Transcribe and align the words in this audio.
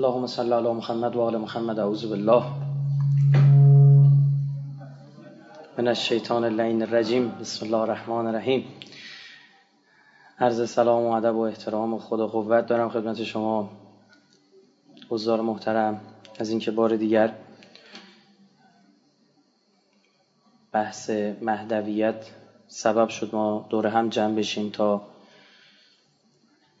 اللهم 0.00 0.26
صل 0.26 0.52
علی 0.52 0.68
محمد 0.68 1.16
و 1.16 1.20
آل 1.20 1.36
محمد 1.36 1.78
اعوذ 1.78 2.06
بالله 2.06 2.44
من 5.78 5.88
الشیطان 5.88 6.44
اللعین 6.44 6.82
الرجیم. 6.82 7.28
بسم 7.40 7.66
الله 7.66 7.78
الرحمن 7.78 8.26
الرحیم. 8.26 8.64
عرض 10.38 10.70
سلام 10.70 11.02
و 11.02 11.12
ادب 11.12 11.36
و 11.36 11.40
احترام 11.40 11.94
و 11.94 11.98
خدا 11.98 12.26
قوت 12.26 12.66
دارم 12.66 12.88
خدمت 12.88 13.24
شما 13.24 13.70
حضار 15.10 15.40
محترم. 15.40 16.00
از 16.38 16.50
اینکه 16.50 16.70
بار 16.70 16.96
دیگر 16.96 17.34
بحث 20.72 21.10
مهدویت 21.42 22.30
سبب 22.68 23.08
شد 23.08 23.34
ما 23.34 23.66
دور 23.70 23.86
هم 23.86 24.08
جمع 24.08 24.34
بشیم 24.34 24.70
تا 24.70 25.02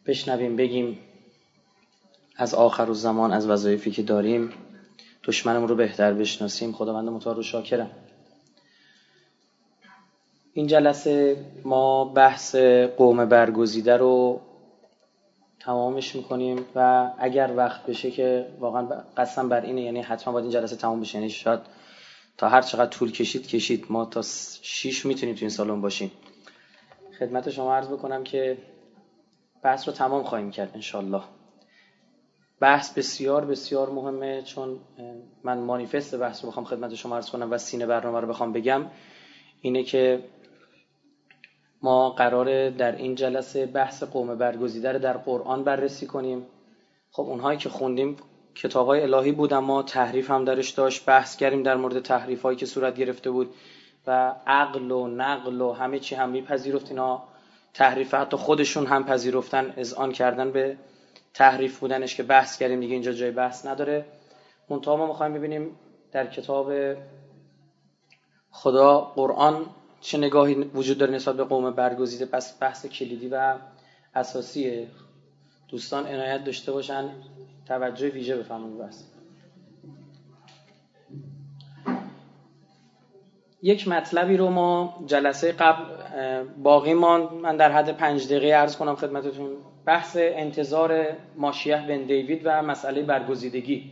بشنویم 0.06 0.56
بگیم 0.56 0.98
از 2.40 2.54
آخر 2.54 2.90
و 2.90 2.94
زمان 2.94 3.32
از 3.32 3.46
وظایفی 3.46 3.90
که 3.90 4.02
داریم 4.02 4.52
دشمنمون 5.24 5.68
رو 5.68 5.74
بهتر 5.74 6.12
بشناسیم. 6.12 6.72
خداوند 6.72 7.08
متعال 7.08 7.36
رو 7.36 7.42
شاکرم. 7.42 7.90
این 10.52 10.66
جلسه 10.66 11.44
ما 11.64 12.04
بحث 12.04 12.54
قوم 12.96 13.24
برگزیده 13.24 13.96
رو 13.96 14.40
تمامش 15.60 16.16
می‌کنیم 16.16 16.64
و 16.74 17.10
اگر 17.18 17.52
وقت 17.56 17.86
بشه 17.86 18.10
که 18.10 18.46
واقعا 18.60 18.88
قسم 19.16 19.48
بر 19.48 19.60
اینه 19.60 19.80
یعنی 19.80 20.00
حتما 20.00 20.32
باید 20.32 20.44
این 20.44 20.52
جلسه 20.52 20.76
تمام 20.76 21.00
بشه. 21.00 21.18
یعنی 21.18 21.30
شاید 21.30 21.60
تا 22.36 22.48
هر 22.48 22.62
چقدر 22.62 22.90
طول 22.90 23.12
کشید 23.12 23.46
کشید. 23.46 23.86
ما 23.88 24.04
تا 24.04 24.22
شیش 24.62 25.06
می‌تونیم 25.06 25.34
تو 25.34 25.40
این 25.40 25.50
سالن 25.50 25.80
باشیم. 25.80 26.10
خدمت 27.18 27.50
شما 27.50 27.76
عرض 27.76 27.88
بکنم 27.88 28.24
که 28.24 28.58
بحث 29.62 29.88
رو 29.88 29.94
تمام 29.94 30.22
خواهیم 30.22 30.50
کرد 30.50 30.70
انشالله 30.74 31.22
بحث 32.60 32.98
بسیار 32.98 33.44
بسیار 33.44 33.90
مهمه 33.90 34.42
چون 34.42 34.78
من 35.44 35.58
مانیفست 35.58 36.14
بحث 36.14 36.44
رو 36.44 36.50
بخوام 36.50 36.64
خدمت 36.66 36.94
شما 36.94 37.16
عرض 37.16 37.30
کنم 37.30 37.50
و 37.50 37.58
سینه 37.58 37.86
برنامه 37.86 38.20
رو 38.20 38.26
بخوام 38.26 38.52
بگم 38.52 38.86
اینه 39.60 39.82
که 39.82 40.24
ما 41.82 42.10
قراره 42.10 42.70
در 42.70 42.96
این 42.96 43.14
جلسه 43.14 43.66
بحث 43.66 44.02
قوم 44.02 44.34
برگزیده 44.34 44.92
رو 44.92 44.98
در 44.98 45.16
قرآن 45.16 45.64
بررسی 45.64 46.06
کنیم. 46.06 46.46
خب 47.10 47.22
اونهایی 47.22 47.58
که 47.58 47.68
خوندیم 47.68 48.16
کتابای 48.54 49.02
الهی 49.02 49.32
بود 49.32 49.52
اما 49.52 49.82
تحریف 49.82 50.30
هم 50.30 50.44
درش 50.44 50.70
داشت. 50.70 51.06
بحث 51.06 51.36
کردیم 51.36 51.62
در 51.62 51.76
مورد 51.76 52.00
تحریف 52.00 52.42
هایی 52.42 52.56
که 52.58 52.66
صورت 52.66 52.96
گرفته 52.96 53.30
بود 53.30 53.54
و 54.06 54.34
عقل 54.46 54.90
و 54.90 55.06
نقل 55.06 55.60
و 55.60 55.72
همه 55.72 55.98
چی 55.98 56.14
هم 56.14 56.30
میپذیرفت. 56.30 56.90
اینا 56.90 57.22
تحریف 57.74 58.14
خودشون 58.14 58.86
هم 58.86 59.04
پذیرفتن 59.04 59.74
آن 59.96 60.12
کردن 60.12 60.52
به 60.52 60.76
تحریف 61.34 61.78
بودنش 61.78 62.14
که 62.14 62.22
بحث 62.22 62.58
کردیم 62.58 62.80
دیگه 62.80 62.92
اینجا 62.92 63.12
جای 63.12 63.30
بحث 63.30 63.66
نداره. 63.66 64.06
منتها 64.68 64.96
ما 64.96 65.06
می‌خوایم 65.06 65.34
ببینیم 65.34 65.76
در 66.12 66.26
کتاب 66.26 66.72
خدا 68.50 69.00
قرآن 69.00 69.66
چه 70.00 70.18
نگاهی 70.18 70.54
وجود 70.54 70.98
داره 70.98 71.12
نسبت 71.12 71.36
به 71.36 71.44
قوم 71.44 71.70
برگزیده. 71.70 72.26
پس 72.26 72.62
بحث 72.62 72.86
کلیدی 72.86 73.28
و 73.28 73.58
اساسیه 74.14 74.88
دوستان 75.68 76.06
عنایت 76.06 76.44
داشته 76.44 76.72
باشن 76.72 77.10
توجه 77.66 78.08
ویژه 78.08 78.36
بفرمایید. 78.36 78.78
بس 78.78 79.09
یک 83.62 83.88
مطلبی 83.88 84.36
رو 84.36 84.50
ما 84.50 85.04
جلسه 85.06 85.52
قبل 85.52 85.84
باقی 86.62 86.94
مان 86.94 87.34
من 87.34 87.56
در 87.56 87.72
حد 87.72 87.96
پنج 87.96 88.26
دقیقه 88.28 88.54
عرض 88.54 88.76
کنم 88.76 88.94
خدمتتون. 88.94 89.50
بحث 89.86 90.16
انتظار 90.20 91.06
ماشیه 91.36 91.86
بن 91.88 92.02
دیوید 92.02 92.42
و 92.44 92.62
مسئله 92.62 93.02
برگزیدگی. 93.02 93.90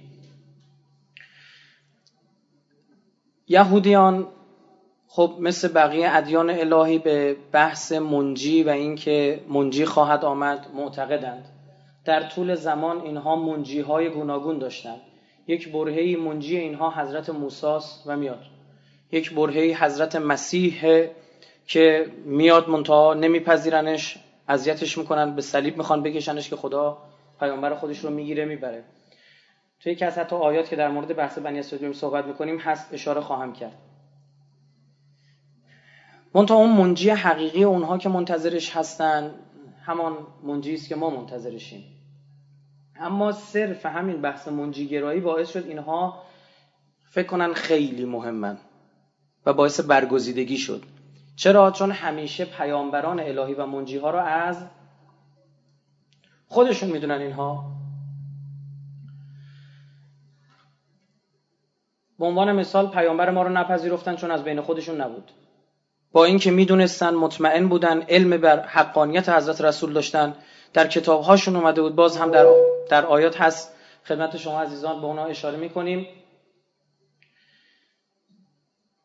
یهودیان 3.49 4.27
خب 5.09 5.37
مثل 5.41 5.73
بقیه 5.73 6.17
ادیان 6.17 6.51
الهی 6.51 6.99
به 6.99 7.37
بحث 7.53 7.93
منجی 7.93 8.63
و 8.63 8.69
اینکه 8.69 9.41
منجی 9.49 9.85
خواهد 9.85 10.25
آمد 10.25 10.67
معتقدند. 10.75 11.45
در 12.05 12.29
طول 12.29 12.55
زمان 12.55 13.01
اینها 13.01 13.37
منجی 13.37 13.81
های 13.81 14.11
گوناگون 14.11 14.59
داشتند. 14.59 15.01
یک 15.47 15.73
برهه 15.73 16.17
منجی 16.17 16.57
اینها 16.57 16.91
حضرت 16.91 17.31
موساس 17.31 18.03
و 18.07 18.17
میاد. 18.17 18.58
یک 19.13 19.35
برهه 19.35 19.85
حضرت 19.85 20.17
مسیح 20.17 21.07
که 21.67 22.13
میاد 22.25 22.69
منتها 22.69 23.15
نمیپذیرنش 23.15 24.19
اذیتش 24.49 24.99
می‌کنن 24.99 25.35
به 25.35 25.43
صلیب 25.43 25.77
می‌خوان 25.77 26.03
بکشنش 26.03 26.51
که 26.51 26.57
خدا 26.57 26.99
پیامبر 27.41 27.75
خودش 27.75 27.99
رو 27.99 28.11
می‌گیره 28.11 28.45
می‌بره. 28.45 28.85
توی 29.81 29.93
یکی 29.93 30.05
از 30.05 30.19
حتی 30.19 30.37
آیات 30.37 30.69
که 30.69 30.77
در 30.77 30.89
مورد 30.89 31.17
بحث 31.17 31.39
بنی 31.39 31.59
اسرائیل 31.59 31.93
صحبت 31.93 32.25
می‌کنیم 32.25 32.59
هست 32.59 32.95
اشاره 32.95 33.21
خواهم 33.21 33.53
کرد. 33.53 33.77
منتها 36.35 36.57
اون 36.57 36.71
منجی 36.71 37.11
حقیقی 37.11 37.63
اونها 37.63 37.99
که 37.99 38.09
منتظرش 38.09 38.77
هستن 38.77 39.35
همان 39.85 40.17
منجی 40.43 40.75
است 40.75 40.89
که 40.89 40.97
ما 40.97 41.11
منتظرشیم. 41.11 41.85
اما 42.97 43.33
صرف 43.33 43.87
همین 43.87 44.21
بحث 44.21 44.49
منجیگرایی 44.49 45.21
باعث 45.21 45.53
شد 45.53 45.67
اینها 45.67 46.23
فکر 47.11 47.27
کنن 47.27 47.53
خیلی 47.53 48.05
مهمن. 48.05 48.59
و 49.49 49.53
باعث 49.53 49.81
برگزیدگی 49.81 50.59
شد. 50.59 50.83
چرا؟ 51.37 51.71
چون 51.71 51.91
همیشه 51.91 52.45
پیامبران 52.45 53.21
الهی 53.21 53.55
و 53.55 53.67
منجی 53.67 53.99
ها 53.99 54.11
رو 54.11 54.19
از 54.19 54.67
خودشون 56.49 56.91
می‌دونن 56.91 57.21
اینها. 57.21 57.65
به 62.19 62.27
عنوان 62.27 62.53
مثال 62.53 62.89
پیامبر 62.89 63.31
ما 63.31 63.43
رو 63.43 63.49
نپذیرفتن 63.49 64.17
چون 64.17 64.31
از 64.31 64.45
بین 64.45 64.61
خودشون 64.61 65.01
نبود. 65.01 65.31
با 66.13 66.25
اینکه 66.25 66.51
می‌دونستن 66.51 67.15
مطمئن 67.15 67.69
بودن 67.69 68.03
علم 68.03 68.37
بر 68.37 68.67
حقانیت 68.67 69.29
حضرت 69.29 69.61
رسول 69.61 69.93
داشتن 69.93 70.35
در 70.73 70.87
کتابهاشون 70.87 71.57
اومده 71.57 71.83
بود 71.83 71.95
باز 71.95 72.17
هم 72.17 72.31
در, 72.31 72.47
در 72.91 73.07
آیات 73.07 73.41
هست. 73.41 73.75
خدمت 74.05 74.37
شما 74.37 74.63
عزیزان 74.63 75.01
به 75.01 75.07
اونا 75.07 75.25
اشاره 75.25 75.57
می‌کنیم. 75.57 76.07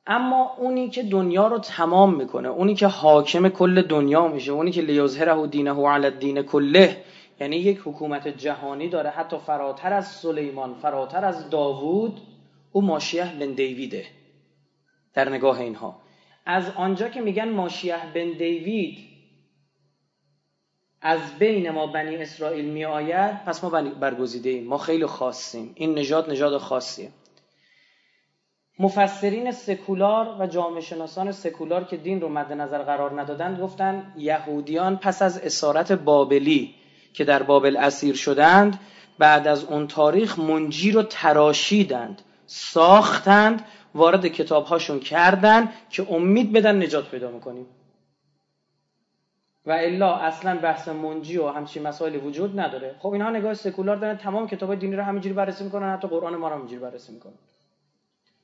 اما 0.07 0.55
اونی 0.57 0.89
که 0.89 1.03
دنیا 1.03 1.47
رو 1.47 1.59
تمام 1.59 2.15
می‌کنه 2.15 2.49
اونی 2.49 2.75
که 2.75 2.87
حاکم 2.87 3.49
کل 3.49 3.81
دنیا 3.81 4.27
میشه 4.27 4.51
اونی 4.51 4.71
که 4.71 4.81
لیظهره 4.81 5.47
دینه 5.47 5.71
علی 5.71 6.05
الدین 6.05 6.41
کله 6.41 6.97
یعنی 7.39 7.55
یک 7.55 7.79
حکومت 7.85 8.27
جهانی 8.27 8.89
داره. 8.89 9.09
حتی 9.09 9.37
فراتر 9.37 9.93
از 9.93 10.07
سلیمان 10.07 10.73
فراتر 10.73 11.25
از 11.25 11.49
داوود 11.49 12.21
او 12.71 12.81
ماشیه 12.81 13.33
بن 13.39 13.51
دیویده 13.51 14.05
در 15.13 15.29
نگاه 15.29 15.59
اینها. 15.59 15.95
از 16.45 16.69
آنجا 16.75 17.09
که 17.09 17.21
میگن 17.21 17.49
ماشیه 17.49 17.97
بن 18.13 18.31
دیوید 18.31 18.97
از 21.01 21.39
بین 21.39 21.71
ما 21.71 21.87
بنی 21.87 22.15
اسرائیل 22.15 22.65
می 22.65 22.85
آید 22.85 23.43
پس 23.45 23.63
ما 23.63 23.69
برگزیده 23.69 24.49
ایم. 24.49 24.67
ما 24.67 24.77
خیلی 24.77 25.05
خاصیم. 25.05 25.71
این 25.75 25.93
نژاد 25.93 26.29
نژاد 26.29 26.57
خاصیه. 26.57 27.11
مفسرین 28.79 29.51
سکولار 29.51 30.35
و 30.39 30.47
جامعه 30.47 30.81
شناسان 30.81 31.31
سکولار 31.31 31.83
که 31.83 31.97
دین 31.97 32.21
رو 32.21 32.29
مد 32.29 32.53
نظر 32.53 32.83
قرار 32.83 33.21
ندادن 33.21 33.59
گفتن 33.61 34.13
یهودیان 34.17 34.97
پس 34.97 35.21
از 35.21 35.37
اسارت 35.37 35.91
بابلی 35.91 36.75
که 37.13 37.23
در 37.23 37.43
بابل 37.43 37.77
اسیر 37.77 38.15
شدند 38.15 38.79
بعد 39.19 39.47
از 39.47 39.63
اون 39.63 39.87
تاریخ 39.87 40.39
منجی 40.39 40.91
رو 40.91 41.03
تراشیدند 41.03 42.21
ساختند 42.45 43.65
وارد 43.95 44.27
کتابهاشون 44.27 44.99
کردن 44.99 45.69
که 45.89 46.07
امید 46.11 46.53
بدن 46.53 46.83
نجات 46.83 47.09
پیدا 47.09 47.31
می‌کنیم. 47.31 47.65
و 49.65 49.71
الا 49.71 50.15
اصلا 50.15 50.57
بحث 50.57 50.87
منجی 50.87 51.37
و 51.37 51.47
همچین 51.47 51.83
مسائلی 51.83 52.17
وجود 52.17 52.59
نداره. 52.59 52.95
خب 52.99 53.09
اینها 53.09 53.29
نگاه 53.29 53.53
سکولار 53.53 53.95
دارن 53.95 54.17
تمام 54.17 54.47
کتاب 54.47 54.75
دینی 54.75 54.95
رو 54.95 55.03
همینجوری 55.03 55.35
بررسی 55.35 55.63
می‌کنن 55.63 55.93
حتی 55.93 56.07
قرآن 56.07 56.35
ما 56.35 56.47
رو 56.47 56.55
همینجوری 56.55 56.81
بررسی 56.81 57.13
می‌کنن. 57.13 57.33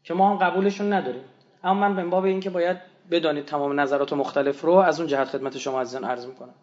که 0.10 0.16
ما 0.16 0.30
هم 0.30 0.38
قبولشون 0.38 0.94
نداریم 0.94 1.24
اما 1.64 1.80
من 1.80 1.96
به 1.96 2.04
باب 2.04 2.24
این 2.24 2.40
که 2.40 2.50
باید 2.50 2.78
بدانید 3.12 3.46
تمام 3.46 3.80
نظرات 3.80 4.14
مختلف 4.14 4.62
رو 4.62 4.74
از 4.74 5.00
اون 5.00 5.10
جهت 5.10 5.28
خدمت 5.28 5.58
شما 5.58 5.82
عزیزان 5.82 6.04
عرض 6.04 6.26
می‌کنم. 6.26 6.54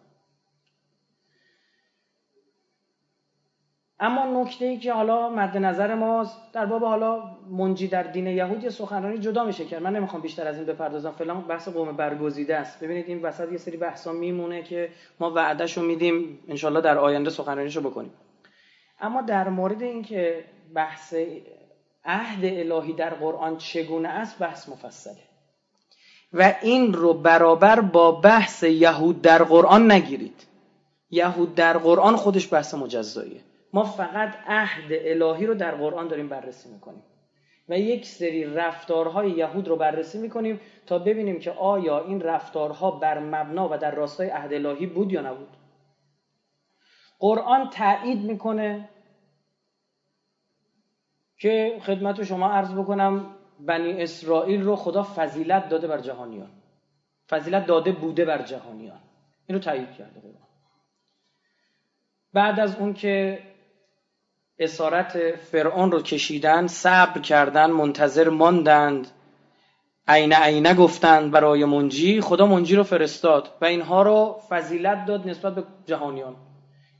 اما 3.99 4.41
نکته 4.41 4.65
ای 4.65 4.77
که 4.77 4.93
حالا 4.93 5.29
مد 5.29 5.57
نظر 5.57 5.95
ما 5.95 6.25
در 6.53 6.65
باب 6.65 6.83
حالا 6.83 7.23
منجی 7.49 7.87
در 7.87 8.03
دین 8.03 8.27
یهود 8.27 8.63
یه 8.63 8.69
سخنرانی 8.69 9.17
جدا 9.17 9.43
میشه 9.43 9.65
کرد. 9.65 9.83
من 9.83 9.95
نمی‌خوام 9.95 10.21
بیشتر 10.21 10.47
از 10.47 10.57
این 10.57 10.65
بپردازم. 10.65 11.11
فلان 11.11 11.41
بحث 11.41 11.67
قوم 11.67 11.97
برگزیده 11.97 12.55
است. 12.55 12.83
ببینید 12.83 13.07
این 13.07 13.21
وسط 13.21 13.51
یه 13.51 13.57
سری 13.57 13.77
بحثا 13.77 14.13
میمونه 14.13 14.63
که 14.63 14.89
ما 15.19 15.31
وعدهشو 15.31 15.81
میدیم. 15.81 16.39
انشالله 16.47 16.81
در 16.81 16.97
آینده 16.97 17.29
سخنرانیشو 17.29 17.81
بکنیم. 17.81 18.13
اما 18.99 19.21
در 19.21 19.49
مورد 19.49 19.81
اینکه 19.81 20.45
بحث 20.73 21.15
عهد 22.07 22.45
الهی 22.45 22.93
در 22.93 23.13
قرآن 23.13 23.57
چگونه 23.57 24.09
است؟ 24.09 24.39
بحث 24.39 24.69
مفصله. 24.69 25.17
و 26.33 26.53
این 26.61 26.93
رو 26.93 27.13
برابر 27.13 27.79
با 27.79 28.11
بحث 28.11 28.63
یهود 28.63 29.21
در 29.21 29.43
قرآن 29.43 29.91
نگیرید. 29.91 30.47
یهود 31.11 31.55
در 31.55 31.77
قرآن 31.77 32.15
خودش 32.15 32.53
بحث 32.53 32.73
مجزاییه. 32.73 33.41
ما 33.73 33.83
فقط 33.83 34.33
عهد 34.47 34.91
الهی 34.91 35.45
رو 35.45 35.53
در 35.53 35.75
قرآن 35.75 36.07
داریم 36.07 36.29
بررسی 36.29 36.69
می‌کنیم. 36.69 37.03
و 37.69 37.79
یک 37.79 38.05
سری 38.05 38.43
رفتارهای 38.43 39.31
یهود 39.31 39.67
رو 39.67 39.75
بررسی 39.75 40.17
می‌کنیم 40.17 40.59
تا 40.85 40.99
ببینیم 40.99 41.39
که 41.39 41.51
آیا 41.51 42.03
این 42.03 42.21
رفتارها 42.21 42.91
بر 42.91 43.19
مبنا 43.19 43.69
و 43.71 43.77
در 43.77 43.95
راستای 43.95 44.29
عهد 44.29 44.53
الهی 44.53 44.85
بود 44.85 45.11
یا 45.11 45.21
نبود. 45.21 45.57
قرآن 47.19 47.69
تایید 47.69 48.23
می‌کنه 48.23 48.89
که 51.37 51.79
خدمت 51.85 52.23
شما 52.23 52.49
عرض 52.49 52.73
بکنم 52.73 53.25
بنی 53.59 54.03
اسرائیل 54.03 54.61
رو 54.61 54.75
خدا 54.75 55.03
فضیلت 55.03 55.69
داده 55.69 55.87
بر 55.87 56.01
جهانیان. 56.01 56.49
فضیلت 57.29 57.65
داده 57.65 57.91
بوده 57.91 58.25
بر 58.25 58.41
جهانیان. 58.41 58.99
این 59.47 59.57
رو 59.57 59.63
تایید 59.63 59.91
کرده 59.91 60.19
قرآن 60.19 60.47
بعد 62.33 62.59
از 62.59 62.75
اون 62.75 62.93
که 62.93 63.39
اسارت 64.59 65.35
فرعون 65.35 65.91
رو 65.91 66.01
کشیدن 66.01 66.67
صبر 66.67 67.21
کردن 67.21 67.71
منتظر 67.71 68.29
ماندند. 68.29 69.07
عین 70.07 70.33
عینه 70.33 70.73
گفتند 70.73 71.31
برای 71.31 71.65
منجی 71.65 72.21
خدا 72.21 72.45
منجی 72.45 72.75
رو 72.75 72.83
فرستاد 72.83 73.51
و 73.61 73.65
اینها 73.65 74.01
رو 74.01 74.41
فضیلت 74.49 75.05
داد 75.05 75.29
نسبت 75.29 75.55
به 75.55 75.63
جهانیان. 75.85 76.35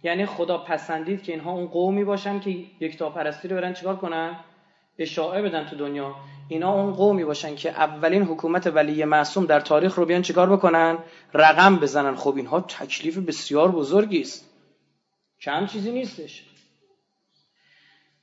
یعنی 0.04 0.26
خدا 0.26 0.58
پسندید 0.58 1.24
که 1.24 1.32
اینها 1.32 1.52
اون 1.52 1.68
قومی 1.68 2.04
باشن 2.04 2.40
که 2.40 2.50
یکتا 2.80 3.10
پرستی 3.10 3.48
رو 3.48 3.56
برن 3.56 3.74
چیکار 3.74 3.96
کنن؟ 3.96 4.36
اشاعه 5.00 5.42
بدن 5.42 5.66
تو 5.66 5.76
دنیا. 5.76 6.16
اینا 6.50 6.74
اون 6.74 6.94
قومی 6.94 7.26
باشن 7.26 7.56
که 7.56 7.70
اولین 7.70 8.24
حکومت 8.24 8.68
ولی 8.68 9.06
معصوم 9.06 9.46
در 9.46 9.60
تاریخ 9.60 9.96
رو 9.96 10.06
بیان 10.06 10.22
چیکار 10.22 10.50
بکنن؟ 10.50 10.98
رقم 11.34 11.76
بزنن. 11.76 12.16
خب 12.16 12.36
اینها 12.36 12.62
تکلیف 12.62 13.18
بسیار 13.18 13.72
بزرگی 13.72 14.22
است. 14.22 14.50
کم 15.42 15.66
چیزی 15.66 15.92
نیستش. 15.92 16.44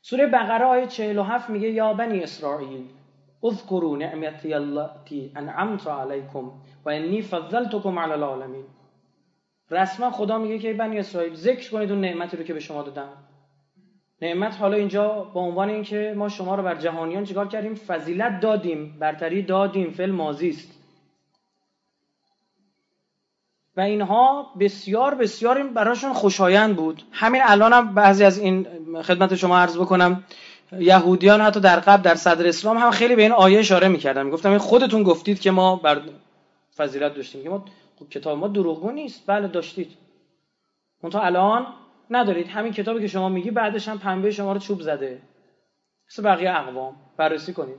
سوره 0.03 0.27
بقره 0.27 0.65
آیه 0.65 0.87
47 0.87 1.51
میگه 1.51 1.71
یا 1.71 1.95
بنی 1.95 2.23
اسرائیل 2.23 2.85
اذکروا 3.45 3.97
نعمتی 3.97 4.55
التي 4.55 5.33
انعمت 5.37 5.87
علیکم 5.87 6.51
و 6.85 6.91
انی 6.91 7.23
فضلتکم 7.23 7.99
علی 7.99 8.13
العالمین. 8.13 8.65
رسما 9.75 10.11
خدا 10.11 10.39
میگه 10.39 10.59
که 10.59 10.73
بنی 10.73 10.99
اسرائیل 10.99 11.35
ذکر 11.35 11.71
کنید 11.71 11.91
اون 11.91 12.01
نعمتی 12.01 12.37
رو 12.37 12.43
که 12.43 12.55
به 12.55 12.61
شما 12.61 12.83
دادم. 12.83 13.09
نعمت 14.23 14.57
حالا 14.61 14.77
اینجا 14.77 15.09
با 15.09 15.41
عنوان 15.41 15.69
اینکه 15.69 16.15
ما 16.17 16.29
شما 16.29 16.55
رو 16.55 16.63
بر 16.63 16.75
جهانیان 16.75 17.25
چیکار 17.25 17.49
کردیم؟ 17.49 17.75
فضیلت 17.75 18.41
دادیم 18.41 18.97
برتری 18.99 19.43
دادیم 19.43 19.91
فعل 19.91 20.11
ماضی 20.11 20.49
است. 20.49 20.71
و 23.77 23.81
اینها 23.81 24.53
بسیار 24.61 25.15
بسیار 25.15 25.63
براشون 25.63 26.13
خوشایند 26.13 26.77
بود. 26.77 27.03
همین 27.13 27.43
الان 27.45 27.73
هم 27.73 27.95
بعضی 27.95 28.25
از 28.25 28.39
این 28.39 28.67
خدمت 29.03 29.35
شما 29.35 29.59
عرض 29.59 29.79
بکنم 29.79 30.25
یهودیان 30.73 31.41
حتی 31.41 31.61
در 31.61 31.81
قبل 31.81 32.03
در 32.03 32.15
صدر 32.15 32.49
اسلام 32.49 32.79
هم 32.79 32.91
خیلی 32.91 33.17
به 33.17 33.23
این 33.23 33.33
آیه 33.33 33.59
اشاره 33.59 33.89
می‌کردن. 33.89 34.23
می‌گفتم 34.27 34.59
خودتون 34.59 35.03
گفتید 35.03 35.41
که 35.41 35.51
ما 35.51 35.77
بر 35.77 36.01
فضیلت 36.77 37.15
داشتیم 37.15 37.43
که 37.43 37.49
ما 37.49 37.65
خب 37.99 38.09
کتاب 38.09 38.39
ما 38.39 38.49
دروغگو 38.49 38.91
نیست. 38.91 39.27
بله 39.27 39.49
داشتید. 39.49 39.97
تا 41.11 41.21
الان 41.21 41.67
ندارید. 42.11 42.49
همین 42.49 42.73
کتابی 42.73 43.01
که 43.01 43.07
شما 43.07 43.29
میگی 43.29 43.51
بعدش 43.51 43.89
هم 43.89 43.99
پنبه 43.99 44.31
شما 44.31 44.53
رو 44.53 44.59
چوب 44.59 44.81
زده. 44.81 45.23
مثل 46.11 46.23
بقیه 46.23 46.51
اقوام. 46.51 46.97
بررسی 47.17 47.53
کنید. 47.53 47.79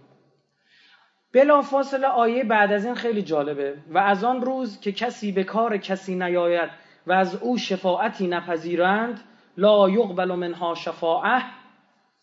بلا 1.34 1.62
فاصله 1.62 2.08
آیه 2.08 2.44
بعد 2.44 2.72
از 2.72 2.86
این 2.86 2.96
خیلی 2.96 3.22
جالبه. 3.22 3.78
و 3.90 3.98
از 3.98 4.24
آن 4.24 4.42
روز 4.42 4.80
که 4.80 4.92
کسی 4.92 5.32
به 5.32 5.44
کار 5.44 5.78
کسی 5.78 6.16
نیاید 6.16 6.70
و 7.08 7.14
از 7.14 7.36
او 7.36 7.58
شفاعتی 7.58 8.28
نپذیرند 8.28 9.22
لا 9.58 9.90
یقبل 9.90 10.36
منها 10.36 10.76
شفاعه. 10.76 11.44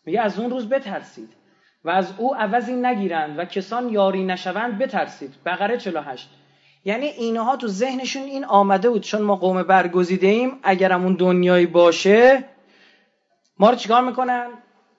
میگه 0.05 0.21
از 0.21 0.41
اون 0.41 0.51
روز 0.51 0.69
بترسید. 0.69 1.37
و 1.85 1.91
از 1.91 2.15
او 2.19 2.35
عوضی 2.35 2.75
نگیرند 2.75 3.39
و 3.39 3.45
کسان 3.45 3.89
یاری 3.89 4.25
نشوند 4.25 4.79
بترسید. 4.79 5.35
بقره 5.47 5.79
48 5.79 6.31
یعنی 6.85 7.07
اینها 7.07 7.57
تو 7.57 7.69
ذهنشون 7.69 8.23
این 8.23 8.45
آمده 8.45 8.91
بود. 8.91 9.03
چون 9.03 9.23
ما 9.23 9.37
قوم 9.37 9.63
برگزیده 9.63 10.27
ایم 10.27 10.59
اگرم 10.63 11.05
اون 11.05 11.15
دنیایی 11.15 11.67
باشه 11.67 12.45
ما 13.59 13.71
رو 13.71 13.77
چیکار 13.77 14.03
می‌کنن؟ 14.03 14.47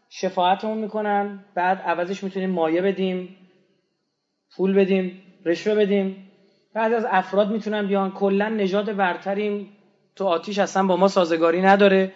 شفاعتمون 0.09 0.77
می‌کنن. 0.77 1.45
بعد 1.56 1.81
عوضش 1.81 2.24
می‌تونیم 2.24 2.50
مایه 2.50 2.81
بدیم 2.81 3.38
پول 4.56 4.74
بدیم 4.74 5.21
رشوه 5.45 5.75
بدیم. 5.75 6.30
بعد 6.74 6.94
از 6.94 7.06
افراد 7.09 7.51
می‌تونن 7.51 7.88
بیان. 7.88 8.12
کلا 8.12 8.50
نژاد 8.50 8.95
برتریم. 8.95 9.69
تو 10.15 10.25
آتیش 10.25 10.59
اصلا 10.59 10.83
با 10.83 10.95
ما 10.95 11.07
سازگاری 11.07 11.62
نداره. 11.62 12.12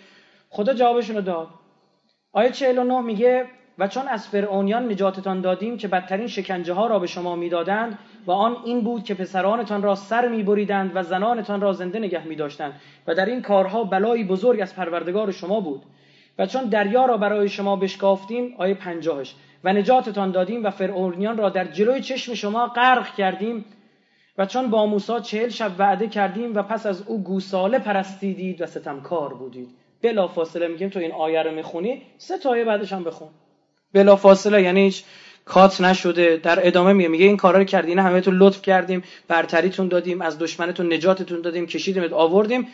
خدا 0.50 0.74
جوابشون 0.74 1.16
رو 1.16 1.22
داد. 1.22 1.48
آیه 2.32 2.52
49 2.52 3.02
میگه 3.02 3.46
و 3.80 3.88
چون 3.88 4.08
از 4.08 4.28
فرعونیان 4.28 4.92
نجاتتان 4.92 5.42
دادیم 5.42 5.78
که 5.78 5.88
بدترین 5.88 6.28
شکنجه 6.28 6.74
ها 6.74 6.88
را 6.88 7.00
به 7.00 7.08
شما 7.08 7.36
می‌دادند 7.36 7.98
و 8.26 8.32
آن 8.32 8.58
این 8.66 8.82
بود 8.82 9.04
که 9.04 9.14
پسرانتان 9.14 9.82
را 9.82 9.96
سر 9.96 10.28
میبریدند 10.28 10.92
و 10.96 11.04
زنانتان 11.04 11.62
را 11.62 11.74
زنده 11.74 12.00
نگه 12.00 12.28
میداشتند 12.28 12.74
و 13.08 13.16
در 13.16 13.26
این 13.26 13.42
کارها 13.42 13.84
بلایی 13.84 14.24
بزرگ 14.24 14.62
از 14.62 14.76
پروردگار 14.76 15.32
شما 15.32 15.60
بود. 15.60 15.82
و 16.40 16.46
چون 16.46 16.64
دریا 16.64 17.06
را 17.06 17.18
برای 17.18 17.50
شما 17.50 17.76
بشکافتیم 17.76 18.56
آیه 18.58 18.74
پنجاهش 18.74 19.36
و 19.64 19.74
نجاتتان 19.74 20.32
دادیم 20.32 20.66
و 20.66 20.70
فرعونیان 20.70 21.38
را 21.38 21.50
در 21.50 21.66
جلوی 21.66 22.02
چشم 22.02 22.34
شما 22.34 22.68
غرق 22.68 23.16
کردیم 23.16 23.66
و 24.38 24.46
چون 24.46 24.70
با 24.70 24.86
موسی 24.86 25.20
چهل 25.22 25.50
شب 25.50 25.72
وعده 25.80 26.08
کردیم 26.08 26.56
و 26.56 26.64
پس 26.64 26.86
از 26.86 27.04
او 27.08 27.24
گوساله 27.24 27.80
پرستیدید 27.80 28.62
و 28.62 28.66
ستمکار 28.66 29.34
بودید. 29.34 29.70
بلا 30.02 30.28
فاصله 30.28 30.68
میگیم 30.68 30.90
تو 30.90 31.00
این 31.00 31.12
آیه 31.12 31.44
رو 31.44 31.52
می‌خونی 31.52 32.02
سه 32.18 32.38
تا 32.38 32.52
بعدش 32.52 32.94
هم 32.94 33.04
بخون. 33.04 33.30
بلا 33.94 34.16
فاصله 34.16 34.62
یعنی 34.62 34.82
هیچ 34.82 35.04
کات 35.46 35.82
نشده 35.82 36.38
در 36.38 36.68
ادامه 36.68 36.94
میگه 36.94 37.10
میگه 37.10 37.26
این 37.26 37.38
کارا 37.38 37.60
رو 37.60 37.64
کردی 37.64 37.92
همه 37.92 38.02
همهتون 38.02 38.38
لطف 38.38 38.62
کردیم 38.62 39.04
برتریتون 39.28 39.88
دادیم 39.88 40.22
از 40.22 40.40
دشمنتون 40.40 40.94
نجاتتون 40.94 41.42
دادیم 41.42 41.68
کشیدیم 41.68 42.14
آوردیم. 42.14 42.68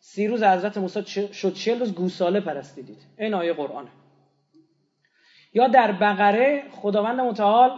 سی 0.00 0.26
روز 0.26 0.42
حضرت 0.42 0.78
موسی 0.78 1.02
شد؟ 1.32 1.54
چهل 1.54 1.78
روز 1.78 1.94
گوساله 1.94 2.40
پرستیدید 2.40 2.98
این 3.18 3.34
آیه 3.34 3.52
قرآنه 3.52 3.88
یا 5.54 5.68
در 5.68 5.92
بقره 5.92 6.62
خداوند 6.70 7.20
متعال 7.20 7.70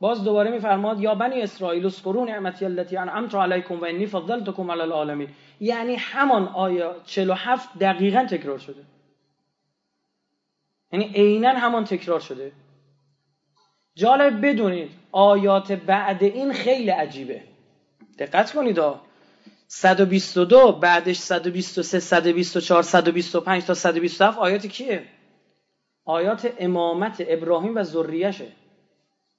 باز 0.00 0.24
دوباره 0.24 0.50
میفرماد 0.50 1.00
یا 1.00 1.14
بنی 1.14 1.42
اسرائیل 1.42 1.86
اسکرون 1.86 2.28
نعمتی 2.28 2.64
التي 2.64 2.96
انعمت 2.96 3.34
علیکم 3.34 3.80
و 3.80 3.84
انی 3.84 4.06
فضلتکم 4.06 4.70
علی 4.70 4.80
العالمین. 4.80 5.28
یعنی 5.60 5.96
همان 5.96 6.48
آیه 6.48 6.90
47 7.06 7.68
دقیقا 7.80 8.26
تکرار 8.30 8.58
شده. 8.58 8.82
یعنی 10.92 11.04
عینا 11.04 11.48
همان 11.48 11.84
تکرار 11.84 12.20
شده. 12.20 12.52
جالب 13.94 14.46
بدونید 14.46 14.90
آیات 15.12 15.72
بعد 15.72 16.22
این 16.22 16.52
خیلی 16.52 16.90
عجیبه. 16.90 17.42
دقت 18.18 18.52
کنید 18.52 18.78
ها 18.78 19.00
122 19.68 20.72
بعدش 20.72 21.16
123 21.16 22.00
124 22.00 22.82
125 22.82 23.64
تا 23.64 23.74
127 23.74 24.38
آیات 24.38 24.66
کیه؟ 24.66 25.04
آیات 26.04 26.54
امامت 26.58 27.24
ابراهیم 27.28 27.76
و 27.76 27.82
ذریهشه. 27.82 28.52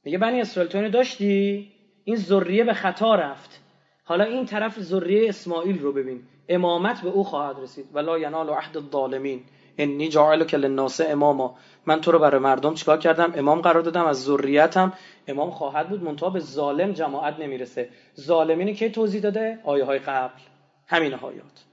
میگه 0.04 0.18
بنی 0.18 0.42
اسرائیل 0.42 0.72
تو 0.72 0.90
داشتی؟ 0.90 1.72
این 2.04 2.16
ذریه 2.16 2.64
به 2.64 2.74
خطا 2.74 3.16
رفت. 3.16 3.62
حالا 4.04 4.24
این 4.24 4.46
طرف 4.46 4.80
ذریه 4.80 5.30
اسماعیل 5.30 5.80
رو 5.80 5.92
ببین. 5.92 6.24
امامت 6.50 7.02
به 7.02 7.10
او 7.10 7.24
خواهد 7.24 7.60
رسید. 7.60 7.86
ولا 7.94 8.20
ینال 8.20 8.50
عهد 8.50 8.78
الظالمین 8.78 9.44
انی 9.78 10.10
جاعلک 10.10 10.54
للناس 10.54 11.02
اماما 11.02 11.58
من 11.86 12.02
تو 12.02 12.12
رو 12.12 12.20
برای 12.20 12.42
مردم 12.42 12.74
چیکار 12.74 12.98
کردم؟ 12.98 13.34
امام 13.36 13.62
قرار 13.62 13.82
دادم 13.82 14.06
از 14.06 14.24
ذریتم. 14.24 14.94
امام 15.28 15.52
خواهد 15.52 15.90
بود 15.90 16.04
منتها 16.04 16.30
به 16.30 16.40
ظالم 16.40 16.92
جماعت 16.92 17.40
نمی‌رسه. 17.40 17.90
ظالمینی 18.20 18.74
که 18.74 18.90
توضیح 18.90 19.22
داده؟ 19.22 19.60
آیه 19.64 19.84
های 19.84 20.00
قبل. 20.00 20.42
همین 20.88 21.14
آیات. 21.14 21.66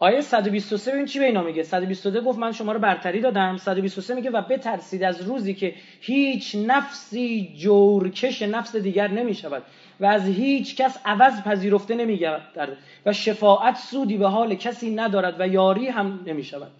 آیه 0.00 0.20
123 0.20 0.92
ببین 0.92 1.06
چی 1.06 1.18
به 1.18 1.24
اینا 1.24 1.42
میگه. 1.42 1.62
122 1.62 2.20
گفت 2.20 2.38
من 2.38 2.52
شما 2.52 2.72
رو 2.72 2.78
برتری 2.78 3.20
دادم. 3.20 3.56
123 3.56 4.14
میگه 4.14 4.30
و 4.30 4.42
بترسید 4.42 5.02
از 5.02 5.22
روزی 5.22 5.54
که 5.54 5.74
هیچ 6.00 6.56
نفسی 6.66 7.54
جورکش 7.58 8.42
نفس 8.42 8.76
دیگر 8.76 9.08
نمی‌شود. 9.08 9.62
و 10.00 10.06
از 10.06 10.26
هیچ 10.26 10.76
کس 10.76 10.98
عوض 11.04 11.42
پذیرفته 11.42 11.94
نمیگردد. 11.94 12.76
و 13.06 13.12
شفاعت 13.12 13.76
سودی 13.76 14.16
به 14.16 14.28
حال 14.28 14.54
کسی 14.54 14.90
ندارد 14.90 15.40
و 15.40 15.48
یاری 15.48 15.88
هم 15.88 16.22
نمی‌شود. 16.26 16.72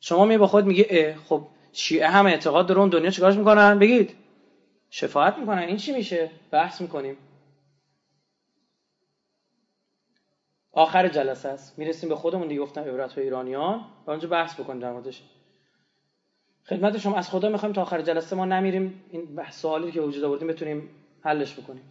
شما 0.00 0.24
می 0.24 0.38
با 0.38 0.46
خود 0.46 0.64
میگه 0.64 0.86
اه 0.90 1.14
خب 1.14 1.42
شیعه 1.72 2.08
هم 2.08 2.26
اعتقاد 2.26 2.66
داره 2.66 2.80
اون 2.80 2.88
دنیا 2.88 3.10
چیکارش 3.10 3.36
می‌کنن؟ 3.36 3.78
بگید. 3.78 4.14
شفاعت 4.90 5.38
می‌کنن. 5.38 5.58
این 5.58 5.76
چی 5.76 5.92
میشه؟ 5.92 6.30
بحث 6.50 6.80
می‌کنیم. 6.80 7.18
آخر 10.72 11.08
جلسه 11.08 11.48
است. 11.48 11.78
می‌رسیم 11.78 12.08
به 12.08 12.16
خودمون 12.16 12.48
دیگه 12.48 12.60
گفتم 12.60 12.80
عبرت 12.80 13.18
و 13.18 13.20
ایرانیان 13.20 13.84
اونجا 14.06 14.28
بحث 14.28 14.60
بکنیم 14.60 14.80
در 14.80 14.92
موردش. 14.92 15.22
خدمت 16.68 16.98
شما 16.98 17.16
از 17.16 17.30
خدا 17.30 17.48
می‌خوایم 17.48 17.72
تا 17.72 17.82
آخر 17.82 18.02
جلسه 18.02 18.36
ما 18.36 18.44
نمیریم. 18.44 19.04
این 19.10 19.34
بحث 19.34 19.60
سوالی 19.60 19.92
که 19.92 20.00
وجود 20.00 20.24
آوردیم 20.24 20.48
بتونیم 20.48 20.88
حلش 21.20 21.54
بکنیم. 21.54 21.82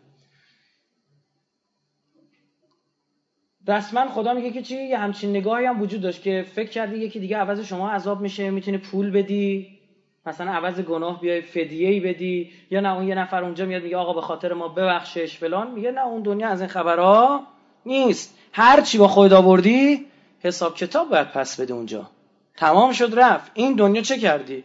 رسما 3.68 4.08
خدا 4.08 4.34
میگه 4.34 4.52
که 4.52 4.62
چی؟ 4.62 4.76
یه 4.76 4.98
همچین 4.98 5.30
نگاهی 5.30 5.66
هم 5.66 5.82
وجود 5.82 6.02
داشت 6.02 6.22
که 6.22 6.46
فکر 6.56 6.70
کردی 6.70 6.98
یکی 6.98 7.20
دیگه 7.20 7.38
عوض 7.38 7.60
شما 7.60 7.92
عذاب 7.92 8.22
میشه 8.22 8.50
می‌تونی 8.50 8.78
پول 8.78 9.12
بدی 9.12 9.78
مثلا 10.26 10.52
عوض 10.52 10.80
گناه 10.80 11.22
بیای 11.22 11.42
فدیه 11.42 11.90
ای 11.90 12.00
بدی 12.00 12.52
یا 12.72 12.80
نه 12.80 12.94
اون 12.94 13.08
یه 13.08 13.16
نفر 13.16 13.44
اونجا 13.44 13.66
میاد 13.66 13.84
میگه 13.84 13.98
آقا 13.98 14.14
به 14.14 14.22
خاطر 14.22 14.54
ما 14.54 14.68
ببخشش 14.68 15.38
فلان 15.38 15.72
میگه 15.72 15.92
نه 15.92 16.06
اون 16.06 16.22
دنیا 16.22 16.48
از 16.48 16.62
این 16.62 16.70
خبرها 16.70 17.44
نیست. 17.86 18.38
هر 18.54 18.82
چی 18.82 18.98
با 18.98 19.08
خود 19.08 19.34
آوردی 19.34 20.06
حساب 20.40 20.76
کتاب 20.76 21.10
باید 21.10 21.32
پس 21.32 21.60
بده 21.60 21.74
اونجا. 21.74 22.10
تمام 22.58 22.92
شد 22.92 23.20
رفت. 23.20 23.52
این 23.54 23.76
دنیا 23.76 24.02
چه 24.02 24.18
کردی؟ 24.18 24.64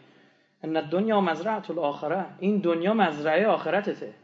ان 0.63 0.89
دنیا 0.89 1.21
مزرعه 1.21 1.71
الاخره 1.71 2.27
این 2.39 2.59
دنیا 2.59 2.95
مزرعه 2.95 3.47
آخرتته. 3.47 4.15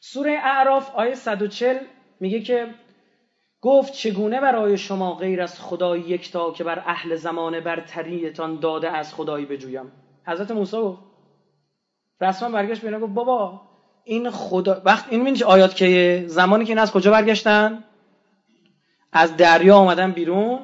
سوره 0.00 0.38
اعراف 0.42 0.94
آیه 0.94 1.14
140 1.14 1.76
میگه 2.20 2.40
که 2.40 2.66
گفت 3.66 3.92
چگونه 3.92 4.40
برای 4.40 4.78
شما 4.78 5.14
غیر 5.14 5.42
از 5.42 5.60
خدای 5.60 6.00
یکتا 6.00 6.52
که 6.52 6.64
بر 6.64 6.82
اهل 6.86 7.16
زمان 7.16 7.60
برتریتان 7.60 8.60
داده 8.60 8.90
از 8.90 9.14
خدایی 9.14 9.46
بجویم؟ 9.46 9.92
حضرت 10.26 10.50
موسی 10.50 10.76
گفت 10.76 10.98
رسما 12.20 12.48
برگشت 12.48 12.84
بینا 12.84 13.00
گفت 13.00 13.12
بابا 13.12 13.60
این 14.04 14.30
خدا 14.30 14.82
وقت 14.84 15.06
این 15.10 15.22
میشه 15.22 15.44
آیات 15.44 15.76
که 15.76 16.24
زمانی 16.26 16.64
که 16.64 16.70
این 16.70 16.78
از 16.78 16.92
کجا 16.92 17.10
برگشتن؟ 17.10 17.84
از 19.12 19.36
دریا 19.36 19.76
آمدن 19.76 20.12
بیرون 20.12 20.58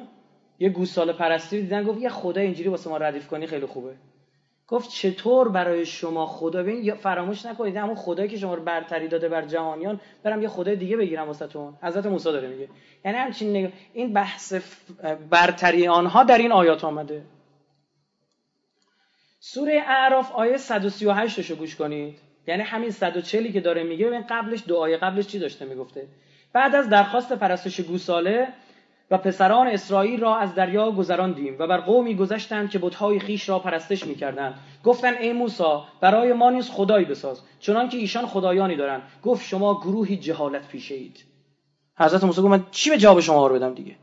یه 0.59 0.69
گوساله 0.69 1.13
پرستی 1.13 1.61
دیدن 1.61 1.83
گفت 1.83 2.01
یه 2.01 2.09
خدا 2.09 2.41
اینجوری 2.41 2.69
واسه 2.69 2.89
ما 2.89 2.97
ردیف 2.97 3.27
کنی 3.27 3.47
خیلی 3.47 3.65
خوبه. 3.65 3.95
گفت 4.73 4.89
چطور 4.89 5.49
برای 5.49 5.85
شما 5.85 6.25
خدا؟ 6.25 6.63
ببین 6.63 6.95
فراموش 6.95 7.45
نکنید 7.45 7.75
همون 7.75 7.95
خدایی 7.95 8.29
که 8.29 8.37
شما 8.37 8.53
رو 8.53 8.63
برتری 8.63 9.07
داده 9.07 9.29
بر 9.29 9.41
جهانیان 9.41 9.99
برم 10.23 10.41
یه 10.41 10.47
خدای 10.47 10.75
دیگه 10.75 10.97
بگیرم 10.97 11.27
واسهتون. 11.27 11.73
حضرت 11.81 12.05
موسی 12.05 12.31
داره 12.31 12.47
میگه. 12.47 12.69
یعنی 13.05 13.17
همچین 13.17 13.57
نگ... 13.57 13.71
این 13.93 14.13
بحث 14.13 14.53
برتری 15.29 15.87
آنها 15.87 16.23
در 16.23 16.37
این 16.37 16.51
آیات 16.51 16.83
آمده. 16.83 17.21
سوره 19.39 19.83
اعراف 19.87 20.31
آیه 20.31 20.57
138 20.57 21.49
رو 21.49 21.55
گوش 21.55 21.75
کنید. 21.75 22.19
یعنی 22.47 22.63
همین 22.63 22.91
140 22.91 23.51
که 23.51 23.61
داره 23.61 23.83
میگه 23.83 24.07
ببین 24.07 24.25
قبلش 24.29 24.69
آیه 24.69 24.97
قبلش 24.97 25.27
چی 25.27 25.39
داشته 25.39 25.65
می‌گفته؟ 25.65 26.07
بعد 26.53 26.75
از 26.75 26.89
درخواست 26.89 27.33
پرستش 27.33 27.81
گوساله 27.81 28.47
و 29.11 29.17
پسران 29.17 29.67
اسرائیل 29.67 30.19
را 30.19 30.37
از 30.37 30.55
دریا 30.55 30.91
گذراندیم 30.91 31.55
و 31.59 31.67
بر 31.67 31.77
قومی 31.77 32.15
گذشتند 32.15 32.69
که 32.69 32.79
بتهای 32.79 33.19
خیش 33.19 33.49
را 33.49 33.59
پرستش 33.59 34.07
می‌کردند. 34.07 34.59
گفتند 34.83 35.17
ای 35.17 35.33
موسی 35.33 35.63
برای 36.01 36.33
ما 36.33 36.49
نیز 36.49 36.69
خدایی 36.69 37.05
بساز 37.05 37.41
چنان 37.59 37.89
که 37.89 37.97
ایشان 37.97 38.25
خدایانی 38.25 38.75
دارند. 38.75 39.01
گفت 39.23 39.45
شما 39.45 39.79
گروهی 39.79 40.17
جهالت 40.17 40.67
پیشه 40.67 40.95
اید 40.95 41.25
حضرت 41.97 42.23
موسی 42.23 42.41
گفت 42.41 42.51
من 42.51 42.65
چی 42.71 42.89
به 42.89 42.97
جواب 42.97 43.19
شما 43.19 43.47
رو 43.47 43.55
بدم 43.55 43.73
دیگه؟ 43.73 43.95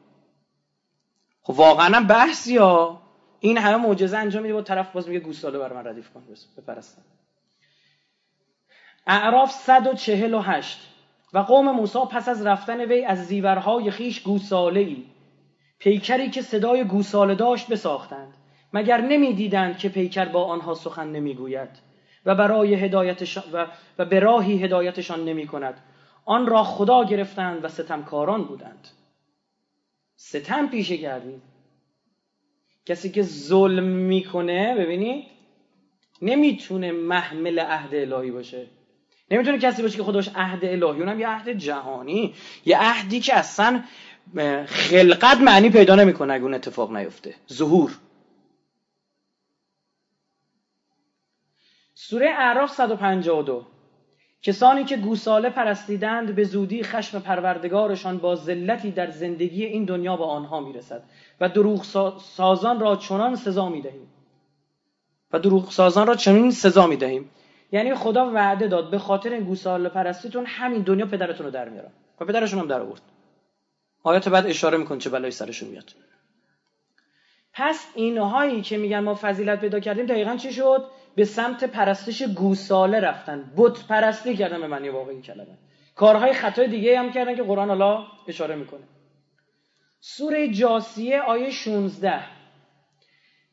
خب 1.42 1.54
واقعا 1.54 2.04
بحثی 2.04 2.57
ها. 2.57 3.02
این 3.40 3.59
همه 3.59 3.76
معجزه 3.76 4.19
انجام 4.19 4.42
میده. 4.42 4.54
با 4.54 4.62
طرف 4.62 4.92
باز 4.92 5.09
میگه 5.09 5.21
گوساله 5.21 5.59
بر 5.59 5.73
من 5.73 5.87
ردیف 5.87 6.11
کن 6.11 6.23
بپرستن 6.57 7.02
اعراف 9.07 9.50
148 9.50 10.89
و 11.33 11.39
قوم 11.39 11.71
موسی 11.71 11.99
پس 12.11 12.29
از 12.29 12.47
رفتن 12.47 12.81
وی 12.81 13.05
از 13.05 13.27
زیورهای 13.27 13.91
خیش 13.91 14.21
گوساله 14.21 14.81
ای. 14.81 15.07
پیکری 15.79 16.31
که 16.31 16.43
صدای 16.43 16.85
گوساله 16.85 17.35
داشت 17.35 17.69
بساختند 17.69 18.37
مگر 18.73 19.01
نمی‌دیدند 19.01 19.79
که 19.79 19.89
پیکر 19.89 20.25
با 20.25 20.45
آنها 20.45 20.75
سخن 20.75 21.09
نمی‌گوید 21.09 21.69
و 22.25 22.35
برای 22.35 22.75
هدایتشان 22.75 23.45
و, 23.53 23.67
و 23.99 24.05
به 24.05 24.21
راهی 24.21 24.65
هدایتشان 24.65 25.25
نمی 25.25 25.47
کند 25.47 25.81
آن 26.25 26.47
را 26.47 26.63
خدا 26.63 27.05
گرفتند 27.05 27.65
و 27.65 27.69
ستمکاران 27.69 28.45
بودند. 28.45 28.89
ستم 30.17 30.69
پیشه 30.69 30.99
کردید 30.99 31.43
کسی 32.87 33.11
که 33.11 33.23
ظلم 33.23 33.85
می‌کنه 33.85 34.75
ببینید 34.75 35.25
نمی‌تونه 36.23 36.93
محمل 36.93 37.59
عهد 37.59 37.95
الهی 37.95 38.31
باشه. 38.31 38.67
نمی‌تونه 39.31 39.59
کسی 39.59 39.83
باشه 39.83 39.97
که 39.97 40.03
خودش 40.03 40.29
عهد 40.35 40.65
الهی 40.65 41.01
اونم 41.01 41.21
یه 41.21 41.29
عهد 41.29 41.49
جهانی. 41.49 42.35
یه 42.65 42.79
عهدی 42.81 43.21
که 43.21 43.37
اصلا 43.37 43.83
خلقت 44.67 45.41
معنی 45.41 45.71
پیدا 45.71 45.95
نمی‌کنه 45.95 46.33
اگه 46.33 46.43
اون 46.43 46.55
اتفاق 46.55 46.97
نیفته. 46.97 47.35
ظهور. 47.53 47.99
سوره 51.95 52.31
اعراف 52.31 52.71
152 52.71 53.67
کسانی 54.43 54.85
که 54.85 54.97
گوساله 54.97 55.51
پرستیدند 55.51 56.35
به 56.35 56.45
زودی 56.45 56.83
خشم 56.83 57.21
پروردگارشان 57.21 58.19
با 58.19 58.37
ذلتی 58.37 58.91
در 58.91 59.11
زندگی 59.11 59.65
این 59.65 59.85
دنیا 59.85 60.17
به 60.17 60.25
آنها 60.25 60.61
می‌رسد 60.61 61.03
و 61.41 61.49
دروغ 61.49 61.85
سازان 62.21 62.81
را 62.81 62.97
چنان 62.97 63.37
سزا 63.37 63.69
می‌دهیم. 63.69 64.09
و 65.33 65.39
دروغ 65.39 65.71
سازان 65.71 66.07
را 66.07 66.15
چنین 66.15 66.51
سزا 66.51 66.87
می‌دهیم. 66.87 67.31
یعنی 67.73 67.95
خدا 67.95 68.31
وعده 68.31 68.69
داد 68.69 68.91
به 68.91 68.99
خاطر 68.99 69.33
این 69.33 69.45
گوساله 69.45 69.89
پرستیتون 69.89 70.47
همین 70.47 70.83
دنیا 70.83 71.07
پدرتون 71.07 71.47
رو 71.47 71.53
در 71.53 71.69
میارم 71.69 71.93
و 72.21 72.25
پدرشون 72.25 72.59
هم 72.59 72.67
در 72.67 72.81
آورد. 72.81 73.03
آیات 74.03 74.29
بعد 74.29 74.47
اشاره 74.47 74.79
میکن 74.79 74.99
چه 74.99 75.11
بلایی 75.11 75.33
سرشون 75.33 75.69
میاد. 75.69 75.91
پس 77.53 77.87
اینهایی 77.95 78.62
که 78.62 78.77
میگن 78.77 78.99
ما 79.00 79.15
فضیلت 79.15 79.61
پیدا 79.61 79.81
کردیم 79.81 80.07
دقیقا 80.07 80.37
چی 80.37 80.53
شد؟ 80.53 80.85
به 81.15 81.25
سمت 81.25 81.65
پرستش 81.65 82.23
گوساله 82.23 83.00
رفتن. 83.00 83.53
بت 83.57 83.87
پرستی 83.87 84.37
کردن 84.37 84.61
به 84.61 84.67
معنی 84.67 84.89
واقعی 84.89 85.23
کلمه. 85.23 85.59
کارهای 85.97 86.33
خطای 86.33 86.69
دیگه 86.69 86.99
هم 86.99 87.12
کردن 87.12 87.37
که 87.37 87.43
قرآن 87.43 87.69
حالا 87.69 88.07
اشاره 88.29 88.55
می‌کنه. 88.55 88.85
سوره 90.00 90.49
جاسیه 90.49 91.21
آیه 91.21 91.50
16 91.50 92.39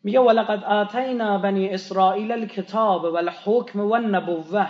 میگه 0.07 0.19
ولقد 0.19 0.63
آتینا 0.63 1.37
بنی 1.37 1.69
اسرائیل 1.69 2.31
الکتاب 2.31 3.03
و 3.03 3.15
الحکم 3.15 3.79
و 3.79 3.93
النبوه 3.93 4.67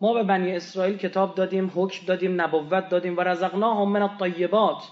ما 0.00 0.12
به 0.14 0.22
بنی 0.22 0.56
اسرائیل 0.56 0.96
کتاب 0.96 1.34
دادیم 1.34 1.72
حکم 1.74 2.06
دادیم 2.06 2.40
نبوت 2.40 2.88
دادیم 2.88 3.16
و 3.16 3.20
رزقناهم 3.20 3.88
من 3.88 4.02
الطیبات. 4.02 4.82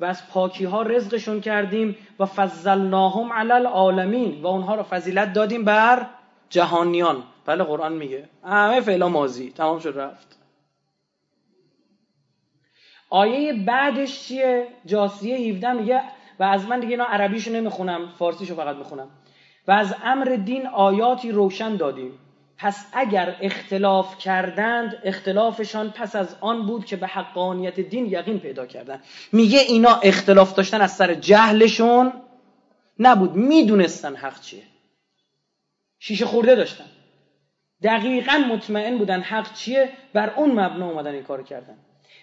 و 0.00 0.04
از 0.04 0.28
پاکی 0.30 0.64
ها 0.64 0.82
رزقشون 0.82 1.40
کردیم 1.40 1.96
و 2.18 2.26
فضلناهم 2.26 3.32
علی 3.32 3.52
العالمین. 3.52 4.42
و 4.42 4.46
اونها 4.46 4.74
رو 4.74 4.82
فضیلت 4.82 5.32
دادیم 5.32 5.64
بر 5.64 6.06
جهانیان. 6.48 7.22
بله 7.46 7.64
قرآن 7.64 7.92
میگه. 7.92 8.28
همه 8.44 8.80
فعلا 8.80 9.08
مازی 9.08 9.50
تمام 9.50 9.78
شد 9.78 9.98
رفت. 9.98 10.38
آیه 13.10 13.52
بعدش 13.52 14.22
چیه؟ 14.22 14.66
جاسیه 14.86 15.54
17 15.54 15.72
میگه 15.72 16.02
و 16.38 16.44
از 16.44 16.66
من 16.66 16.80
دیگه 16.80 16.90
اینا 16.90 17.04
عربیشو 17.04 17.52
نمی‌خونم 17.52 18.08
فارسیشو 18.18 18.54
فقط 18.54 18.76
می‌خونم. 18.76 19.10
و 19.68 19.72
از 19.72 19.94
امر 20.04 20.24
دین 20.44 20.66
آیاتی 20.66 21.32
روشن 21.32 21.76
دادیم. 21.76 22.18
پس 22.58 22.86
اگر 22.92 23.36
اختلاف 23.40 24.18
کردند 24.18 25.00
اختلافشان 25.04 25.90
پس 25.90 26.16
از 26.16 26.36
آن 26.40 26.66
بود 26.66 26.84
که 26.84 26.96
به 26.96 27.06
حقانیت 27.06 27.80
دین 27.80 28.06
یقین 28.06 28.38
پیدا 28.38 28.66
کردند. 28.66 29.04
میگه 29.32 29.58
اینا 29.58 29.94
اختلاف 30.02 30.54
داشتن 30.54 30.80
از 30.80 30.92
سر 30.92 31.14
جهلشون 31.14 32.12
نبود. 32.98 33.36
می‌دونستن 33.36 34.16
حق 34.16 34.40
چیه. 34.40 34.62
شیشه 35.98 36.26
خورده 36.26 36.54
داشتن. 36.54 36.84
دقیقا 37.82 38.32
مطمئن 38.32 38.98
بودن 38.98 39.20
حق 39.20 39.54
چیه. 39.54 39.88
بر 40.14 40.30
اون 40.36 40.50
مبنا 40.60 40.90
اومدن 40.90 41.14
این 41.14 41.22
کار 41.22 41.42
کردن. 41.42 41.76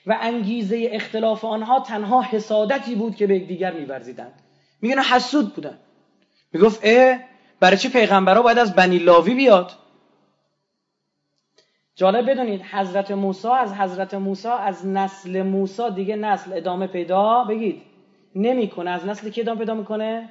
و 0.06 0.18
انگیزه 0.22 0.89
اختلاف 0.91 1.46
آنها 1.46 1.79
تنها 1.79 2.22
حسادتی 2.22 2.96
بود 2.96 3.15
که 3.15 3.27
به 3.27 3.39
دیگر 3.39 3.74
میورزیدند. 3.74 4.34
میگن 4.82 5.00
حسود 5.00 5.56
بودن. 5.56 5.77
می‌گفت 6.53 6.79
اه 6.84 7.20
برای 7.60 7.77
چی 7.77 7.89
پیغمبرها 7.89 8.41
باید 8.41 8.58
از 8.58 8.75
بنی 8.75 8.98
لاوی 8.98 9.34
بیاد؟ 9.36 9.72
جالب 11.96 12.32
بدونید 12.32 12.62
حضرت 12.62 13.12
موسی 13.12 13.48
از 13.48 13.74
حضرت 13.74 14.13
موسی 14.13 14.48
از 14.48 14.88
نسل 14.88 15.41
موسی 15.41 15.91
دیگه 15.96 16.15
نسل 16.15 16.53
ادامه 16.53 16.88
پیدا 16.88 17.44
بگید. 17.44 17.82
نمی‌کنه. 18.36 18.89
از 18.89 19.06
نسل 19.06 19.29
کی 19.29 19.41
ادامه 19.41 19.60
پیدا 19.60 19.74
می‌کنه؟ 19.74 20.29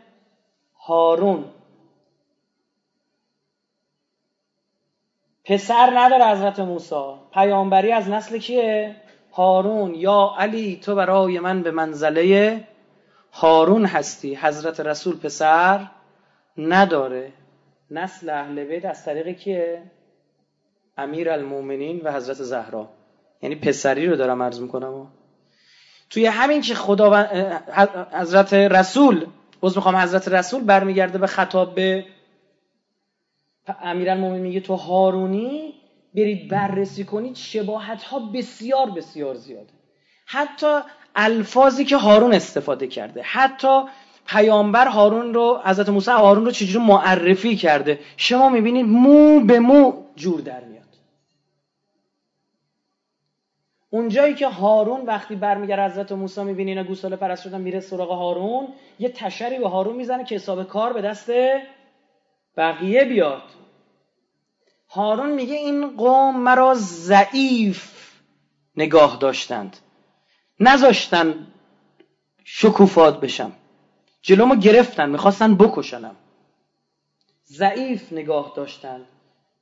هارون. 0.81 1.45
پسر 5.45 5.93
نداره 5.95 6.25
حضرت 6.27 6.61
موسی. 6.61 7.15
پیامبری 7.33 7.93
از 7.93 8.09
نسل 8.09 8.39
کیه؟ 8.39 8.97
هارون 9.39 9.95
یا 9.95 10.35
علی 10.39 10.77
تو 10.77 10.95
برای 10.95 11.41
من 11.41 11.63
به 11.63 11.71
منزله 11.71 12.65
هارون 13.33 13.85
هستی. 13.85 14.35
حضرت 14.35 14.81
رسول 14.81 15.17
پسر 15.17 15.87
نداره. 16.59 17.33
نسل 17.91 18.31
اهل 18.31 18.65
بیت 18.65 18.85
از 18.85 19.05
طریق 19.05 19.37
کیه؟ 19.37 19.83
امیر 20.97 21.31
المومنین 21.31 22.01
و 22.01 22.13
حضرت 22.13 22.37
زهرا. 22.37 22.89
یعنی 23.43 23.55
پسری 23.55 24.07
رو 24.07 24.17
دارم 24.17 24.43
عرض 24.43 24.61
می‌کنم. 24.61 25.07
توی 26.11 26.27
همین 26.27 26.61
که 26.61 26.75
خدا 26.75 27.27
حضرت 28.13 28.55
رسول 28.55 29.27
باز 29.61 29.77
می‌خوام 29.77 29.97
حضرت 29.97 30.29
رسول 30.29 30.65
برمیگرده 30.65 31.19
به 31.19 31.27
خطاب 31.27 31.75
به 31.75 32.05
امیرالمومنین 33.83 34.43
میگه 34.43 34.61
تو 34.61 34.75
هارونی؟ 34.75 35.75
برید 36.15 36.49
بررسی 36.49 37.05
کنید 37.05 37.37
شباهت 37.37 38.03
ها 38.03 38.19
بسیار 38.19 38.91
بسیار 38.91 39.35
زیاده. 39.35 39.73
حتی 40.27 40.81
الفاظی 41.17 41.85
که 41.85 41.97
هارون 41.97 42.33
استفاده 42.35 42.87
کرده 42.87 43.23
حتی 43.23 43.83
پیامبر 44.27 44.87
هارون 44.87 45.35
رو 45.35 45.61
حضرت 45.65 45.89
موسی 45.89 46.11
هارون 46.11 46.45
رو 46.45 46.51
چجوری 46.51 46.85
معرفی 46.85 47.57
کرده؟ 47.57 48.01
شما 48.17 48.49
می‌بینید 48.49 48.87
مو 48.87 49.41
به 49.41 49.59
مو 49.59 49.93
جور 50.17 50.41
در 50.41 50.65
میاد. 50.65 50.85
اونجایی 53.91 54.35
که 54.35 54.49
هارون 54.49 55.01
وقتی 55.07 55.37
برمیگرده 55.37 55.93
حضرت 55.93 56.13
موسی 56.13 56.43
می‌بینه 56.43 56.71
اینا 56.71 56.85
گوساله 56.85 57.17
پرست 57.17 57.43
شدن 57.43 57.61
میره 57.61 57.81
سراغ 57.81 58.11
هارون 58.11 58.69
یه 58.99 59.09
تشری 59.09 59.59
به 59.59 59.69
هارون 59.69 59.97
می‌زنه 59.97 60.25
که 60.25 60.35
حساب 60.35 60.65
کار 60.65 60.93
به 60.93 61.01
دست 61.03 61.31
بقیه 62.57 63.05
بیاد. 63.05 63.43
هارون 64.91 65.31
میگه 65.31 65.55
این 65.55 65.97
قوم 65.97 66.41
مرا 66.41 66.75
ضعیف 66.75 68.13
نگاه 68.77 69.19
داشتند. 69.19 69.77
نذاشتن 70.61 71.47
شکوفات 72.45 73.21
بشم. 73.21 73.53
جلومو 74.23 74.57
گرفتن 74.57 75.11
می‌خواستن 75.11 75.55
بکشنم. 75.55 76.17
ضعیف 77.47 78.13
نگاه 78.13 78.53
داشتند. 78.57 79.07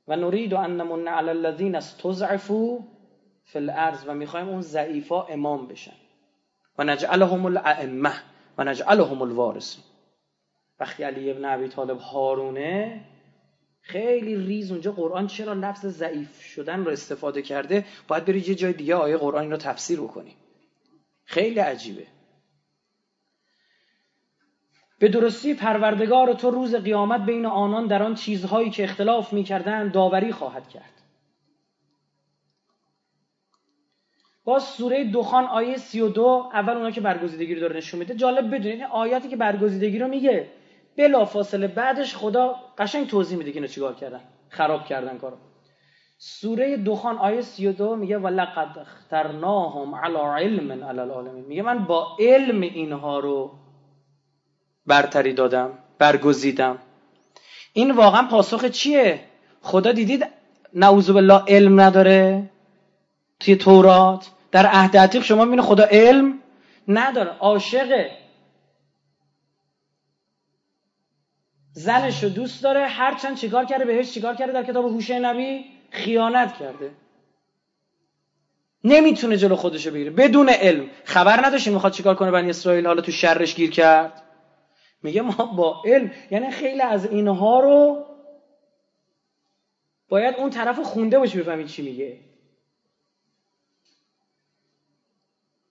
و 0.07 0.15
نرید 0.15 0.53
و 0.53 0.57
انمون 0.57 1.07
علی 1.07 1.29
الذین 1.29 1.75
استضعفوا 1.75 2.79
فی 3.45 3.59
الارض 3.59 4.03
و 4.07 4.13
می‌خوایم 4.13 4.49
اون 4.49 4.61
ضعیفا 4.61 5.23
امام 5.23 5.67
بشن. 5.67 5.95
و 6.77 6.83
نجعلهم 6.83 7.45
الائمه 7.45 8.13
و 8.57 8.63
نجعلهم 8.63 9.21
الوارثین 9.21 9.83
وقتی 10.79 11.03
علی 11.03 11.31
ابن 11.31 11.45
ابی 11.45 11.67
طالب 11.67 11.97
هارونه 11.97 13.01
خیلی 13.87 14.35
ریز 14.35 14.71
اونجا 14.71 14.91
قرآن 14.91 15.27
چرا 15.27 15.53
لفظ 15.53 15.85
ضعیف 15.85 16.41
شدن 16.41 16.85
رو 16.85 16.91
استفاده 16.91 17.41
کرده؟ 17.41 17.85
باید 18.07 18.25
بری 18.25 18.39
یه 18.39 18.55
جای 18.55 18.73
دیگه 18.73 18.95
آیه 18.95 19.17
قرآن 19.17 19.51
رو 19.51 19.57
تفسیر 19.57 20.01
بکنی. 20.01 20.35
خیلی 21.25 21.59
عجیبه. 21.59 22.07
به 24.99 25.07
درستی 25.07 25.53
پروردگار 25.53 26.33
تو 26.33 26.51
روز 26.51 26.75
قیامت 26.75 27.25
بین 27.25 27.45
آنان 27.45 27.87
در 27.87 28.03
آن 28.03 28.15
چیزهایی 28.15 28.69
که 28.69 28.83
اختلاف 28.83 29.33
می‌کردن 29.33 29.87
داوری 29.91 30.31
خواهد 30.31 30.69
کرد. 30.69 30.93
باز 34.43 34.63
سوره 34.63 35.11
دخان 35.11 35.43
آیه 35.43 35.77
32 35.77 36.49
اول 36.53 36.73
اونا 36.73 36.91
که 36.91 37.01
برگزیدگی 37.01 37.55
رو 37.55 37.61
داره 37.61 37.77
نشون 37.77 37.99
میده 37.99 38.15
جالب 38.15 38.55
بدونید 38.55 38.81
آیاتی 38.83 39.29
که 39.29 39.35
برگزیدگی 39.35 39.99
رو 39.99 40.07
میگه. 40.07 40.47
بلا 40.97 41.25
فاصله 41.25 41.67
بعدش 41.67 42.15
خدا 42.15 42.55
قشنگ 42.77 43.07
توضیح 43.07 43.37
میده 43.37 43.51
که 43.51 43.57
اینو 43.57 43.67
چیکار 43.67 43.93
کردن. 43.93 44.21
خراب 44.49 44.85
کردن 44.85 45.17
کارو. 45.17 45.37
سوره 46.17 46.77
دخان 46.77 47.17
آیه 47.17 47.41
32 47.41 47.95
میگه 47.95 48.17
ولقد 48.17 48.79
اخترناهم 48.79 49.95
علی 49.95 50.45
علم 50.45 50.71
علی 50.71 50.99
العالمین 50.99 51.45
میگه 51.45 51.61
من 51.61 51.85
با 51.85 52.07
علم 52.19 52.61
اینها 52.61 53.19
رو 53.19 53.51
برتری 54.85 55.33
دادم 55.33 55.69
برگزیدم. 55.99 56.77
این 57.73 57.91
واقعا 57.91 58.27
پاسخ 58.27 58.65
چیه؟ 58.65 59.19
خدا 59.61 59.91
دیدید 59.91 60.25
نعوذ 60.73 61.11
بالله 61.11 61.43
علم 61.47 61.81
نداره 61.81 62.49
توی 63.39 63.55
تورات؟ 63.55 64.29
در 64.51 64.65
عهد 64.65 64.97
عتیق 64.97 65.23
شما 65.23 65.43
می‌بینید 65.45 65.65
خدا 65.65 65.83
علم 65.91 66.39
نداره. 66.87 67.31
عاشقه. 67.39 68.26
زنش 71.77 72.23
رو 72.23 72.29
دوست 72.29 72.63
داره 72.63 72.87
هرچند 72.87 73.37
چیکار 73.37 73.65
کرده 73.65 73.85
بهش 73.85 74.13
چیکار 74.13 74.35
کرده 74.35 74.51
در 74.53 74.63
کتاب 74.63 74.85
هوش 74.85 75.11
نبی؟ 75.11 75.65
خیانت 75.89 76.57
کرده. 76.57 76.91
نمی‌تونه 78.83 79.37
جلو 79.37 79.55
خودشو 79.55 79.91
بگیره. 79.91 80.09
بدون 80.09 80.49
علم. 80.49 80.89
خبر 81.03 81.45
نداشتیم 81.45 81.73
می‌خواد 81.73 81.93
چیکار 81.93 82.15
کنه 82.15 82.31
بنی 82.31 82.49
اسرائیل 82.49 82.87
حالا 82.87 83.01
تو 83.01 83.11
شرش 83.11 83.55
گیر 83.55 83.69
کرد. 83.69 84.23
میگه 85.03 85.21
ما 85.21 85.45
با 85.45 85.81
علم 85.85 86.11
یعنی 86.31 86.51
خیلی 86.51 86.81
از 86.81 87.05
اینها 87.05 87.59
رو 87.59 88.05
باید 90.09 90.35
اون 90.35 90.49
طرف 90.49 90.79
خونده 90.79 91.19
باشی 91.19 91.39
بفهمید 91.39 91.67
چی 91.67 91.81
میگه. 91.81 92.17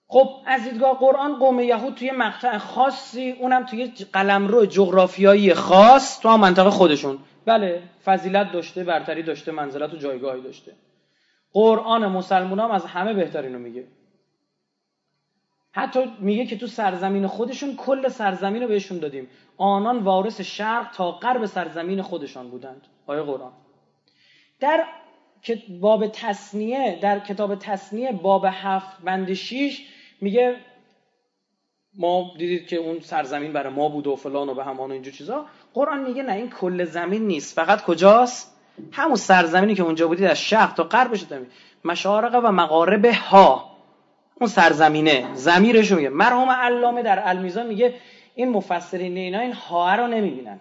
خب 0.09 0.31
از 0.47 0.65
دیدگاه 0.65 0.99
قرآن 0.99 1.39
قوم 1.39 1.61
یهود 1.61 1.95
توی 1.95 2.11
مقطع 2.11 2.59
خاصی 2.59 3.31
اونم 3.31 3.67
توی 3.67 3.93
قلمرو 4.13 4.67
جغرافیایی 4.67 5.55
خاص 5.55 6.21
تو 6.21 6.37
منطقه 6.37 6.71
خودشون. 6.71 7.19
بله 7.47 7.83
فضیلت 8.05 8.53
داشته 8.53 8.85
برتری 8.85 9.23
داشته 9.23 9.53
منزلت 9.53 9.95
و 9.95 9.97
جایگاهی 9.97 10.41
داشته. 10.41 10.73
قرآن 11.53 12.07
مسلمان 12.07 12.61
هم 12.61 12.71
از 12.71 12.85
همه 12.85 13.15
بهترینو 13.15 13.59
میگه. 13.59 13.85
حتی 15.73 16.13
میگه 16.19 16.47
که 16.47 16.59
تو 16.59 16.67
سرزمین 16.67 17.27
خودشون 17.27 17.77
کل 17.77 18.09
سرزمین 18.09 18.63
رو 18.63 18.69
بهشون 18.69 18.99
دادیم. 18.99 19.29
آنان 19.57 19.99
وارث 19.99 20.41
شرق 20.41 20.91
تا 20.93 21.13
غرب 21.13 21.47
سرزمین 21.47 22.03
خودشان 22.03 22.51
بودند. 22.51 22.83
آیه 23.07 23.23
قرآن. 23.23 23.53
در 24.61 24.85
باب 25.81 26.07
تصنیه 26.07 26.99
در 27.03 27.21
کتاب 27.21 27.55
تصنیه 27.55 28.13
باب 28.13 28.47
هفت 28.49 29.03
بند 29.03 29.33
شیش 29.33 29.89
میگه 30.21 30.57
ما 31.99 32.31
دیدید 32.39 32.67
که 32.67 32.77
اون 32.77 33.01
سرزمین 33.01 33.53
برای 33.53 33.73
ما 33.73 33.89
بود 33.89 34.07
و 34.07 34.17
فلان 34.17 34.49
و 34.49 34.55
به 34.55 34.65
همان 34.65 34.91
و 34.91 34.93
اینجور 34.93 35.13
چیزا. 35.13 35.47
قرآن 35.75 36.03
میگه 36.03 36.23
نه 36.23 36.33
این 36.33 36.51
کل 36.51 36.85
زمین 36.85 37.27
نیست. 37.27 37.55
فقط 37.57 37.83
کجاست؟ 37.83 38.57
همون 38.93 39.17
سرزمینی 39.17 39.75
که 39.75 39.83
اونجا 39.83 40.09
بودید 40.09 40.25
از 40.25 40.41
شرق 40.41 40.75
تا 40.75 40.85
غربش 40.85 41.21
داریم 41.21 41.47
مشارق 41.85 42.41
و 42.45 42.53
مغارب 42.53 43.07
ها. 43.07 43.77
اون 44.41 44.49
سرزمینه. 44.49 45.35
زمیرش 45.35 45.93
میگه. 45.93 46.09
مرحوم 46.09 46.51
علامه 46.51 47.03
در 47.03 47.29
المیزان 47.29 47.67
میگه 47.67 47.95
این 48.35 48.49
مفسرین 48.49 49.17
اینا 49.17 49.41
این 49.41 49.53
ها 49.53 49.95
رو 49.95 50.07
نمی‌بینن. 50.07 50.61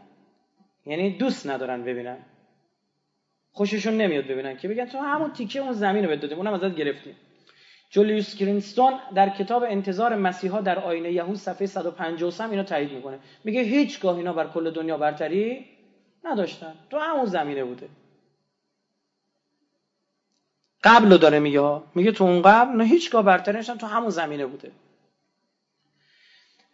یعنی 0.85 1.17
دوست 1.17 1.47
ندارن 1.47 1.83
ببینن. 1.83 2.17
خوششون 3.51 3.93
نمیاد 3.93 4.27
ببینن 4.27 4.57
که. 4.57 4.67
بگن 4.67 4.85
تو 4.85 4.97
همون 4.97 5.31
تیکه 5.31 5.59
اون 5.59 5.73
زمین 5.73 6.05
رو 6.05 6.15
دادیم. 6.15 6.37
اونم 6.37 6.53
ازت 6.53 6.75
گرفتیم. 6.75 7.15
جولیوس 7.89 8.37
گرینستون 8.37 8.93
در 9.15 9.29
کتاب 9.29 9.63
انتظار 9.63 10.15
مسیحا 10.15 10.61
در 10.61 10.79
آینه 10.79 11.11
یهود 11.11 11.35
صفحه 11.35 11.67
153 11.67 12.49
اینو 12.49 12.63
تایید 12.63 12.91
می‌کنه. 12.91 13.19
میگه 13.43 13.61
هیچگاه 13.61 14.17
اینا 14.17 14.33
بر 14.33 14.47
کل 14.47 14.71
دنیا 14.71 14.97
برتری 14.97 15.65
نداشتن. 16.23 16.75
تو 16.89 16.97
همون 16.97 17.25
زمینه 17.25 17.63
بوده. 17.63 17.89
قبل 20.83 21.11
رو 21.11 21.17
داره 21.17 21.39
میگه 21.39 21.81
میگه 21.95 22.11
تو 22.11 22.23
اون 22.23 22.41
قبل 22.41 22.77
نه 22.77 22.85
هیچگاه 22.85 23.23
برتری 23.23 23.57
نشدن 23.57 23.77
تو 23.77 23.87
همون 23.87 24.09
زمینه 24.09 24.45
بوده. 24.45 24.71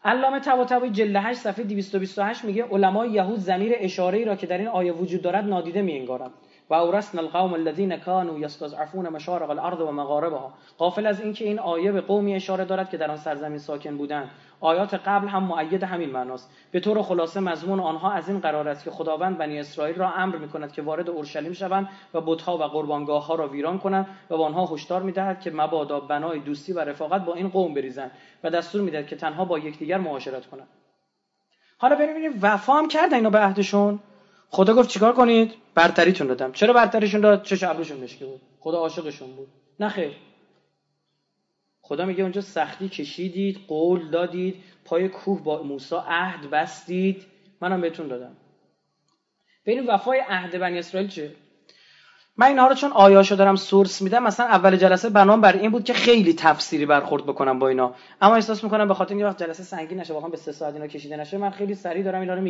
علامه 0.03 0.39
طباطبایی 0.39 0.91
جلد 0.91 1.15
8 1.15 1.39
صفحه 1.39 1.63
228 1.63 2.45
میگه 2.45 2.63
علمای 2.63 3.09
یهود 3.09 3.39
زمیر 3.39 3.73
اشاره 3.75 4.17
ای 4.17 4.25
را 4.25 4.35
که 4.35 4.47
در 4.47 4.57
این 4.57 4.67
آیه 4.67 4.91
وجود 4.91 5.21
دارد 5.21 5.45
نادیده 5.45 5.81
میانگارند. 5.81 6.31
و 6.71 6.73
القوم 6.73 7.53
الذين 7.53 7.97
كانوا 7.97 8.39
يستضعفون 8.39 9.09
مشارق 9.09 9.49
الارض 9.49 9.81
و 9.81 9.91
مغاربها 9.91 10.53
قافل 10.77 11.05
از 11.05 11.21
اینکه 11.21 11.45
این 11.45 11.59
آیه 11.59 11.91
به 11.91 12.01
قومی 12.01 12.35
اشاره 12.35 12.65
دارد 12.65 12.89
که 12.89 12.97
در 12.97 13.11
آن 13.11 13.17
سرزمین 13.17 13.57
ساکن 13.57 13.97
بودند. 13.97 14.29
آیات 14.59 14.93
قبل 14.93 15.27
هم 15.27 15.43
معید 15.43 15.83
همین 15.83 16.09
معناست. 16.09 16.51
به 16.71 16.79
طور 16.79 17.01
خلاصه 17.01 17.39
مضمون 17.39 17.79
آنها 17.79 18.11
از 18.11 18.29
این 18.29 18.39
قرار 18.39 18.67
است 18.67 18.83
که 18.83 18.91
خداوند 18.91 19.37
بنی 19.37 19.59
اسرائیل 19.59 19.95
را 19.95 20.11
امر 20.11 20.35
می‌کند 20.35 20.71
که 20.71 20.81
وارد 20.81 21.09
اورشلیم 21.09 21.53
شوند 21.53 21.89
و 22.13 22.21
بتها 22.21 22.57
و 22.57 22.63
قربانگاه 22.63 23.25
ها 23.25 23.35
را 23.35 23.47
ویران 23.47 23.79
کنند 23.79 24.05
و 24.29 24.37
به 24.37 24.43
آنها 24.43 24.65
هشدار 24.65 25.01
می‌دهد 25.01 25.41
که 25.41 25.51
مبادا 25.51 25.99
بنای 25.99 26.39
دوستی 26.39 26.73
و 26.73 26.79
رفاقت 26.79 27.25
با 27.25 27.33
این 27.33 27.49
قوم 27.49 27.73
بریزند 27.73 28.11
و 28.43 28.49
دستور 28.49 28.81
می‌دهد 28.81 29.07
که 29.07 29.15
تنها 29.15 29.45
با 29.45 29.59
یکدیگر 29.59 29.97
معاشرت 29.97 30.45
کنند. 30.45 30.67
حالا 31.77 31.95
ببینیم 31.95 32.39
وفا 32.41 32.73
هم 32.73 32.87
کردن 32.87 33.13
اینا 33.13 33.29
به 33.29 33.39
عهدشون؟ 33.39 33.99
خدا 34.53 34.73
گفت 34.73 34.89
چیکار 34.89 35.13
کنید؟ 35.13 35.53
برتریتون 35.75 36.27
دادم. 36.27 36.51
چرا 36.51 36.73
برتریشون 36.73 37.21
داد؟ 37.21 37.43
چه 37.43 37.69
ابروشون 37.69 37.97
مشکی 37.97 38.25
بود. 38.25 38.41
خدا 38.59 38.77
عاشقشون 38.77 39.35
بود. 39.35 39.47
نه 39.79 39.89
خیر. 39.89 40.11
خدا 41.81 42.05
میگه 42.05 42.23
اونجا 42.23 42.41
سختی 42.41 42.89
کشیدید 42.89 43.59
قول 43.67 44.09
دادید 44.09 44.55
پای 44.85 45.07
کوه 45.07 45.43
با 45.43 45.63
موسی 45.63 45.95
عهد 46.07 46.49
بستید. 46.49 47.25
منم 47.61 47.81
بهتون 47.81 48.07
دادم. 48.07 48.37
ببینید 49.65 49.89
وفای 49.89 50.19
عهد 50.29 50.59
بنی 50.59 50.79
اسرائیل 50.79 51.09
چه 51.09 51.35
من 52.37 52.47
اینها 52.47 52.67
رو 52.67 52.75
چون 52.75 52.91
آیاشو 52.91 53.35
دارم 53.35 53.55
سورس 53.55 54.01
میدم 54.01 54.23
مثلا 54.23 54.45
اول 54.45 54.77
جلسه 54.77 55.09
بنام 55.09 55.41
بر 55.41 55.57
این 55.57 55.71
بود 55.71 55.83
که 55.83 55.93
خیلی 55.93 56.33
تفسیری 56.33 56.85
برخورد 56.85 57.25
بکنم 57.25 57.59
با 57.59 57.67
اینا. 57.67 57.95
اما 58.21 58.35
احساس 58.35 58.63
می‌کنم 58.63 58.87
به 58.87 58.93
خاطر 58.93 59.09
اینکه 59.09 59.25
وقت 59.25 59.37
جلسه 59.43 59.63
سنگین 59.63 59.99
نشه 59.99 60.13
واقعا 60.13 60.29
به 60.29 60.37
سه 60.37 60.51
ساعت 60.51 60.73
اینا 60.73 60.87
کشیده 60.87 61.17
نشه 61.17 61.37
من 61.37 61.49
خیلی 61.49 61.75
سریع 61.75 62.03
دارم 62.03 62.21
اینا 62.21 62.33
رو 62.33 62.41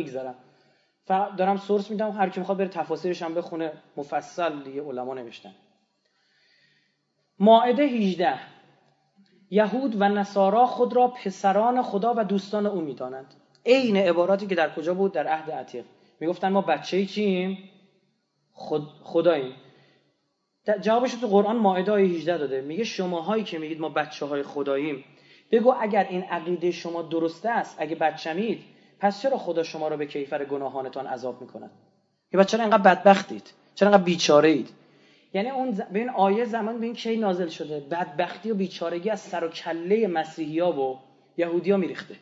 می‌گذارم 1.08 1.36
دارم 1.36 1.56
سورس 1.56 1.90
میدم 1.90 2.10
هر 2.10 2.28
کی 2.28 2.40
می‌خواد 2.40 2.58
بره 2.58 2.68
تفاسیرش 2.68 3.22
هم 3.22 3.34
بخونه. 3.34 3.72
مفصل 3.96 4.62
دیگه 4.62 4.82
علما 4.82 5.14
نوشتن. 5.14 5.54
ماعده 7.38 7.82
18 7.82 8.38
یهود 9.50 10.00
و 10.00 10.08
نصارا 10.08 10.66
خود 10.66 10.96
را 10.96 11.08
پسران 11.08 11.82
خدا 11.82 12.14
و 12.16 12.24
دوستان 12.24 12.66
او 12.66 12.80
می‌دانند. 12.80 13.34
عین 13.66 13.96
عباراتی 13.96 14.46
که 14.46 14.54
در 14.54 14.74
کجا 14.74 14.94
بود؟ 14.94 15.12
در 15.12 15.26
عهد 15.26 15.50
عتیق. 15.50 15.84
می‌گفتن 16.20 16.48
ما 16.48 16.60
بچه 16.60 17.06
چیم؟ 17.06 17.58
خود 18.52 18.82
خداییم. 19.02 19.54
جوابش 20.80 21.14
تو 21.14 21.26
قرآن 21.26 21.56
ماعده 21.56 21.92
18 21.92 22.38
داده. 22.38 22.60
میگه 22.60 22.84
شماهایی 22.84 23.44
که 23.44 23.58
میگید 23.58 23.80
ما 23.80 23.88
بچه 23.88 24.26
های 24.26 24.42
خداییم. 24.42 25.04
بگو 25.50 25.74
اگر 25.80 26.06
این 26.10 26.22
عقیده 26.22 26.70
شما 26.70 27.02
درسته 27.02 27.50
است 27.50 27.76
اگه 27.78 27.94
بچمید 27.94 28.64
پس 29.02 29.22
چرا 29.22 29.38
خدا 29.38 29.62
شما 29.62 29.88
رو 29.88 29.96
به 29.96 30.06
کیفر 30.06 30.44
گناهانتان 30.44 31.06
عذاب 31.06 31.40
می‌کند؟ 31.40 31.70
یه 32.32 32.40
بچه 32.40 32.56
چرا 32.56 32.60
اینقدر 32.64 32.94
بدبختید؟ 32.94 33.52
چرا 33.74 33.88
اینقدر 33.88 34.04
بیچاره 34.04 34.48
اید 34.48 34.68
یعنی 35.34 35.50
اون 35.50 35.70
به 35.92 35.98
این 35.98 36.10
آیه 36.10 36.44
زمان 36.44 36.80
به 36.80 36.86
این 36.86 36.94
کی 36.94 37.16
نازل 37.16 37.48
شده؟ 37.48 37.80
بدبختی 37.80 38.50
و 38.50 38.54
بیچارگی 38.54 39.10
از 39.10 39.20
سر 39.20 39.44
و 39.44 39.48
کله 39.48 40.06
مسیحی 40.06 40.58
ها 40.58 40.72
و 40.72 40.98
یهودی 41.36 41.70
ها 41.70 41.76
میریخته. 41.76 42.14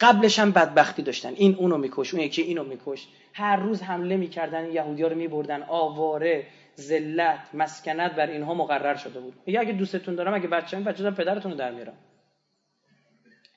قبلش 0.00 0.38
هم 0.38 0.50
بدبختی 0.50 1.02
داشتن. 1.02 1.32
این 1.36 1.54
اونو 1.54 1.76
میکش 1.76 2.14
اون 2.14 2.22
یکی 2.22 2.42
اینو 2.42 2.64
میکش. 2.64 3.08
هر 3.32 3.56
روز 3.56 3.82
حمله 3.82 4.16
می‌کردن 4.16 4.72
یهودی 4.72 5.02
ها 5.02 5.08
رو 5.08 5.16
میبردن. 5.16 5.62
آواره 5.62 6.46
ذلت 6.80 7.54
مسکنت 7.54 8.14
بر 8.14 8.26
اینها 8.26 8.54
مقرر 8.54 8.96
شده 8.96 9.20
بود. 9.20 9.34
میگه 9.46 9.60
اگه 9.60 9.72
دوستتون 9.72 10.14
دارم 10.14 10.34
اگه 10.34 10.48
بچه‌ام 10.48 10.84
بچه 10.84 11.10
پدرتون 11.10 11.52
رو 11.52 11.58
در 11.58 11.70
میارم. 11.70 11.98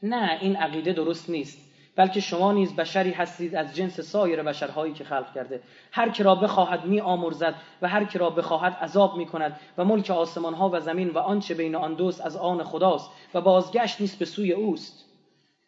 نه 0.04 0.38
این 0.42 0.56
عقیده 0.56 0.94
درست 0.94 1.30
نیست. 1.30 1.71
بلکه 1.96 2.20
شما 2.20 2.52
نیز 2.52 2.76
بشری 2.76 3.12
هستید 3.12 3.56
از 3.56 3.76
جنس 3.76 4.00
سایر 4.00 4.44
بشرهایی 4.44 4.94
که 4.94 5.04
خلق 5.04 5.34
کرده. 5.34 5.62
هر 5.92 6.10
که 6.10 6.24
را 6.24 6.36
بخواهد 6.36 6.86
می 6.86 7.02
آمرزد 7.02 7.56
و 7.82 7.88
هر 7.88 8.06
که 8.06 8.20
را 8.20 8.30
بخواهد 8.30 8.74
عذاب 8.74 9.18
می 9.18 9.26
کند 9.26 9.60
و 9.78 9.86
ملک 9.86 10.10
آسمان 10.10 10.54
ها 10.54 10.70
و 10.74 10.80
زمین 10.80 11.10
و 11.10 11.18
آنچه 11.18 11.54
بین 11.54 11.76
آن 11.76 11.94
دوست 11.94 12.22
از 12.22 12.38
آن 12.38 12.64
خداست 12.64 13.10
و 13.34 13.42
بازگشت 13.42 14.02
نیست 14.02 14.20
به 14.20 14.26
سوی 14.26 14.52
اوست. 14.52 15.06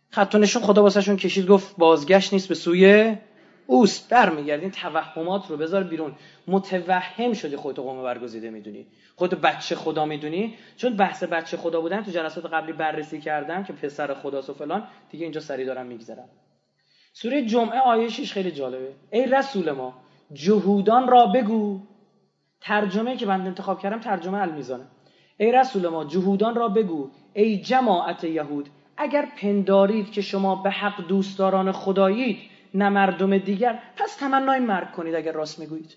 خط 0.09 0.35
نشون 0.35 0.63
خدا 0.63 0.83
واسهشون 0.83 1.17
کشید 1.17 1.47
گفت 1.47 1.77
بازگشت 1.77 2.33
نیست 2.33 2.49
به 2.49 2.55
سوی 2.55 3.15
اوست 3.67 4.09
برمیگردین 4.09 4.71
توهمات 4.71 5.49
رو 5.49 5.57
بذار 5.57 5.83
بیرون. 5.83 6.15
متوهم 6.47 7.33
شدی 7.33 7.55
خودت 7.55 7.79
قوم 7.79 8.03
برگزیده 8.03 8.49
می‌دونی. 8.49 8.87
خود 9.15 9.41
بچه 9.41 9.75
خدا 9.75 10.05
می‌دونی. 10.05 10.55
چون 10.77 10.95
بحث 10.95 11.23
بچه 11.23 11.57
خدا 11.57 11.81
بودن 11.81 12.03
تو 12.03 12.11
جلسات 12.11 12.45
قبلی 12.45 12.73
بررسی 12.73 13.21
کردم 13.21 13.63
که 13.63 13.73
پسر 13.73 14.13
خداست 14.13 14.49
و 14.49 14.53
فلان. 14.53 14.87
دیگه 15.11 15.23
اینجا 15.23 15.39
سری 15.41 15.65
دارم 15.65 15.85
میگذرم. 15.85 16.29
سوره 17.13 17.45
جمعه 17.45 17.79
آیه 17.79 18.09
خیلی 18.09 18.51
جالبه. 18.51 18.93
ای 19.11 19.25
رسول 19.25 19.71
ما 19.71 19.93
جهودان 20.33 21.07
را 21.07 21.25
بگو. 21.25 21.79
ترجمه 22.61 23.17
که 23.17 23.25
من 23.25 23.47
انتخاب 23.47 23.79
کردم 23.79 23.99
ترجمه 23.99 24.37
المیزانه. 24.37 24.87
ای 25.37 25.51
رسول 25.51 25.87
ما 25.87 26.05
جهودان 26.05 26.55
را 26.55 26.67
بگو. 26.67 27.09
ای 27.33 27.57
جماعت 27.61 28.23
یهود 28.23 28.69
اگر 28.97 29.27
پندارید 29.41 30.11
که 30.11 30.21
شما 30.21 30.55
به 30.55 30.69
حق 30.69 31.07
دوستداران 31.07 31.71
خدایید 31.71 32.37
نه 32.73 32.89
مردم 32.89 33.37
دیگر. 33.37 33.79
پس 33.95 34.15
تمنای 34.15 34.59
مرگ 34.59 34.91
کنید 34.91 35.15
اگر 35.15 35.31
راست 35.31 35.59
می‌گویید. 35.59 35.95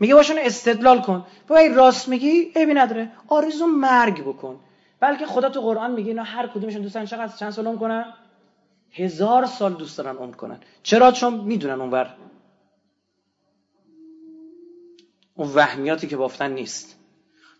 میگه 0.00 0.14
باشون 0.14 0.36
استدلال 0.38 1.02
کن. 1.02 1.26
بابا 1.48 1.60
راست 1.74 2.08
میگی 2.08 2.52
عیبی 2.56 2.74
نداره. 2.74 3.12
آرزو 3.28 3.66
مرگ 3.66 4.20
بکن. 4.20 4.60
بلکه 5.00 5.26
خدا 5.26 5.48
تو 5.48 5.60
قرآن 5.60 5.90
میگه 5.90 6.08
اینا 6.08 6.22
هر 6.22 6.46
کدومشون 6.46 6.82
دوستن 6.82 7.04
چقدر 7.04 7.36
چند 7.36 7.50
سال 7.50 7.66
عمر 7.66 7.78
کنن؟ 7.78 8.14
هزار 8.92 9.46
سال 9.46 9.74
دوست 9.74 9.98
دارن 9.98 10.16
عمر 10.16 10.34
کنن. 10.34 10.60
چرا؟ 10.82 11.12
چون 11.12 11.34
می‌دونن 11.34 11.80
اونور 11.80 12.14
اون 15.34 15.48
وهمیاتی 15.54 16.06
که 16.06 16.16
بافتن 16.16 16.52
نیست. 16.52 16.96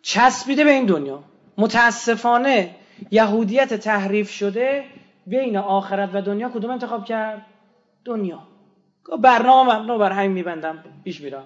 چسبیده 0.03 0.65
به 0.65 0.71
این 0.71 0.87
دنیا. 0.87 1.23
متاسفانه 1.59 2.75
یهودیت 3.11 3.75
تحریف 3.75 4.31
شده 4.31 4.85
بین 5.27 5.57
آخرت 5.57 6.11
و 6.13 6.23
دنیا 6.23 6.49
کدوم 6.49 6.71
انتخاب 6.71 7.05
کرد؟ 7.05 7.47
دنیا. 8.05 8.43
برنامه 9.23 9.75
مبنا 9.75 9.99
بر 9.99 10.13
همین 10.13 10.33
میبندم. 10.33 10.85
پیش 11.05 11.21
میرم. 11.21 11.45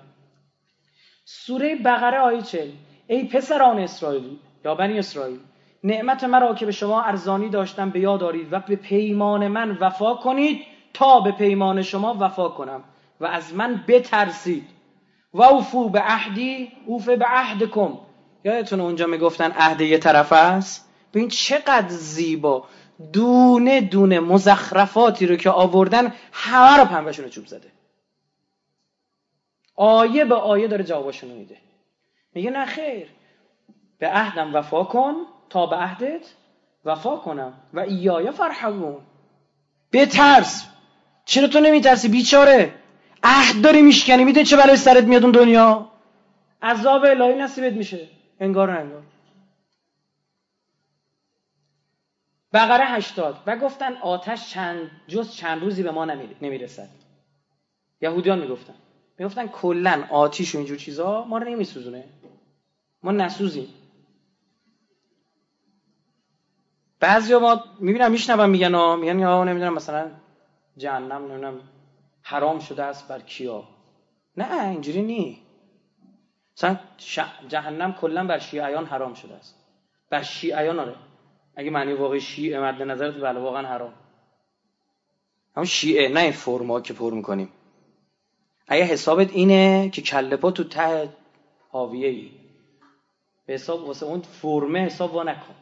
سوره 1.25 1.77
بقره 1.77 2.19
آیه 2.19 2.43
40 2.43 2.69
ای 3.07 3.25
پسران 3.25 3.79
اسرائیلی 3.79 4.39
یا 4.65 4.75
بنی 4.75 4.99
اسرائیل 4.99 5.39
نعمت 5.85 6.25
مرا 6.25 6.55
که 6.55 6.67
به 6.67 6.73
شما 6.73 7.03
ارزانی 7.03 7.49
داشتم 7.49 7.91
به 7.91 8.01
یاد 8.01 8.21
دارید 8.21 8.53
و 8.53 8.61
به 8.61 8.77
پیمان 8.77 9.49
من 9.49 9.71
وفا 9.81 10.15
کنید 10.15 10.61
تا 10.95 11.21
به 11.21 11.33
پیمان 11.33 11.83
شما 11.83 12.17
وفا 12.21 12.49
کنم. 12.49 12.85
و 13.21 13.27
از 13.27 13.55
من 13.55 13.85
بترسید. 13.89 14.65
و 15.35 15.43
اوفو 15.43 15.89
به 15.89 16.01
عهدی 16.01 16.73
اوفه 16.87 17.17
به 17.17 17.25
عهدکم. 17.25 17.99
یادتون 18.45 18.81
اونجا 18.81 19.07
می‌گفتن 19.07 19.53
عهد 19.53 19.81
یه 19.81 19.99
طرف 19.99 20.33
است؟ 20.33 20.95
ببین 21.15 21.29
چقدر 21.29 21.89
زیبا. 21.89 22.65
دونه 23.13 23.81
دونه 23.81 24.21
مزخرفاتی 24.21 25.27
رو 25.27 25.37
که 25.37 25.51
آوردن 25.51 26.13
همه 26.33 26.77
رو 26.77 26.85
پنبهشون 26.85 27.29
چوب 27.29 27.47
زده. 27.47 27.69
آیه 29.77 30.25
به 30.25 30.35
آیه 30.35 30.69
داره 30.69 30.85
جوابشون 30.85 31.31
میده. 31.31 31.57
میگه 32.35 32.51
نه 32.51 32.67
خیر. 32.67 33.07
به 33.99 34.09
عهدم 34.09 34.55
وفا 34.55 34.85
کن 34.85 35.15
تا 35.51 35.67
به 35.67 35.77
عهدت 35.77 36.27
وفا 36.85 37.17
کنم 37.17 37.53
و 37.75 37.81
ایایا 37.81 38.33
فرحبون 38.33 38.97
بترس. 39.93 40.67
چرا 41.25 41.49
تو 41.49 41.61
نمیترسی 41.61 42.09
بیچاره؟ 42.09 42.75
عهد 43.23 43.63
داری 43.63 43.83
میشکنی. 43.83 44.25
میده 44.25 44.45
چه 44.45 44.57
بلای 44.57 44.77
سرت 44.77 45.05
میاد 45.05 45.23
اون 45.23 45.33
دنیا؟ 45.33 45.89
عذاب 46.63 47.05
الهی 47.05 47.35
نصیبت 47.35 47.73
میشه. 47.73 48.09
انگار 48.41 48.71
انگار. 48.71 49.03
بقره 52.53 52.85
هشتاد 52.87 53.39
و 53.47 53.57
گفتن 53.57 53.97
آتش 53.97 54.51
چند 54.51 54.91
جز 55.09 55.31
چند 55.31 55.63
روزی 55.63 55.83
به 55.83 55.91
ما 55.91 56.05
نمی‌رسد. 56.05 56.89
یهودیان 58.01 58.39
می‌گفتن. 58.39 58.75
می‌گفتن 59.19 59.47
کلا 59.47 60.05
آتیش 60.11 60.55
و 60.55 60.59
اینجور 60.59 60.77
چیزا 60.77 61.25
ما 61.25 61.39
رو 61.39 61.47
نمیسوزونه. 61.49 62.09
ما 63.03 63.13
نسوزیم. 63.13 63.69
بعضی 67.01 67.35
ما 67.35 67.61
می‌بینم 67.79 68.11
میشنوم 68.11 68.51
میگن 68.51 68.75
ها 68.75 68.97
میگن 68.97 69.19
یا 69.19 69.45
نمی‌دونم 69.45 69.75
مثلا 69.75 70.13
جهنم 70.77 71.13
نمی‌دونم 71.13 71.63
حرام 72.23 72.59
شده 72.59 72.83
است 72.83 73.09
بر 73.09 73.21
کیا؟ 73.21 73.65
نه 74.37 74.69
اینجوری 74.69 75.03
نی. 75.03 75.41
مثلا 76.57 76.77
جهنم 77.49 77.93
کلا 77.93 78.27
بر 78.27 78.39
شیعیان 78.39 78.87
حرام 78.87 79.15
شده 79.15 79.35
است. 79.35 79.57
بر 80.11 80.23
شیعیان 80.23 80.79
آره. 80.79 80.97
اگه 81.57 81.71
معنی 81.71 81.93
واقعی 81.93 82.21
شیعه 82.21 82.61
مد 82.61 82.83
نظرت 82.83 83.15
بله 83.15 83.41
واقعا 83.41 83.69
حرام. 83.69 83.93
همون 85.57 85.67
شیعه 85.67 86.09
نه 86.09 86.21
این 86.21 86.33
فرما 86.33 86.81
که 86.81 86.93
پر 86.95 87.15
می‌کنیم. 87.15 87.49
اگه 88.69 88.85
حسابت 88.85 89.33
اینه 89.33 89.89
که 89.89 90.03
کله 90.03 90.37
پا 90.37 90.51
تو 90.51 90.65
ته 90.65 91.09
حاویه 91.71 92.09
ای 92.09 92.31
به 93.47 93.53
حساب 93.55 93.85
واسه 93.87 94.07
اون 94.07 94.21
فرمه 94.21 94.81
حساب 94.85 95.15
وا 95.15 95.23
نکن. 95.23 95.55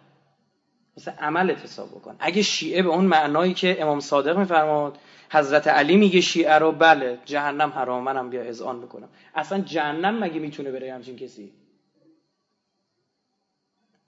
واسه 0.96 1.10
عملت 1.10 1.62
حساب 1.62 1.90
بکن. 1.90 2.16
اگه 2.18 2.42
شیعه 2.42 2.82
به 2.82 2.88
اون 2.88 3.04
معنایی 3.04 3.54
که 3.54 3.82
امام 3.82 4.00
صادق 4.00 4.38
میفرماد 4.38 4.98
حضرت 5.30 5.66
علی 5.66 5.96
میگه 5.96 6.20
شیعه 6.20 6.54
رو 6.54 6.72
بله 6.72 7.18
جهنم 7.24 7.70
حرام 7.70 8.04
منم 8.04 8.30
بیا 8.30 8.42
اذعان 8.42 8.80
بکنم. 8.80 9.08
اصلا 9.34 9.60
جهنم 9.60 10.18
مگه 10.18 10.40
می‌تونه 10.40 10.70
بره 10.70 10.94
همچین 10.94 11.16
کسی؟ 11.16 11.52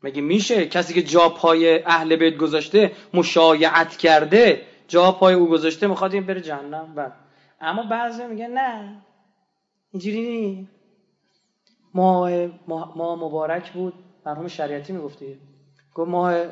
مگه 0.03 0.21
میشه 0.23 0.67
کسی 0.67 0.95
که 0.95 1.03
جا 1.03 1.29
پای 1.29 1.83
اهل 1.83 2.17
بیت 2.17 2.37
گذاشته 2.37 2.93
مشایعت 3.15 3.97
کرده 3.97 4.67
جا 4.89 5.13
پای 5.13 5.35
او 5.35 5.49
گذاشته 5.49 5.87
می‌خواد 5.87 6.15
این 6.15 6.27
بره 6.27 6.41
جهنم؟ 6.41 6.95
بله. 6.95 7.13
اما 7.61 7.83
بعضی 7.83 8.25
میگن 8.27 8.51
نه 8.51 9.03
اینجوری 9.93 10.21
نی 10.21 10.69
ماه, 11.95 12.31
ماه 12.67 13.19
مبارک 13.19 13.73
بود 13.73 13.95
مرحوم 14.27 14.49
شریعتی 14.49 14.93
می‌گفتی 14.93 15.39
گفت 15.95 16.09
ماه 16.09 16.47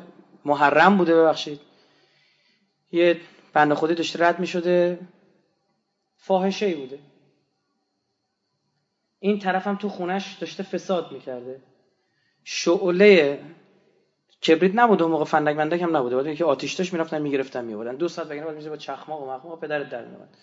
محرم 0.45 0.97
بوده 0.97 1.15
ببخشید. 1.15 1.59
یه 2.91 3.17
بنده 3.53 3.75
خودی 3.75 3.93
داشته 3.93 4.25
رد 4.27 4.39
می‌شده 4.39 4.99
فاحشه 6.17 6.65
ای 6.65 6.75
بوده. 6.75 6.99
این 9.19 9.39
طرفم 9.39 9.75
تو 9.75 9.89
خونش 9.89 10.33
داشته 10.33 10.63
فساد 10.63 11.11
می‌کرده. 11.11 11.61
شعله 12.51 13.39
کبریت 14.47 14.71
نبوده 14.75 15.03
اون 15.03 15.11
موقع 15.11 15.23
فندک 15.23 15.55
مندک 15.55 15.81
هم 15.81 15.97
نبوده. 15.97 16.15
بود 16.15 16.35
که 16.35 16.45
آتیش 16.45 16.73
داشت 16.73 16.93
می‌رفتن 16.93 17.21
می‌گرفتن 17.21 17.65
میوردن 17.65 17.95
دو 17.95 18.07
ساعت 18.07 18.27
بگیرن 18.27 18.45
بعد 18.45 18.69
با 18.69 18.77
چخماق 18.77 19.21
و 19.21 19.31
مخماق 19.31 19.59
پدرت 19.59 19.89
در 19.89 20.05
میومد 20.05 20.37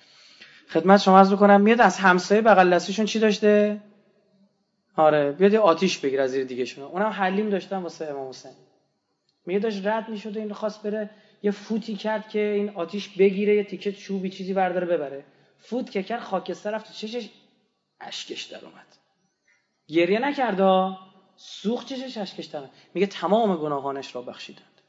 خدمت 0.69 1.01
شما 1.01 1.19
عرض 1.19 1.33
بکنم 1.33 1.61
میاد 1.61 1.81
از 1.81 1.99
همسایه 1.99 2.41
بغل 2.41 2.75
دستیشون 2.75 3.05
چی 3.07 3.19
داشته؟ 3.19 3.81
آره 4.97 5.33
بیاد 5.33 5.55
آتیش 5.55 5.99
بگیر 5.99 6.21
از 6.21 6.31
زیر 6.31 6.45
دیگه 6.45 6.65
شون 6.65 6.85
اونم 6.85 7.09
حلیم 7.11 7.51
داشتن 7.51 7.77
واسه 7.77 8.05
امام 8.05 8.29
حسین. 8.29 8.53
میگه 9.47 9.59
داشت 9.59 9.87
رد 9.87 10.09
می‌شد 10.09 10.37
این 10.37 10.53
خواست 10.53 10.83
بره 10.83 11.11
یه 11.43 11.51
فوتی 11.51 11.95
کرد 11.95 12.29
که 12.29 12.39
این 12.39 12.71
آتیش 12.71 13.09
بگیره 13.09 13.57
یه 13.57 13.65
تیکه 13.65 13.93
چوبی 13.93 14.31
چیزی 14.31 14.53
برداره 14.53 14.87
ببره. 14.87 15.25
فوت 15.59 15.91
که 15.91 16.03
کرد 16.03 16.21
خاکستر 16.21 16.71
رفت 16.71 16.93
چشش 16.93 17.29
اشکش 18.01 18.43
در 18.43 18.65
اومد. 18.65 18.97
گریه 19.89 20.19
نکردا 20.19 20.99
سوخت 21.37 21.87
چشش 21.87 22.17
اشکش 22.17 22.55
میگه 22.95 23.07
تمام 23.07 23.57
گناهانش 23.57 24.15
را 24.15 24.23
بخشیدند. 24.23 24.81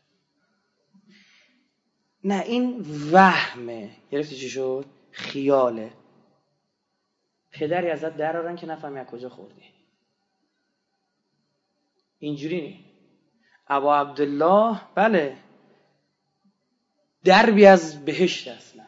نه 2.23 2.43
این 2.43 2.85
وهمه. 3.11 3.89
گرفتی 4.11 4.35
چی 4.35 4.49
شد؟ 4.49 4.85
خیاله. 5.11 5.91
پدری 7.51 7.89
ازت 7.89 8.17
درارن 8.17 8.55
که 8.55 8.67
نفهمی 8.67 8.99
از 8.99 9.07
کجا 9.07 9.29
خوردی. 9.29 9.63
اینجوری 12.19 12.61
نی. 12.61 12.85
ابا 13.67 13.97
عبدالله 13.97 14.81
بله. 14.95 15.37
دربی 17.23 17.65
از 17.65 18.05
بهشت 18.05 18.47
اصلا. 18.47 18.83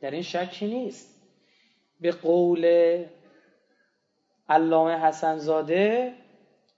در 0.00 0.10
این 0.10 0.22
شکی 0.22 0.66
نیست. 0.66 1.20
به 2.00 2.12
قول 2.12 2.64
علامه 4.48 4.98
حسن 4.98 5.38
زاده 5.38 6.14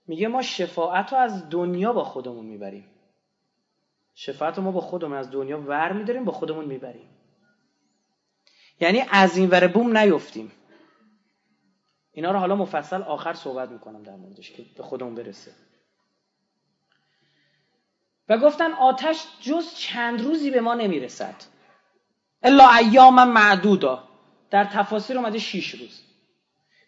میگه 0.07 0.27
ما 0.27 0.41
شفاعت 0.41 1.13
رو 1.13 1.19
از 1.19 1.49
دنیا 1.49 1.93
با 1.93 2.03
خودمون 2.03 2.45
می‌بریم. 2.45 2.85
شفاعت 4.15 4.57
رو 4.57 4.63
ما 4.63 4.71
با 4.71 4.81
خودمون 4.81 5.17
از 5.17 5.31
دنیا 5.31 5.61
ور 5.61 5.91
میداریم 5.91 6.25
با 6.25 6.31
خودمون 6.31 6.65
می‌بریم. 6.65 7.09
یعنی 8.79 9.03
از 9.11 9.37
این 9.37 9.49
ور 9.49 9.67
بوم 9.67 9.97
نیفتیم. 9.97 10.51
اینا 12.11 12.31
رو 12.31 12.39
حالا 12.39 12.55
مفصل 12.55 13.01
آخر 13.01 13.33
صحبت 13.33 13.69
می‌کنم 13.69 14.03
در 14.03 14.15
موردش 14.15 14.51
که 14.51 14.65
به 14.77 14.83
خودمون 14.83 15.15
برسه. 15.15 15.51
و 18.29 18.37
گفتن 18.37 18.71
آتش 18.71 19.25
جز 19.41 19.73
چند 19.75 20.21
روزی 20.21 20.51
به 20.51 20.61
ما 20.61 20.73
نمی‌رسد. 20.73 21.35
الا 22.43 22.69
ایام 22.69 23.27
معدودا. 23.27 24.03
در 24.49 24.63
تفاسیر 24.63 25.17
اومده 25.17 25.39
شیش 25.39 25.75
روز. 25.75 26.01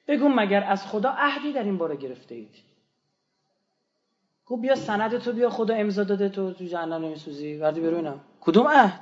بگو 0.07 0.29
مگر 0.29 0.63
از 0.63 0.87
خدا 0.87 1.09
عهدی 1.17 1.53
در 1.53 1.63
این 1.63 1.77
باره 1.77 1.95
گرفته 1.95 2.35
اید؟ 2.35 2.68
خب 4.49 4.61
بیا 4.61 4.75
سند 4.75 5.17
تو 5.17 5.33
بیا 5.33 5.49
خدا 5.49 5.75
امضا 5.75 6.03
داده 6.03 6.29
تو 6.29 6.53
تو 6.53 6.65
جهنم 6.65 7.05
نمیسوزی. 7.05 7.55
وردی 7.55 7.81
برو 7.81 8.13
کدوم 8.41 8.67
عهد؟ 8.67 8.99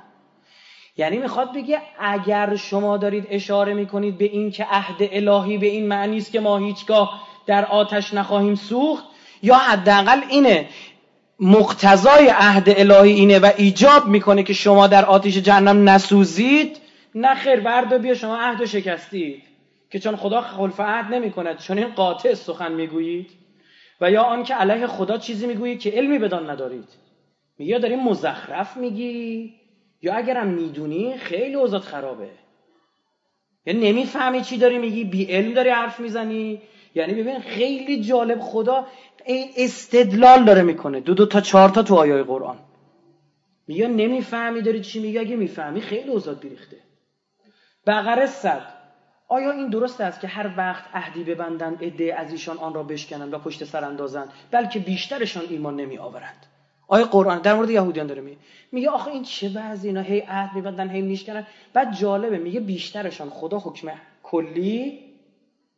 یعنی 0.96 1.18
می‌خواد 1.18 1.54
بگه 1.54 1.80
اگر 1.98 2.56
شما 2.56 2.96
دارید 2.96 3.26
اشاره 3.30 3.74
می‌کنید 3.74 4.18
به 4.18 4.24
این 4.24 4.50
که 4.50 4.64
عهد 4.70 4.96
الهی 5.00 5.58
به 5.58 5.66
این 5.66 5.88
معنی 5.88 6.18
است 6.18 6.32
که 6.32 6.40
ما 6.40 6.58
هیچگاه 6.58 7.22
در 7.46 7.64
آتش 7.64 8.14
نخواهیم 8.14 8.54
سوخت 8.54 9.04
یا 9.42 9.54
حداقل 9.54 10.20
اینه 10.28 10.68
مقتضای 11.40 12.28
عهد 12.28 12.68
الهی 12.68 13.12
اینه 13.12 13.38
و 13.38 13.50
ایجاب 13.56 14.06
می‌کنه 14.06 14.42
که 14.42 14.52
شما 14.52 14.86
در 14.86 15.04
آتش 15.04 15.38
جهنم 15.38 15.88
نسوزید. 15.88 16.80
نه 17.14 17.34
خیر 17.34 17.60
بردا 17.60 17.98
بیا 17.98 18.14
شما 18.14 18.36
عهد 18.36 18.64
شکستید. 18.64 19.42
که 19.90 19.98
چون 19.98 20.16
خدا 20.16 20.40
خلف 20.40 20.80
عهد 20.80 21.14
نمی‌کند 21.14 21.58
چون 21.58 21.78
این 21.78 21.88
قاطع 21.88 22.34
سخن 22.34 22.72
می‌گویید. 22.72 23.37
و 24.00 24.10
یا 24.10 24.22
آن 24.22 24.42
که 24.42 24.54
علیه 24.54 24.86
خدا 24.86 25.18
چیزی 25.18 25.46
می‌گویید 25.46 25.80
که 25.80 25.90
علمی 25.90 26.18
بدان 26.18 26.50
ندارید. 26.50 26.88
میگه 27.58 27.78
داری 27.78 27.96
مزخرف 27.96 28.76
میگی؟ 28.76 29.54
یا 30.02 30.14
اگرم 30.14 30.46
می‌دونی 30.46 31.16
خیلی 31.16 31.54
اوضاع 31.54 31.80
خرابه. 31.80 32.28
یا 33.66 33.74
نمی‌فهمی 33.74 34.42
چی 34.42 34.58
داری 34.58 34.78
میگی؟ 34.78 35.04
بی 35.04 35.24
علم 35.24 35.54
داری 35.54 35.70
حرف 35.70 36.00
می‌زنی؟ 36.00 36.60
یعنی 36.94 37.14
ببین 37.14 37.40
خیلی 37.40 38.02
جالب 38.04 38.40
خدا 38.40 38.86
استدلال 39.56 40.44
داره 40.44 40.62
می‌کنه. 40.62 41.00
دو 41.00 41.14
دو 41.14 41.26
تا 41.26 41.40
چهار 41.40 41.68
تا 41.68 41.82
تو 41.82 41.94
آیای 41.94 42.22
قرآن. 42.22 42.58
میگه 43.66 43.88
نمی‌فهمی 43.88 44.62
داری 44.62 44.80
چی 44.80 45.00
میگه 45.00 45.20
اگه 45.20 45.36
می‌فهمی 45.36 45.80
خیلی 45.80 46.08
اوضاع 46.10 46.34
بیریخته. 46.34 46.76
بقره 47.86 48.26
صد. 48.26 48.77
آیا 49.28 49.50
این 49.50 49.68
درست 49.68 50.00
است 50.00 50.20
که 50.20 50.26
هر 50.26 50.50
وقت 50.56 50.84
عهدی 50.94 51.24
ببندند 51.24 51.84
عده 51.84 52.14
از 52.18 52.32
ایشان 52.32 52.58
آن 52.58 52.74
را 52.74 52.82
بشکنند 52.82 53.34
و 53.34 53.38
پشت 53.38 53.64
سر 53.64 53.84
اندازند 53.84 54.32
بلکه 54.50 54.78
بیشترشان 54.78 55.42
ایمان 55.48 55.76
نمی 55.76 55.98
آورند 55.98 56.46
آیا 56.88 57.04
قرآن 57.04 57.38
در 57.38 57.54
مورد 57.54 57.70
یهودیان 57.70 58.06
داره 58.06 58.20
میگه 58.20 58.36
میگه 58.72 58.90
آخه 58.90 59.10
این 59.10 59.22
چه 59.22 59.48
بعضی 59.48 59.88
اینا 59.88 60.00
هی 60.00 60.20
عهد 60.20 60.54
میبندن 60.54 60.90
هی 60.90 61.02
میشکنن. 61.02 61.46
بعد 61.72 61.94
جالبه 61.94 62.38
میگه 62.38 62.60
بیشترشان 62.60 63.30
خدا 63.30 63.58
حکم 63.58 63.92
کلی 64.22 65.04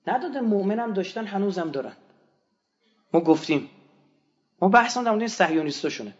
نداده. 0.07 0.41
مؤمنم 0.41 0.93
داشتن 0.93 1.27
هنوزم 1.27 1.71
دارن. 1.71 1.93
ما 3.15 3.21
گفتیم. 3.21 3.71
ما 4.63 4.69
بحثم 4.69 5.05
در 5.05 5.11
مورد 5.11 5.27
صهیونیستاشونه. 5.27 6.15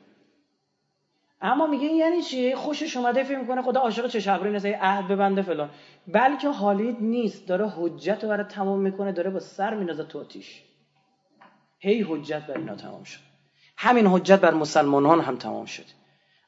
اما 1.43 1.67
میگه 1.67 1.85
یعنی 1.85 2.23
چی؟ 2.23 2.55
خوشش 2.55 2.97
اومده 2.97 3.23
فکر 3.25 3.39
می‌کنه 3.39 3.63
خدا 3.63 3.81
عاشق 3.81 4.07
چه 4.07 4.39
نیست 4.45 4.67
عهد 4.67 5.09
ببنده 5.09 5.43
فلان. 5.43 5.71
بلکه 6.09 6.49
حالید 6.49 6.97
نیست 7.01 7.47
داره 7.49 7.69
حجت 7.69 8.25
رو 8.25 8.29
برای 8.29 8.45
تمام 8.45 8.79
می‌کنه 8.81 9.13
داره 9.13 9.31
با 9.31 9.41
سر 9.41 9.75
مینازه 9.75 10.05
تو 10.05 10.21
آتیش. 10.21 10.63
هی 11.79 12.03
حجت 12.03 12.47
بر 12.47 12.59
اینا 12.59 12.75
تمام 12.75 13.05
شد. 13.05 13.21
همین 13.77 14.07
حجت 14.07 14.41
بر 14.41 14.55
مسلمانان 14.55 15.21
هم 15.21 15.37
تمام 15.37 15.67
شد. 15.67 15.87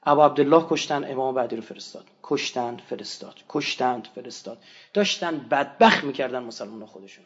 ابا 0.03 0.27
عبدالله 0.27 0.67
کشتن 0.69 1.11
امام 1.13 1.35
بعدی 1.35 1.57
رو 1.57 1.63
فرستاد. 1.63 2.05
کشتند 2.23 2.81
فرستاد. 2.81 3.35
کشتند 3.49 4.09
فرستاد. 4.15 4.59
داشتن 4.95 5.39
بدبخت 5.39 6.05
می‌کردن 6.05 6.43
مسلمان 6.43 6.87
خودشون 6.87 7.25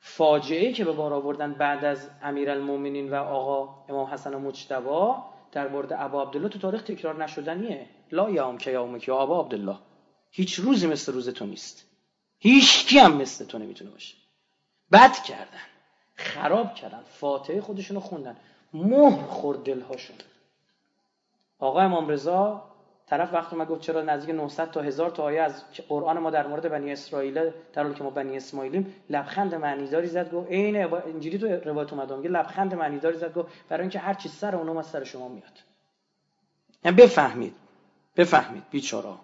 فاجعه 0.00 0.72
که 0.72 0.84
به 0.84 0.92
بار 0.92 1.12
آوردن 1.12 1.52
بعد 1.52 1.84
از 1.84 2.10
امیرالمومنین 2.22 3.10
و 3.10 3.14
آقا 3.14 3.84
امام 3.88 4.06
حسن 4.06 4.36
مجتبی 4.36 5.12
در 5.56 5.68
مورد 5.68 5.92
ابا 5.92 6.22
عبدالله 6.22 6.48
تو 6.48 6.58
تاریخ 6.58 6.82
تکرار 6.82 7.24
نشدنیه. 7.24 7.86
لا 8.12 8.30
یوم 8.30 8.58
که 8.58 8.70
یوم 8.70 8.98
که 8.98 9.12
ابا 9.12 9.40
عبدالله. 9.40 9.78
هیچ 10.30 10.54
روزی 10.54 10.86
مثل 10.86 11.12
روز 11.12 11.28
تو 11.28 11.46
نیست. 11.46 11.84
هیچ 12.38 12.86
کی 12.86 12.98
هم 12.98 13.16
مثل 13.16 13.44
تو 13.44 13.58
نمی‌تونه 13.58 13.90
باشه. 13.90 14.14
بد 14.92 15.22
کردن 15.22 15.66
خراب 16.14 16.74
کردن 16.74 17.00
فاتحه 17.08 17.60
خودشونو 17.60 18.00
خوندن. 18.00 18.36
مهر 18.72 19.26
خورد 19.26 19.62
دلهاشون. 19.62 20.16
آقا 21.58 21.80
امام 21.80 22.08
رضا 22.08 22.64
طرف 23.06 23.34
وقتی 23.34 23.56
ما 23.56 23.64
گفت 23.64 23.80
چرا 23.80 24.02
نزدیک 24.02 24.34
900 24.34 24.70
تا 24.70 24.80
هزار 24.80 25.10
تا 25.10 25.22
آیه 25.22 25.42
از 25.42 25.64
قرآن 25.88 26.18
ما 26.18 26.30
در 26.30 26.46
مورد 26.46 26.68
بنی 26.68 26.92
اسرائیل 26.92 27.50
در 27.72 27.82
حالی 27.82 27.94
که 27.94 28.04
ما 28.04 28.10
بنی 28.10 28.36
اسماعیلیم 28.36 28.94
لبخند 29.10 29.54
معنیداری 29.54 30.06
زد 30.06 30.32
گفت 30.32 30.50
عین 30.50 30.76
اینجوری 30.76 31.38
تو 31.38 31.46
روایت 31.46 31.92
اومد 31.92 32.12
میگه 32.12 32.28
لبخند 32.28 32.74
معنیداری 32.74 33.18
زد 33.18 33.34
گفت 33.34 33.48
برای 33.68 33.80
اینکه 33.80 33.98
هر 33.98 34.14
چی 34.14 34.28
سر 34.28 34.56
اونم 34.56 34.76
از 34.76 34.86
سر 34.86 35.04
شما 35.04 35.28
میاد. 35.28 35.62
یعنی 36.84 36.96
بفهمید 36.96 37.54
بفهمید 38.16 38.62
بیچارا. 38.70 39.18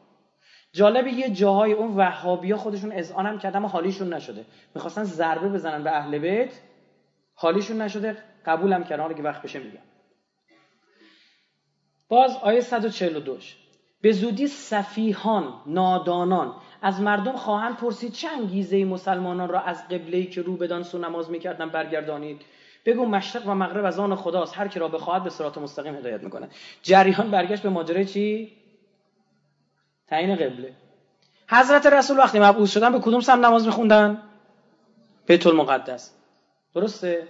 جالب 0.73 1.07
یه 1.07 1.31
جاهای 1.31 1.73
اون 1.73 1.97
وهابیا 1.97 2.57
خودشون 2.57 2.92
اذعان 2.92 3.27
هم 3.27 3.38
کردن 3.38 3.64
حالیشون 3.64 4.14
نشده. 4.14 4.45
می‌خواستن 4.75 5.05
ضربه 5.05 5.49
بزنن 5.49 5.85
به 5.85 5.97
اهل 5.97 6.18
بیت 6.18 6.53
حالیشون 7.35 7.83
نشده 7.83 8.16
قبولم 8.47 8.85
کردن. 8.85 9.14
که 9.14 9.23
وقت 9.23 9.42
بشه 9.42 9.59
میگم. 9.59 9.79
باز 12.09 12.37
آیه 12.37 12.61
142 12.61 13.38
به 14.02 14.12
زودی 14.12 14.46
سفیهان 14.46 15.54
نادانان 15.66 16.54
از 16.82 17.00
مردم 17.00 17.36
خواهند 17.36 17.76
پرسید 17.76 18.12
چه 18.12 18.28
انگیزه 18.28 18.84
مسلمانان 18.84 19.48
را 19.48 19.60
از 19.60 19.88
قبله 19.88 20.24
که 20.26 20.42
رو 20.42 20.56
بدان 20.56 20.82
سو 20.82 20.98
نماز 20.98 21.30
می‌کردن 21.30 21.68
برگردانید؟ 21.68 22.42
بگو 22.86 23.06
مشرق 23.06 23.48
و 23.48 23.54
مغرب 23.54 23.84
از 23.84 23.98
آن 23.98 24.14
خداست 24.14 24.58
هر 24.58 24.68
کی 24.68 24.78
را 24.78 24.88
بخواهد 24.88 25.24
به 25.24 25.30
صراط 25.30 25.58
مستقیم 25.58 25.94
هدایت 25.94 26.22
می‌کنه. 26.22 26.48
جریان 26.82 27.30
برگشت 27.30 27.62
به 27.62 27.68
ماجرای 27.68 28.04
چی؟ 28.04 28.52
تعیین 30.08 30.36
قبله. 30.36 30.72
حضرت 31.48 31.86
رسول 31.86 32.18
وقتی 32.18 32.38
مبعوث 32.38 32.72
شدن 32.72 32.92
به 32.92 32.98
کدوم 32.98 33.20
سم 33.20 33.46
نماز 33.46 33.66
میخوندن؟ 33.66 34.22
بیت 35.26 35.46
المقدس. 35.46 36.14
درسته؟ 36.74 37.28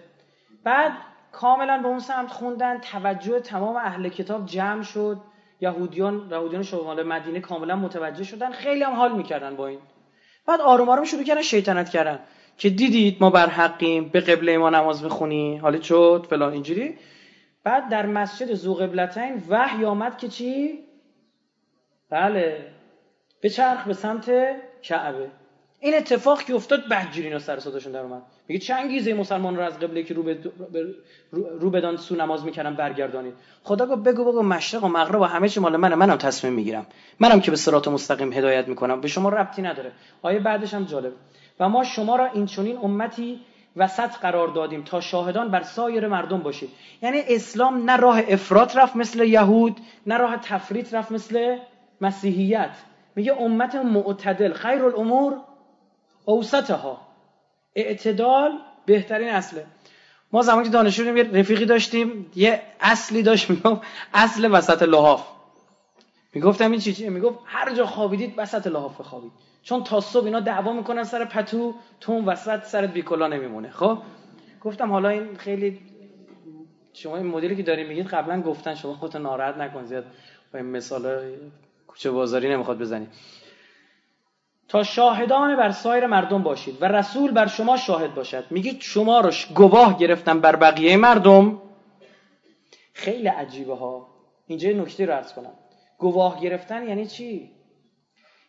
بعد 0.64 0.92
کاملا 1.32 1.78
به 1.78 1.88
اون 1.88 1.98
سمت 1.98 2.30
خوندن 2.30 2.78
توجه 2.78 3.40
تمام 3.40 3.76
اهل 3.76 4.08
کتاب 4.08 4.46
جمع 4.46 4.82
شد. 4.82 5.20
یهودیان 5.62 6.28
یهودیان 6.30 6.62
شمال 6.62 7.02
مدینه 7.02 7.40
کاملا 7.40 7.76
متوجه 7.76 8.24
شدن 8.24 8.52
خیلی 8.52 8.82
هم 8.82 8.92
حال 8.92 9.16
می‌کردن 9.16 9.56
با 9.56 9.66
این. 9.66 9.78
بعد 10.46 10.60
آروم 10.60 10.88
آروم 10.88 11.04
شروع 11.04 11.22
کردن 11.22 11.42
شیطنت 11.42 11.88
کردن. 11.90 12.18
که 12.58 12.70
دیدید 12.70 13.16
ما 13.20 13.30
بر 13.30 13.46
حقیم 13.46 14.08
به 14.08 14.20
قبله 14.20 14.58
ما 14.58 14.70
نماز 14.70 15.04
می‌خونی 15.04 15.56
حالی 15.56 15.82
شد 15.82 16.26
فلان 16.30 16.52
اینجوری. 16.52 16.94
بعد 17.64 17.88
در 17.88 18.06
مسجد 18.06 18.54
زو 18.54 18.74
قبلتین 18.74 19.42
وحی 19.48 19.84
آمد 19.84 20.18
که 20.18 20.28
چی؟ 20.28 20.78
بله. 22.10 22.66
به 23.40 23.48
چرخ 23.48 23.84
به 23.84 23.92
سمت 23.92 24.30
کعبه. 24.82 25.30
این 25.80 25.94
اتفاق 25.94 26.42
که 26.42 26.54
افتاد 26.54 26.88
بدجوری 26.90 27.26
اینا 27.26 27.38
سر 27.38 27.58
صداشون 27.58 27.92
در 27.92 28.00
اومد. 28.00 28.22
میگه 28.52 28.64
چه 28.64 28.74
انگیزه 28.74 29.14
مسلمان 29.14 29.56
رو 29.56 29.62
از 29.62 29.78
قبله 29.78 30.02
که 30.02 30.14
رو, 30.14 30.22
به 30.22 30.36
رو 31.60 31.70
بدان 31.70 31.96
سو 31.96 32.16
نماز 32.16 32.44
می‌کردن 32.44 32.74
برگردانید؟ 32.74 33.34
خدا 33.62 33.86
گفت 33.86 34.02
بگو 34.02 34.24
بگو 34.24 34.42
مشرق 34.42 34.84
و 34.84 34.88
مغرب 34.88 35.20
و 35.20 35.24
همه 35.24 35.48
چی 35.48 35.60
مال 35.60 35.76
منه 35.76 35.94
منم 35.94 36.16
تصمیم 36.16 36.52
می‌گیرم. 36.52 36.86
منم 37.20 37.40
که 37.40 37.50
به 37.50 37.56
صراط 37.56 37.88
مستقیم 37.88 38.32
هدایت 38.32 38.68
می‌کنم. 38.68 39.00
به 39.00 39.08
شما 39.08 39.28
ربطی 39.28 39.62
نداره. 39.62 39.92
آیه 40.22 40.38
بعدش 40.38 40.74
هم 40.74 40.84
جالب. 40.84 41.12
و 41.60 41.68
ما 41.68 41.84
شما 41.84 42.16
را 42.16 42.26
این 42.26 42.46
چنین 42.46 42.78
امتی 42.82 43.40
وسط 43.76 44.10
قرار 44.10 44.48
دادیم 44.48 44.82
تا 44.82 45.00
شاهدان 45.00 45.50
بر 45.50 45.62
سایر 45.62 46.08
مردم 46.08 46.38
باشید. 46.38 46.70
یعنی 47.02 47.18
اسلام 47.28 47.90
نه 47.90 47.96
راه 47.96 48.20
افراط 48.28 48.76
رفت 48.76 48.96
مثل 48.96 49.24
یهود 49.24 49.76
نه 50.06 50.16
راه 50.16 50.36
تفریط 50.36 50.94
رفت 50.94 51.12
مثل 51.12 51.56
مسیحیت. 52.00 52.76
میگه 53.16 53.32
امت 53.40 53.74
معتدل 53.74 54.52
خیر 54.52 54.84
الامور 54.84 55.36
اوسطها. 56.24 57.11
اعتدال 57.74 58.58
بهترین 58.86 59.28
اصله. 59.28 59.66
ما 60.32 60.42
زمانی 60.42 60.64
که 60.64 60.70
دانشجو 60.70 61.16
یه 61.16 61.22
رفیقی 61.22 61.66
داشتیم 61.66 62.30
یه 62.34 62.62
اصلی 62.80 63.22
داشت 63.22 63.50
می‌گفت 63.50 63.80
اصل 64.14 64.48
وسط 64.52 64.82
لحاف. 64.82 65.26
می‌گفتم 66.34 66.70
این 66.70 66.80
چی 66.80 66.92
چیه؟ 66.92 67.10
می‌گفت 67.10 67.38
هر 67.44 67.74
جا 67.74 67.86
خوابیدید 67.86 68.34
وسط 68.36 68.66
لحاف 68.66 69.00
خوابید 69.00 69.32
چون 69.62 69.84
تا 69.84 70.00
صبح 70.00 70.24
اینا 70.24 70.40
دعوا 70.40 70.72
می‌کنن 70.72 71.04
سر 71.04 71.24
پتو 71.24 71.74
تو 72.00 72.12
اون 72.12 72.24
وسط 72.24 72.64
سرت 72.64 72.92
بیکلا 72.92 73.26
نمیمونه. 73.26 73.70
خب؟ 73.70 73.98
گفتم 74.60 74.90
حالا 74.90 75.08
این 75.08 75.36
خیلی 75.36 75.80
شما 76.92 77.16
این 77.16 77.26
مدلی 77.26 77.56
که 77.56 77.62
داریم 77.62 77.88
میگید 77.88 78.06
قبلا 78.06 78.42
گفتن 78.42 78.74
شما 78.74 78.94
خودت 78.94 79.16
ناراحت 79.16 79.56
نکن 79.56 79.84
زیاد. 79.84 80.04
با 80.52 80.58
این 80.58 80.68
مثال 80.68 81.32
کوچه 81.86 82.10
بازاری 82.10 82.50
نمی‌خواد 82.50 82.78
بزنی. 82.78 83.06
تا 84.68 84.82
شاهدان 84.82 85.56
بر 85.56 85.70
سایر 85.70 86.06
مردم 86.06 86.42
باشید 86.42 86.82
و 86.82 86.84
رسول 86.84 87.30
بر 87.30 87.46
شما 87.46 87.76
شاهد 87.76 88.14
باشد. 88.14 88.44
میگید 88.50 88.80
شما 88.80 89.20
رو 89.20 89.30
گواه 89.54 89.98
گرفتن 89.98 90.40
بر 90.40 90.56
بقیه 90.56 90.96
مردم؟ 90.96 91.58
خیلی 92.92 93.28
عجیبه 93.28 93.76
ها. 93.76 94.06
اینجا 94.46 94.70
نکته 94.70 95.06
رو 95.06 95.12
عرض 95.12 95.32
کنم. 95.32 95.52
گواه 95.98 96.40
گرفتن 96.40 96.88
یعنی 96.88 97.06
چی؟ 97.06 97.50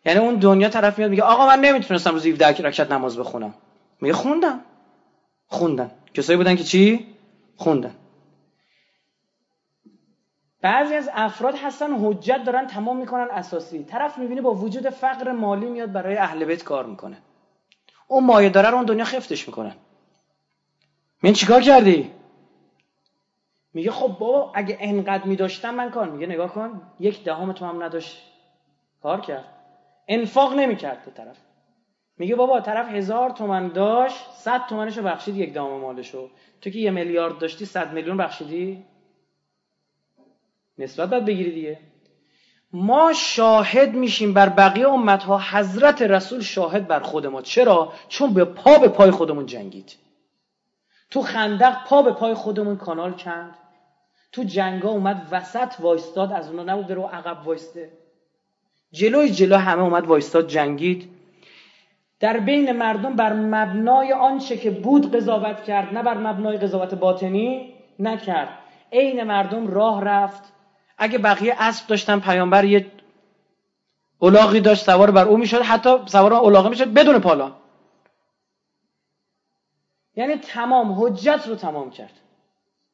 یعنی 0.06 0.20
اون 0.20 0.36
دنیا 0.36 0.70
طرف 0.70 0.98
میاد 0.98 1.10
میگه 1.10 1.24
آقا 1.24 1.48
من 1.48 1.60
نمی‌تونستم 1.60 2.12
روز 2.12 2.28
17 2.28 2.48
رکعت 2.48 2.92
نماز 2.92 3.18
بخونم. 3.18 3.54
میگه 4.02 4.14
خوندم. 4.14 4.60
خوندن. 5.48 5.92
کسایی 6.14 6.38
بودن 6.38 6.56
که 6.56 6.64
چی؟ 6.64 7.06
خوندن. 7.56 7.96
بعضی 10.64 10.96
از 10.96 11.10
افراد 11.14 11.56
هستن 11.56 11.94
حجت 12.06 12.44
دارن 12.46 12.68
تمام 12.68 12.98
می‌کنن 12.98 13.28
اساسی. 13.32 13.84
طرف 13.84 14.18
می‌بینه 14.18 14.42
با 14.42 14.54
وجود 14.54 14.90
فقر 14.90 15.32
مالی 15.32 15.66
میاد 15.66 15.92
برای 15.92 16.18
اهل 16.18 16.46
بیت 16.46 16.64
کار 16.64 16.86
می‌کنه. 16.86 17.18
اون 18.08 18.24
مایه 18.24 18.50
داره 18.50 18.70
رو 18.70 18.76
اون 18.76 18.86
دنیا 18.86 19.06
خفتش 19.06 19.48
می‌کنن. 19.48 19.76
من 21.24 21.34
چیکار 21.34 21.62
کردی؟ 21.62 22.12
میگه 23.74 23.92
خب 23.92 24.08
بابا 24.08 24.52
اگه 24.56 24.78
انقدر 24.80 25.24
میداشتم 25.24 25.74
من 25.74 25.90
کار 25.90 26.10
میگه 26.10 26.28
نگاه 26.28 26.54
کن 26.54 26.82
یک 27.00 27.24
دهم 27.24 27.52
تو 27.52 27.66
هم 27.66 27.84
نداشت. 27.84 28.18
کار 29.02 29.22
کرد. 29.22 29.46
انفاق 30.08 30.54
نمی‌کرد 30.54 31.14
طرف. 31.16 31.38
میگه 32.18 32.36
بابا 32.36 32.60
طرف 32.60 32.90
هزار 32.92 33.30
تومن 33.30 33.68
داشت 33.68 34.32
صد 34.32 34.66
تومنشو 34.70 35.04
بخشید 35.04 35.38
یک 35.38 35.54
دهم 35.54 35.80
مالشو. 35.80 36.30
تو 36.62 36.70
که 36.70 36.80
یه 36.80 36.92
میلیارد 36.92 37.38
داشتی 37.38 37.66
صد 37.66 37.94
میلیون 37.94 38.18
بخشیدی؟ 38.18 38.93
نسبت 40.78 41.10
باید 41.10 41.26
بگیری 41.26 41.52
دیگه. 41.52 41.80
ما 42.74 43.14
شاهد 43.14 43.94
میشیم 43.94 44.34
بر 44.34 44.50
بقیه 44.50 44.88
امتها 44.88 45.42
حضرت 45.52 46.02
رسول 46.02 46.42
شاهد 46.42 46.88
بر 46.88 47.00
خود 47.00 47.28
ما. 47.28 47.42
چرا؟ 47.42 47.94
چون 48.08 48.34
به 48.34 48.46
پا 48.46 48.78
به 48.78 48.88
پای 48.88 49.12
خودمون 49.12 49.46
جنگید. 49.46 49.96
تو 51.10 51.22
خندق 51.22 51.84
پا 51.88 52.02
به 52.02 52.12
پای 52.12 52.34
خودمون 52.34 52.78
کانال 52.78 53.14
کند. 53.14 53.56
تو 54.32 54.44
جنگا 54.44 54.90
اومد 54.90 55.28
وسط 55.32 55.74
وایستاد 55.80 56.34
از 56.34 56.50
اونا 56.50 56.64
نبود 56.64 56.88
برو 56.88 57.04
عقب 57.04 57.48
وایسته. 57.48 57.92
جلوی 58.92 59.30
جلو 59.30 59.58
همه 59.58 59.84
اومد 59.84 60.06
وایستاد 60.06 60.48
جنگید. 60.48 61.10
در 62.20 62.40
بین 62.40 62.72
مردم 62.72 63.16
بر 63.16 63.34
مبنای 63.34 64.14
آنچه 64.14 64.58
که 64.58 64.72
بود 64.72 65.16
قضاوت 65.16 65.64
کرد 65.64 65.94
نه 65.94 66.04
بر 66.04 66.18
مبنای 66.18 66.58
قضاوت 66.58 66.94
باطنی 66.94 67.74
نکرد. 68.00 68.50
عین 68.92 69.24
مردم 69.24 69.68
راه 69.68 70.04
رفت. 70.04 70.53
اگه 70.98 71.18
بقیه 71.18 71.56
اسب 71.60 71.88
داشتن 71.88 72.20
پیامبر 72.20 72.66
یه 72.66 72.92
اولاغی 74.20 74.60
داشت 74.60 74.86
سوار 74.86 75.12
بر 75.12 75.26
او 75.26 75.38
می‌شد 75.38 75.62
حتی 75.62 75.98
سوار 76.06 76.34
اولاغه 76.34 76.70
می‌شد 76.70 76.94
بدون 76.94 77.20
پالا. 77.20 77.52
یعنی 80.16 80.36
تمام 80.36 81.04
حجت 81.04 81.44
رو 81.48 81.56
تمام 81.56 81.92
کرد. 81.92 82.14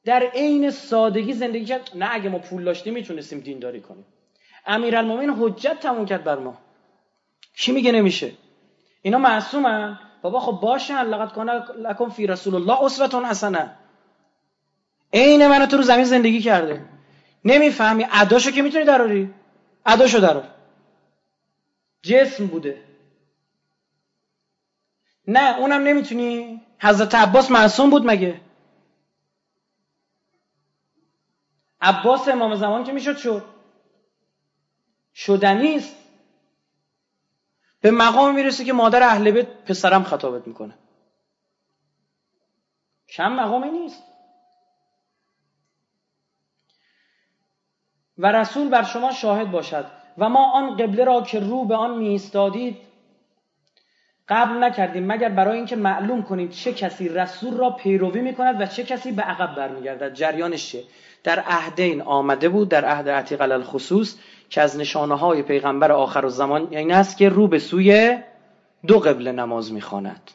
در 0.05 0.23
عین 0.23 0.71
سادگی 0.71 1.33
زندگی 1.33 1.65
کرد. 1.65 1.91
نه 1.95 2.07
اگه 2.11 2.29
ما 2.29 2.39
پول 2.39 2.63
داشتیم 2.63 2.93
می‌تونستیم 2.93 3.39
دینداری 3.39 3.81
کنیم. 3.81 4.05
امیرالمومنین 4.65 5.29
حجت 5.29 5.79
تمام 5.79 6.05
کرد 6.05 6.23
بر 6.23 6.39
ما. 6.39 6.57
کی 7.57 7.71
میگه؟ 7.71 7.91
نمیشه. 7.91 8.31
اینا 9.01 9.17
معصومن. 9.17 9.99
بابا 10.21 10.39
خب 10.39 10.51
باشن. 10.51 11.03
لقد 11.03 11.33
کان 11.33 11.49
لکم 11.77 12.09
فی 12.09 12.27
رسول 12.27 12.55
الله 12.55 12.83
اسوه 12.83 13.25
حسنه 13.25 13.75
عین 15.13 15.47
منو 15.47 15.65
تو 15.65 15.77
رو 15.77 15.83
زمین 15.83 16.03
زندگی 16.03 16.41
کرده. 16.41 16.85
نمی‌فهمی. 17.45 18.05
اداشو 18.11 18.51
که 18.51 18.61
می‌تونی 18.61 18.85
دراری 18.85 19.33
اداشو 19.85 20.19
درار 20.19 20.49
جسم 22.01 22.47
بوده. 22.47 22.83
نه 25.27 25.59
اونم 25.59 25.81
نمی‌تونی. 25.81 26.61
حضرت 26.81 27.15
عباس 27.15 27.51
معصوم 27.51 27.89
بود 27.89 28.05
مگه؟ 28.05 28.41
عباس 31.81 32.27
امام 32.27 32.55
زمان 32.55 32.83
که 32.83 32.91
می‌شد 32.91 33.17
شد. 33.17 33.43
شدنیست 35.15 35.95
به 37.81 37.91
مقام 37.91 38.35
می‌رسه 38.35 38.65
که 38.65 38.73
مادر 38.73 39.03
اهل 39.03 39.31
بیت 39.31 39.47
پسرم 39.63 40.03
خطابت 40.03 40.47
می‌کنه. 40.47 40.77
کم 43.09 43.31
مقامی 43.31 43.69
نیست. 43.71 44.03
و 48.19 48.31
رسول 48.31 48.69
بر 48.69 48.83
شما 48.83 49.11
شاهد 49.11 49.51
باشد 49.51 49.85
و 50.17 50.29
ما 50.29 50.51
آن 50.51 50.77
قبله 50.77 51.03
را 51.03 51.21
که 51.21 51.39
رو 51.39 51.65
به 51.65 51.75
آن 51.75 51.97
میستادید 51.97 52.77
قبل 54.29 54.63
نکردیم 54.63 55.11
مگر 55.11 55.29
برای 55.29 55.57
اینکه 55.57 55.75
معلوم 55.75 56.23
کنید 56.23 56.51
چه 56.51 56.73
کسی 56.73 57.09
رسول 57.09 57.57
را 57.57 57.69
پیروی 57.69 58.21
می‌کند 58.21 58.61
و 58.61 58.65
چه 58.65 58.83
کسی 58.83 59.11
به 59.11 59.21
عقب 59.21 59.55
برمیگردد. 59.55 60.13
جریانش 60.13 60.71
چیه؟ 60.71 60.83
در 61.23 61.39
عهدین 61.39 62.01
آمده 62.01 62.49
بود 62.49 62.69
در 62.69 62.85
عهد 62.85 63.09
عتیق 63.09 63.41
الخصوص 63.41 64.15
که 64.49 64.61
از 64.61 64.77
نشانه 64.77 65.17
های 65.17 65.43
پیغمبر 65.43 65.91
آخر 65.91 66.25
و 66.25 66.29
زمان 66.29 66.67
این 66.71 66.91
است 66.91 67.17
که 67.17 67.29
رو 67.29 67.47
به 67.47 67.59
سوی 67.59 68.17
دو 68.87 68.99
قبله 68.99 69.31
نماز 69.31 69.73
می‌خواند. 69.73 70.31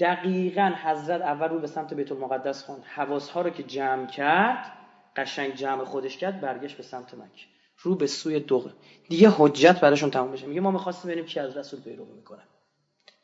دقیقا 0.00 0.72
حضرت 0.84 1.20
اول 1.20 1.48
رو 1.48 1.58
به 1.58 1.66
سمت 1.66 1.94
بیت 1.94 2.12
المقدس 2.12 2.64
خواند 2.64 2.84
حواس 2.94 3.30
ها 3.30 3.42
رو 3.42 3.50
که 3.50 3.62
جمع 3.62 4.06
کرد 4.06 4.77
قشنگ 5.18 5.54
جمع 5.54 5.84
خودش 5.84 6.16
کرد 6.16 6.40
برگشت 6.40 6.76
به 6.76 6.82
سمت 6.82 7.14
مکه 7.14 7.44
رو 7.78 7.94
به 7.94 8.06
سوی 8.06 8.40
دو 8.40 8.70
دیگه 9.08 9.32
حجت 9.36 9.80
براشون 9.80 10.10
تمام 10.10 10.32
بشه. 10.32 10.46
میگه 10.46 10.60
ما 10.60 10.70
می‌خواستیم 10.70 11.10
ببینیم 11.10 11.26
کی 11.26 11.40
از 11.40 11.56
رسول 11.56 11.80
پیروی 11.80 12.12
می‌کنه. 12.12 12.42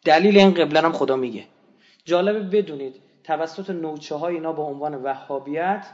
دلیل 0.04 0.38
این 0.38 0.54
قبله 0.54 0.80
هم 0.80 0.92
خدا 0.92 1.16
میگه. 1.16 1.46
جالبه 2.04 2.40
بدونید 2.40 3.02
توسط 3.24 3.70
نوچه 3.70 4.14
های 4.14 4.34
اینا 4.34 4.52
با 4.52 4.62
عنوان 4.62 4.94
وهابیت 4.94 5.86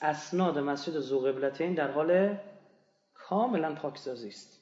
اسناد 0.00 0.58
مسجد 0.58 0.98
زوقبلتین 0.98 1.74
در 1.74 1.90
حال 1.90 2.38
کاملا 3.14 3.74
پاکسازی 3.74 4.28
است. 4.28 4.60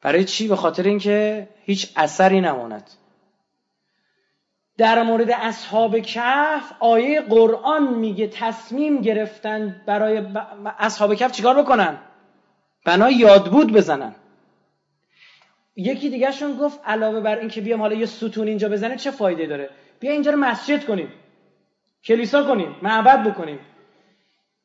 برای 0.00 0.24
چی؟ 0.24 0.48
به 0.48 0.56
خاطر 0.56 0.82
اینکه 0.82 1.48
هیچ 1.62 1.92
اثری 1.96 2.40
نماند. 2.40 2.90
در 4.78 5.02
مورد 5.02 5.30
اصحاب 5.30 5.98
کهف 5.98 6.72
آیه 6.80 7.20
قرآن 7.20 7.94
میگه 7.94 8.26
تصمیم 8.26 9.00
گرفتن 9.00 9.82
برای 9.86 10.22
اصحاب 10.78 11.14
کهف 11.14 11.32
چیکار 11.32 11.62
بکنن؟ 11.62 11.98
بنای 12.84 13.14
یادبود 13.14 13.72
بزنن. 13.72 14.14
یکی 15.76 16.10
دیگهشون 16.10 16.56
گفت 16.56 16.80
علاوه 16.86 17.20
بر 17.20 17.38
اینکه 17.38 17.60
بیام 17.60 17.80
حالا 17.80 17.94
یه 17.94 18.06
ستون 18.06 18.48
اینجا 18.48 18.68
بزنه 18.68 18.96
چه 18.96 19.10
فایده 19.10 19.46
داره؟ 19.46 19.70
بیا 20.00 20.12
اینجا 20.12 20.30
رو 20.30 20.38
مسجد 20.38 20.84
کنیم. 20.84 21.08
کلیسا 22.04 22.42
کنیم. 22.44 22.76
معبد 22.82 23.30
بکنیم. 23.30 23.58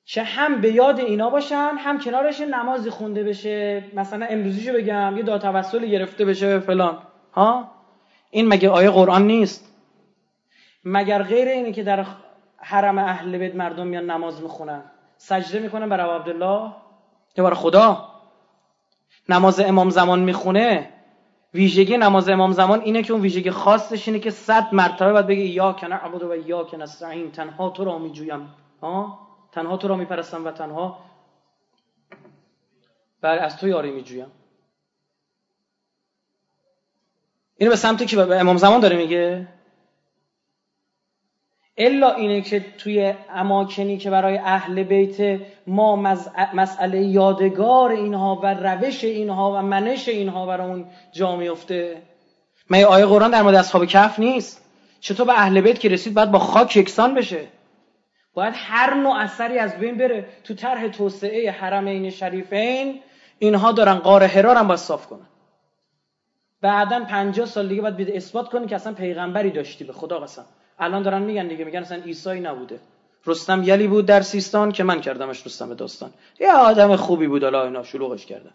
چه 0.05 0.23
هم 0.23 0.61
به 0.61 0.71
یاد 0.71 0.99
اینا 0.99 1.29
باشن 1.29 1.71
هم 1.79 1.99
کنارش 1.99 2.41
نمازی 2.41 2.89
خونده 2.89 3.23
بشه. 3.23 3.83
مثلا 3.93 4.25
امروزیشو 4.25 4.73
بگم 4.73 5.17
یه 5.17 5.23
دادتوسلی 5.23 5.89
گرفته 5.89 6.25
بشه 6.25 6.59
فلان. 6.59 6.97
ها؟ 7.33 7.71
این 8.31 8.47
مگه 8.47 8.69
آیه 8.69 8.89
قرآن 8.89 9.27
نیست؟ 9.27 9.68
مگر 10.83 11.23
غیر 11.23 11.47
اینه 11.47 11.71
که 11.71 11.83
در 11.83 12.05
حرم 12.57 12.97
اهل 12.97 13.37
بیت 13.37 13.55
مردم 13.55 13.87
میان 13.87 14.09
نماز 14.11 14.41
می‌خونن؟ 14.41 14.83
سجده 15.17 15.59
می‌کنن 15.59 15.89
برای 15.89 16.15
عبدالله؟ 16.15 16.71
یا 17.37 17.43
برای 17.43 17.55
خدا؟ 17.55 18.09
نماز 19.29 19.59
امام 19.59 19.89
زمان 19.89 20.19
می‌خونه؟ 20.19 20.93
ویژگی 21.53 21.97
نماز 21.97 22.29
امام 22.29 22.51
زمان 22.51 22.81
اینه 22.81 23.03
که 23.03 23.13
اون 23.13 23.21
ویژگی 23.21 23.51
خاصش 23.51 24.07
اینه 24.07 24.19
که 24.19 24.29
صد 24.29 24.67
مرتبه 24.71 25.13
باید 25.13 25.27
بگه 25.27 25.41
یا 25.41 25.73
کنه 25.73 25.95
عبد 25.95 26.23
و 26.23 26.35
یا 26.35 26.63
کنه 26.63 26.83
نستعین 26.83 27.31
تنها 27.31 27.69
تو 27.69 27.83
را 27.83 27.97
میجویم. 27.97 28.49
ها؟ 28.81 29.19
تنها 29.51 29.77
تو 29.77 29.87
را 29.87 29.95
میپرستم 29.95 30.45
و 30.45 30.51
تنها 30.51 30.99
بر 33.21 33.37
از 33.39 33.57
تو 33.57 33.67
یاری 33.67 33.91
میجویم. 33.91 34.31
اینو 37.57 37.71
به 37.71 37.77
سمت 37.77 38.07
که 38.07 38.15
به 38.15 38.39
امام 38.39 38.57
زمان 38.57 38.79
داره 38.79 38.97
میگه؟ 38.97 39.47
الا 41.79 42.13
اینه 42.13 42.41
که 42.41 42.65
توی 42.77 43.13
اماکنی 43.29 43.97
که 43.97 44.09
برای 44.09 44.37
اهل 44.37 44.83
بیت 44.83 45.41
ما 45.67 45.95
مسئله 46.53 47.01
یادگار 47.01 47.91
اینها 47.91 48.39
و 48.43 48.45
روش 48.45 49.03
اینها 49.03 49.51
و 49.51 49.61
منش 49.61 50.09
اینها 50.09 50.45
برامون 50.45 50.85
جا 51.11 51.35
میفته 51.35 52.01
من 52.69 52.83
آیه 52.83 53.05
قرآن 53.05 53.31
در 53.31 53.41
مورد 53.41 53.55
اصحاب 53.55 53.85
کف 53.85 54.19
نیست. 54.19 54.65
چطور 54.99 55.25
به 55.25 55.33
اهل 55.33 55.61
بیت 55.61 55.79
که 55.79 55.89
رسید 55.89 56.13
باید 56.13 56.31
با 56.31 56.39
خاک 56.39 56.77
یکسان 56.77 57.13
بشه؟ 57.13 57.47
باید 58.33 58.53
هر 58.57 58.93
نوع 58.93 59.15
اثری 59.15 59.59
از 59.59 59.79
بین 59.79 59.97
بره. 59.97 60.25
تو 60.43 60.53
طرح 60.53 60.87
توسعه 60.87 61.51
حرمین 61.51 62.09
شریفین 62.09 62.99
اینها 63.39 63.71
دارن 63.71 63.95
قاره 63.95 64.27
حرار 64.27 64.55
هم 64.55 64.67
باید 64.67 64.79
صاف 64.79 65.07
کنن. 65.07 65.27
بعدا 66.61 67.05
50 67.05 67.45
سال 67.45 67.67
دیگه 67.67 67.81
باید 67.81 68.11
اثبات 68.11 68.49
کنی 68.49 68.67
که 68.67 68.75
اصلا 68.75 68.93
پیغمبری 68.93 69.51
داشتی 69.51 69.83
به 69.83 69.93
خدا 69.93 70.19
قسم. 70.19 70.45
الان 70.79 71.03
دارن 71.03 71.21
میگن 71.21 71.47
دیگه 71.47 71.65
میگن 71.65 71.81
اصلا 71.81 72.01
عیسی 72.01 72.39
نبوده. 72.39 72.79
رستم 73.25 73.63
یلی 73.63 73.87
بود 73.87 74.05
در 74.05 74.21
سیستان 74.21 74.71
که 74.71 74.83
من 74.83 75.01
کردمش 75.01 75.45
رستم 75.45 75.73
داستان. 75.73 76.13
یه 76.39 76.51
آدم 76.51 76.95
خوبی 76.95 77.27
بود 77.27 77.43
حالا 77.43 77.63
اینا 77.63 77.83
شلوغش 77.83 78.25
کردن. 78.25 78.51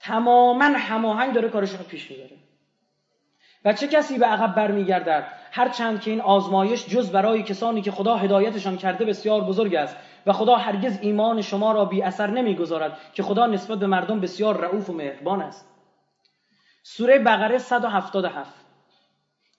تماما 0.00 0.64
هماهنگ 0.64 1.34
داره 1.34 1.48
کارش 1.48 1.70
رو 1.70 1.84
پیش 1.84 2.10
می‌بره. 2.10 2.36
و 3.64 3.72
چه 3.72 3.88
کسی 3.88 4.18
به 4.18 4.26
عقب 4.26 4.54
برمیگردد؟ 4.54 5.26
هرچند 5.52 6.00
که 6.00 6.10
این 6.10 6.20
آزمایش 6.20 6.86
جز 6.86 7.10
برای 7.10 7.42
کسانی 7.42 7.82
که 7.82 7.90
خدا 7.90 8.16
هدایتشان 8.16 8.76
کرده 8.76 9.04
بسیار 9.04 9.40
بزرگ 9.40 9.74
است 9.74 9.96
و 10.26 10.32
خدا 10.32 10.56
هرگز 10.56 10.98
ایمان 11.00 11.42
شما 11.42 11.72
را 11.72 11.84
بی 11.84 12.02
اثر 12.02 12.30
نمی‌گذارد 12.30 12.98
که 13.14 13.22
خدا 13.22 13.46
نسبت 13.46 13.78
به 13.78 13.86
مردم 13.86 14.20
بسیار 14.20 14.56
رعوف 14.56 14.90
و 14.90 14.92
مهربان 14.92 15.42
است. 15.42 15.68
سوره 16.82 17.18
بقره 17.18 17.58
177 17.58 18.63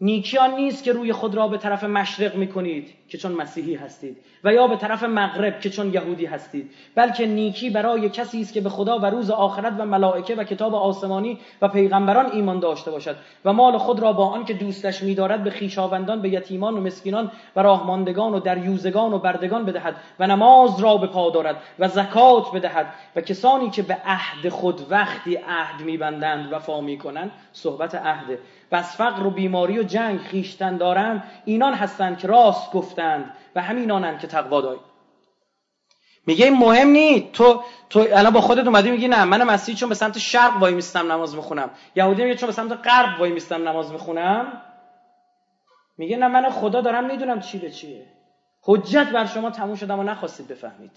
نیکیان 0.02 0.52
نیست 0.52 0.84
که 0.84 0.94
روی 0.94 1.14
خود 1.14 1.36
را 1.36 1.48
به 1.48 1.58
طرف 1.58 1.84
مشرق 1.84 2.36
می 2.36 2.48
کنید 2.48 2.94
که 3.10 3.18
چون 3.18 3.32
مسیحی 3.32 3.76
هستید 3.76 4.18
و 4.44 4.54
یا 4.54 4.68
به 4.68 4.76
طرف 4.76 5.04
مغرب 5.04 5.60
که 5.60 5.70
چون 5.70 5.94
یهودی 5.94 6.26
هستید 6.26 6.72
بلکه 6.96 7.26
نیکی 7.26 7.70
برای 7.70 8.10
کسی 8.10 8.42
است 8.42 8.54
که 8.54 8.62
به 8.62 8.70
خدا 8.70 9.00
و 9.00 9.06
روز 9.06 9.30
آخرت 9.30 9.74
و 9.80 9.86
ملائکه 9.86 10.36
و 10.36 10.44
کتاب 10.44 10.76
آسمانی 10.76 11.40
و 11.62 11.68
پیغمبران 11.68 12.32
ایمان 12.32 12.60
داشته 12.60 12.92
باشد 12.92 13.16
و 13.46 13.54
مال 13.54 13.78
خود 13.78 14.00
را 14.00 14.14
با 14.14 14.26
آن 14.26 14.46
که 14.46 14.54
دوستش 14.54 15.04
می‌دارد 15.04 15.44
به 15.44 15.50
خیشاوندان 15.50 16.22
به 16.22 16.30
یتیمان 16.30 16.78
و 16.78 16.82
مسکینان 16.82 17.32
و 17.56 17.62
راهماندگان 17.62 18.34
و 18.34 18.40
دریوزگان 18.40 19.14
و 19.14 19.20
بردگان 19.20 19.66
بدهد 19.66 19.96
و 20.20 20.28
نماز 20.28 20.80
را 20.80 20.98
به 20.98 21.08
پا 21.08 21.30
دارد 21.30 21.56
و 21.80 21.88
زکات 21.88 22.52
بدهد 22.54 22.94
و 23.16 23.22
کسانی 23.22 23.70
که 23.70 23.82
به 23.82 23.98
عهد 24.06 24.50
خود 24.50 24.82
وقتی 24.90 25.36
عهد 25.36 25.82
میبندند 25.82 26.54
وفا 26.54 26.82
می‌کنند 26.82 27.32
صحبت 27.52 27.96
عهد 27.96 28.40
و 28.72 28.76
از 28.76 28.96
فقر 28.96 29.26
و 29.26 29.30
بیماری 29.30 29.80
و 29.80 29.84
جنگ 29.88 30.20
خیشتن 30.20 30.78
دارند 30.78 31.24
اینان 31.46 31.74
هستند 31.74 32.18
که 32.18 32.28
راست 32.28 32.72
گفتند 32.72 33.32
و 33.56 33.62
همینانند 33.62 34.20
که 34.20 34.28
تقوا 34.28 34.62
دارند 34.62 34.80
میگه 36.28 36.52
مهم 36.52 36.88
نی 36.88 37.30
تو 37.34 37.64
تو 37.90 38.08
الان 38.12 38.34
با 38.34 38.42
خودت 38.42 38.66
اومدی 38.66 38.92
میگی 38.92 39.08
نه 39.08 39.24
من 39.24 39.44
مسیحی 39.44 39.78
چون 39.78 39.90
به 39.90 39.96
سمت 39.96 40.18
شرق 40.18 40.58
وای 40.58 40.74
میستم 40.74 41.12
نماز 41.12 41.36
می‌خونم 41.36 41.70
یهودی 41.96 42.24
میگه 42.24 42.36
چون 42.36 42.48
به 42.48 42.54
سمت 42.54 42.72
غرب 42.72 43.20
وای 43.20 43.32
میستم 43.32 43.68
نماز 43.68 43.92
می‌خونم 43.92 44.62
میگه 45.98 46.18
نه 46.18 46.28
من 46.28 46.50
خدا 46.50 46.82
دارم 46.82 47.06
می‌دونم 47.06 47.40
چی 47.40 47.58
به 47.58 47.72
چیه. 47.72 48.06
حجت 48.62 49.08
بر 49.08 49.26
شما 49.26 49.50
تموم 49.50 49.76
شدم 49.76 50.00
و 50.00 50.04
نخواستید 50.04 50.48
بفهمید. 50.48 50.92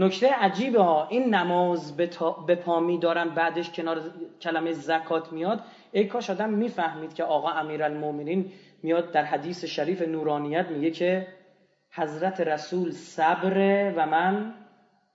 نکته 0.00 0.34
عجیبه 0.34 0.82
ها. 0.82 1.06
این 1.08 1.34
نماز 1.34 1.96
به 2.46 2.54
پا 2.54 2.80
میدارن 2.80 3.28
بعدش 3.28 3.70
کنار 3.70 4.00
کلمه 4.40 4.72
زکات 4.72 5.32
میاد. 5.32 5.60
ای 5.92 6.06
کاش 6.06 6.30
آدم 6.30 6.50
می‌فهمید 6.50 7.14
که 7.14 7.24
آقا 7.24 7.50
امیرالمومنین 7.50 8.52
میاد 8.82 9.12
در 9.12 9.24
حدیث 9.24 9.64
شریف 9.64 10.02
نورانیت 10.02 10.66
میگه 10.66 10.90
که 10.90 11.26
حضرت 11.90 12.40
رسول 12.40 12.90
صبر 12.90 13.92
و 13.96 14.06
من 14.06 14.54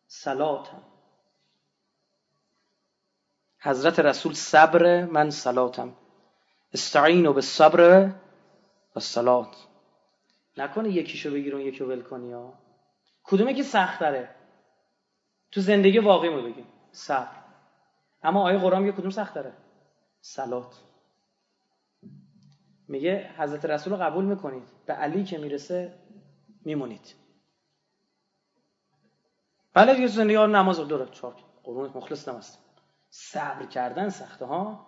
سلاتم 0.07 0.81
حضرت 3.59 3.99
رسول 3.99 4.33
صبر 4.33 5.05
من 5.05 5.29
سلاتم 5.29 5.93
استعینو 6.73 7.33
به 7.33 7.41
صبر 7.41 8.09
و 8.95 8.99
سلات 8.99 9.55
نکنه 10.57 10.89
یکیشو 10.89 11.31
بگیر 11.31 11.55
اون 11.55 11.65
یکیو 11.65 11.87
ول 11.87 12.01
کنی 12.01 12.33
ها. 12.33 12.53
کدومه 13.23 13.53
که 13.53 13.63
سخت 13.63 13.99
داره 13.99 14.34
تو 15.55 15.61
زندگی 15.61 15.99
واقعی 15.99 16.29
ما 16.29 16.41
بگیم. 16.41 16.67
صبر. 16.91 17.37
اما 18.23 18.41
آیه 18.41 18.57
قرآن 18.57 18.83
میگه 18.83 18.97
کدوم 18.97 19.09
سخت 19.09 19.33
داره؟ 19.33 19.53
سلات 20.21 20.81
میگه 22.87 23.29
حضرت 23.37 23.65
رسول 23.65 23.93
رو 23.93 23.99
قبول 23.99 24.25
می‌کنید. 24.25 24.63
به 24.85 24.93
علی 24.93 25.23
که 25.23 25.37
می‌رسه 25.37 25.93
میمونید. 26.65 27.15
بله 29.73 29.95
دیگه 29.95 30.07
زندگی 30.07 30.37
نماز 30.37 30.77
داره 30.77 31.05
چهار 31.11 31.35
قرونت 31.63 31.95
مخلص 31.95 32.27
نماست 32.27 32.59
صبر 33.09 33.65
کردن 33.65 34.09
سخته 34.09 34.45
ها. 34.45 34.87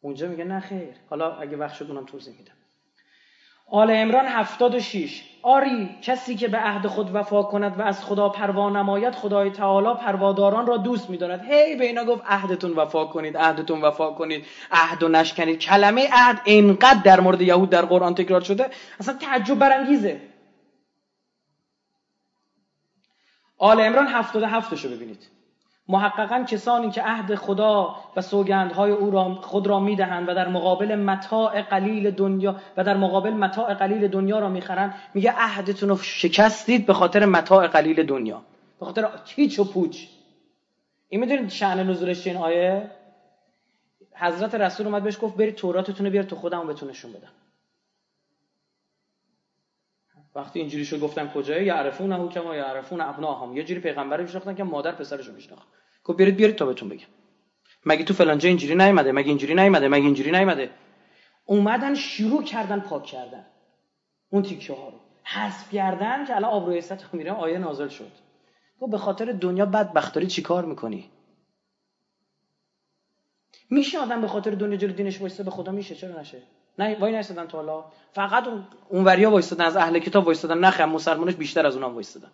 اونجا 0.00 0.28
میگه 0.28 0.44
نه 0.44 0.60
خیر. 0.60 0.96
حالا 1.10 1.36
اگه 1.36 1.56
وقت 1.56 1.74
شد 1.74 1.90
اونم 1.90 2.04
توضیح 2.04 2.38
میدم. 2.38 2.54
آل 3.74 3.90
امران 3.90 4.26
76 4.26 5.22
آری 5.42 5.88
کسی 6.02 6.36
که 6.36 6.48
به 6.48 6.58
عهد 6.58 6.86
خود 6.86 7.14
وفا 7.14 7.42
کند 7.42 7.78
و 7.78 7.82
از 7.82 8.04
خدا 8.04 8.28
پروا 8.28 8.70
نماید 8.70 9.14
خدای 9.14 9.50
تعالی 9.50 9.94
پرواداران 9.94 10.66
را 10.66 10.76
دوست 10.76 11.10
میدارد 11.10 11.44
هی 11.44 11.76
به 11.76 11.84
اینا 11.84 12.04
گفت 12.04 12.22
عهدتون 12.26 12.72
وفا 12.72 13.04
کنید 13.04 13.36
عهدتون 13.36 13.82
وفا 13.82 14.10
کنید 14.10 14.44
عهد 14.72 15.02
و 15.02 15.08
نشکنید. 15.08 15.58
کلمه 15.58 16.08
عهد 16.12 16.40
اینقدر 16.44 17.02
در 17.04 17.20
مورد 17.20 17.40
یهود 17.40 17.70
در 17.70 17.84
قرآن 17.84 18.14
تکرار 18.14 18.40
شده 18.40 18.70
اصلا 19.00 19.14
تعجب 19.14 19.54
برانگیزه. 19.54 20.20
آل 23.58 23.80
امران 23.80 24.06
77 24.06 24.74
شو 24.74 24.88
ببینید. 24.88 25.28
محققا 25.88 26.44
کسانی 26.44 26.90
که 26.90 27.02
عهد 27.02 27.34
خدا 27.34 27.96
و 28.16 28.20
سوگندهای 28.20 28.90
او 28.90 29.10
را 29.10 29.34
خود 29.34 29.66
را 29.66 29.80
می‌دهند 29.80 30.28
و 30.28 30.34
در 30.34 30.48
مقابل 30.48 30.94
متاع 30.94 31.62
قلیل 31.62 32.10
دنیا 32.10 32.56
و 32.76 32.84
در 32.84 32.96
مقابل 32.96 33.30
متاع 33.30 33.74
قلیل 33.74 34.08
دنیا 34.08 34.38
را 34.38 34.48
می‌خرند 34.48 34.94
میگه 35.14 35.34
عهدتون 35.36 35.88
رو 35.88 35.96
شکستید 35.96 36.86
به 36.86 36.92
خاطر 36.92 37.24
متاع 37.24 37.66
قلیل 37.66 38.02
دنیا. 38.02 38.42
به 38.80 38.86
خاطر 38.86 39.08
هیچ 39.26 39.58
و 39.58 39.64
پوچ. 39.64 40.06
این 41.08 41.20
می‌دونید 41.20 41.50
شأن 41.50 41.90
نزولش 41.90 42.26
این 42.26 42.36
آیه؟ 42.36 42.90
حضرت 44.14 44.54
رسول 44.54 44.86
اومد 44.86 45.02
بهش 45.02 45.18
گفت 45.22 45.36
برید 45.36 45.54
توراتتون 45.54 46.06
رو 46.06 46.12
بیار 46.12 46.24
تو 46.24 46.36
خودم 46.36 46.66
بهتون 46.66 46.88
بدم. 46.88 47.41
وقتی 50.34 50.60
اینجوری 50.60 50.84
شو 50.84 50.98
گفتن 50.98 51.28
کجایی؟ 51.28 51.66
یعرفون 51.66 52.12
هو 52.12 52.28
کما 52.28 52.56
یعرفون 52.56 53.00
ابناهم. 53.00 53.56
یه 53.56 53.64
جوری 53.64 53.80
پیغمبر 53.80 54.22
میشناختن 54.22 54.54
که 54.54 54.64
مادر 54.64 54.92
پسرش 54.92 55.26
رو 55.26 55.34
میشناخت. 55.34 55.68
گفت 56.04 56.18
بیارید 56.18 56.36
بیارید 56.36 56.56
تا 56.56 56.66
بهتون 56.66 56.88
بگم. 56.88 57.06
مگه 57.86 58.04
تو 58.04 58.14
فلان 58.14 58.38
جا 58.38 58.48
اینجوری 58.48 58.74
نیومده؟ 58.74 59.12
مگه 59.12 59.28
اینجوری 59.28 59.54
نیومده؟ 59.54 59.88
مگه 59.88 60.04
اینجوری 60.04 60.30
نیومده؟ 60.30 60.70
اومدن 61.44 61.94
شروع 61.94 62.44
کردن 62.44 62.80
پاک 62.80 63.04
کردن. 63.04 63.46
اون 64.30 64.42
تیکه 64.42 64.72
ها 64.74 64.88
رو. 64.88 65.00
حذف 65.24 65.72
کردن 65.72 66.24
که 66.24 66.36
الان 66.36 66.50
آبروی 66.50 66.80
ست 66.80 67.14
میره 67.14 67.32
آیه 67.32 67.58
نازل 67.58 67.88
شد. 67.88 68.12
گفت 68.80 68.92
به 68.92 68.98
خاطر 68.98 69.32
دنیا 69.32 69.66
بدبختاری 69.66 70.26
چیکار 70.26 70.64
می‌کنی؟ 70.64 71.10
میشه 73.70 73.98
آدم 73.98 74.20
به 74.20 74.28
خاطر 74.28 74.50
دنیا 74.50 74.76
جلو 74.76 74.92
دینش 74.92 75.20
وایسه 75.20 75.42
به 75.42 75.50
خدا 75.50 75.72
میشه 75.72 75.94
چرا 75.94 76.20
نشه؟ 76.20 76.42
نه 76.78 76.98
وای 77.00 77.12
نایستادن 77.12 77.46
تو 77.46 77.56
حالا. 77.56 77.84
فقط 78.12 78.48
اون 78.48 78.66
اونوریا 78.88 79.30
وایستادن 79.30 79.64
از 79.64 79.76
اهل 79.76 79.98
کتاب 79.98 80.24
وایستادن. 80.24 80.58
نه 80.58 80.70
خم 80.70 80.88
مسلمانش 80.88 81.34
بیشتر 81.34 81.66
از 81.66 81.76
اونم 81.76 81.92
وایستادن. 81.92 82.30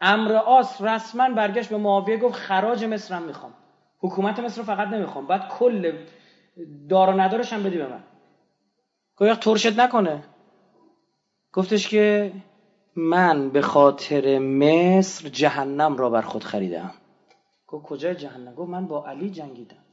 امر 0.00 0.32
آس 0.32 0.82
رسما 0.82 1.28
برگشت 1.30 1.68
به 1.68 1.76
معاویه 1.76 2.16
گفت 2.16 2.34
خراج 2.34 2.84
مصر 2.84 3.14
هم 3.14 3.22
می‌خوام. 3.22 3.54
حکومت 3.98 4.40
مصر 4.40 4.62
فقط 4.62 4.88
نمی‌خوام. 4.88 5.26
بعد 5.26 5.48
کل 5.48 5.92
دار 6.88 7.10
و 7.10 7.20
ندارش 7.20 7.52
هم 7.52 7.62
بدی 7.62 7.78
به 7.78 7.86
من. 7.86 8.02
گفت 9.16 9.40
ترشت 9.40 9.78
نکنه. 9.78 10.24
گفتش 11.52 11.88
که 11.88 12.32
من 12.96 13.50
به 13.50 13.62
خاطر 13.62 14.38
مصر 14.38 15.28
جهنم 15.28 15.96
را 15.96 16.10
بر 16.10 16.22
خود 16.22 16.44
خریدم 16.44 16.94
گفت 17.66 17.86
کجای 17.86 18.14
جهنم؟ 18.14 18.54
گفت 18.54 18.70
من 18.70 18.86
با 18.86 19.06
علی 19.06 19.30
جنگیدم. 19.30 19.84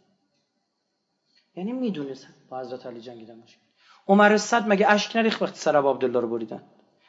یعنی 1.55 1.71
می‌دونست 1.71 2.27
با 2.49 2.59
حضرت 2.59 2.85
علی 2.85 3.01
جنگیدن 3.01 3.41
باشه 3.41 3.57
عمر 4.07 4.37
صد 4.37 4.67
مگه 4.67 4.91
اشک 4.91 5.15
نریخت 5.15 5.41
وقتی 5.41 5.57
سر 5.57 5.75
عبدالله 5.77 6.19
رو 6.19 6.27
بریدن؟ 6.27 6.63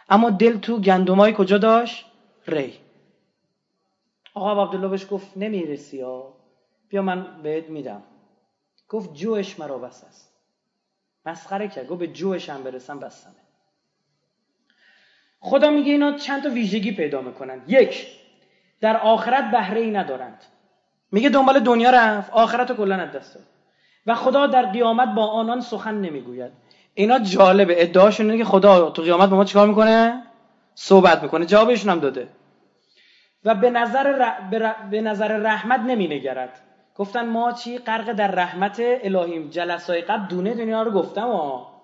اما 0.09 0.31
دل 0.31 0.59
تو 0.59 0.81
گندمای 0.81 1.33
کجا 1.37 1.59
داشت؟ 1.59 2.07
ری. 2.47 2.75
آقا 4.35 4.63
عبدالله 4.63 4.89
بهش 4.89 5.07
گفت 5.11 5.37
نمی‌رسی 5.37 6.01
ها. 6.01 6.35
بیا 6.89 7.03
من 7.03 7.43
بهت 7.43 7.69
میدم. 7.69 8.03
گفت 8.89 9.15
جوش 9.15 9.59
مرا 9.59 9.79
بس 9.79 10.05
است. 10.05 10.33
مسخره 11.27 11.69
کرد. 11.69 11.87
گفت 11.87 12.01
به 12.01 12.07
جوش 12.07 12.51
هم 12.51 12.63
برسم 12.63 12.99
بستمه 12.99 13.35
خدا 15.41 15.71
میگه 15.71 15.93
اینا 15.93 16.13
چند 16.13 16.43
تا 16.43 16.49
ویژگی 16.49 16.93
پیدا 16.93 17.21
می‌کنن. 17.21 17.65
یک 17.67 18.07
در 18.81 18.97
آخرت 18.97 19.51
بهره 19.51 19.81
ای 19.81 19.91
ندارند. 19.91 20.45
میگه 21.13 21.29
دنبال 21.29 21.61
دنیا 21.61 21.91
رفت 21.91 22.31
آخرت 22.33 22.71
رو 22.71 22.77
کلا 22.77 22.97
از 22.97 23.13
دست 23.13 23.35
داد. 23.35 23.45
و 24.07 24.15
خدا 24.15 24.47
در 24.47 24.67
قیامت 24.67 25.15
با 25.15 25.27
آنان 25.27 25.61
سخن 25.61 25.95
نمی‌گوید. 25.95 26.53
اینا 26.95 27.19
جالبه. 27.19 27.83
ادعاشون 27.83 28.31
اینه 28.31 28.45
که 28.45 28.51
خدا 28.51 28.91
تو 28.91 29.03
قیامت 29.03 29.29
با 29.29 29.37
ما 29.37 29.45
چیکار 29.45 29.69
می‌کنه؟ 29.69 30.23
صحبت 30.75 31.23
می‌کنه. 31.23 31.47
جوابشون 31.47 31.91
هم 31.91 32.01
داده. 32.01 32.29
و 33.45 33.55
به 33.55 33.71
نظر, 33.71 34.33
به 34.91 35.01
نظر 35.01 35.37
رحمت 35.37 35.81
نمینگرد. 35.81 36.61
گفتن 36.97 37.29
ما 37.29 37.53
چی؟ 37.53 37.79
غرق 37.79 38.13
در 38.13 38.31
رحمت 38.31 38.77
الهیم. 38.81 39.49
جلسای 39.51 40.01
قبل 40.01 40.27
دونه 40.27 40.55
دنیا 40.55 40.83
رو 40.83 40.91
گفتم 40.91 41.27
ها. 41.27 41.77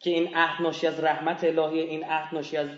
که 0.00 0.10
این 0.10 0.36
عهد 0.36 0.62
ناشی 0.62 0.86
از 0.86 1.04
رحمت 1.04 1.44
الهی 1.44 1.80
این 1.80 2.04
عهد 2.04 2.34
ناشی 2.34 2.56
از 2.56 2.68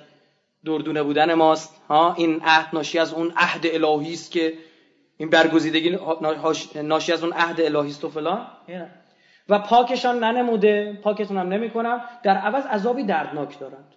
دردونه 0.64 1.02
بودن 1.02 1.34
ماست 1.34 1.82
ها؟ 1.88 2.14
این 2.14 2.40
عهد 2.44 2.68
ناشی 2.72 2.98
از 2.98 3.14
اون 3.14 3.32
عهد 3.36 3.66
الهی 3.66 4.12
است 4.12 4.32
که 4.32 4.54
این 5.20 5.30
برگزیدگی 5.30 5.98
ناشی 6.74 7.12
از 7.12 7.22
اون 7.22 7.32
عهد 7.32 7.60
الهیست 7.60 8.04
و 8.04 8.08
فلان. 8.08 8.46
و 9.48 9.58
پاکشان 9.58 10.24
ننموده. 10.24 10.98
پاکتون 11.02 11.38
هم 11.38 11.48
نمی‌کنم. 11.48 12.04
در 12.22 12.36
عوض 12.36 12.66
عذابی 12.66 13.04
دردناک 13.04 13.58
دارند. 13.58 13.94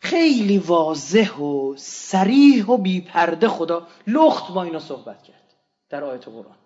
خیلی 0.00 0.58
واضح 0.58 1.36
و 1.36 1.74
سریح 1.76 2.66
و 2.66 2.76
بیپرده 2.76 3.48
خدا 3.48 3.86
لخت 4.06 4.52
با 4.52 4.62
اینا 4.62 4.78
صحبت 4.78 5.22
کرد 5.22 5.54
در 5.88 6.04
آیت 6.04 6.28
قرآن. 6.28 6.56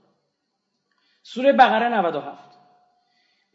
سوره 1.22 1.52
بقره 1.52 1.88
97 1.88 2.50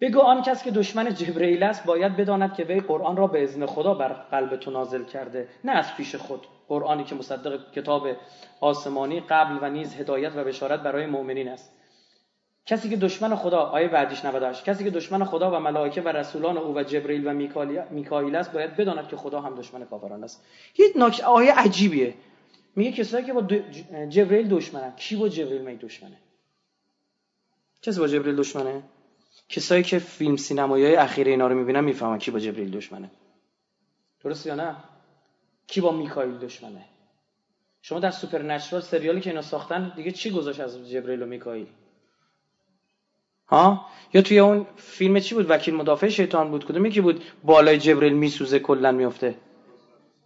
بگو 0.02 0.20
آن 0.20 0.42
کس 0.42 0.64
که 0.64 0.72
دشمن 0.72 1.14
جبرئیل 1.14 1.64
است 1.64 1.86
باید 1.86 2.18
بداند 2.18 2.54
که 2.54 2.64
وی 2.64 2.80
قرآن 2.80 3.18
را 3.18 3.28
به 3.28 3.44
اذن 3.44 3.66
خدا 3.66 3.94
بر 3.94 4.14
قلب 4.14 4.56
تو 4.56 4.72
نازل 4.72 5.04
کرده 5.04 5.50
نه 5.64 5.72
از 5.72 5.96
پیش 5.96 6.16
خود. 6.16 6.48
قرآنی 6.68 7.04
که 7.04 7.16
مصدق 7.16 7.72
کتاب 7.72 8.08
آسمانی 8.62 9.20
قبل 9.20 9.58
و 9.62 9.70
نیز 9.70 9.96
هدایت 9.96 10.36
و 10.36 10.44
بشارت 10.44 10.80
برای 10.80 11.06
مؤمنین 11.06 11.48
است. 11.48 11.72
کسی 12.66 12.90
که 12.90 12.96
دشمن 12.96 13.36
خدا 13.36 13.60
آیه 13.60 13.88
بعدیش 13.88 14.26
98 14.26 14.64
کسی 14.64 14.84
که 14.84 14.90
دشمن 14.90 15.24
خدا 15.24 15.52
و 15.52 15.60
ملائکه 15.60 16.02
و 16.02 16.08
رسولان 16.08 16.58
او 16.58 16.78
و 16.78 16.84
جبرئیل 16.84 17.28
و 17.28 17.34
میکائیل 17.92 18.36
است 18.36 18.52
باید 18.52 18.76
بداند 18.76 19.08
که 19.08 19.16
خدا 19.16 19.42
هم 19.42 19.56
دشمن 19.56 19.86
کافران 19.86 20.24
است. 20.24 20.46
یه 20.78 20.86
نکته 20.96 21.24
آیه 21.24 21.60
عجیبیه. 21.60 22.14
میگه 22.76 22.92
کسایی 22.92 23.26
که 23.26 23.34
با 23.34 23.42
جبرئیل 24.10 24.48
دشمنن. 24.48 24.96
کی 24.96 25.16
با 25.16 25.30
جبرئیل 25.30 25.62
می 25.62 25.78
دشمنه؟ 25.78 26.18
کسی 27.82 28.00
با 28.00 28.08
جبرئیل 28.08 28.36
دشمنه؟ 28.36 28.84
کسایی 29.50 29.84
که 29.84 30.00
فیلم 30.00 30.36
سینمایی 30.36 30.86
های 30.86 30.96
اخیر 30.96 31.28
اینا 31.28 31.48
رو 31.48 31.56
می‌بینن 31.56 31.84
می‌فهمن 31.84 32.18
کی 32.18 32.32
با 32.32 32.40
جبرئیل 32.40 32.72
دشمنه. 32.72 33.12
درست 34.24 34.46
یا 34.46 34.56
نه؟ 34.56 34.76
کی 35.68 35.82
با 35.82 35.92
میکائیل 35.92 36.38
دشمنه؟ 36.38 36.86
شما 37.82 38.00
در 38.00 38.12
Supernatural 38.12 38.82
سریالی 38.82 39.22
که 39.22 39.30
اینا 39.30 39.42
ساختن 39.42 39.94
دیگه 39.96 40.12
چی 40.12 40.32
گذاشت 40.32 40.60
از 40.60 40.90
جبرئیل 40.90 41.22
و 41.22 41.26
میکائیل؟ 41.26 41.68
ها؟ 43.48 43.86
یا 44.14 44.22
توی 44.22 44.40
اون 44.40 44.68
فیلم 44.76 45.20
چی 45.20 45.36
بود؟ 45.36 45.50
وکیل 45.50 45.76
مدافع 45.76 46.08
شیطان 46.08 46.52
بود. 46.52 46.66
کدومی 46.66 46.90
که 46.90 47.02
بود؟ 47.02 47.24
بالای 47.44 47.78
جبرئیل 47.78 48.14
میسوزه 48.14 48.60
کلا 48.60 48.92
میفته 48.92 49.36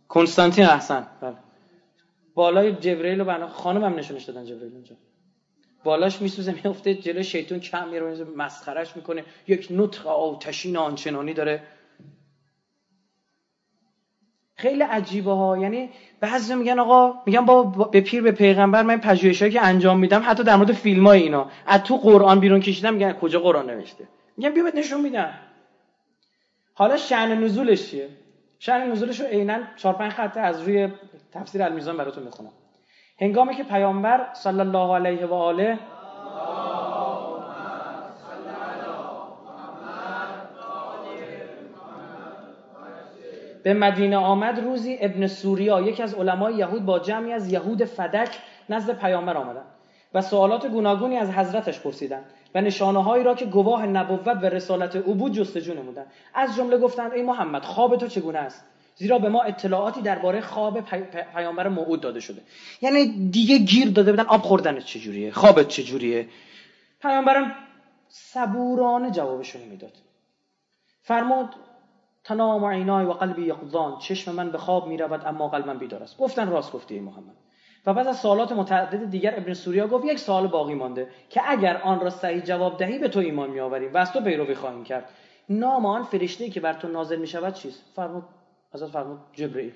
کنستانتین 0.07 0.65
احسن. 0.65 1.07
بله. 1.21 1.35
بالای 2.33 2.71
جبرئیل 2.71 3.21
رو 3.21 3.47
خانم 3.47 3.83
هم 3.83 3.95
نشونش 3.95 4.23
دادن 4.23 4.45
جبرئیل 4.45 4.73
اونجا. 4.73 4.95
بالاش 5.83 6.21
میسوزه 6.21 6.51
میفته 6.51 6.95
جلو 6.95 7.23
شیطان 7.23 7.59
کم 7.59 7.87
میره 7.87 8.23
مسخرش 8.23 8.95
می‌کنه. 8.95 9.25
یک 9.47 9.67
نطق 9.71 10.07
آتشین 10.07 10.77
آنچنانی 10.77 11.33
داره. 11.33 11.63
خیلی 14.60 14.84
عجیبه 14.84 15.32
ها. 15.32 15.57
یعنی 15.57 15.89
بعضی 16.20 16.55
میگن 16.55 16.80
آقا 16.80 17.14
میگن 17.26 17.45
با 17.45 17.64
به 17.64 18.01
پیر 18.01 18.22
به 18.22 18.32
پیغمبر 18.32 18.84
من 18.84 18.97
پژوهشایی 18.97 19.51
که 19.51 19.62
انجام 19.62 19.99
میدم 19.99 20.24
حتی 20.26 20.43
در 20.43 20.55
مورد 20.55 20.72
فیلم 20.72 21.07
های 21.07 21.22
اینا. 21.22 21.51
از 21.68 21.84
تو 21.84 21.97
قرآن 21.97 22.39
بیرون 22.39 22.60
کشیدم 22.60 22.93
میگن 22.93 23.14
کجا 23.14 23.39
قرآن 23.39 23.70
نوشته؟ 23.70 24.07
میگن 24.38 24.49
بیا 24.49 24.64
نشون 24.76 25.01
میدم. 25.01 25.34
حالا 26.74 26.97
شأن 26.97 27.43
نزولش 27.43 27.91
چیه؟ 27.91 28.10
شأن 28.60 28.91
نزولش 28.91 29.20
رو 29.20 29.28
عینا 29.28 29.60
4 29.76 29.93
5 29.93 30.12
خط 30.12 30.38
از 30.38 30.62
روی 30.62 30.89
تفسیر 31.34 31.64
المیزان 31.64 31.97
براتون 31.97 32.24
می‌خونم. 32.24 32.51
هنگامی 33.22 33.55
که 33.55 33.64
پیامبر 33.64 34.28
صلی 34.34 34.60
الله 34.60 34.95
علیه 34.95 35.26
و 35.26 35.34
آله 35.34 35.80
به 43.64 43.74
مدینه 43.74 44.18
آمد 44.18 44.60
روزی 44.60 44.97
ابن 45.01 45.28
سوریا 45.28 45.82
یکی 45.82 46.03
از 46.03 46.14
علمای 46.14 46.55
یهود 46.55 46.86
با 46.86 46.99
جمعی 46.99 47.34
از 47.34 47.51
یهود 47.51 47.84
فدک 47.84 48.38
نزد 48.70 48.99
پیامبر 48.99 49.38
آمدند 49.38 49.66
و 50.14 50.22
سوالات 50.22 50.68
گوناگونی 50.68 51.18
از 51.18 51.30
حضرتش 51.30 51.80
پرسیدند 51.80 52.26
و 52.55 52.62
نشانه 52.62 53.03
هایی 53.03 53.24
را 53.24 53.36
که 53.36 53.45
گواه 53.45 53.86
نبوت 53.86 54.28
و 54.28 54.45
رسالت 54.45 54.95
او 54.95 55.16
بود 55.16 55.34
جستجو 55.34 55.74
نمودند 55.74 56.07
از 56.34 56.55
جمله 56.55 56.78
گفتند 56.78 57.14
ای 57.14 57.22
محمد 57.22 57.64
خواب 57.64 57.95
تو 57.95 58.07
چگونه 58.07 58.39
است؟ 58.39 58.66
زیرا 58.95 59.20
به 59.20 59.30
ما 59.30 59.41
اطلاعاتی 59.41 60.01
درباره 60.01 60.41
خواب 60.41 60.82
پیامبر 61.34 61.68
موعود 61.68 62.01
داده 62.01 62.20
شده. 62.20 62.41
یعنی 62.82 63.30
دیگه 63.30 63.57
گیر 63.57 63.89
داده 63.89 64.12
بودن 64.12 64.26
آب 64.26 64.41
خوردنت 64.41 64.86
چجوریه؟ 64.86 65.32
خوابت 65.32 65.68
چجوریه؟ 65.68 66.28
پیامبرم 67.01 67.55
صبورانه 68.07 69.12
جوابشون 69.12 69.62
می‌داد 69.62 69.93
فرمود 71.01 71.49
تنام 72.30 72.65
عینای 72.65 73.05
و 73.05 73.11
قلبی 73.11 73.41
یقظان 73.41 73.97
چشم 73.97 74.36
من 74.36 74.51
به 74.51 74.57
خواب 74.57 74.88
می 74.88 74.97
رود 74.97 75.21
اما 75.25 75.47
قلبم 75.47 75.77
بیدار 75.77 76.03
است. 76.03 76.17
گفتن 76.17 76.49
راست 76.49 76.71
گفتی 76.71 76.93
ای 76.93 76.99
محمد. 76.99 77.36
و 77.86 77.93
بعد 77.93 78.07
از 78.07 78.19
سوالات 78.19 78.51
متعدد 78.51 79.09
دیگر 79.09 79.34
ابن 79.38 79.53
سوریا 79.53 79.88
گفت 79.88 80.05
یک 80.05 80.19
سوال 80.19 80.47
باقی 80.47 80.73
مانده 80.73 81.07
که 81.30 81.41
اگر 81.45 81.77
آن 81.77 81.99
را 81.99 82.09
صحیح 82.09 82.41
جواب 82.41 82.77
دهی 82.77 82.99
به 82.99 83.07
تو 83.07 83.19
ایمان 83.19 83.49
می 83.49 83.59
آوریم 83.59 83.93
و 83.93 83.97
از 83.97 84.13
تو 84.13 84.21
پیروی 84.21 84.55
خواهیم 84.55 84.84
کرد. 84.84 85.09
نام 85.49 85.86
آن 85.86 86.03
فرشته 86.03 86.49
که 86.49 86.59
بر 86.59 86.73
تو 86.73 86.88
نازل 86.88 87.19
می 87.19 87.27
شود 87.27 87.53
چیست؟ 87.53 87.84
فرمود 87.95 88.23
حضرت 88.73 88.89
فرمود 88.89 89.19
جبرئیل 89.34 89.73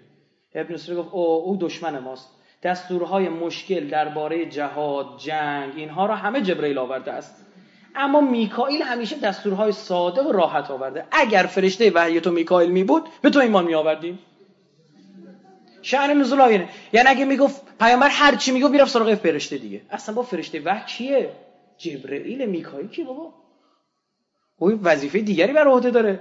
ابن 0.53 0.77
سوری 0.77 0.97
گفت 0.97 1.13
او 1.13 1.21
او 1.21 1.57
دشمن 1.57 1.99
ماست. 1.99 2.29
دستورهای 2.63 3.29
مشکل 3.29 3.87
درباره 3.87 4.45
جهاد 4.45 5.17
جنگ 5.17 5.73
اینها 5.75 6.05
را 6.05 6.15
همه 6.15 6.41
جبرئیل 6.41 6.77
آورده 6.77 7.11
است. 7.11 7.42
اما 7.95 8.21
میکائیل 8.21 8.81
همیشه 8.81 9.19
دستورهای 9.19 9.71
ساده 9.71 10.21
و 10.21 10.31
راحت 10.31 10.71
آورده. 10.71 11.05
اگر 11.11 11.43
فرشته 11.43 11.91
وحی 11.91 12.21
تو 12.21 12.31
میکائیل 12.31 12.71
می 12.71 12.83
بود 12.83 13.09
به 13.21 13.29
تو 13.29 13.39
ایمان 13.39 13.65
می 13.65 13.73
آوردیم 13.75 14.19
نزول 15.93 16.41
آینه 16.41 16.69
یعنی 16.93 17.09
اگه 17.09 17.25
می‌گفت 17.25 17.61
پیامبر 17.79 18.09
هر 18.09 18.35
چی 18.35 18.51
می‌گفت 18.51 18.71
می‌رفت 18.71 18.91
سراغ 18.91 19.15
فرشته 19.15 19.57
دیگه. 19.57 19.81
اصلا 19.89 20.15
با 20.15 20.21
فرشته 20.21 20.61
وحی 20.65 20.85
کیه؟ 20.85 21.29
جبرئیل 21.77 22.45
میکائیل 22.45 22.87
کی 22.87 23.03
بابا؟ 23.03 23.33
او 24.57 24.79
وظیفه 24.83 25.19
دیگری 25.19 25.53
بر 25.53 25.67
عهده 25.67 25.91
داره. 25.91 26.19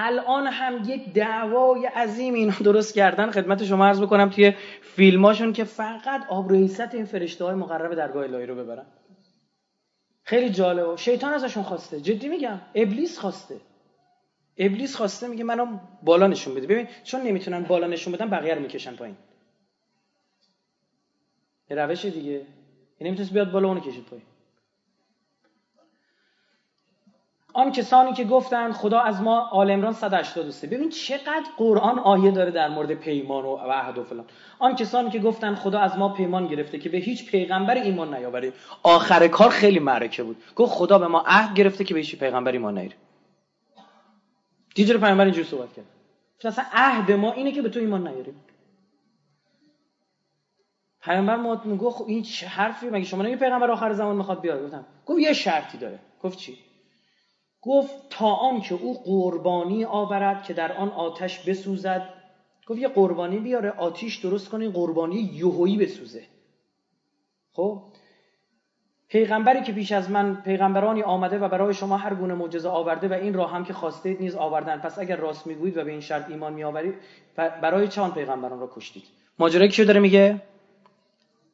الان 0.00 0.46
هم 0.46 0.82
یک 0.86 1.12
دعوای 1.12 1.86
عظیم 1.86 2.34
اینا 2.34 2.54
درست 2.64 2.94
کردن. 2.94 3.30
خدمت 3.30 3.64
شما 3.64 3.86
عرض 3.86 4.02
بکنم 4.02 4.28
توی 4.30 4.52
فیلماشون 4.80 5.52
که 5.52 5.64
فقط 5.64 6.26
آبرویست 6.28 6.94
این 6.94 7.04
فرشته 7.04 7.44
های 7.44 7.54
مقرب 7.54 7.94
درگاه 7.94 8.24
الهی 8.24 8.46
رو 8.46 8.54
ببرن. 8.54 8.86
خیلی 10.22 10.50
جالبه. 10.50 10.96
شیطان 10.96 11.32
ازشون 11.32 11.62
خواسته. 11.62 12.00
جدی 12.00 12.28
میگم. 12.28 12.60
ابلیس 12.74 13.18
خواسته. 13.18 13.60
ابلیس 14.58 14.96
خواسته 14.96 15.28
میگه 15.28 15.44
منو 15.44 15.66
بالا 16.02 16.26
نشون 16.26 16.54
بده. 16.54 16.66
ببین 16.66 16.86
چون 17.04 17.22
نمی‌تونن 17.22 17.64
بالا 17.64 17.86
نشون 17.86 18.12
بدن 18.12 18.30
بقیه 18.30 18.54
رو 18.54 18.60
می‌کشن 18.60 18.96
پایین. 18.96 19.16
روش 21.70 22.04
دیگه. 22.04 22.46
نمی‌تونست 23.00 23.32
بیاد 23.32 23.50
بالا 23.50 23.68
اونو 23.68 23.80
کشید 23.80 24.04
پایین. 24.04 24.26
آن 27.54 27.72
کسانی 27.72 28.12
که 28.12 28.24
گفتند 28.24 28.72
خدا 28.72 29.00
از 29.00 29.22
ما 29.22 29.48
آل 29.48 29.70
عمران 29.70 29.92
183 29.92 30.66
ببین 30.66 30.88
چقدر 30.88 31.44
قرآن 31.56 31.98
آیه 31.98 32.30
داره 32.30 32.50
در 32.50 32.68
مورد 32.68 32.94
پیمان 32.94 33.44
و 33.44 33.56
عهد 33.56 33.98
و 33.98 34.04
فلان. 34.04 34.24
آن 34.58 34.76
کسانی 34.76 35.10
که 35.10 35.18
گفتند 35.18 35.56
خدا 35.56 35.78
از 35.78 35.98
ما 35.98 36.08
پیمان 36.08 36.46
گرفته 36.46 36.78
که 36.78 36.88
به 36.88 36.98
هیچ 36.98 37.30
پیغمبر 37.30 37.74
ایمان 37.74 38.14
نیاوریم 38.14 38.52
آخر 38.82 39.28
کار 39.28 39.50
خیلی 39.50 39.78
معرکه 39.78 40.22
بود. 40.22 40.36
گفت 40.56 40.72
خدا 40.72 40.98
به 40.98 41.06
ما 41.06 41.24
عهد 41.26 41.54
گرفته 41.54 41.84
که 41.84 41.94
به 41.94 42.00
هیچ 42.00 42.18
پیغمبر 42.18 42.52
ایمان 42.52 42.74
نیاریم 42.74 42.98
دیجر 44.74 44.98
پیغمبر 44.98 45.24
اینجور 45.24 45.44
صحبت 45.44 45.72
کرد. 45.72 45.84
اصلا 46.44 46.64
عهد 46.72 47.12
ما 47.12 47.32
اینه 47.32 47.52
که 47.52 47.62
به 47.62 47.68
تو 47.68 47.80
ایمان 47.80 48.08
نیاریم 48.08 48.44
پیغمبر 51.02 51.36
ما 51.36 51.56
خب 51.90 52.04
این 52.08 52.22
چه 52.22 52.46
حرفی؟ 52.46 52.88
مگه 52.88 53.04
شما 53.04 53.22
نمی 53.22 53.36
پیغمبر 53.36 53.70
آخر 53.70 53.92
زمان 53.92 54.16
می‌خواد 54.16 54.40
بیاد؟ 54.40 54.64
گفتم 54.64 54.84
گفت 55.06 55.20
یه 55.20 55.32
شرطی 55.32 55.78
داره. 55.78 55.98
گفت 56.22 56.38
چی؟ 56.38 56.67
گفت 57.62 57.94
تا 58.10 58.34
آن 58.34 58.60
که 58.60 58.74
او 58.74 59.02
قربانی 59.04 59.84
آورد 59.84 60.42
که 60.42 60.54
در 60.54 60.72
آن 60.72 60.88
آتش 60.88 61.38
بسوزد. 61.38 62.08
گفت 62.66 62.80
یه 62.80 62.88
قربانی 62.88 63.38
بیاره 63.38 63.70
آتیش 63.70 64.16
درست 64.16 64.48
کنه 64.48 64.70
قربانی 64.70 65.16
یهویی 65.16 65.76
بسوزه. 65.76 66.22
خب؟ 67.52 67.82
پیغمبری 69.08 69.62
که 69.62 69.72
پیش 69.72 69.92
از 69.92 70.10
من 70.10 70.42
پیغمبرانی 70.42 71.02
آمده 71.02 71.38
و 71.38 71.48
برای 71.48 71.74
شما 71.74 71.96
هر 71.96 72.14
گونه 72.14 72.34
معجزه 72.34 72.68
آورده 72.68 73.08
و 73.08 73.12
این 73.12 73.34
راه 73.34 73.52
هم 73.52 73.64
که 73.64 73.72
خواستید 73.72 74.20
نیز 74.20 74.34
آوردن. 74.34 74.78
پس 74.78 74.98
اگر 74.98 75.16
راست 75.16 75.46
می‌گویید 75.46 75.76
و 75.76 75.84
به 75.84 75.90
این 75.90 76.00
شرط 76.00 76.30
ایمان 76.30 76.52
میآورید 76.52 76.94
برای 77.36 77.88
چند 77.88 78.14
پیغمبران 78.14 78.60
را 78.60 78.70
کشتید؟ 78.74 79.04
ماجرا 79.38 79.66
کیو 79.66 79.84
داره 79.84 80.00
میگه؟ 80.00 80.40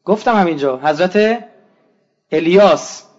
گفتم 0.04 0.34
همینجا 0.36 0.78
حضرت 0.78 1.44
الیاس 2.32 3.13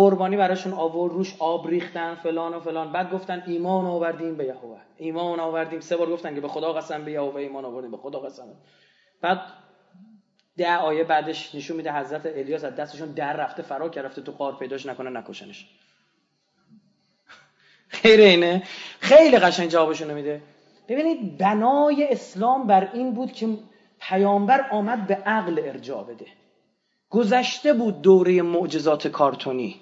قربانی 0.00 0.36
براشون 0.36 0.72
آورد 0.72 1.12
روش 1.12 1.34
آب 1.38 1.68
ریختن 1.68 2.14
فلان 2.14 2.54
و 2.54 2.60
فلان. 2.60 2.92
بعد 2.92 3.12
گفتن 3.12 3.42
ایمان 3.46 3.86
آوردیم 3.86 4.36
به 4.36 4.44
یهوه. 4.44 4.78
ایمان 4.96 5.40
آوردیم. 5.40 5.80
سه 5.80 5.96
بار 5.96 6.10
گفتن 6.10 6.34
که 6.34 6.40
به 6.40 6.48
خدا 6.48 6.72
قسم 6.72 7.04
به 7.04 7.12
یهوه 7.12 7.36
ایمان 7.36 7.64
آوردیم 7.64 7.90
به 7.90 7.96
خدا 7.96 8.18
قسم. 8.18 8.44
بعد 9.20 9.40
ده 10.56 10.76
آیه 10.76 11.04
بعدش 11.04 11.54
نشون 11.54 11.76
میده 11.76 11.92
حضرت 11.92 12.26
الیاس 12.26 12.64
از 12.64 12.76
دستشون 12.76 13.12
در 13.12 13.32
رفته 13.36 13.62
فرار 13.62 13.90
کرده 13.90 14.22
تو 14.22 14.32
قار 14.32 14.56
پیداش 14.56 14.86
نکنه 14.86 15.10
نکشنش. 15.10 15.66
خیر 17.88 18.20
اینه. 18.20 18.62
خیلی 19.00 19.38
قشنگ 19.38 19.68
جوابشون 19.68 20.14
میده. 20.14 20.42
ببینید 20.88 21.38
بنای 21.38 22.08
اسلام 22.10 22.66
بر 22.66 22.90
این 22.92 23.14
بود 23.14 23.32
که 23.32 23.48
پیامبر 24.00 24.68
آمد 24.70 25.06
به 25.06 25.14
عقل 25.14 25.60
ارجاع 25.64 26.04
بده. 26.04 26.26
گذشته 27.10 27.72
بود 27.72 28.02
دوره 28.02 28.42
معجزات 28.42 29.08
کارتونی. 29.08 29.80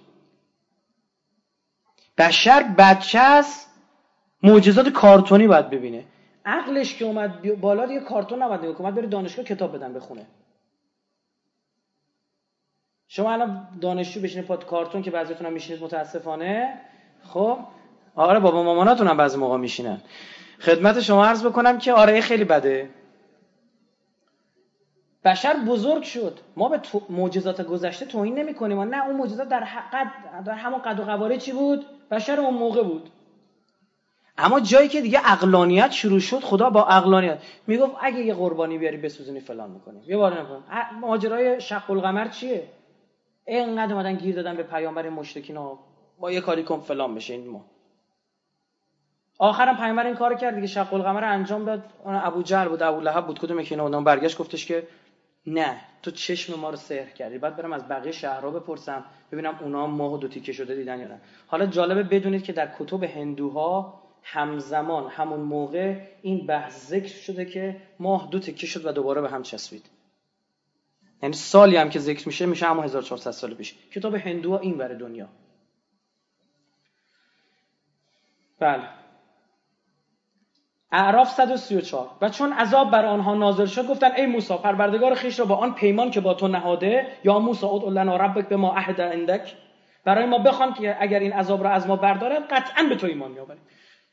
بشر 2.19 2.62
بچه 2.79 3.19
است 3.19 3.71
معجزات 4.43 4.89
کارتونی 4.89 5.47
باید 5.47 5.71
ببینه. 5.71 6.05
عقلش 6.47 6.95
که 6.95 7.05
اومد 7.05 7.61
بالا 7.61 7.87
دیگه 7.87 8.01
کارتون 8.01 8.43
نباید 8.43 8.61
نگاه 8.61 8.81
اومد 8.81 8.95
بره 8.95 9.07
دانشگاه 9.07 9.45
کتاب 9.45 9.77
بدن 9.77 9.95
بخونه. 9.95 10.27
شما 13.09 13.33
الان 13.33 13.69
دانشجو 13.81 14.21
بشینید 14.21 14.47
پات 14.47 14.66
کارتون 14.66 15.03
که 15.03 15.11
بعضیتون 15.11 15.47
هم 15.47 15.53
میشینید 15.53 15.83
متاسفانه. 15.83 16.75
خب؟ 17.23 17.59
آره 18.14 18.41
بابا 18.41 18.62
ماماناتون 18.62 19.07
هم 19.07 19.16
بعضی 19.16 19.39
موقع 19.39 19.57
میشینن. 19.57 20.01
خدمت 20.61 21.01
شما 21.01 21.27
عرض 21.27 21.47
بکنم 21.47 21.79
که 21.79 21.93
آره 21.93 22.21
خیلی 22.21 22.45
بده. 22.45 22.91
بشر 25.25 25.57
بزرگ 25.66 26.03
شد. 26.03 26.39
ما 26.57 26.69
به 26.69 26.81
معجزات 27.11 27.62
گذشته 27.62 28.07
توهین 28.07 28.39
نمی 28.39 28.55
کنیم 28.55 28.81
نه 28.81 29.07
اون 29.07 29.16
معجزات 29.16 29.49
در, 29.49 29.66
قد 29.93 30.45
در 30.45 30.53
همون 30.53 30.83
قد 30.83 31.01
و 31.01 31.05
قواره 31.05 31.39
چی 31.39 31.53
بود؟ 31.53 31.87
بشر 32.11 32.41
اون 32.41 32.55
موقع 32.55 32.83
بود. 32.83 33.11
اما 34.39 34.61
جایی 34.61 34.89
که 34.89 35.01
دیگه 35.01 35.21
اقلانیت 35.25 35.91
شروع 35.91 36.21
شد 36.21 36.41
خدا 36.41 36.71
با 36.71 36.85
اقلانیت 36.87 37.39
می‌گفت 37.67 37.93
اگه 38.01 38.19
یه 38.19 38.35
قربانی 38.35 38.79
بیاری 38.79 38.97
بسوزونی 38.97 39.41
فلان 39.41 39.71
می‌کنیم 39.71 40.03
یه 40.07 40.17
بار 40.17 40.41
نکنیم 40.41 40.63
ماجرای 41.01 41.61
شق 41.61 41.91
القمر 41.91 42.29
چیه؟ 42.29 42.69
اینقدر 43.45 43.93
اومدن 43.93 44.15
گیر 44.15 44.35
دادن 44.35 44.57
به 44.57 44.63
پیامبر 44.63 45.09
مشرکین 45.09 45.57
ها 45.57 45.79
با 46.19 46.33
یه 46.33 46.41
کاری 46.41 46.63
کن 46.63 46.81
فلان 46.81 47.15
بشه 47.15 47.35
این 47.35 47.49
ما. 47.49 47.65
آخرم 49.39 49.77
پیامبر 49.77 50.07
این 50.07 50.15
کار 50.15 50.35
کرد. 50.35 50.55
دیگه 50.55 50.67
شق 50.67 50.95
القمر 50.95 51.25
انجام 51.25 51.65
داد. 51.65 51.83
اون 52.05 52.15
ابو 52.15 52.43
جهل 52.43 52.69
بود 52.69 52.83
ابو 52.83 53.01
لهب 53.01 53.27
بود. 53.27 53.39
کدوم 53.39 53.63
که 53.63 53.83
اینا 53.83 54.01
برگشت 54.01 54.39
گفتش 54.39 54.67
که 54.67 54.87
نه 55.49 55.81
تو 56.03 56.11
چشم 56.11 56.61
ما 56.61 56.71
رو 56.71 56.77
سحر 56.77 57.11
کردی. 57.11 57.39
بعد 57.39 57.57
برم 57.57 57.73
از 57.73 57.89
بقیه 57.89 58.13
شهرها 58.13 58.51
بپرسم 58.51 59.05
ببینم 59.33 59.59
اونا 59.63 59.87
ماه 59.87 60.21
دو 60.21 60.29
تیکه 60.29 60.53
شده 60.53 60.75
دیدن 60.75 61.01
یا 61.01 61.09
نه. 61.09 61.21
حالا 61.47 61.67
جالبه 61.67 62.03
بدونید 62.03 62.43
که 62.43 62.53
در 62.53 62.73
کتب 62.79 63.05
هندوها 63.05 64.03
همزمان 64.23 65.11
همون 65.11 65.41
موقع 65.41 66.01
این 66.23 66.47
بحث 66.47 66.89
ذکر 66.89 67.15
شده 67.15 67.45
که 67.45 67.77
ماه 67.99 68.29
دو 68.31 68.39
تکه 68.39 68.67
شد 68.67 68.87
و 68.87 68.93
دوباره 68.93 69.21
به 69.21 69.31
هم 69.31 69.43
چسبید. 69.43 69.91
یعنی 71.23 71.35
سالی 71.35 71.77
هم 71.77 71.91
که 71.91 71.99
ذکر 71.99 72.29
میشه 72.29 72.47
میشه 72.47 72.67
همون 72.67 72.85
1400 72.85 73.31
سال 73.31 73.55
پیش. 73.55 73.75
کتاب 73.93 74.15
هندوها 74.15 74.59
این 74.59 74.79
بره 74.79 74.95
دنیا. 74.95 75.29
بله. 78.59 78.98
اعراف 80.93 81.30
134 81.30 82.11
و 82.20 82.28
چون 82.28 82.53
عذاب 82.53 82.91
بر 82.91 83.07
آنها 83.07 83.34
نازل 83.34 83.66
شد 83.66 83.86
گفتن 83.86 84.12
ای 84.16 84.26
موسی 84.26 84.55
پروردگار 84.57 85.14
خیش 85.14 85.39
را 85.39 85.45
با 85.45 85.57
آن 85.57 85.74
پیمان 85.74 86.11
که 86.11 86.20
با 86.20 86.34
تو 86.34 86.49
نهاده 86.49 87.07
یا 87.24 87.39
موسی 87.39 87.66
ادع 87.66 87.89
لنا 87.89 88.16
ربک 88.16 88.49
به 88.49 88.57
ما 88.57 88.72
عهد 88.72 89.01
عندک. 89.01 89.55
برای 90.05 90.26
ما 90.26 90.39
بخوان 90.39 90.74
که 90.74 90.97
اگر 91.01 91.18
این 91.18 91.32
عذاب 91.32 91.64
را 91.64 91.70
از 91.70 91.86
ما 91.86 91.97
بردارد 91.97 92.43
قطعا 92.51 92.82
به 92.89 92.97
تو 92.97 93.07
ایمان 93.07 93.30
میآوریم. 93.30 93.61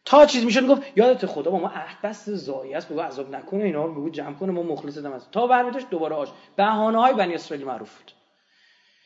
تا 0.05 0.25
چیز 0.25 0.45
می‌شد 0.45 0.67
گفت 0.67 0.81
یادت 0.95 1.25
خدا 1.25 1.51
با 1.51 1.59
ما 1.59 1.67
عهد 1.67 2.01
بس 2.03 2.29
زایی 2.29 2.73
است 2.73 2.89
بگو 2.89 3.01
عذاب 3.01 3.35
نکنه 3.35 3.63
اینا 3.63 3.85
رو 3.85 3.91
بگو 3.93 4.09
جمع 4.09 4.33
کنه 4.33 4.51
ما 4.51 4.63
مخلص 4.63 4.97
دم 4.97 5.13
است. 5.13 5.31
تا 5.31 5.47
برمیداشت 5.47 5.89
دوباره 5.89 6.15
آش. 6.15 6.29
بهانه 6.55 7.01
های 7.01 7.13
بنی 7.13 7.35
اسرائیل 7.35 7.65
معروف 7.67 7.97
بود. 7.97 8.11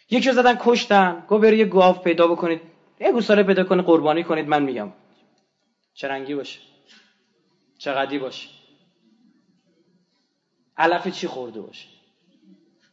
یکی 0.09 0.32
زدن 0.32 0.57
کشتن. 0.59 1.24
گفت 1.28 1.43
بری 1.43 1.57
یه 1.57 1.65
گاو 1.65 1.95
پیدا 1.95 2.28
بکنید 2.28 2.61
یه 2.99 3.11
گوساله 3.11 3.43
پیدا 3.43 3.63
کنید 3.63 3.86
قربانی 3.86 4.24
کنید 4.24 4.47
من 4.47 4.63
میگم. 4.63 4.91
چه 5.93 6.07
رنگی 6.07 6.36
باشه. 6.36 6.68
چقدی 7.80 8.20
باشه؟ 8.20 8.50
علف 10.78 11.08
چی 11.08 11.28
خورده 11.28 11.62
باشه؟ 11.62 11.88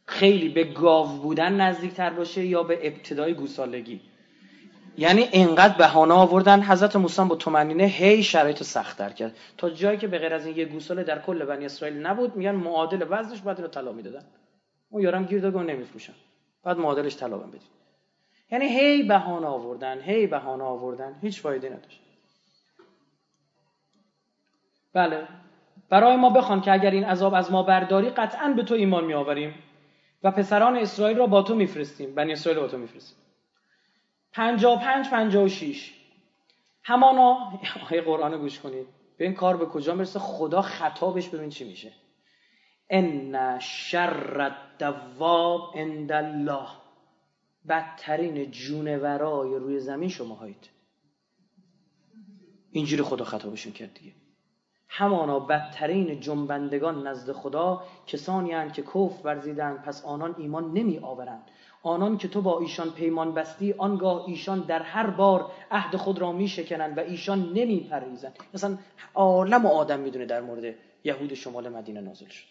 خیلی 0.04 0.48
به 0.48 0.64
گاو 0.64 1.06
بودن 1.06 1.60
نزدیکتر 1.60 2.10
باشه 2.10 2.46
یا 2.46 2.62
به 2.62 2.86
ابتدای 2.86 3.34
گوسالگی؟ 3.34 4.00
یعنی 4.98 5.28
انقدر 5.32 5.76
بهانه 5.76 6.14
آوردن 6.14 6.62
حضرت 6.62 6.96
موسی 6.96 7.24
با 7.24 7.36
تومنینه 7.36 7.84
هی 7.84 8.22
شرایط 8.22 8.62
سختتر 8.62 9.10
کرد. 9.10 9.36
تا 9.56 9.70
جایی 9.70 9.98
که 9.98 10.06
به 10.06 10.18
غیر 10.18 10.34
از 10.34 10.46
این 10.46 10.56
یه 10.56 10.64
گوساله 10.64 11.04
در 11.04 11.22
کل 11.22 11.44
بنی 11.44 11.64
اسرائیل 11.64 12.06
نبود 12.06 12.36
میگن 12.36 12.50
معادل 12.50 13.06
وزنش 13.10 13.40
بعد 13.40 13.60
رو 13.60 13.68
طلا 13.68 13.92
می‌دادن. 13.92 14.24
اون 14.90 15.02
یارم 15.02 15.24
گیر 15.24 15.40
داد 15.40 15.56
نمیفروشن. 15.56 16.14
بعد 16.64 16.78
معادلش 16.78 17.16
طلا 17.16 17.38
بدید 17.38 17.62
یعنی 18.52 18.64
هی 18.64 19.02
بهانه 19.02 19.46
آوردن 19.46 20.00
هی 20.00 20.26
بهانه 20.26 20.64
آوردن 20.64 21.18
هیچ 21.22 21.40
فایده 21.40 21.68
نداشت. 21.68 22.00
بله. 24.96 25.28
برای 25.88 26.16
ما 26.16 26.30
بخوان 26.30 26.60
که 26.60 26.72
اگر 26.72 26.90
این 26.90 27.04
عذاب 27.04 27.34
از 27.34 27.52
ما 27.52 27.62
برداری 27.62 28.10
قطعا 28.10 28.48
به 28.56 28.62
تو 28.62 28.74
ایمان 28.74 29.04
میآوریم 29.04 29.54
و 30.22 30.30
پسران 30.30 30.76
اسرائیل 30.76 31.18
را 31.18 31.26
با 31.26 31.42
تو 31.42 31.54
میفرستیم. 31.54 32.14
بنی 32.14 32.32
اسرائیل 32.32 32.60
با 32.62 32.68
تو 32.68 32.78
میفرستیم. 32.78 33.18
55 34.32 35.10
56 35.10 35.92
همانا 36.82 37.52
آیه 37.90 38.00
قرآن 38.00 38.38
گوش 38.38 38.58
کنید. 38.58 38.86
به 39.18 39.24
این 39.24 39.34
کار 39.34 39.56
به 39.56 39.66
کجا 39.66 39.94
می‌رسه. 39.94 40.18
خدا 40.18 40.62
خطابش 40.62 41.28
ببین 41.28 41.50
چی 41.50 41.68
میشه. 41.68 41.92
ان 42.90 43.58
شر 43.58 44.40
الدواب 44.40 45.60
عند 45.74 46.12
الله. 46.12 46.68
بدترین 47.68 48.50
جونورای 48.50 49.54
روی 49.54 49.80
زمین 49.80 50.08
شما 50.08 50.34
هایید 50.34 50.70
اینجوری 52.70 53.02
خدا 53.02 53.24
خطابشون 53.24 53.72
کرد 53.72 53.94
دیگه. 53.94 54.12
همانا 54.88 55.38
بدترین 55.38 56.20
جنبندگان 56.20 57.06
نزد 57.06 57.32
خدا 57.32 57.82
کسانی 58.06 58.52
هستند 58.52 58.72
که 58.72 58.82
کفر 58.82 59.20
ورزیدند 59.24 59.82
پس 59.82 60.04
آنان 60.04 60.34
ایمان 60.38 60.72
نمی 60.72 60.98
آورند. 60.98 61.42
آنان 61.82 62.18
که 62.18 62.28
تو 62.28 62.42
با 62.42 62.60
ایشان 62.60 62.90
پیمان 62.90 63.34
بستی 63.34 63.74
آنگاه 63.78 64.24
ایشان 64.28 64.60
در 64.60 64.82
هر 64.82 65.06
بار 65.06 65.50
عهد 65.70 65.96
خود 65.96 66.18
را 66.18 66.32
می 66.32 66.48
شکنند 66.48 66.98
و 66.98 67.00
ایشان 67.00 67.52
نمی 67.54 67.80
پریزند 67.80 68.38
مثلا 68.54 68.78
عالم 69.14 69.66
و 69.66 69.68
آدم 69.68 70.00
می‌دونه 70.00 70.26
در 70.26 70.40
مورد 70.40 70.74
یهود 71.04 71.34
شمال 71.34 71.68
مدینه 71.68 72.00
نازل 72.00 72.28
شد. 72.28 72.46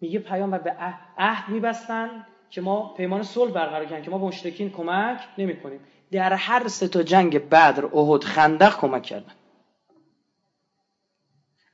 میگه 0.00 0.18
پیامبر 0.18 0.58
به 0.58 0.76
عهد 1.18 1.48
میبستن 1.48 2.26
که 2.50 2.60
ما 2.60 2.94
پیمان 2.96 3.22
صلح 3.22 3.52
برقرار 3.52 3.86
کنیم 3.86 4.02
که 4.02 4.10
ما 4.10 4.18
به 4.18 4.24
مشرکین 4.24 4.70
کمک 4.70 5.20
نمی 5.38 5.60
کنیم 5.60 5.80
در 6.12 6.32
هر 6.32 6.68
سه 6.68 6.88
تا 6.88 7.02
جنگ 7.02 7.48
بدر 7.48 7.86
احد 7.96 8.24
خندق 8.24 8.76
کمک 8.80 9.02
کردن. 9.02 9.32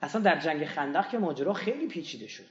اصلا 0.05 0.21
در 0.21 0.41
جنگ 0.41 0.65
خندق 0.65 1.09
که 1.09 1.19
ماجرا 1.19 1.53
خیلی 1.53 1.87
پیچیده 1.87 2.27
شد. 2.27 2.51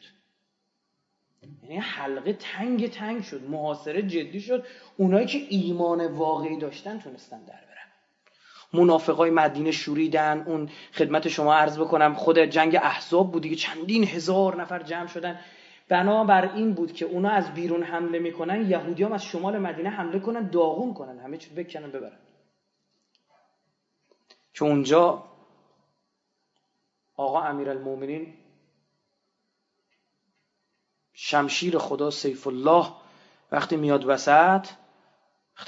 یعنی 1.64 1.78
حلقه 1.78 2.34
تنگ 2.34 2.90
تنگ 2.90 3.24
شد 3.24 3.44
محاصره 3.50 4.02
جدی 4.02 4.42
شد. 4.42 4.66
اونایی 4.98 5.28
که 5.28 5.38
ایمان 5.50 6.08
واقعی 6.08 6.58
داشتن 6.58 7.00
تونستن 7.00 7.44
در 7.44 7.54
برن. 7.54 7.92
منافقای 8.82 9.30
مدینه 9.30 9.72
شوریدن 9.72 10.44
اون 10.48 10.70
خدمت 10.94 11.28
شما 11.28 11.54
عرض 11.54 11.80
بکنم 11.80 12.14
خود 12.14 12.40
جنگ 12.40 12.76
احزاب 12.76 13.32
بود 13.32 13.42
دیگه 13.42 13.56
چندین 13.56 14.04
هزار 14.04 14.62
نفر 14.62 14.84
جمع 14.84 15.08
شدن. 15.08 15.40
بنابر 15.90 16.54
این 16.56 16.74
بود 16.74 16.94
که 16.94 17.06
اونا 17.06 17.30
از 17.30 17.54
بیرون 17.54 17.84
حمله 17.84 18.20
می‌کنن 18.20 18.70
یهودی 18.70 19.04
از 19.04 19.26
شمال 19.26 19.58
مدینه 19.58 19.90
حمله 19.90 20.20
کنن 20.20 20.50
داغون 20.50 20.94
کنن 20.94 21.20
همه 21.20 21.38
چیز 21.38 21.56
بکنن 21.56 21.92
ببرن. 21.92 22.20
که 24.54 24.64
اونجا 24.64 25.33
آقا 27.16 27.42
امیرالمومنین 27.42 28.34
شمشیر 31.14 31.78
خدا 31.78 32.12
سیف 32.12 32.48
الله 32.48 32.88
وقتی 33.52 33.76
میاد 33.76 34.06
وسط 34.06 34.68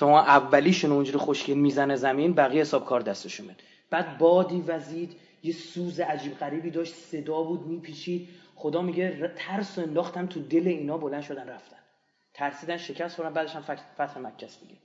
ما 0.02 0.22
اولیشون 0.22 0.92
اونجوری 0.92 1.18
خوشگل 1.18 1.54
می‌زنه 1.54 1.96
زمین 1.96 2.34
بقیه 2.34 2.62
حساب 2.62 2.86
کار 2.86 3.02
دستشون 3.02 3.46
میاد. 3.46 3.62
بعد 3.90 4.18
بادی 4.18 4.62
وزید 4.62 5.16
یه 5.44 5.54
سوز 5.54 6.00
عجیب 6.00 6.38
غریبی 6.38 6.70
داشت 6.70 6.94
صدا 6.94 7.44
بود 7.44 7.68
میپیچید. 7.68 8.30
خدا 8.56 8.82
میگه 8.82 9.34
ترس 9.36 9.78
و 9.78 9.82
انداختم 9.82 10.28
تو 10.28 10.40
دل 10.40 10.68
اینا 10.68 10.98
بلند 10.98 11.22
شدن 11.22 11.50
رفتن. 11.50 11.78
ترسیدن 12.34 12.78
شکست 12.78 13.16
خوردن 13.16 13.34
بعدش 13.34 13.56
هم 13.56 13.62
فتح 13.62 14.20
مکه 14.20 14.46
دیگه. 14.46 14.78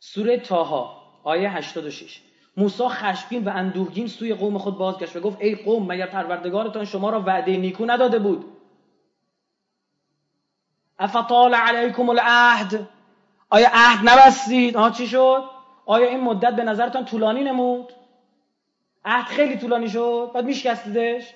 سوره 0.00 0.40
تاها 0.40 1.02
آیه 1.22 1.50
86 1.50 2.20
موسی 2.56 2.88
خشمگین 2.88 3.44
و 3.44 3.48
اندوهگین 3.54 4.06
سوی 4.06 4.34
قوم 4.34 4.58
خود 4.58 4.78
بازگشت 4.78 5.16
و 5.16 5.20
گفت 5.20 5.36
ای 5.40 5.54
قوم 5.54 5.92
مگر 5.92 6.06
پروردگارتان 6.06 6.84
شما 6.84 7.10
را 7.10 7.20
وعده 7.20 7.56
نیکو 7.56 7.86
نداده 7.86 8.18
بود؟ 8.18 8.44
افطال 10.98 11.54
علیکم 11.54 12.08
العهد. 12.08 12.88
آیا 13.50 13.68
عهد 13.72 14.08
نبستید؟ 14.08 14.76
آها 14.76 14.90
چی 14.90 15.06
شد؟ 15.06 15.44
آیا 15.86 16.08
این 16.08 16.20
مدت 16.20 16.56
به 16.56 16.62
نظرتان 16.64 17.04
طولانی 17.04 17.44
نمود؟ 17.44 17.92
عهد 19.04 19.26
خیلی 19.26 19.58
طولانی 19.58 19.88
شد 19.88 20.30
بعد 20.34 20.44
میشکستیدش؟ 20.44 21.34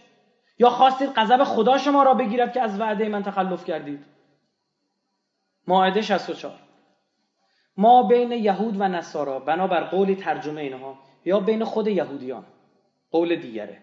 یا 0.59 0.71
خواستید 0.71 1.13
غضب 1.17 1.45
خدا 1.45 1.79
شما 1.79 2.03
را 2.03 2.15
بگیرد 2.15 2.53
که 2.53 2.61
از 2.61 2.81
وعده 2.81 3.09
من 3.09 3.23
تخلف 3.23 3.65
کردید؟ 3.65 4.05
ماعده 5.67 6.03
64 6.03 6.62
ما 7.77 8.03
بین 8.03 8.33
یهود 8.33 8.81
و 8.81 8.89
نصارا 8.89 9.39
بنابر 9.39 9.85
قولی 9.85 10.15
ترجمه 10.15 10.61
اینها 10.61 10.99
یا 11.25 11.41
بین 11.41 11.65
خود 11.65 11.89
یهودیان 11.89 12.45
قول 13.11 13.37
دیگره. 13.37 13.79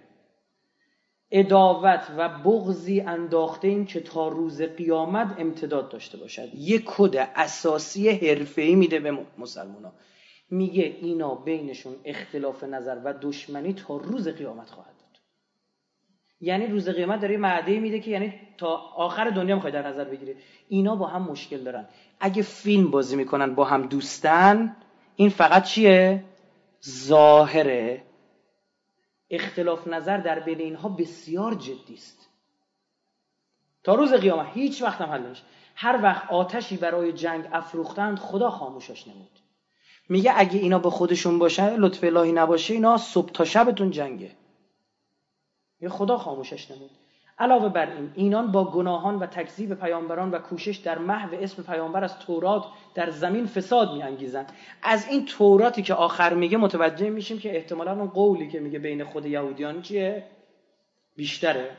اداوت 1.32 2.12
و 2.18 2.30
بغزی 2.30 3.02
انداخته 3.02 3.68
این 3.68 3.86
که 3.86 4.00
تا 4.00 4.28
روز 4.28 4.62
قیامت 4.62 5.36
امتداد 5.40 5.90
داشته 5.90 6.18
باشد. 6.18 6.50
یک 6.56 6.84
کد 6.86 7.16
اساسی 7.36 8.10
حرفه‌ای 8.10 8.76
میده 8.76 9.00
به 9.00 9.18
مسلمان 9.38 9.92
میگه 10.50 10.84
اینا 10.84 11.36
بینشون 11.36 11.96
اختلاف 12.06 12.64
نظر 12.64 13.02
و 13.04 13.14
دشمنی 13.22 13.74
تا 13.74 13.98
روز 13.98 14.28
قیامت 14.28 14.70
خواهد 14.70 14.94
بود. 14.94 15.18
یعنی 16.42 16.68
روز 16.68 16.90
قیامت 16.90 17.22
داره 17.22 17.38
معده 17.38 17.80
میده 17.80 18.00
که 18.00 18.12
یعنی 18.12 18.34
تا 18.58 18.68
آخر 18.96 19.30
دنیا 19.30 19.56
می‌خواد 19.56 19.74
در 19.74 19.88
نظر 19.88 20.04
بگیره 20.04 20.36
اینا 20.68 20.96
با 20.96 21.08
هم 21.08 21.22
مشکل 21.22 21.58
دارن. 21.58 21.88
اگه 22.20 22.42
فیلم 22.42 22.92
بازی 22.92 23.16
می‌کنن 23.16 23.56
با 23.56 23.66
هم 23.66 23.82
دوستن 23.82 24.76
این 25.16 25.30
فقط 25.30 25.64
چیه؟ 25.64 26.24
ظاهره. 26.86 28.04
اختلاف 29.30 29.88
نظر 29.88 30.18
در 30.18 30.40
بین 30.40 30.60
اینها 30.60 30.90
بسیار 30.90 31.54
جدی 31.54 31.94
است. 31.94 32.30
تا 33.84 33.96
روز 33.96 34.14
قیامت 34.14 34.48
هیچ 34.54 34.82
وقت 34.82 35.02
هم 35.02 35.10
حل 35.10 35.22
نمیشه. 35.22 35.44
هر 35.76 36.00
وقت 36.04 36.30
آتشی 36.32 36.78
برای 36.78 37.14
جنگ 37.14 37.50
افروختند 37.52 38.20
خدا 38.20 38.50
خاموشش 38.50 39.08
نمود. 39.08 39.40
میگه 40.10 40.34
اگه 40.36 40.60
اینا 40.60 40.80
به 40.80 40.90
خودشون 40.90 41.40
باشه 41.40 41.78
لطف 41.78 42.04
الهی 42.04 42.32
نباشه 42.32 42.74
اینا 42.74 42.98
صبح 42.98 43.32
تا 43.32 43.46
شبتون 43.46 43.92
جنگه. 43.92 44.32
یه 45.82 45.90
خدا 45.90 46.18
خاموشش 46.18 46.72
نمود. 46.72 46.92
علاوه 47.40 47.70
بر 47.70 47.92
این 47.92 48.12
اینان 48.16 48.52
با 48.52 48.72
گناهان 48.72 49.20
و 49.20 49.26
تکذیب 49.26 49.74
پیامبران 49.74 50.32
و 50.32 50.40
کوشش 50.40 50.78
در 50.78 50.98
محو 50.98 51.36
اسم 51.42 51.64
پیامبر 51.64 52.04
از 52.04 52.20
تورات 52.20 52.66
در 52.96 53.10
زمین 53.10 53.46
فساد 53.46 53.94
میانگیزن 53.94 54.46
از 54.84 55.08
این 55.08 55.26
توراتی 55.26 55.82
که 55.82 55.94
آخر 55.94 56.34
میگه 56.34 56.58
متوجه 56.58 57.10
میشیم 57.10 57.40
که 57.40 57.56
احتمالا 57.56 57.94
اون 57.94 58.08
قولی 58.08 58.48
که 58.48 58.60
میگه 58.60 58.80
بین 58.80 59.04
خود 59.04 59.26
یهودیان 59.26 59.82
چیه؟ 59.82 60.24
بیشتره. 61.16 61.70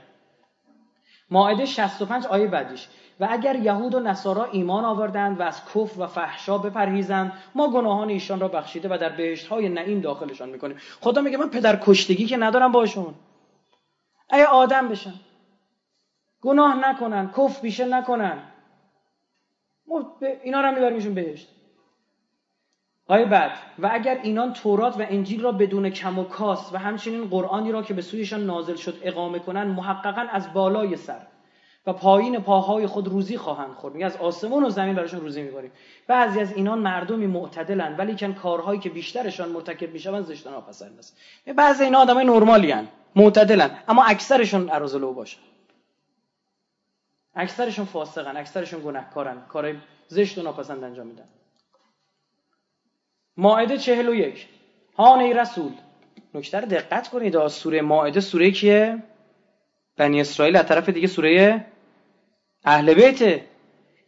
ماعده 1.31 1.65
65 1.65 2.27
آیه 2.27 2.47
بعدیش. 2.47 2.89
و 3.21 3.29
اگر 3.31 3.57
یهود 3.57 3.95
و 3.95 4.01
نصارا 4.01 4.45
ایمان 4.45 4.85
آوردند 4.85 5.41
و 5.41 5.43
از 5.43 5.63
کفر 5.65 6.01
و 6.01 6.07
فحشا 6.07 6.59
بپرهیزند 6.59 7.33
ما 7.55 7.71
گناهان 7.71 8.09
ایشان 8.09 8.41
را 8.41 8.49
بخشیده 8.49 8.89
و 8.95 8.99
در 8.99 9.09
بهشت 9.09 9.47
های 9.47 9.69
نعیم 9.69 10.01
داخلشان 10.01 10.49
می‌کنیم. 10.49 10.77
خدا 11.01 11.21
میگه 11.21 11.37
من 11.37 11.49
پدر 11.49 11.79
کشتگی 11.83 12.27
که 12.27 12.37
ندارم 12.37 12.73
باشون. 12.73 13.15
ای 14.33 14.43
آدم 14.43 14.89
بشن. 14.89 15.15
گناه 16.41 16.91
نکنن 16.91 17.31
کف 17.37 17.61
بیشه 17.61 17.85
نکنن. 17.85 18.43
اینا 20.43 20.61
رو 20.61 20.75
میبریمشون 20.75 21.15
بهشت. 21.15 21.49
آیه 23.09 23.25
بعد 23.25 23.51
و 23.79 23.91
اگر 23.93 24.19
اینان 24.23 24.53
تورات 24.53 25.01
و 25.01 25.07
انجیل 25.09 25.43
را 25.43 25.53
بدون 25.53 25.91
کم 25.91 26.19
و 26.19 26.25
کاس 26.25 26.73
و 26.73 26.79
همچنین 26.79 27.25
قرآنی 27.25 27.73
را 27.73 27.83
که 27.83 27.95
به 27.95 28.03
سویشان 28.03 28.47
نازل 28.47 28.77
شد 28.77 28.99
اقامه 29.03 29.39
کنند 29.39 29.77
محققا 29.77 30.27
از 30.33 30.53
بالای 30.53 30.97
سر 30.97 31.21
و 31.87 31.93
پایین 31.93 32.39
پاهای 32.39 32.87
خود 32.87 33.09
روزی 33.09 33.37
خواهند 33.37 33.75
خورد. 33.75 33.95
میگه 33.95 34.07
از 34.07 34.17
آسمان 34.17 34.65
و 34.65 34.71
زمین 34.71 34.95
براشون 34.95 35.21
روزی 35.21 35.43
می‌بریم. 35.43 35.71
بعضی 36.07 36.41
از 36.41 36.53
اینان 36.53 36.79
مردمی 36.79 37.27
معتدلن 37.27 37.97
ولی 37.97 38.17
کن 38.17 38.33
کارهایی 38.33 38.81
که 38.81 38.91
بیشترشان 38.91 39.49
مرتکب 39.49 39.93
می‌شوند 39.93 40.25
زشت 40.25 40.47
ناپسند 40.47 40.99
است 40.99 41.17
بعضی 41.57 41.85
اینا 41.85 41.99
آدمای 41.99 42.25
نرمالی 42.25 42.73
ان 42.73 42.89
معتدلن 43.17 43.71
اما 43.89 44.05
اکثرشون 44.05 44.71
ارازلو 44.71 45.13
باشن. 45.13 45.41
اکثرشون 47.35 47.85
فاسقن 47.85 48.37
اکثرشون 48.37 48.83
گناهکارن. 48.85 49.43
کارهای 49.49 49.77
زشت 50.09 50.39
و 50.39 50.43
ناپسند 50.43 50.85
انجام 50.85 51.07
میدن. 51.07 51.29
ماعده 53.37 53.79
چهل 53.79 54.09
و 54.09 54.33
هان 54.97 55.21
ای 55.21 55.35
رسول. 55.35 55.73
نکته 56.35 56.61
دقت 56.61 57.09
کنید. 57.09 57.47
سوره 57.49 57.83
ماعده 57.83 58.21
سوره 58.21 58.51
کیه؟ 58.51 59.03
بنی 59.97 60.21
اسرائیل 60.21 60.57
از 60.57 60.67
طرف 60.67 60.89
دیگه 60.89 61.07
سوره 61.07 61.65
اهل 62.65 62.95
بیته 62.95 63.45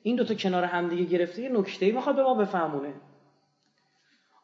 این 0.02 0.16
دوتا 0.16 0.34
کنار 0.34 0.64
هم 0.64 0.88
دیگه 0.88 1.04
گرفته 1.04 1.42
یه 1.42 1.48
نکته 1.48 1.86
ای 1.86 1.92
می‌خواد 1.92 2.16
به 2.16 2.22
ما 2.22 2.34
بفهمونه. 2.34 2.94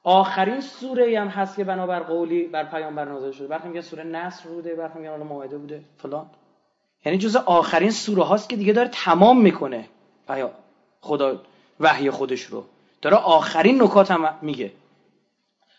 آخرین 0.02 0.60
سوره 0.60 1.20
هم 1.20 1.28
هست 1.28 1.56
که 1.56 1.64
بنابر 1.64 2.00
قولی 2.00 2.46
بر 2.46 2.64
پیامبر 2.64 3.04
نازل 3.04 3.32
شده. 3.32 3.46
برخی 3.46 3.68
میگن 3.68 3.80
سوره 3.80 4.04
نصر 4.04 4.48
بوده 4.48 4.74
برخی 4.74 4.98
میگن 4.98 5.16
ماعده 5.16 5.58
بوده. 5.58 5.84
فلان. 5.96 6.30
یعنی 7.04 7.18
جز 7.18 7.36
آخرین 7.36 7.90
سوره 7.90 8.22
هاست 8.22 8.48
که 8.48 8.56
دیگه 8.56 8.72
داره 8.72 8.88
تمام 8.88 9.40
می‌کنه. 9.40 9.88
خدا 11.00 11.40
وحی 11.80 12.10
خودش 12.10 12.42
رو. 12.42 12.64
داره 13.02 13.16
آخرین 13.16 13.82
نکات 13.82 14.10
هم 14.10 14.34
میگه. 14.42 14.72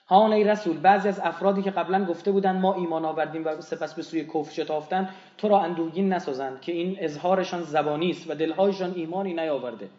هان 0.07 0.33
ای 0.33 0.43
رسول 0.43 0.77
بعضی 0.77 1.07
از 1.07 1.19
افرادی 1.19 1.61
که 1.61 1.71
قبلا 1.71 2.05
گفته 2.05 2.31
بودن 2.31 2.59
ما 2.59 2.73
ایمان 2.73 3.05
آوردیم 3.05 3.45
و 3.45 3.61
سپس 3.61 3.93
به 3.93 4.01
سوی 4.01 4.25
کفر 4.25 4.51
شتافتن 4.51 5.09
تو 5.37 5.47
را 5.47 5.59
اندوهگین 5.59 6.13
نسازند 6.13 6.61
که 6.61 6.71
این 6.71 6.97
اظهارشان 6.99 7.63
زبانی 7.63 8.11
است 8.11 8.29
و 8.29 8.35
دلهایشان 8.35 8.93
ایمانی 8.95 9.33
نیاورده. 9.33 9.89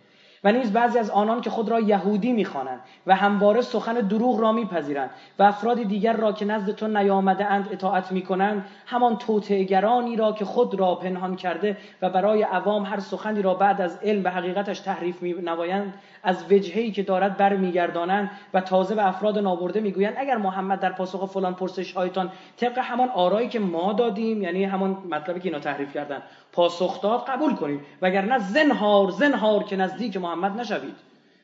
و 0.45 0.53
نیز 0.53 0.73
بعضی 0.73 0.99
از 0.99 1.11
آنان 1.11 1.41
که 1.41 1.51
خود 1.51 1.69
را 1.69 1.81
یهودی 1.81 2.33
می‌خوانند 2.33 2.81
و 3.07 3.17
همواره 3.17 3.61
سخن 3.61 3.95
دروغ 3.95 4.41
را 4.41 4.53
میپذیرند 4.53 5.11
و 5.39 5.43
افراد 5.43 5.83
دیگر 5.83 6.13
را 6.13 6.33
که 6.33 6.45
نزد 6.45 6.71
تو 6.71 6.89
نیامده 6.89 7.45
اند 7.45 7.69
اطاعت 7.73 8.13
می‌کنند 8.13 8.65
همان 8.87 9.17
توطئهگرانی 9.17 10.17
را 10.17 10.33
که 10.33 10.45
خود 10.45 10.75
را 10.75 10.95
پنهان 10.95 11.37
کرده 11.37 11.77
و 12.03 12.11
برای 12.11 12.43
عوام 12.43 12.85
هر 12.85 13.01
سخنی 13.01 13.43
را 13.43 13.55
بعد 13.55 13.81
از 13.81 13.99
علم 14.03 14.23
به 14.23 14.31
حقیقتش 14.31 14.81
تحریف 14.81 15.23
نمایند 15.23 15.95
از 16.23 16.53
وجهی 16.53 16.91
که 16.93 17.03
دارد 17.03 17.37
برمیگردانند 17.37 18.31
و 18.55 18.61
تازه 18.61 18.95
به 18.95 19.09
افراد 19.09 19.39
نابرده 19.39 19.81
می‌گویند 19.81 20.15
اگر 20.19 20.37
محمد 20.37 20.81
در 20.81 20.93
پاسخ 20.93 21.31
فلان 21.33 21.55
پرسش 21.55 21.93
هایتان 21.93 22.31
طبق 22.57 22.79
همان 22.79 23.09
آرایی 23.09 23.49
که 23.49 23.61
ما 23.61 23.93
دادیم 23.93 24.43
یعنی 24.43 24.65
همان 24.65 24.91
مطلبی 25.11 25.41
که 25.41 25.49
اینا 25.49 25.61
تحریف 25.61 25.95
کردن. 25.95 26.23
پاسخ 26.53 27.01
داد 27.01 27.25
قبول 27.25 27.55
کنید. 27.55 27.81
وگرنه 28.03 28.39
زنهار 28.39 29.11
زنهار 29.11 29.65
که 29.65 29.77
نزدیک 29.77 30.17
محمد 30.17 30.61
نشوید. 30.61 30.97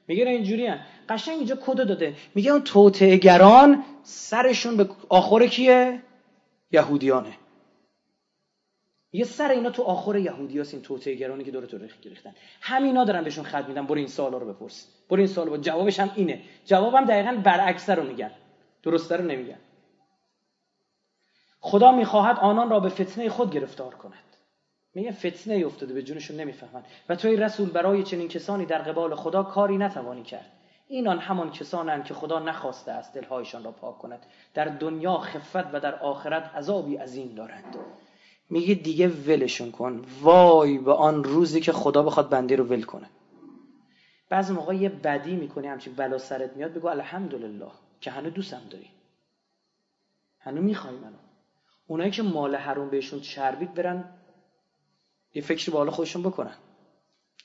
میگه 0.09 0.29
اینجوری 0.29 0.67
هن. 0.67 0.81
قشنگ 1.09 1.37
اینجا 1.37 1.57
کد 1.67 1.77
داده. 1.77 2.15
میگه 2.35 2.51
اون 2.51 2.63
توطئه‌گران 2.63 3.85
سرشون 4.03 4.77
به 4.77 4.89
آخر 5.09 5.47
کیه؟ 5.47 6.03
یهودیانه. 6.71 7.33
یه 9.13 9.25
سر 9.25 9.49
اینا 9.49 9.71
تو 9.71 9.83
آخر 9.83 10.17
یهودیاس 10.17 10.75
این 10.75 10.83
توطئه‌گرانی 10.83 11.45
که 11.45 11.51
دور 11.51 11.67
تو 11.67 11.79
گرفتن. 11.79 12.35
همینا 12.61 13.05
دارن 13.05 13.25
بهشون 13.25 13.45
خط 13.45 13.69
میدن. 13.69 13.87
برو 13.87 13.99
این 13.99 14.07
سوالا 14.07 14.39
رو 14.39 14.53
بپرس. 14.53 14.89
برو 15.09 15.19
این 15.19 15.27
سوال 15.27 15.61
جوابش 15.61 16.01
هم 16.01 16.11
اینه. 16.15 16.43
جوابم 16.65 17.05
دقیقا 17.05 17.41
برعکس 17.45 17.91
رو 17.91 18.03
میگن. 18.03 18.31
درسته 18.83 19.17
رو 19.17 19.25
نمیگن. 19.25 19.59
خدا 21.61 21.93
می‌خواهد 21.93 22.39
آنان 22.39 22.71
را 22.71 22.81
به 22.81 22.89
فتنه 22.89 23.29
خود 23.29 23.51
گرفتار 23.51 23.95
کند. 23.95 24.36
میگه 24.97 25.13
فتنه 25.13 25.67
افتاده 25.67 25.95
به 25.95 26.03
جونشون 26.03 26.37
نمی‌فهمن. 26.37 26.83
و 27.09 27.17
توی 27.17 27.37
رسول 27.37 27.71
برای 27.71 28.03
چنین 28.03 28.29
کسانی 28.29 28.67
در 28.67 28.79
قبال 28.79 29.15
خدا 29.15 29.43
کاری 29.43 29.79
نتوانی 29.79 30.23
کرد. 30.23 30.53
اینان 30.89 31.19
همان 31.19 31.51
کسانند 31.51 32.05
که 32.05 32.15
خدا 32.15 32.39
نخواسته 32.39 32.93
است 32.93 33.15
دلهایشان 33.15 33.65
را 33.65 33.71
پاک 33.71 33.99
کند. 33.99 34.27
در 34.55 34.65
دنیا 34.65 35.19
خفت 35.19 35.75
و 35.75 35.81
در 35.81 35.95
آخرت 35.95 36.55
عذابی 36.55 36.97
عظیم 36.97 37.35
دارند. 37.35 37.77
میگه 38.51 38.75
دیگه 38.75 39.09
ولشون 39.09 39.71
کن. 39.71 40.05
وای 40.21 40.79
به 40.79 40.93
آن 40.93 41.25
روزی 41.25 41.61
که 41.61 41.73
خدا 41.73 42.03
بخواد 42.03 42.29
بندی 42.29 42.57
رو 42.57 42.65
ول 42.65 42.83
کنه. 42.83 43.07
بعضی 44.29 44.53
موقع 44.53 44.77
یه 44.77 44.89
بدی 44.89 45.37
می‌کنی 45.37 45.67
همچین 45.67 45.95
بلا 45.95 46.19
سرت 46.19 46.57
میاد 46.57 46.73
بگو 46.73 46.89
الحمدلله 46.89 47.71
که 48.01 48.11
هنو 48.11 48.31
دوستم 48.31 48.63
داری. 48.71 48.91
هنو 50.41 50.63
می‌خوای 50.63 50.95
منو. 50.95 51.17
اونایی 51.87 52.11
که 52.11 52.23
مال 52.23 52.57
حروم 52.57 52.91
بهشون 52.91 53.21
چربید 53.21 53.75
برن 53.75 54.05
یه 55.37 55.43
فکری 55.43 55.73
بالا 55.73 55.91
خودشون 55.91 56.23
بکنن. 56.23 56.55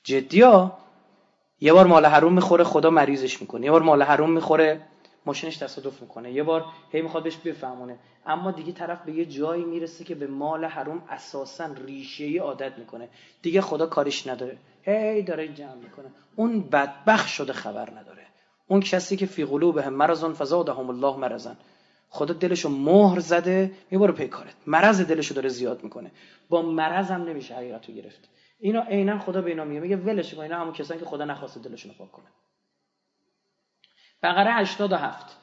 جدی 0.04 0.40
ها؟ 0.40 0.78
یه 1.60 1.72
بار 1.72 1.86
مال 1.86 2.06
حروم 2.06 2.32
می‌خوره 2.32 2.64
خدا 2.64 2.90
مریضش 2.90 3.40
می‌کنه. 3.40 3.64
یه 3.66 3.70
بار 3.70 3.82
مال 3.82 4.02
حروم 4.02 4.30
می‌خوره 4.30 4.80
ماشینش 5.26 5.56
تصادف 5.56 6.02
می‌کنه. 6.02 6.32
یه 6.32 6.42
بار 6.42 6.64
هی 6.90 7.02
می‌خواد 7.02 7.22
بهش 7.22 7.36
بفهمونه. 7.36 7.98
اما 8.26 8.50
دیگه 8.50 8.72
طرف 8.72 9.02
به 9.04 9.12
یه 9.12 9.24
جایی 9.24 9.64
می‌رسه 9.64 10.04
که 10.04 10.14
به 10.14 10.26
مال 10.26 10.64
حروم 10.64 11.02
اساسا 11.08 11.66
ریشه 11.86 12.24
ای 12.24 12.38
عادت 12.38 12.78
می‌کنه. 12.78 13.08
دیگه 13.42 13.60
خدا 13.60 13.86
کارش 13.86 14.26
نداره. 14.26 14.56
هی 14.82 15.22
داره 15.22 15.48
جمع 15.48 15.74
می‌کنه. 15.74 16.10
اون 16.36 16.60
بدبخ 16.60 17.28
شده 17.28 17.52
خبر 17.52 17.90
نداره. 17.90 18.26
اون 18.68 18.80
کسی 18.80 19.16
که 19.16 19.26
فی 19.26 19.44
قلوبهم 19.44 19.92
مرضون 19.92 20.32
فزادهم 20.32 20.90
الله 20.90 21.16
مرضن 21.16 21.56
خدا 22.14 22.34
دلشو 22.34 22.68
مهر 22.68 23.18
زده 23.18 23.72
می‌بره 23.90 24.12
پی 24.12 24.28
کارت. 24.28 24.54
مرض 24.66 25.00
دلشو 25.00 25.34
داره 25.34 25.48
زیاد 25.48 25.84
می‌کنه. 25.84 26.10
با 26.48 26.62
مرض 26.62 27.10
هم 27.10 27.22
نمیشه 27.22 27.54
حقیقتو 27.54 27.92
گرفت. 27.92 28.28
اینا 28.60 28.82
عینا 28.82 29.18
خدا 29.18 29.42
به 29.42 29.50
اینا 29.50 29.64
میگه. 29.64 29.80
میگه 29.80 29.96
ولش 29.96 30.34
کن 30.34 30.40
اینا 30.40 30.60
همون 30.60 30.72
کسانی 30.72 31.00
که 31.00 31.06
خدا 31.06 31.24
نخواسته 31.24 31.60
دلشون 31.60 31.92
پاک 31.98 32.12
کنه. 32.12 32.26
بقره 34.22 34.52
87 34.52 35.36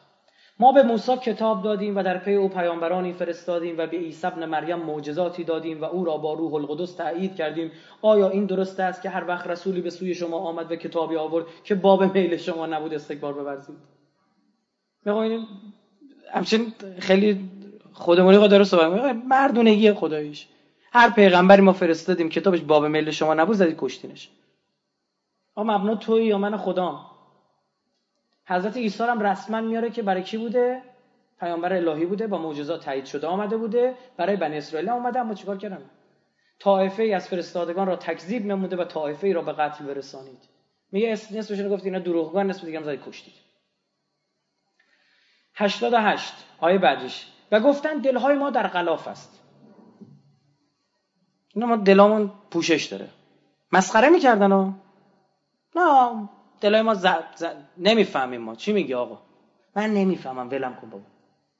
ما 0.59 0.71
به 0.71 0.83
موسی 0.83 1.17
کتاب 1.17 1.63
دادیم 1.63 1.97
و 1.97 2.03
در 2.03 2.17
پی 2.17 2.33
او 2.33 2.49
پیامبرانی 2.49 3.13
فرستادیم 3.13 3.77
و 3.77 3.87
به 3.87 3.97
عیسی 3.97 4.27
ابن 4.27 4.45
مریم 4.45 4.79
معجزاتی 4.79 5.43
دادیم 5.43 5.81
و 5.81 5.85
او 5.85 6.05
را 6.05 6.17
با 6.17 6.33
روح 6.33 6.53
القدس 6.53 6.95
تایید 6.95 7.35
کردیم. 7.35 7.71
آیا 8.01 8.29
این 8.29 8.45
درست 8.45 8.79
است 8.79 9.01
که 9.01 9.09
هر 9.09 9.27
وقت 9.27 9.47
رسولی 9.47 9.81
به 9.81 9.89
سوی 9.89 10.15
شما 10.15 10.37
آمد 10.37 10.71
و 10.71 10.75
کتابی 10.75 11.15
آورد 11.15 11.45
که 11.63 11.75
باب 11.75 12.17
میل 12.17 12.37
شما 12.37 12.65
نبود 12.65 12.93
استکبار 12.93 13.33
بورزید؟ 13.33 13.77
بگوین 15.05 15.47
همچنین 16.33 16.73
خیلی 16.99 17.49
خودمونی 17.93 18.37
رو 18.37 18.63
صحبت 18.63 19.15
مردونگی 19.15 19.93
خداییش. 19.93 20.47
هر 20.93 21.09
پیغمبری 21.09 21.61
ما 21.61 21.73
فرستادیم 21.73 22.29
کتابش 22.29 22.61
باب 22.61 22.85
مل 22.85 23.11
شما 23.11 23.33
نبود 23.33 23.55
زدید 23.55 23.77
کشتینش. 23.79 24.29
آ 25.55 25.63
مبنا 25.63 25.95
توی 25.95 26.25
یا 26.25 26.37
من 26.37 26.57
خدا 26.57 27.05
حضرت 28.45 28.77
عیسی 28.77 29.03
هم 29.03 29.21
رسما 29.21 29.61
میاره 29.61 29.89
که 29.89 30.01
برای 30.01 30.23
کی 30.23 30.37
بوده؟ 30.37 30.81
پیامبر 31.39 31.73
الهی 31.73 32.05
بوده 32.05 32.27
با 32.27 32.37
معجزات 32.37 32.85
تایید 32.85 33.05
شده 33.05 33.27
آمده 33.27 33.57
بوده. 33.57 33.93
برای 34.17 34.35
بنی 34.35 34.57
اسرائیل 34.57 34.89
آمده 34.89 35.19
اما 35.19 35.33
چیکار 35.33 35.57
کردن؟ 35.57 35.89
طائفه 36.59 37.03
ای 37.03 37.13
از 37.13 37.27
فرستادگان 37.27 37.87
را 37.87 37.95
تکذیب 37.95 38.45
نموده 38.45 38.75
و 38.75 38.83
طائفه 38.83 39.27
ای 39.27 39.33
را 39.33 39.41
به 39.41 39.53
قتل 39.53 39.85
برسانید. 39.85 40.39
میگه 40.91 41.09
نصفش 41.11 41.61
گفت 41.69 41.85
اینا 41.85 41.99
دروغگان 41.99 42.47
نصف 42.47 42.65
دیگه 42.65 42.77
هم 42.77 42.83
زدید 42.83 43.05
کشتید. 43.07 43.33
88 45.59 46.33
آیه 46.59 46.77
بعدش 46.77 47.27
و 47.51 47.59
گفتن 47.59 47.97
دلهای 47.97 48.35
ما 48.35 48.49
در 48.49 48.67
غلاف 48.67 49.07
است. 49.07 49.39
اینا 51.55 51.67
ما 51.67 51.75
دلامون 51.75 52.31
پوشش 52.51 52.85
داره. 52.85 53.09
مسخره 53.71 54.09
می‌کردن 54.09 54.51
ها. 54.51 54.73
نه 55.75 56.29
دلای 56.61 56.81
ما 56.81 56.93
ز... 56.93 57.07
ز... 57.35 57.45
نمی‌فهمیم 57.77 58.41
ما. 58.41 58.55
چی 58.55 58.73
میگی 58.73 58.93
آقا؟ 58.93 59.21
من 59.75 59.93
نمی‌فهمم. 59.93 60.49
ولم 60.49 60.75
کن 60.75 60.89
بابا. 60.89 61.03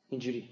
اینجوری. 0.10 0.50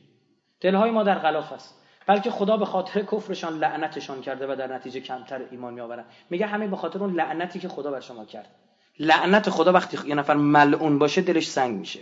دلهای 0.61 0.91
ما 0.91 1.03
در 1.03 1.19
غلاف 1.19 1.51
است. 1.51 1.81
بلکه 2.07 2.31
خدا 2.31 2.57
به 2.57 2.65
خاطر 2.65 3.01
کفرشان 3.01 3.53
لعنتشان 3.53 4.21
کرده 4.21 4.53
و 4.53 4.55
در 4.55 4.75
نتیجه 4.75 4.99
کمتر 4.99 5.41
ایمان 5.51 5.73
میآورن. 5.73 6.05
میگه 6.29 6.45
همه 6.45 6.67
به 6.67 6.75
خاطر 6.75 6.99
اون 6.99 7.13
لعنتی 7.13 7.59
که 7.59 7.67
خدا 7.67 7.91
بر 7.91 7.99
شما 7.99 8.25
کرد. 8.25 8.55
لعنت 8.99 9.49
خدا 9.49 9.71
وقتی 9.71 10.07
یه 10.07 10.15
نفر 10.15 10.33
ملعون 10.33 10.99
باشه 10.99 11.21
دلش 11.21 11.47
سنگ 11.47 11.79
میشه. 11.79 11.99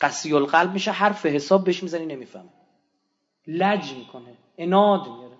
قسی 0.00 0.34
القلب 0.34 0.72
میشه 0.72 0.90
حرف 0.90 1.26
حساب 1.26 1.64
بهش 1.64 1.82
می‌زنی 1.82 2.06
نمی‌فهمه 2.06 2.48
لج 3.46 3.92
می‌کنه 3.92 4.34
اناد 4.58 5.08
میاره 5.08 5.36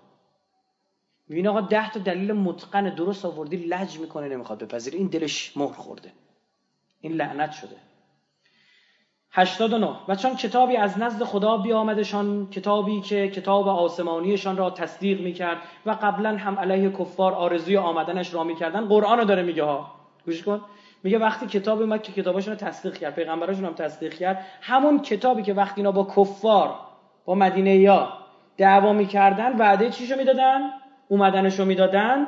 می‌بینه 1.29 1.49
آقا 1.49 1.61
ده 1.61 1.91
تا 1.91 2.01
دلیل 2.01 2.33
متقن 2.33 2.95
درست 2.95 3.25
آوردی 3.25 3.57
لج 3.57 3.99
می‌کنه 3.99 4.29
نمی‌خواد 4.29 4.59
بپذیره 4.65 4.99
این 4.99 5.07
دلش 5.07 5.57
مهر 5.57 5.73
خورده. 5.73 6.13
این 7.01 7.13
لعنت 7.13 7.53
شده. 7.53 7.77
89 9.31 9.97
و 10.09 10.15
چون 10.15 10.37
کتابی 10.37 10.77
از 10.77 10.99
نزد 10.99 11.25
خدا 11.25 11.57
بیامدشان. 11.57 12.51
کتابی 12.51 13.01
که 13.01 13.29
کتاب 13.29 13.69
آسمانیشان 13.69 14.57
را 14.57 14.71
تصدیق 14.71 15.21
می‌کرد 15.21 15.63
و 15.87 15.91
قبلا 15.91 16.37
هم 16.37 16.59
علیه 16.59 16.91
کفار 16.91 17.33
آرزوی 17.35 17.77
آمدنش 17.77 18.35
را 18.35 18.45
می‌کردن. 18.45 18.87
قرآن 18.87 19.19
رو 19.19 19.25
داره 19.25 19.43
میگه 19.43 19.63
ها. 19.63 19.95
گوش 20.25 20.43
کن. 20.43 20.61
میگه 21.05 21.19
وقتی 21.19 21.47
کتاب 21.47 21.81
اومد 21.81 22.03
که 22.03 22.13
کتاباشون 22.13 22.55
رو 22.55 22.61
تصدیق 22.61 22.97
کرد 22.97 23.15
پیغمبراشون 23.15 23.65
هم 23.65 23.75
تصدیق 23.75 24.15
کرد 24.15 24.47
همون 24.61 25.03
کتابی 25.03 25.43
که 25.43 25.55
وقتی 25.55 25.81
اینا 25.81 25.93
با 25.93 26.05
کفار 26.17 26.79
با 27.25 27.35
مدینه 27.35 27.77
یا 27.77 28.19
دعوا 28.57 28.93
می‌کردن 28.93 29.57
وعده 29.57 29.91
چیشو 29.91 30.17
می‌دادن؟ 30.17 30.71
اومدنشو 31.09 31.65
می‌دادن؟ 31.65 32.27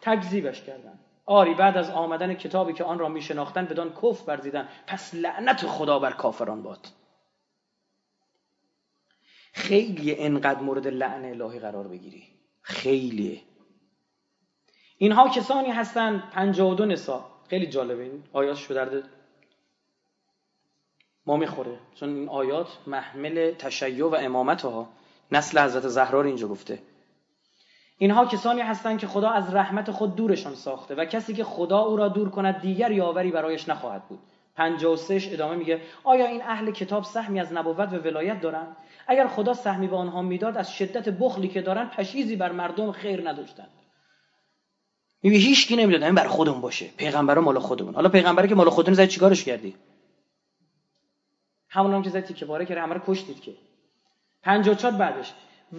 تکذیبش 0.00 0.62
کردن. 0.62 0.98
آری 1.26 1.54
بعد 1.54 1.76
از 1.76 1.90
آمدن 1.90 2.34
کتابی 2.34 2.72
که 2.72 2.84
آن 2.84 2.98
را 2.98 3.08
میشناختن 3.08 3.64
بدان 3.64 3.92
کف 4.02 4.28
ورزیدن. 4.28 4.68
پس 4.86 5.14
لعنت 5.14 5.66
خدا 5.66 5.98
بر 5.98 6.12
کافران 6.12 6.62
باد. 6.62 6.86
خیلی 9.52 10.16
انقدر 10.18 10.60
مورد 10.60 10.86
لعن 10.86 11.24
الهی 11.24 11.58
قرار 11.58 11.88
بگیری. 11.88 12.24
خیلی. 12.62 13.42
اینها 14.98 15.28
کسانی 15.28 15.70
هستند 15.70 16.22
52 16.30 16.86
نسا. 16.86 17.35
خیلی 17.48 17.66
جالبه 17.66 18.02
این 18.02 18.22
آیات 18.32 18.56
شو 18.56 18.74
درد 18.74 19.08
ما 21.26 21.36
می‌خوره. 21.36 21.78
چون 21.94 22.08
این 22.08 22.28
آیات 22.28 22.68
محمل 22.86 23.52
تشیع 23.58 24.04
و 24.04 24.14
امامت 24.14 24.62
ها 24.62 24.88
نسل 25.32 25.58
حضرت 25.58 25.88
زهرا 25.88 26.20
رو 26.20 26.26
اینجا 26.26 26.48
گفته. 26.48 26.78
اینها 27.98 28.26
کسانی 28.26 28.60
هستند 28.60 28.98
که 28.98 29.06
خدا 29.06 29.30
از 29.30 29.54
رحمت 29.54 29.90
خود 29.90 30.16
دورشان 30.16 30.54
ساخته 30.54 30.94
و 30.94 31.04
کسی 31.04 31.34
که 31.34 31.44
خدا 31.44 31.78
او 31.78 31.96
را 31.96 32.08
دور 32.08 32.30
کند 32.30 32.60
دیگر 32.60 32.90
یاوری 32.90 33.30
برایش 33.30 33.68
نخواهد 33.68 34.08
بود. 34.08 34.18
53 34.56 35.20
ادامه 35.32 35.56
میگه 35.56 35.80
آیا 36.04 36.26
این 36.26 36.42
اهل 36.42 36.70
کتاب 36.70 37.04
سهمی 37.04 37.40
از 37.40 37.52
نبوت 37.52 37.92
و 37.92 37.96
ولایت 37.96 38.40
دارند؟ 38.40 38.76
اگر 39.06 39.26
خدا 39.26 39.54
سهمی 39.54 39.86
به 39.86 39.96
آنها 39.96 40.22
می‌داد 40.22 40.56
از 40.56 40.72
شدت 40.72 41.08
بخلی 41.08 41.48
که 41.48 41.62
دارند 41.62 41.90
پشیزی 41.90 42.36
بر 42.36 42.52
مردم 42.52 42.92
خیر 42.92 43.28
نداشتند. 43.28 43.68
میگه 45.22 45.38
هیچ 45.38 45.68
کی 45.68 45.76
نمی‌داد 45.76 46.02
این 46.02 46.14
بر 46.14 46.28
خودمون 46.28 46.60
باشه. 46.60 46.86
پیغمبر 46.96 47.38
مال 47.38 47.58
خودمون. 47.58 47.94
حالا 47.94 48.08
پیغمبری 48.08 48.48
که 48.48 48.54
مال 48.54 48.70
خودمون 48.70 48.94
زدی 48.94 49.06
چیکارش 49.06 49.44
کردی؟ 49.44 49.74
همون 51.68 51.94
هم 51.94 52.02
که 52.02 52.10
زدی 52.10 52.34
که 52.34 52.44
باره 52.44 52.66
کرد 52.66 52.78
همه 52.78 53.00
کشتید 53.06 53.40
که. 53.40 53.52
54 54.42 54.92
بعدش. 54.92 55.32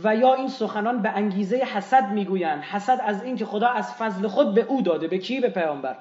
و 0.04 0.16
یا 0.16 0.34
این 0.34 0.48
سخنان 0.48 1.02
به 1.02 1.10
انگیزه 1.10 1.58
حسد 1.58 2.12
می‌گویند. 2.12 2.64
حسد 2.64 3.00
از 3.04 3.24
اینکه 3.24 3.46
خدا 3.46 3.68
از 3.68 3.94
فضل 3.94 4.28
خود 4.28 4.54
به 4.54 4.62
او 4.62 4.82
داده. 4.82 5.08
به 5.08 5.18
کی؟ 5.18 5.40
به 5.40 5.50
پیامبر. 5.50 5.98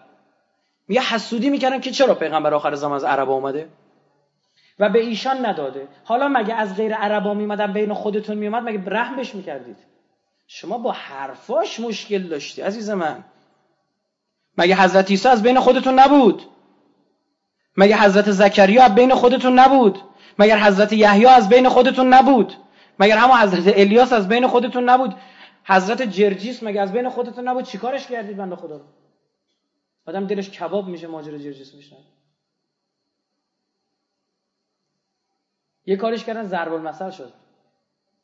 میگه 0.88 1.00
حسودی 1.00 1.50
می‌کردن 1.50 1.80
که 1.80 1.90
چرا 1.90 2.14
پیغمبر 2.14 2.54
آخر 2.54 2.74
زمان 2.74 2.96
از 2.96 3.04
عرب 3.04 3.30
آمده 3.30 3.68
و 4.78 4.88
به 4.88 4.98
ایشان 4.98 5.46
نداده. 5.46 5.88
حالا 6.04 6.28
مگه 6.28 6.54
از 6.54 6.76
غیر 6.76 6.94
عربا 6.94 7.34
میمدن 7.34 7.72
بین 7.72 7.94
خودتون 7.94 8.38
میومد 8.38 8.62
مگه 8.62 8.82
رحم 8.86 9.16
بهش 9.16 9.34
می‌کردید؟ 9.34 9.76
شما 10.46 10.78
با 10.78 10.92
حرفاش 10.92 11.80
مشکل 11.80 12.28
داشتی 12.28 12.62
عزیز 12.62 12.90
من. 12.90 13.24
مگه 14.58 14.76
حضرت 14.76 15.10
عیسی 15.10 15.28
از 15.28 15.42
بین 15.42 15.60
خودتون 15.60 15.98
نبود؟ 15.98 16.42
مگه 17.76 17.96
حضرت 17.96 18.30
زکریا 18.30 18.84
از 18.84 18.94
بین 18.94 19.14
خودتون 19.14 19.58
نبود؟ 19.58 19.98
مگر 20.38 20.58
حضرت 20.58 20.92
یحیی 20.92 21.26
از 21.26 21.48
بین 21.48 21.68
خودتون 21.68 22.14
نبود؟ 22.14 22.54
مگر 22.98 23.16
همون 23.16 23.36
حضرت 23.36 23.78
الیاس 23.78 24.12
از 24.12 24.28
بین 24.28 24.46
خودتون 24.46 24.88
نبود؟ 24.88 25.14
حضرت 25.64 26.02
جرجیس 26.02 26.62
مگه 26.62 26.80
از 26.80 26.92
بین 26.92 27.08
خودتون 27.08 27.48
نبود؟ 27.48 27.64
چیکارش 27.64 28.06
کردید 28.06 28.36
بنده 28.36 28.56
خدا 28.56 28.80
آدم 30.06 30.26
دلش 30.26 30.50
کباب 30.50 30.88
میشه 30.88 31.06
ماجرا 31.06 31.38
جرجیس 31.38 31.74
میشن 31.74 31.96
یه 35.86 35.96
کارش 35.96 36.24
کردن 36.24 36.44
ضرب 36.44 36.72
المثل 36.72 37.10
شد. 37.10 37.32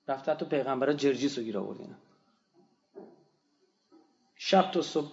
رفته 0.09 0.35
تو 0.35 0.45
پیغمبر 0.45 0.93
جرجیس 0.93 1.39
رو 1.39 1.45
گیر 1.45 1.59
آوردین 1.59 1.95
شب 4.45 4.70
تا 4.70 4.82
صبح 4.82 5.12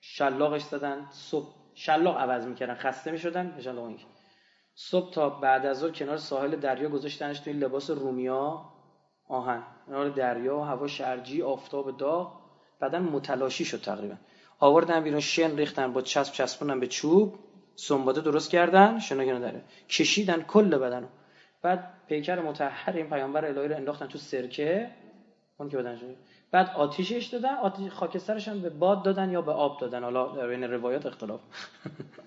شلاقش 0.00 0.62
زدن 0.62 1.06
صبح 1.10 1.48
شلاق 1.74 2.16
عوض 2.16 2.46
می‌کردن 2.46 2.74
خسته 2.74 3.10
می‌شدن 3.10 3.60
شلاق 3.60 3.92
صبح 4.74 5.10
تا 5.12 5.30
بعد 5.30 5.66
از 5.66 5.78
ظهر 5.78 5.90
کنار 5.90 6.16
ساحل 6.16 6.56
دریا 6.56 6.88
گذاشتنش 6.88 7.38
توی 7.38 7.52
لباس 7.52 7.90
رومیا 7.90 8.64
آهن. 9.28 9.62
کنار 9.86 10.08
دریا 10.08 10.64
هوا 10.64 10.86
شرجی 10.86 11.42
آفتاب 11.42 11.96
داغ 11.96 12.40
بعدا 12.80 12.98
متلاشی 12.98 13.64
شد 13.64 13.80
تقریبا. 13.80 14.14
آوردن 14.58 15.04
بیرون 15.04 15.20
شن 15.20 15.56
ریختن 15.56 15.92
با 15.92 16.02
چسب 16.02 16.32
چسبوندن 16.32 16.80
به 16.80 16.86
چوب 16.86 17.34
سنباده 17.74 18.20
درست 18.20 18.50
کردن 18.50 18.98
شنا 18.98 19.38
داره 19.38 19.64
کشیدن 19.88 20.42
کل 20.42 20.78
بدنو 20.78 21.06
بعد 21.62 21.92
پیکر 22.08 22.40
متحر 22.40 22.96
این 22.96 23.08
پیامبر 23.10 23.44
الهی 23.44 23.68
رو 23.68 23.76
انداختن 23.76 24.06
تو 24.06 24.18
سرکه. 24.18 24.90
اون 25.58 25.68
که 25.68 25.76
بدن 25.76 25.96
شده 25.96 26.16
بعد 26.50 26.70
آتیشش 26.74 27.26
دادن 27.26 27.54
آتیش 27.54 27.92
خاکسترش 27.92 28.48
هم 28.48 28.60
به 28.60 28.70
باد 28.70 29.02
دادن 29.02 29.30
یا 29.30 29.42
به 29.42 29.52
آب 29.52 29.80
دادن. 29.80 30.02
حالا 30.02 30.46
بین 30.46 30.64
روایات 30.64 31.06
اختلاف. 31.06 31.40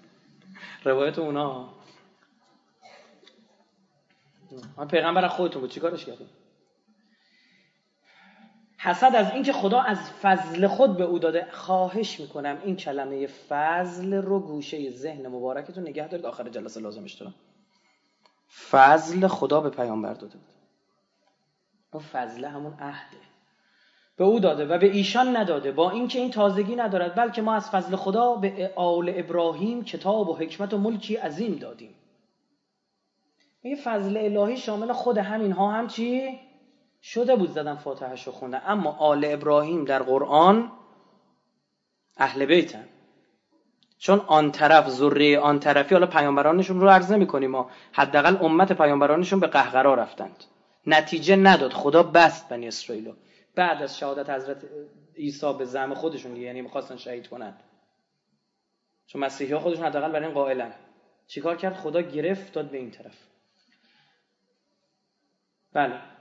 روایت 0.86 1.20
اونا. 1.20 1.70
من 4.78 4.88
پیغمبر 4.88 5.28
خودتون 5.28 5.62
بود. 5.62 5.72
چیکارش 5.72 6.06
کردیم 6.06 6.30
حسد 8.78 9.16
از 9.16 9.32
اینکه 9.32 9.54
خدا 9.54 9.82
از 9.82 10.12
فضل 10.12 10.68
خود 10.68 10.98
به 10.98 11.04
او 11.04 11.20
داده. 11.20 11.48
خواهش 11.52 12.20
می‌کنم 12.20 12.62
این 12.64 12.76
کلمه 12.76 13.28
فضل 13.28 14.14
رو 14.14 14.40
گوشه 14.40 14.92
ذهن 14.92 15.28
مبارکتون 15.28 15.88
نگه 15.88 16.08
دارید. 16.08 16.26
آخر 16.26 16.50
جلسه 16.50 16.80
لازمش 16.80 17.14
دارم 17.14 17.36
فضل 18.70 19.28
خدا 19.28 19.62
به 19.62 19.70
پیامبر 19.70 20.14
داده 20.14 20.38
بود. 20.38 20.54
اون 21.94 22.04
فضل 22.04 22.46
همون 22.46 22.74
عهده. 22.74 23.33
به 24.18 24.24
او 24.24 24.40
داده 24.40 24.66
و 24.66 24.78
به 24.78 24.86
ایشان 24.86 25.38
نداده. 25.38 25.72
با 25.72 25.92
اینکه 25.92 26.20
این 26.20 26.32
تازگی 26.32 26.76
ندارد 26.76 27.16
بلکه 27.16 27.42
ما 27.42 27.54
از 27.54 27.70
فضل 27.70 27.96
خدا 27.96 28.36
به 28.36 28.74
آل 28.76 29.14
ابراهیم 29.16 29.84
کتاب 29.84 30.30
و 30.30 30.36
حکمت 30.36 30.74
و 30.74 30.78
ملکی 30.78 31.16
عظیم 31.16 31.56
دادیم. 31.56 31.96
میگه 33.64 33.76
فضل 33.76 34.18
الهی 34.18 34.58
شامل 34.58 34.94
خود 34.94 35.18
همینها 35.18 35.72
هم 35.72 35.88
چی؟ 35.88 36.40
شده 37.02 37.36
بود 37.36 37.50
زدن 37.50 37.76
فاتحش 37.76 38.28
رو 38.28 38.34
خونده. 38.34 38.70
اما 38.70 38.96
آل 39.00 39.26
ابراهیم 39.26 39.86
در 39.86 40.04
قرآن 40.04 40.72
اهل 42.18 42.46
بیتن. 42.46 42.86
چون 43.98 44.22
آن 44.28 44.52
طرف 44.52 44.90
ذره 44.90 45.40
آن 45.40 45.60
طرفی 45.60 45.96
حالا 45.96 46.08
پیامبرانشون 46.08 46.82
رو 46.82 46.90
عرض 46.90 47.12
نمی‌کنیم 47.12 47.52
ما. 47.52 47.70
حداقل 47.92 48.38
امت 48.46 48.72
پیامبرانشون 48.72 49.40
به 49.40 49.48
قهقرا 49.48 49.94
رفتند. 49.94 50.44
نتیجه 50.88 51.36
نداد. 51.36 51.74
خدا 51.74 52.04
بست 52.04 52.50
بنی 52.50 52.68
اسرائیل 52.68 53.14
بعد 53.56 53.82
از 53.82 53.98
شهادت 53.98 54.30
حضرت 54.30 54.66
عیسی 55.16 55.54
به 55.54 55.66
زعم 55.66 55.94
خودشون 55.94 56.36
یعنی 56.36 56.62
می‌خواستن 56.62 56.96
شهید 56.96 57.28
کنند 57.28 57.64
چون 59.08 59.24
مسیحی 59.24 59.54
ها 59.54 59.60
خودشون 59.60 59.86
حداقل 59.86 60.12
برای 60.12 60.26
این 60.26 60.34
قائلن. 60.34 60.74
چیکار 61.28 61.56
کرد؟ 61.58 61.74
خدا 61.74 62.02
گرفت 62.02 62.54
داد 62.54 62.72
به 62.72 62.78
این 62.78 62.92
طرف. 62.92 63.28
بله. 65.74 66.13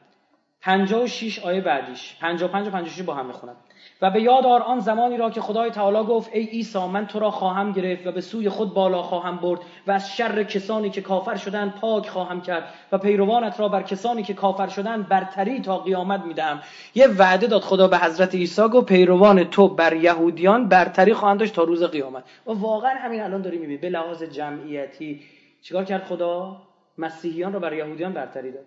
56 0.62 1.38
آیه 1.38 1.60
بعدیش. 1.60 2.16
55 2.20 2.66
و 2.66 2.70
56 2.70 3.02
با 3.02 3.14
هم 3.14 3.26
می‌خونم. 3.26 3.56
و 4.02 4.10
به 4.10 4.22
یاد 4.22 4.46
آر 4.46 4.62
آن 4.62 4.80
زمانی 4.80 5.16
را 5.16 5.30
که 5.30 5.40
خدای 5.40 5.70
تعالی 5.70 6.06
گفت 6.08 6.30
ای 6.32 6.44
عیسی 6.44 6.78
من 6.78 7.06
تو 7.06 7.18
را 7.18 7.30
خواهم 7.30 7.72
گرفت 7.72 8.06
و 8.06 8.12
به 8.12 8.20
سوی 8.20 8.48
خود 8.48 8.74
بالا 8.74 9.02
خواهم 9.02 9.36
برد 9.36 9.60
و 9.86 9.92
از 9.92 10.16
شر 10.16 10.42
کسانی 10.42 10.90
که 10.90 11.00
کافر 11.00 11.36
شدن 11.36 11.74
پاک 11.80 12.08
خواهم 12.08 12.40
کرد 12.40 12.74
و 12.92 12.98
پیروانت 12.98 13.60
را 13.60 13.68
بر 13.68 13.82
کسانی 13.82 14.22
که 14.22 14.34
کافر 14.34 14.68
شدن 14.68 15.02
برتری 15.02 15.60
تا 15.60 15.78
قیامت 15.78 16.20
می‌دهم. 16.20 16.60
یه 16.94 17.06
وعده 17.06 17.46
داد 17.46 17.62
خدا 17.62 17.88
به 17.88 17.98
حضرت 17.98 18.34
عیسی 18.34 18.62
گفت 18.62 18.86
پیروان 18.86 19.44
تو 19.44 19.68
بر 19.68 19.96
یهودیان 19.96 20.68
برتری 20.68 21.14
خواهند 21.14 21.40
داشت 21.40 21.54
تا 21.54 21.62
روز 21.62 21.82
قیامت. 21.82 22.24
و 22.46 22.52
واقعا 22.52 22.94
همین 22.94 23.22
الان 23.22 23.42
داری 23.42 23.58
می‌بینی 23.58 23.78
به 23.78 23.88
لحاظ 23.88 24.22
جمعیتی. 24.22 25.20
چیکار 25.62 25.84
کرد 25.84 26.04
خدا؟ 26.04 26.56
مسیحیان 26.98 27.52
را 27.52 27.58
بر 27.58 27.72
یهودیان 27.72 28.12
برتری 28.12 28.52
داد. 28.52 28.64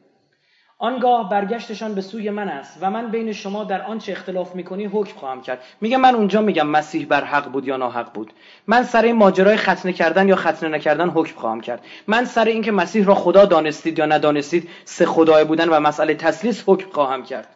آنگاه 0.77 1.29
برگشتشان 1.29 1.95
به 1.95 2.01
سوی 2.01 2.29
من 2.29 2.49
است 2.49 2.77
و 2.81 2.89
من 2.89 3.11
بین 3.11 3.33
شما 3.33 3.63
در 3.63 3.81
آنچه 3.81 4.11
اختلاف 4.11 4.55
می‌کنی 4.55 4.85
حکم 4.85 5.19
خواهم 5.19 5.41
کرد. 5.41 5.63
میگه 5.81 5.97
من 5.97 6.15
اونجا 6.15 6.41
میگم 6.41 6.67
مسیح 6.67 7.07
بر 7.07 7.23
حق 7.23 7.51
بود 7.51 7.67
یا 7.67 7.77
ناحق 7.77 8.13
بود. 8.13 8.33
من 8.67 8.83
سر 8.83 9.01
این 9.01 9.15
ماجرای 9.15 9.57
ختنه 9.57 9.93
کردن 9.93 10.27
یا 10.27 10.35
ختنه 10.35 10.69
نکردن 10.69 11.09
حکم 11.09 11.39
خواهم 11.39 11.61
کرد. 11.61 11.85
من 12.07 12.25
سر 12.25 12.45
اینکه 12.45 12.71
مسیح 12.71 13.05
را 13.05 13.15
خدا 13.15 13.45
دانستید 13.45 13.99
یا 13.99 14.05
ندانستید 14.05 14.69
سه 14.85 15.05
خدای 15.05 15.45
بودن 15.45 15.69
و 15.69 15.79
مسئله 15.79 16.13
تسلیس 16.13 16.63
حکم 16.67 16.89
خواهم 16.89 17.23
کرد. 17.23 17.47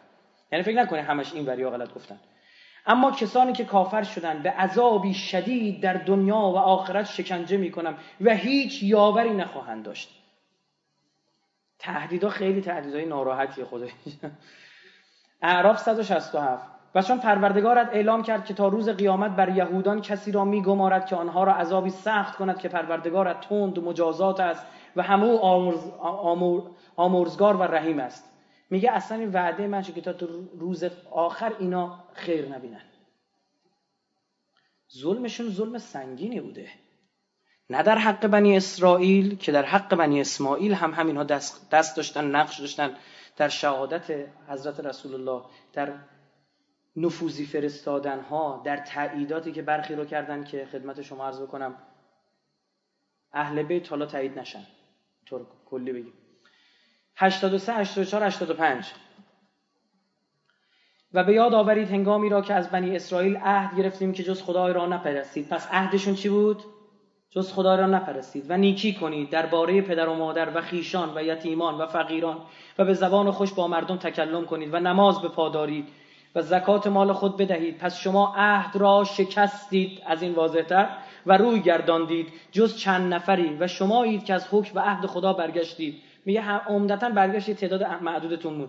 یعنی 0.52 0.64
فکر 0.64 0.76
نکنید 0.76 1.04
همش 1.04 1.32
این 1.34 1.46
وریا 1.46 1.70
غلط 1.70 1.94
گفتن. 1.94 2.20
اما 2.86 3.10
کسانی 3.10 3.52
که 3.52 3.64
کافر 3.64 4.02
شدن 4.02 4.42
به 4.42 4.50
عذابی 4.50 5.14
شدید 5.14 5.82
در 5.82 5.92
دنیا 5.92 6.36
و 6.36 6.56
آخرت 6.56 7.06
شکنجه 7.06 7.56
می‌کنم 7.56 7.94
و 8.20 8.34
هیچ 8.34 8.82
یاوری 8.82 9.30
نخواهند 9.30 9.84
داشت. 9.84 10.19
تهدیدها 11.80 12.30
خیلی 12.30 12.60
تهدیدهای 12.60 13.06
ناراحتیه 13.06 13.64
خودش. 13.64 13.90
اعراف 15.42 15.78
167 15.78 16.66
و 16.94 17.02
چون 17.02 17.18
پروردگارت 17.18 17.88
اعلام 17.92 18.22
کرد 18.22 18.44
که 18.44 18.54
تا 18.54 18.68
روز 18.68 18.88
قیامت 18.88 19.30
بر 19.30 19.48
یهودان 19.48 20.00
کسی 20.00 20.32
را 20.32 20.44
میگمارد 20.44 21.06
که 21.06 21.16
آنها 21.16 21.44
را 21.44 21.52
عذابی 21.52 21.90
سخت 21.90 22.36
کند 22.36 22.58
که 22.58 22.68
پروردگارت 22.68 23.40
تند 23.40 23.78
مجازات 23.78 24.40
است 24.40 24.66
و 24.96 25.02
همه 25.02 25.38
آمرز، 25.38 25.88
آمور، 25.98 26.70
آمرزگار 26.96 27.56
و 27.56 27.62
رحیم 27.62 27.98
است. 27.98 28.30
میگه 28.70 28.92
اصلا 28.92 29.18
این 29.18 29.32
وعده 29.32 29.66
من 29.66 29.82
که 29.82 30.00
تا 30.00 30.26
روز 30.58 30.84
آخر 31.10 31.52
اینا 31.58 32.04
خیر 32.12 32.48
نبینن. 32.48 32.82
ظلمشون 34.98 35.48
ظلم 35.48 35.78
سنگینی 35.78 36.40
بوده. 36.40 36.68
نه 37.70 37.82
در 37.82 37.98
حق 37.98 38.26
بنی 38.26 38.56
اسرائیل 38.56 39.36
که 39.36 39.52
در 39.52 39.64
حق 39.64 39.94
بنی 39.94 40.20
اسماعیل 40.20 40.74
هم 40.74 40.92
همینها 40.92 41.24
دست, 41.24 41.70
دست 41.70 41.96
داشتن 41.96 42.24
نقش 42.24 42.60
داشتن 42.60 42.96
در 43.36 43.48
شهادت 43.48 44.26
حضرت 44.48 44.80
رسول 44.80 45.14
الله 45.14 45.42
در 45.72 45.92
نفوذی 46.96 47.46
فرستادن 47.46 48.20
ها 48.20 48.62
در 48.64 48.76
تعییداتی 48.76 49.52
که 49.52 49.62
برخی 49.62 49.94
رو 49.94 50.04
کردن 50.04 50.44
که 50.44 50.68
خدمت 50.72 51.02
شما 51.02 51.26
عرض 51.26 51.40
بکنم 51.40 51.74
اهل 53.32 53.62
بیت 53.62 53.90
حالا 53.90 54.06
تایید 54.06 54.38
نشن. 54.38 54.66
طور 55.26 55.46
کلی 55.66 55.92
بگیم. 55.92 56.12
83 57.16 57.74
84 57.74 58.24
85 58.24 58.92
و 61.12 61.24
به 61.24 61.32
یاد 61.32 61.54
آورید 61.54 61.88
هنگامی 61.88 62.28
را 62.28 62.42
که 62.42 62.54
از 62.54 62.70
بنی 62.70 62.96
اسرائیل 62.96 63.36
عهد 63.36 63.78
گرفتیم 63.78 64.12
که 64.12 64.22
جز 64.22 64.42
خدای 64.42 64.72
را 64.72 64.86
نپرستید. 64.86 65.48
پس 65.48 65.68
عهدشون 65.70 66.14
چی 66.14 66.28
بود؟ 66.28 66.64
جز 67.30 67.52
خدا 67.52 67.74
را 67.74 67.86
نپرستید 67.86 68.46
و 68.48 68.56
نیکی 68.56 68.94
کنید 68.94 69.30
درباره 69.30 69.82
پدر 69.82 70.08
و 70.08 70.14
مادر 70.14 70.48
و 70.54 70.60
خیشان 70.60 71.12
و 71.14 71.22
یتیمان 71.22 71.78
و 71.78 71.86
فقیران 71.86 72.36
و 72.78 72.84
به 72.84 72.94
زبان 72.94 73.30
خوش 73.30 73.52
با 73.52 73.68
مردم 73.68 73.96
تکلم 73.96 74.46
کنید 74.46 74.74
و 74.74 74.80
نماز 74.80 75.22
بپادارید 75.22 75.88
و 76.34 76.42
زکات 76.42 76.86
مال 76.86 77.12
خود 77.12 77.36
بدهید. 77.36 77.78
پس 77.78 77.98
شما 77.98 78.34
عهد 78.36 78.76
را 78.76 79.04
شکستید 79.04 80.02
از 80.06 80.22
این 80.22 80.34
واضحتر 80.34 80.88
و 81.26 81.36
روی 81.36 81.60
گرداندید 81.60 82.28
جز 82.52 82.76
چند 82.76 83.14
نفری 83.14 83.56
و 83.60 83.66
شما 83.66 84.02
اید 84.02 84.24
که 84.24 84.34
از 84.34 84.46
حکم 84.50 84.78
و 84.78 84.80
عهد 84.80 85.06
خدا 85.06 85.32
برگشتید. 85.32 86.02
میگه 86.24 86.42
عمدتا 86.42 87.10
برگشتید 87.10 87.56
تعداد 87.56 87.82
معدودتون 87.84 88.58
بود. 88.58 88.68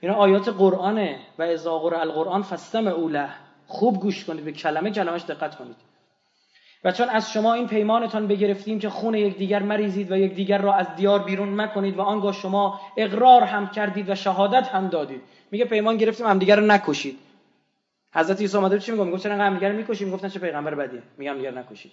اینا 0.00 0.14
آیات 0.14 0.48
قرآنه 0.48 1.18
و 1.38 1.42
اذا 1.42 1.78
قرأ 1.78 2.00
القرآن 2.00 2.42
فستم 2.42 2.86
اوله 2.86 3.28
خوب 3.66 4.00
گوش 4.00 4.24
کنید 4.24 4.44
به 4.44 4.52
کلمه 4.52 4.90
کلمش 4.90 5.22
دقت 5.22 5.54
کنید. 5.54 5.91
و 6.84 6.92
چون 6.92 7.08
از 7.08 7.32
شما 7.32 7.54
این 7.54 7.66
پیمانتان 7.66 8.26
بگرفتیم 8.26 8.78
که 8.78 8.88
خون 8.88 9.14
یکدیگر 9.14 9.62
مریزید 9.62 10.12
و 10.12 10.16
یکدیگر 10.16 10.58
را 10.58 10.74
از 10.74 10.96
دیار 10.96 11.18
بیرون 11.22 11.60
مکنید 11.60 11.96
و 11.96 12.00
آنگاه 12.00 12.32
شما 12.32 12.80
اقرار 12.96 13.42
هم 13.42 13.68
کردید 13.68 14.10
و 14.10 14.14
شهادت 14.14 14.68
هم 14.68 14.88
دادید. 14.88 15.20
میگه 15.50 15.64
پیمان 15.64 15.96
گرفتیم 15.96 16.26
همدیگر 16.26 16.56
رو 16.56 16.66
نکشید. 16.66 17.18
حضرت 18.14 18.40
عیسی 18.40 18.56
اومده 18.56 18.78
چی 18.78 18.92
میگه؟ 18.92 19.04
می‌گفت 19.04 19.22
چرا 19.22 19.36
همدیگر 19.36 19.72
می‌کشیم؟ 19.72 20.08
می‌گفتن 20.08 20.28
چه 20.28 20.38
پیغمبر 20.38 20.74
بدیه 20.74 21.02
میگم 21.18 21.34
دیگر 21.34 21.50
نکشید. 21.50 21.92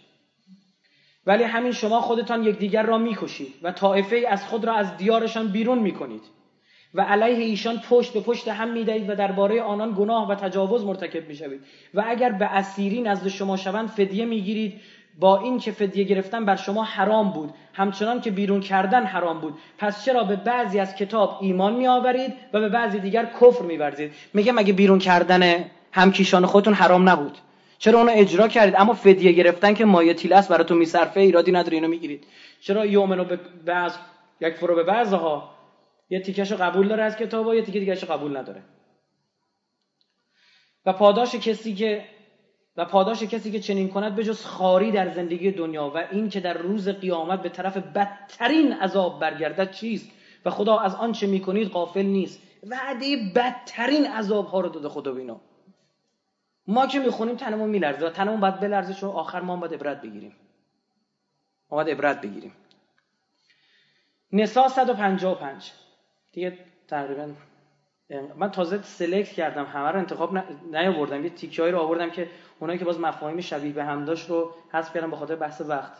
ولی 1.26 1.44
همین 1.44 1.72
شما 1.72 2.02
خودتان 2.02 2.44
یکدیگر 2.44 2.84
را 2.84 2.98
می‌کشید 2.98 3.54
و 3.64 3.72
طائفه 3.72 4.26
از 4.30 4.46
خود 4.46 4.66
را 4.66 4.74
از 4.74 4.98
دیارشان 4.98 5.48
بیرون 5.48 5.80
می‌کنید. 5.80 6.22
و 6.94 7.02
علیه 7.02 7.46
ایشان 7.46 7.82
پشت 7.90 8.14
به 8.14 8.20
پشت 8.20 8.48
هم 8.48 8.70
می‌دهید 8.70 9.10
و 9.10 9.16
درباره 9.16 9.62
آنان 9.62 9.96
گناه 9.98 10.30
و 10.30 10.36
تجاوز 10.36 10.86
مرتکب 10.86 11.28
می‌شوید. 11.28 11.62
و 11.94 12.04
اگر 12.08 12.32
به 12.32 12.46
اسیری 12.46 13.02
نزد 13.02 13.28
شما 13.28 13.58
شوند 13.58 13.90
فدیه 13.90 14.26
می‌گیرید. 14.26 14.82
با 15.20 15.38
این 15.38 15.60
که 15.60 15.72
فدیه 15.72 16.04
گرفتن 16.04 16.46
بر 16.46 16.56
شما 16.56 16.84
حرام 16.84 17.32
بود 17.32 17.54
همچنان 17.74 18.22
که 18.22 18.32
بیرون 18.32 18.62
کردن 18.62 19.04
حرام 19.04 19.42
بود. 19.42 19.54
پس 19.78 20.06
چرا 20.06 20.24
به 20.24 20.36
بعضی 20.36 20.80
از 20.80 20.96
کتاب 20.96 21.38
ایمان 21.42 21.74
می 21.74 21.88
آورید 21.88 22.34
و 22.54 22.60
به 22.60 22.70
بعضی 22.70 23.00
دیگر 23.00 23.26
کفر 23.42 23.62
می 23.62 23.78
ورزید 23.78 24.12
میگه 24.34 24.52
مگه 24.52 24.74
بیرون 24.74 25.00
کردن 25.00 25.66
همکیشان 25.92 26.46
خودتون 26.46 26.74
حرام 26.74 27.10
نبود. 27.10 27.38
چرا 27.78 28.00
اونو 28.00 28.12
اجرا 28.16 28.48
کردید؟ 28.48 28.76
اما 28.78 28.94
فدیه 28.94 29.32
گرفتن 29.32 29.74
که 29.74 29.86
مایه 29.86 30.14
تیلس 30.14 30.48
براتون 30.48 30.78
میصرفه 30.78 31.20
ایرادی 31.20 31.52
نداره 31.52 31.74
اینو 31.76 31.88
می‌گیرید. 31.88 32.24
چرا 32.62 32.86
یومنو 32.86 33.24
به 33.24 33.40
بعض 33.66 33.94
یک 34.42 34.54
فرو 34.54 34.76
به 34.76 34.84
بعضها 34.84 35.59
یه 36.10 36.20
تیکشو 36.20 36.56
قبول 36.56 36.88
داره 36.88 37.04
از 37.04 37.16
کتاب 37.16 37.48
و 37.48 37.56
یه 37.56 37.62
تیکه 37.62 37.80
دیگهشو 37.80 38.14
قبول 38.14 38.38
نداره. 38.38 38.64
و 40.86 40.94
پاداش 40.94 41.36
کسی 41.36 41.76
که 41.76 42.06
و 42.78 42.86
پاداش 42.86 43.24
کسی 43.24 43.52
که 43.52 43.60
چنین 43.60 43.90
کند 43.90 44.16
به 44.16 44.24
جز 44.24 44.46
خاری 44.46 44.92
در 44.92 45.10
زندگی 45.10 45.52
دنیا 45.52 45.90
و 45.90 45.98
این 45.98 46.30
که 46.30 46.40
در 46.40 46.54
روز 46.54 46.90
قیامت 46.90 47.42
به 47.42 47.50
طرف 47.50 47.78
بدترین 47.78 48.74
عذاب 48.74 49.20
برگردد 49.20 49.72
چیست؟ 49.72 50.10
و 50.46 50.50
خدا 50.50 50.80
از 50.80 50.96
آنچه 50.96 51.28
می‌کنید 51.28 51.68
غافل 51.68 52.06
نیست. 52.06 52.42
وعده 52.64 53.18
بدترین 53.36 54.06
عذاب 54.06 54.48
ها 54.48 54.60
رو 54.60 54.70
داده 54.70 54.90
خدا 54.90 55.14
بینا. 55.14 55.42
ما 56.68 56.88
که 56.88 57.00
می‌خونیم 57.00 57.36
تنمون 57.36 57.70
میلرزه 57.70 58.06
و 58.06 58.10
تنمون 58.10 58.40
باید 58.40 58.60
بلرزه 58.60 58.94
چون 58.94 59.10
آخر 59.10 59.42
ما 59.42 59.56
باید 59.56 59.74
عبرت 59.74 60.02
بگیریم. 60.02 60.36
ما 61.72 61.76
باید 61.76 61.90
عبرت 61.90 62.22
بگیریم. 62.22 62.54
نسا 64.32 64.68
155 64.68 65.72
دیگه 66.32 66.58
تقریبا 66.88 67.30
من 68.38 68.52
تازه 68.52 68.82
سلکت 68.82 69.32
کردم 69.32 69.66
همه 69.66 69.92
رو 69.92 70.00
انتخاب 70.00 70.38
نیاوردم. 70.72 71.24
یه 71.24 71.30
تیکه‌ای 71.30 71.72
رو 71.72 71.80
آوردم 71.80 72.10
که 72.10 72.30
اونایی 72.60 72.80
که 72.80 72.86
باز 72.86 73.00
مفاهیم 73.00 73.42
شبیه 73.42 73.74
به 73.74 73.84
هم 73.84 74.06
داشت 74.06 74.30
رو 74.30 74.52
حذف 74.74 74.94
کردم 74.94 75.12
به 75.12 75.18
خاطر 75.18 75.36
بحث 75.36 75.62
وقت. 75.62 75.94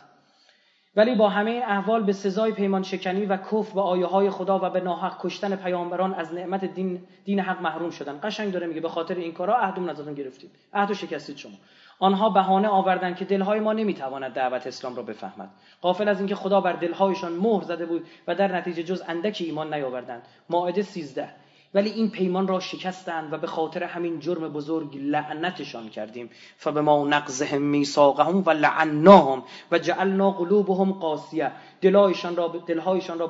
ولی 0.96 1.14
با 1.14 1.28
همه 1.28 1.50
این 1.50 1.62
احوال 1.62 2.02
به 2.02 2.12
سزای 2.12 2.52
پیمان 2.52 2.82
شکنی 2.82 3.26
و 3.26 3.36
کفر 3.36 3.76
و 3.76 3.80
آیه 3.80 4.06
های 4.06 4.30
خدا 4.30 4.58
و 4.58 4.70
به 4.70 4.80
ناحق 4.80 5.16
کشتن 5.20 5.56
پیامبران 5.56 6.14
از 6.14 6.34
نعمت 6.34 6.64
دین 6.64 7.02
دین 7.24 7.40
حق 7.40 7.62
محروم 7.62 7.90
شدن. 7.90 8.20
قشنگ 8.22 8.52
داره 8.52 8.66
میگه 8.66 8.80
به 8.80 8.88
خاطر 8.88 9.14
این 9.14 9.32
کارا 9.32 9.56
عهدم 9.56 9.88
ازتون 9.88 10.14
گرفتیم. 10.14 10.50
عهدو 10.72 10.94
شکستید 10.94 11.36
شما. 11.36 11.52
آنها 12.00 12.30
بهانه 12.30 12.68
آوردند 12.68 13.16
که 13.16 13.24
دلهای 13.24 13.60
ما 13.60 13.72
نمی‌تواند 13.72 14.32
دعوت 14.32 14.66
اسلام 14.66 14.96
را 14.96 15.02
بفهمد. 15.02 15.50
قافل 15.80 16.08
از 16.08 16.18
اینکه 16.18 16.34
خدا 16.34 16.60
بر 16.60 16.72
دلهایشان 16.72 17.32
مهر 17.32 17.62
زده 17.62 17.86
بود 17.86 18.06
و 18.26 18.34
در 18.34 18.56
نتیجه 18.56 18.82
جز 18.82 19.02
اندکی 19.08 19.44
ایمان 19.44 19.74
نیاوردند. 19.74 20.22
ماعده 20.50 20.82
13 20.82 21.28
ولی 21.74 21.90
این 21.90 22.10
پیمان 22.10 22.48
را 22.48 22.60
شکستند 22.60 23.32
و 23.32 23.38
به 23.38 23.46
خاطر 23.46 23.84
همین 23.84 24.20
جرم 24.20 24.48
بزرگ 24.48 24.96
لعنتشان 24.96 25.88
کردیم. 25.88 26.30
فبما 26.56 27.08
نقضهم 27.08 27.62
میثاقهم 27.62 28.42
و 28.46 28.50
لعناهم 28.50 29.42
و 29.70 29.78
جعلنا 29.78 30.30
قلوبهم 30.30 30.92
قاسیه. 30.92 31.52
دلهایشان 31.80 32.36
را 32.36 32.48
دلهایشان 32.66 33.18
را 33.18 33.26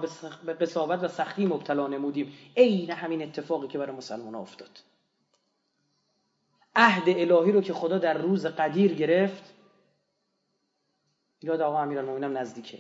به 0.47 0.55
قساوت 0.55 1.05
و 1.05 1.09
سختی 1.09 1.47
مبتلا 1.47 1.87
نمودیم. 1.87 2.33
عین 2.57 2.91
همین 2.91 3.23
اتفاقی 3.23 3.69
که 3.69 3.79
برای 3.79 3.97
مسلمان 3.97 4.35
افتاد. 4.35 4.90
عهد 6.77 7.09
الهی 7.09 7.53
رو 7.53 7.61
که 7.61 7.73
خدا 7.73 7.99
در 7.99 8.19
روز 8.19 8.47
قدیر 8.47 8.95
گرفت 8.95 9.55
یاد 11.43 11.61
آقا 11.61 11.83
امیرالمومنین 11.83 12.37
نزدیکه. 12.37 12.79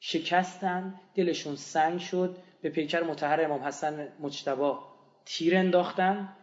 شکستن 0.00 1.00
دلشون 1.14 1.56
سنگ 1.56 2.00
شد 2.00 2.36
به 2.62 2.70
پیکر 2.70 3.02
متحر 3.02 3.44
امام 3.44 3.62
حسن 3.62 4.08
مجتبا 4.20 4.78
تیر 5.24 5.56
انداختن 5.56 6.36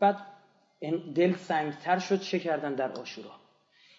بعد 0.00 0.16
دل 1.14 1.36
سنگتر 1.36 1.98
شد 1.98 2.20
چه 2.20 2.38
کردن 2.38 2.74
در 2.74 2.92
آشورا 2.92 3.30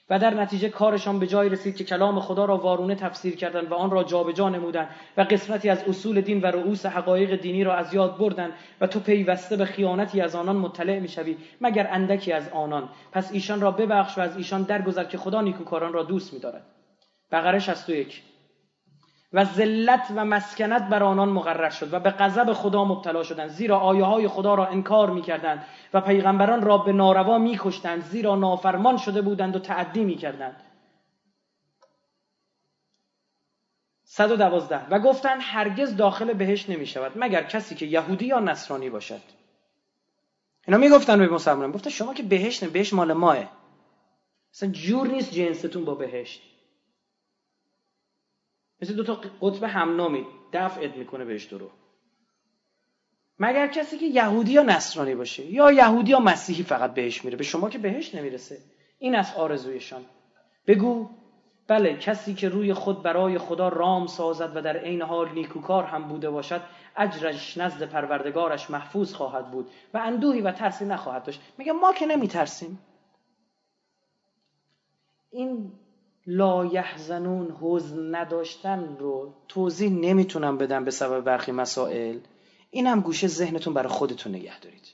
و 0.09 0.19
در 0.19 0.33
نتیجه 0.33 0.69
کارشان 0.69 1.19
به 1.19 1.27
جای 1.27 1.49
رسید 1.49 1.75
که 1.75 1.83
کلام 1.83 2.19
خدا 2.19 2.45
را 2.45 2.57
وارونه 2.57 2.95
تفسیر 2.95 3.35
کردند 3.35 3.71
و 3.71 3.75
آن 3.75 3.91
را 3.91 4.03
جابجا 4.03 4.49
نمودند 4.49 4.89
و 5.17 5.21
قسمتی 5.21 5.69
از 5.69 5.83
اصول 5.83 6.21
دین 6.21 6.41
و 6.41 6.45
رؤوس 6.45 6.85
حقایق 6.85 7.41
دینی 7.41 7.63
را 7.63 7.75
از 7.75 7.93
یاد 7.93 8.17
بردند 8.17 8.53
و 8.81 8.87
تو 8.87 8.99
پیوسته 8.99 9.57
به 9.57 9.65
خیانتی 9.65 10.21
از 10.21 10.35
آنان 10.35 10.55
مطلع 10.55 10.99
می‌شوی 10.99 11.37
مگر 11.61 11.87
اندکی 11.91 12.31
از 12.31 12.49
آنان. 12.49 12.89
پس 13.11 13.31
ایشان 13.31 13.61
را 13.61 13.71
ببخش 13.71 14.17
و 14.17 14.21
از 14.21 14.37
ایشان 14.37 14.63
درگذر 14.63 15.03
که 15.03 15.17
خدا 15.17 15.41
نیکوکاران 15.41 15.93
را 15.93 16.03
دوست 16.03 16.33
می‌دارد. 16.33 16.65
بقره 17.31 17.59
61 17.59 18.21
و 19.33 19.45
ذلت 19.45 20.07
و 20.15 20.25
مسکنت 20.25 20.89
بر 20.89 21.03
آنان 21.03 21.29
مقرر 21.29 21.69
شد 21.69 21.93
و 21.93 21.99
به 21.99 22.09
غضب 22.09 22.53
خدا 22.53 22.85
مبتلا 22.85 23.23
شدند. 23.23 23.49
زیرا 23.49 23.79
آیه 23.79 24.03
های 24.03 24.27
خدا 24.27 24.55
را 24.55 24.65
انکار 24.65 25.09
می‌کردند 25.09 25.65
و 25.93 26.01
پیغمبران 26.01 26.61
را 26.61 26.77
به 26.77 26.91
ناروا 26.91 27.37
میکشتند. 27.37 28.03
زیرا 28.03 28.35
نافرمان 28.35 28.97
شده 28.97 29.21
بودند 29.21 29.55
و 29.55 29.59
تعدی 29.59 30.03
می‌کردند. 30.03 30.63
112 34.03 34.87
و 34.89 34.99
گفتند 34.99 35.39
هرگز 35.43 35.95
داخل 35.95 36.33
بهش 36.33 36.69
نمی 36.69 36.85
شود 36.85 37.11
مگر 37.15 37.43
کسی 37.43 37.75
که 37.75 37.85
یهودی 37.85 38.25
یا 38.25 38.39
نصرانی 38.39 38.89
باشد. 38.89 39.21
اینا 40.67 40.77
می‌گفتن 40.77 41.19
به 41.19 41.27
مسلمان 41.27 41.71
گفتن 41.71 41.89
شما 41.89 42.13
که 42.13 42.23
بهش 42.23 42.63
نه 42.63 42.69
بهش 42.69 42.93
مال 42.93 43.13
ماه. 43.13 43.37
اصلا 44.53 44.69
جور 44.69 45.07
نیست 45.07 45.31
جنستون 45.31 45.85
با 45.85 45.95
بهشت. 45.95 46.48
مثل 48.81 48.93
دو 48.95 49.03
تا 49.03 49.21
قطب 49.41 49.63
همنامی 49.63 50.25
دفعت 50.53 50.97
می‌کنه 50.97 51.25
بهش 51.25 51.53
رو. 51.53 51.69
مگر 53.39 53.67
کسی 53.67 53.97
که 53.97 54.05
یهودی 54.05 54.51
یا 54.51 54.63
نصرانی 54.63 55.15
باشه 55.15 55.45
یا 55.45 55.71
یهودی 55.71 56.11
یا 56.11 56.19
مسیحی 56.19 56.63
فقط 56.63 56.93
بهش 56.93 57.25
میره؟ 57.25 57.37
به 57.37 57.43
شما 57.43 57.69
که 57.69 57.77
بهش 57.77 58.15
نمی‌رسه. 58.15 58.57
این 58.99 59.15
از 59.15 59.33
آرزویشان. 59.35 60.05
بگو 60.67 61.09
بله 61.67 61.97
کسی 61.97 62.33
که 62.33 62.49
روی 62.49 62.73
خود 62.73 63.03
برای 63.03 63.37
خدا 63.37 63.67
رام 63.67 64.07
سازد 64.07 64.51
و 64.55 64.61
در 64.61 64.77
عین 64.77 65.01
حال 65.01 65.31
نیکوکار 65.31 65.83
هم 65.83 66.07
بوده 66.07 66.29
باشد 66.29 66.61
اجرش 66.97 67.57
نزد 67.57 67.83
پروردگارش 67.83 68.69
محفوظ 68.69 69.13
خواهد 69.13 69.51
بود 69.51 69.69
و 69.93 69.97
اندوهی 69.97 70.41
و 70.41 70.51
ترسی 70.51 70.85
نخواهد 70.85 71.23
داشت. 71.23 71.41
میگه 71.57 71.71
ما 71.71 71.93
که 71.93 72.05
نمیترسیم؟ 72.05 72.79
این 75.31 75.71
لا 76.31 76.65
یحزنون 76.65 77.57
حزن 77.61 78.15
نداشتن 78.15 78.97
رو 78.97 79.33
توضیح 79.47 79.91
نمی‌تونم 79.91 80.57
بدم 80.57 80.85
به 80.85 80.91
سبب 80.91 81.23
برخی 81.23 81.51
مسائل. 81.51 82.19
این 82.71 82.87
هم 82.87 83.01
گوشه 83.01 83.27
ذهنتون 83.27 83.73
برای 83.73 83.89
خودتون 83.89 84.35
نگه 84.35 84.59
دارید. 84.59 84.93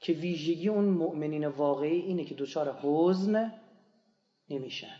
که 0.00 0.12
ویژگی 0.12 0.68
اون 0.68 0.84
مؤمنین 0.84 1.46
واقعی 1.46 2.00
اینه 2.00 2.24
که 2.24 2.34
دچار 2.34 2.78
حزن 2.82 3.52
نمیشن. 4.48 4.96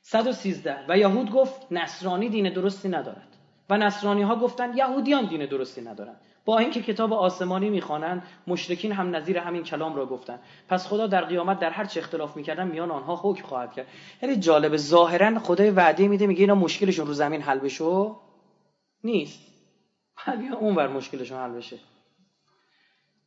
113 0.00 0.86
و 0.88 0.98
یهود 0.98 1.30
گفت 1.30 1.72
نصرانی 1.72 2.28
دین 2.28 2.52
درستی 2.52 2.88
ندارد. 2.88 3.36
و 3.70 3.78
نصرانی 3.78 4.22
ها 4.22 4.36
گفتند 4.36 4.76
یهودیان 4.76 5.28
دین 5.28 5.46
درستی 5.46 5.80
ندارند. 5.80 6.20
با 6.44 6.58
اینکه 6.58 6.82
کتاب 6.82 7.12
آسمانی 7.12 7.70
می‌خوانند 7.70 8.22
مشرکین 8.46 8.92
هم 8.92 9.16
نظیر 9.16 9.38
همین 9.38 9.62
کلام 9.62 9.96
را 9.96 10.06
گفتند. 10.06 10.40
پس 10.68 10.86
خدا 10.86 11.06
در 11.06 11.24
قیامت 11.24 11.58
در 11.58 11.70
هر 11.70 11.84
چه 11.84 12.00
اختلاف 12.00 12.36
می‌کردن 12.36 12.68
میان 12.68 12.90
آنها 12.90 13.20
حکم 13.22 13.42
خواهد 13.42 13.72
کرد. 13.72 13.86
خیلی 14.20 14.36
جالب 14.36 14.76
ظاهرا 14.76 15.38
خدای 15.38 15.70
وعده 15.70 16.08
میده 16.08 16.26
میگه 16.26 16.40
اینا 16.40 16.54
مشکلشون 16.54 17.06
رو 17.06 17.12
زمین 17.12 17.42
حل 17.42 17.58
بشه. 17.58 18.10
نیست. 19.04 19.40
بعد 20.26 20.38
اونور 20.60 20.88
مشکلشون 20.88 21.38
حل 21.38 21.52
بشه. 21.52 21.78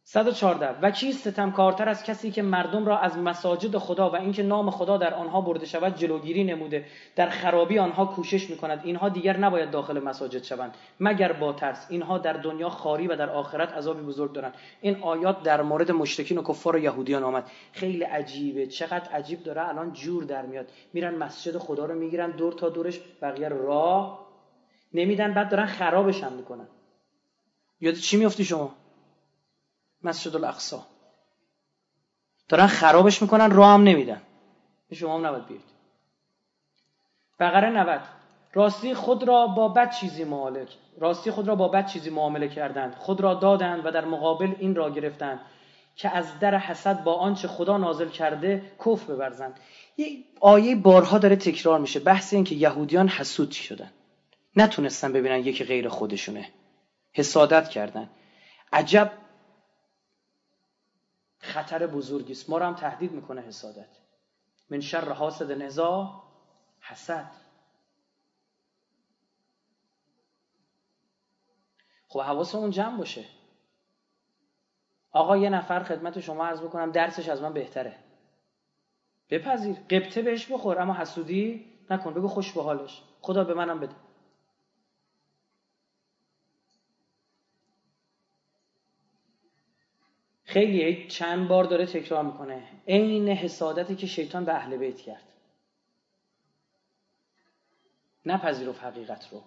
114 0.10 0.80
و 0.82 0.92
چیست 0.92 1.30
ستمکارتر 1.30 1.90
از 1.90 2.04
کسی 2.04 2.32
که 2.32 2.42
مردم 2.42 2.86
را 2.86 3.00
از 3.00 3.18
مساجد 3.18 3.78
خدا 3.78 4.10
و 4.10 4.16
اینکه 4.16 4.44
نام 4.44 4.70
خدا 4.70 4.98
در 4.98 5.14
آنها 5.14 5.42
برده 5.42 5.66
شود 5.66 5.96
جلوگیری 5.96 6.44
نموده. 6.44 6.86
در 7.16 7.30
خرابی 7.30 7.80
آنها 7.80 8.06
کوشش 8.06 8.50
می‌کند. 8.50 8.82
اینها 8.84 9.10
دیگر 9.10 9.38
نباید 9.38 9.72
داخل 9.72 10.00
مساجد 10.00 10.44
شوند. 10.44 10.76
مگر 11.00 11.34
با 11.34 11.54
ترس. 11.54 11.88
اینها 11.90 12.18
در 12.18 12.34
دنیا 12.34 12.70
خاری 12.70 13.08
و 13.08 13.16
در 13.16 13.30
آخرت 13.30 13.74
عذابی 13.74 14.02
بزرگ 14.02 14.34
دارند. 14.34 14.54
این 14.82 15.04
آیات 15.04 15.44
در 15.44 15.62
مورد 15.62 15.92
مشرکین 15.92 16.38
و 16.38 16.44
کفار 16.44 16.76
و 16.76 16.80
یهودیان 16.80 17.24
آمد. 17.24 17.52
خیلی 17.72 18.04
عجیبه. 18.04 18.68
چقدر 18.68 19.12
عجیب 19.12 19.44
داره. 19.44 19.70
الان 19.70 19.94
جور 19.94 20.24
در 20.24 20.46
میاد. 20.46 20.72
میرن 20.94 21.16
مسجد 21.16 21.58
خدا 21.58 21.86
رو 21.86 21.96
می‌گیرن. 21.96 22.32
دور 22.32 22.54
تا 22.54 22.70
دورش 22.70 23.00
بقیه 23.22 23.50
راه 23.50 24.28
نمیدن. 24.94 25.34
بعد 25.34 25.50
دارن 25.50 25.66
خرابش 25.66 26.24
هم 26.24 26.34
می‌کنن. 26.34 26.68
یاد 27.82 27.94
چی 27.94 28.18
میافتی 28.18 28.46
شما؟ 28.46 28.87
مسجد 30.04 30.36
الاقصا 30.36 30.86
دارن 32.50 32.68
خرابش 32.68 33.22
می‌کنن 33.22 33.52
راه 33.52 33.74
هم 33.74 33.84
نمیدن. 33.84 34.22
شما 34.94 35.16
هم 35.16 35.26
نباید 35.26 35.48
بیاید. 35.48 35.64
بقره 37.40 37.70
90 37.70 38.02
راستی 38.54 38.94
خود 38.94 39.24
را 39.24 39.48
با 39.48 39.68
بد 39.68 39.92
چیزی 39.92 40.24
معامله 40.24 40.68
راستی 41.00 41.32
خود 41.32 41.48
را 41.48 41.56
با 41.56 41.68
بد 41.68 41.86
چیزی 41.86 42.10
معامله 42.10 42.48
کردند. 42.48 42.96
خود 42.96 43.22
را 43.22 43.34
دادند 43.34 43.86
و 43.86 43.92
در 43.92 44.06
مقابل 44.06 44.56
این 44.60 44.76
را 44.76 44.90
گرفتند 44.90 45.40
که 45.96 46.10
از 46.10 46.40
در 46.40 46.58
حسد 46.58 47.04
با 47.04 47.14
آنچه 47.14 47.48
خدا 47.48 47.78
نازل 47.78 48.10
کرده 48.10 48.72
کف 48.86 49.10
ببرزند. 49.10 49.60
یه 49.98 50.24
آیه 50.40 50.76
بارها 50.76 51.18
داره 51.18 51.36
تکرار 51.36 51.80
میشه. 51.80 52.00
بحث 52.00 52.34
این 52.34 52.44
که 52.44 52.56
یهودیان 52.56 53.08
حسود 53.08 53.52
شدن. 53.52 53.92
نتونستن 54.56 55.14
ببینن 55.14 55.40
یکی 55.40 55.64
غیر 55.64 55.90
خودشونه. 55.90 56.50
حسادت 57.14 57.70
کردن. 57.70 58.10
عجب 58.74 59.12
خطر 61.40 61.88
بزرگی 61.88 62.32
است. 62.32 62.50
ما 62.50 62.58
رو 62.58 62.66
هم 62.66 62.76
تهدید 62.76 63.12
می‌کنه 63.12 63.42
حسادت. 63.42 63.98
من 64.70 64.80
شر 64.80 65.10
حاسد 65.12 65.52
نزا 65.52 66.24
حسد. 66.80 67.32
خب 72.08 72.20
حواسمون 72.20 72.70
جمع 72.70 72.98
باشه. 72.98 73.26
آقا 75.12 75.38
یه 75.38 75.50
نفر 75.50 75.84
خدمت 75.84 76.20
شما 76.20 76.46
عرض 76.46 76.62
بکنم 76.62 76.92
درسش 76.92 77.30
از 77.30 77.42
من 77.42 77.54
بهتره. 77.54 77.96
بپذیر. 79.30 79.76
قبطه 79.76 80.22
بهش 80.22 80.52
بخور 80.52 80.80
اما 80.80 80.94
حسودی 80.94 81.66
نکن. 81.90 82.14
بگو 82.14 82.28
خوش 82.28 82.54
به 82.54 82.64
حالش. 82.64 83.04
خدا 83.22 83.44
به 83.44 83.54
منم 83.54 83.80
بده. 83.80 83.96
خیلی 90.58 91.08
چند 91.08 91.48
بار 91.48 91.64
داره 91.64 91.86
تکرار 91.86 92.24
می‌کنه. 92.24 92.64
عین 92.88 93.30
حسادتی 93.30 93.96
که 93.96 94.08
شیطان 94.08 94.46
به 94.46 94.54
اهل 94.54 94.78
بیت 94.78 95.02
کرد. 95.02 95.24
نپذیرفت 98.26 98.84
حقیقت 98.84 99.28
رو. 99.32 99.42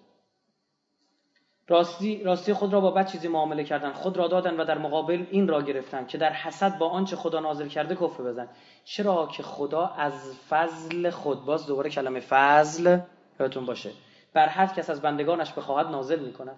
راستی, 1.69 2.23
راستی 2.23 2.53
خود 2.53 2.73
را 2.73 2.81
با 2.81 2.91
بد 2.91 3.07
چیزی 3.07 3.29
معامله 3.29 3.65
کردن. 3.65 3.93
خود 3.93 4.17
را 4.17 4.29
دادن 4.29 4.61
و 4.61 4.65
در 4.65 4.79
مقابل 4.79 5.27
این 5.31 5.49
را 5.49 5.63
گرفتن 5.63 6.07
که 6.07 6.19
در 6.19 6.33
حسد 6.33 6.79
با 6.79 6.89
آنچه 6.89 7.17
خدا 7.17 7.41
نازل 7.41 7.69
کرده 7.69 7.95
کفر 7.95 8.23
بزن. 8.23 8.49
چرا 8.85 9.27
که 9.27 9.43
خدا 9.43 9.87
از 9.87 10.37
فضل 10.51 11.11
خود 11.11 11.45
باز 11.45 11.67
دوباره 11.67 11.91
کلمه 11.91 12.21
فضل 12.21 12.99
یادتون 13.41 13.67
باشه. 13.67 13.91
بر 14.33 14.47
هر 14.47 14.67
کس 14.67 14.91
از 14.91 15.03
بندگانش 15.03 15.53
بخواهد 15.53 15.87
نازل 15.87 16.21
می‌کنه 16.21 16.53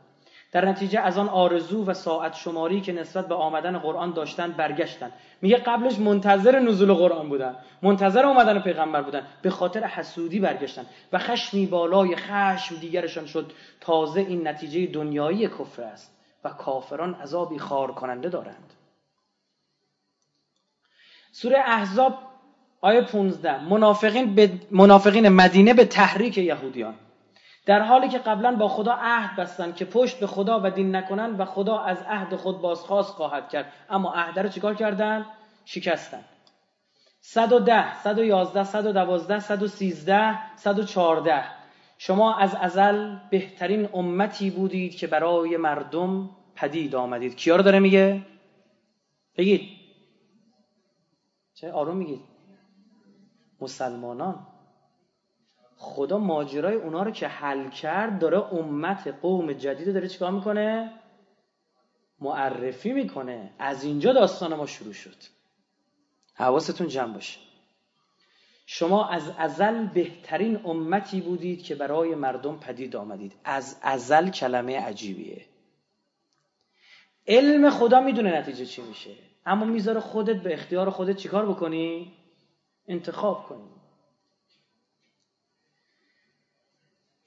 در 0.52 0.68
نتیجه 0.68 1.00
از 1.00 1.18
آن 1.18 1.28
آرزو 1.28 1.84
و 1.84 1.94
ساعت 1.94 2.34
شماری 2.34 2.80
که 2.80 2.92
نسبت 2.92 3.28
به 3.28 3.34
آمدن 3.34 3.78
قرآن 3.78 4.12
داشتن 4.12 4.52
برگشتن 4.52 5.12
میگه 5.42 5.56
قبلش 5.56 5.98
منتظر 5.98 6.58
نزول 6.58 6.92
قرآن 6.92 7.28
بودن 7.28 7.56
منتظر 7.82 8.26
آمدن 8.26 8.60
پیغمبر 8.60 9.02
بودن 9.02 9.26
به 9.42 9.50
خاطر 9.50 9.84
حسودی 9.84 10.40
برگشتن 10.40 10.86
و 11.12 11.18
خشمی 11.18 11.66
بالای 11.66 12.16
خشم 12.16 12.76
دیگرشان 12.76 13.26
شد. 13.26 13.52
تازه 13.80 14.20
این 14.20 14.48
نتیجه 14.48 14.86
دنیایی 14.86 15.48
کفر 15.48 15.82
است 15.82 16.16
و 16.44 16.48
کافران 16.48 17.14
عذابی 17.14 17.58
خار 17.58 17.92
کننده 17.92 18.28
دارند. 18.28 18.72
سوره 21.32 21.58
احزاب 21.58 22.18
آیه 22.80 23.00
15 23.00 23.64
منافقین, 23.64 24.34
به 24.34 24.50
منافقین 24.70 25.28
مدینه 25.28 25.74
به 25.74 25.84
تحریک 25.84 26.38
یهودیان. 26.38 26.94
در 27.66 27.82
حالی 27.82 28.08
که 28.08 28.18
قبلا 28.18 28.56
با 28.56 28.68
خدا 28.68 28.92
عهد 28.92 29.36
بستن 29.36 29.72
که 29.72 29.84
پشت 29.84 30.20
به 30.20 30.26
خدا 30.26 30.60
و 30.64 30.70
دین 30.70 30.96
نکنن 30.96 31.36
و 31.36 31.44
خدا 31.44 31.78
از 31.78 32.02
عهد 32.02 32.36
خود 32.36 32.60
بازخواست 32.60 33.14
خواهد 33.14 33.48
کرد. 33.48 33.72
اما 33.90 34.12
عهد 34.14 34.38
رو 34.38 34.48
چیکار 34.48 34.74
کردن؟ 34.74 35.26
شکستن. 35.64 36.24
110 37.20 37.94
111 37.94 38.64
112 38.64 39.38
113 39.38 40.56
114 40.56 41.44
شما 41.98 42.34
از 42.34 42.54
ازل 42.54 43.16
بهترین 43.30 43.88
امتی 43.94 44.50
بودید 44.50 44.96
که 44.96 45.06
برای 45.06 45.56
مردم 45.56 46.30
پدید 46.54 46.94
آمدید. 46.94 47.36
کیا 47.36 47.56
رو 47.56 47.62
داره 47.62 47.78
میگه؟ 47.78 48.22
بگید. 49.36 49.68
چه 51.54 51.72
آروم 51.72 51.96
میگید. 51.96 52.20
مسلمانان. 53.60 54.46
خدا 55.82 56.18
ماجرای 56.18 56.74
اونا 56.74 57.02
رو 57.02 57.10
که 57.10 57.28
حل 57.28 57.70
کرد 57.70 58.18
داره 58.18 58.54
امت 58.54 59.06
قوم 59.22 59.52
جدید 59.52 59.92
داره 59.92 60.08
چیکار 60.08 60.30
می‌کنه؟ 60.30 60.92
معرفی 62.20 62.92
می‌کنه. 62.92 63.50
از 63.58 63.84
اینجا 63.84 64.12
داستان 64.12 64.54
ما 64.54 64.66
شروع 64.66 64.92
شد. 64.92 65.16
حواستون 66.34 66.88
جمع 66.88 67.14
باشه. 67.14 67.40
شما 68.66 69.08
از 69.08 69.32
ازل 69.38 69.86
بهترین 69.86 70.60
امتی 70.66 71.20
بودید 71.20 71.62
که 71.62 71.74
برای 71.74 72.14
مردم 72.14 72.56
پدید 72.56 72.96
آمدید. 72.96 73.34
از 73.44 73.78
ازل 73.82 74.30
کلمه 74.30 74.80
عجیبیه. 74.80 75.46
علم 77.26 77.70
خدا 77.70 78.00
می‌دونه 78.00 78.38
نتیجه 78.38 78.66
چی 78.66 78.82
میشه. 78.82 79.14
اما 79.46 79.64
می‌ذاره 79.64 80.00
خودت 80.00 80.42
به 80.42 80.54
اختیار 80.54 80.90
خودت 80.90 81.16
چیکار 81.16 81.46
بکنی؟ 81.46 82.12
انتخاب 82.88 83.48
کنی. 83.48 83.81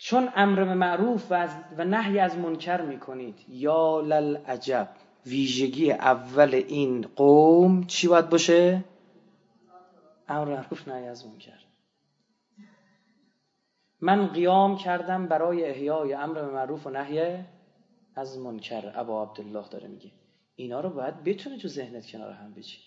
چون 0.06 0.30
امر 0.36 0.64
به 0.64 0.74
معروف 0.74 1.28
و, 1.30 1.48
و 1.78 1.84
نهی 1.84 2.20
از 2.20 2.38
منکر 2.38 2.82
می‌کنید. 2.82 3.46
یا 3.50 4.00
لل 4.00 4.38
عجب 4.38 4.90
ویژگی 5.26 5.92
اول 5.92 6.56
این 6.56 7.02
قوم 7.16 7.84
چی 7.84 8.08
باید 8.08 8.30
باشه؟ 8.30 8.84
امر 10.28 10.46
معروف 10.46 10.88
نهی 10.88 11.08
از 11.08 11.26
منکر. 11.28 11.60
من 14.02 14.28
قیام 14.28 14.78
کردم 14.78 15.28
برای 15.28 15.66
احیای 15.66 16.14
امر 16.14 16.42
به 16.42 16.52
معروف 16.52 16.88
و 16.88 16.90
نهی 16.90 17.38
از 18.16 18.40
منکر 18.40 18.92
ابا 18.96 19.24
عبدالله 19.24 19.70
داره 19.70 19.88
میگه. 19.88 20.12
اینا 20.56 20.80
رو 20.80 20.90
باید 20.90 21.24
بتونه 21.24 21.58
تو 21.58 21.68
ذهنت 21.68 22.08
کنار 22.12 22.32
هم 22.32 22.54
بچی 22.54 22.80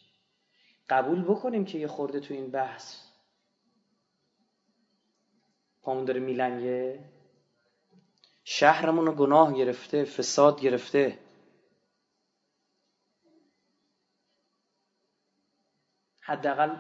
قبول 0.89 1.23
بکنیم 1.23 1.65
که 1.65 1.78
یه 1.78 1.86
خورده 1.86 2.20
تو 2.20 2.35
این 2.35 2.51
بحث 2.51 3.07
پامون 5.89 6.05
داره 6.05 6.20
میلنگه. 6.20 6.98
شهرمون 8.44 9.06
رو 9.06 9.12
گناه 9.12 9.55
گرفته 9.55 10.05
فساد 10.05 10.60
گرفته. 10.60 11.19
حداقل 16.20 16.77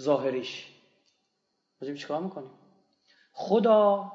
ظاهریش. 0.00 0.68
چی 1.80 1.96
چیکار 1.96 2.20
می‌کنیم؟ 2.20 2.50
خدا 3.32 4.12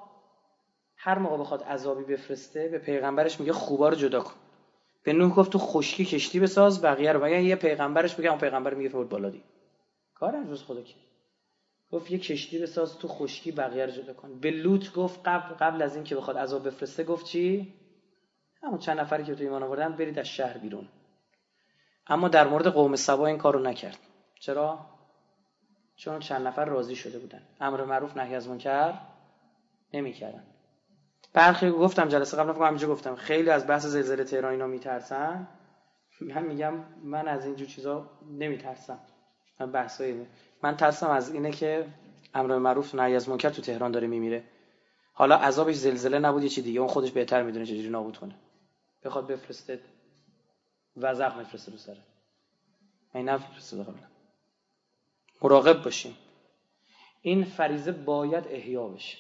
هر 0.96 1.20
موقع 1.20 1.38
بخواد 1.38 1.64
عذابی 1.64 2.04
بفرسته 2.04 2.68
به 2.68 2.80
پیغمبرش 2.80 3.40
میگه 3.40 3.54
خوبا 3.54 3.90
رو 3.90 3.96
جدا 3.96 4.22
کن. 4.22 4.36
به 5.04 5.14
نوح 5.14 5.36
گفت 5.36 5.52
تو 5.52 5.60
خشکی 5.60 6.06
کشتی 6.06 6.40
بساز 6.40 6.82
بقیه 6.82 7.12
رو. 7.12 7.24
مگه 7.24 7.44
یه 7.44 7.56
پیغمبرش 7.56 8.16
بگه 8.16 8.30
اون 8.30 8.40
پیغمبر 8.40 8.74
میگه 8.74 8.90
فرود 8.90 9.10
بالا 9.10 9.30
دی. 9.30 9.44
کار 10.16 10.44
جز 10.44 10.64
خدا 10.64 10.82
که 10.82 11.07
گفت 11.92 12.12
یه 12.12 12.18
کشتی 12.18 12.60
بساز 12.60 12.98
تو 12.98 13.08
خشکی 13.08 13.52
بقیه 13.52 13.86
رو 13.86 13.92
جدا 13.92 14.14
کن. 14.14 14.40
به 14.40 14.52
لوط 14.52 14.94
گفت 14.94 15.20
قبل 15.26 15.56
قبل 15.56 15.82
از 15.82 15.96
اینکه 15.96 16.16
بخواد 16.16 16.38
عذاب 16.38 16.68
بفرسته 16.68 17.04
گفت 17.04 17.26
چی؟ 17.26 17.74
همون 18.64 18.78
چند 18.78 19.00
نفری 19.00 19.24
که 19.24 19.36
تو 19.36 19.44
ایمان 19.44 19.64
آوردن 19.64 19.96
برید 19.96 20.20
از 20.20 20.28
شهر 20.28 20.58
بیرون. 20.58 20.88
اما 22.08 22.28
در 22.28 22.48
مورد 22.48 22.68
قوم 22.68 22.96
سبا 22.96 23.28
این 23.28 23.38
کارو 23.38 23.60
نکرد. 23.60 23.98
چرا؟ 24.40 24.86
چون 25.96 26.20
چند 26.20 26.48
نفر 26.48 26.66
راضی 26.66 26.96
شده 26.96 27.20
بودن. 27.20 27.42
امر 27.62 27.84
معروف 27.84 28.18
نهی 28.18 28.36
از 28.36 28.48
منکر 28.48 28.94
نمی‌کردن. 29.94 30.44
برخی 31.34 31.72
گفتم 31.72 32.08
جلسه 32.08 32.38
قبل 32.38 32.54
فکر 32.54 32.64
همینجا 32.64 32.88
گفتم. 32.88 33.16
خیلی 33.16 33.50
از 33.50 33.68
بحث 33.68 33.86
زلزله 33.86 34.24
تهران 34.24 34.52
اینا 34.52 34.68
میترسن. 34.68 35.48
من 36.22 36.44
میگم 36.44 36.74
من 37.04 37.28
از 37.28 37.46
اینجور 37.46 37.68
چیزا 37.68 38.10
نمیترسم. 38.32 39.00
بحثای 39.66 40.26
من 40.64 40.78
ترسم 40.78 41.10
از 41.10 41.34
اینه 41.34 41.52
که 41.52 41.88
امر 42.34 42.58
معروف 42.58 42.96
نهی 42.96 43.16
از 43.16 43.30
منکر 43.30 43.50
تو 43.50 43.62
تهران 43.62 43.92
داره 43.92 44.08
میمیره. 44.08 44.44
حالا 45.14 45.36
عذابش 45.36 45.76
زلزله 45.76 46.20
نبود 46.20 46.44
یه 46.44 46.50
چی 46.50 46.62
دیگه. 46.62 46.80
اون 46.80 46.90
خودش 46.90 47.12
بهتر 47.12 47.44
می‌دونه 47.44 47.66
چجوری 47.66 47.90
نابود 47.90 48.18
کنه. 48.18 48.36
بخواد 49.04 49.28
بفرسته 49.28 49.80
وزق 50.98 51.38
میفرسته 51.38 51.72
رو 51.72 51.78
سره 51.78 51.98
این 53.14 53.30
نفرسته 53.30 53.78
قبلا. 53.78 54.08
مراقب 55.42 55.84
باشیم. 55.84 56.18
این 57.22 57.44
فریزه 57.44 57.92
باید 57.92 58.48
احیا 58.48 58.88
بشه. 58.88 59.18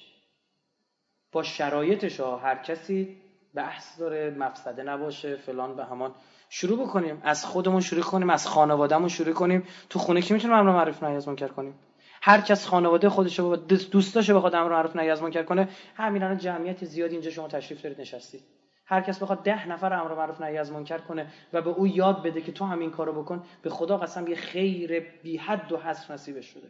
با 1.31 1.43
شرایطش 1.43 2.19
ها 2.19 2.37
هر 2.37 2.55
کسی 2.55 3.21
بحث 3.53 3.99
داره 3.99 4.29
مفسده 4.29 4.83
نباشه 4.83 5.35
فلان 5.35 5.75
به 5.75 5.85
همان. 5.85 6.15
شروع 6.49 6.87
بکنیم. 6.87 7.21
از 7.23 7.45
خودمون 7.45 7.81
شروع 7.81 8.03
کنیم 8.03 8.29
از 8.29 8.47
خانوادهمون 8.47 9.09
شروع 9.09 9.33
کنیم. 9.33 9.63
تو 9.89 9.99
خونه 9.99 10.21
که 10.21 10.33
می‌تونیم 10.33 10.57
امر 10.57 10.71
معروف 10.71 11.03
نهی 11.03 11.15
از 11.15 11.27
منکر 11.27 11.47
کنیم؟ 11.47 11.75
هر 12.21 12.41
کس 12.41 12.67
خانواده 12.67 13.09
خودش 13.09 13.39
رو 13.39 13.55
دوست 13.55 14.15
داشته 14.15 14.33
بخواد 14.33 14.55
امر 14.55 14.69
معروف 14.69 14.95
نهی 14.95 15.09
از 15.09 15.23
منکر 15.23 15.43
کنه 15.43 15.69
همین 15.95 16.37
جمعیت 16.37 16.85
زیاد 16.85 17.11
اینجا 17.11 17.31
شما 17.31 17.47
تشریف 17.47 17.81
دارید 17.81 18.01
نشستید. 18.01 18.41
هر 18.85 19.01
کس 19.01 19.23
بخواد 19.23 19.43
ده 19.43 19.67
نفر 19.67 19.93
امر 19.93 20.13
معروف 20.15 20.41
نهی 20.41 20.57
از 20.57 20.71
منکر 20.71 20.97
کنه 20.97 21.27
و 21.53 21.61
به 21.61 21.69
او 21.69 21.87
یاد 21.87 22.23
بده 22.23 22.41
که 22.41 22.51
تو 22.51 22.65
همین 22.65 22.91
کارو 22.91 23.23
بکن 23.23 23.43
به 23.61 23.69
خدا 23.69 23.97
قسم 23.97 24.27
یه 24.27 24.35
خیر 24.35 24.99
بی 25.23 25.37
حد 25.37 25.71
و 25.71 25.77
حصر 25.77 26.13
نصیبش 26.13 26.45
شده. 26.45 26.67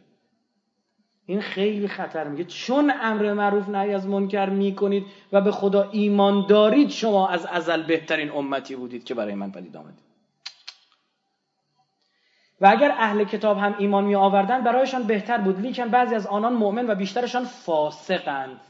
این 1.28 1.40
خیلی 1.40 1.88
خطر 1.88 2.24
میگه. 2.24 2.44
چون 2.44 2.92
امر 3.02 3.32
معروف 3.32 3.68
نهی 3.68 3.94
از 3.94 4.06
منکر 4.06 4.48
می‌کنید 4.48 5.06
و 5.32 5.40
به 5.40 5.52
خدا 5.52 5.88
ایمان 5.92 6.46
دارید 6.46 6.90
شما 6.90 7.28
از 7.28 7.46
ازل 7.46 7.82
بهترین 7.82 8.30
امتی 8.30 8.76
بودید 8.76 9.04
که 9.04 9.14
برای 9.14 9.34
من 9.34 9.50
پدید 9.50 9.76
آمدید. 9.76 10.08
و 12.60 12.66
اگر 12.66 12.90
اهل 12.90 13.24
کتاب 13.24 13.58
هم 13.58 13.74
ایمان 13.78 14.04
می 14.04 14.14
آوردن 14.14 14.64
برایشان 14.64 15.02
بهتر 15.02 15.38
بود. 15.38 15.60
لیکن 15.60 15.88
بعضی 15.88 16.14
از 16.14 16.26
آنان 16.26 16.52
مؤمن 16.52 16.90
و 16.90 16.94
بیشترشان 16.94 17.44
فاسقند. 17.44 18.60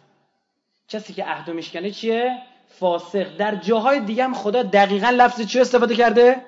کسی 0.89 1.13
که 1.13 1.25
عهد 1.25 1.51
میشکنه 1.51 1.91
چیه؟ 1.91 2.43
فاسق. 2.69 3.37
در 3.37 3.55
جاهای 3.55 4.01
دیگه 4.01 4.25
هم 4.25 4.35
خدا 4.35 4.63
دقیقا 4.63 5.11
لفظ 5.11 5.47
چی 5.47 5.61
استفاده 5.61 5.95
کرده؟ 5.95 6.43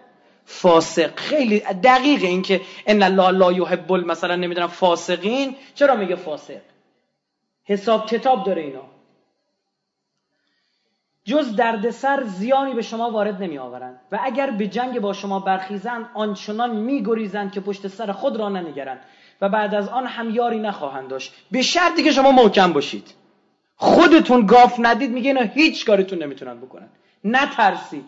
فاسق. 0.44 1.16
خیلی 1.16 1.60
دقیقه 1.60 2.26
این 2.26 2.42
که 2.42 2.60
ان 2.86 3.02
الله 3.02 3.30
لا 3.30 3.52
یحب 3.52 3.92
مثلا 3.92 4.36
نمی‌دونم 4.36 4.68
فاسقین. 4.68 5.56
چرا 5.74 5.96
میگه 5.96 6.14
فاسق؟ 6.14 6.60
حساب 7.64 8.06
کتاب 8.06 8.46
داره 8.46 8.62
اینا. 8.62 8.82
جز 11.24 11.56
دردسر 11.56 12.24
زیانی 12.24 12.74
به 12.74 12.82
شما 12.82 13.10
وارد 13.10 13.42
نمی 13.42 13.58
آورند 13.58 14.00
و 14.12 14.18
اگر 14.22 14.50
به 14.50 14.66
جنگ 14.66 15.00
با 15.00 15.12
شما 15.12 15.40
برخیزند 15.40 16.10
آنچنان 16.14 16.76
میگریزند 16.76 17.52
که 17.52 17.60
پشت 17.60 17.88
سر 17.88 18.12
خود 18.12 18.36
را 18.36 18.48
ننگرند. 18.48 19.00
و 19.40 19.48
بعد 19.48 19.74
از 19.74 19.88
آن 19.88 20.06
هم 20.06 20.30
یاری 20.30 20.58
نخواهند 20.58 21.08
داشت. 21.08 21.32
به 21.50 21.62
شرطی 21.62 22.02
که 22.02 22.12
شما 22.12 22.32
محکم 22.32 22.72
باشید. 22.72 23.14
خودتون 23.76 24.46
گاف 24.46 24.74
ندید 24.78 25.10
میگه 25.10 25.28
اینا 25.28 25.42
هیچ 25.42 25.86
کارتون 25.86 26.22
نمی‌تونن 26.22 26.60
بکنن. 26.60 26.88
نترسید. 27.24 28.04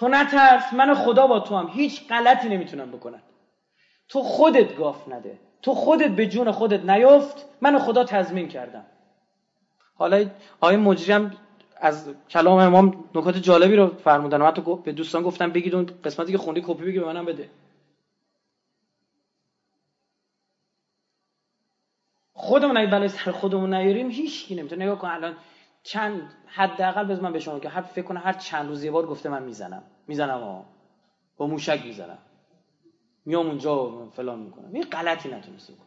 تو 0.00 0.08
نترس 0.08 0.74
من 0.74 0.94
خدا 0.94 1.26
با 1.26 1.40
تو 1.40 1.56
هم 1.56 1.68
هیچ 1.68 2.08
غلطی 2.08 2.48
نمی‌تونم 2.48 2.92
بکنن 2.92 3.22
تو 4.08 4.22
خودت 4.22 4.76
گاف 4.76 5.08
نده. 5.08 5.40
تو 5.62 5.74
خودت 5.74 6.10
به 6.10 6.26
جون 6.26 6.52
خودت 6.52 6.84
نیفت. 6.84 7.46
من 7.62 7.78
خدا 7.78 8.04
تضمین 8.04 8.48
کردم. 8.48 8.86
حالا 9.94 10.26
آیه 10.60 10.76
مجری 10.76 11.30
از 11.76 12.14
کلام 12.30 12.58
امام 12.58 13.10
نکات 13.14 13.36
جالبی 13.36 13.76
رو 13.76 13.88
فرمودن. 13.90 14.42
من 14.42 14.50
تو 14.50 14.76
به 14.76 14.92
دوستان 14.92 15.22
گفتم 15.22 15.52
بگید 15.52 15.74
اون 15.74 15.86
قسمتی 16.04 16.32
که 16.32 16.38
خوندی 16.38 16.62
کپی 16.66 16.84
بگی 16.84 17.00
به 17.00 17.06
منم 17.06 17.26
بده. 17.26 17.50
خودمون 22.34 22.76
اگه 22.76 22.90
بلای 22.90 23.08
سر 23.08 23.32
خودمون 23.32 23.74
نیاریم 23.74 24.10
هیچ 24.10 24.46
کی 24.46 24.54
نمی‌تونه. 24.54 24.84
نگاه 24.84 24.98
کن 24.98 25.08
الان 25.08 25.36
چند 25.82 26.34
حداقل 26.46 27.04
بز 27.04 27.20
من 27.20 27.32
به 27.32 27.38
شما 27.40 27.60
که 27.60 27.68
هر 27.68 27.80
فکر 27.80 28.04
کنه 28.04 28.20
هر 28.20 28.32
چند 28.32 28.68
روز 28.68 28.84
یه 28.84 28.90
بار 28.90 29.06
گفته 29.06 29.28
من 29.28 29.42
می‌زنم. 29.42 29.82
می‌زنم 30.06 30.40
ها 30.40 30.64
با 31.36 31.46
موشک 31.46 31.84
می‌زنم. 31.84 32.18
میام 33.24 33.46
اونجا 33.46 34.06
فلان 34.06 34.38
می‌کنم. 34.38 34.72
این 34.72 34.82
غلطی 34.82 35.28
نتونسته 35.28 35.72
کنم 35.72 35.86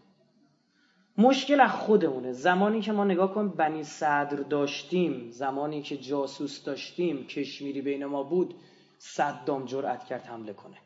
مشکل 1.17 1.61
از 1.61 1.71
خودمونه. 1.71 2.31
زمانی 2.31 2.81
که 2.81 2.91
ما 2.91 3.03
نگاه 3.03 3.33
کن 3.33 3.49
بنی 3.49 3.83
صدر 3.83 4.35
داشتیم 4.35 5.31
زمانی 5.31 5.81
که 5.81 5.97
جاسوس 5.97 6.63
داشتیم 6.63 7.27
کشمیری 7.27 7.81
بین 7.81 8.05
ما 8.05 8.23
بود 8.23 8.55
صدام 8.97 9.65
جرأت 9.65 10.03
کرد 10.03 10.25
حمله 10.25 10.53
کنه. 10.53 10.77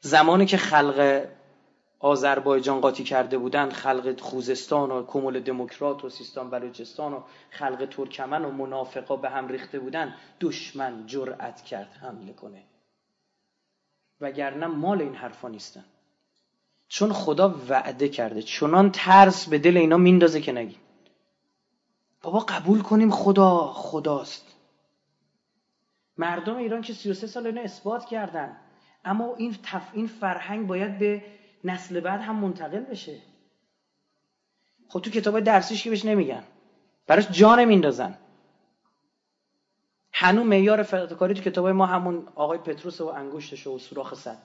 زمانی 0.00 0.46
که 0.46 0.56
خلق 0.56 1.28
آذربایجان 2.00 2.80
قاطی 2.80 3.04
کرده 3.04 3.38
بودند 3.38 3.72
خلق 3.72 4.20
خوزستان 4.20 4.90
و 4.90 5.06
کمول 5.06 5.40
دموکرات 5.40 6.04
و 6.04 6.08
سیستان 6.08 6.50
بلوچستان 6.50 7.12
و 7.12 7.20
خلق 7.50 7.88
ترکمن 7.90 8.44
و 8.44 8.50
منافقا 8.50 9.16
به 9.16 9.30
هم 9.30 9.48
ریخته 9.48 9.78
بودند. 9.78 10.14
دشمن 10.40 11.06
جرأت 11.06 11.62
کرد 11.62 11.98
حمله 12.02 12.32
کنه. 12.32 12.62
وگرنه 14.20 14.66
مال 14.66 15.02
این 15.02 15.14
حرفا 15.14 15.48
نیستن. 15.48 15.84
چون 16.88 17.12
خدا 17.12 17.54
وعده 17.68 18.08
کرده 18.08 18.42
چنان 18.42 18.90
ترس 18.92 19.48
به 19.48 19.58
دل 19.58 19.76
اینا 19.76 19.96
میندازه 19.96 20.40
که 20.40 20.52
نگی. 20.52 20.76
بابا 22.22 22.38
قبول 22.38 22.82
کنیم 22.82 23.10
خدا 23.10 23.72
خداست. 23.72 24.54
مردم 26.16 26.56
ایران 26.56 26.82
که 26.82 26.92
33 26.92 27.26
سال 27.26 27.46
اینو 27.46 27.60
اثبات 27.60 28.04
کردن. 28.04 28.56
اما 29.04 29.34
این 29.34 29.56
تف... 29.62 29.90
این 29.92 30.06
فرهنگ 30.06 30.66
باید 30.66 30.98
به 30.98 31.22
نسل 31.64 32.00
بعد 32.00 32.20
هم 32.20 32.36
منتقل 32.36 32.80
بشه. 32.80 33.16
خب 34.88 35.00
تو 35.00 35.10
کتاب 35.10 35.40
درسیش 35.40 35.84
که 35.84 35.90
بهش 35.90 36.04
نمیگن. 36.04 36.42
براش 37.06 37.30
جان 37.30 37.64
میندازن 37.64 38.18
هنو 40.12 40.44
معیار 40.44 40.82
فداکاری 40.82 41.34
تو 41.34 41.42
کتابای 41.42 41.72
ما 41.72 41.86
همون 41.86 42.28
آقای 42.34 42.58
پتروس 42.58 43.00
و 43.00 43.06
انگشتش 43.06 43.66
و 43.66 43.78
سوراخ 43.78 44.14
صد. 44.14 44.38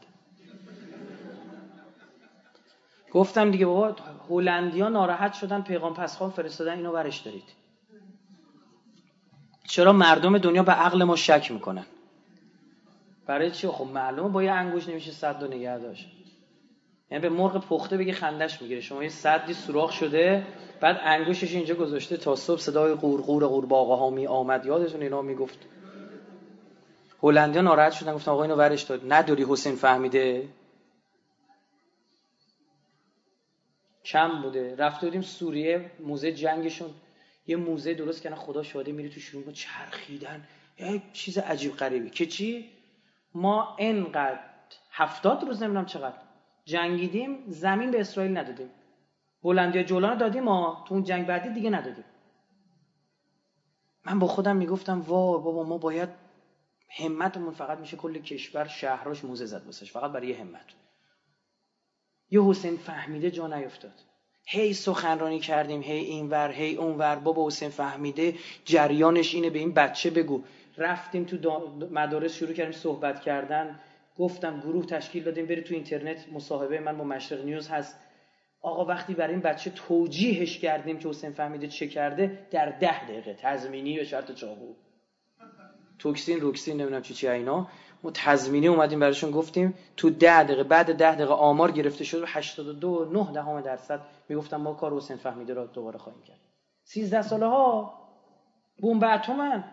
گفتم 3.12 3.52
دیگه 3.52 3.66
بابا 3.66 3.96
هلندیا 4.30 4.90
ناراحت 4.90 5.34
شدن 5.34 5.62
پیغام 5.62 5.94
پسخان 5.94 6.30
فرستادن 6.30 6.78
اینو 6.78 6.92
ورش 6.92 7.20
دارید. 7.20 7.44
چرا 9.64 9.94
مردم 9.94 10.38
دنیا 10.38 10.64
به 10.64 10.72
عقل 10.72 11.04
ما 11.04 11.16
شک 11.16 11.52
می‌کنن؟ 11.52 11.86
برای 13.26 13.52
چی؟ 13.52 13.68
خب 13.68 13.86
معلومه 13.86 14.30
با 14.30 14.44
یه 14.44 14.52
انگوش 14.52 14.90
نمیشه 14.90 15.12
صد 15.12 15.44
و 15.44 15.48
نگه 15.48 15.80
داشت 15.80 16.23
یعنی 17.14 17.22
به 17.22 17.30
مرغ 17.30 17.68
پخته 17.68 17.98
بگی 17.98 18.12
خندش 18.12 18.62
می‌گیره. 18.62 18.82
شما 18.82 19.04
یه 19.04 19.10
صدی 19.10 19.54
سوراخ 19.54 19.92
شده 19.92 20.44
بعد 20.82 21.00
انگوشش 21.04 21.56
اینجا 21.56 21.76
گذاشته 21.76 22.18
تا 22.18 22.36
صبح 22.36 22.60
صدای 22.60 22.94
قورقور 22.94 23.46
قورباغه 23.46 23.96
ها 23.96 24.10
می 24.10 24.28
آمد. 24.28 24.66
یادتون 24.66 25.02
اینا 25.02 25.22
می‌گفت. 25.22 25.60
هلندیا 27.24 27.62
ناراحت 27.62 27.92
شدن 27.92 28.14
گفتن 28.14 28.32
آقا 28.32 28.44
اینو 28.44 28.56
ورش 28.56 28.82
داد. 28.82 29.14
نداری 29.14 29.46
حسین 29.50 29.76
فهمیده؟ 29.76 30.50
کم 34.06 34.42
بوده. 34.42 34.76
رفته 34.76 35.08
بودیم 35.08 35.22
سوریه 35.22 35.92
موزه 36.00 36.32
جنگشون. 36.32 36.90
یه 37.48 37.56
موزه 37.56 37.94
درست 37.94 38.22
کردن. 38.22 38.36
خدا 38.36 38.64
شاده 38.64 38.92
میری 38.92 39.10
تو 39.10 39.20
شروع 39.20 39.52
چرخیدن. 39.52 40.44
یه 40.80 41.02
چیز 41.14 41.38
عجیب 41.38 41.76
غریبی. 41.76 42.10
که 42.10 42.26
چی؟ 42.26 42.70
ما 43.36 43.76
انقدر 43.80 44.40
هفتاد 44.92 45.44
روز 45.44 45.64
نمی‌دونم 45.64 45.86
چقدر 45.86 46.16
جنگیدیم 46.66 47.44
زمین 47.48 47.92
به 47.92 48.00
اسرائیل 48.00 48.38
ندادیم. 48.38 48.70
هلندیا 49.44 49.84
جولان 49.84 50.18
دادیم 50.18 50.44
ما 50.44 50.84
تو 50.88 50.94
اون 50.94 51.04
جنگ 51.04 51.28
بعدی 51.28 51.50
دیگه 51.50 51.70
ندادیم. 51.70 52.06
من 54.06 54.20
با 54.20 54.28
خودم 54.28 54.56
می‌گفتم 54.56 55.02
وا 55.02 55.38
بابا 55.38 55.64
ما 55.64 55.78
باید 55.78 56.10
همتمون 57.00 57.54
فقط 57.54 57.78
میشه 57.78 57.98
کل 57.98 58.20
کشور 58.20 58.66
شهراش 58.68 59.24
موزه 59.24 59.46
زد 59.46 59.68
بسش 59.68 59.92
فقط 59.92 60.12
برای 60.12 60.28
یه 60.28 60.38
همت. 60.38 60.66
یه 62.32 62.44
حسین 62.44 62.78
فهمیده 62.78 63.32
جا 63.32 63.48
نیفتاد. 63.48 63.94
هی 64.46 64.74
سخنرانی 64.74 65.40
کردیم 65.40 65.82
هی 65.82 65.98
اینور 65.98 66.52
هی 66.52 66.76
اونور 66.76 67.16
بابا 67.16 67.48
حسین 67.48 67.70
فهمیده 67.70 68.36
جریانش 68.66 69.36
اینه 69.36 69.50
به 69.50 69.60
این 69.60 69.74
بچه 69.74 70.10
بگو. 70.10 70.44
رفتیم 70.78 71.24
تو 71.24 71.60
مدارس 71.92 72.34
شروع 72.36 72.54
کردیم 72.54 72.80
صحبت 72.80 73.22
کردن. 73.22 73.80
گفتم 74.18 74.60
گروه 74.60 74.86
تشکیل 74.86 75.24
دادیم 75.24 75.46
بری 75.46 75.62
تو 75.62 75.74
اینترنت 75.74 76.26
مصاحبه 76.34 76.80
من 76.80 76.98
با 76.98 77.04
مشرق 77.04 77.46
نیوز 77.46 77.68
هست. 77.68 78.00
آقا 78.62 78.86
وقتی 78.86 79.14
برای 79.14 79.34
این 79.34 79.42
بچه 79.42 79.70
توجیهش 79.70 80.60
کردیم 80.60 81.00
که 81.00 81.10
حسین 81.10 81.32
فهمیده 81.32 81.68
چه 81.68 81.88
کرده 81.88 82.48
در 82.52 82.70
ده 82.70 83.04
دقیقه. 83.04 83.34
تضمینی 83.34 83.98
به 83.98 84.04
شرط 84.04 84.32
چاقو. 84.32 84.74
توکسین 86.00 86.42
روکسین 86.42 86.78
نمی‌دونم 86.78 87.02
چی 87.02 87.14
چی 87.14 87.28
اینا. 87.28 87.68
ما 88.04 88.12
تضمینی 88.14 88.68
اومدیم 88.68 89.00
براشون 89.00 89.32
گفتیم 89.32 89.74
تو 89.98 90.10
ده 90.10 90.44
دقیقه 90.44 90.64
بعد 90.64 90.96
ده 90.96 91.16
دقیقه 91.16 91.34
آمار 91.34 91.72
گرفته 91.72 92.04
شد 92.04 92.24
و 92.24 92.26
82 92.28 93.06
9 93.06 93.32
دهم 93.34 93.62
درصد. 93.62 94.00
می‌گفتم 94.30 94.58
ما 94.58 94.74
کار 94.74 94.94
حسین 94.94 95.18
فهمیده 95.18 95.54
رو 95.54 95.66
دوباره 95.66 95.98
خواهیم 96.00 96.22
کرد. 96.22 96.40
13 96.84 97.22
ساله 97.22 97.46
ها 97.46 97.94
بمب 98.84 99.04
اتمن 99.04 99.64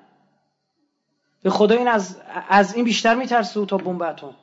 به 1.42 1.50
خدا 1.50 1.74
این 1.74 1.88
از 1.88 2.20
از 2.48 2.74
این 2.74 2.84
بیشتر 2.84 3.14
میترسه 3.14 3.66
تا 3.66 3.76
بمب 3.76 4.02
اتم 4.02 4.34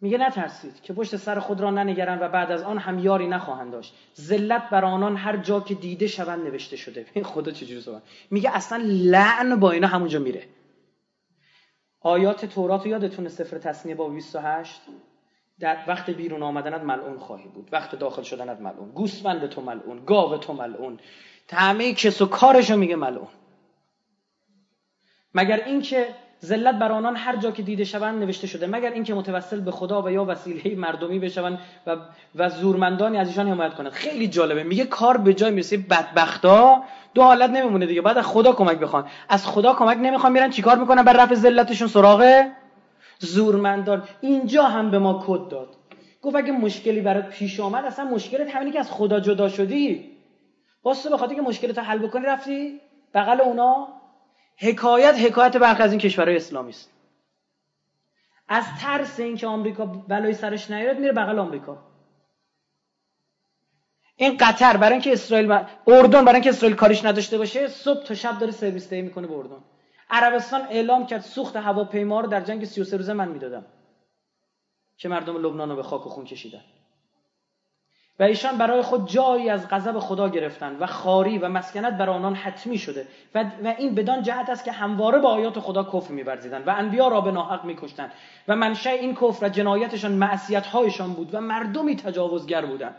میگه 0.00 0.18
نترسید 0.18 0.82
که 0.82 0.92
پشت 0.92 1.16
سر 1.16 1.38
خود 1.38 1.60
را 1.60 1.70
ننگرن 1.70 2.18
و 2.22 2.28
بعد 2.28 2.52
از 2.52 2.62
آن 2.62 2.78
هم 2.78 2.98
یاری 2.98 3.28
نخواهند 3.28 3.72
داشت. 3.72 3.94
ذلت 4.20 4.70
بر 4.70 4.84
آنان 4.84 5.16
هر 5.16 5.36
جا 5.36 5.60
که 5.60 5.74
دیده 5.74 6.06
شوند 6.06 6.46
نوشته 6.46 6.76
شده. 6.76 7.06
این 7.14 7.24
خدا 7.24 7.52
چجوری 7.52 7.80
صحبت؟ 7.80 8.02
میگه 8.30 8.56
اصلا 8.56 8.82
لعن 8.84 9.60
با 9.60 9.70
اینا 9.70 9.86
همونجا 9.86 10.18
میره. 10.18 10.44
آیات 12.00 12.44
تورات 12.44 12.86
یادتونه؟ 12.86 13.28
سفر 13.28 13.58
تصنیه 13.58 13.94
با 13.94 14.08
28 14.08 14.80
در 15.60 15.78
وقت 15.88 16.10
بیرون 16.10 16.42
آمدنت 16.42 16.80
ملعون 16.80 17.18
خواهی 17.18 17.48
بود. 17.48 17.68
وقت 17.72 17.94
داخل 17.94 18.22
شدنت 18.22 18.60
ملعون. 18.60 18.90
گوسفند 18.90 19.46
تو 19.46 19.60
ملعون. 19.60 20.04
گاو 20.04 20.36
تو 20.36 20.52
ملعون. 20.52 20.98
همه 21.52 21.92
کس 21.92 22.22
و 22.22 22.26
کارشو 22.26 22.76
میگه 22.76 22.96
ملعون. 22.96 23.28
مگر 25.34 25.64
اینکه 25.66 26.08
ذلت 26.44 26.74
بر 26.74 26.92
آنان 26.92 27.16
هر 27.16 27.36
جا 27.36 27.50
که 27.50 27.62
دیده 27.62 27.84
شوند 27.84 28.22
نوشته 28.22 28.46
شده. 28.46 28.66
مگر 28.66 28.90
اینکه 28.90 29.14
متوسل 29.14 29.60
به 29.60 29.70
خدا 29.70 30.02
و 30.02 30.10
یا 30.10 30.24
وسیله 30.24 30.74
مردمی 30.76 31.18
بشوند 31.18 31.58
و 31.86 31.96
و 32.34 32.48
زورمندانی 32.48 33.18
از 33.18 33.28
ایشان 33.28 33.48
حمایت 33.48 33.74
کنند. 33.74 33.92
خیلی 33.92 34.28
جالبه. 34.28 34.62
میگه 34.62 34.84
کار 34.84 35.16
به 35.16 35.34
جای 35.34 35.50
می‌رسه 35.50 35.76
بدبختا. 35.76 36.82
دو 37.14 37.22
حالت 37.22 37.50
نمیمونه 37.50 37.86
دیگه. 37.86 38.00
بعد 38.02 38.18
از 38.18 38.26
خدا 38.26 38.52
کمک 38.52 38.78
بخوان. 38.78 39.08
از 39.28 39.46
خدا 39.46 39.74
کمک 39.74 39.98
نمی‌خوان 39.98 40.32
میرن 40.32 40.50
چیکار 40.50 40.78
می‌کنن؟ 40.78 41.02
بر 41.02 41.12
رفع 41.12 41.34
ذلتشون 41.34 41.88
سراغ 41.88 42.44
زورمندان. 43.18 44.02
اینجا 44.20 44.64
هم 44.64 44.90
به 44.90 44.98
ما 44.98 45.24
کد 45.26 45.48
داد. 45.50 45.68
گفت 46.22 46.36
اگه 46.36 46.52
مشکلی 46.52 47.00
برات 47.00 47.28
پیش 47.28 47.60
آمد 47.60 47.84
اصلا 47.84 48.04
مشکلت 48.04 48.54
همینه 48.54 48.72
که 48.72 48.78
از 48.78 48.90
خدا 48.90 49.20
جدا 49.20 49.48
شدی. 49.48 50.09
واسه 50.84 51.10
به 51.10 51.16
خاطر 51.16 51.34
که 51.34 51.40
مشکلت 51.40 51.78
حل 51.78 51.98
بکنی 51.98 52.26
رفتی 52.26 52.80
بغل 53.14 53.40
اونا. 53.40 53.88
حکایت 54.56 55.14
حکایت 55.14 55.56
برخی 55.56 55.82
از 55.82 55.90
این 55.90 56.00
کشورهای 56.00 56.36
اسلامی 56.36 56.70
است. 56.70 56.90
از 58.48 58.64
ترس 58.80 59.20
اینکه 59.20 59.46
آمریکا 59.46 59.86
بلای 59.86 60.34
سرش 60.34 60.70
نیاد 60.70 60.98
میره 60.98 61.12
بغل 61.12 61.38
آمریکا. 61.38 61.78
این 64.16 64.36
قطر 64.40 64.76
برای 64.76 64.92
اینکه 64.92 65.12
اسرائیل 65.12 65.52
اردن 65.86 66.24
برای 66.24 66.34
اینکه 66.34 66.50
اسرائیل 66.50 66.76
کاریش 66.76 67.04
نداشته 67.04 67.38
باشه 67.38 67.68
صبح 67.68 68.02
تا 68.04 68.14
شب 68.14 68.38
داره 68.38 68.52
سرویس 68.52 68.90
دهی 68.90 69.02
می‌کنه 69.02 69.26
به 69.26 69.34
اردن. 69.34 69.64
عربستان 70.10 70.60
اعلام 70.60 71.06
کرد 71.06 71.20
سوخت 71.20 71.56
هواپیما 71.56 72.20
رو 72.20 72.26
در 72.26 72.40
جنگ 72.40 72.64
33 72.64 72.96
روزه 72.96 73.12
من 73.12 73.28
می‌دادم. 73.28 73.66
که 74.96 75.08
مردم 75.08 75.36
لبنان 75.36 75.70
رو 75.70 75.76
به 75.76 75.82
خاک 75.82 76.06
و 76.06 76.10
خون 76.10 76.24
کشیدن. 76.24 76.62
و 78.20 78.22
ایشان 78.22 78.58
برای 78.58 78.82
خود 78.82 79.08
جایی 79.08 79.50
از 79.50 79.68
غضب 79.68 79.98
خدا 79.98 80.28
گرفتند 80.28 80.82
و 80.82 80.86
خاری 80.86 81.38
و 81.38 81.48
مسکنت 81.48 81.98
بر 81.98 82.10
آنان 82.10 82.34
حتمی 82.34 82.78
شده 82.78 83.06
و, 83.34 83.44
و 83.64 83.74
این 83.78 83.94
بدان 83.94 84.22
جهت 84.22 84.50
است 84.50 84.64
که 84.64 84.72
همواره 84.72 85.18
با 85.18 85.28
آیات 85.28 85.58
خدا 85.58 85.84
کفر 85.84 86.12
می‌ورزیدند 86.12 86.68
و 86.68 86.70
انبیا 86.70 87.08
را 87.08 87.20
به 87.20 87.30
ناحق 87.30 87.64
می‌کشتند 87.64 88.12
و 88.48 88.56
منشأ 88.56 88.90
این 88.90 89.14
کفر 89.14 89.46
و 89.46 89.48
جنایتشان 89.48 90.12
معصیت‌هایشان 90.12 91.12
بود 91.12 91.34
و 91.34 91.40
مردمی 91.40 91.96
تجاوزگر 91.96 92.64
بودند. 92.64 92.94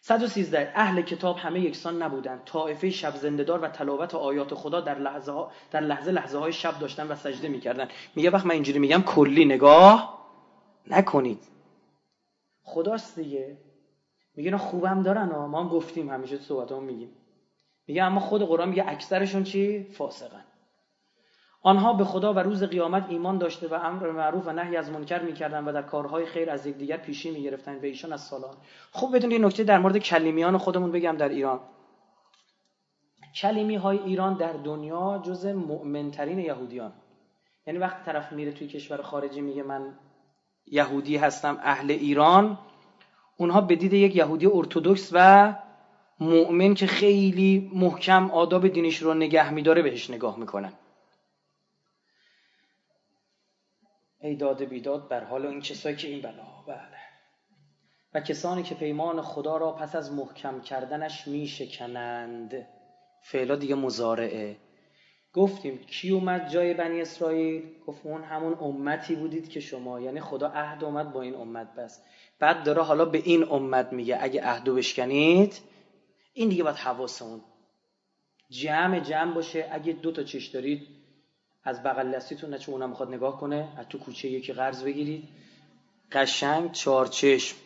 113 0.00 0.72
اهل 0.74 1.02
کتاب 1.02 1.36
همه 1.36 1.60
یکسان 1.60 2.02
نبودند. 2.02 2.42
طائفه 2.44 2.90
شب 2.90 3.14
زندهدار 3.14 3.60
و 3.60 3.68
تلاوت 3.68 4.14
آیات 4.14 4.54
خدا 4.54 4.80
در 4.80 4.98
لحظه 4.98 5.32
در 5.70 5.80
لحظه 5.80 6.10
لحظه 6.10 6.38
های 6.38 6.52
شب 6.52 6.78
داشتن 6.78 7.06
و 7.06 7.14
سجده 7.14 7.48
می‌کردن 7.48 7.88
میگه 8.16 8.30
وقت 8.30 8.46
من 8.46 8.54
اینجوری 8.54 8.78
میگم 8.78 9.02
کلی 9.02 9.44
نگاه 9.44 10.18
نکنید. 10.86 11.44
خداست 12.62 13.18
دیگه. 13.18 13.67
میگه 14.38 14.48
اینا 14.48 14.58
خوبم 14.58 15.02
دارن 15.02 15.28
و 15.28 15.46
ما 15.46 15.62
هم 15.62 15.68
گفتیم 15.68 16.10
همیشه 16.10 16.38
تو 16.38 16.76
هم 16.76 16.82
میگیم. 16.82 17.10
میگه 17.86 18.02
اما 18.02 18.20
خود 18.20 18.42
قرآن 18.42 18.68
میگه 18.68 18.84
اکثرشون 18.88 19.44
چی؟ 19.44 19.82
فاسقن. 19.82 20.44
آنها 21.62 21.92
به 21.92 22.04
خدا 22.04 22.32
و 22.32 22.38
روز 22.38 22.62
قیامت 22.62 23.06
ایمان 23.08 23.38
داشته 23.38 23.68
و 23.68 23.74
امر 23.74 24.10
معروف 24.10 24.46
و 24.46 24.52
نهی 24.52 24.76
از 24.76 24.90
منکر 24.90 25.22
می‌کردن 25.22 25.64
و 25.64 25.72
در 25.72 25.82
کارهای 25.82 26.26
خیر 26.26 26.50
از 26.50 26.66
یکدیگر 26.66 26.96
پیشی 26.96 27.30
می‌گرفتن 27.30 27.76
و 27.76 27.84
ایشان 27.84 28.12
از 28.12 28.20
سالان 28.20 28.54
خوب 28.92 29.16
بدون 29.16 29.30
یه 29.30 29.38
نکته 29.38 29.64
در 29.64 29.78
مورد 29.78 29.98
کلیمیان 29.98 30.58
خودمون 30.58 30.92
بگم 30.92 31.16
در 31.16 31.28
ایران. 31.28 31.60
کلیمی 33.40 33.76
های 33.76 33.98
ایران 33.98 34.34
در 34.34 34.52
دنیا 34.52 35.22
جز 35.24 35.46
مؤمنترین 35.46 36.38
یهودیان. 36.38 36.92
یعنی 37.66 37.78
وقتی 37.78 38.04
طرف 38.04 38.32
میره 38.32 38.52
توی 38.52 38.68
کشور 38.68 39.02
خارجی 39.02 39.40
میگه 39.40 39.62
من 39.62 39.98
یهودی 40.66 41.16
هستم 41.16 41.58
اهل 41.62 41.90
ایران 41.90 42.58
اونها 43.40 43.60
به 43.60 43.76
دید 43.76 43.92
یک 43.92 44.16
یهودی 44.16 44.46
ارتودکس 44.46 45.10
و 45.12 45.54
مؤمن 46.20 46.74
که 46.74 46.86
خیلی 46.86 47.70
محکم 47.74 48.30
آداب 48.30 48.68
دینش 48.68 48.96
رو 48.96 49.14
نگه 49.14 49.50
میداره 49.50 49.82
بهش 49.82 50.10
نگاه 50.10 50.38
می‌کنن. 50.38 50.72
ای 54.20 54.36
داده 54.36 54.66
بیداد 54.66 55.08
بر 55.08 55.24
حال 55.24 55.46
این 55.46 55.60
کسایی 55.60 55.96
که 55.96 56.08
این 56.08 56.22
بلا 56.22 56.62
بله. 56.66 56.98
و 58.14 58.20
کسانی 58.20 58.62
که 58.62 58.74
پیمان 58.74 59.22
خدا 59.22 59.56
را 59.56 59.72
پس 59.72 59.96
از 59.96 60.12
محکم 60.12 60.60
کردنش 60.60 61.28
میشکنند. 61.28 62.66
فعلا 63.22 63.56
دیگه 63.56 63.74
مزارعه 63.74 64.56
گفتیم 65.32 65.78
کی 65.78 66.10
اومد 66.10 66.48
جای 66.48 66.74
بنی 66.74 67.00
اسرائیل؟ 67.00 67.70
گفت 67.86 68.06
اون 68.06 68.22
همون 68.22 68.54
امتی 68.54 69.16
بودید 69.16 69.48
که 69.48 69.60
شما. 69.60 70.00
یعنی 70.00 70.20
خدا 70.20 70.48
عهد 70.48 70.84
اومد 70.84 71.12
با 71.12 71.22
این 71.22 71.34
امت 71.34 71.74
بس. 71.74 72.04
بعد 72.38 72.64
داره 72.64 72.82
حالا 72.82 73.04
به 73.04 73.18
این 73.18 73.50
امت 73.50 73.92
میگه 73.92 74.18
اگه 74.20 74.42
عهدو 74.42 74.74
بشکنید 74.74 75.60
این 76.32 76.48
دیگه 76.48 76.62
باید 76.62 76.76
حواسمون 76.76 77.40
جمع 78.50 79.00
جمع 79.00 79.34
باشه. 79.34 79.68
اگه 79.72 79.92
دو 79.92 80.12
تا 80.12 80.22
چش 80.22 80.46
دارید 80.46 80.88
از 81.64 81.82
بغل 81.82 82.10
دستیتون 82.10 82.50
نه 82.50 82.68
اونم 82.68 82.90
می‌خواد 82.90 83.08
نگاه 83.08 83.40
کنه 83.40 83.68
از 83.76 83.86
تو 83.88 83.98
کوچه 83.98 84.28
یکی 84.28 84.52
قرض 84.52 84.84
بگیرید. 84.84 85.28
قشنگ 86.12 86.72
چهار 86.72 87.06
چشم 87.06 87.56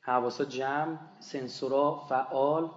حواسا 0.00 0.44
جمع 0.44 0.98
سنسورا 1.20 2.06
فعال 2.08 2.70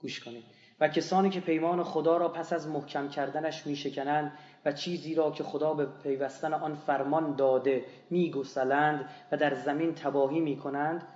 گوش 0.00 0.20
کنید. 0.20 0.44
و 0.80 0.88
کسانی 0.88 1.30
که 1.30 1.40
پیمان 1.40 1.82
خدا 1.82 2.16
را 2.16 2.28
پس 2.28 2.52
از 2.52 2.68
محکم 2.68 3.08
کردنش 3.08 3.66
میشکنند 3.66 4.38
و 4.64 4.72
چیزی 4.72 5.14
را 5.14 5.30
که 5.30 5.44
خدا 5.44 5.74
به 5.74 5.86
پیوستن 6.02 6.54
آن 6.54 6.74
فرمان 6.74 7.36
داده 7.36 7.84
میگسلند 8.10 9.08
و 9.32 9.36
در 9.36 9.54
زمین 9.54 9.94
تباهی 9.94 10.40
می‌کنند. 10.40 11.06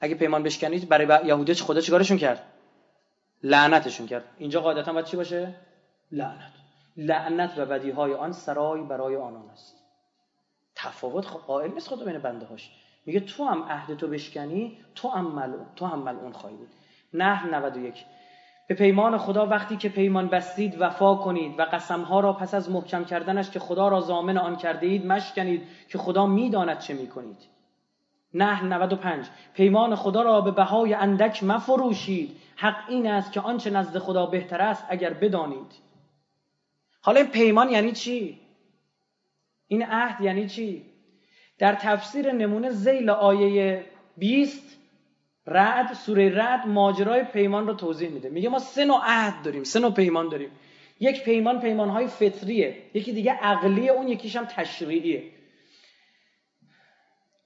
اگه 0.00 0.14
پیمان 0.14 0.42
بشکنید 0.42 0.88
برای 0.88 1.26
یهودی 1.26 1.54
خدا 1.54 1.80
چیکارشون 1.80 2.18
کرد؟ 2.18 2.42
لعنتشون 3.42 4.06
کرد. 4.06 4.24
اینجا 4.38 4.60
قاعدتا 4.60 4.92
باید 4.92 5.06
چی 5.06 5.16
باشه؟ 5.16 5.54
لعنت. 6.12 6.52
لعنت 6.96 7.58
و 7.58 7.66
بدیهای 7.66 8.14
آن 8.14 8.32
سرای 8.32 8.82
برای 8.82 9.16
آنان 9.16 9.48
است. 9.50 9.76
تفاوت 10.74 11.26
قائل 11.26 11.70
نیست 11.70 11.88
خدا 11.88 12.04
بین 12.04 12.18
بنده 12.18 12.46
هاش 12.46 12.70
میگه 13.06 13.20
تو 13.20 13.44
هم 13.44 13.62
عهد 13.62 13.96
تو 13.96 14.08
بشکنی 14.08 14.78
تو 14.94 15.08
هم 15.08 15.66
تو 15.76 15.86
هم 15.86 15.98
ملعون 15.98 16.32
خواهی 16.32 16.56
بود. 16.56 16.68
نه 17.14 17.46
91 17.46 18.04
به 18.66 18.74
پیمان 18.74 19.18
خدا 19.18 19.46
وقتی 19.46 19.76
که 19.76 19.88
پیمان 19.88 20.28
بستید 20.28 20.80
وفا 20.80 21.14
کنید 21.14 21.58
و 21.58 21.62
قسمها 21.62 22.20
را 22.20 22.32
پس 22.32 22.54
از 22.54 22.70
محکم 22.70 23.04
کردنش 23.04 23.50
که 23.50 23.58
خدا 23.58 23.88
را 23.88 24.00
زامن 24.00 24.38
آن 24.38 24.56
کرده 24.56 24.86
اید 24.86 25.06
مشکنید 25.06 25.62
که 25.88 25.98
خدا 25.98 26.26
می‌داند 26.26 26.78
چه 26.78 26.94
می‌کنید. 26.94 27.38
نه 28.34 28.64
95 28.64 29.26
پیمان 29.54 29.94
خدا 29.94 30.22
را 30.22 30.40
به 30.40 30.50
بهای 30.50 30.94
اندک 30.94 31.44
مفروشید. 31.44 32.36
حق 32.56 32.76
این 32.88 33.06
است 33.06 33.32
که 33.32 33.40
آنچه 33.40 33.70
نزد 33.70 33.98
خدا 33.98 34.26
بهتر 34.26 34.62
است 34.62 34.84
اگر 34.88 35.12
بدانید. 35.12 35.72
حالا 37.00 37.20
این 37.20 37.30
پیمان 37.30 37.70
یعنی 37.70 37.92
چی؟ 37.92 38.40
این 39.68 39.82
عهد 39.82 40.20
یعنی 40.20 40.48
چی؟ 40.48 40.82
در 41.58 41.74
تفسیر 41.74 42.32
نمونه 42.32 42.70
زیل 42.70 43.10
آیه 43.10 43.84
20 44.16 44.65
رعد 45.46 45.92
سوره 45.92 46.34
رعد 46.34 46.66
ماجرای 46.68 47.24
پیمان 47.24 47.66
رو 47.66 47.74
توضیح 47.74 48.08
میده. 48.08 48.28
میگه 48.28 48.48
ما 48.48 48.58
سه 48.58 48.84
نوع 48.84 49.00
عهد 49.02 49.42
داریم 49.42 49.64
سه 49.64 49.80
نوع 49.80 49.92
پیمان 49.92 50.28
داریم. 50.28 50.50
یک 51.00 51.24
پیمان 51.24 51.60
پیمانهای 51.60 52.06
فطریه 52.06 52.76
یکی 52.94 53.12
دیگه 53.12 53.32
عقلیه 53.32 53.92
اون 53.92 54.08
یکیش 54.08 54.36
هم 54.36 54.44
تشریعیه. 54.44 55.22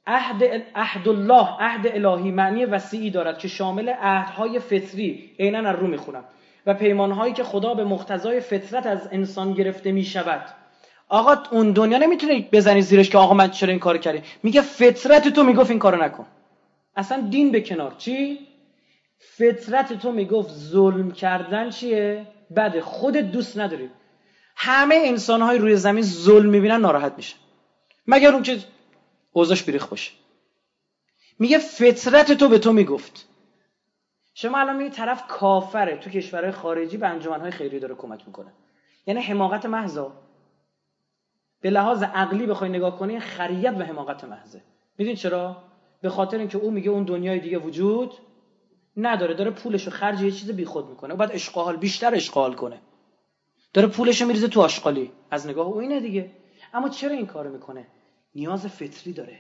عهد 0.06 0.42
عهد 0.74 1.08
الله 1.08 1.48
عهد 1.60 1.86
الهی 1.86 2.30
معنی 2.30 2.64
وسیعی 2.64 3.10
دارد 3.10 3.38
که 3.38 3.48
شامل 3.48 3.88
عهدهای 3.88 4.58
فطری 4.58 5.30
عینا 5.38 5.70
از 5.70 5.76
رو 5.76 5.86
می‌خونم. 5.86 6.24
و 6.66 6.74
پیمانهایی 6.74 7.32
که 7.32 7.44
خدا 7.44 7.74
به 7.74 7.84
مقتضای 7.84 8.40
فطرت 8.40 8.86
از 8.86 9.08
انسان 9.12 9.54
گرفته 9.54 9.92
می‌شود. 9.92 10.46
آقا 11.08 11.36
اون 11.50 11.72
دنیا 11.72 11.98
نمی‌تونه 11.98 12.48
بزنی 12.52 12.82
زیرش 12.82 13.10
که 13.10 13.18
آقا 13.18 13.34
من 13.34 13.50
چرا 13.50 13.70
این 13.70 13.78
کار 13.78 13.98
کردی 13.98 14.22
میگه 14.42 14.60
فطرت 14.60 15.28
تو 15.28 15.42
می‌گفت 15.42 15.70
این 15.70 15.78
کارو 15.78 16.02
نکن. 16.02 16.26
اصلا 16.96 17.28
دین 17.30 17.52
به 17.52 17.60
کنار. 17.60 17.94
چی؟ 17.98 18.46
فطرت 19.18 19.92
تو 19.92 20.12
می‌گفت 20.12 20.50
ظلم 20.50 21.10
کردن 21.10 21.70
چیه؟ 21.70 22.26
بده 22.56 22.80
خودت 22.80 23.30
دوست 23.32 23.58
نداری. 23.58 23.90
همه 24.56 25.02
انسان 25.04 25.42
های 25.42 25.58
روی 25.58 25.76
زمین 25.76 26.02
ظلم 26.02 26.50
می‌بینن 26.50 26.80
ناراحت 26.80 27.12
میشه 27.16 27.36
مگر 28.06 28.32
اون 28.32 28.42
که 28.42 28.58
اوضاش 29.32 29.62
بریخ 29.62 29.86
باشه. 29.86 30.12
میگه 31.38 31.58
فطرت 31.58 32.32
تو 32.32 32.48
به 32.48 32.58
تو 32.58 32.72
می‌گفت. 32.72 33.26
شما 34.34 34.58
الان 34.58 34.76
میگه 34.76 34.90
طرف 34.90 35.26
کافره. 35.28 35.96
تو 35.96 36.10
کشورهای 36.10 36.52
خارجی 36.52 36.96
به 36.96 37.08
انجمنهای 37.08 37.50
خیری 37.50 37.80
داره 37.80 37.94
کمک 37.94 38.22
می‌کنه. 38.26 38.52
یعنی 39.06 39.20
حماقت 39.20 39.66
محضا 39.66 40.12
به 41.60 41.70
لحاظ 41.70 42.02
عقلی 42.02 42.46
بخوای 42.46 42.70
نگاه 42.70 42.98
کنی 42.98 43.20
خریت 43.20 43.74
و 43.78 43.82
حماقت 43.82 44.24
محضه. 44.24 44.62
میدین 44.98 45.16
چرا؟ 45.16 45.69
به 46.02 46.08
خاطر 46.08 46.38
اینکه 46.38 46.58
او 46.58 46.70
میگه 46.70 46.90
اون 46.90 47.04
دنیای 47.04 47.40
دیگه 47.40 47.58
وجود 47.58 48.14
نداره 48.96 49.34
داره 49.34 49.50
پولش 49.50 49.84
رو 49.84 49.92
خرج 49.92 50.22
یه 50.22 50.30
چیز 50.30 50.50
بیخود 50.50 50.88
می‌کنه. 50.88 51.14
بعد 51.14 51.32
اشغال 51.32 51.76
بیشتر 51.76 52.14
اشغال 52.14 52.54
کنه. 52.54 52.80
داره 53.72 53.88
پولش 53.88 54.20
رو 54.20 54.26
میریزه 54.26 54.48
تو 54.48 54.60
آشغالی. 54.60 55.12
از 55.30 55.46
نگاه 55.46 55.66
او 55.66 55.76
اینه 55.76 56.00
دیگه. 56.00 56.30
اما 56.74 56.88
چرا 56.88 57.10
این 57.10 57.26
کارو 57.26 57.52
می‌کنه؟ 57.52 57.86
نیاز 58.34 58.66
فطری 58.66 59.12
داره. 59.12 59.38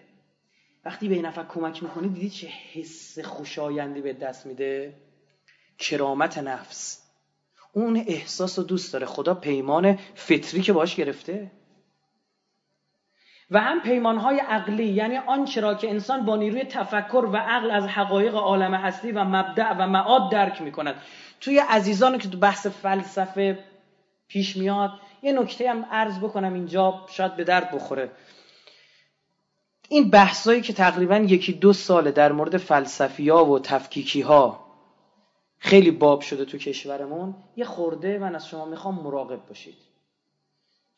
وقتی 0.84 1.08
به 1.08 1.14
این 1.14 1.26
نفر 1.26 1.44
کمک 1.44 1.82
می‌کنی 1.82 2.08
دیدی 2.08 2.30
چه 2.30 2.46
حس 2.46 3.18
خوشایندی 3.18 4.00
به 4.00 4.12
دست 4.12 4.46
میده؟ 4.46 4.94
کرامت 5.78 6.38
نفس. 6.38 7.02
اون 7.72 7.96
احساس 8.06 8.58
رو 8.58 8.64
دوست 8.64 8.92
داره. 8.92 9.06
خدا 9.06 9.34
پیمان 9.34 9.98
فطری 10.14 10.60
که 10.60 10.72
باش 10.72 10.96
گرفته. 10.96 11.50
و 13.50 13.60
هم 13.60 13.80
پیمانهای 13.80 14.38
عقلی 14.38 14.86
یعنی 14.86 15.16
آنچه 15.16 15.60
را 15.60 15.74
که 15.74 15.90
انسان 15.90 16.24
با 16.24 16.36
نیروی 16.36 16.64
تفکر 16.64 17.28
و 17.32 17.36
عقل 17.36 17.70
از 17.70 17.86
حقایق 17.86 18.34
عالم 18.34 18.74
هستی 18.74 19.12
و 19.12 19.24
مبدع 19.24 19.72
و 19.78 19.86
معاد 19.86 20.30
درک 20.30 20.62
می‌کند. 20.62 20.94
توی 21.40 21.58
عزیزانی 21.58 22.18
که 22.18 22.28
تو 22.28 22.38
بحث 22.38 22.66
فلسفه 22.66 23.58
پیش 24.28 24.56
میاد 24.56 24.90
یه 25.22 25.32
نکته 25.32 25.70
هم 25.70 25.86
عرض 25.90 26.18
بکنم 26.18 26.54
اینجا 26.54 27.06
شاید 27.08 27.36
به 27.36 27.44
درد 27.44 27.70
بخوره. 27.70 28.10
این 29.88 30.10
بحثایی 30.10 30.60
که 30.60 30.72
تقریبا 30.72 31.16
یکی 31.16 31.52
دو 31.52 31.72
ساله 31.72 32.10
در 32.10 32.32
مورد 32.32 32.56
فلسفی 32.56 33.28
ها 33.28 33.44
و 33.44 33.58
تفکیکی 33.58 34.20
ها 34.20 34.64
خیلی 35.58 35.90
باب 35.90 36.20
شده 36.20 36.44
تو 36.44 36.58
کشورمون 36.58 37.34
یه 37.56 37.64
خورده 37.64 38.18
من 38.18 38.34
از 38.34 38.48
شما 38.48 38.64
می‌خوام 38.64 38.94
مراقب 38.94 39.46
باشید. 39.48 39.89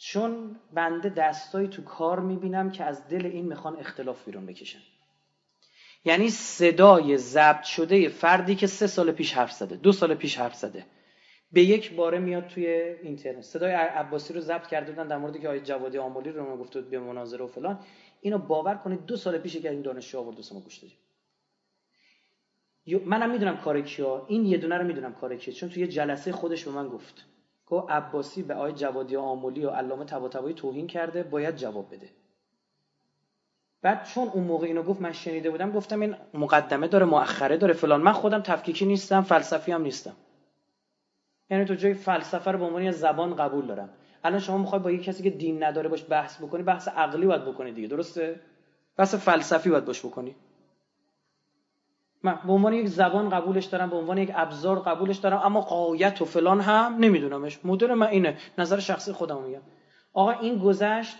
چون 0.05 0.57
بنده 0.73 1.09
دستایی 1.09 1.69
تو 1.69 1.83
کار 1.83 2.20
می‌بینم 2.20 2.70
که 2.70 2.85
از 2.85 3.09
دل 3.09 3.27
این 3.27 3.45
می‌خوان 3.45 3.77
اختلاف 3.77 4.24
بیرون 4.24 4.47
بکشن. 4.47 4.79
یعنی 6.05 6.31
صدای 6.31 7.19
ضبط 7.19 7.62
شده 7.62 8.09
فردی 8.09 8.55
که 8.55 8.66
سه 8.66 8.87
سال 8.87 9.12
پیش 9.12 9.33
حرف 9.33 9.53
زده 9.53 9.77
دو 9.77 9.93
سال 9.93 10.15
پیش 10.15 10.39
حرف 10.39 10.55
زده 10.55 10.87
به 11.53 11.62
یک 11.62 11.95
باره 11.95 12.19
میاد 12.19 12.47
توی 12.47 12.66
اینترنت. 13.03 13.41
صدای 13.41 13.73
عباسی 13.73 14.35
رو 14.35 14.41
ضبط 14.41 14.66
کرده 14.66 14.93
بودن 14.93 15.09
در 15.09 15.19
مورد 15.19 15.41
که 15.41 15.49
آقای 15.49 15.61
جوادی 15.61 15.99
آمولی 15.99 16.31
رو 16.31 16.57
گفته 16.57 16.81
بود 16.81 16.91
به 16.91 16.99
مناظره 16.99 17.45
و 17.45 17.47
فلان. 17.47 17.79
اینو 18.20 18.39
باور 18.39 18.74
کنید 18.74 19.07
دو 19.07 19.16
سال 19.16 19.39
پیش 19.39 19.57
که 19.57 19.70
این 19.70 19.83
دانشجو 19.83 20.19
آورد 20.19 20.37
ما 20.53 20.61
گوش 20.61 20.79
دادیم 20.79 20.99
منم 23.09 23.31
می‌دونم 23.31 23.57
کار 23.57 23.81
کیا 23.81 24.27
این 24.29 24.47
یه 24.47 24.59
دونه 24.59 24.79
رو 24.79 24.87
می‌دونم 24.87 25.15
کار 25.15 25.37
کیه. 25.37 25.55
چون 25.55 25.69
توی 25.69 25.87
جلسه 25.87 26.33
خودش 26.33 26.65
به 26.65 26.70
من 26.70 26.89
گفت. 26.89 27.24
گفت 27.73 27.90
عباسی 27.90 28.43
به 28.43 28.55
آقای 28.55 28.73
جوادی 28.73 29.16
آمولی 29.16 29.65
و 29.65 29.70
علامه 29.70 30.05
طباطبایی 30.05 30.55
توهین 30.55 30.86
کرده 30.86 31.23
باید 31.23 31.57
جواب 31.57 31.94
بده. 31.94 32.09
بعد 33.82 34.05
چون 34.05 34.28
اون 34.28 34.44
موقع 34.44 34.66
اینو 34.66 34.82
گفت 34.82 35.01
من 35.01 35.12
شنیده 35.12 35.51
بودم 35.51 35.73
گفتم 35.73 36.01
این 36.01 36.16
مقدمه 36.35 36.89
داره 36.89 37.07
مؤخره 37.07 37.57
داره 37.57 37.73
فلان. 37.73 38.01
من 38.03 38.12
خودم 38.12 38.40
تفکیکی 38.40 38.86
نیستم 38.86 39.23
فلسفی 39.23 39.73
هم 39.73 39.82
نیستم. 39.82 40.16
یعنی 41.51 41.65
تو 41.65 41.74
جای 41.74 41.94
فلسفه 41.94 42.51
رو 42.51 42.59
به 42.59 42.65
عنوان 42.65 42.90
زبان 42.90 43.36
قبول 43.36 43.66
دارم. 43.66 43.89
الان 44.24 44.39
شما 44.39 44.59
می‌خوای 44.59 44.81
با 44.82 44.90
یه 44.90 44.99
کسی 44.99 45.23
که 45.23 45.31
دین 45.31 45.62
نداره 45.62 45.89
باش 45.89 46.05
بحث 46.09 46.43
بکنی 46.43 46.62
بحث 46.62 46.89
عقلی 46.89 47.27
باید 47.27 47.44
بکنی 47.44 47.73
دیگه 47.73 47.89
درسته؟ 47.89 48.40
بحث 48.97 49.15
فلسفی 49.15 49.70
باید 49.70 49.85
باش 49.85 50.07
بکنی. 50.07 50.35
من 52.23 52.39
به 52.47 52.53
عنوان 52.53 52.73
یک 52.73 52.89
زبان 52.89 53.28
قبولش 53.28 53.65
دارم 53.65 53.90
به 53.90 53.97
عنوان 53.97 54.19
یک 54.19 54.32
ابزار 54.35 54.78
قبولش 54.78 55.16
دارم 55.16 55.40
اما 55.44 55.61
قایت 55.61 56.23
و 56.23 56.24
فلان 56.24 56.61
هم 56.61 56.97
نمیدونمش. 57.01 57.59
مدل 57.65 57.94
من 57.94 58.07
اینه 58.07 58.36
نظر 58.59 58.78
شخصی 58.78 59.12
خودم 59.12 59.43
میگم. 59.43 59.61
آقا 60.12 60.31
این 60.31 60.59
گذشت 60.59 61.16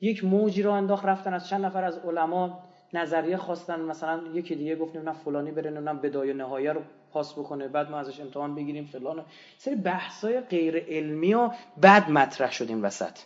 یک 0.00 0.24
موجی 0.24 0.62
رو 0.62 0.70
انداخت 0.70 1.04
رفتن 1.04 1.34
از 1.34 1.48
چند 1.48 1.64
نفر 1.64 1.84
از 1.84 1.98
علما 1.98 2.58
نظریه 2.92 3.36
خواستن 3.36 3.80
مثلا 3.80 4.20
یکی 4.32 4.54
دیگه 4.54 4.76
گفت 4.76 4.96
نه 4.96 5.12
فلانی 5.12 5.50
بره 5.50 5.70
نه 5.70 5.94
بدایه 5.94 6.32
نهایه 6.32 6.72
رو 6.72 6.80
پاس 7.12 7.32
بکنه 7.32 7.68
بعد 7.68 7.90
ما 7.90 7.98
ازش 7.98 8.20
امتحان 8.20 8.54
بگیریم 8.54 8.84
فلان 8.84 9.24
سری 9.58 9.74
بحثای 9.74 10.40
غیر 10.40 10.84
علمی 10.88 11.34
و 11.34 11.50
بعد 11.76 12.10
مطرح 12.10 12.52
شدیم 12.52 12.84
وسط. 12.84 13.18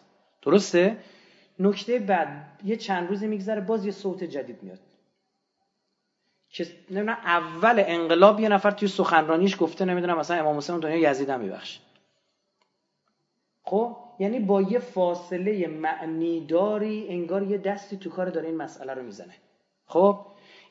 درسته؟ 0.42 0.96
نکته 1.58 1.98
بعد 1.98 2.28
یه 2.64 2.76
چند 2.76 3.08
روزی 3.08 3.26
میگذره 3.26 3.60
باز 3.60 3.86
یه 3.86 3.92
صوت 3.92 4.24
جدید 4.24 4.62
میاد. 4.62 4.78
که 6.52 6.66
نمی‌دونم 6.90 7.18
اول 7.24 7.82
انقلاب 7.86 8.40
یه 8.40 8.48
نفر 8.48 8.70
توی 8.70 8.88
سخنرانیش 8.88 9.56
گفته 9.60 9.84
نمی‌دونم 9.84 10.18
مثلا 10.18 10.36
امام 10.36 10.56
حسین 10.56 10.78
دنیا 10.78 11.10
یزید 11.10 11.30
هم 11.30 11.40
میبخش 11.40 11.78
خب؟ 13.62 13.96
یعنی 14.18 14.40
با 14.40 14.62
یه 14.62 14.78
فاصله 14.78 15.66
معنیداری 15.66 17.06
انگار 17.08 17.42
یه 17.42 17.58
دستی 17.58 17.96
تو 17.96 18.10
کار 18.10 18.30
داره 18.30 18.46
این 18.46 18.56
مسئله 18.56 18.94
رو 18.94 19.02
می‌زنه. 19.02 19.34
خب؟ 19.86 20.18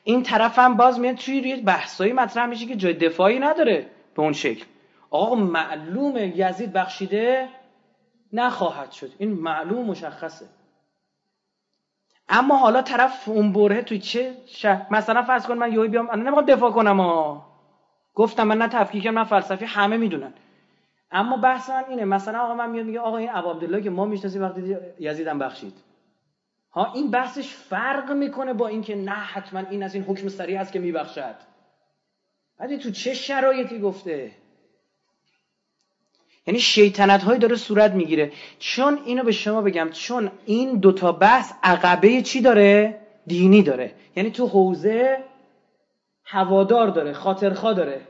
این 0.04 0.22
طرف 0.22 0.58
هم 0.58 0.76
باز 0.76 1.00
میاد 1.00 1.14
توی 1.14 1.34
یه 1.34 1.56
بحثایی 1.56 2.12
مطرح 2.12 2.46
میشه 2.46 2.66
که 2.66 2.76
جای 2.76 2.94
دفاعی 2.94 3.38
نداره 3.38 3.86
به 4.14 4.22
اون 4.22 4.32
شکل. 4.32 4.64
آقا 5.10 5.34
معلوم 5.34 6.16
یزید 6.16 6.72
بخشیده 6.72 7.48
نخواهد 8.32 8.92
شد. 8.92 9.10
این 9.18 9.32
معلوم 9.32 9.86
مشخصه. 9.86 10.46
اما 12.34 12.56
حالا 12.56 12.82
طرف 12.82 13.28
اون 13.28 13.52
بره 13.52 13.82
توی 13.82 13.98
چه 13.98 14.34
شهر 14.46 14.86
مثلا 14.90 15.22
فرض 15.22 15.46
کن 15.46 15.58
من 15.58 15.72
یهو 15.72 15.88
بیام 15.88 16.10
انا 16.10 16.22
نمی‌خوام 16.22 16.44
دفاع 16.44 16.70
کنم 16.70 17.00
ها 17.00 17.46
گفتم 18.14 18.46
من 18.46 18.58
نه 18.58 18.68
تفکیکم 18.68 19.18
نه 19.18 19.24
فلسفی 19.24 19.64
همه 19.64 19.96
می‌دونن. 19.96 20.32
اما 21.10 21.36
بحث 21.36 21.70
من 21.70 21.84
اینه 21.88 22.04
مثلا 22.04 22.40
آقا 22.40 22.54
من 22.54 22.70
میاد 22.70 22.86
میگه 22.86 23.00
آقا 23.00 23.16
این 23.16 23.28
عبدالله 23.30 23.82
که 23.82 23.90
ما 23.90 24.04
می‌شناسیم 24.04 24.42
وقتی 24.42 24.76
یزیدم 25.00 25.38
بخشید. 25.38 25.74
ها 26.72 26.92
این 26.92 27.10
بحثش 27.10 27.48
فرق 27.54 28.12
می‌کنه 28.12 28.52
با 28.52 28.68
اینکه 28.68 28.96
نه 28.96 29.10
حتما 29.10 29.60
این 29.70 29.82
از 29.82 29.94
این 29.94 30.04
حکم 30.04 30.28
سریع 30.28 30.60
است 30.60 30.72
که 30.72 30.78
میبخشد. 30.78 31.34
بعد 32.58 32.76
تو 32.76 32.90
چه 32.90 33.14
شرایطی 33.14 33.78
گفته؟ 33.78 34.30
یعنی 36.46 36.60
شیطنت 36.60 37.22
هایی 37.22 37.38
داره 37.38 37.56
صورت 37.56 37.92
می‌گیره. 37.92 38.32
چون 38.58 38.98
اینو 39.04 39.24
به 39.24 39.32
شما 39.32 39.62
بگم 39.62 39.90
چون 39.90 40.30
این 40.46 40.78
دوتا 40.78 41.12
بحث 41.12 41.52
عقبه 41.62 42.22
چی 42.22 42.40
داره؟ 42.40 43.00
دینی 43.26 43.62
داره. 43.62 43.94
یعنی 44.16 44.30
تو 44.30 44.46
حوزه 44.46 45.18
هوادار 46.24 46.88
داره 46.88 47.12
خاطرخوا 47.12 47.72
داره. 47.72 48.00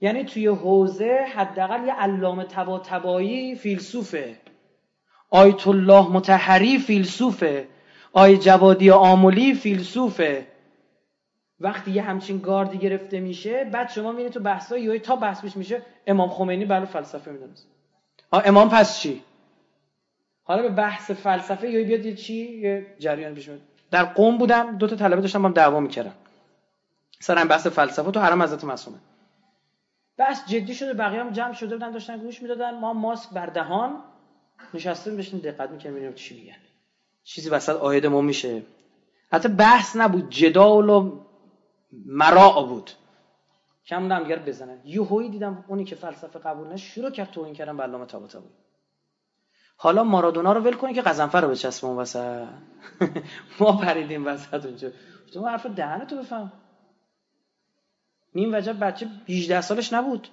یعنی 0.00 0.24
توی 0.24 0.46
حوزه 0.46 1.26
حداقل 1.34 1.86
یه 1.86 1.92
علامه 1.92 2.44
تبا 2.44 2.78
تبایی 2.78 3.54
فیلسوفه. 3.54 4.36
آیت 5.30 5.66
الله 5.66 6.08
متحری 6.08 6.78
فیلسوفه. 6.78 7.68
آی 8.12 8.36
جوادی 8.36 8.90
آمولی 8.90 9.54
فیلسوفه. 9.54 10.46
وقتی 11.60 11.90
یه 11.90 12.02
همچین 12.02 12.38
گاردی 12.38 12.78
گرفته 12.78 13.20
میشه 13.20 13.64
بعد 13.64 13.90
شما 13.90 14.10
می‌بینید 14.10 14.32
تو 14.32 14.40
بحثا 14.40 14.98
تا 14.98 15.16
بحث 15.16 15.42
پیش 15.42 15.56
میشه 15.56 15.82
امام 16.06 16.28
خمینی 16.28 16.64
برای 16.64 16.86
فلسفه 16.86 17.30
می‌دونست. 17.30 17.66
امام 18.32 18.68
پس 18.68 19.00
چی؟ 19.00 19.22
حالا 20.42 20.62
به 20.62 20.68
بحث 20.68 21.10
فلسفه 21.10 21.70
یا 21.70 21.84
بیاد 21.84 22.14
چی؟ 22.14 22.34
یه 22.34 22.86
جریان 22.98 23.34
پیش 23.34 23.48
میاد. 23.48 23.60
در 23.90 24.04
قوم 24.04 24.38
بودم 24.38 24.78
دو 24.78 24.86
تا 24.86 24.96
طلبه 24.96 25.20
داشتم 25.20 25.42
با 25.42 25.48
هم 25.48 25.54
دعوا 25.54 25.80
می‌کردم 25.80 26.14
سر 27.20 27.44
بحث 27.44 27.66
فلسفه 27.66 28.10
تو 28.10 28.20
حرم 28.20 28.42
حضرت 28.42 28.64
معصومه. 28.64 28.96
بحث 30.16 30.46
جدی 30.46 30.74
شده 30.74 30.94
بقیه 30.94 31.20
هم 31.20 31.30
جمع 31.30 31.52
شده 31.52 31.76
بودن 31.76 31.90
داشتن 31.90 32.18
گوش 32.18 32.42
می‌دادن. 32.42 32.78
ما 32.78 32.92
ماسک 32.92 33.30
بر 33.30 33.46
دهان 33.46 33.96
نشستیم 34.74 35.16
داشتیم 35.16 35.40
دقت 35.40 35.70
می‌کردیم 35.70 36.12
چی 36.12 36.40
میگن. 36.40 36.56
چیزی 37.24 37.50
وسط 37.50 37.76
آید 37.76 38.06
ما 38.06 38.20
میشه. 38.20 38.62
حتی 39.32 39.48
بحث 39.48 39.96
نبود. 39.96 40.30
جدال 40.30 40.90
و 40.90 41.25
مراع 41.92 42.66
بود. 42.66 42.90
کم 43.86 44.02
بودم 44.02 44.22
دیگر 44.22 44.38
بزنن 44.38 44.80
یهویی 44.84 45.30
دیدم 45.30 45.64
اونی 45.68 45.84
که 45.84 45.94
فلسفه 45.96 46.38
قبول 46.38 46.68
نه 46.68 46.76
شروع 46.76 47.10
کرد 47.10 47.30
توهین 47.30 47.54
کردن 47.54 47.76
به 47.76 47.82
علامه 47.82 48.06
طباطبایی 48.06 48.52
حالا 49.76 50.04
مارادونا 50.04 50.52
رو 50.52 50.60
ول 50.60 50.72
کنی 50.72 50.94
که 50.94 51.02
قزنفر 51.02 51.40
رو 51.40 51.48
بچسب 51.48 51.86
اون 51.86 51.96
وسط. 51.96 52.48
ما 53.60 53.72
پریدیم 53.72 54.26
وسط 54.26 54.66
اونجا. 54.66 54.90
تو 55.32 55.46
حرف 55.46 55.66
دهن 55.66 56.06
تو 56.06 56.16
بفهم. 56.16 56.52
نیم 58.34 58.54
وجب 58.54 58.84
بچه 58.84 59.08
18 59.28 59.60
سالش 59.60 59.92
نبود. 59.92 60.28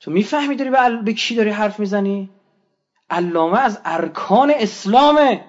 تو 0.00 0.10
می‌فهمی 0.10 0.56
داری 0.56 0.70
به, 0.70 1.02
به 1.04 1.12
کی 1.12 1.34
داری 1.34 1.50
حرف 1.50 1.80
می‌زنی؟ 1.80 2.30
علامه 3.10 3.58
از 3.58 3.80
ارکان 3.84 4.50
اسلامه. 4.50 5.44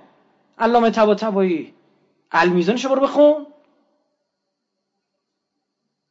علامه 0.57 0.89
طباطبایی 0.89 1.73
المیزانشو 2.31 2.89
برو 2.89 3.01
بخون. 3.01 3.47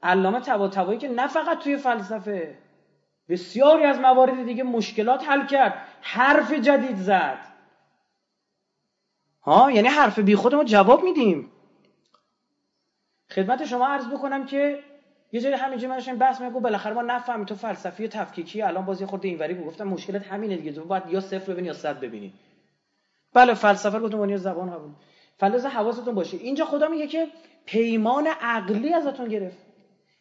علامه 0.04 0.40
طباطبایی 0.40 0.98
که 0.98 1.08
نه 1.08 1.26
فقط 1.26 1.58
توی 1.58 1.76
فلسفه 1.76 2.58
بسیاری 3.28 3.84
از 3.84 3.98
موارد 3.98 4.44
دیگه 4.44 4.62
مشکلات 4.62 5.28
حل 5.28 5.46
کرد 5.46 5.74
حرف 6.00 6.52
جدید 6.52 6.96
زد. 6.96 7.38
ها 9.42 9.70
یعنی 9.70 9.88
حرف 9.88 10.18
بی 10.18 10.36
خود 10.36 10.54
ما 10.54 10.64
جواب 10.64 11.04
میدیم. 11.04 11.50
خدمت 13.30 13.64
شما 13.64 13.86
عرض 13.86 14.08
بکنم 14.08 14.46
که 14.46 14.78
یه 15.32 15.40
جایی 15.40 15.54
همینجا 15.54 15.88
من 15.88 15.94
داشتم 15.94 16.18
بحث 16.18 16.40
میگم 16.40 16.60
بالاخره 16.60 16.94
ما 16.94 17.02
نفهمیم 17.02 17.44
تو 17.44 17.54
فلسفی 17.54 18.04
و 18.04 18.08
تفکیکی 18.08 18.62
الان 18.62 18.84
بازی 18.84 19.06
خورده 19.06 19.28
اینوری 19.28 19.54
گفتم 19.54 19.84
مشکلت 19.84 20.26
همینه 20.26 20.56
دیگه 20.56 20.72
تو 20.72 20.84
باید 20.84 21.02
یا 21.08 21.20
صفر 21.20 21.52
ببینی 21.52 21.66
یا 21.66 21.72
صد 21.72 22.00
ببینی. 22.00 22.32
بله 23.34 23.54
فلسفه 23.54 23.98
رو 23.98 24.08
گفتم 24.08 24.36
زبان 24.36 24.70
بود 24.70 24.96
فلسفه 25.38 25.68
حواستون 25.68 26.14
باشه. 26.14 26.36
اینجا 26.36 26.64
خدا 26.64 26.88
میگه 26.88 27.06
که 27.06 27.28
پیمان 27.66 28.26
عقلی 28.26 28.94
ازتون 28.94 29.28
گرفت. 29.28 29.63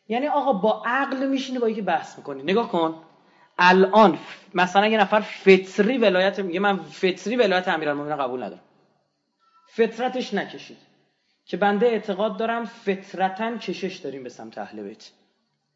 یعنی 0.07 0.27
آقا 0.27 0.53
با 0.53 0.83
عقل 0.85 1.27
میشینه 1.27 1.59
با 1.59 1.69
یکی 1.69 1.81
بحث 1.81 2.17
می‌کنی. 2.17 2.43
نگاه 2.43 2.69
کن. 2.69 2.95
الان 3.57 4.17
مثلا 4.53 4.87
یه 4.87 4.97
نفر 4.97 5.19
فطری 5.19 5.97
ولایت 5.97 6.39
میگه 6.39 6.59
من 6.59 6.77
فطری 6.77 7.35
ولایت 7.35 7.67
امیرالمومنین 7.67 8.17
قبول 8.17 8.43
ندارم. 8.43 8.61
فطرتش 9.67 10.33
نکشید. 10.33 10.77
که 11.45 11.57
بنده 11.57 11.85
اعتقاد 11.85 12.37
دارم 12.37 12.65
فطرتا 12.65 13.57
کشش 13.57 13.97
داریم 13.97 14.23
به 14.23 14.29
سمت 14.29 14.57
اهل 14.57 14.83
بیت. 14.83 15.09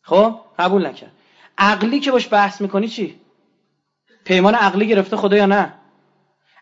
خب؟ 0.01 0.39
قبول 0.59 0.87
نکرد. 0.87 1.11
عقلی 1.57 1.99
که 1.99 2.11
باش 2.11 2.33
بحث 2.33 2.61
می‌کنی 2.61 2.87
چی؟ 2.87 3.19
پیمان 4.25 4.55
عقلی 4.55 4.87
گرفته 4.87 5.17
خدا 5.17 5.37
یا 5.37 5.45
نه؟ 5.45 5.73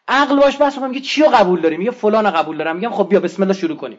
عقل 0.08 0.40
باش 0.40 0.62
بحث 0.62 0.74
می‌کنم 0.74 0.90
میگه 0.90 1.02
چی 1.02 1.22
رو 1.22 1.30
قبول 1.30 1.62
داریم؟ 1.62 1.80
میگه 1.80 1.92
فلان 1.92 2.32
قبول 2.32 2.58
دارم. 2.58 2.76
میگم 2.76 2.92
خب 2.92 3.10
بیا 3.10 3.20
بسم 3.20 3.44
الله 3.44 3.54
شروع 3.54 3.78
کنیم. 3.78 3.98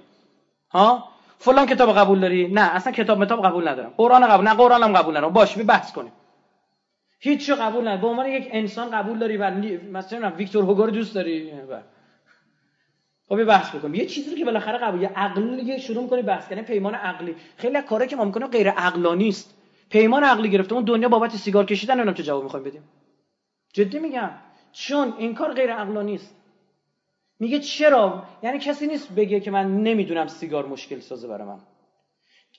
ها؟ 0.71 1.09
فلان 1.39 1.67
کتاب 1.67 1.99
قبول 1.99 2.21
داری؟ 2.21 2.49
نه 2.49 2.61
اصلا 2.61 2.93
کتاب 2.93 3.19
متاب 3.19 3.47
قبول 3.47 3.69
ندارم. 3.69 3.93
قرآن 3.97 4.27
قبول 4.27 4.45
نه 4.45 4.55
قرآن 4.55 4.83
هم 4.83 4.93
قبول 4.93 5.17
ندارم. 5.17 5.33
باش 5.33 5.59
بحث 5.59 5.93
کنیم. 5.93 6.13
هیچ 7.21 7.51
قبول 7.51 7.83
ندارم. 7.83 8.01
به 8.01 8.07
عنوان 8.07 8.27
یک 8.27 8.49
انسان 8.53 8.91
قبول 8.91 9.19
داری 9.19 9.37
مثلا 9.93 10.31
ویکتور 10.31 10.65
هوگو 10.65 10.87
رو 10.87 10.91
دوست 10.91 11.15
داری؟ 11.15 11.53
خب 13.29 13.45
بحث 13.45 13.75
بکنیم 13.75 13.95
یه 13.95 14.07
چیزی 14.07 14.37
که 14.37 14.45
بالاخره 14.45 14.79
قبول 14.79 15.03
یه 15.03 15.09
عقلی 15.17 15.79
شروع 15.79 16.03
می‌کنی 16.03 16.23
بحث 16.23 16.49
کردن 16.49 16.63
پیمان 16.63 16.95
عقلی. 16.95 17.37
خیلی 17.57 17.83
کاری 17.83 18.07
که 18.07 18.17
ما 18.17 18.25
می‌کنیم 18.25 18.47
غیر 18.47 18.71
عقلانی 18.71 19.29
است 19.29 19.55
پیمان 19.91 20.25
عقلی 20.25 20.51
گرفته. 20.51 20.75
اون 20.75 20.85
دنیا 20.85 21.09
بابت 21.09 21.37
سیگار 21.37 21.65
کشیدن 21.65 21.95
نمی‌دونم 21.95 22.15
چه 22.15 22.23
جواب 22.23 22.43
می‌خوایم 22.43 22.65
بدیم. 22.65 22.83
جدی 23.73 23.99
میگم. 23.99 24.31
چون 24.73 25.15
این 25.19 25.35
کار 25.35 25.53
غیر 25.53 25.73
عقلانی 25.73 26.15
است 26.15 26.35
میگه 27.39 27.59
چرا؟ 27.59 28.25
یعنی 28.43 28.59
کسی 28.59 28.87
نیست 28.87 29.13
بگه 29.13 29.41
که 29.41 29.51
من 29.51 29.83
نمی‌دونم 29.83 30.27
سیگار 30.27 30.67
مشکل 30.67 31.01
سازه 31.01 31.29
برای 31.29 31.49
من. 31.49 31.61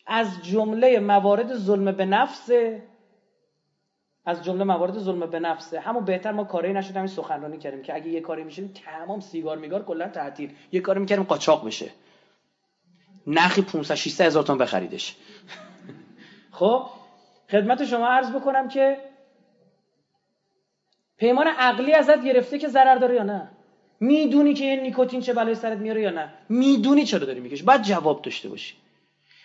از 0.07 0.43
جمله 0.43 0.99
موارد 0.99 1.55
ظلم 1.55 1.91
به 1.91 2.05
نفس 2.05 2.49
از 4.25 4.43
جمله 4.43 4.63
موارد 4.63 4.99
ظلم 4.99 5.25
به 5.25 5.39
نفسه. 5.39 5.79
همون 5.79 6.05
بهتر 6.05 6.31
ما 6.31 6.43
کاری 6.43 6.73
نشد 6.73 6.95
همین 6.95 7.07
سخنرانی 7.07 7.57
کردیم 7.57 7.81
که 7.81 7.95
اگه 7.95 8.07
یه 8.07 8.21
کاری 8.21 8.43
میشه 8.43 8.67
تمام 8.67 9.19
سیگار 9.19 9.57
میگار 9.57 9.83
کلا 9.83 10.09
تعطیل. 10.09 10.55
یه 10.71 10.79
کاری 10.79 10.99
می‌کردیم 10.99 11.25
قاچاق 11.25 11.65
بشه. 11.65 11.91
نخی 13.27 13.61
500 13.61 13.95
600 13.95 14.25
هزار 14.25 14.43
تومان 14.43 14.59
بخریدش. 14.59 15.15
خب 16.59 16.85
خدمت 17.51 17.85
شما 17.85 18.07
عرض 18.07 18.31
بکنم 18.31 18.67
که 18.67 18.97
پیمان 21.17 21.47
عقلی 21.47 21.93
ازت 21.93 22.23
گرفته 22.23 22.57
که 22.57 22.67
ضرر 22.67 22.95
داره 22.95 23.15
یا 23.15 23.23
نه؟ 23.23 23.56
می‌دونی 23.99 24.53
که 24.53 24.65
این 24.65 24.79
نیکوتین 24.79 25.21
چه 25.21 25.33
بلای 25.33 25.55
سرت 25.55 25.77
میاره 25.77 26.01
یا 26.01 26.09
نه؟ 26.09 26.29
می‌دونی 26.49 27.03
چرا 27.03 27.25
داری 27.25 27.39
میکش 27.39 27.63
باید 27.63 27.81
جواب 27.81 28.21
داشته 28.21 28.49
باشی. 28.49 28.73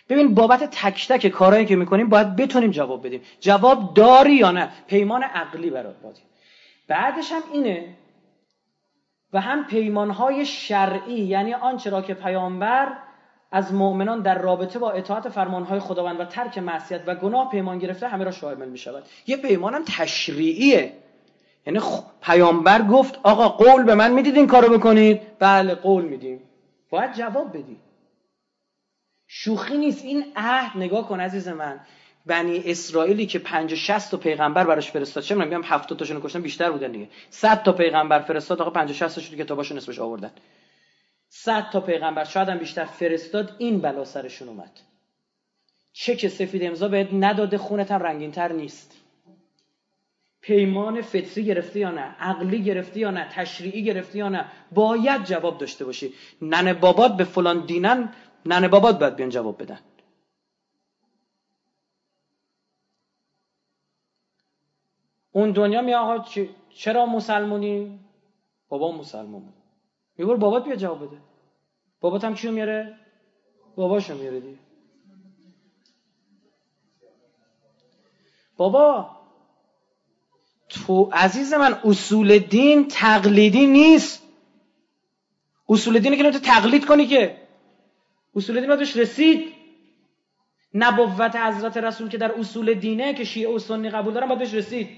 ببین 0.09 0.33
بابت 0.33 0.63
تک 0.63 1.07
تک 1.07 1.27
کارهایی 1.27 1.65
که 1.65 1.75
می‌کنیم 1.75 2.09
باید 2.09 2.35
بتونیم 2.35 2.71
جواب 2.71 3.07
بدیم. 3.07 3.21
جواب 3.39 3.93
داری 3.93 4.35
یا 4.35 4.51
نه؟ 4.51 4.69
پیمان 4.87 5.23
عقلی 5.23 5.69
برات 5.69 5.95
بادیم 6.03 6.23
بعدش 6.87 7.31
هم 7.31 7.41
اینه 7.53 7.95
و 9.33 9.41
هم 9.41 9.65
پیمانهای 9.67 10.45
شرعی 10.45 11.19
یعنی 11.19 11.53
آنچه 11.53 11.89
را 11.89 12.01
که 12.01 12.13
پیامبر 12.13 12.87
از 13.51 13.73
مؤمنان 13.73 14.21
در 14.21 14.37
رابطه 14.41 14.79
با 14.79 14.91
اطاعت 14.91 15.29
فرمانهای 15.29 15.79
خداوند 15.79 16.19
و 16.19 16.25
ترک 16.25 16.57
معصیت 16.57 17.01
و 17.07 17.15
گناه 17.15 17.51
پیمان 17.51 17.79
گرفته 17.79 18.07
همه 18.07 18.23
را 18.23 18.31
شامل 18.31 18.69
می 18.69 18.77
شود 18.77 19.03
یه 19.27 19.37
پیمانم 19.37 19.83
تشریعیه. 19.87 20.93
یعنی 21.67 21.79
پیامبر 22.21 22.81
گفت 22.81 23.19
آقا 23.23 23.49
قول 23.49 23.83
به 23.83 23.95
من 23.95 24.11
می‌دید 24.11 24.35
این 24.35 24.47
کارو 24.47 24.77
بکنید؟ 24.77 25.21
بله 25.39 25.75
قول 25.75 26.05
میدیم. 26.05 26.41
باید 26.89 27.13
جواب 27.13 27.57
بدی. 27.57 27.77
شوخی 29.27 29.77
نیست. 29.77 30.05
این 30.05 30.25
عهد 30.35 30.77
نگاه 30.77 31.07
کن 31.07 31.19
عزیز 31.19 31.47
من. 31.47 31.79
بنی 32.25 32.63
اسرائیلی 32.65 33.25
که 33.25 33.39
50 33.39 33.75
60 33.75 34.11
تا 34.11 34.17
پیغمبر 34.17 34.63
براش 34.63 34.91
فرستاد. 34.91 35.23
چه 35.23 35.35
میگم 35.35 35.63
70 35.63 35.99
تاشون 35.99 36.21
کشتن؟ 36.21 36.41
بیشتر 36.41 36.71
بودن 36.71 36.91
دیگه. 36.91 37.09
100 37.29 37.63
تا 37.63 37.71
پیغمبر 37.71 38.19
فرستاد. 38.19 38.61
آقا 38.61 38.69
50 38.69 38.93
60 38.93 39.15
تاشون 39.15 39.37
کتاباشون 39.37 39.77
اسمش 39.77 39.99
آوردن. 39.99 40.31
100 41.29 41.69
تا 41.69 41.81
پیغمبر 41.81 42.23
شاید 42.23 42.49
هم 42.49 42.57
بیشتر 42.57 42.85
فرستاد. 42.85 43.55
این 43.57 43.81
بلا 43.81 44.05
سرشون 44.05 44.49
اومد. 44.49 44.79
چک 45.93 46.27
سفید 46.27 46.63
امضا 46.63 46.87
بهت 46.87 47.07
نداده 47.13 47.57
خونت 47.57 47.91
هم 47.91 48.03
رنگینتر 48.03 48.51
نیست. 48.51 49.02
پیمان 50.43 51.01
فطری 51.01 51.45
گرفتی 51.45 51.79
یا 51.79 51.91
نه؟ 51.91 52.01
عقلی 52.19 52.63
گرفتی 52.63 52.99
یا 52.99 53.11
نه؟ 53.11 53.29
تشریعی 53.31 53.83
گرفتی 53.83 54.17
یا 54.17 54.29
نه؟ 54.29 54.51
باید 54.71 55.23
جواب 55.23 55.57
داشته 55.57 55.85
باشی. 55.85 56.13
ننه 56.41 56.73
بابات 56.73 57.17
به 57.17 57.23
فلان 57.23 57.65
دینن 57.65 58.13
ننه 58.45 58.67
بابات 58.67 58.99
باید 58.99 59.15
بیان 59.15 59.29
جواب 59.29 59.63
بدن. 59.63 59.79
اون 65.31 65.51
دنیا 65.51 65.81
می 65.81 65.93
آقا 65.93 66.25
چرا 66.69 67.05
مسلمونی؟ 67.05 67.99
بابا 68.69 68.91
مسلمون 68.91 69.43
میگه 70.17 70.35
بابات 70.35 70.63
بیا 70.63 70.75
جواب 70.75 71.07
بده. 71.07 71.17
بابات 72.01 72.23
هم 72.23 72.35
کیو 72.35 72.51
میاره؟ 72.51 72.99
باباشو 73.75 74.17
میاره 74.17 74.39
دی 74.39 74.59
بابا 78.57 79.22
تو 80.73 81.09
عزیز 81.13 81.53
من 81.53 81.79
اصول 81.85 82.37
دین 82.37 82.87
تقلیدی 82.87 83.67
نیست. 83.67 84.23
اصول 85.69 85.99
دینی 85.99 86.17
که 86.17 86.31
تو 86.31 86.39
تقلید 86.39 86.85
کنی 86.85 87.05
که؟ 87.05 87.37
اصول 88.35 88.59
دین 88.59 88.75
بهش 88.75 88.97
رسید. 88.97 89.53
نبوت 90.73 91.35
حضرت 91.35 91.77
رسول 91.77 92.09
که 92.09 92.17
در 92.17 92.31
اصول 92.31 92.73
دینه 92.73 93.13
که 93.13 93.23
شیعه 93.23 93.55
و 93.55 93.59
سنی 93.59 93.89
قبول 93.89 94.13
دارن 94.13 94.27
باید 94.27 94.39
بهش 94.39 94.53
رسید. 94.53 94.89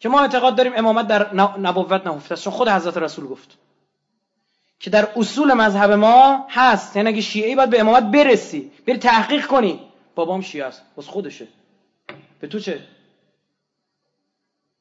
که 0.00 0.08
ما 0.08 0.20
اعتقاد 0.20 0.56
داریم 0.56 0.72
امامت 0.76 1.06
در 1.06 1.34
نبوت 1.34 2.06
نهفته 2.06 2.32
است. 2.32 2.44
چون 2.44 2.52
خود 2.52 2.68
حضرت 2.68 2.96
رسول 2.96 3.26
گفت. 3.26 3.58
که 4.80 4.90
در 4.90 5.08
اصول 5.16 5.54
مذهب 5.54 5.90
ما 5.90 6.46
هست. 6.50 6.96
یعنی 6.96 7.08
اگه 7.08 7.20
شیعه 7.20 7.56
باید 7.56 7.70
به 7.70 7.80
امامت 7.80 8.02
برسی 8.02 8.70
بری 8.86 8.98
تحقیق 8.98 9.46
کنی. 9.46 9.80
بابام 10.14 10.40
شیعه 10.40 10.64
است. 10.64 10.82
بس 10.96 11.06
خودشه. 11.06 11.48
به 12.40 12.46
تو 12.46 12.60
چه؟ 12.60 12.97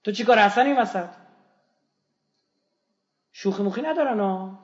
تو 0.08 0.14
چی 0.14 0.24
کار 0.24 0.40
اصلا 0.40 0.64
این 0.64 0.80
وسط؟ 0.80 1.10
شوخی 3.32 3.64
موخی 3.64 3.82
ندارن 3.82 4.20
ها؟ 4.20 4.60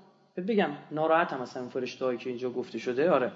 بگم 0.47 0.69
ناراحت 0.91 1.33
هم 1.33 1.41
اصلا 1.41 1.69
فرشته 1.69 2.17
که 2.17 2.29
اینجا 2.29 2.49
گفته 2.49 2.77
شده 2.77 3.11
آره. 3.11 3.31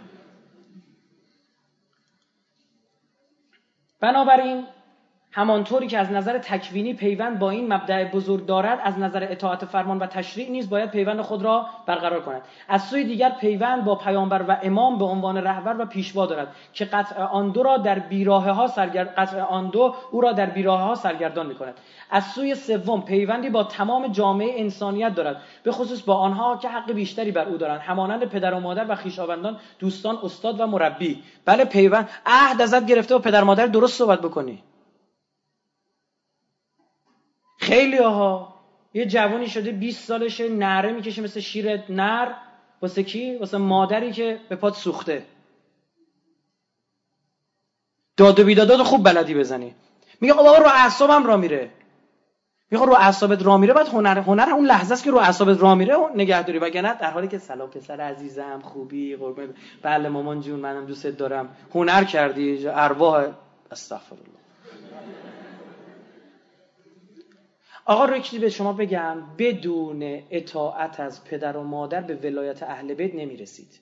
بنابراین 3.99 4.67
همانطوری 5.31 5.87
که 5.87 5.97
از 5.97 6.11
نظر 6.11 6.37
تکوینی 6.37 6.93
پیوند 6.93 7.39
با 7.39 7.49
این 7.49 7.73
مبدع 7.73 8.11
بزرگ 8.11 8.45
دارد 8.45 8.79
از 8.83 8.99
نظر 8.99 9.27
اطاعت 9.31 9.65
فرمان 9.65 9.99
و 9.99 10.05
تشریع 10.05 10.49
نیز 10.49 10.69
باید 10.69 10.91
پیوند 10.91 11.21
خود 11.21 11.43
را 11.43 11.65
برقرار 11.85 12.21
کند. 12.21 12.41
از 12.67 12.83
سوی 12.83 13.03
دیگر 13.03 13.29
پیوند 13.29 13.85
با 13.85 13.95
پیامبر 13.95 14.45
و 14.47 14.57
امام 14.63 14.97
به 14.97 15.05
عنوان 15.05 15.37
رهبر 15.37 15.81
و 15.81 15.85
پیشوا 15.85 16.25
دارد 16.25 16.47
که 16.73 16.85
قطع 16.85 17.21
آن 17.21 17.49
دو 17.51 17.63
را 17.63 17.77
در 17.77 17.99
بیراه 17.99 18.49
ها 18.49 18.67
سرگرد... 18.67 19.13
قطع 19.17 19.41
آن 19.41 19.69
دو 19.69 19.95
او 20.11 20.21
را 20.21 20.31
در 20.31 20.45
بیراه 20.45 20.81
ها 20.81 20.95
سرگردان 20.95 21.45
می‌کند. 21.45 21.73
از 22.11 22.23
سوی 22.23 22.55
سوم 22.55 23.01
پیوندی 23.01 23.49
با 23.49 23.63
تمام 23.63 24.07
جامعه 24.07 24.59
انسانیت 24.61 25.15
دارد 25.15 25.41
به 25.63 25.71
خصوص 25.71 26.01
با 26.01 26.15
آنها 26.15 26.57
که 26.57 26.69
حق 26.69 26.91
بیشتری 26.91 27.31
بر 27.31 27.45
او 27.45 27.57
دارند. 27.57 27.79
همانند 27.79 28.25
پدر 28.25 28.53
و 28.53 28.59
مادر 28.59 28.85
و 28.91 28.95
خویشاوندان 28.95 29.57
دوستان 29.79 30.17
استاد 30.23 30.59
و 30.59 30.67
مربی. 30.67 31.23
بله 31.45 31.65
پیوند. 31.65 32.09
عهد 32.25 32.61
ازت 32.61 32.85
گرفته 32.85 33.15
و 33.15 33.19
پدر 33.19 33.43
مادر 33.43 33.65
درست 33.65 33.97
صحبت 33.97 34.21
بکنی. 34.21 34.63
خیلی 37.67 37.97
ها 37.97 38.53
یه 38.93 39.05
جوانی 39.05 39.47
شده 39.47 39.71
20 39.71 40.07
سالشه 40.07 40.49
نره 40.49 40.91
می‌کشه 40.91 41.21
مثل 41.21 41.39
شیر 41.39 41.91
نر. 41.91 42.33
واسه 42.81 43.03
کی؟ 43.03 43.35
واسه 43.35 43.57
مادری 43.57 44.11
که 44.11 44.39
به 44.49 44.55
پات 44.55 44.75
سوخته. 44.75 45.25
داد 48.17 48.39
و 48.39 48.43
بیدادات 48.43 48.83
خوب 48.83 49.03
بلدی 49.03 49.35
بزنی. 49.35 49.75
میگه 50.21 50.33
خب 50.33 50.39
آقا 50.39 50.57
رو 50.57 50.65
اعصابم 50.65 51.25
را 51.25 51.37
میره. 51.37 51.71
میگه 52.71 52.85
رو 52.85 52.93
اعصابت 52.93 53.45
را 53.45 53.57
میره 53.57 53.73
بعد 53.73 53.87
هنر 53.87 54.19
هنر 54.19 54.49
اون 54.49 54.65
لحظه 54.65 54.93
است 54.93 55.03
که 55.03 55.11
رو 55.11 55.17
اعصابت 55.17 55.61
را 55.61 55.75
میره 55.75 55.95
نگهداری. 56.15 56.59
وگرنه 56.59 56.93
در 56.93 57.11
حالی 57.11 57.27
که 57.27 57.37
سلام 57.37 57.69
پسر 57.69 58.01
عزیزم 58.01 58.59
خوبی 58.63 59.15
قربون 59.15 59.53
بله 59.81 60.09
مامان 60.09 60.41
جون 60.41 60.59
منم 60.59 60.85
دوستت 60.85 61.17
دارم. 61.17 61.49
هنر 61.75 62.03
کردی 62.03 62.67
ارواح. 62.67 63.27
استغفرالله 63.71 64.46
آقا 67.89 68.05
رکتی 68.05 68.39
به 68.39 68.49
شما 68.49 68.73
بگم 68.73 69.23
بدون 69.37 70.23
اطاعت 70.29 70.99
از 70.99 71.23
پدر 71.23 71.57
و 71.57 71.63
مادر 71.63 72.01
به 72.01 72.15
ولایت 72.15 72.63
اهل 72.63 72.93
بیت 72.93 73.15
نمی‌رسید. 73.15 73.79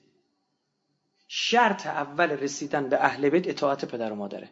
شرط 1.28 1.86
اول 1.86 2.30
رسیدن 2.30 2.88
به 2.88 3.04
اهل 3.04 3.28
بیت 3.28 3.48
اطاعت 3.48 3.84
پدر 3.84 4.12
و 4.12 4.14
مادره. 4.14 4.48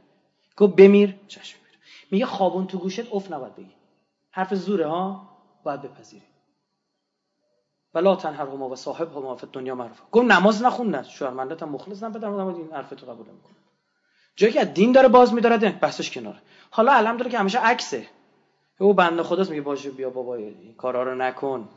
گفت 0.56 0.76
بمیر 0.76 1.16
چشم 1.28 1.59
بیر 1.64 1.78
میگه 2.10 2.26
خوابون 2.26 2.66
تو 2.66 2.78
گوشت 2.78 3.12
اف 3.12 3.32
نباید 3.32 3.56
بگی. 3.56 3.74
حرف 4.31 4.55
زوره 4.55 4.86
ها 4.86 5.28
باید 5.64 5.82
بپذیری. 5.82 6.26
ولا 7.94 8.16
تنهر 8.16 8.47
هما 8.47 8.68
و 8.68 8.76
صاحب 8.76 9.12
هما 9.12 9.36
فی 9.36 9.47
دنیا 9.52 9.74
معروف. 9.74 10.01
گفت 10.12 10.26
نماز 10.26 10.62
نخوندن 10.62 11.02
شوهر 11.02 11.56
هم 11.60 11.68
مخلص 11.68 12.02
نه 12.02 12.10
پدر 12.10 12.28
مادر 12.28 12.59
این 12.59 12.72
حرف 12.72 12.90
تو 12.90 13.06
قبول 13.06 13.26
می‌کنه 13.26 13.55
جایی 14.36 14.52
که 14.52 14.64
دین 14.64 14.93
داره 14.93 15.09
باز 15.09 15.35
میداره 15.35 15.70
بحثش 15.70 16.10
کناره. 16.10 16.39
حالا 16.70 16.93
علم 16.93 17.16
داره 17.16 17.31
که 17.31 17.39
همیشه 17.39 17.59
عکسه. 17.59 18.06
او 18.79 18.95
بنده 18.95 19.23
خداست 19.23 19.51
میگه 19.51 19.63
باشه 19.63 19.91
بیا 19.91 20.11
بابا 20.11 20.35
این 20.35 20.75
کارا 20.75 21.03
رو 21.03 21.15
نکن. 21.15 21.69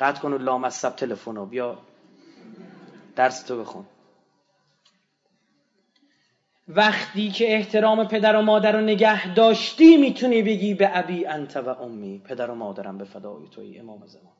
قطع 0.00 0.20
کن 0.20 0.32
و 0.32 0.38
لام 0.38 0.64
از 0.64 0.74
سب 0.74 0.96
تلفن 0.96 1.44
بیا 1.44 1.78
درس 3.16 3.42
تو 3.42 3.60
بخون. 3.60 3.84
وقتی 6.68 7.30
که 7.30 7.54
احترام 7.54 8.08
پدر 8.08 8.36
و 8.36 8.42
مادر 8.42 8.72
رو 8.72 8.80
نگه 8.80 9.34
داشتی 9.34 9.96
می‌تونی 9.96 10.42
بگی 10.42 10.74
به 10.74 10.98
ابی 10.98 11.26
انت 11.26 11.56
و 11.56 11.68
امی 11.68 12.18
پدر 12.18 12.50
و 12.50 12.54
مادرم 12.54 12.98
به 12.98 13.04
فدای 13.04 13.48
توی 13.48 13.78
امام 13.78 14.06
زمان. 14.06 14.32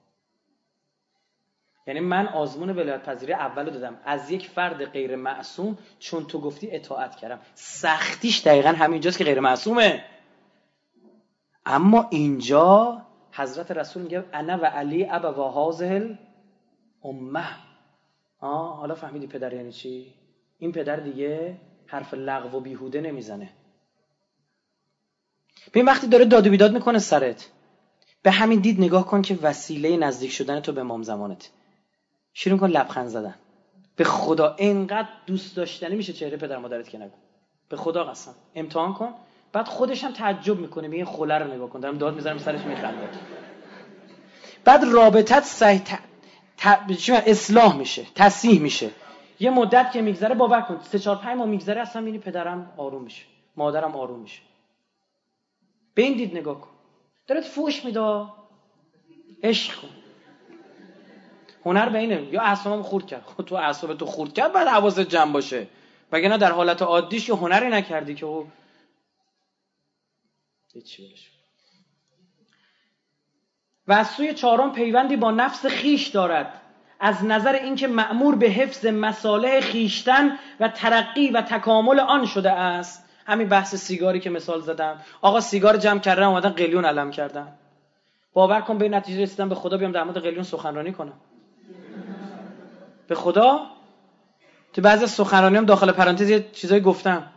یعنی 1.87 2.01
من 2.01 2.29
آزمون 2.29 2.71
ولایت 2.71 3.03
پذیری 3.03 3.33
اول 3.33 3.71
دادم. 3.71 4.01
از 4.05 4.31
یک 4.31 4.49
فرد 4.49 4.85
غیر 4.85 5.17
معصوم 5.17 5.79
چون 5.99 6.27
تو 6.27 6.41
گفتی 6.41 6.71
اطاعت 6.71 7.17
کردم. 7.17 7.41
سختیش 7.55 8.47
دقیقا 8.47 8.69
همینجاست 8.69 9.19
که 9.19 9.25
غیر 9.25 9.41
معصومه. 9.41 10.05
اما 11.67 12.07
اینجا 12.11 13.03
حضرت 13.33 13.71
رسول 13.71 14.03
میگه 14.03 14.25
انا 14.33 14.59
و 14.63 14.65
علی 14.65 15.07
ابا 15.11 15.33
و 15.33 15.51
هازه 15.51 16.19
امه 17.05 17.47
آه 18.41 18.77
حالا 18.77 18.95
فهمیدی 18.95 19.27
پدر 19.27 19.53
یعنی 19.53 19.73
چی؟ 19.73 20.15
این 20.59 20.73
پدر 20.73 20.97
دیگه 20.97 21.57
حرف 21.87 22.15
لغو 22.15 22.57
و 22.57 22.61
بیهوده 22.61 23.01
نمی‌زنه. 23.01 23.53
ببین 25.69 25.85
وقتی 25.85 26.07
داره 26.07 26.25
داد 26.25 26.47
و 26.47 26.51
بیداد 26.51 26.73
می‌کنه 26.73 26.99
سرت 26.99 27.51
به 28.23 28.31
همین 28.31 28.61
دید 28.61 28.81
نگاه 28.81 29.07
کن 29.07 29.23
که 29.23 29.39
وسیله 29.43 29.97
نزدیک 29.97 30.31
شدن 30.31 30.61
تو 30.61 30.73
به 30.73 30.81
امام 30.81 31.03
زمانت. 31.03 31.51
شیرون 32.33 32.59
کن 32.59 32.69
لبخند 32.69 33.09
زدن. 33.09 33.35
به 33.97 34.05
خدا 34.05 34.55
اینقدر 34.59 35.09
دوست 35.27 35.57
داشتنی 35.57 35.97
میشه 35.97 36.13
چهره 36.13 36.37
پدر 36.37 36.59
مادرت 36.59 36.89
که 36.89 36.99
نگو. 36.99 37.17
به 37.69 37.77
خدا 37.77 38.05
قسم. 38.05 38.35
امتحان 38.55 38.93
کن. 38.95 39.15
بعد 39.55 39.69
خودش 39.69 40.05
هم 40.05 40.13
تعجب 40.13 40.59
می‌کنه 40.59 40.89
میگه 40.89 41.05
خله 41.05 41.39
رو 41.39 41.55
نگاه 41.55 41.71
کن 41.71 41.81
دارم 41.81 41.99
داد 41.99 42.15
می‌ذارم 42.15 42.39
سرش 42.39 42.61
میخنده. 42.61 43.09
بعد 44.65 44.85
رابطت 44.85 45.45
صحیح 45.45 45.83
اصلاح 47.27 47.77
میشه 47.77 48.07
تصحیح 48.15 48.61
میشه. 48.61 48.91
یه 49.41 49.51
مدت 49.51 49.93
که 49.93 50.03
میگذره 50.03 50.35
باور 50.35 50.61
کن 50.61 50.81
سه 50.83 50.99
چهار 50.99 51.17
پنج 51.17 51.37
ماه 51.37 51.47
میگذره 51.47 51.81
اصلا 51.81 52.03
می‌بینی 52.03 52.19
پدرم 52.19 52.73
آروم 52.77 53.03
میشه 53.03 53.23
مادرم 53.57 53.97
آروم 53.97 54.21
میشه. 54.21 54.41
به 55.95 56.03
دید 56.03 56.37
نگاه 56.37 56.61
کن. 56.61 56.71
دارت 57.27 57.45
فوش 57.45 57.85
میده. 57.85 58.27
عشق 59.43 59.75
کن. 59.81 59.89
هنر 61.65 61.89
به 61.89 61.99
اینه 61.99 62.23
یا 62.33 62.43
اعصابم 62.43 62.83
خورد 62.83 63.07
کرد. 63.07 63.23
خود 63.23 63.47
تو 63.47 63.55
اعصاب 63.55 63.95
تو 63.95 64.07
خورد 64.07 64.33
کرد 64.33 64.53
بعد 64.53 64.69
حواست 64.69 65.01
جمع 65.01 65.33
باشه. 65.33 65.67
وگرنه 66.13 66.39
در 66.39 66.53
حالت 66.53 66.83
عادیش 66.83 67.29
یه 67.29 67.35
هنری 67.35 67.69
نکردی 67.69 68.15
که 68.15 68.27
و 73.89 73.93
از 73.93 74.09
سوی 74.09 74.35
چهارم 74.35 74.73
پیوندی 74.73 75.17
با 75.17 75.31
نفس 75.31 75.67
خیش 75.67 76.09
دارد. 76.09 76.61
از 77.01 77.25
نظر 77.25 77.53
اینکه 77.53 77.89
مأمور 77.89 78.35
به 78.37 78.47
حفظ 78.47 78.87
مصالح 78.87 79.61
خیشتن 79.61 80.39
و 80.61 80.69
ترقی 80.69 81.31
و 81.31 81.43
تکامل 81.43 82.01
آن 82.01 82.27
شده 82.27 82.53
است. 82.53 83.05
همین 83.27 83.49
بحث 83.49 83.75
سیگاری 83.75 84.21
که 84.21 84.31
مثال 84.31 84.61
زدم. 84.61 85.01
آقا 85.23 85.41
سیگار 85.41 85.77
جمع 85.77 86.01
کردن 86.01 86.23
اومدن 86.23 86.51
قلیون 86.51 86.85
علم 86.85 87.11
کردن. 87.11 87.53
باور 88.33 88.61
کن 88.61 88.79
به 88.79 88.89
نتیجه 88.89 89.23
رسیدم 89.23 89.49
به 89.49 89.55
خدا 89.55 89.77
بیام 89.77 89.93
در 89.93 90.05
مورد 90.05 90.19
قلیون 90.19 90.43
سخنرانی 90.43 90.93
کنم. 90.93 91.21
به 93.09 93.15
خدا؟ 93.15 93.67
تو 94.73 94.83
بعضی 94.83 95.07
سخنرانی 95.07 95.57
هم 95.57 95.65
داخل 95.65 95.93
پرانتز 95.93 96.31
یه 96.31 96.51
چیزایی 96.53 96.81
گفتم. 96.81 97.31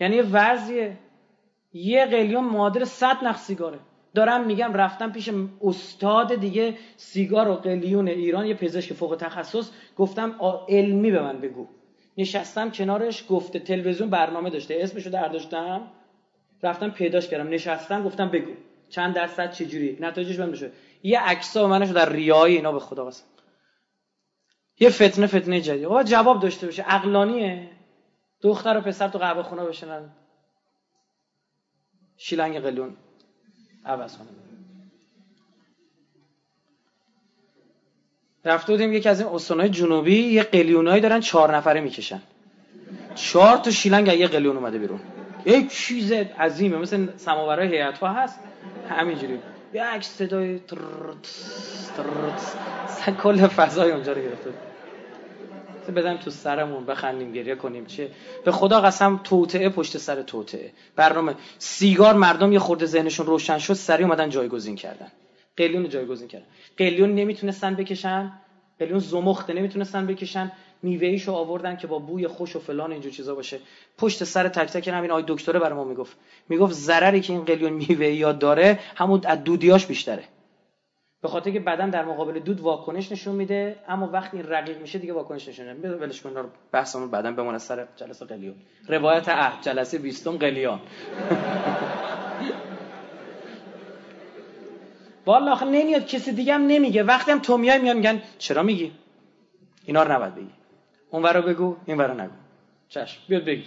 یعنی 0.00 0.16
یه 0.16 0.22
وضعیه 0.22 0.98
یه 1.74 2.06
قلیون 2.06 2.44
معادل 2.44 2.84
100 2.84 3.24
نخ 3.24 3.38
سیگاره. 3.38 3.78
دارم 4.14 4.46
میگم 4.46 4.72
رفتم 4.72 5.12
پیش 5.12 5.30
استاد 5.62 6.34
دیگه 6.34 6.74
سیگار 6.96 7.48
و 7.48 7.54
قلیون 7.54 8.08
ایران 8.08 8.46
یه 8.46 8.54
پزشک 8.54 8.92
فوق 8.92 9.16
تخصص. 9.20 9.70
گفتم 9.96 10.34
علمی 10.68 11.10
به 11.10 11.22
من 11.22 11.40
بگو. 11.40 11.66
نشستم 12.18 12.70
کنارش 12.70 13.24
گفته 13.28 13.58
تلویزیون 13.58 14.10
برنامه 14.10 14.50
داشته. 14.50 14.78
اسمشو 14.80 15.10
در 15.10 15.28
داشتم. 15.28 15.82
رفتم 16.62 16.90
پیداش 16.90 17.28
کردم. 17.28 17.48
نشستم 17.48 18.04
گفتم 18.04 18.28
بگو. 18.28 18.52
چند 18.88 19.14
درصد 19.14 19.52
چجوری 19.52 19.98
نتایجش 20.00 20.36
بهم 20.36 20.50
بشه 20.50 20.70
یه 21.02 21.20
عکسا 21.20 21.68
منشو 21.68 21.92
در 21.92 22.12
ریایی 22.12 22.56
اینا 22.56 22.72
به 22.72 22.78
خدا 22.78 23.04
قسم. 23.04 23.24
یه 24.80 24.90
فتنه 24.90 25.26
فتنه 25.26 25.60
جدید. 25.60 25.84
آقا 25.84 26.02
جواب 26.02 26.40
داشته 26.40 26.66
باشه. 26.66 26.82
عقلانیه. 26.82 27.68
دختر 28.40 28.78
و 28.78 28.80
پسر 28.80 29.08
تو 29.08 29.18
قهوه 29.18 29.42
خونه 29.42 29.64
بشنن. 29.64 30.10
شیلنگ 32.24 32.58
قلیون 32.58 32.96
عوض 33.84 34.16
کنه 34.16 34.28
رفته 38.44 38.72
بودیم 38.72 38.92
یکی 38.92 39.08
از 39.08 39.20
این 39.20 39.28
استانهای 39.28 39.68
جنوبی 39.68 40.16
یه 40.16 40.42
قلیونایی 40.42 41.00
دارن 41.00 41.20
چهار 41.20 41.56
نفره 41.56 41.80
می‌کشن. 41.80 42.22
چهار 43.14 43.56
تا 43.56 43.70
شیلنگ 43.70 44.08
یه 44.08 44.28
قلیون 44.28 44.56
اومده 44.56 44.78
بیرون. 44.78 45.00
یک 45.44 45.70
چیز 45.72 46.12
عظیمه 46.12 46.78
مثل 46.78 47.08
سماورای 47.16 47.68
هیئت 47.68 47.98
ها 47.98 48.12
هست. 48.12 48.40
همینجوری. 48.88 49.38
یک 49.72 50.04
صدای 50.04 50.58
ترت 50.58 50.78
ترت 51.96 53.16
کل 53.16 53.46
فضای 53.46 53.90
اونجا 53.90 54.12
رو 54.12 54.22
گرفته 54.22 54.50
بزنیم 55.90 56.16
تو 56.16 56.30
سرمون 56.30 56.86
بخندیم 56.86 57.32
گریه 57.32 57.54
کنیم 57.54 57.84
چه؟ 57.86 58.08
به 58.44 58.52
خدا 58.52 58.80
قسم 58.80 59.20
توطعه 59.24 59.68
پشت 59.68 59.98
سر 59.98 60.22
توطعه 60.22 60.72
برنامه. 60.96 61.34
سیگار 61.58 62.14
مردم 62.14 62.52
یه 62.52 62.58
خورده 62.58 62.86
ذهنشون 62.86 63.26
روشن 63.26 63.58
شد 63.58 63.74
سری 63.74 64.04
اومدن 64.04 64.28
جایگزین 64.28 64.76
کردن. 64.76 65.12
قلیون 65.56 65.88
جایگزین 65.88 66.28
کردن. 66.28 66.46
قلیون 66.76 67.14
نمی‌تونستن 67.14 67.74
بکشن. 67.74 68.32
قلیون 68.78 68.98
زمخته 68.98 69.52
نمی‌تونستن 69.52 70.06
بکشن. 70.06 70.52
میوهیشو 70.82 71.32
آوردن 71.32 71.76
که 71.76 71.86
با 71.86 71.98
بوی 71.98 72.26
خوش 72.26 72.56
و 72.56 72.58
فلان 72.58 72.92
اینجور 72.92 73.12
چیزا 73.12 73.34
باشه. 73.34 73.60
پشت 73.98 74.24
سر 74.24 74.48
تک 74.48 74.72
تک 74.72 74.88
همین 74.88 75.10
آی 75.10 75.24
دکتره 75.28 75.58
برای 75.58 75.74
ما 75.74 75.84
می‌گفت. 75.84 76.16
می‌گفت 76.48 76.72
ضرری 76.72 77.20
که 77.20 77.32
این 77.32 77.44
قلیون 77.44 77.72
میوه 77.72 78.06
یا 78.06 78.32
داره 78.32 78.78
همون 78.96 79.20
از 79.24 79.44
دودیاش 79.44 79.86
بیشتره. 79.86 80.24
به 81.22 81.28
خاطر 81.28 81.50
که 81.50 81.60
بدن 81.60 81.90
در 81.90 82.04
مقابل 82.04 82.38
دود 82.38 82.60
واکنش 82.60 83.12
نشون 83.12 83.34
میده 83.34 83.76
اما 83.88 84.08
وقتی 84.08 84.42
رقیق 84.42 84.80
میشه 84.80 84.98
دیگه 84.98 85.12
واکنش 85.12 85.48
نشون 85.48 85.68
نمیده. 85.68 85.96
ولش 85.96 86.20
کن 86.20 86.50
بحثمون 86.72 87.10
بدن 87.10 87.36
بمونه 87.36 87.58
سر 87.58 87.86
جلسه 87.96 88.26
قلیون. 88.26 88.54
روایت 88.88 89.28
عهد 89.28 89.62
جلسه 89.62 89.98
20 89.98 90.28
قلیان 90.28 90.80
والا 95.26 95.52
آخه 95.52 95.66
نمیاد 95.66 96.06
کسی 96.06 96.32
دیگه 96.32 96.54
هم 96.54 96.66
نمیگه. 96.66 97.02
وقتی 97.02 97.30
هم 97.30 97.38
تو 97.38 97.56
میای 97.56 97.78
میان 97.78 97.96
میگن 97.96 98.22
چرا 98.38 98.62
میگی؟ 98.62 98.92
اینا 99.84 100.02
رو 100.02 100.12
نباید 100.12 100.34
بگی. 100.34 100.50
اون 101.10 101.24
رو 101.24 101.42
بگو 101.42 101.76
این 101.86 102.00
رو 102.00 102.14
نگو. 102.14 102.32
چشم 102.88 103.20
بیاد 103.28 103.44
بگی. 103.44 103.64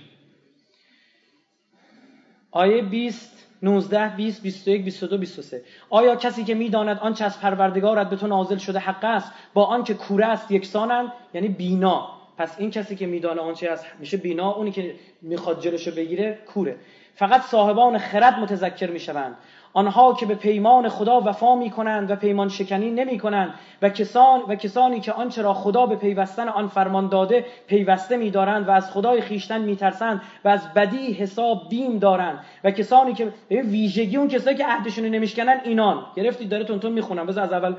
آیه 2.51 2.81
20 2.81 3.34
19 3.65 4.15
20 4.15 4.41
21 4.41 4.83
22 4.83 5.17
23 5.17 5.61
آیا 5.89 6.15
کسی 6.15 6.43
که 6.43 6.55
می‌داند 6.55 6.99
آنچه 6.99 7.25
از 7.25 7.39
پروردگارت 7.39 8.09
به 8.09 8.15
تو 8.15 8.27
نازل 8.27 8.57
شده 8.57 8.79
حق 8.79 9.03
است 9.03 9.31
با 9.53 9.65
آنکه 9.65 9.93
کوره 9.93 10.25
است 10.25 10.51
یکسانند 10.51 11.11
یعنی 11.33 11.47
بینا. 11.47 12.09
پس 12.37 12.55
این 12.57 12.71
کسی 12.71 12.95
که 12.95 13.05
میدانه 13.05 13.41
آنچه 13.41 13.69
از 13.69 13.85
میشه 13.99 14.17
بینا 14.17 14.51
اونی 14.51 14.71
که 14.71 14.95
می‌خواد 15.21 15.61
جلوشو 15.61 15.91
بگیره 15.91 16.39
کوره. 16.53 16.77
فقط 17.15 17.41
صاحبان 17.41 17.97
خرد 17.97 18.39
متذکر 18.39 18.89
می‌شوند. 18.89 19.35
آنها 19.75 20.13
که 20.13 20.25
به 20.25 20.35
پیمان 20.35 20.89
خدا 20.89 21.21
وفا 21.21 21.55
می 21.55 21.69
کنند 21.69 22.11
و 22.11 22.15
پیمان 22.15 22.49
شکنی 22.49 22.91
نمی 22.91 23.19
کنند 23.19 23.53
و, 23.81 23.89
کسان 23.89 24.41
و 24.47 24.55
کسانی 24.55 24.99
که 24.99 25.11
آنچه 25.11 25.41
را 25.41 25.53
خدا 25.53 25.85
به 25.85 25.95
پیوستن 25.95 26.49
آن 26.49 26.67
فرمان 26.67 27.09
داده 27.09 27.45
پیوسته 27.67 28.17
می 28.17 28.29
دارند 28.29 28.67
و 28.67 28.71
از 28.71 28.91
خدای 28.91 29.21
خیشتن 29.21 29.61
می 29.61 29.75
ترسند 29.75 30.21
و 30.45 30.49
از 30.49 30.73
بدی 30.73 31.13
حساب 31.13 31.69
بیم 31.69 31.99
دارند 31.99 32.39
و 32.63 32.71
کسانی 32.71 33.13
که 33.13 33.33
ویژگی 33.49 34.17
اون 34.17 34.27
کسایی 34.27 34.57
که 34.57 34.65
عهدشون 34.65 35.05
نمیشکنن 35.05 35.61
اینان. 35.63 36.05
گرفتید؟ 36.15 36.49
داره 36.49 36.63
تون 36.63 36.79
تون 36.79 36.91
می‌خونم. 36.91 37.25
بذار 37.25 37.43
از 37.43 37.53
اول 37.53 37.75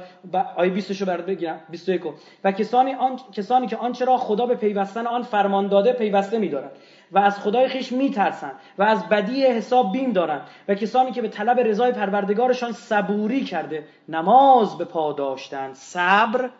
آیه 0.56 0.70
20 0.70 1.00
رو 1.00 1.06
برات 1.06 1.26
بگیرم. 1.26 1.60
21 1.70 2.02
و 2.44 2.52
کسانی 2.52 2.94
آن 2.94 3.20
کسانی 3.32 3.66
که 3.66 3.76
آنچه 3.76 4.04
را 4.04 4.16
خدا 4.16 4.46
به 4.46 4.54
پیوستن 4.54 5.06
آن 5.06 5.22
فرمان 5.22 5.68
داده 5.68 5.92
پیوسته 5.92 6.38
می 6.38 6.48
دارند 6.48 6.70
و 7.12 7.18
از 7.18 7.40
خدای 7.40 7.68
خیش 7.68 7.92
میترسند 7.92 8.60
و 8.78 8.82
از 8.82 9.08
بدی 9.08 9.46
حساب 9.46 9.92
بیم 9.92 10.12
دارند 10.12 10.48
و 10.68 10.74
کسانی 10.74 11.12
که 11.12 11.22
به 11.22 11.28
طلب 11.28 11.60
رضای 11.60 11.92
پروردگارشان 11.92 12.72
صبوری 12.72 13.44
کرده 13.44 13.84
نماز 14.08 14.78
به 14.78 14.84
پا 14.84 15.12
داشتند 15.12 15.74
صبر 15.74 16.50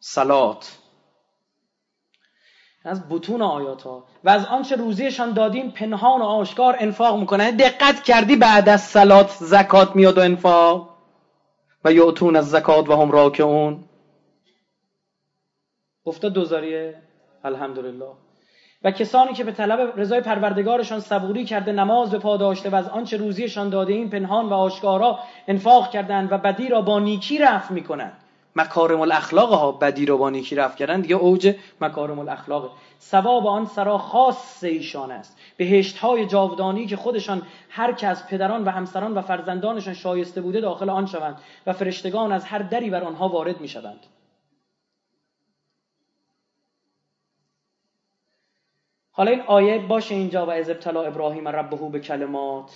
سلات 0.00 0.78
از 2.84 3.08
بتون 3.08 3.42
آیات 3.42 3.82
ها 3.82 4.04
و 4.24 4.28
از 4.28 4.44
آنچه 4.44 4.76
روزیشان 4.76 5.32
دادیم 5.32 5.70
پنهان 5.70 6.20
و 6.20 6.24
آشکار 6.24 6.76
انفاق 6.78 7.20
می‌کنن. 7.20 7.50
دقت 7.50 8.02
کردی 8.02 8.36
بعد 8.36 8.68
از 8.68 8.80
سلات 8.80 9.30
زکات 9.30 9.96
میاد 9.96 10.18
و 10.18 10.20
انفاق؟ 10.20 10.94
و 11.84 11.92
یعتون 11.92 12.36
از 12.36 12.50
زکات 12.50 12.88
و 12.88 12.96
هم 12.96 13.10
راکعون. 13.10 13.84
افتاد 16.06 16.32
دوزاریه؟ 16.32 17.02
الحمدلله. 17.44 18.23
و 18.84 18.90
کسانی 18.90 19.32
که 19.32 19.44
به 19.44 19.52
طلب 19.52 19.92
رضای 19.96 20.20
پروردگارشان 20.20 21.00
صبوری 21.00 21.44
کرده 21.44 21.72
نماز 21.72 22.10
به 22.10 22.18
پا 22.18 22.36
داشته 22.36 22.70
و 22.70 22.74
از 22.74 22.88
آنچه 22.88 23.16
روزیشان 23.16 23.68
داده 23.68 23.92
این 23.92 24.10
پنهان 24.10 24.48
و 24.48 24.52
آشکارا 24.54 25.18
انفاق 25.48 25.90
کردند 25.90 26.32
و 26.32 26.38
بدی 26.38 26.68
را 26.68 26.80
با 26.80 26.98
نیکی 26.98 27.38
رفع 27.38 27.74
می‌کنند. 27.74 28.12
مکارم 28.56 29.00
الاخلاق 29.00 29.52
ها 29.52 29.72
بدی 29.72 30.06
را 30.06 30.16
با 30.16 30.30
نیکی 30.30 30.54
رفع 30.54 30.76
کردن 30.76 31.00
دیگه 31.00 31.16
اوج 31.16 31.54
مکارم 31.80 32.18
الاخلاق 32.18 32.70
ثواب 33.00 33.46
آن 33.46 33.66
سرا 33.66 33.98
خاص 33.98 34.64
ایشان 34.64 35.10
است. 35.10 35.38
بهشت 35.56 35.98
های 35.98 36.26
جاودانی 36.26 36.86
که 36.86 36.96
خودشان 36.96 37.42
هر 37.70 37.92
که 37.92 38.06
از 38.06 38.26
پدران 38.26 38.64
و 38.64 38.70
همسران 38.70 39.14
و 39.14 39.22
فرزندانشان 39.22 39.94
شایسته 39.94 40.40
بوده 40.40 40.60
داخل 40.60 40.90
آن 40.90 41.06
شوند 41.06 41.36
و 41.66 41.72
فرشتگان 41.72 42.32
از 42.32 42.44
هر 42.44 42.58
دری 42.58 42.90
بر 42.90 43.04
آنها 43.04 43.28
وارد 43.28 43.60
می‌شوند. 43.60 44.06
حالا 49.16 49.30
این 49.30 49.40
آیه 49.40 49.78
باشه 49.78 50.14
اینجا 50.14 50.46
و 50.46 50.50
از 50.50 50.70
ابتلا 50.70 51.02
ابراهیم 51.02 51.48
ربهو 51.48 51.88
به 51.88 52.00
کلمات. 52.00 52.70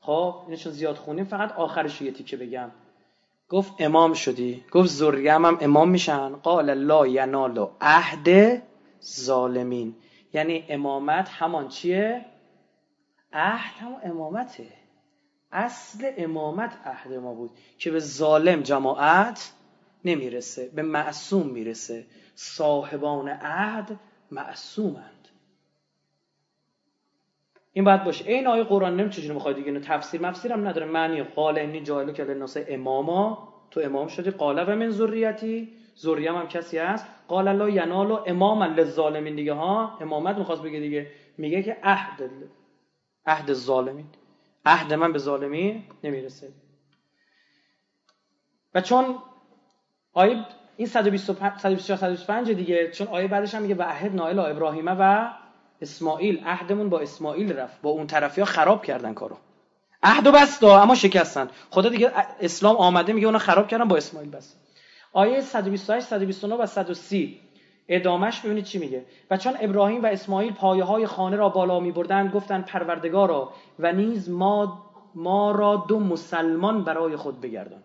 خب 0.00 0.34
اینشون 0.46 0.72
زیاد 0.72 0.96
خونیم 0.96 1.24
فقط 1.24 1.52
آخرش 1.52 2.02
یه 2.02 2.12
تیکه 2.12 2.36
بگم. 2.36 2.70
گفت 3.48 3.72
امام 3.78 4.14
شدی. 4.14 4.64
گفت 4.72 4.88
زریم 4.88 5.44
هم 5.44 5.58
امام 5.60 5.90
میشن. 5.90 6.28
قال 6.28 6.74
لا 6.74 7.06
ینال 7.06 7.68
عهد 7.80 8.62
ظالمین. 9.04 9.94
یعنی 10.32 10.64
امامت 10.68 11.28
همان 11.28 11.68
چیه؟ 11.68 12.24
عهد 13.32 13.82
هم 13.82 13.96
امامته. 14.10 14.66
اصل 15.52 16.12
امامت 16.16 16.76
عهد 16.84 17.12
ما 17.12 17.34
بود 17.34 17.50
که 17.78 17.90
به 17.90 17.98
ظالم 17.98 18.62
جماعت 18.62 19.52
نمی‌رسه 20.04 20.68
به 20.74 20.82
معصوم 20.82 21.46
می‌رسه. 21.46 22.06
صاحبان 22.34 23.28
عهد 23.28 24.00
معصومن. 24.30 25.10
این 27.78 27.84
باید 27.84 28.04
باشه. 28.04 28.30
این 28.30 28.46
آیه 28.46 28.64
قرآن 28.64 28.96
نمی 28.96 29.10
چجوری 29.10 29.34
می‌خواد 29.34 29.54
دیگه. 29.54 29.80
تفسیر 29.80 30.20
مفسیر 30.20 30.52
هم 30.52 30.68
نداره. 30.68 30.86
معنی 30.86 31.22
قال 31.22 31.58
انی 31.58 31.80
جایلو 31.80 32.12
که 32.12 32.24
لناس 32.24 32.56
اماما. 32.68 33.48
تو 33.70 33.80
امام 33.80 34.06
شدی. 34.06 34.30
قال 34.30 34.64
و 34.68 34.76
من 34.76 34.90
ذریتی. 34.90 35.68
ذریم 35.98 36.36
هم 36.36 36.46
کسی 36.46 36.78
هست. 36.78 37.06
قال 37.28 37.52
لا 37.52 37.68
ینالو 37.68 38.22
اماما 38.26 38.66
للظالمین. 38.66 39.34
دیگه 39.34 39.52
ها 39.52 39.98
امامت 40.00 40.38
می‌خواست 40.38 40.62
بگه 40.62 40.80
دیگه. 40.80 41.06
میگه 41.38 41.62
که 41.62 41.76
عهد 41.82 42.30
عهد 43.26 43.48
الظالمین. 43.50 44.06
عهد 44.66 44.92
من 44.92 45.12
به 45.12 45.18
ظالمین 45.18 45.84
نمی‌رسه. 46.04 46.48
و 48.74 48.80
چون 48.80 49.18
آیه 50.12 50.44
این 50.76 50.86
125 50.86 51.52
125 51.58 52.50
دیگه. 52.50 52.90
چون 52.90 53.06
آیه 53.06 53.28
بعدش 53.28 53.54
هم 53.54 53.62
میگه 53.62 53.74
و 53.74 53.82
عهد 53.82 54.14
نائل 54.14 54.38
ابراهیم 54.38 54.84
و 54.86 55.30
اسماعیل 55.80 56.42
عهدمون 56.44 56.88
با 56.88 57.00
اسماعیل 57.00 57.52
رفت. 57.52 57.82
با 57.82 57.90
اون 57.90 58.06
طرفی 58.06 58.40
ها 58.40 58.44
خراب 58.44 58.84
کردن 58.84 59.14
کارو. 59.14 59.36
عهد 60.02 60.26
و 60.26 60.32
بستا 60.32 60.82
اما 60.82 60.94
شکستن. 60.94 61.48
خدا 61.70 61.88
دیگه 61.88 62.12
اسلام 62.40 62.76
آمده 62.76 63.12
میگه 63.12 63.26
اونا 63.26 63.38
خراب 63.38 63.68
کردن 63.68 63.88
با 63.88 63.96
اسماعیل 63.96 64.30
بس. 64.30 64.54
آیه 65.12 65.40
128 65.40 66.06
129 66.06 66.54
و 66.54 66.66
130 66.66 67.40
ادامش 67.88 68.40
ببینید 68.40 68.64
چی 68.64 68.78
میگه. 68.78 69.04
و 69.30 69.36
چون 69.36 69.56
ابراهیم 69.60 70.02
و 70.02 70.06
اسماعیل 70.06 70.52
پایه 70.52 70.84
های 70.84 71.06
خانه 71.06 71.36
را 71.36 71.48
بالا 71.48 71.80
می 71.80 71.92
بردن 71.92 72.28
گفتن 72.28 72.62
پروردگارا 72.62 73.52
و 73.78 73.92
نیز 73.92 74.30
ما 74.30 74.84
ما 75.14 75.50
را 75.50 75.84
دو 75.88 76.00
مسلمان 76.00 76.84
برای 76.84 77.16
خود 77.16 77.40
بگردان. 77.40 77.82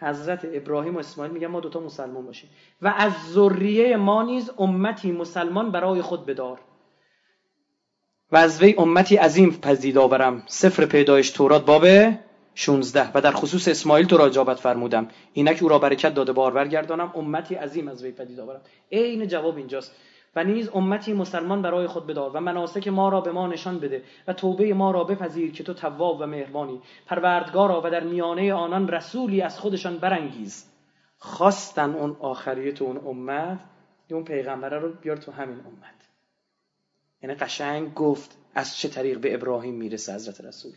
حضرت 0.00 0.46
ابراهیم 0.52 0.96
و 0.96 0.98
اسماعیل 0.98 1.32
میگن 1.32 1.46
ما 1.46 1.60
دوتا 1.60 1.80
مسلمان 1.80 2.26
باشیم. 2.26 2.50
و 2.82 2.94
از 2.96 3.12
ذریه 3.32 3.96
ما 3.96 4.22
نیز 4.22 4.50
امتی 4.58 5.12
مسلمان 5.12 5.70
برای 5.70 6.02
خود 6.02 6.26
بدار. 6.26 6.58
و 8.32 8.36
از 8.36 8.62
وی 8.62 8.74
امتی 8.78 9.16
عظیم 9.16 9.50
پذید 9.50 9.98
آورم. 9.98 10.42
سفر 10.46 10.84
پیدایش 10.86 11.30
تورات 11.30 11.64
باب 11.64 11.86
16 12.54 13.10
و 13.14 13.20
در 13.20 13.32
خصوص 13.32 13.68
اسماعیل 13.68 14.06
تو 14.06 14.16
را 14.16 14.26
اجابت 14.26 14.56
فرمودم. 14.56 15.08
اینک 15.32 15.58
او 15.62 15.68
را 15.68 15.78
برکت 15.78 16.14
داده 16.14 16.32
بارور 16.32 16.68
گردانم 16.68 17.12
امتی 17.14 17.54
عظیم 17.54 17.88
از 17.88 18.04
وی 18.04 18.12
پدید 18.12 18.40
آورم. 18.40 18.60
عین 18.92 19.28
جواب 19.28 19.56
اینجاست. 19.56 19.92
و 20.38 20.44
نیز 20.44 20.68
امتی 20.68 21.12
مسلمان 21.12 21.62
برای 21.62 21.86
خود 21.86 22.06
بدار 22.06 22.30
و 22.30 22.40
مناسک 22.40 22.88
ما 22.88 23.08
را 23.08 23.20
به 23.20 23.32
ما 23.32 23.46
نشان 23.46 23.78
بده 23.78 24.02
و 24.28 24.32
توبه 24.32 24.74
ما 24.74 24.90
را 24.90 25.04
بپذیر 25.04 25.52
که 25.52 25.64
تو 25.64 25.74
تواب 25.74 26.20
و 26.20 26.26
مهربانی. 26.26 26.82
پروردگارا 27.06 27.82
و 27.84 27.90
در 27.90 28.04
میانه 28.04 28.54
آنان 28.54 28.88
رسولی 28.88 29.42
از 29.42 29.60
خودشان 29.60 29.98
برانگیز. 29.98 30.64
خواستن 31.18 31.94
اون 31.94 32.16
آخریت 32.20 32.82
اون 32.82 32.96
امت 32.96 33.58
اون 34.10 34.24
پیغمبره 34.24 34.78
رو 34.78 34.92
بیار 34.92 35.16
تو 35.16 35.32
همین 35.32 35.58
امت. 35.58 36.08
یعنی 37.22 37.34
قشنگ 37.34 37.94
گفت 37.94 38.38
از 38.54 38.76
چه 38.76 38.88
طریق 38.88 39.20
به 39.20 39.34
ابراهیم 39.34 39.74
می‌رسه 39.74 40.14
حضرت 40.14 40.40
رسول. 40.40 40.72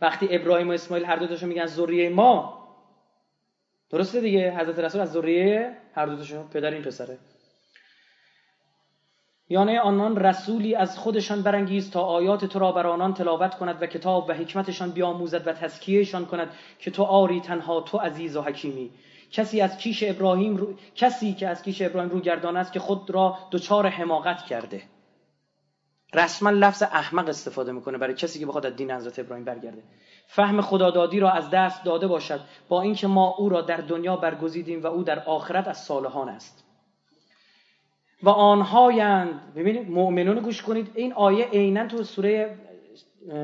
وقتی 0.00 0.28
ابراهیم 0.30 0.68
و 0.68 0.72
اسماعیل 0.72 1.06
هر 1.06 1.16
دو 1.16 1.26
تاشون 1.26 1.48
میگن 1.48 1.66
ذریه 1.66 2.08
ما 2.08 2.66
درسته 3.90 4.20
دیگه؟ 4.20 4.58
حضرت 4.58 4.78
رسول 4.78 5.00
از 5.00 5.12
ذریه 5.12 5.76
هر 5.94 6.06
دو 6.06 6.16
تاشون 6.16 6.48
پدر 6.48 6.70
این 6.70 6.82
پسره. 6.82 7.18
یعنی 9.48 9.78
آنان 9.78 10.16
رسولی 10.16 10.74
از 10.74 10.98
خودشان 10.98 11.42
برانگیز 11.42 11.90
تا 11.90 12.02
آیات 12.02 12.44
تو 12.44 12.58
را 12.58 12.72
بر 12.72 12.86
آنان 12.86 13.14
تلاوت 13.14 13.54
کند 13.54 13.82
و 13.82 13.86
کتاب 13.86 14.28
و 14.28 14.32
حکمتشان 14.32 14.90
بیاموزد 14.90 15.46
و 15.46 15.52
تزکیهشان 15.52 16.26
کند 16.26 16.50
که 16.78 16.90
تو 16.90 17.02
آری 17.02 17.40
تنها 17.40 17.80
تو 17.80 17.98
عزیز 17.98 18.36
و 18.36 18.42
حکیمی. 18.42 18.90
کسی 19.30 19.60
از 19.60 19.76
کیش 19.76 20.02
ابراهیم 20.02 20.56
رو... 20.56 20.74
کسی 20.94 21.32
که 21.32 21.48
از 21.48 21.62
کیش 21.62 21.82
ابراهیم 21.82 22.10
رو 22.10 22.20
گردان 22.20 22.56
است 22.56 22.72
که 22.72 22.80
خود 22.80 23.10
را 23.10 23.38
دچار 23.50 23.86
حماقت 23.86 24.42
کرده. 24.42 24.82
رسما 26.14 26.50
لفظ 26.50 26.82
احمق 26.82 27.28
استفاده 27.28 27.72
می‌کنه 27.72 27.98
برای 27.98 28.14
کسی 28.14 28.38
که 28.38 28.46
بخواد 28.46 28.66
از 28.66 28.76
دین 28.76 28.90
حضرت 28.90 29.18
ابراهیم 29.18 29.44
برگرده. 29.44 29.82
فهم 30.26 30.60
خدادادی 30.60 31.20
را 31.20 31.30
از 31.30 31.50
دست 31.50 31.84
داده 31.84 32.06
باشد 32.06 32.40
با 32.68 32.82
اینکه 32.82 33.06
ما 33.06 33.34
او 33.38 33.48
را 33.48 33.60
در 33.60 33.76
دنیا 33.76 34.16
برگزیدیم 34.16 34.82
و 34.82 34.86
او 34.86 35.02
در 35.02 35.18
آخرت 35.18 35.68
از 35.68 35.78
صالحان 35.78 36.28
است. 36.28 36.65
و 38.22 38.28
آنهایند. 38.28 39.40
ببینید 39.56 39.90
مؤمنون 39.90 40.40
گوش 40.40 40.62
کنید. 40.62 40.90
این 40.94 41.12
آیه 41.12 41.44
عینا 41.44 41.86
تو 41.86 42.02
سوره 42.02 42.58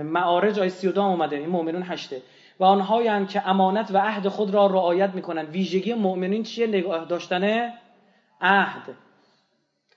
معارج 0.05 0.59
آیه 0.59 0.71
32 0.71 1.03
اومده. 1.03 1.37
این 1.37 1.49
مؤمنون 1.49 1.83
هشته. 1.83 2.23
و 2.61 2.65
آنهایند 2.65 3.29
که 3.29 3.49
امانت 3.49 3.91
و 3.91 3.99
عهد 3.99 4.29
خود 4.29 4.55
را 4.55 4.67
رعایت 4.67 5.11
می‌کنند. 5.15 5.49
ویژگی 5.49 5.95
مؤمنین 5.95 6.43
چیه؟ 6.43 6.67
نگاه 6.67 7.05
داشتن 7.05 7.73
عهد. 8.41 8.83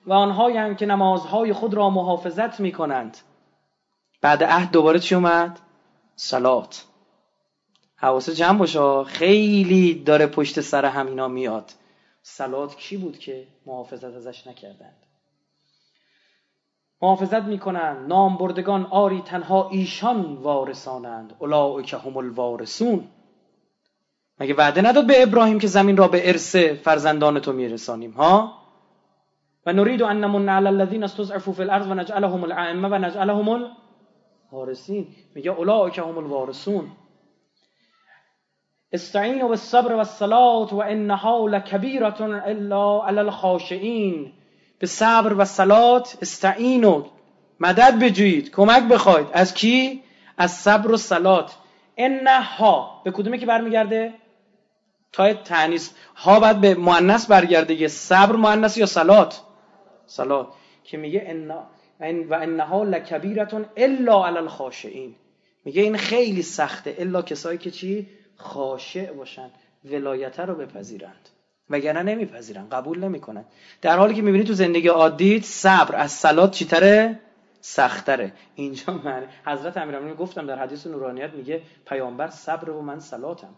و 0.06 0.14
آنهایند 0.14 0.78
که 0.78 0.86
نمازهای 0.86 1.54
خود 1.54 1.74
را 1.74 1.90
محافظت 1.90 2.60
می‌کنند. 2.60 3.18
بعد 4.22 4.44
عهد 4.44 4.72
دوباره 4.72 5.00
چی 5.00 5.16
اومد؟ 5.16 5.60
سلات 6.16 6.86
حواسه 7.96 8.34
جمع 8.34 8.58
باشه 8.58 9.04
خیلی 9.04 9.94
داره 9.94 10.28
پشت 10.28 10.62
سر 10.62 10.86
همینا 10.86 11.28
میاد. 11.28 11.72
سلات 12.28 12.76
کی 12.76 12.98
بود 12.98 13.18
که 13.18 13.48
محافظت 13.66 14.16
ازش 14.16 14.48
نکردند؟ 14.48 15.04
محافظت 17.02 17.44
می‌کنند 17.44 18.08
نام 18.08 18.38
بردگان 18.38 18.86
آری 18.86 19.22
تنها 19.22 19.70
ایشان 19.70 20.36
وارثانند 20.36 21.34
که 21.86 21.98
هم 21.98 22.18
الوارثون. 22.18 23.08
مگه 24.40 24.54
وعده 24.54 24.82
نداد 24.82 25.08
به 25.08 25.24
ابراهیم 25.24 25.60
که 25.60 25.68
زمین 25.68 25.98
را 25.98 26.08
به 26.08 26.30
ارث 26.30 26.56
فرزندان 26.56 27.40
تو 27.40 27.54
میرسانیم 27.54 28.12
ها؟ 28.12 28.62
و 29.66 29.74
نرید 29.74 30.04
ان 30.04 30.24
نمن 30.24 30.50
علی 30.50 30.68
الذین 30.68 31.04
استضعفوا 31.04 31.54
فی 31.54 31.62
الارض 31.62 31.88
و 31.88 31.94
نجعلهم 31.94 32.44
الائمه 32.44 32.88
و 32.88 32.96
نجعلهم 32.96 33.70
الوارثین. 34.52 35.08
میگه 35.36 35.56
که 35.92 36.02
هم 36.02 36.18
الوارثون. 36.18 36.92
استعینوا 38.96 39.48
بالصبر 39.48 39.94
والصلاه 39.94 40.76
و 40.76 40.80
انها 40.80 41.50
الا 42.46 43.06
علی 43.08 43.20
الخاشعین. 43.20 44.32
به 44.80 44.88
صبر 44.88 45.34
و 45.34 45.46
صلات 45.46 46.18
استعینو 46.22 47.06
مدد 47.60 48.00
بجویید 48.00 48.52
کمک 48.52 48.84
بخواید. 48.84 49.28
از 49.34 49.54
کی؟ 49.54 50.04
از 50.38 50.52
صبر 50.52 50.92
و 50.92 50.98
صلات. 50.98 51.56
انها. 51.98 53.02
به 53.04 53.12
کدومه 53.12 53.38
که 53.38 53.46
برمیگرده؟ 53.46 54.14
تا 55.12 55.34
تعنیس 55.34 55.94
ها 56.16 56.40
باید 56.40 56.62
به 56.62 56.76
مؤنث 56.76 57.26
برگرده. 57.26 57.74
یه 57.74 57.88
صبر 57.88 58.36
مؤنث 58.36 58.78
یا 58.78 58.86
صلات؟ 58.86 59.42
صلات. 60.06 60.48
که 60.84 60.98
میگه 60.98 61.28
ان 62.00 62.24
و 62.30 62.34
انها 62.34 62.84
لکبیرتون 62.84 63.66
الا 63.78 64.26
علی 64.26 64.38
الخاشعین. 64.38 65.16
میگه 65.66 65.82
این 65.82 65.98
خیلی 65.98 66.42
سخته. 66.42 66.96
الا 67.00 67.22
کسایی 67.22 67.58
که 67.58 67.72
چی؟ 67.72 68.08
خاشع 68.38 69.14
باشن 69.14 69.50
ولایت 69.86 70.40
رو 70.40 70.56
بپذیرند. 70.56 71.30
وگرنه 71.70 72.04
نمیپذیرن 72.04 72.70
قبول 72.70 73.00
نمی‌کنن. 73.00 73.46
در 73.82 73.98
حالی 73.98 74.14
که 74.16 74.22
می‌بینید 74.22 74.48
تو 74.48 74.54
زندگی 74.54 74.88
عادیت 74.88 75.44
صبر 75.44 75.96
از 75.96 76.12
سلات 76.12 76.52
چیتره 76.52 77.20
سختره 77.62 78.34
اینجا 78.56 78.94
من 78.94 79.28
حضرت 79.46 79.78
امیرالمومنین 79.78 80.18
گفتم 80.18 80.48
در 80.48 80.60
حدیث 80.60 80.88
نورانیت 80.88 81.34
میگه 81.34 81.62
پیامبر 81.86 82.28
صبر 82.28 82.70
و 82.70 82.82
من 82.82 83.00
سلاتم 83.00 83.56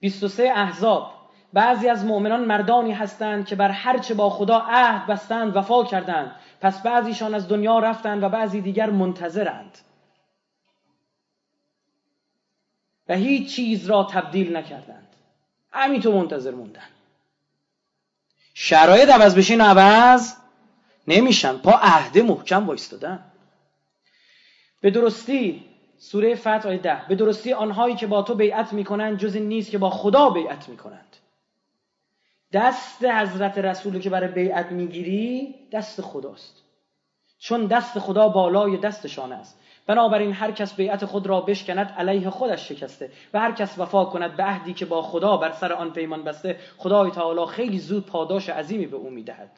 23 0.00 0.52
احزاب. 0.56 1.10
بعضی 1.52 1.88
از 1.88 2.04
مؤمنان 2.04 2.44
مردانی 2.44 2.92
هستند 2.92 3.46
که 3.46 3.56
بر 3.56 3.70
هرچه 3.70 4.14
با 4.14 4.30
خدا 4.30 4.58
عهد 4.58 5.06
بستند 5.06 5.56
وفا 5.56 5.84
کردند. 5.84 6.36
پس 6.60 6.82
بعضیشان 6.82 7.34
از 7.34 7.48
دنیا 7.48 7.78
رفتند 7.78 8.22
و 8.22 8.28
بعضی 8.28 8.60
دیگر 8.60 8.90
منتظرند. 8.90 9.78
و 13.08 13.14
هیچ 13.16 13.56
چیز 13.56 13.86
را 13.86 14.04
تبدیل 14.04 14.56
نکردند. 14.56 15.08
همینطور 15.72 16.14
منتظر 16.14 16.50
موندن. 16.50 16.88
شرایط 18.54 19.08
عوض 19.08 19.34
بشین 19.34 19.60
عوض 19.60 20.34
نمیشن. 21.08 21.56
پا 21.56 21.70
عهده 21.70 22.22
محکم 22.22 22.66
وایستادن. 22.66 23.24
به 24.80 24.90
درستی 24.90 25.64
سوره 25.98 26.34
فتح 26.34 26.68
آیه 26.68 26.78
ده 26.78 27.02
به 27.08 27.14
درستی 27.14 27.52
آنهایی 27.52 27.94
که 27.94 28.06
با 28.06 28.22
تو 28.22 28.34
بیعت 28.34 28.72
می‌کنند 28.72 29.18
جز 29.18 29.34
این 29.34 29.48
نیست 29.48 29.70
که 29.70 29.78
با 29.78 29.90
خدا 29.90 30.30
بیعت 30.30 30.68
می‌کنند. 30.68 31.16
دست 32.52 33.04
حضرت 33.04 33.58
رسول 33.58 34.00
که 34.00 34.10
برای 34.10 34.28
بیعت 34.28 34.72
می‌گیری 34.72 35.54
دست 35.72 36.00
خداست. 36.00 36.62
چون 37.38 37.66
دست 37.66 37.98
خدا 37.98 38.28
بالای 38.28 38.76
دستشان 38.76 39.32
است. 39.32 39.58
بنابراین 39.86 40.32
هر 40.32 40.50
کس 40.50 40.74
بیعت 40.76 41.04
خود 41.04 41.26
را 41.26 41.40
بشکند 41.40 41.94
علیه 41.98 42.30
خودش 42.30 42.68
شکسته. 42.68 43.10
و 43.34 43.40
هر 43.40 43.52
کس 43.52 43.78
وفا 43.78 44.04
کند 44.04 44.36
به 44.36 44.42
عهدی 44.42 44.74
که 44.74 44.86
با 44.86 45.02
خدا 45.02 45.36
بر 45.36 45.52
سر 45.52 45.72
آن 45.72 45.92
پیمان 45.92 46.24
بسته 46.24 46.58
خدای 46.76 47.10
تعالی 47.10 47.46
خیلی 47.46 47.78
زود 47.78 48.06
پاداش 48.06 48.48
عظیمی 48.48 48.86
به 48.86 48.96
او 48.96 49.10
می‌دهد. 49.10 49.50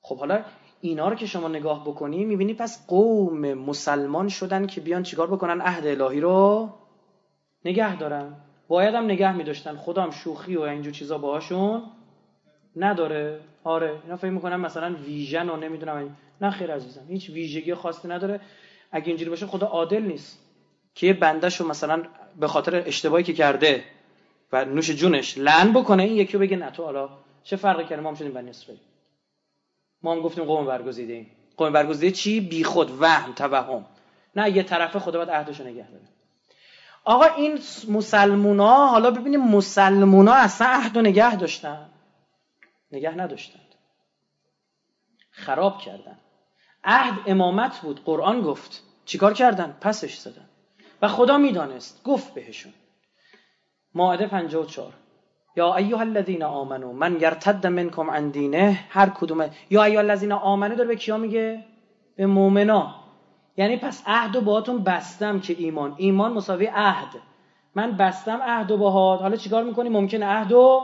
خب 0.00 0.18
حالا 0.18 0.44
اینا 0.80 1.08
رو 1.08 1.14
که 1.14 1.26
شما 1.26 1.48
نگاه 1.48 1.84
بکنی 1.84 2.24
می‌بینی 2.24 2.54
پس 2.54 2.86
قوم 2.86 3.54
مسلمان 3.54 4.28
شدن 4.28 4.66
که 4.66 4.80
بیان 4.80 5.02
چیکار 5.02 5.26
بکنن؟ 5.26 5.60
عهد 5.60 5.86
الهی 5.86 6.20
رو 6.20 6.68
نگه 7.64 7.96
دارن. 7.96 8.32
باید 8.68 8.94
هم 8.94 9.04
نگه 9.04 9.32
میداشتن. 9.32 9.76
خودم 9.76 10.10
شوخی 10.10 10.56
و 10.56 10.60
اینجور 10.60 10.92
چیزا 10.92 11.18
باهاشون 11.18 11.82
نداره. 12.76 13.40
آره 13.64 14.00
اینا 14.04 14.16
فکر 14.16 14.30
می‌کنن 14.30 14.56
مثلا 14.56 14.94
ویژن 14.94 15.48
و 15.48 15.56
نمی‌دونم 15.56 16.16
نه 16.40 16.50
خیر 16.50 16.74
عزیزم 16.74 17.06
هیچ 17.08 17.30
ویژگی 17.30 17.74
خاصی 17.74 18.08
نداره. 18.08 18.40
اگه 18.92 19.08
اینجوری 19.08 19.30
باشه 19.30 19.46
خدا 19.46 19.66
عادل 19.66 20.02
نیست 20.02 20.38
که 20.94 21.06
یه 21.06 21.12
بندهشو 21.12 21.66
مثلا 21.66 22.02
به 22.40 22.48
خاطر 22.48 22.82
اشتباهی 22.86 23.24
که 23.24 23.32
کرده 23.32 23.84
و 24.52 24.64
نوش 24.64 24.90
جونش 24.90 25.38
لعن 25.38 25.72
بکنه 25.72 26.02
این 26.02 26.16
یکی 26.16 26.36
بگه 26.36 26.56
نه 26.56 26.70
تو 26.70 26.84
حالا 26.84 27.08
چه 27.42 27.56
فرقی 27.56 27.84
کنه 27.84 28.00
ما 28.00 28.08
هم 28.08 28.14
شدیم 28.14 28.32
بنی 28.32 28.50
اسرائیل. 28.50 28.82
ما 30.02 30.12
هم 30.12 30.20
گفتیم 30.20 30.44
قوم 30.44 30.66
برگزیده 30.66 31.12
ایم. 31.12 31.30
قوم 31.56 31.72
برگزیده 31.72 32.10
چی؟ 32.10 32.40
بی 32.40 32.64
خود 32.64 32.90
وهم 33.00 33.32
توهم. 33.32 33.84
نه 34.36 34.56
یه 34.56 34.62
طرفه 34.62 34.98
خدا 34.98 35.18
باید 35.18 35.30
عهدشو 35.30 35.64
نگه 35.64 35.90
داره. 35.90 36.04
آقا 37.04 37.24
این 37.24 37.58
مسلمونا 37.88 38.86
حالا 38.86 39.10
ببینیم 39.10 39.40
مسلمونا 39.40 40.32
اصلا 40.32 40.66
عهد 40.66 40.96
و 40.96 41.02
نگه 41.02 41.36
داشتن؟ 41.36 41.90
نگه 42.92 43.10
نداشتند. 43.10 43.74
خراب 45.30 45.78
کردن. 45.78 46.18
عهد 46.84 47.20
امامت 47.26 47.78
بود. 47.78 48.00
قرآن 48.04 48.42
گفت. 48.42 48.82
چیکار 49.04 49.32
کردن؟ 49.32 49.76
پسش 49.80 50.16
زدن. 50.16 50.48
و 51.02 51.08
خدا 51.08 51.38
می‌دانست. 51.38 52.02
گفت 52.04 52.34
بهشون. 52.34 52.72
ماعده 53.94 54.26
54 54.26 54.92
یا 55.56 55.74
ایها 55.74 56.00
الذین 56.00 56.42
آمنو 56.42 56.92
من 56.92 57.20
یرتد 57.20 57.66
منکم 57.66 58.10
عن 58.10 58.28
دینه 58.28 58.80
هر 58.88 59.08
کدومه. 59.08 59.50
یا 59.70 59.84
ایها 59.84 60.00
الذین 60.00 60.32
آمنو 60.32 60.74
داره 60.74 60.88
به 60.88 60.96
کیا 60.96 61.18
میگه؟ 61.18 61.64
به 62.16 62.26
مؤمنا. 62.26 62.94
یعنی 63.56 63.76
پس 63.76 64.02
عهد 64.06 64.36
و 64.36 64.40
باهاتون 64.40 64.84
بستم 64.84 65.40
که 65.40 65.56
ایمان. 65.58 65.94
ایمان 65.96 66.32
مساوی 66.32 66.66
عهد. 66.66 67.08
من 67.74 67.92
بستم 67.92 68.42
عهد 68.42 68.70
و 68.70 68.76
باهات. 68.76 69.20
حالا 69.20 69.36
چیکار 69.36 69.64
می‌کنی؟ 69.64 69.88
ممکنه 69.88 70.26
عهد 70.26 70.52
و 70.52 70.82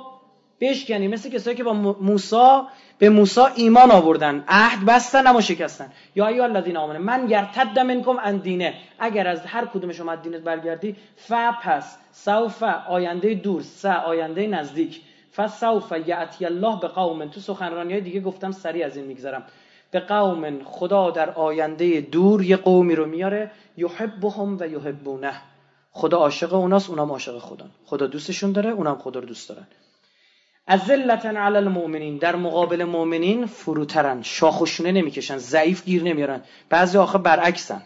بشکنی. 0.61 1.09
مثل 1.09 1.31
کسایی 1.31 1.57
که 1.57 1.65
با 1.65 1.73
موسی 1.73 2.61
به 3.01 3.09
موسی 3.09 3.41
ایمان 3.55 3.91
آوردن. 3.91 4.45
عهد 4.49 4.87
بستن 4.87 5.27
اما 5.27 5.41
شکستن. 5.41 5.93
یا 6.15 6.27
ایها 6.27 6.45
الذین 6.45 6.77
آمنوا 6.77 7.03
من 7.03 7.31
یرتد 7.31 7.79
منکم 7.79 8.21
عن 8.21 8.37
دینه 8.37 8.75
اگر 8.99 9.29
از 9.29 9.41
هر 9.47 9.65
کدوم 9.65 9.93
شما 9.93 10.15
دینت 10.17 10.41
برگردی 10.41 10.97
ف 11.17 11.33
پس 11.63 11.97
سوف 12.13 12.63
آینده 12.89 13.35
دور 13.35 13.63
س 13.63 13.85
آینده 13.85 14.47
نزدیک. 14.47 15.01
فسوف 15.37 15.93
یاتی 16.07 16.47
الله 16.47 16.81
به 16.81 16.89
قوم. 16.89 17.29
تو 17.29 17.41
سخنرانی 17.41 17.93
های 17.93 18.03
دیگه 18.03 18.21
گفتم 18.21 18.51
سری 18.53 18.83
از 18.83 18.97
این 18.97 19.07
میگذرم. 19.07 19.43
به 19.91 20.01
قوم 20.01 20.65
خدا 20.65 21.11
در 21.11 21.31
آینده 21.31 22.01
دور 22.01 22.45
یه 22.45 22.57
قومی 22.57 22.95
رو 22.95 23.07
میاره 23.07 23.51
یحبهم 23.77 24.57
و 24.61 24.67
یحبونه. 24.67 25.33
خدا 25.93 26.19
عاشق 26.19 26.55
اوناست 26.55 26.91
اونام 26.91 27.11
عاشق 27.11 27.39
خدا 27.39 27.67
خدا 27.85 28.07
دوستشون 28.07 28.53
داره 28.53 28.71
اونام 28.71 28.99
خدا 28.99 29.21
رو 29.21 29.27
دوست 29.27 29.49
دارن. 29.49 29.67
ذلتن 30.77 31.37
علی 31.37 31.57
المؤمنین 31.57 32.19
در 32.19 32.37
مقابل 32.37 32.85
مؤمنین 32.85 33.47
فروترن 33.47 34.23
شاخشونه 34.23 34.93
نمی‌کشن 34.93 35.37
ضعیف 35.37 35.85
گیر 35.85 36.03
نمیارن. 36.03 36.43
بعضی 36.69 36.99
آخه 36.99 37.19
برعکسن. 37.19 37.83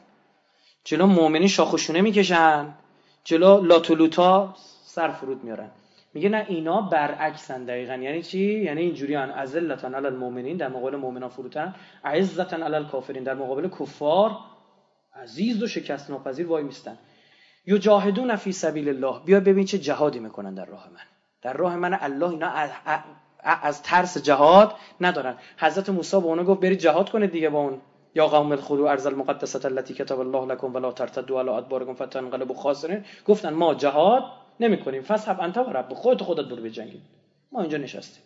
جلو 0.85 1.07
مؤمنین 1.07 1.49
شاخشونه 1.49 2.01
می‌کشن 2.01 2.75
جلو 3.25 3.63
لاتولوتا 3.63 4.55
سر 4.85 5.09
فرود 5.09 5.45
میارن. 5.45 5.71
میگه 6.15 6.29
نه 6.29 6.47
اینا 6.49 6.81
برعکسن 6.81 7.65
دقیقا. 7.65 7.95
یعنی 7.95 8.23
چی؟ 8.23 8.39
یعنی 8.39 8.81
اینجوری 8.81 9.17
ان 9.17 9.31
ازلتن 9.31 9.95
علی 9.95 10.07
المؤمنین 10.07 10.57
در 10.57 10.69
مقابل 10.69 10.97
مؤمنان 10.97 11.29
فروترن. 11.29 11.75
عزتن 12.05 12.63
علی 12.63 12.75
الکافرین 12.75 13.23
در 13.23 13.35
مقابل 13.35 13.69
کفار 13.69 14.37
عزیز 15.23 15.63
و 15.63 15.67
شکست 15.67 16.11
ناپذیر 16.11 16.47
وای 16.47 16.65
میستن. 16.65 16.99
یجاهدون 17.67 18.37
فی 18.37 18.53
سبیل 18.53 18.89
الله. 18.89 19.25
بیا 19.25 19.41
ببین 19.41 19.65
چه 19.65 19.79
جهادی 19.79 20.19
می‌کنن 20.19 20.55
در 20.55 20.65
راه 20.65 20.89
من. 20.93 21.14
در 21.45 21.53
راه 21.53 21.77
من 21.77 21.99
الله 22.01 22.31
اینا 22.31 22.51
از 23.45 23.83
ترس 23.83 24.19
جهاد 24.19 24.75
ندارن. 25.01 25.37
حضرت 25.57 25.89
موسی 25.89 26.21
به 26.21 26.27
اونا 26.27 26.45
گفت 26.45 26.61
برید 26.61 26.79
جهاد 26.79 27.11
کنید 27.11 27.31
دیگه 27.31 27.51
با 27.51 27.59
اون. 27.59 27.81
یا 28.15 28.27
قوم 28.27 28.53
الخلو 28.53 28.85
ارض 28.85 29.07
المقدسه 29.07 29.65
التي 29.65 29.95
كتب 29.95 30.21
الله 30.21 30.47
لكم 30.47 30.75
ولا 30.75 30.93
ترتدوا 30.93 31.41
على 31.41 31.49
ادباركم 31.49 31.95
فتنقلبوا 31.95 32.55
خاسرین 32.55 33.05
گفتن 33.27 33.53
ما 33.53 33.75
جهاد 33.75 34.23
نمی‌کنیم. 34.61 35.03
فسحب 35.03 35.41
انت 35.41 35.57
و 35.57 35.61
رب. 35.61 35.95
خودت 35.95 36.23
خودت 36.23 36.45
برو 36.45 36.63
بجنگید 36.63 37.03
ما 37.53 37.61
اینجا 37.61 37.79
نشستیم. 37.79 38.23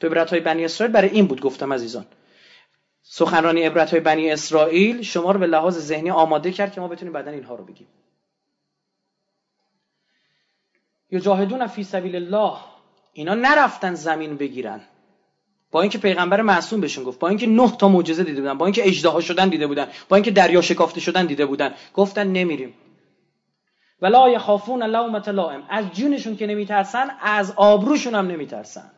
تو 0.00 0.06
عبرت 0.06 0.30
های 0.30 0.40
بنی 0.40 0.64
اسرائیل 0.64 0.92
برای 0.92 1.08
این 1.08 1.26
بود 1.26 1.40
گفتم 1.40 1.72
عزیزان. 1.72 2.06
سخنرانی 3.02 3.62
عبرت 3.62 3.90
های 3.90 4.00
بنی 4.00 4.30
اسرائیل 4.30 5.02
شما 5.02 5.30
رو 5.30 5.40
به 5.40 5.46
لحاظ 5.46 5.78
ذهنی 5.78 6.10
آماده 6.10 6.52
کرد 6.52 6.72
که 6.72 6.80
ما 6.80 6.88
بتونیم 6.88 7.12
بعدا 7.12 7.30
اینها 7.30 7.54
رو 7.54 7.64
بگیم. 7.64 7.86
یجاهدون 11.10 11.66
فی 11.66 11.84
سبیل 11.84 12.16
الله. 12.16 12.56
اینا 13.12 13.34
نرفتن 13.34 13.94
زمین 13.94 14.36
بگیرن. 14.36 14.80
با 15.70 15.80
اینکه 15.80 15.98
پیغمبر 15.98 16.42
معصوم 16.42 16.80
بهشون 16.80 17.04
گفت 17.04 17.18
با 17.18 17.28
اینکه 17.28 17.46
نه 17.46 17.70
تا 17.70 17.88
معجزه 17.88 18.24
دیده 18.24 18.40
بودن 18.40 18.58
با 18.58 18.66
اینکه 18.66 18.88
اجدها 18.88 19.20
شدن 19.20 19.48
دیده 19.48 19.66
بودن 19.66 19.88
با 20.08 20.16
اینکه 20.16 20.30
دریا 20.30 20.60
شکافته 20.60 21.00
شدن 21.00 21.26
دیده 21.26 21.46
بودن 21.46 21.74
گفتن 21.94 22.26
نمیریم. 22.26 22.74
ولا 24.02 24.28
یخافون 24.30 24.82
لومت 24.82 25.28
لائم. 25.28 25.62
از 25.68 25.92
جونشون 25.92 26.36
که 26.36 26.46
نمیترسن 26.46 27.10
از 27.20 27.52
آبروشون 27.56 28.14
هم 28.14 28.26
نمیترسن. 28.26 28.90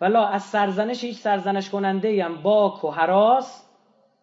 ولا 0.00 0.26
از 0.26 0.42
سرزنش 0.42 1.04
هیچ 1.04 1.16
سرزنش 1.16 1.70
کننده 1.70 2.24
هم 2.24 2.42
باک 2.42 2.84
و 2.84 2.90
حراس 2.90 3.62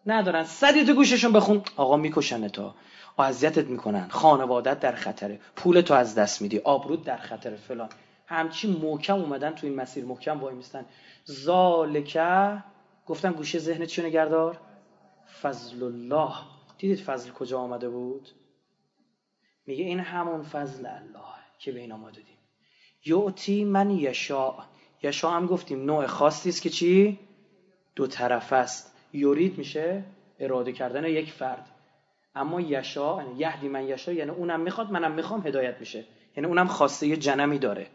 ندارن. 0.06 0.44
صدی 0.44 0.84
تو 0.84 0.94
گوششون 0.94 1.32
بخون 1.32 1.62
آقا 1.76 1.96
می‌کشن 1.96 2.48
تا. 2.48 2.74
اذیتت 3.22 3.66
می‌کنن. 3.66 4.08
خانوادت 4.08 4.80
در 4.80 4.94
خطره. 4.94 5.40
پول 5.56 5.80
تو 5.80 5.94
از 5.94 6.14
دست 6.14 6.42
میدی. 6.42 6.58
آبرود 6.58 7.04
در 7.04 7.16
خطره 7.16 7.56
فلان. 7.56 7.88
همچی 8.26 8.78
محکم 8.82 9.14
اومدن 9.14 9.50
تو 9.50 9.66
این 9.66 9.76
مسیر 9.76 10.04
محکم 10.04 10.40
وای 10.40 10.54
میستن. 10.54 10.86
زالکه 11.24 12.62
گفتم 13.06 13.32
گوشه 13.32 13.58
ذهنت 13.58 13.88
چیو 13.88 14.06
نگردار 14.06 14.60
فضل 15.42 15.82
الله 15.82 16.34
دیدید 16.78 17.00
فضل 17.00 17.30
کجا 17.30 17.60
آمده 17.60 17.88
بود؟ 17.88 18.28
میگه 19.66 19.84
این 19.84 20.00
همون 20.00 20.42
فضل 20.42 20.86
الله 20.86 21.34
که 21.58 21.72
به 21.72 21.80
اینا 21.80 21.96
ما 21.96 22.10
دادیم 22.10 22.38
یعطی 23.04 23.64
من 23.64 23.90
یشا 23.90 24.54
یشا 25.02 25.30
هم 25.30 25.46
گفتیم 25.46 25.84
نوع 25.84 26.06
خاصی 26.06 26.48
است 26.48 26.62
که 26.62 26.70
چی؟ 26.70 27.18
دو 27.94 28.06
طرف 28.06 28.52
است. 28.52 28.94
یورید 29.12 29.58
میشه؟ 29.58 30.04
اراده 30.38 30.72
کردن 30.72 31.04
یک 31.04 31.32
فرد. 31.32 31.70
اما 32.34 32.60
یشا 32.60 33.22
یعنی 33.22 33.38
یهدی 33.38 33.68
من 33.68 33.88
یشا 33.88 34.12
یعنی 34.12 34.30
اونم 34.30 34.60
می‌خواد 34.60 34.90
منم 34.90 35.12
می‌خوام 35.12 35.46
هدایت 35.46 35.78
بشه 35.78 36.04
یعنی 36.36 36.48
اونم 36.48 36.66
خواسته 36.66 37.16
جنمی 37.16 37.58
داره. 37.58 37.86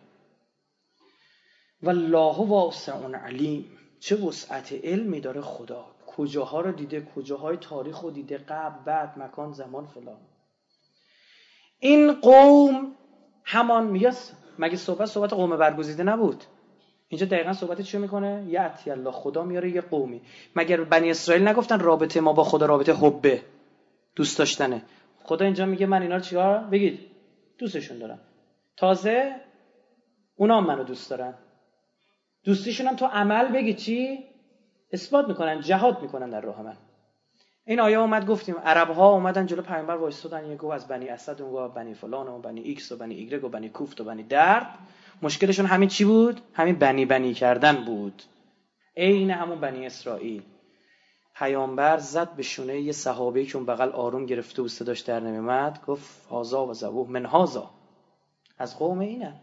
و 1.84 1.90
الله 1.90 2.48
واسع 2.48 2.94
علیم. 3.16 3.66
چه 4.00 4.16
وسعت 4.16 4.74
علمی 4.84 5.20
داره 5.20 5.42
خدا؟ 5.42 5.86
کجاها 6.08 6.62
رو 6.62 6.72
دیده؟ 6.72 7.08
کجاهای 7.16 7.58
تاریخ 7.58 8.00
رو 8.00 8.12
دیده؟ 8.12 8.38
قبل 8.38 8.84
بعد 8.86 9.20
مکان 9.20 9.52
زمان 9.52 9.86
فلان. 9.86 10.18
این 11.80 12.14
قوم 12.14 12.96
همان 13.44 13.88
میگه 13.88 14.12
مگه 14.60 14.76
صحبت 14.76 15.06
صحبت 15.06 15.34
قوم 15.34 15.58
برگزیده 15.58 16.04
نبود؟ 16.04 16.44
اینجا 17.08 17.26
دقیقا 17.26 17.54
صحبت 17.54 17.82
چی 17.82 17.98
می‌کنه؟ 17.98 18.46
یعتی 18.50 18.92
الله 18.92 19.12
خدا 19.12 19.44
میاره 19.44 19.72
یه 19.72 19.82
قومی. 19.82 20.22
مگر 20.56 20.84
بنی 20.84 21.12
اسرائیل 21.12 21.48
نگفتن 21.48 21.80
رابطه 21.80 22.22
ما 22.22 22.34
با 22.34 22.44
خدا 22.44 22.66
رابطه 22.66 22.94
حبه؟ 22.94 23.44
دوست 24.20 24.40
داشتنه. 24.40 24.82
خدا 25.24 25.46
اینجا 25.46 25.66
میگه 25.66 25.86
من 25.86 26.02
اینا 26.02 26.16
رو 26.16 26.22
چیکار 26.22 26.58
بگید 26.58 27.00
دوستشون 27.58 27.98
دارم. 27.98 28.20
تازه 28.78 29.36
اونا 30.36 30.62
منو 30.62 30.84
دوست 30.84 31.10
دارن. 31.10 31.34
دوستیشون 32.44 32.88
هم 32.88 32.96
تو 32.96 33.06
عمل 33.06 33.48
بگی 33.48 33.74
چی؟ 33.74 34.24
اثبات 34.94 35.28
می‌کنن 35.28 35.62
جهاد 35.62 36.02
می‌کنن 36.02 36.30
در 36.30 36.42
راه 36.42 36.62
من. 36.62 36.78
این 37.66 37.80
آیه 37.80 38.00
اومد 38.00 38.26
گفتیم 38.28 38.56
عرب 38.66 38.90
ها 38.90 39.10
اومدن 39.10 39.46
جلو 39.46 39.62
پیامبر 39.62 39.96
وایستادن 39.96 40.52
یه 40.52 40.74
از 40.74 40.88
بنی 40.88 41.10
اسد 41.10 41.42
اون 41.42 41.52
گو 41.52 41.68
بنی 41.68 41.94
فلان 41.94 42.28
و 42.28 42.40
بنی 42.40 42.62
ایکس 42.62 42.92
و 42.92 42.98
بنی 42.98 43.16
ایگرگ 43.16 43.44
و 43.44 43.50
بنی 43.50 43.70
کوفت 43.70 44.02
و 44.02 44.04
بنی 44.04 44.24
درد. 44.24 44.68
مشکلشون 45.22 45.66
همین 45.66 45.90
چی 45.90 46.06
بود؟ 46.06 46.42
همین 46.54 46.76
بنی 46.76 47.06
بنی 47.06 47.34
کردن 47.34 47.86
بود. 47.86 48.24
عین 48.98 49.32
همون 49.32 49.60
بنی 49.60 49.86
اسرائیل. 49.86 50.44
پیامبر 51.40 51.98
زد 51.98 52.36
به 52.36 52.44
شونه 52.44 52.80
یه 52.80 52.92
صحابه 52.92 53.46
که 53.46 53.56
اون 53.56 53.66
بغل 53.66 53.90
آروم 53.90 54.26
گرفته 54.26 54.62
و 54.62 54.68
صداش 54.68 55.00
در 55.00 55.20
نمیمد 55.20 55.86
گفت 55.86 56.26
هذا 56.30 56.66
و 56.66 56.74
ذووه 56.74 57.10
من 57.10 57.26
هذا 57.26 57.70
از 58.58 58.80
قوم 58.80 59.00
اینه. 59.00 59.42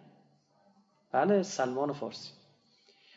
بله 1.13 1.43
سلمان 1.43 1.93
فارسی. 1.93 2.33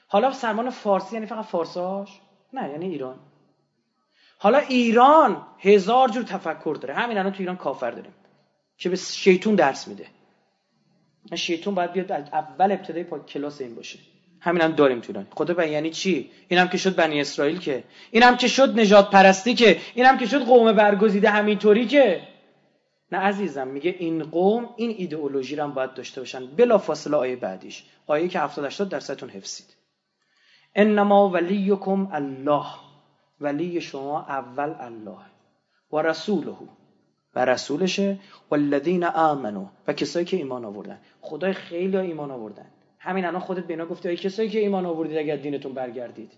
حالا 0.08 0.34
سلمان 0.34 0.70
فارسی 0.70 1.16
یعنی 1.16 1.26
فقط 1.26 1.46
فارساش؟ 1.46 2.22
نه 2.54 2.70
یعنی 2.70 2.86
ایران. 2.86 3.20
حالا 4.38 4.58
ایران 4.58 5.48
هزار 5.60 6.10
جور 6.10 6.24
تفکر 6.24 6.78
داره. 6.82 6.94
همین 6.94 7.18
الان 7.18 7.32
تو 7.32 7.40
ایران 7.40 7.58
کافر 7.58 7.92
داریم 7.92 8.14
که 8.78 8.90
به 8.90 8.96
شیطون 8.96 9.56
درس 9.56 9.88
میده. 9.88 10.08
شیطون 11.36 11.76
باید 11.76 11.92
بیاد 11.92 12.12
اول 12.12 12.72
ابتدای 12.72 13.04
پا 13.04 13.20
کلاس 13.20 13.62
این 13.62 13.76
باشه. 13.76 14.00
همین 14.42 14.62
هم 14.62 14.72
داریم 14.72 15.00
تو 15.00 15.24
خدا 15.36 15.66
یعنی 15.66 15.90
چی؟ 15.90 16.30
این 16.48 16.60
هم 16.60 16.68
که 16.68 16.78
شد 16.78 16.96
بنی 16.96 17.22
اسرائیل 17.22 17.60
که. 17.60 17.84
این 18.12 18.24
هم 18.24 18.38
که 18.38 18.48
شد 18.48 18.80
نجات 18.80 19.10
پرستی 19.10 19.54
که. 19.54 19.78
این 19.96 20.06
هم 20.06 20.18
که 20.18 20.26
شد 20.26 20.46
قوم 20.46 20.72
برگزیده 20.72 21.30
همینطوری 21.30 21.88
که. 21.88 22.22
نه 23.12 23.18
عزیزم 23.18 23.68
میگه 23.68 23.96
این 24.00 24.24
قوم 24.24 24.70
این 24.76 24.96
ایدئولوژی 24.98 25.56
رو 25.56 25.64
هم 25.64 25.74
باید 25.74 25.94
داشته 25.94 26.22
باشن. 26.22 26.46
بلا 26.46 26.78
فاصله 26.78 27.18
آیه 27.18 27.36
بعدیش. 27.36 27.84
آیه 28.08 28.28
که 28.28 28.40
70 28.40 28.66
80 28.66 28.90
درصدتون 28.90 29.30
حفظید. 29.30 29.76
انما 30.76 31.30
ولیکم 31.30 32.08
الله. 32.12 32.66
ولی 33.42 33.82
شما 33.82 34.22
اول 34.22 34.76
الله. 34.80 35.20
و 35.92 36.02
رسوله. 36.02 36.56
و 37.36 37.46
رسولشه. 37.46 38.20
و 38.52 38.56
الذین 38.56 39.04
آمنو 39.04 39.66
و 39.88 39.94
کسایی 39.94 40.26
که 40.26 40.38
ایمان 40.38 40.66
آوردن. 40.66 41.00
خدای 41.22 41.54
خیلی 41.54 41.98
ایمان 41.98 42.32
آوردن. 42.32 42.66
همین 43.00 43.26
الان 43.26 43.42
خودت 43.42 43.64
به 43.64 43.74
اینا 43.74 43.86
گفتی 43.86 44.10
ای 44.10 44.18
کسایی 44.18 44.50
که 44.50 44.60
ایمان 44.60 44.86
آوردید 44.86 45.18
اگر 45.18 45.36
دینتون 45.36 45.74
برگردید. 45.74 46.32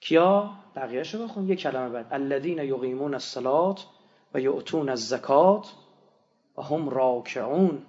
کیا؟ 0.00 0.50
بقیه‌شو 0.76 1.24
بخون 1.24 1.48
یه 1.48 1.56
کلمه 1.56 1.88
بعد. 1.88 2.06
الذین 2.10 2.58
یقیمون 2.58 3.14
الصلاة 3.14 3.78
و 4.34 4.40
یؤتون 4.40 4.88
الزکات 4.88 5.72
و 6.56 6.62
هم 6.62 6.88
راکعون. 6.88 7.82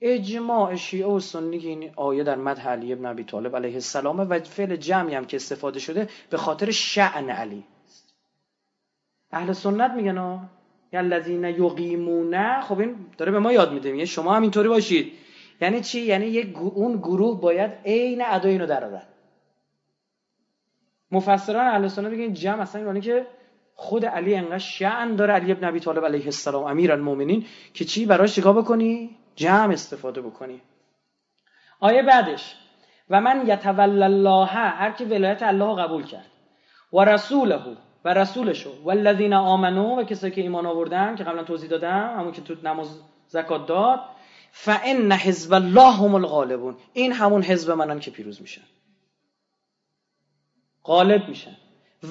اجماع 0.00 0.74
شیعه 0.74 1.06
و 1.06 1.20
سنی 1.20 1.58
که 1.58 1.68
این 1.68 1.90
آیه 1.96 2.24
در 2.24 2.36
مدح 2.36 2.68
علی 2.68 2.92
ابن 2.92 3.06
ابی 3.06 3.24
طالب 3.24 3.56
علیه 3.56 3.74
السلام 3.74 4.20
و 4.20 4.38
فعل 4.38 4.76
جمعی 4.76 5.14
هم 5.14 5.24
که 5.24 5.36
استفاده 5.36 5.80
شده 5.80 6.08
به 6.30 6.36
خاطر 6.36 6.70
شعن 6.70 7.30
علی 7.30 7.64
اهل 9.32 9.52
سنت 9.52 9.90
میگن 9.90 10.18
ها 10.18 10.40
الذین 10.92 11.44
یقیمون 11.44 12.60
خب 12.60 12.78
این 12.78 12.96
داره 13.18 13.32
به 13.32 13.38
ما 13.38 13.52
یاد 13.52 13.72
میده 13.72 13.92
میگه 13.92 14.04
شما 14.04 14.34
هم 14.34 14.42
اینطوری 14.42 14.68
باشید. 14.68 15.12
یعنی 15.60 15.80
چی؟ 15.80 16.00
یعنی 16.00 16.26
یک 16.26 16.56
اون 16.56 16.96
گروه 16.96 17.40
باید 17.40 17.70
عین 17.84 18.22
ادا 18.26 18.48
اینو 18.48 18.66
درارن 18.66 19.02
مفسران 21.12 21.66
اهل 21.66 21.88
سنت 21.88 22.06
میگن 22.06 22.32
جمع 22.32 22.60
اصلا 22.60 22.82
یعنی 22.82 23.00
که 23.00 23.26
خود 23.74 24.06
علی 24.06 24.34
انقدر 24.34 24.58
شعن 24.58 25.16
داره 25.16 25.32
علی 25.32 25.52
ابن 25.52 25.64
ابی 25.64 25.80
طالب 25.80 26.04
علیه 26.04 26.24
السلام 26.24 26.64
امیر 26.64 26.92
المؤمنین 26.92 27.46
که 27.74 27.84
چی؟ 27.84 28.06
براش 28.06 28.34
چیکار 28.34 28.54
بکنی؟ 28.54 29.16
جمع 29.36 29.72
استفاده 29.72 30.20
بکنی. 30.20 30.60
آیه 31.80 32.02
بعدش. 32.02 32.56
و 33.10 33.20
من 33.20 33.46
یتول 33.46 34.02
الله 34.02 34.46
هر 34.46 34.90
کی 34.90 35.04
ولایت 35.04 35.42
الله 35.42 35.82
قبول 35.82 36.04
کرد. 36.04 36.26
و 36.92 37.04
رسوله 37.04 37.60
و 38.04 38.14
رسولشو. 38.14 38.70
و 38.84 38.90
الذین 38.90 39.32
آمنو 39.32 40.00
و 40.00 40.04
کسایی 40.04 40.32
که 40.32 40.40
ایمان 40.40 40.66
آوردن 40.66 41.16
که 41.16 41.24
قبلا 41.24 41.44
توضیح 41.44 41.70
دادم 41.70 42.16
همون 42.18 42.32
که 42.32 42.42
تو 42.42 42.54
نماز 42.64 43.00
زکات 43.26 43.66
داد. 43.66 44.00
فان 44.54 45.12
حزب 45.12 45.52
الله 45.52 45.92
هم 45.92 46.14
الغالبون. 46.14 46.76
این 46.92 47.12
همون 47.12 47.42
حزب 47.42 47.70
منن 47.70 48.00
که 48.00 48.10
پیروز 48.10 48.40
میشن. 48.40 48.62
غالب 50.84 51.28
میشن. 51.28 51.56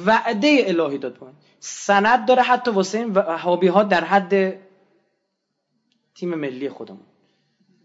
وعده 0.05 0.63
الهی 0.67 0.97
داد 0.97 1.23
من 1.23 1.33
سند 1.59 2.27
داره 2.27 2.41
حتی 2.41 2.71
واسه 2.71 2.97
این 2.97 3.13
وهابی 3.13 3.67
ها 3.67 3.83
در 3.83 4.03
حد 4.03 4.59
تیم 6.15 6.35
ملی 6.35 6.69
خودمون. 6.69 7.05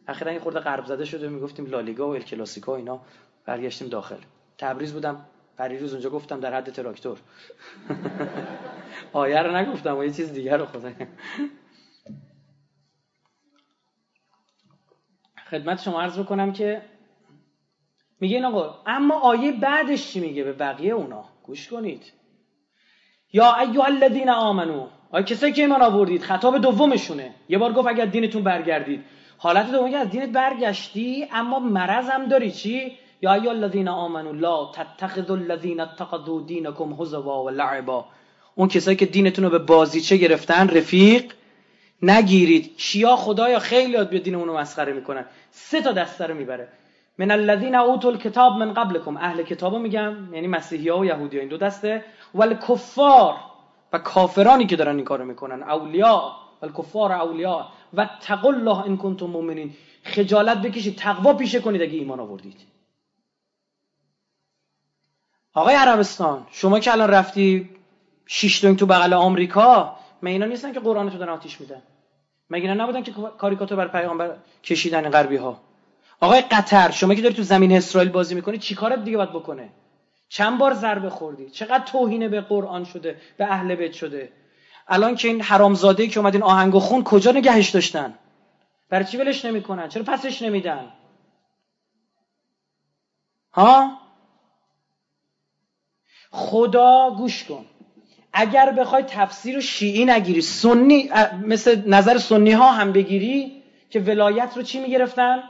اخیرا 0.09 0.33
یه 0.33 0.39
خورده 0.39 0.61
غرب 0.61 0.87
زده 0.87 1.05
شده 1.05 1.29
می‌گفتیم 1.29 1.67
لالیگا 1.67 2.09
و 2.09 2.15
الکلاسیکا 2.15 2.77
اینا 2.77 3.01
برگشتیم 3.45 3.89
داخل. 3.89 4.21
تبریز 4.59 4.93
بودم. 4.93 5.27
پریروز 5.59 5.93
اونجا 5.93 6.11
گفتم 6.11 6.41
در 6.41 6.55
حد 6.55 6.73
تراکتور. 6.73 7.19
آیه 9.13 9.43
رو 9.43 9.57
نگفتم 9.57 9.99
و 9.99 10.05
یه 10.05 10.11
چیز 10.11 10.33
دیگر 10.33 10.57
رو 10.57 10.67
خدا 10.67 10.93
خدمت 15.51 15.83
شما 15.83 16.03
عرض 16.03 16.19
بکنم 16.19 16.53
که 16.53 16.83
میگه 18.21 18.37
این 18.37 18.45
آقا 18.45 18.75
اما 18.87 19.21
آیه 19.21 19.53
بعدش 19.53 20.13
چی 20.13 20.21
میگه؟ 20.21 20.45
به 20.45 20.53
بقیه 20.53 20.93
اونا. 20.93 21.25
گوش 21.43 21.69
کنید. 21.69 22.13
یا 23.33 23.55
ایها 23.55 23.85
الذین 23.85 24.31
آمنو. 24.31 24.87
آیا 25.11 25.25
کسایی 25.25 25.53
که 25.53 25.63
ایمان 25.63 25.83
آوردید 25.83 26.23
خطاب 26.23 26.59
دومشونه. 26.59 27.35
یه 27.49 27.59
بار 27.59 27.73
گفت 27.73 27.89
اگر 27.89 28.05
دینتون 28.05 28.43
برگردید. 28.43 29.05
حالت 29.39 29.71
دوم 29.71 29.91
که 29.91 29.97
از 29.97 30.11
دینت 30.11 30.29
برگشتی 30.29 31.29
اما 31.33 31.59
مرض 31.59 32.11
داری 32.31 32.51
چی؟ 32.51 32.93
یا 33.23 33.35
ایها 33.35 33.51
الذین 33.51 33.89
آمنوا 33.89 34.33
لا 34.33 34.73
تتخذوا 34.73 35.37
الذین 35.37 35.81
اتخذوا 35.81 36.41
دینکم 36.41 36.93
هزوا 36.93 37.45
و 37.45 37.51
لعبا. 37.51 38.05
اون 38.55 38.69
کسایی 38.69 38.97
که 38.97 39.07
دینتون 39.07 39.45
رو 39.45 39.51
به 39.51 39.59
بازیچه 39.59 40.17
گرفتن 40.17 40.69
رفیق 40.69 41.33
نگیرید. 42.03 42.75
شیا 42.77 43.17
خدایا 43.17 43.59
خیلی 43.59 44.05
به 44.05 44.19
دینمون 44.19 44.49
رو 44.49 44.59
مسخره 44.59 44.93
می‌کنن. 44.93 45.27
سه 45.51 45.83
تا 45.83 45.93
دسته 45.93 46.27
رو 46.27 46.35
می‌بره. 46.35 46.69
من 47.19 47.31
الذین 47.31 47.75
اوتوا 47.75 48.11
الکتاب 48.11 48.53
من 48.53 48.75
قبلکم. 48.75 49.17
اهل 49.17 49.43
کتابو 49.43 49.79
میگم 49.79 50.35
یعنی 50.35 50.47
مسیحی 50.47 50.89
ها 50.89 50.99
و 50.99 51.05
یهودی 51.05 51.37
ها 51.37 51.41
این 51.41 51.49
دو 51.49 51.57
دسته. 51.57 52.05
ول 52.35 52.55
کفار. 52.55 53.35
و 53.93 53.99
کافرانی 53.99 54.67
که 54.67 54.77
دارن 54.77 54.97
این 54.97 55.05
کارو 55.05 55.25
می‌کنن. 55.25 55.63
اولیا 55.63 56.33
ول 56.63 56.73
کفار 56.73 57.13
اولیا 57.13 57.69
و 57.95 58.09
تقوا 58.21 58.51
الله 58.51 58.79
ان 58.79 58.97
کنتم 58.97 59.27
مؤمنین. 59.27 59.75
خجالت 60.05 60.63
بکشید. 60.63 60.97
تقوا 60.97 61.33
پیشه 61.33 61.61
کنید 61.61 61.83
اگه 61.83 61.99
ایمان 61.99 62.21
آوردید. 62.21 62.61
آقای 65.55 65.75
عربستان 65.75 66.47
شما 66.51 66.79
که 66.79 66.93
الان 66.93 67.09
رفتی 67.09 67.71
شش 68.27 68.61
تو 68.61 68.87
بغل 68.87 69.13
آمریکا 69.13 69.96
من 70.23 70.31
اینا 70.31 70.47
نیستن 70.47 70.73
که 70.73 70.81
قرآن 70.81 71.11
تو 71.11 71.19
دارن 71.19 71.33
آتیش 71.33 71.61
میدن؟ 71.61 71.83
مگه 72.51 72.75
نبودن 72.75 73.03
که 73.03 73.13
کاریکاتور 73.13 73.77
بر 73.77 73.89
پیغمبر 73.89 74.37
کشیدن 74.65 75.11
غربی 75.11 75.37
ها 75.37 75.61
آقای 76.21 76.41
قطر 76.41 76.91
شما 76.91 77.15
که 77.15 77.23
داری 77.23 77.35
تو 77.35 77.43
زمین 77.43 77.73
اسرائیل 77.73 78.11
بازی 78.11 78.35
می‌کنی 78.35 78.59
چیکارت 78.59 79.05
دیگه 79.05 79.17
باید 79.17 79.31
بکنه؟ 79.31 79.69
چند 80.29 80.59
بار 80.59 80.75
ضربه 80.75 81.11
خوردی؟ 81.11 81.51
چقدر 81.51 81.85
توهین 81.85 82.29
به 82.29 82.41
قرآن 82.41 82.85
شده 82.85 83.21
به 83.37 83.45
اهل 83.45 83.75
بیت 83.75 83.93
شده؟ 83.93 84.33
الان 84.89 85.17
که 85.17 85.29
این 85.29 85.41
حرامزاده 85.41 86.09
که 86.09 86.21
اومد 86.21 86.35
این 86.35 86.43
آهنگ 86.43 86.79
خون 86.79 87.05
کجا 87.05 87.33
نگهش 87.33 87.71
داشتن؟ 87.71 88.15
برای 88.89 89.05
چی 89.05 89.17
ولش 89.17 89.45
نمی‌کنن؟ 89.45 89.89
چرا 89.89 90.03
پسش 90.03 90.43
نمیدن؟ 90.43 90.93
ها؟ 93.53 93.99
خدا 96.31 97.11
گوش 97.11 97.45
کن. 97.45 97.65
اگر 98.39 98.71
بخوای 98.71 99.03
تفسیر 99.03 99.61
شیعی 99.61 100.05
نگیری 100.05 100.41
سنی 100.41 101.11
مثل 101.47 101.83
نظر 101.87 102.19
سنی 102.19 102.53
ها 102.53 102.71
هم 102.73 102.93
بگیری 102.93 103.63
که 103.91 104.01
ولایت 104.01 104.53
رو 104.57 104.63
چی 104.63 104.81
می‌گرفتن؟ 104.81 105.43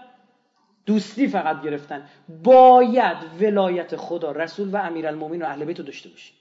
دوستی 0.86 1.28
فقط 1.28 1.62
گرفتن. 1.62 2.08
باید 2.44 3.16
ولایت 3.40 3.96
خدا 3.96 4.32
رسول 4.32 4.68
و 4.68 4.76
امیرالمومنین 4.76 5.42
و 5.42 5.46
اهل 5.46 5.64
بیت 5.64 5.78
رو 5.78 5.84
داشته 5.84 6.08
باشی. 6.08 6.32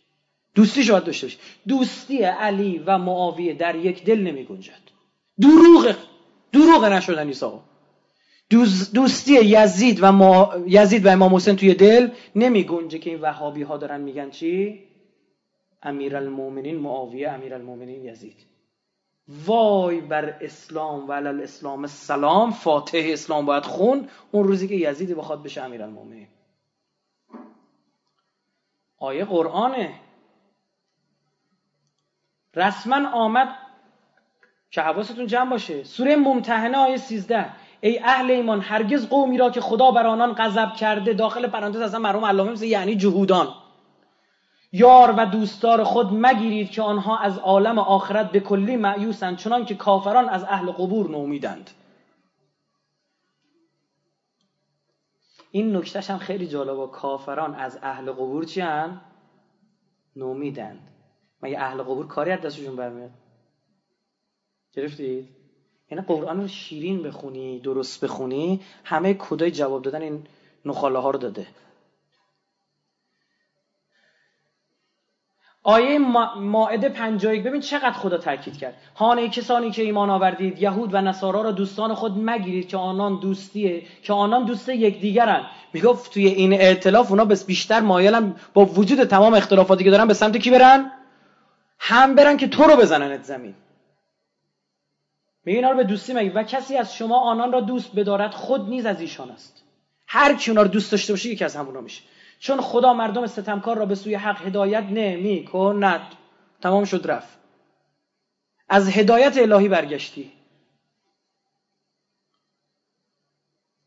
دوستی 0.56 0.92
باید 0.92 1.04
داشته 1.04 1.28
باشی. 1.28 1.38
دوستی 1.68 2.24
علی 2.24 2.84
و 2.86 2.98
معاویه 2.98 3.54
در 3.54 3.76
یک 3.76 4.04
دل 4.04 4.20
نمی 4.20 4.44
گنجد 4.44 4.86
دروغ 5.42 5.96
دروغ 6.54 6.86
نشدن 6.86 7.28
ایسا 7.28 7.64
دوستی 8.94 9.34
یزید 9.34 10.00
و 10.02 10.48
یزید 10.68 11.06
و 11.06 11.10
امام 11.10 11.36
حسین 11.36 11.56
توی 11.56 11.74
دل 11.74 12.10
نمی 12.36 12.64
گنجه 12.64 13.00
که 13.00 13.10
این 13.10 13.22
وهابی 13.22 13.64
ها 13.64 13.78
دارن 13.78 14.02
میگن 14.02 14.30
چی؟ 14.30 14.80
امیرالمومنین 15.86 16.78
معاویه 16.78 17.32
امیرالمومنین 17.32 18.06
یزید. 18.06 18.46
وای 19.28 20.02
بر 20.02 20.38
اسلام 20.42 21.08
و 21.10 21.14
علل 21.14 21.42
اسلام 21.42 21.88
سلام 21.88 22.52
فاتح 22.52 23.02
اسلام 23.04 23.46
باید 23.46 23.64
خون 23.64 24.10
اون 24.32 24.44
روزی 24.44 24.68
که 24.68 24.76
یزیدی 24.76 25.14
بخواد 25.14 25.44
بشه 25.44 25.62
امیرالمومنین 25.62 26.28
آیه 28.98 29.26
قرآنه. 29.26 29.94
رسما 32.56 33.10
آمد 33.10 33.56
که 34.72 34.82
حواستون 34.82 35.28
جمع 35.28 35.50
باشه. 35.50 35.84
سوره 35.84 36.16
ممتحنه 36.16 36.78
آیه 36.78 36.98
13 36.98 37.46
ای 37.82 38.00
اهل 38.00 38.32
ایمان 38.32 38.62
هرگز 38.62 39.10
قومی 39.10 39.38
را 39.38 39.50
که 39.50 39.62
خدا 39.62 39.92
بر 39.92 40.08
آنان 40.08 40.34
غضب 40.34 40.74
کرده 40.74 41.14
داخل 41.14 41.48
پرانتز 41.48 41.82
اصلا 41.82 42.00
مرحوم 42.00 42.26
علامه 42.26 42.66
یعنی 42.66 42.96
جهودان. 42.96 43.65
یار 44.78 45.14
و 45.18 45.26
دوستدار 45.26 45.84
خود 45.84 46.08
مگیرید 46.12 46.72
که 46.72 46.82
آنها 46.82 47.18
از 47.18 47.38
عالم 47.38 47.80
آخرت 47.80 48.32
به 48.32 48.40
کلی 48.40 48.76
معیوسند 48.76 49.38
چنان 49.38 49.66
که 49.66 49.76
کافران 49.76 50.30
از 50.30 50.44
اهل 50.44 50.72
قبور 50.72 51.10
نومیدند. 51.10 51.70
این 55.52 55.76
نکتهش 55.76 56.10
هم 56.10 56.18
خیلی 56.18 56.48
جالبه. 56.48 56.88
کافران 56.88 57.56
از 57.56 57.80
اهل 57.82 58.12
قبور 58.12 58.46
چی 58.46 58.62
هن؟ 58.62 59.02
نومیدند. 60.16 60.80
مگه 61.44 61.60
اهل 61.60 61.82
قبور 61.82 62.08
کاری 62.08 62.32
از 62.32 62.42
دستشون 62.42 62.76
برمیاد؟ 62.76 63.12
گرفتید؟ 64.74 65.28
یعنی 65.92 66.04
قرآن 66.04 66.42
رو 66.42 66.48
شیرین 66.48 67.04
بخونی 67.04 67.60
درست 67.60 68.04
بخونی 68.04 68.62
همه 68.84 69.14
کدای 69.14 69.52
جواب 69.52 69.82
دادن 69.82 70.02
این 70.02 70.28
نخاله 70.66 71.00
ها 71.00 71.10
رو 71.10 71.20
داده. 71.20 71.48
آیه 75.68 76.00
ماعده 76.40 76.90
51 76.90 77.44
ببین 77.44 77.62
چقدر 77.62 77.92
خدا 77.92 78.18
تاکید 78.18 78.58
کرد. 78.58 78.74
هانه 78.96 79.30
کسانی 79.30 79.72
که 79.72 79.82
ایمان 79.82 80.10
آوردید 80.10 80.62
یهود 80.62 80.94
و 80.94 81.02
نصارا 81.02 81.42
را 81.42 81.52
دوستان 81.52 81.94
خود 81.94 82.14
مگیرید 82.18 82.68
که 82.68 82.78
آنان 82.78 83.20
دوستیه 83.20 83.84
که 84.04 84.14
آنان 84.14 84.46
دوست 84.46 84.70
یکدیگرن. 84.70 85.46
می‌گفت 85.74 86.14
توی 86.14 86.28
این 86.28 86.54
ائتلاف 86.54 87.12
اونا 87.12 87.26
بس 87.26 87.46
بیشتر 87.46 87.80
مایلن 87.80 88.36
با 88.54 88.66
وجود 88.66 89.04
تمام 89.04 89.34
اختلافاتی 89.34 89.84
که 89.84 89.92
دارن 89.92 90.08
به 90.08 90.14
سمت 90.14 90.38
کی 90.38 90.52
برن؟ 90.52 90.92
هم 91.80 92.16
برن 92.16 92.38
که 92.38 92.48
تو 92.48 92.64
رو 92.64 92.76
بزننت 92.76 93.24
زمین. 93.24 93.54
میگه 95.46 95.58
اینا 95.58 95.72
رو 95.72 95.78
به 95.78 95.84
دوستی 95.84 96.14
مگی 96.14 96.30
و 96.30 96.44
کسی 96.44 96.78
از 96.78 96.96
شما 96.96 97.20
آنان 97.20 97.52
را 97.52 97.62
دوست 97.62 97.96
بدارد 97.96 98.32
خود 98.32 98.70
نیز 98.70 98.86
از 98.86 99.02
ایشان 99.02 99.30
است. 99.30 99.64
هر 100.08 100.34
کی 100.34 100.52
اونا 100.52 100.62
رو 100.62 100.68
دوست 100.68 100.92
داشته 100.92 101.14
باشه 101.14 101.30
یکی 101.30 101.46
از 101.46 101.56
همونا 101.56 101.82
میشه. 101.82 102.02
چون 102.40 102.62
خدا 102.62 102.94
مردم 102.94 103.28
ستمکار 103.28 103.78
را 103.78 103.86
به 103.86 103.96
سوی 103.96 104.16
حق 104.16 104.48
هدایت 104.48 104.84
نمی 104.84 105.46
کند 105.46 106.02
تمام 106.62 106.86
شد 106.86 107.12
رفت. 107.12 107.38
از 108.70 108.98
هدایت 108.98 109.38
الهی 109.38 109.70
برگشتی. 109.70 110.32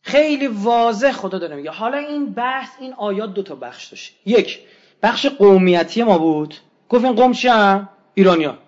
خیلی 0.03 0.47
واضح 0.47 1.13
خدا 1.13 1.39
داره 1.39 1.57
میگه. 1.57 1.71
حالا 1.71 1.99
این 1.99 2.33
بحث 2.33 2.71
این 2.81 2.95
آیات 2.95 3.35
دو 3.35 3.43
تا 3.43 3.55
بخش 3.55 3.87
داشت. 3.87 4.15
یک 4.27 4.61
بخش 5.03 5.27
قومیتی 5.27 6.03
ما 6.03 6.19
بود. 6.19 6.55
گفت 6.89 7.05
این 7.05 7.15
قوم 7.15 7.33
چی 7.33 7.49
ایرانیا 8.15 8.59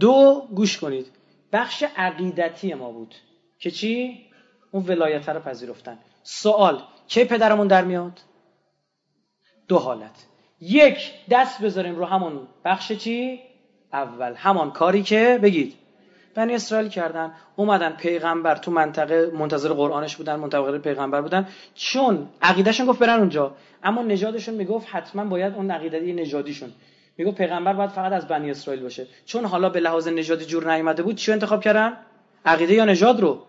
دو 0.00 0.48
گوش 0.54 0.78
کنید. 0.78 1.06
بخش 1.52 1.84
عقیدتی 1.96 2.74
ما 2.74 2.90
بود. 2.90 3.14
که 3.58 3.70
چی؟ 3.70 4.26
اون 4.70 4.84
ولایت 4.86 5.28
رو 5.28 5.40
پذیرفتن. 5.40 5.98
سوال 6.22 6.82
چه 7.06 7.24
پدرمون 7.24 7.66
در 7.66 7.84
میاد؟ 7.84 8.20
دو 9.68 9.78
حالت. 9.78 10.26
یک 10.60 11.12
دست 11.30 11.62
بذاریم 11.62 11.96
رو 11.96 12.04
همون 12.04 12.48
بخش 12.64 12.92
چی؟ 12.92 13.40
اول. 13.92 14.34
همان 14.34 14.70
کاری 14.70 15.02
که 15.02 15.40
بگید. 15.42 15.74
بنی 16.34 16.54
اسرائیل 16.54 16.88
کردن 16.88 17.32
اومدن 17.56 17.90
پیغمبر 17.90 18.56
تو 18.56 18.70
منطقه 18.70 19.30
منتظر 19.34 19.72
قرآنش 19.72 20.16
بودن 20.16 20.36
منتظر 20.36 20.78
پیغمبر 20.78 21.20
بودن. 21.20 21.48
چون 21.74 22.28
عقیدهشون 22.42 22.86
گفت 22.86 22.98
برن 22.98 23.18
اونجا. 23.18 23.54
اما 23.82 24.02
نژادشون 24.02 24.54
می‌گفت 24.54 24.88
حتما 24.90 25.24
باید 25.24 25.54
اون 25.54 25.70
عقیده 25.70 26.12
نژادیشون. 26.12 26.72
می‌گفت 27.16 27.36
پیغمبر 27.36 27.72
باید 27.72 27.90
فقط 27.90 28.12
از 28.12 28.28
بنی 28.28 28.50
اسرائیل 28.50 28.82
باشه. 28.82 29.06
چون 29.24 29.44
حالا 29.44 29.68
به 29.68 29.80
لحاظ 29.80 30.08
نژادی 30.08 30.44
جور 30.44 30.74
نیومده 30.74 31.02
بود 31.02 31.16
چی 31.16 31.32
انتخاب 31.32 31.62
کردن؟ 31.62 31.96
عقیده 32.44 32.74
یا 32.74 32.84
نژاد 32.84 33.20
رو؟ 33.20 33.42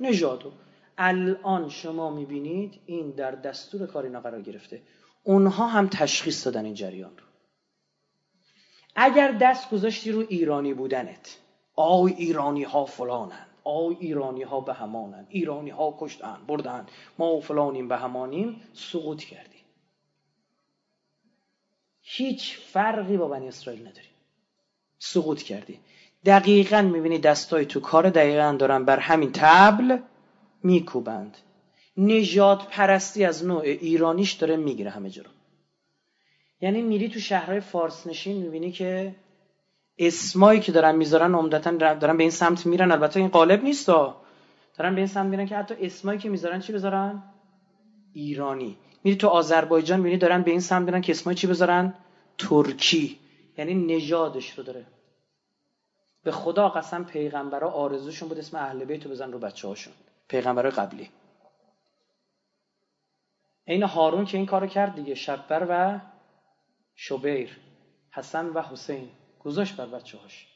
نژاد 0.00 0.42
رو. 0.42 0.50
الان 0.98 1.68
شما 1.68 2.10
می‌بینید 2.10 2.80
این 2.86 3.10
در 3.10 3.30
دستور 3.30 3.86
کار 3.86 4.04
اینا 4.04 4.20
قرار 4.20 4.42
گرفته. 4.42 4.82
اونها 5.22 5.66
هم 5.66 5.88
تشخیص 5.88 6.44
دادن 6.44 6.64
این 6.64 6.74
جریان 6.74 7.18
رو. 7.18 7.24
اگر 8.96 9.32
دست 9.32 9.70
گذاشتی 9.70 10.12
رو 10.12 10.24
ایرانی 10.28 10.74
بودنت 10.74 11.38
آی 11.76 12.12
ایرانی 12.12 12.62
ها 12.62 12.84
فلانن 12.84 13.46
آی 13.64 13.96
ایرانی 14.00 14.42
ها 14.42 14.60
به 14.60 14.74
همانن 14.74 15.26
ایرانی 15.28 15.70
ها 15.70 15.96
کشتن 15.98 16.38
بردن 16.46 16.86
ما 17.18 17.40
فلانیم 17.40 17.88
به 17.88 17.96
همانیم 17.96 18.60
سقوط 18.72 19.24
کردی. 19.24 19.58
هیچ 22.02 22.58
فرقی 22.58 23.16
با 23.16 23.28
بنی 23.28 23.48
اسرائیل 23.48 23.88
نداری. 23.88 24.08
سقوط 24.98 25.42
کردی. 25.42 25.80
دقیقا 26.24 26.82
می‌بینی 26.82 27.18
دستای 27.18 27.66
تو 27.66 27.80
کار 27.80 28.10
دقیقا 28.10 28.56
دارن 28.58 28.84
بر 28.84 28.98
همین 28.98 29.32
تبل 29.32 29.98
میکوبند. 30.64 31.36
نجات 31.96 32.68
پرستی 32.68 33.24
از 33.24 33.44
نوع 33.44 33.60
ایرانیش 33.60 34.32
داره 34.32 34.56
می‌گیره 34.56 34.90
همه 34.90 35.10
جا 35.10 35.22
یعنی 36.60 36.82
میری 36.82 37.08
تو 37.08 37.20
شهرهای 37.20 37.60
فارس 37.60 38.06
نشین 38.06 38.36
می‌بینی 38.42 38.72
که 38.72 39.14
اسمایی 39.98 40.60
که 40.60 40.72
دارن 40.72 40.96
می‌ذارن 40.96 41.34
عمدتا 41.34 41.70
دارن 41.70 42.16
به 42.16 42.22
این 42.22 42.30
سمت 42.30 42.66
میرن. 42.66 42.92
البته 42.92 43.20
این 43.20 43.28
قالب 43.28 43.64
نیست 43.64 43.86
دارن 43.86 44.94
به 44.94 44.96
این 44.96 45.06
سمت 45.06 45.26
میرن 45.26 45.46
که 45.46 45.56
حتی 45.56 45.74
اسمایی 45.80 46.18
که 46.18 46.28
می‌ذارن 46.28 46.60
چی 46.60 46.72
بذارن؟ 46.72 47.22
ایرانی. 48.12 48.76
میری 49.04 49.16
تو 49.16 49.28
آذربایجان 49.28 49.98
می‌بینی 49.98 50.16
دارن 50.16 50.42
به 50.42 50.50
این 50.50 50.60
سمت 50.60 50.86
میرن 50.86 51.00
که 51.00 51.12
اسمای 51.12 51.34
چی 51.34 51.46
بذارن؟ 51.46 51.94
ترکی. 52.38 53.18
یعنی 53.58 53.74
نژادش 53.74 54.50
رو 54.50 54.64
داره. 54.64 54.86
به 56.24 56.32
خدا 56.32 56.68
قسم 56.68 57.04
پیغمبرا 57.04 57.70
آرزوشون 57.70 58.28
بود 58.28 58.38
اسم 58.38 58.56
اهل 58.56 58.84
بیت 58.84 59.04
رو 59.04 59.10
بزن 59.10 59.32
رو 59.32 59.38
بچه 59.38 59.68
هاشون 59.68 59.94
پیغمبرای 60.28 60.70
قبلی. 60.70 61.10
این 63.64 63.82
هارون 63.82 64.24
که 64.24 64.36
این 64.36 64.46
کارو 64.46 64.66
کرد 64.66 64.94
دیگه 64.94 65.14
شبر 65.14 65.66
و 65.68 66.00
شبیر 66.94 67.58
حسن 68.12 68.46
و 68.46 68.62
حسین. 68.62 69.10
گذاشت 69.40 69.76
بر 69.76 69.86
بچه 69.86 70.18
هاش 70.18 70.46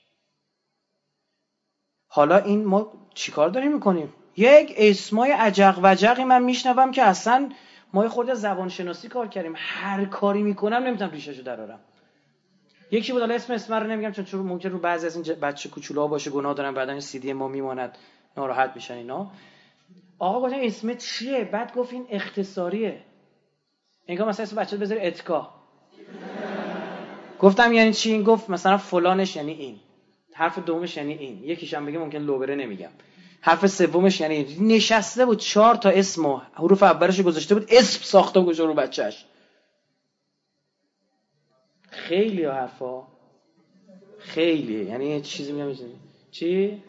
حالا 2.09 2.37
این 2.37 2.65
ما 2.65 2.93
چیکار 3.15 3.49
داریم 3.49 3.73
می‌کنیم؟ 3.73 4.15
یک 4.37 4.75
اسمای 4.77 5.33
عجق 5.33 5.79
وجقی 5.83 6.25
من 6.25 6.43
میشنوم 6.43 6.91
که 6.91 7.03
اصلا 7.03 7.53
ما 7.93 8.09
خود 8.09 8.35
زبان 8.35 8.69
شناسی 8.69 9.09
کار 9.09 9.29
کردیم. 9.29 9.55
هر 9.57 10.05
کاری 10.05 10.43
می‌کنم 10.43 10.77
نمی‌تونم 10.77 11.11
ریشهشو 11.11 11.43
درارم. 11.43 11.81
یکی 12.91 13.13
بود 13.13 13.21
حالا 13.21 13.35
اسم 13.35 13.53
اسم 13.53 13.75
رو 13.75 13.87
نمیگم 13.87 14.11
چون 14.11 14.41
ممکن 14.41 14.69
رو 14.69 14.79
بعضی 14.79 15.07
از 15.07 15.17
این 15.17 15.41
بچه 15.41 15.69
کوچولا 15.69 16.07
باشه 16.07 16.31
گناه 16.31 16.55
دارن 16.55 16.75
بعدا 16.75 16.93
این 16.93 17.01
سی 17.01 17.19
دی 17.19 17.33
ما 17.33 17.49
میماند. 17.49 17.99
ناراحت 18.37 18.73
میشن 18.75 18.95
اینا. 18.95 19.31
آقا 20.19 20.47
گفتم 20.47 20.59
اسم 20.63 20.95
چیه؟ 20.95 21.45
بعد 21.45 21.75
گفت 21.75 21.93
این 21.93 22.07
اختصاریه. 22.11 23.01
انگار 24.09 24.29
مثلا 24.29 24.43
اسم 24.43 24.57
بچه 24.57 24.77
بذاری 24.77 25.01
اتکا. 25.01 25.51
گفتم 27.39 27.73
یعنی 27.73 27.93
چی؟ 27.93 28.13
این 28.13 28.23
گفت 28.23 28.51
مثلا 28.51 28.79
فلانش 28.79 29.37
یعنی 29.37 29.53
این. 29.53 29.81
حرف 30.33 30.59
دومش 30.59 30.97
یعنی 30.97 31.13
این. 31.13 31.45
یکیش 31.45 31.75
هم 31.75 31.87
بگه 31.87 31.99
ممکن 31.99 32.19
لوبره 32.19 32.55
نمیگم. 32.55 32.91
حرف 33.41 33.67
سومش 33.67 34.21
یعنی 34.21 34.57
نشسته 34.61 35.27
بود 35.27 35.39
چهار 35.39 35.75
تا 35.75 35.89
اسم 35.89 36.27
و 36.27 36.41
حروف 36.53 36.83
اولش 36.83 37.21
گذاشته 37.21 37.55
بود 37.55 37.67
اسم 37.71 38.03
ساخته 38.03 38.41
بود 38.41 38.59
رو 38.59 38.75
بچهش. 38.75 39.25
خیلی 41.91 42.45
حرفا. 42.45 43.03
خیلی. 44.19 44.85
یعنی 44.85 45.21
چیزی 45.21 45.53
میگم. 45.53 45.77
چی؟ 46.31 46.83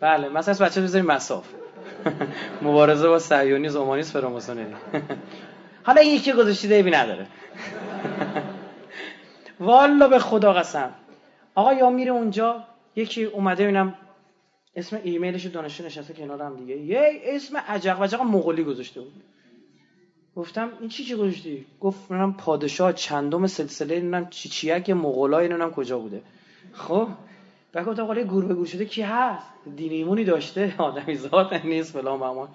بله 0.00 0.28
مثلا 0.28 0.66
بچه 0.66 0.80
بذاریم 0.80 1.06
مساف. 1.06 1.59
مبارزه 2.62 3.08
با 3.08 3.18
سعیونی 3.18 3.68
زمانیست 3.68 4.12
فراماسونری 4.12 4.74
حالا 5.86 6.00
این 6.00 6.14
یکی 6.14 6.32
گذاشته 6.32 6.74
ایبی 6.74 6.90
نداره. 6.90 7.26
والا 9.60 10.08
به 10.08 10.18
خدا 10.18 10.52
قسم. 10.52 10.92
آقا 11.54 11.74
یا 11.74 11.90
میره 11.90 12.10
اونجا 12.10 12.64
یکی 12.96 13.24
اومده 13.24 13.62
ببینم 13.62 13.94
اسم 14.76 14.98
ایمیلش 15.02 15.46
دانشجو 15.46 15.84
نشسته 15.84 16.14
کنار 16.14 16.42
هم 16.42 16.56
دیگه. 16.56 16.76
یه 16.76 17.20
اسم 17.24 17.56
عجق 17.56 18.00
وجق 18.00 18.20
مغولی 18.20 18.64
گذاشته 18.64 19.00
بود. 19.00 19.12
گفتم 20.36 20.70
این 20.80 20.88
چی 20.88 21.04
چی 21.04 21.14
گذاشتی؟ 21.14 21.66
گفت 21.80 22.10
منم 22.10 22.32
پادشاه 22.32 22.92
چندم 22.92 23.46
سلسله 23.46 23.94
نمی‌دونم 23.94 24.26
چی 24.30 24.48
چیک 24.48 24.90
مغولای 24.90 25.48
نمی‌دونم 25.48 25.70
کجا 25.70 25.98
بوده؟ 25.98 26.22
خب 26.72 27.08
بعد 27.72 27.86
گفتم 27.86 28.06
حالا 28.06 28.24
گور 28.24 28.54
گور 28.54 28.66
شده 28.66 28.84
کی 28.84 29.02
هست؟ 29.02 29.46
دینیمونی 29.76 30.24
داشته. 30.24 30.74
آدمی 30.78 31.14
ذات 31.16 31.64
نیست 31.64 31.92
فلان 31.92 32.20
بهمان 32.20 32.48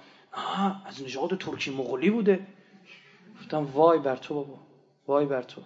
از 0.85 1.03
نژاد 1.03 1.37
ترکی 1.37 1.71
مغولی 1.71 2.09
بوده. 2.09 2.47
گفتم 3.39 3.65
وای 3.73 3.99
بر 3.99 4.15
تو 4.15 4.33
بابا 4.33 4.59
وای 5.07 5.25
بر 5.25 5.41
تو. 5.41 5.61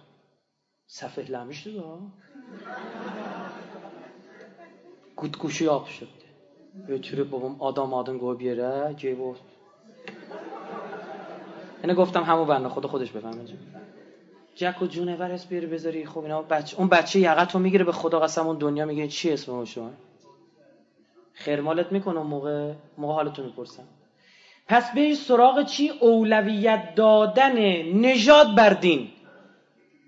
صفحه 0.86 1.30
لمیش 1.30 1.64
دیگه 1.64 1.82
گود 5.16 5.38
گوشی 5.38 5.68
آب 5.68 5.86
شد 5.86 6.08
götürüp 6.88 7.32
babam 7.32 7.54
adam 7.68 7.94
adın 8.00 8.18
qoyub 8.22 8.42
yerə, 8.48 8.72
geyib 9.02 9.20
o. 9.28 9.30
اینو 11.82 11.94
گفتم 11.94 12.22
همون 12.30 12.46
بنده 12.46 12.68
خدا 12.74 12.88
خودش 12.88 13.10
بفهمه 13.16 13.44
جک 14.54 14.82
و 14.82 14.86
جونور 14.86 15.32
اسم 15.32 15.48
بیاری 15.48 15.66
بذاری. 15.66 16.06
خب 16.06 16.18
اینا 16.18 16.42
بچه 16.42 16.78
اون 16.78 16.88
بچه 16.88 17.20
یقت 17.20 17.54
رو 17.54 17.60
می‌گیره 17.60 17.84
به 17.84 17.92
خدا 17.92 18.20
قسم 18.20 18.46
اون 18.46 18.58
دنیا 18.58 18.84
میگه 18.84 19.08
چی 19.08 19.32
اسم 19.32 19.64
شما 19.64 19.92
خرمالت 21.34 21.92
می‌کنه 21.92 22.20
موقع. 22.20 22.72
موقع 22.98 23.14
حالتون 23.14 23.44
می‌پرسم. 23.44 23.84
پس 24.66 24.94
به 24.94 25.14
سراغ 25.14 25.64
چی؟ 25.64 25.88
اولویت 25.88 26.94
دادن 26.94 27.58
نژاد 27.82 28.54
بر 28.56 28.70
دین. 28.70 29.08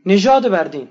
نژاد 0.06 0.48
بر 0.48 0.64
دین. 0.64 0.88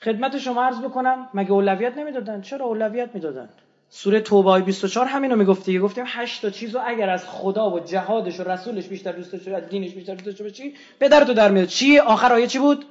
خدمت 0.00 0.38
شما 0.38 0.64
عرض 0.64 0.80
بکنم 0.80 1.28
مگه 1.34 1.52
اولویت 1.52 1.96
نمی‌دادن؟ 1.96 2.40
چرا 2.40 2.66
اولویت 2.66 3.14
می‌دادن؟ 3.14 3.48
سوره 3.94 4.20
توبه 4.20 4.60
24 4.60 5.06
همینو 5.06 5.36
می‌گفته 5.36 5.78
گفتیم 5.78 6.04
8 6.06 6.42
تا 6.42 6.50
چیزو 6.50 6.80
اگر 6.86 7.10
از 7.10 7.24
خدا 7.28 7.70
و 7.70 7.80
جهادش 7.80 8.40
و 8.40 8.42
رسولش 8.42 8.88
بیشتر 8.88 9.12
دوست 9.12 9.32
داشتی 9.32 9.54
از 9.54 9.68
دینش 9.68 9.94
بیشتر 9.94 10.14
دوست 10.14 10.38
داشتی 10.38 10.50
چی 10.50 10.74
پدر 11.00 11.24
تو 11.24 11.34
در 11.34 11.50
میاد. 11.50 11.66
چی؟ 11.68 11.98
آخر 11.98 12.32
آیه 12.32 12.46
چی 12.46 12.58
بود؟ 12.58 12.84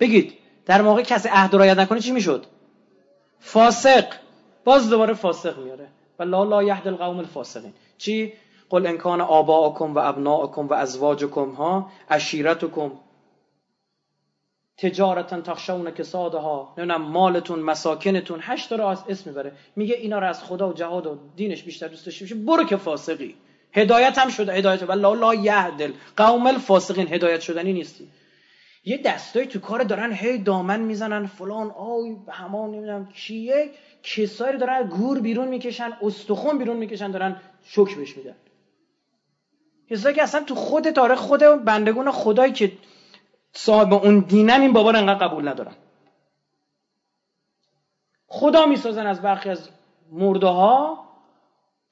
بگید. 0.00 0.34
در 0.66 0.82
موقع 0.82 1.02
کسی 1.02 1.28
عهد 1.28 1.54
رعایت 1.54 1.78
نکنه 1.78 2.00
چی 2.00 2.12
می‌شد؟ 2.12 2.46
فاسق. 3.40 4.04
باز 4.64 4.90
دوباره 4.90 5.14
فاسق 5.14 5.58
میاره. 5.58 5.88
و 6.18 6.22
لا 6.22 6.44
لا 6.44 6.62
یهد 6.62 6.88
القوم 6.88 7.18
الفاسقین 7.18 7.72
چی؟ 7.98 8.32
قل 8.70 8.86
ان 8.86 8.96
کان 8.96 9.20
آباءکم 9.20 9.94
و 9.94 9.98
ابناءکم 9.98 10.68
و 10.68 10.72
ازواجکم 10.74 11.50
ها؟ 11.50 11.90
عشیرتکم 12.10 12.90
تجارتا 14.78 15.40
تخشون 15.40 15.90
کسادها 15.90 16.74
نمی‌دونم 16.78 17.02
مالتون 17.02 17.58
مساکنتون 17.58 18.40
هشت 18.42 18.72
را 18.72 18.90
از 18.90 19.04
اسم 19.08 19.30
می‌بره. 19.30 19.52
میگه 19.76 19.94
اینا 19.94 20.18
را 20.18 20.28
از 20.28 20.42
خدا 20.42 20.68
و 20.68 20.72
جهاد 20.72 21.06
و 21.06 21.18
دینش 21.36 21.62
بیشتر 21.62 21.88
دوست 21.88 22.06
داشته 22.06 22.34
برو 22.34 22.64
که 22.64 22.76
فاسقی. 22.76 23.34
هدایت 23.72 24.18
هم 24.18 24.28
شده. 24.28 24.52
هدایت. 24.52 24.82
و 24.82 24.92
لا 24.92 25.34
یهدل 25.34 25.92
قوم 26.16 26.46
الفاسقین. 26.46 27.08
هدایت 27.14 27.40
شدنی 27.40 27.72
نیستی. 27.72 28.08
یه 28.84 28.96
دستایی 28.96 29.46
تو 29.46 29.58
کار 29.58 29.82
دارن 29.82 30.12
هی 30.12 30.38
دامن 30.38 30.80
می‌زنن. 30.80 31.26
فلان 31.26 31.70
آی 31.70 32.16
همان 32.28 32.70
نمی‌دونم 32.70 33.08
کیه. 33.14 33.70
کسایی 34.02 34.58
دارن 34.58 34.88
گور 34.88 35.20
بیرون 35.20 35.48
می‌کشن 35.48 35.92
استخون 36.02 36.58
بیرون 36.58 36.76
می‌کشن 36.76 37.10
دارن 37.10 37.36
شک 37.62 37.96
بهش 37.96 38.16
میدن. 38.16 38.36
کسایی 39.90 40.14
که 40.14 40.22
اصلا 40.22 40.40
تو 40.40 40.54
خود 40.54 40.90
تاریخ 40.90 41.18
خود 41.18 41.40
بندگون 41.64 42.10
خدایی 42.10 42.52
که 42.52 42.72
صاحب 43.52 43.92
اون 43.92 44.20
دینن 44.20 44.60
این 44.60 44.72
بابا 44.72 44.90
رو 44.90 44.98
انقدر 44.98 45.28
قبول 45.28 45.48
ندارن 45.48 45.76
خدا 48.26 48.66
می‌سازن 48.66 49.06
از 49.06 49.22
برخی 49.22 49.48
از 49.48 49.70
مرده 50.10 50.46
ها 50.46 51.08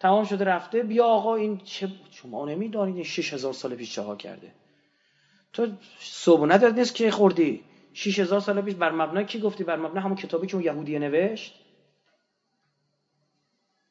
تمام 0.01 0.24
شده 0.24 0.45
رفته 0.45 0.83
بیا 0.83 1.05
آقا 1.05 1.35
این 1.35 1.59
چه 1.59 1.89
شما 2.11 2.45
نمی‌دانید 2.45 2.95
این 2.95 3.05
6000 3.05 3.53
سال 3.53 3.74
پیش 3.74 3.95
چه 3.95 4.03
ها 4.03 4.16
کرده؟ 4.16 4.53
تو 5.53 5.69
صبح 5.99 6.47
نداد 6.47 6.78
نیست 6.78 6.95
که 6.95 7.11
خوردی؟ 7.11 7.65
6000 7.93 8.41
سال 8.41 8.62
پیش 8.62 8.74
بر 8.74 8.91
مبنا 8.91 9.23
کی 9.23 9.41
گفتی؟ 9.41 9.65
بر 9.65 9.77
مبنا 9.77 10.01
همون 10.01 10.16
کتابی 10.16 10.47
که 10.47 10.55
اون 10.55 10.65
یهودیه 10.65 10.99
نوشت؟ 10.99 11.55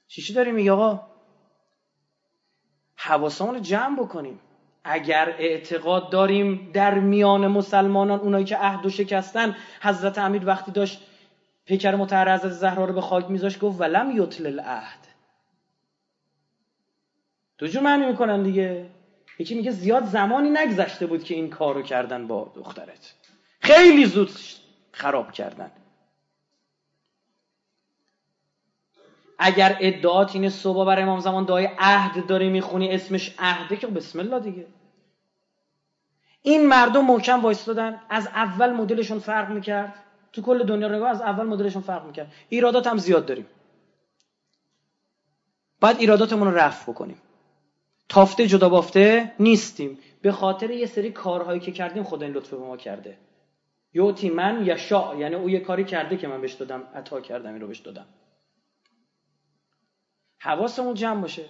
چی 0.08 0.22
چی 0.22 0.34
داریم 0.34 0.56
میگه 0.56 0.72
آقا؟ 0.72 1.08
حواسمون 2.96 3.56
رو 3.56 3.60
جمع 3.60 4.04
بکنیم. 4.04 4.40
اگر 4.88 5.36
اعتقاد 5.40 6.10
داریم 6.10 6.72
در 6.74 6.99
میان 6.99 7.48
مسلمانان 7.48 8.20
اونایی 8.20 8.45
که 8.45 8.57
عهد 8.57 8.86
و 8.86 8.90
شکستن 8.90 9.56
حضرت 9.82 10.18
امیر 10.18 10.45
وقتی 10.45 10.72
داشت 10.72 11.02
پیکر 11.66 11.95
متعرض 11.95 12.45
از 12.45 12.60
زهرا 12.60 12.86
رو 12.86 12.94
به 12.94 13.02
خاک 13.02 13.30
میذاشت 13.30 13.60
گفت 13.60 13.82
ولم 13.82 14.12
یطل 14.12 14.45
العهد. 14.45 15.07
دو 17.57 17.68
جور 17.68 17.84
معنی 17.84 18.06
می‌کنن 18.06 18.44
دیگه؟ 18.44 18.90
یکی 19.40 19.56
میگه 19.56 19.72
زیاد 19.72 20.06
زمانی 20.06 20.49
نگذشته 20.49 21.06
بود 21.06 21.24
که 21.24 21.34
این 21.34 21.49
کارو 21.49 21.82
کردن 21.82 22.28
با 22.28 22.52
دخترت. 22.56 23.14
خیلی 23.62 24.06
زود 24.06 24.32
خراب 24.91 25.32
کردن. 25.32 25.72
اگر 29.38 29.78
ادعات 29.80 30.36
اینه 30.36 30.49
صبح 30.49 30.86
برای 30.86 31.03
امام 31.03 31.20
زمان 31.20 31.45
دعای 31.45 31.70
عهد 31.78 32.28
داری 32.28 32.49
می‌خونی 32.49 32.90
اسمش 32.91 33.36
عهده 33.40 33.78
که 33.78 33.88
بسم 33.88 34.20
الله 34.20 34.40
دیگه. 34.40 34.68
این 36.46 36.68
مردم 36.68 37.06
محکم 37.06 37.42
وایستادن. 37.42 38.02
از 38.10 38.28
اول 38.28 38.74
مدلشون 38.74 39.20
فرق 39.20 39.50
می‌کرد. 39.50 39.94
تو 40.34 40.42
کل 40.42 40.64
دنیا 40.64 40.88
نگاه 40.88 41.10
از 41.10 41.22
اول 41.22 41.46
مدلشون 41.46 41.82
فرق 41.82 42.06
می‌کرد. 42.06 42.32
ایرادات 42.50 42.88
هم 42.88 42.98
زیاد 42.98 43.26
داریم. 43.26 43.46
باید 45.82 45.98
ایراداتمون 46.00 46.48
رو 46.48 46.58
رفع 46.58 46.92
بکنیم. 46.92 47.18
تافته 48.10 48.48
جدا 48.48 48.70
بافته 48.70 49.32
نیستیم. 49.40 50.00
به 50.22 50.32
خاطر 50.32 50.70
یه 50.70 50.86
سری 50.86 51.12
کارهایی 51.12 51.60
که 51.60 51.72
کردیم 51.72 52.04
خدا 52.04 52.26
این 52.26 52.36
لطف 52.36 52.50
به 52.50 52.58
ما 52.58 52.78
کرده. 52.78 53.18
یوتی 53.94 54.30
من 54.30 54.66
یشا 54.66 55.16
یعنی 55.16 55.36
او 55.36 55.50
یه 55.50 55.60
کاری 55.60 55.84
کرده 55.84 56.18
که 56.18 56.28
من 56.28 56.42
بهش 56.42 56.54
دادم 56.54 56.84
عطا 56.96 57.22
کردم 57.22 57.54
این 57.54 57.62
رو 57.62 57.68
بهش 57.68 57.80
دادم. 57.80 58.06
حواسمون 60.40 60.94
جمع 60.94 61.22
باشه. 61.22 61.46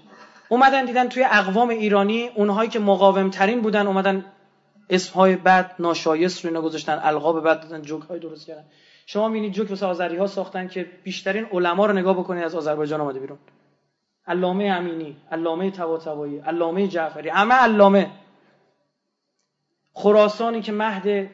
اومدن 0.49 0.85
دیدن 0.85 1.09
توی 1.09 1.23
اقوام 1.23 1.69
ایرانی 1.69 2.27
اونهایی 2.27 2.69
که 2.69 2.79
مقاوم 2.79 3.29
ترین 3.29 3.61
بودن 3.61 3.87
اومدن 3.87 4.25
اسمهای 4.89 5.35
بد 5.35 5.75
ناشایست 5.79 6.45
رو 6.45 6.49
اینا 6.49 6.61
گذاشتن 6.61 6.99
القاب 7.03 7.43
بد 7.43 7.61
دادن 7.61 7.81
جوک 7.81 8.03
های 8.03 8.19
درست 8.19 8.47
کردن. 8.47 8.63
شما 9.05 9.27
می‌بینید 9.27 9.53
جوک 9.53 9.69
واسه 9.69 9.85
آذری 9.85 10.17
ها 10.17 10.27
ساختن 10.27 10.67
که 10.67 10.87
بیشترین 11.03 11.45
علما 11.45 11.85
رو 11.85 11.93
نگاه 11.93 12.17
بکنید 12.17 12.43
از 12.43 12.55
آذربایجان 12.55 13.01
اومده 13.01 13.19
بیرون. 13.19 13.37
علامه 14.27 14.65
امینی 14.65 15.17
علامه 15.31 15.71
طباطبایی 15.71 16.39
علامه 16.39 16.87
جعفری 16.87 17.29
همه 17.29 17.53
علامه. 17.53 18.09
خراسانی 19.93 20.61
که 20.61 20.71
مهد 20.71 21.29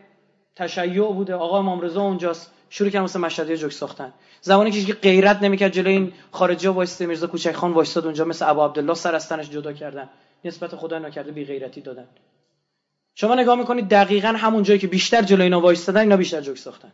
تشیع 0.56 1.14
بوده 1.14 1.36
آقا 1.36 1.60
امام 1.60 1.82
رضا 1.82 2.02
اونجاست 2.02 2.52
شروع 2.70 2.90
کردن 2.90 3.02
واسه 3.02 3.20
مشهدی 3.20 3.58
جوک 3.58 3.72
ساختن. 3.72 4.14
زمانی 4.42 4.72
که 4.72 4.94
غیرت 4.94 5.44
نمی‌کرد 5.44 5.72
جلوی 5.72 5.94
این 5.94 6.14
خارجی 6.32 6.68
ها 6.68 6.74
وایسته 6.74 7.06
میرزا 7.06 7.28
کوچک 7.28 7.52
خان 7.52 7.72
وایستاد 7.74 8.06
اونجا 8.06 8.26
مثل 8.26 8.50
ابو 8.50 8.62
عبدالله 8.62 8.94
سر 8.94 9.16
از 9.16 9.30
تنش 9.30 9.50
جدا 9.50 9.74
کردن. 9.74 10.10
نسبت 10.46 10.76
خدا 10.76 11.00
نکرده 11.00 11.32
بی 11.32 11.46
غیرتی 11.46 11.82
دادن. 11.82 12.08
شما 13.16 13.36
نگاه 13.36 13.56
می‌کنید 13.56 13.88
دقیقا 13.88 14.28
همون 14.28 14.64
جایی 14.64 14.80
که 14.80 14.88
بیشتر 14.88 15.22
جلوی 15.22 15.44
اینا 15.44 15.62
وایستادن 15.62 16.00
اینا 16.02 16.18
بیشتر 16.18 16.42
جوک 16.42 16.58
ساختن. 16.58 16.92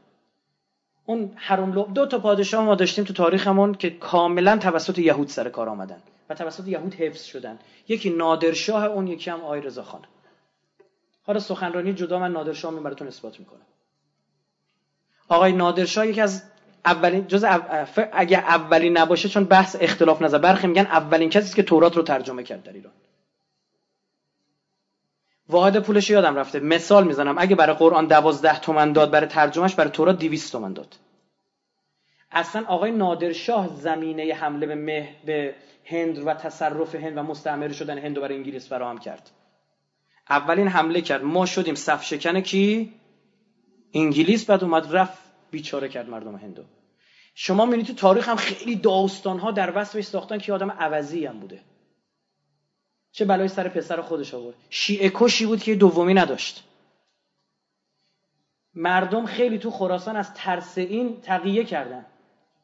اون 1.05 1.31
حرم 1.35 1.73
لب 1.73 1.93
دو 1.93 2.05
تا 2.05 2.19
پادشاه 2.19 2.65
ما 2.65 2.75
داشتیم 2.75 3.03
تو 3.03 3.13
تاریخمون 3.13 3.73
که 3.73 3.89
کاملا 3.89 4.57
توسط 4.57 4.99
یهود 4.99 5.27
سر 5.27 5.49
کار 5.49 5.69
آمدن 5.69 6.01
و 6.29 6.35
توسط 6.35 6.67
یهود 6.67 6.93
حفظ 6.93 7.23
شدن. 7.23 7.59
یکی 7.87 8.09
نادرشاه 8.09 8.83
اون 8.83 9.07
یکی 9.07 9.29
هم 9.29 9.41
آی 9.41 9.61
رضا 9.61 9.83
خان 9.83 10.01
حالا 11.23 11.39
سخنرانی 11.39 11.93
جدا 11.93 12.19
من 12.19 12.31
نادرشاه 12.31 12.73
می 12.73 12.79
براتون 12.79 13.07
اثبات 13.07 13.39
می‌کنم. 13.39 13.65
آقای 15.29 15.51
نادرشاه 15.51 16.07
یکی 16.07 16.21
از 16.21 16.43
اولین 16.85 17.27
جز 17.27 17.45
اگه 18.13 18.37
اولین 18.37 18.97
نباشه 18.97 19.29
چون 19.29 19.43
بحث 19.43 19.75
اختلاف 19.79 20.21
نظر 20.21 20.37
برخی 20.37 20.67
میگن 20.67 20.81
اولین 20.85 21.29
کسی 21.29 21.55
که 21.55 21.63
تورات 21.63 21.97
رو 21.97 22.03
ترجمه 22.03 22.43
کرد 22.43 22.63
در 22.63 22.73
ایران. 22.73 22.93
واحد 25.49 25.79
پولش 25.79 26.09
یادم 26.09 26.35
رفته. 26.35 26.59
مثال 26.59 27.07
می‌زنم. 27.07 27.35
اگه 27.37 27.55
برای 27.55 27.75
قرآن 27.75 28.05
دوازده 28.05 28.59
تومن 28.59 28.91
داد 28.91 29.11
برای 29.11 29.27
ترجمهش 29.27 29.75
برای 29.75 29.89
تورات 29.89 30.17
دیویست 30.17 30.51
تومن 30.51 30.73
داد. 30.73 30.95
اصلا 32.31 32.65
آقای 32.67 32.91
نادرشاه 32.91 33.67
زمینه 33.67 34.33
حمله 34.33 34.65
به 34.67 34.75
مه 34.75 35.09
به 35.25 35.55
هند 35.85 36.27
و 36.27 36.33
تصرف 36.33 36.95
هند 36.95 37.17
و 37.17 37.23
مستعمره 37.23 37.73
شدن 37.73 37.97
هند 37.97 38.19
برای 38.19 38.35
انگلیس 38.35 38.69
فراهم 38.69 38.97
کرد. 38.97 39.31
اولین 40.29 40.67
حمله 40.67 41.01
کرد. 41.01 41.23
ما 41.23 41.45
شدیم 41.45 41.75
صف 41.75 42.03
شکن 42.03 42.39
کی؟ 42.39 42.93
انگلیس. 43.93 44.45
بعد 44.45 44.63
اومد 44.63 44.95
رفت 44.95 45.17
بیچاره 45.51 45.89
کرد 45.89 46.09
مردم 46.09 46.35
هندو. 46.35 46.63
شما 47.35 47.65
می‌بینید 47.65 47.87
تو 47.87 47.93
تاریخ 47.93 48.29
هم 48.29 48.35
خیلی 48.35 48.75
داستان 48.75 49.39
ها 49.39 49.51
در 49.51 49.73
وصفش 49.75 50.03
ساختن 50.03 50.37
که 50.37 50.53
آدم 50.53 50.71
عوضی 50.71 51.25
هم 51.25 51.39
بوده. 51.39 51.59
چه 53.17 53.25
بلایی 53.25 53.49
سر 53.49 53.69
پسر 53.69 54.01
خودش 54.01 54.33
آورد. 54.33 54.55
شیعه 54.69 55.11
کشی 55.13 55.45
بود 55.45 55.63
که 55.63 55.75
دومی 55.75 56.13
نداشت. 56.13 56.63
مردم 58.75 59.25
خیلی 59.25 59.57
تو 59.57 59.71
خراسان 59.71 60.15
از 60.15 60.33
ترس 60.33 60.77
این 60.77 61.21
تقیه 61.21 61.63
کردن. 61.63 62.05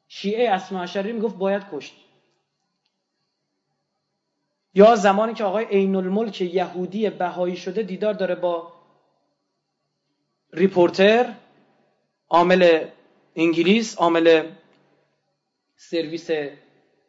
شیعه 0.07 0.51
اسماعشری 0.51 1.11
می‌گفت 1.11 1.35
باید 1.35 1.63
کشت. 1.71 1.93
یا 4.73 4.95
زمانی 4.95 5.33
که 5.33 5.43
آقای 5.43 5.65
عین 5.65 5.95
الملک 5.95 6.41
یهودی 6.41 7.09
بهایی 7.09 7.57
شده 7.57 7.83
دیدار 7.83 8.13
داره 8.13 8.35
با 8.35 8.73
ریپورتر 10.53 11.33
عامل 12.29 12.87
انگلیس 13.35 13.97
عامل 13.97 14.51
سرویس 15.75 16.29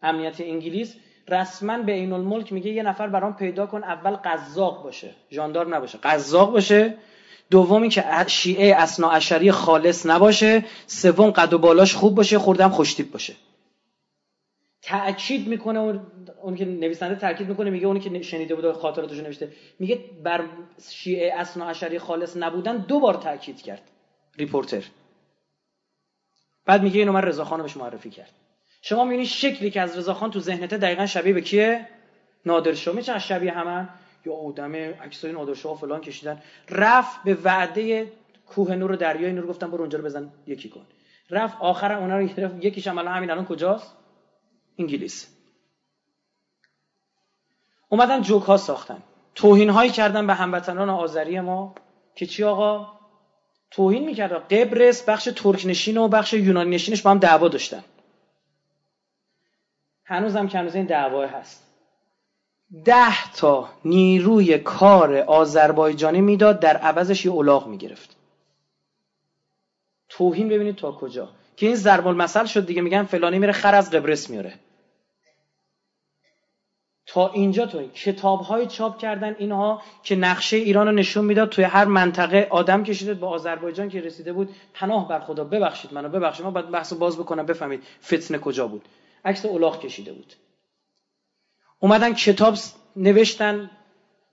امنیت 0.03 0.41
انگلیس. 0.41 0.97
رسما 1.29 1.79
به 1.79 1.93
عین 1.93 2.13
الملک 2.13 2.53
میگه 2.53 2.71
یه 2.71 2.83
نفر 2.83 3.09
برام 3.09 3.37
پیدا 3.37 3.67
کن 3.67 3.85
اول 3.85 4.17
قزاق 4.17 4.83
باشه. 4.83 5.15
ژاندارم 5.31 5.75
نباشه. 5.75 5.99
قزاق 6.03 6.53
باشه. 6.53 6.97
دومی 7.51 7.89
که 7.89 8.05
شیعه 8.27 8.75
اثنی 8.75 9.11
عشری 9.11 9.53
خالص 9.53 10.07
نباشه. 10.07 10.65
سوم 10.87 11.31
قد 11.31 11.53
و 11.53 11.59
بالاش 11.59 11.95
خوب 11.95 12.15
باشه. 12.15 12.39
خوردم 12.39 12.69
خوشتیپ 12.69 13.13
باشه. 13.13 13.35
تأکید 14.83 15.49
می‌کنه 15.49 16.01
اون 16.43 16.57
که 16.57 16.65
نویسنده 16.65 17.15
تاکید 17.15 17.49
می‌کنه 17.49 17.71
میگه 17.71 17.87
اونی 17.87 18.01
که 18.01 18.23
شنیده 18.23 18.55
بود 18.55 18.73
خاطراتش 18.73 19.19
نوشته 19.19 19.53
میگه 19.79 20.01
بر 20.23 20.45
شیعه 20.91 21.35
اسنا 21.41 21.67
اشری 21.67 21.99
خالص 21.99 22.37
نبودن 22.37 22.77
دو 22.77 23.01
بار 23.01 23.15
تاکید 23.15 23.63
کرد. 23.63 23.83
ریپورتر. 24.37 24.85
بعد 26.67 26.83
میگه 26.83 26.99
اینو 26.99 27.13
من 27.13 27.23
رضا 27.23 27.45
بهش 27.45 27.77
معرفی 27.77 28.11
کرد 28.11 28.31
شما 28.87 29.05
می‌بینید 29.05 29.27
شکلی 29.27 29.71
که 29.71 29.81
از 29.81 29.99
رضا 29.99 30.15
خان 30.15 30.31
تو 30.31 30.41
ذهنته 30.41 30.77
دقیقا 30.77 31.07
شبیه 31.07 31.33
به 31.33 31.41
کیه؟ 31.41 31.89
نادرشاه 32.47 32.95
میشه 32.95 33.19
شبیه 33.19 33.53
همه. 33.53 33.89
یا 34.27 34.35
آدم 34.35 34.75
عکسای 34.75 35.33
نادرشاه 35.33 35.79
فلان 35.79 36.01
کشیدن. 36.01 36.43
رفت 36.71 37.23
به 37.25 37.35
وعده 37.45 38.13
کوه 38.47 38.75
نور 38.75 38.93
و 38.93 38.97
دریای 38.97 39.33
نور. 39.33 39.47
گفتم 39.47 39.71
برو 39.71 39.81
اونجا 39.81 39.99
رو 39.99 40.05
بزن 40.05 40.31
یکی 40.47 40.69
کن. 40.69 40.87
رفت 41.31 41.57
آخر 41.61 41.93
اونا 41.93 42.19
رو 42.19 42.27
گرفت. 42.27 42.65
یکیش 42.65 42.87
هم 42.87 42.99
همین 42.99 43.31
الان 43.31 43.45
کجاست؟ 43.45 43.97
انگلیس. 44.79 45.29
اومدن 47.89 48.23
جوک 48.23 48.43
ها 48.43 48.57
ساختن. 48.57 49.03
توهین 49.35 49.71
هایی 49.71 49.91
کردن 49.91 50.27
به 50.27 50.35
هموطنان 50.35 50.91
آذری 50.91 51.41
ما. 51.41 51.75
که 52.15 52.27
چی 52.27 52.45
آقا؟ 52.45 52.93
توهین 53.71 54.05
می‌کرد. 54.05 54.33
قبرس 54.33 55.03
بخش 55.03 55.29
ترک 55.37 55.67
نشین 55.67 55.97
و 55.97 56.09
بخش 56.09 56.33
یونانی 56.33 56.71
نشینش 56.71 57.03
با 57.03 57.11
هم 57.11 57.19
دعوا 57.19 57.49
داشتن. 57.49 57.85
هنوزم 60.05 60.49
که 60.49 60.59
هنوز 60.59 60.75
این 60.75 60.87
دعوا 60.87 61.27
هست. 61.27 61.65
ده 62.85 63.33
تا 63.33 63.69
نیروی 63.85 64.59
کار 64.59 65.17
آذربایجانی 65.17 66.21
می‌داد 66.21 66.61
در 66.61 66.77
عوضش 66.77 67.25
یه 67.25 67.33
الاغ 67.33 67.67
می‌گرفت. 67.67 68.17
توهین 70.09 70.49
ببینید 70.49 70.77
تا 70.77 70.93
کجا. 70.93 71.29
که 71.57 71.67
این 71.67 71.75
ضرب 71.75 72.07
المثل 72.07 72.45
شد 72.45 72.67
دیگه 72.67 72.83
میگن 72.83 73.03
فلانی 73.03 73.39
میره 73.39 73.53
خر 73.53 73.75
از 73.75 73.91
قبرس 73.91 74.31
میاره 74.31 74.55
تا 77.07 77.29
اینجا 77.29 77.67
تو 77.67 77.89
کتاب 77.89 78.41
های 78.41 78.67
چاپ 78.67 78.99
کردن 78.99 79.37
اینها 79.39 79.83
که 80.03 80.17
نقشه 80.17 80.57
ایران 80.57 80.87
رو 80.87 80.93
نشون 80.93 81.25
می‌داد 81.25 81.49
توی 81.49 81.65
هر 81.65 81.85
منطقه 81.85 82.49
آدم 82.51 82.85
کشیده 82.85 83.15
با 83.15 83.29
آذربایجان 83.29 83.89
که 83.89 84.01
رسیده 84.01 84.33
بود 84.33 84.55
پناه 84.75 85.09
بر 85.09 85.21
خدا 85.21 85.45
ببخشید 85.45 85.93
منو 85.93 86.09
ببخشید 86.09 86.45
ما 86.45 86.51
باید 86.51 86.71
بحث 86.71 86.93
باز 86.93 87.19
بکنم 87.19 87.47
بفهمید 87.47 87.83
فتنه 88.05 88.39
کجا 88.39 88.69
بود. 88.69 88.83
عکس 89.25 89.47
الاغ 89.47 89.81
کشیده 89.81 90.13
بود. 90.13 90.33
اومدن 91.79 92.15
کتاب 92.15 92.55
نوشتن. 92.97 93.71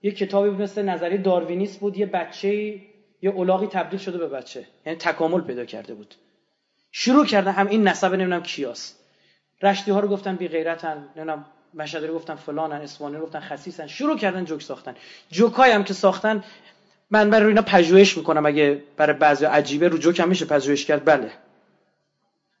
یه 0.02 0.12
کتابی 0.12 0.50
مثل 0.50 0.82
نظری 0.82 1.18
داروینیست 1.18 1.80
بود 1.80 1.96
یه 1.96 2.06
بچه 2.06 2.80
یه 3.22 3.32
الاغی 3.36 3.66
تبدیل 3.66 3.98
شده 3.98 4.18
به 4.18 4.28
بچه. 4.28 4.66
یعنی 4.86 4.98
تکامل 4.98 5.40
پیدا 5.40 5.64
کرده 5.64 5.94
بود. 5.94 6.14
شروع 6.92 7.26
کردن 7.26 7.52
هم 7.52 7.66
این 7.66 7.88
نسب 7.88 8.14
نمی‌دونم 8.14 8.42
کیاست. 8.42 8.98
رشتی 9.62 9.90
ها 9.90 10.00
رو 10.00 10.08
گفتن 10.08 10.36
بی 10.36 10.48
غیرتن 10.48 10.96
نمی‌دونم 11.16 11.44
مشهدی 11.74 12.06
رو 12.06 12.14
گفتن 12.14 12.34
فلانن 12.34 12.82
اسمانی 12.82 13.16
رو 13.16 13.22
گفتن 13.22 13.40
خسیسن 13.40 13.86
شروع 13.86 14.18
کردن 14.18 14.44
جوک 14.44 14.62
ساختن. 14.62 14.94
جوکای 15.30 15.70
هم 15.70 15.84
که 15.84 15.94
ساختن 15.94 16.44
من 17.10 17.30
برای 17.30 17.48
اینا 17.48 17.62
پژوهش 17.62 18.16
می‌کنم. 18.16 18.46
اگه 18.46 18.82
برای 18.96 19.16
بعضی 19.16 19.44
عجیبه 19.44 19.88
رو 19.88 19.98
جوک 19.98 20.20
هم 20.20 20.28
میشه 20.28 20.44
پژوهش 20.44 20.84
کرد. 20.84 21.04
بله. 21.04 21.30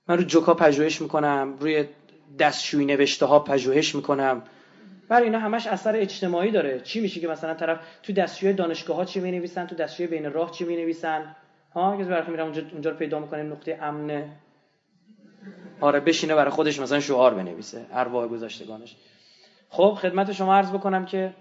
من 0.08 0.16
رو 0.18 0.22
جوکا 0.22 0.54
پژوهش 0.54 1.00
می‌کنم. 1.00 1.56
روی 1.60 1.84
دستشویی 2.38 2.86
نوشته 2.86 3.26
ها 3.26 3.38
پژوهش 3.38 3.94
می‌کنم. 3.94 4.42
برای 5.08 5.24
اینا 5.24 5.38
همش 5.38 5.66
اثر 5.66 5.96
اجتماعی 5.96 6.50
داره. 6.50 6.80
چی 6.80 7.00
میشه 7.00 7.20
که 7.20 7.28
مثلا 7.28 7.54
طرف 7.54 7.80
تو 8.02 8.12
دستشوی 8.12 8.52
دانشگاه 8.52 8.96
ها 8.96 9.04
چی 9.04 9.20
می 9.20 9.30
نویسن 9.30 9.66
تو 9.66 9.74
دستشوی 9.74 10.06
بین 10.06 10.32
راه 10.32 10.50
چی 10.50 10.64
می 10.64 10.76
نویسن 10.76 11.36
ها 11.74 11.96
که 11.96 12.04
برای 12.04 12.30
میرم 12.30 12.44
اونجا 12.44 12.62
اونجا 12.72 12.90
رو 12.90 12.96
پیدا 12.96 13.18
می‌کنه 13.18 13.42
نقطه 13.42 13.78
امن. 13.82 14.24
آره 15.80 16.00
بشینه 16.00 16.34
برای 16.34 16.50
خودش 16.50 16.80
مثلا 16.80 17.00
شعار 17.00 17.34
بنویسه 17.34 17.86
ارواح 17.92 18.28
گذاشتگانش 18.28 18.96
خب 19.68 19.98
خدمت 20.00 20.32
شما 20.32 20.54
عرض 20.54 20.70
بکنم 20.70 21.06
که 21.06 21.34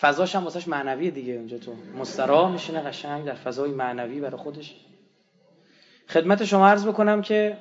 فضاش 0.00 0.36
هم 0.36 0.44
واسش 0.44 0.68
معنوی 0.68 1.10
دیگه 1.10 1.32
اونجا 1.32 1.58
تو. 1.58 1.74
مسترا 1.98 2.48
میشینه 2.48 2.80
قشنگ 2.80 3.24
در 3.24 3.34
فضای 3.34 3.70
معنوی 3.70 4.20
برای 4.20 4.36
خودش. 4.36 4.76
خدمت 6.08 6.44
شما 6.44 6.68
عرض 6.68 6.86
بکنم 6.86 7.22
که 7.22 7.56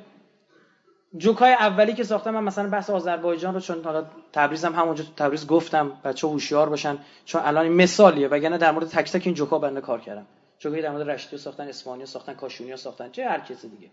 جوکای 1.17 1.53
اولی 1.53 1.93
که 1.93 2.03
ساختم 2.03 2.31
من 2.31 2.43
مثلا 2.43 2.69
بحث 2.69 2.89
آذربایجان 2.89 3.53
رو 3.53 3.59
چون 3.59 3.83
حالا 3.83 4.05
تبریز 4.33 4.65
هم 4.65 4.75
همونجا 4.75 5.03
تو 5.03 5.09
تبریز 5.17 5.47
گفتم 5.47 5.91
بچه 6.03 6.27
هوشیار 6.27 6.69
باشن 6.69 6.97
چون 7.25 7.41
الان 7.45 7.67
مثالیه 7.67 8.27
وگرنه 8.27 8.57
در 8.57 8.71
مورد 8.71 8.87
تک 8.87 9.11
تک 9.11 9.21
این 9.25 9.35
جوکا 9.35 9.59
بنده 9.59 9.81
کار 9.81 10.01
کردم. 10.01 10.25
جوکای 10.59 10.81
در 10.81 10.91
مورد 10.91 11.09
رشتی 11.09 11.37
ساختن 11.37 11.67
اسپانیا 11.67 12.05
ساختن 12.05 12.33
کاشونیا 12.33 12.75
ساختن 12.75 13.11
چه 13.11 13.29
هر 13.29 13.39
کسی 13.39 13.69
دیگه. 13.69 13.89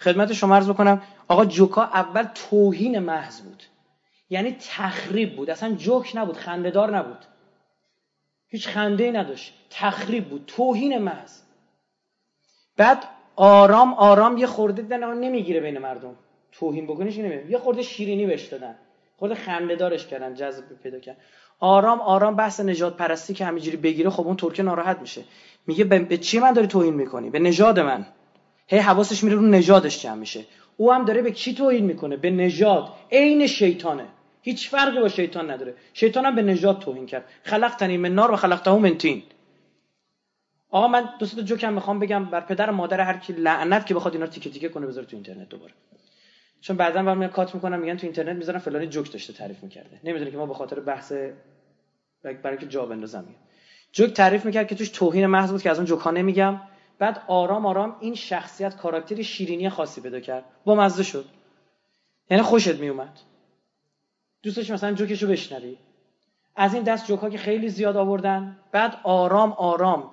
خدمت 0.00 0.32
شما 0.32 0.56
عرض 0.56 0.70
بکنم 0.70 1.02
آقا 1.28 1.44
جوکا 1.44 1.82
اول 1.82 2.26
توهین 2.34 2.98
محض 2.98 3.40
بود. 3.40 3.62
یعنی 4.30 4.56
تخریب 4.60 5.36
بود. 5.36 5.50
اصلا 5.50 5.74
جوک 5.74 6.12
نبود 6.14 6.36
خندهدار 6.36 6.96
نبود. 6.96 7.18
هیچ 8.48 8.68
خنده 8.68 9.04
ای 9.04 9.12
نداشت. 9.12 9.54
تخریب 9.70 10.28
بود. 10.28 10.44
توهین 10.46 10.98
محض. 10.98 11.40
بعد 12.76 13.04
آرام 13.36 13.94
آرام 13.94 14.36
یه 14.36 14.46
خورده 14.46 14.96
نمی‌گیره 14.96 15.60
بین 15.60 15.78
مردم. 15.78 16.16
توهین 16.58 16.86
بکنیش 16.86 17.18
نمی‌گیره 17.18 17.50
یه 17.50 17.58
خورده 17.58 17.82
شیرینی 17.82 18.26
بهش 18.26 18.46
دادن. 18.46 18.74
خورده 19.16 19.34
خنده 19.34 19.76
دارش 19.76 20.06
کردن 20.06 20.34
جذب 20.34 20.64
پیدا 20.82 20.98
کردن. 20.98 21.18
آرام 21.60 22.00
آرام 22.00 22.36
بحث 22.36 22.60
نجات 22.60 22.96
پرستی 22.96 23.34
که 23.34 23.44
همینجوری 23.44 23.76
بگیره 23.76 24.10
خب 24.10 24.26
اون 24.26 24.36
ترکه 24.36 24.62
ناراحت 24.62 24.98
میشه. 24.98 25.24
میگه 25.66 25.84
به 25.84 26.16
چی 26.16 26.38
من 26.38 26.52
داری 26.52 26.66
توهین 26.66 26.94
می‌کنی؟ 26.94 27.30
به 27.30 27.38
نژاد 27.38 27.80
من. 27.80 28.06
هی 28.66 28.78
حواسش 28.78 29.24
میره 29.24 29.36
رو 29.36 29.42
نژادش 29.42 30.02
جمع 30.02 30.14
میشه. 30.14 30.44
او 30.76 30.92
هم 30.92 31.04
داره 31.04 31.22
به 31.22 31.30
کی 31.30 31.54
توهین 31.54 31.84
می‌کنه؟ 31.84 32.16
به 32.16 32.30
نژاد. 32.30 32.88
عین 33.12 33.46
شیطانه. 33.46 34.06
هیچ 34.42 34.70
فرقی 34.70 35.00
با 35.00 35.08
شیطان 35.08 35.50
نداره. 35.50 35.74
شیطان 35.92 36.24
هم 36.24 36.34
به 36.34 36.42
نژاد 36.42 36.78
توهین 36.78 37.06
کرد. 37.06 37.24
خلقتنی 37.42 37.96
من 37.96 38.14
نار 38.14 38.30
و 38.30 38.36
خلقته 38.36 38.78
من 38.78 38.98
تین. 38.98 39.22
آقا 40.70 40.88
من 40.88 41.08
دو 41.18 41.26
تا 41.26 41.42
جوکم 41.42 41.72
می‌خوام 41.72 41.98
بگم. 41.98 42.24
بر 42.24 42.40
پدر 42.40 42.70
و 42.70 42.72
مادر 42.72 43.00
هر 43.00 43.16
کی 43.16 43.32
لعنت 43.32 43.86
که 43.86 43.94
بخواد 43.94 44.12
اینا 44.14 44.24
رو 44.24 44.30
تیکه 44.30 44.50
تیکه 44.50 44.68
کنه 44.68 44.86
بذاره 44.86 45.06
تو 45.06 45.16
اینترنت 45.16 45.48
دوباره. 45.48 45.72
چون 46.64 46.76
بعدا 46.76 47.02
برام 47.02 47.26
کات 47.28 47.54
می‌کنم 47.54 47.80
میگن 47.80 47.96
تو 47.96 48.06
اینترنت 48.06 48.36
می‌ذارن 48.36 48.58
فلانی 48.58 48.86
جوک 48.86 49.12
داشته 49.12 49.32
تعریف 49.32 49.62
می‌کرده. 49.62 50.00
نمی‌دونه 50.04 50.30
که 50.30 50.36
ما 50.36 50.46
به 50.46 50.54
خاطر 50.54 50.80
بحث 50.80 51.12
برای 52.22 52.38
اینکه 52.44 52.66
جا 52.66 52.86
بندازم 52.86 53.24
جوک 53.92 54.12
تعریف 54.12 54.44
می‌کرد 54.44 54.66
که 54.66 54.74
توش 54.74 54.88
توهین 54.88 55.26
محض 55.26 55.52
بود 55.52 55.62
که 55.62 55.70
از 55.70 55.78
اون 55.78 55.86
جوک 55.86 56.00
ها 56.00 56.10
نمیگم. 56.10 56.60
بعد 56.98 57.22
آرام 57.26 57.66
آرام 57.66 57.96
این 58.00 58.14
شخصیت 58.14 58.76
کاراکتری 58.76 59.24
شیرینی 59.24 59.68
خاصی 59.68 60.00
پیدا 60.00 60.20
کرد. 60.20 60.44
با 60.64 60.74
مزه 60.74 61.02
شد. 61.02 61.24
یعنی 62.30 62.42
خوشت 62.42 62.74
میومد 62.74 63.18
دوستش 64.42 64.70
مثلا 64.70 64.92
جوکشو 64.92 65.28
بشنوی. 65.28 65.76
از 66.56 66.74
این 66.74 66.82
دست 66.82 67.06
جوک 67.06 67.20
ها 67.20 67.30
که 67.30 67.38
خیلی 67.38 67.68
زیاد 67.68 67.96
آوردن. 67.96 68.56
بعد 68.72 69.00
آرام 69.02 69.52
آرام 69.52 70.10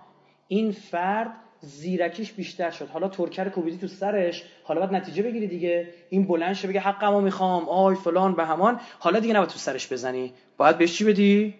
این 0.47 0.71
فرد 0.71 1.31
زیرکیش 1.61 2.31
بیشتر 2.31 2.71
شد. 2.71 2.87
حالا 2.87 3.07
ترکر 3.07 3.49
کوبیدی 3.49 3.77
تو 3.77 3.87
سرش 3.87 4.43
حالا 4.63 4.79
باید 4.79 4.93
نتیجه 4.93 5.23
بگیری 5.23 5.47
دیگه. 5.47 5.93
این 6.09 6.27
بلند 6.27 6.53
شه 6.53 6.67
بگه 6.67 6.79
حقمو 6.79 7.21
می‌خوام. 7.21 7.69
آی 7.69 7.95
فلان 7.95 8.35
به 8.35 8.45
همان. 8.45 8.79
حالا 8.99 9.19
دیگه 9.19 9.33
نباید 9.33 9.49
تو 9.49 9.59
سرش 9.59 9.87
بزنی. 9.91 10.33
باید 10.57 10.77
بهش 10.77 10.97
چی 10.97 11.03
بدی؟ 11.03 11.53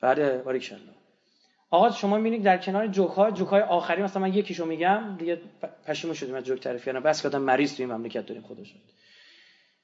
بله 0.00 0.38
باریکشالله 0.38 0.92
آقا 1.70 1.90
شما 1.90 2.16
می‌بینید 2.16 2.42
در 2.42 2.56
کنار 2.56 2.86
جوک 2.86 3.10
ها 3.10 3.30
جوک 3.30 3.48
های 3.48 3.60
آخری 3.62 4.02
مثلا 4.02 4.22
من 4.22 4.34
یکیشو 4.34 4.66
میگم. 4.66 5.16
دیگه 5.18 5.38
پشیمون 5.86 6.14
شدیم 6.14 6.34
از 6.34 6.44
جوک 6.44 6.60
تعریف 6.60 6.84
کردن 6.84 7.00
بس 7.00 7.22
که 7.22 7.38
مریض 7.38 7.76
تو 7.76 7.82
این 7.82 7.92
مملکت 7.92 8.26
داریم 8.26 8.42
خودشون 8.42 8.80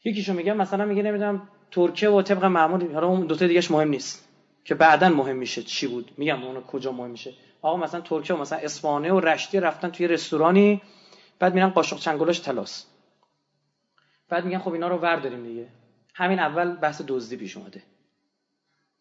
یکیشو 0.04 0.34
میگم 0.34 0.56
مثلا 0.56 0.84
میگه 0.84 1.02
نمی‌دونم 1.02 1.48
ترکیه 1.70 2.08
و 2.08 2.22
طبق 2.22 2.44
معمول 2.44 2.92
حالا 2.92 3.06
اون 3.06 3.26
دو 3.26 3.34
تا 3.36 3.46
دیگهش 3.46 3.70
مهم 3.70 3.88
نیست. 3.88 4.28
که 4.64 4.74
بعدا 4.74 5.08
مهم 5.08 5.36
میشه 5.36 5.62
چی 5.62 5.86
بود. 5.86 6.10
میگم 6.16 6.44
اون 6.44 6.60
کجا 6.60 6.92
مهم 6.92 7.10
میشه. 7.10 7.34
آقا 7.62 7.76
مثلا 7.76 8.00
ترکیه 8.00 8.36
و 8.36 8.38
مثلا 8.38 8.58
اسپانیا 8.58 9.16
و 9.16 9.20
رشتی 9.20 9.60
رفتن 9.60 9.90
توی 9.90 10.08
رستورانی 10.08 10.82
بعد 11.38 11.54
میرن 11.54 11.68
قاشق 11.68 11.98
چنگلاش 11.98 12.38
تلاس. 12.38 12.86
بعد 14.28 14.44
میگن 14.44 14.58
خب 14.58 14.72
اینا 14.72 14.88
رو 14.88 14.96
ورداریم 14.96 15.42
دیگه. 15.42 15.68
همین 16.14 16.38
اول 16.38 16.76
بحث 16.76 17.02
دزدی 17.08 17.36
پیش 17.36 17.56
اومده. 17.56 17.82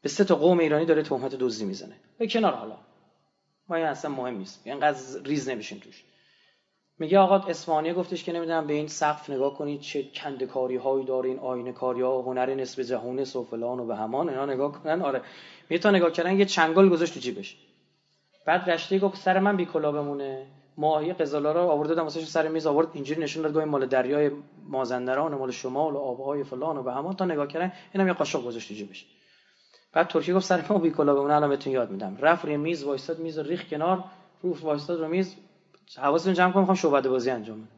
به 0.01 0.09
سه 0.09 0.23
تا 0.23 0.35
قوم 0.35 0.59
ایرانی 0.59 0.85
داره 0.85 1.01
تهمت 1.01 1.35
دزدی 1.35 1.65
می‌زنه. 1.65 1.95
به 2.17 2.27
کنار 2.27 2.53
حالا. 2.53 2.77
ما 3.69 3.75
این 3.75 3.85
اصلا 3.85 4.11
مهم 4.11 4.38
نیست. 4.38 4.61
اینقدر 4.63 4.97
ریز 5.25 5.49
نمیشین 5.49 5.79
توش. 5.79 6.03
میگه 6.99 7.19
آقا 7.19 7.35
اسپانیا 7.35 7.93
گفتش 7.93 8.23
که 8.23 8.31
نمی‌دونم 8.31 8.67
به 8.67 8.73
این 8.73 8.88
سقف 8.88 9.29
نگاه 9.29 9.53
کنید 9.53 9.81
چه 9.81 10.03
کندکاری 10.03 10.75
هایی 10.75 11.05
داره 11.05 11.29
این 11.29 11.39
آینه 11.39 11.71
کاری 11.71 12.01
ها 12.01 12.21
هنر 12.21 12.55
نسب 12.55 12.81
جهونه 12.81 13.23
و 13.23 13.43
فلان 13.43 13.79
و 13.79 13.85
به 13.85 13.95
همان 13.95 14.29
اینا 14.29 14.45
نگاه 14.45 14.71
کنن. 14.71 15.01
آره. 15.01 15.21
می 15.69 15.79
تا 15.79 15.91
نگاه 15.91 16.11
کردن 16.11 16.39
یه 16.39 16.45
چنگال 16.45 16.89
گذاشت 16.89 17.13
تو 17.13 17.19
جیبش. 17.19 17.57
بعد 18.48 18.69
رشته 18.69 18.99
گفت 18.99 19.18
سر 19.18 19.40
من 19.40 19.57
بیکلا 19.57 19.91
بمونه. 19.91 20.45
ماهی 20.78 21.14
قزالا 21.14 21.52
رو 21.52 21.60
آورده 21.60 21.90
دادم 21.90 22.03
واسه 22.03 22.22
سر 22.22 22.48
میز 22.48 22.68
آورد 22.68 22.88
اینجوری 22.94 23.22
نشون 23.22 23.44
داد 23.44 23.57
مال 23.57 23.86
دریای 23.86 24.32
مازندران 24.69 25.36
مال 25.36 25.52
شمال 25.52 25.94
و 25.94 25.98
آبهای 25.98 26.44
فلان 26.44 26.78
و 26.78 26.84
به 26.84 26.94
همان 26.94 27.15
تا 27.15 27.26
نگاه 27.26 27.48
کردن 27.48 27.72
اینم 27.94 28.07
یه 28.07 28.14
قاشق 28.14 28.44
گذاشت 28.44 28.74
جیبش. 28.74 29.06
بعد 29.94 30.07
ترکی 30.07 30.34
گفت 30.34 30.45
سر 30.45 30.65
ما 30.69 30.78
بیکلا 30.78 31.15
بمونه 31.15 31.34
الان 31.34 31.49
بهتون 31.49 31.74
یاد 31.74 31.91
میدم. 31.91 32.18
رفت 32.22 32.45
روی 32.45 32.57
میز 32.57 32.84
وایستاد 32.84 33.19
میز 33.19 33.40
ریخ 33.40 33.69
کنار 33.69 34.03
رو 34.41 34.57
وایستاد 34.61 34.99
رو 34.99 35.07
میز. 35.07 35.36
حواستون 35.98 36.34
جمع 36.34 36.52
کنم 36.52 36.61
می‌خوام 36.61 36.76
شعبده 36.76 37.10
بازی 37.10 37.30
انجام 37.30 37.57
بدم. 37.57 37.69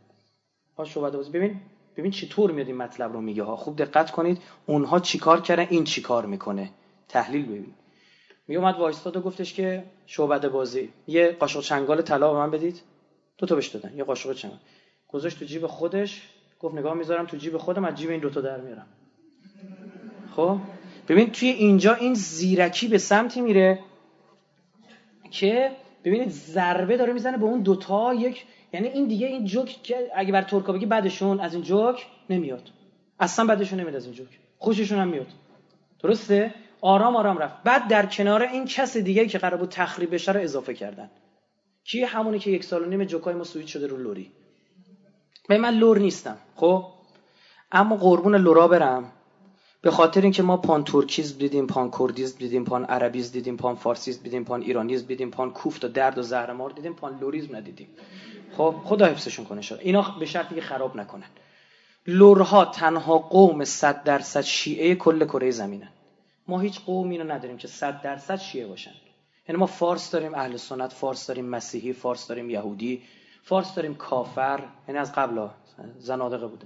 ها 0.77 0.85
شعبده 0.85 1.17
بازی. 1.17 1.31
ببین 1.31 1.61
ببین 1.97 2.11
چطور 2.11 2.51
میاد 2.51 2.67
این 2.67 2.77
مطلب 2.77 3.13
رو 3.13 3.21
میگه 3.21 3.43
ها. 3.43 3.55
خوب 3.55 3.77
دقت 3.77 4.11
کنید 4.11 4.41
اونها 4.65 4.99
چیکار 4.99 5.41
کردن؟ 5.41 5.67
این 5.69 5.83
چیکار 5.83 6.25
می‌کنه؟ 6.25 6.71
تحلیل 7.07 7.45
ببین. 7.45 7.73
می 8.49 8.55
اومد 8.55 8.75
وایستاد 8.75 9.17
و 9.17 9.21
گفتش 9.21 9.53
که 9.53 9.83
شعبده 10.05 10.49
بازی 10.49 10.89
یه 11.07 11.31
قاشق 11.31 11.61
چنگال 11.61 12.01
طلا 12.01 12.33
به 12.33 12.39
من 12.39 12.51
بدید. 12.51 12.81
دو 13.37 13.45
تا 13.45 13.55
بهش 13.55 13.67
دادن 13.67 13.97
یه 13.97 14.03
قاشق 14.03 14.33
چنگال. 14.33 14.59
گذاشت 15.07 15.39
تو 15.39 15.45
جیب 15.45 15.67
خودش 15.67 16.21
گفت 16.59 16.75
نگاه 16.75 16.93
می‌ذارم 16.93 17.25
تو 17.25 17.37
جیب 17.37 17.57
خودم 17.57 17.85
از 17.85 17.95
جیب 17.95 18.09
این 18.09 18.19
دوتا 18.19 18.41
در 18.41 18.61
میارم 18.61 18.87
خب؟ 20.35 20.57
ببین 21.07 21.31
توی 21.31 21.49
اینجا 21.49 21.93
این 21.93 22.13
زیرکی 22.13 22.87
به 22.87 22.97
سمتی 22.97 23.41
میره 23.41 23.79
که 25.31 25.71
ببینید 26.03 26.29
ضربه 26.29 26.97
داره 26.97 27.13
می‌زنه 27.13 27.37
به 27.37 27.45
اون 27.45 27.61
دوتا 27.61 28.13
یک 28.13 28.45
یعنی 28.73 28.87
این 28.87 29.07
دیگه 29.07 29.27
این 29.27 29.45
جوک 29.45 29.83
که 29.83 30.11
اگه 30.15 30.31
بر 30.31 30.41
ترکا 30.41 30.73
بگی 30.73 30.85
بعدشون 30.85 31.39
از 31.39 31.53
این 31.53 31.63
جوک 31.63 32.07
نمیاد. 32.29 32.63
اصلا 33.19 33.45
بدشون 33.45 33.79
نمیاد 33.79 33.95
از 33.95 34.05
این 34.05 34.13
جوک. 34.13 34.39
خوششون 34.57 34.99
هم 34.99 35.07
میاد. 35.07 35.27
درسته؟ 35.99 36.53
آرام 36.81 37.15
آرام 37.15 37.37
رفت. 37.37 37.63
بعد 37.63 37.87
در 37.87 38.05
کنار 38.05 38.43
این 38.43 38.65
کس 38.65 38.97
دیگه 38.97 39.27
که 39.27 39.37
قرار 39.37 39.57
بود 39.57 39.69
تخریب 39.69 40.13
بشه 40.13 40.31
رو 40.31 40.39
اضافه 40.39 40.73
کردن. 40.73 41.09
کی 41.83 42.03
همونی 42.03 42.39
که 42.39 42.51
یک 42.51 42.63
سال 42.63 42.83
و 42.83 42.85
نیم 42.85 43.03
جوکای 43.03 43.33
ما 43.33 43.43
سویت 43.43 43.67
شده 43.67 43.87
رو 43.87 43.97
لوری. 43.97 44.31
به 45.49 45.57
من 45.57 45.73
لور 45.73 45.99
نیستم 45.99 46.37
خب؟ 46.55 46.85
اما 47.71 47.95
قربون 47.95 48.35
لورا 48.35 48.67
برم. 48.67 49.11
به 49.81 49.91
خاطر 49.91 50.21
اینکه 50.21 50.43
ما 50.43 50.57
پان 50.57 50.83
ترکیسم 50.83 51.37
دیدیم 51.37 51.67
پان 51.67 51.91
کردیسم 51.99 52.37
دیدیم 52.37 52.65
پان 52.65 52.85
عربیسم 52.85 53.31
دیدیم 53.31 53.57
پان 53.57 53.75
فارسیسم 53.75 54.23
دیدیم 54.23 54.43
پان 54.43 54.61
ایرانیسم 54.61 55.07
دیدیم 55.07 55.31
پان 55.31 55.51
کوفت 55.51 55.85
و 55.85 55.87
درد 55.87 56.17
و 56.17 56.21
زهرمار 56.21 56.69
دیدیم 56.69 56.93
پان 56.93 57.19
لوریزم 57.19 57.55
ندیدیم. 57.55 57.87
خب 58.57 58.75
خدا 58.83 59.05
حفظشون 59.05 59.45
کنه 59.45 59.61
شد 59.61 59.79
اینا 59.81 60.15
به 60.19 60.25
شرطی 60.25 60.55
که 60.55 60.61
خراب 60.61 60.95
نکنن. 60.95 61.27
لورها 62.07 62.65
تنها 62.65 63.17
قوم 63.17 63.63
100 63.63 64.03
درصد 64.03 64.41
شیعه 64.41 64.95
کل 64.95 65.25
کره 65.25 65.51
زمینن. 65.51 65.89
ما 66.49 66.59
هیچ 66.59 66.79
قومی 66.79 67.17
رو 67.17 67.31
نداریم 67.31 67.57
که 67.57 67.67
100 67.67 68.01
درصد 68.01 68.35
شیعه 68.35 68.67
باشن. 68.67 68.91
یعنی 69.47 69.59
ما 69.59 69.65
فارس 69.65 70.11
داریم 70.11 70.33
اهل 70.33 70.57
سنت 70.57 70.93
فارس 70.93 71.27
داریم 71.27 71.45
مسیحی 71.45 71.93
فارس 71.93 72.27
داریم 72.27 72.49
یهودی 72.49 73.01
فارس 73.43 73.75
داریم 73.75 73.95
کافر. 73.95 74.59
یعنی 74.87 74.99
از 74.99 75.13
قبل 75.13 75.47
زنادقه 75.97 76.47
بوده. 76.47 76.65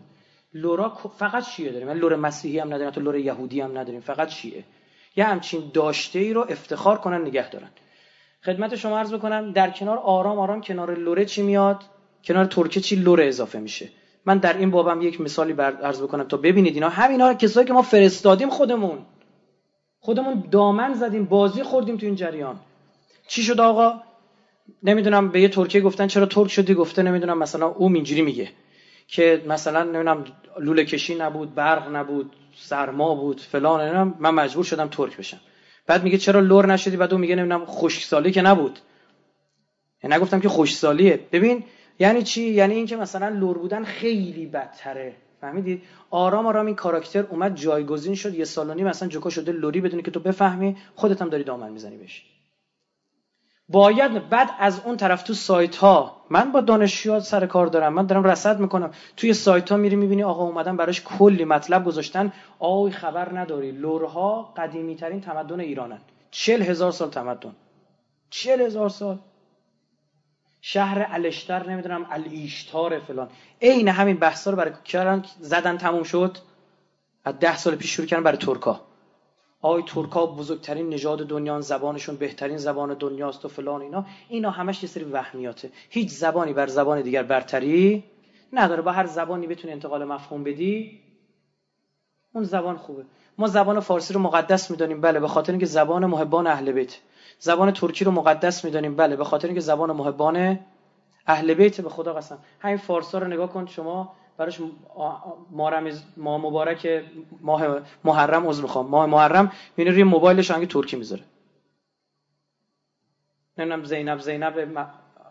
لورا 0.53 0.89
فقط 1.17 1.43
شیعه 1.43 1.71
داریم. 1.71 1.87
یعنی 1.87 1.99
لور 1.99 2.15
مسیحی 2.15 2.59
هم 2.59 2.67
نداریم 2.67 2.89
تو 2.89 3.01
لور 3.01 3.15
یهودی 3.15 3.61
هم 3.61 3.77
نداریم. 3.77 4.01
فقط 4.01 4.29
شیعه. 4.29 4.63
یه 5.15 5.25
همچین 5.25 5.71
داشته 5.73 6.19
ای 6.19 6.33
رو 6.33 6.45
افتخار 6.49 6.97
کنن 6.97 7.21
نگه 7.21 7.49
دارن. 7.49 7.69
خدمت 8.45 8.75
شما 8.75 8.99
عرض 8.99 9.13
بکنم 9.13 9.51
در 9.51 9.69
کنار 9.69 9.97
آرام 9.97 10.39
آرام 10.39 10.61
کنار 10.61 10.97
لوره 10.97 11.25
چی 11.25 11.41
میاد؟ 11.41 11.83
کنار 12.23 12.45
ترکه 12.45 12.81
چی 12.81 12.95
لوره 12.95 13.27
اضافه 13.27 13.59
میشه. 13.59 13.89
من 14.25 14.37
در 14.37 14.57
این 14.57 14.71
بابم 14.71 15.01
یک 15.01 15.21
مثالی 15.21 15.53
بر 15.53 15.75
عرض 15.75 16.01
بکنم 16.01 16.23
تا 16.23 16.37
ببینید 16.37 16.73
اینا. 16.73 16.89
همینا 16.89 17.33
کسایی 17.33 17.67
که 17.67 17.73
ما 17.73 17.81
فرستادیم 17.81 18.49
خودمون. 18.49 19.05
خودمون 20.05 20.43
دامن 20.51 20.93
زدیم 20.93 21.25
بازی 21.25 21.63
خوردیم 21.63 21.97
تو 21.97 22.05
این 22.05 22.15
جریان. 22.15 22.59
چی 23.27 23.43
شد 23.43 23.59
آقا؟ 23.59 24.01
نمی‌دونم 24.83 25.29
به 25.29 25.41
یه 25.41 25.47
ترکیه 25.47 25.81
گفتن 25.81 26.07
چرا 26.07 26.25
ترک 26.25 26.47
شدی؟ 26.47 26.73
گفته 26.73 27.03
نمی‌دونم 27.03 27.37
مثلا 27.37 27.67
او 27.67 27.93
اینجوری 27.93 28.21
میگه 28.21 28.49
که 29.07 29.43
مثلا 29.47 29.83
نمی‌دونم 29.83 30.25
لوله 30.59 30.83
کشی 30.83 31.15
نبود 31.15 31.55
برق 31.55 31.95
نبود 31.95 32.35
سرما 32.55 33.15
بود 33.15 33.41
فلان 33.41 33.81
نمی‌دونم. 33.81 34.15
من 34.19 34.29
مجبور 34.29 34.63
شدم 34.63 34.87
ترک 34.87 35.17
بشم. 35.17 35.39
بعد 35.87 36.03
میگه 36.03 36.17
چرا 36.17 36.39
لور 36.39 36.73
نشدی؟ 36.73 36.97
بعد 36.97 37.11
اون 37.11 37.21
میگه 37.21 37.35
نمی‌دونم 37.35 37.65
خشکسالی 37.65 38.31
که 38.31 38.41
نبود. 38.41 38.79
یعنی 40.03 40.15
نگفتم 40.15 40.39
که 40.39 40.49
خشکسالیه 40.49 41.19
ببین 41.31 41.63
یعنی 41.99 42.23
چی؟ 42.23 42.43
یعنی 42.43 42.73
اینکه 42.73 42.95
مثلا 42.95 43.29
لور 43.29 43.57
بودن 43.57 43.83
خیلی 43.83 44.45
بدتره. 44.45 45.15
فهمیدید 45.43 45.81
آرام 46.09 46.45
آرام 46.47 46.65
این 46.65 46.75
کاراکتر 46.75 47.25
اومد 47.29 47.55
جایگزین 47.55 48.15
شد 48.15 48.33
یه 48.33 48.45
سالانی 48.45 48.83
مثلا 48.83 49.09
جوکا 49.09 49.29
شده 49.29 49.51
لوری 49.51 49.81
بدونی 49.81 50.03
که 50.03 50.11
تو 50.11 50.19
بفهمی 50.19 50.75
خودت 50.95 51.21
هم 51.21 51.29
داری 51.29 51.43
دامن 51.43 51.71
می‌زنی 51.71 51.97
بهش. 51.97 52.23
باید 53.69 54.29
بعد 54.29 54.49
از 54.59 54.81
اون 54.85 54.97
طرف 54.97 55.23
تو 55.23 55.33
سایت 55.33 55.75
ها 55.75 56.15
من 56.29 56.51
با 56.51 56.61
دانشجوها 56.61 57.19
سر 57.19 57.45
کار 57.45 57.67
دارم 57.67 57.93
من 57.93 58.05
دارم 58.05 58.23
رصد 58.23 58.59
می‌کنم. 58.59 58.91
توی 59.17 59.33
سایت 59.33 59.71
ها 59.71 59.77
میری 59.77 59.95
می‌بینی 59.95 60.23
آقا 60.23 60.43
اومدن 60.43 60.77
براش 60.77 61.01
کلی 61.01 61.45
مطلب 61.45 61.85
گذاشتن. 61.85 62.31
آوی 62.59 62.91
خبر 62.91 63.39
نداری 63.39 63.71
لورها 63.71 64.53
قدیمی 64.57 64.95
ترین 64.95 65.21
تمدن 65.21 65.59
ایرانن. 65.59 66.01
چل 66.31 66.61
هزار 66.61 66.91
سال 66.91 67.09
تمدن. 67.09 67.55
چل 68.29 68.61
هزار 68.61 68.89
سال. 68.89 69.17
شهر 70.65 71.07
الشتر 71.11 71.69
نمی‌دونم 71.69 72.05
الیشتار 72.11 72.99
فلان. 72.99 73.29
عین 73.61 73.87
همین 73.87 74.17
بحثا 74.17 74.51
رو 74.51 74.57
برای 74.57 74.71
کردن 74.85 75.21
زدن 75.39 75.77
تموم 75.77 76.03
شد 76.03 76.37
از 77.25 77.39
ده 77.39 77.57
سال 77.57 77.75
پیش 77.75 77.95
شروع 77.95 78.07
کردن 78.07 78.23
برای 78.23 78.37
ترکا. 78.37 78.81
آی 79.61 79.83
ترکا 79.87 80.25
بزرگترین 80.25 80.89
نژاد 80.89 81.27
دنیا 81.27 81.61
زبانشون 81.61 82.15
بهترین 82.15 82.57
زبان 82.57 82.93
دنیاست 82.93 83.45
و 83.45 83.47
فلان 83.47 83.81
اینا. 83.81 84.05
اینا 84.29 84.51
همش 84.51 84.83
یه 84.83 84.89
سری 84.89 85.03
وهمیاته. 85.03 85.69
هیچ 85.89 86.09
زبانی 86.09 86.53
بر 86.53 86.67
زبان 86.67 87.01
دیگر 87.01 87.23
برتری 87.23 88.03
نداره. 88.53 88.81
با 88.81 88.91
هر 88.91 89.05
زبانی 89.05 89.47
بتونی 89.47 89.73
انتقال 89.73 90.03
مفهوم 90.03 90.43
بدی 90.43 90.99
اون 92.33 92.43
زبان 92.43 92.77
خوبه. 92.77 93.05
ما 93.37 93.47
زبان 93.47 93.79
فارسی 93.79 94.13
رو 94.13 94.19
مقدس 94.19 94.71
می‌دانیم. 94.71 95.01
بله 95.01 95.19
به 95.19 95.27
خاطر 95.27 95.51
اینکه 95.51 95.65
زبان 95.65 96.05
محبان 96.05 96.47
اهل 96.47 96.71
بیت. 96.71 96.97
زبان 97.39 97.71
ترکی 97.71 98.05
رو 98.05 98.11
مقدس 98.11 98.65
می‌دانیم. 98.65 98.95
بله 98.95 99.15
به 99.15 99.23
خاطر 99.23 99.47
اینکه 99.47 99.61
زبان 99.61 99.91
محبان 99.91 100.59
اهل 101.27 101.53
بیت 101.53 101.81
به 101.81 101.89
خدا 101.89 102.13
قسم. 102.13 102.39
همین 102.59 102.77
فارسا 102.77 103.17
رو 103.17 103.27
نگاه 103.27 103.49
کن 103.49 103.65
شما 103.65 104.15
براش 104.37 104.61
مارم 105.51 105.89
ماه 106.17 106.41
مبارک 106.41 107.03
ماه 107.41 107.81
محرم 108.03 108.47
عذر 108.47 108.61
می‌خوام. 108.61 108.87
ماه 108.87 109.05
محرم 109.05 109.51
میونه 109.77 109.91
روی 109.91 110.03
موبایلش 110.03 110.51
انگی 110.51 110.65
ترکی 110.65 110.95
می‌ذاره. 110.95 111.23
نمی‌دونم 113.57 113.83
زینب 113.83 114.19
زینب 114.19 114.87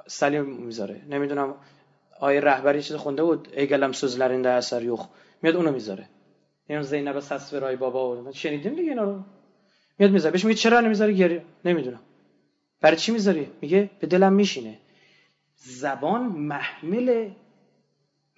سلیم 0.07 0.45
می‌ذاره. 0.45 1.03
نمی‌دونم 1.09 1.55
آیه 2.21 2.41
رهبری 2.41 2.83
چیز 2.83 2.97
خونده 2.97 3.23
بود؟ 3.23 3.49
ای 3.53 3.67
گلم 3.67 3.93
سوزلرین 3.93 4.43
در 4.43 4.57
اثر 4.57 4.83
یوخ 4.83 5.07
میاد 5.43 5.57
اونو 5.57 5.73
می‌ذاره. 5.73 6.09
یعنی 6.69 6.83
زینب 6.83 7.21
سس 7.21 7.55
رای 7.55 7.77
بابا 7.77 8.33
شنیدیم 8.33 8.75
دیگه 8.75 8.89
اینا 8.89 9.05
رو؟ 9.05 9.21
میاد 10.03 10.13
می‌ذاره 10.13 10.33
بهش 10.33 10.45
میگه 10.45 10.59
چرا 10.59 10.81
نمی‌ذاری 10.81 11.17
گریه؟ 11.17 11.45
نمی‌دونم. 11.65 12.01
برای 12.81 12.97
چی 12.97 13.13
می‌ذاری؟ 13.13 13.51
میگه 13.61 13.91
به 14.01 14.07
دلم 14.07 14.33
میشینه. 14.33 14.79
زبان 15.57 16.23
محمل 16.23 17.31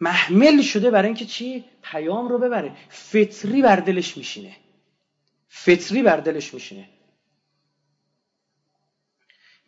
محمل 0.00 0.62
شده 0.62 0.90
برای 0.90 1.06
اینکه 1.06 1.24
چی؟ 1.24 1.64
پیام 1.82 2.28
رو 2.28 2.38
ببره. 2.38 2.72
فطری 2.88 3.62
بر 3.62 3.76
دلش 3.76 4.16
میشینه. 4.16 4.56
فطری 5.48 6.02
بر 6.02 6.16
دلش 6.16 6.54
میشینه. 6.54 6.88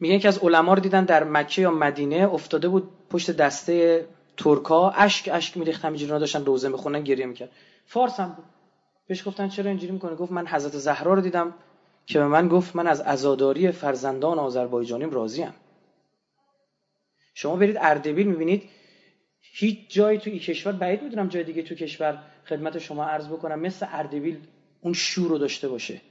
میگن 0.00 0.18
که 0.18 0.28
از 0.28 0.38
علما 0.38 0.74
رو 0.74 0.80
دیدن 0.80 1.04
در 1.04 1.24
مکه 1.24 1.62
یا 1.62 1.70
مدینه 1.70 2.28
افتاده 2.32 2.68
بود 2.68 2.88
پشت 3.10 3.30
دسته 3.30 4.06
ترکا 4.36 4.90
اشک 4.90 5.28
اشک 5.32 5.56
میریختن 5.56 5.88
اینجوری 5.88 6.10
داشتن 6.10 6.44
روزه 6.44 6.68
می‌خونن 6.68 7.04
گریه 7.04 7.26
می‌کرد 7.26 7.50
فارس 7.86 8.20
هم 8.20 8.32
بود. 8.32 8.44
بهش 9.06 9.28
گفتن 9.28 9.48
چرا 9.48 9.70
اینجوری 9.70 9.92
می‌کنه 9.92 10.14
گفت 10.14 10.32
من 10.32 10.46
حضرت 10.46 10.72
زهرا 10.78 11.14
رو 11.14 11.20
دیدم. 11.20 11.54
که 12.06 12.18
به 12.18 12.26
من 12.26 12.48
گفت 12.48 12.76
من 12.76 12.86
از 12.86 13.00
عزاداری 13.00 13.70
فرزندان 13.70 14.38
آذربایجانیم 14.38 15.10
راضیم. 15.10 15.54
شما 17.34 17.56
برید 17.56 17.76
اردبیل 17.80 18.26
می‌بینید 18.26 18.70
هیچ 19.40 19.78
جایی 19.88 20.18
تو 20.18 20.30
این 20.30 20.38
کشور 20.38 20.72
بعید 20.72 21.02
می‌دونم 21.02 21.28
جای 21.28 21.44
دیگه 21.44 21.62
تو 21.62 21.74
کشور 21.74 22.22
خدمت 22.44 22.78
شما 22.78 23.04
عرض 23.04 23.28
بکنم 23.28 23.58
مثل 23.60 23.86
اردبیل 23.90 24.40
اون 24.80 24.92
شور 24.92 25.28
رو 25.30 25.38
داشته 25.38 25.68
باشه. 25.68 26.02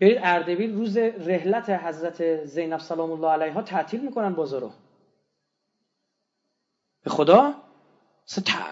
برید 0.00 0.18
اردبیل 0.22 0.74
روز 0.74 0.96
رحلت 0.96 1.70
حضرت 1.70 2.44
زینب 2.44 2.80
سلام 2.80 3.10
الله 3.10 3.28
علیها 3.28 3.62
تعطیل 3.62 4.00
می‌کنن 4.00 4.34
بازارو 4.34 4.72
به 7.04 7.10
خدا؟ 7.10 7.54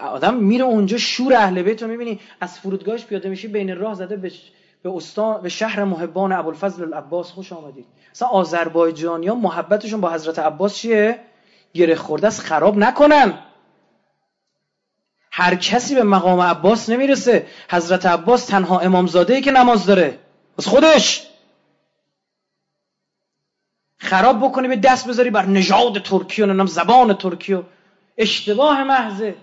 آدم 0.01 0.35
میره 0.35 0.65
اونجا 0.65 0.97
شور 0.97 1.33
اهل 1.33 1.61
بیت 1.61 1.81
رو 1.83 1.89
می‌بینی 1.89 2.19
از 2.39 2.59
فرودگاهش 2.59 3.05
پیاده 3.05 3.29
میشی 3.29 3.47
بین 3.47 3.77
راه 3.77 3.95
زده 3.95 4.17
به 4.17 4.31
به, 4.83 4.91
استان، 4.95 5.41
به 5.41 5.49
شهر 5.49 5.83
محبان 5.83 6.31
ابوالفضل 6.31 6.83
العباس 6.83 7.31
خوش 7.31 7.53
آمدید. 7.53 7.85
مثلا 8.11 8.27
آذربایجانیا 8.27 9.35
محبتشون 9.35 10.01
با 10.01 10.09
حضرت 10.09 10.39
عباس 10.39 10.75
چیه؟ 10.75 11.19
گره 11.73 11.95
خورده 11.95 12.27
است 12.27 12.41
خراب 12.41 12.77
نکنن. 12.77 13.39
هر 15.31 15.55
کسی 15.55 15.95
به 15.95 16.03
مقام 16.03 16.39
عباس 16.39 16.89
نمی‌رسه. 16.89 17.47
حضرت 17.69 18.05
عباس 18.05 18.45
تنها 18.45 18.79
امامزاده 18.79 19.33
ای 19.33 19.41
که 19.41 19.51
نماز 19.51 19.85
داره. 19.85 20.19
از 20.59 20.67
خودش. 20.67 21.27
خراب 23.97 24.45
بکنی 24.45 24.67
به 24.67 24.75
دست 24.75 25.07
بذاری 25.07 25.29
بر 25.29 25.45
نژاد 25.45 26.01
ترکی 26.01 26.41
و 26.41 26.45
نام 26.45 26.67
زبان 26.67 27.13
ترکی 27.13 27.53
و 27.53 27.63
اشتباه 28.17 28.83
محضه. 28.83 29.35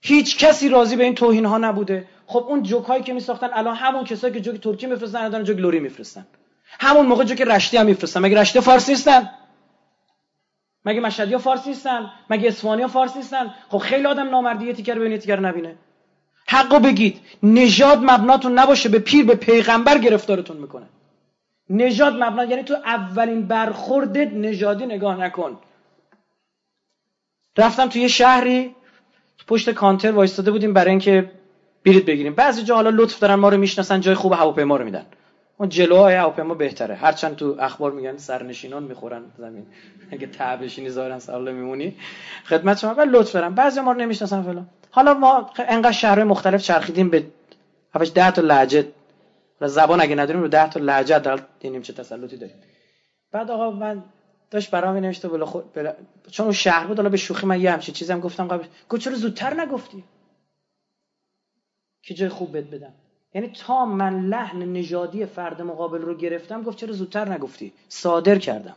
هیچ 0.00 0.38
کسی 0.38 0.68
راضی 0.68 0.96
به 0.96 1.04
این 1.04 1.14
توهین 1.14 1.44
ها 1.44 1.58
نبوده. 1.58 2.06
خب 2.34 2.44
اون 2.48 2.62
جوک 2.62 2.84
هایی 2.84 3.02
که 3.02 3.12
میساختن 3.12 3.48
الان 3.52 3.76
همون 3.76 4.04
کسایی 4.04 4.34
که 4.34 4.40
جوک 4.40 4.60
ترکی 4.60 4.86
میفرستن 4.86 5.18
الان 5.18 5.44
جوک 5.44 5.58
لوری 5.58 5.80
میفرستن. 5.80 6.26
همون 6.80 7.06
موقع 7.06 7.24
جوک 7.24 7.40
رشتی 7.42 7.76
هم 7.76 7.86
میفرستن. 7.86 8.20
مگه 8.20 8.40
رشتی 8.40 8.60
فارسی 8.60 8.92
نیستن؟ 8.92 9.30
مگه 10.84 11.00
مشهدی 11.00 11.32
ها 11.32 11.38
فارسی 11.38 11.68
نیستن؟ 11.68 12.10
مگه 12.30 12.48
اصفهانی 12.48 12.82
ها 12.82 12.88
فارسی 12.88 13.18
نیستن؟ 13.18 13.54
خب 13.68 13.78
خیلی 13.78 14.06
آدم 14.06 14.28
نامردی 14.30 14.72
تیکر 14.72 14.94
ببینه 14.94 15.18
تیکر 15.18 15.40
نبینه. 15.40 15.76
حقو 16.48 16.78
بگید. 16.78 17.20
نژاد 17.42 17.98
مبناتون 18.02 18.58
نباشه 18.58 18.88
به 18.88 18.98
پیر 18.98 19.24
به 19.24 19.34
پیغمبر 19.34 19.98
گرفتارتون 19.98 20.56
می‌کنه. 20.56 20.86
نژاد 21.70 22.14
مبنا 22.22 22.44
یعنی 22.44 22.62
تو 22.62 22.74
اولین 22.74 23.46
برخوردت 23.46 24.32
نژادی 24.32 24.86
نگاه 24.86 25.20
نکن. 25.20 25.58
رفتم 27.58 27.88
تو 27.88 27.98
یه 27.98 28.08
شهری 28.08 28.74
پشت 29.46 29.70
کانتر 29.70 30.12
وایستاده 30.12 30.50
بودیم 30.50 30.72
برای 30.72 30.90
اینکه 30.90 31.30
بلیط 31.84 32.04
بگیریم. 32.04 32.34
بعضی 32.34 32.62
جا 32.62 32.74
حالا 32.74 32.90
لطف 32.90 33.18
دارن 33.18 33.34
ما 33.34 33.48
رو 33.48 33.56
می‌شناسن 33.56 34.00
جای 34.00 34.14
خوب 34.14 34.32
هواپیما 34.32 34.76
رو 34.76 34.84
میدن. 34.84 35.06
اون 35.58 35.68
جلوهای 35.68 36.14
هواپیما 36.14 36.54
بهتره. 36.54 36.94
هرچند 36.94 37.36
تو 37.36 37.56
اخبار 37.58 37.92
میگن 37.92 38.16
سرنشینان 38.16 38.82
می‌خورن 38.82 39.22
زمین. 39.38 39.66
اگه 40.10 40.26
تعبشینی 40.26 40.90
ظاهرا 40.90 41.18
سال 41.18 41.52
میمونی. 41.52 41.96
خدمت 42.44 42.78
شما. 42.78 42.94
ولی 42.94 43.10
لطف 43.10 43.32
دارن 43.32 43.54
بعضی 43.54 43.80
ما 43.80 43.92
رو 43.92 43.98
نمی‌شناسن 43.98 44.42
فلان. 44.42 44.66
حالا 44.90 45.14
ما 45.14 45.50
انقدر 45.58 45.92
شهرهای 45.92 46.24
مختلف 46.24 46.62
چرخیدیم 46.62 47.10
به 47.10 47.24
7 47.94 48.14
ده 48.14 48.30
تا 48.30 48.42
لهجه. 48.42 48.86
زبان 49.60 50.00
اگه 50.00 50.14
نداریم 50.14 50.42
رو 50.42 50.48
10 50.48 50.70
تا 50.70 50.80
لهجه 50.80 51.18
دال 51.18 51.40
دیدیم 51.60 51.82
چه 51.82 51.92
تسلطی 51.92 52.36
داریم. 52.36 52.56
بعد 53.32 53.50
آقا 53.50 53.70
من 53.70 54.02
داشت 54.50 54.70
برام 54.70 54.96
نوشته 54.96 55.28
بلا 55.28 55.46
خود 55.46 55.72
بلا... 55.72 55.92
چون 56.30 56.44
اون 56.44 56.52
شهر 56.52 56.86
بود 56.86 56.96
حالا 56.96 57.08
به 57.08 57.16
شوخی 57.16 57.46
من 57.46 57.60
یه 57.60 57.70
همچین 57.70 57.94
چیزی 57.94 58.14
گفتم 58.14 58.48
قبل 58.48 58.64
گفت 58.88 59.02
چرا 59.02 59.14
زودتر 59.14 59.60
نگفتی؟ 59.60 60.04
که 62.06 62.14
جای 62.14 62.28
خوب 62.28 62.56
بد 62.56 62.70
بدم. 62.70 62.92
یعنی 63.34 63.48
تا 63.48 63.84
من 63.84 64.20
لحن 64.20 64.62
نژادی 64.62 65.26
فرد 65.26 65.62
مقابل 65.62 66.02
رو 66.02 66.14
گرفتم 66.16 66.62
گفت 66.62 66.78
چرا 66.78 66.92
زودتر 66.92 67.28
نگفتی؟ 67.28 67.72
صادر 67.88 68.38
کردم. 68.38 68.76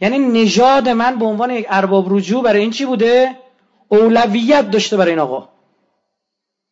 یعنی 0.00 0.18
نژاد 0.18 0.88
من 0.88 1.18
به 1.18 1.24
عنوان 1.24 1.50
یک 1.50 1.66
ارباب 1.68 2.14
رجوع 2.14 2.42
برای 2.42 2.60
این 2.60 2.70
چی 2.70 2.86
بوده؟ 2.86 3.36
اولویت 3.88 4.70
داشته 4.70 4.96
برای 4.96 5.10
این 5.10 5.18
آقا. 5.18 5.48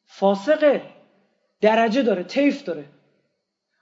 فاسقه. 0.05 0.83
درجه 1.61 2.03
داره 2.03 2.25
تیف 2.25 2.65
داره. 2.65 2.85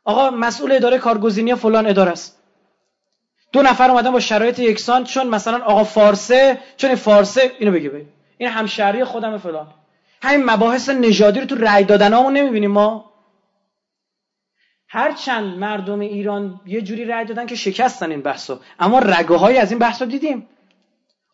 آقا 0.04 0.30
مسئول 0.30 0.72
اداره 0.72 0.98
کارگزینی 0.98 1.54
فلان 1.54 1.86
اداره 1.86 2.10
است. 2.10 2.38
دو 3.52 3.62
نفر 3.62 3.90
اومدن 3.90 4.10
با 4.10 4.20
شرایط 4.20 4.58
یکسان 4.58 5.04
چون 5.04 5.26
مثلا 5.26 5.64
آقا 5.64 5.84
فارسه 5.84 6.58
چون 6.76 6.90
این 6.90 6.98
فارسه 6.98 7.52
اینو 7.58 7.72
بگی 7.72 7.88
بگی 7.88 8.06
این 8.38 8.48
همشهری 8.48 9.04
خودم 9.04 9.38
فلان. 9.38 9.66
همین 10.22 10.44
مباحث 10.44 10.88
نژادی 10.88 11.40
رو 11.40 11.46
تو 11.46 11.54
رأی 11.54 11.84
دادنامون 11.84 12.32
نمی‌بینیم 12.32 12.70
ما. 12.70 13.12
هر 14.88 15.12
چند 15.12 15.58
مردم 15.58 16.00
ایران 16.00 16.60
یه 16.66 16.82
جوری 16.82 17.04
رأی 17.04 17.24
دادن 17.24 17.46
که 17.46 17.54
شکستن 17.54 18.10
این 18.10 18.22
بحثو. 18.22 18.60
اما 18.78 18.98
رگه 18.98 19.60
از 19.60 19.70
این 19.70 19.78
بحثو 19.78 20.04
دیدیم. 20.04 20.48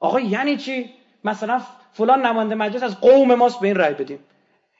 آقا 0.00 0.20
یعنی 0.20 0.56
چی؟ 0.56 0.90
مثلا 1.24 1.62
فلان 1.92 2.26
نماینده 2.26 2.54
مجلس 2.54 2.82
از 2.82 3.00
قوم 3.00 3.34
ماست 3.34 3.60
به 3.60 3.66
این 3.66 3.76
رأی 3.76 3.94
بدیم. 3.94 4.18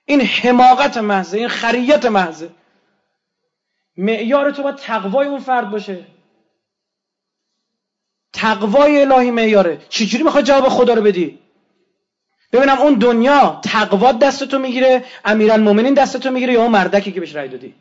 این 0.04 0.20
حماقت 0.20 0.96
محضه 0.96 1.38
این 1.38 1.48
خریت 1.48 2.06
محضه. 2.06 2.50
معیار 3.96 4.50
تو 4.50 4.62
باید 4.62 4.76
تقوای 4.76 5.26
اون 5.26 5.38
فرد 5.38 5.70
باشه. 5.70 6.06
تقوای 8.32 9.00
الهی 9.00 9.30
معیاره. 9.30 9.78
چجوری 9.88 10.24
می‌خوای 10.24 10.42
جواب 10.42 10.68
خدا 10.68 10.94
رو 10.94 11.02
بدی؟ 11.02 11.43
ببینم 12.54 12.78
اون 12.78 12.94
دنیا 12.94 13.60
تقوا 13.64 14.12
دستتو 14.12 14.58
می‌گیره 14.58 15.02
امیرالمومنین 15.24 15.94
دستتو 15.94 16.30
می‌گیره 16.30 16.52
یا 16.52 16.62
اون 16.62 16.70
مردکی 16.70 17.12
که 17.12 17.20
بهش 17.20 17.34
رای 17.34 17.48
دادی؟ 17.48 17.74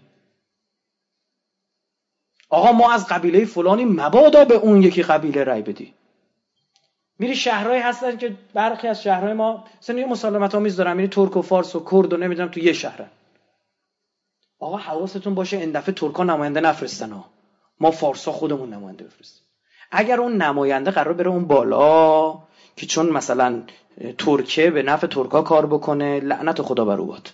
آقا 2.50 2.72
ما 2.72 2.92
از 2.92 3.08
قبیله 3.08 3.46
فلانی 3.46 3.86
مبادا 3.86 4.46
به 4.46 4.54
اون 4.54 4.82
یکی 4.82 5.04
قبیله 5.04 5.44
رای 5.44 5.62
بدی. 5.62 5.94
میری 7.20 7.36
شهرهایی 7.36 7.82
هستن 7.82 8.18
که 8.18 8.36
برخی 8.54 8.88
از 8.88 9.04
شهرهای 9.04 9.34
ما 9.34 9.64
مثلا 9.82 10.00
یه 10.00 10.06
مسالمت 10.06 10.56
آمیز 10.56 10.76
دارن 10.76 10.96
میری 10.96 11.08
ترک 11.08 11.38
و 11.38 11.42
فارس 11.42 11.76
و 11.76 11.84
کرد 11.92 12.14
و 12.14 12.18
نمی‌دونم 12.18 12.50
تو 12.50 12.60
یه 12.60 12.74
شهرن 12.74 13.10
آقا 14.60 14.78
حواستون 14.78 15.36
باشه 15.36 15.58
این 15.58 15.72
دفعه 15.72 15.96
ترکا 15.96 16.24
نماینده 16.24 16.60
نفرستن 16.60 17.12
ها. 17.12 17.26
ما 17.80 17.92
فارسا 17.92 18.32
خودمون 18.32 18.74
نماینده 18.74 19.04
بفرستیم. 19.04 19.44
اگر 19.92 20.22
اون 20.22 20.42
نماینده 20.42 20.92
قرار 20.92 21.14
بره 21.14 21.30
اون 21.30 21.48
بالا 21.48 22.40
که 22.76 22.86
چون 22.86 23.10
مثلا 23.10 23.62
ترکه 24.18 24.72
به 24.72 24.84
نفع 24.84 25.08
ترکا 25.08 25.42
کار 25.42 25.66
بکنه 25.66 26.20
لعنت 26.20 26.62
خدا 26.62 26.86
بر 26.86 26.98
او 26.98 27.06
باد. 27.06 27.30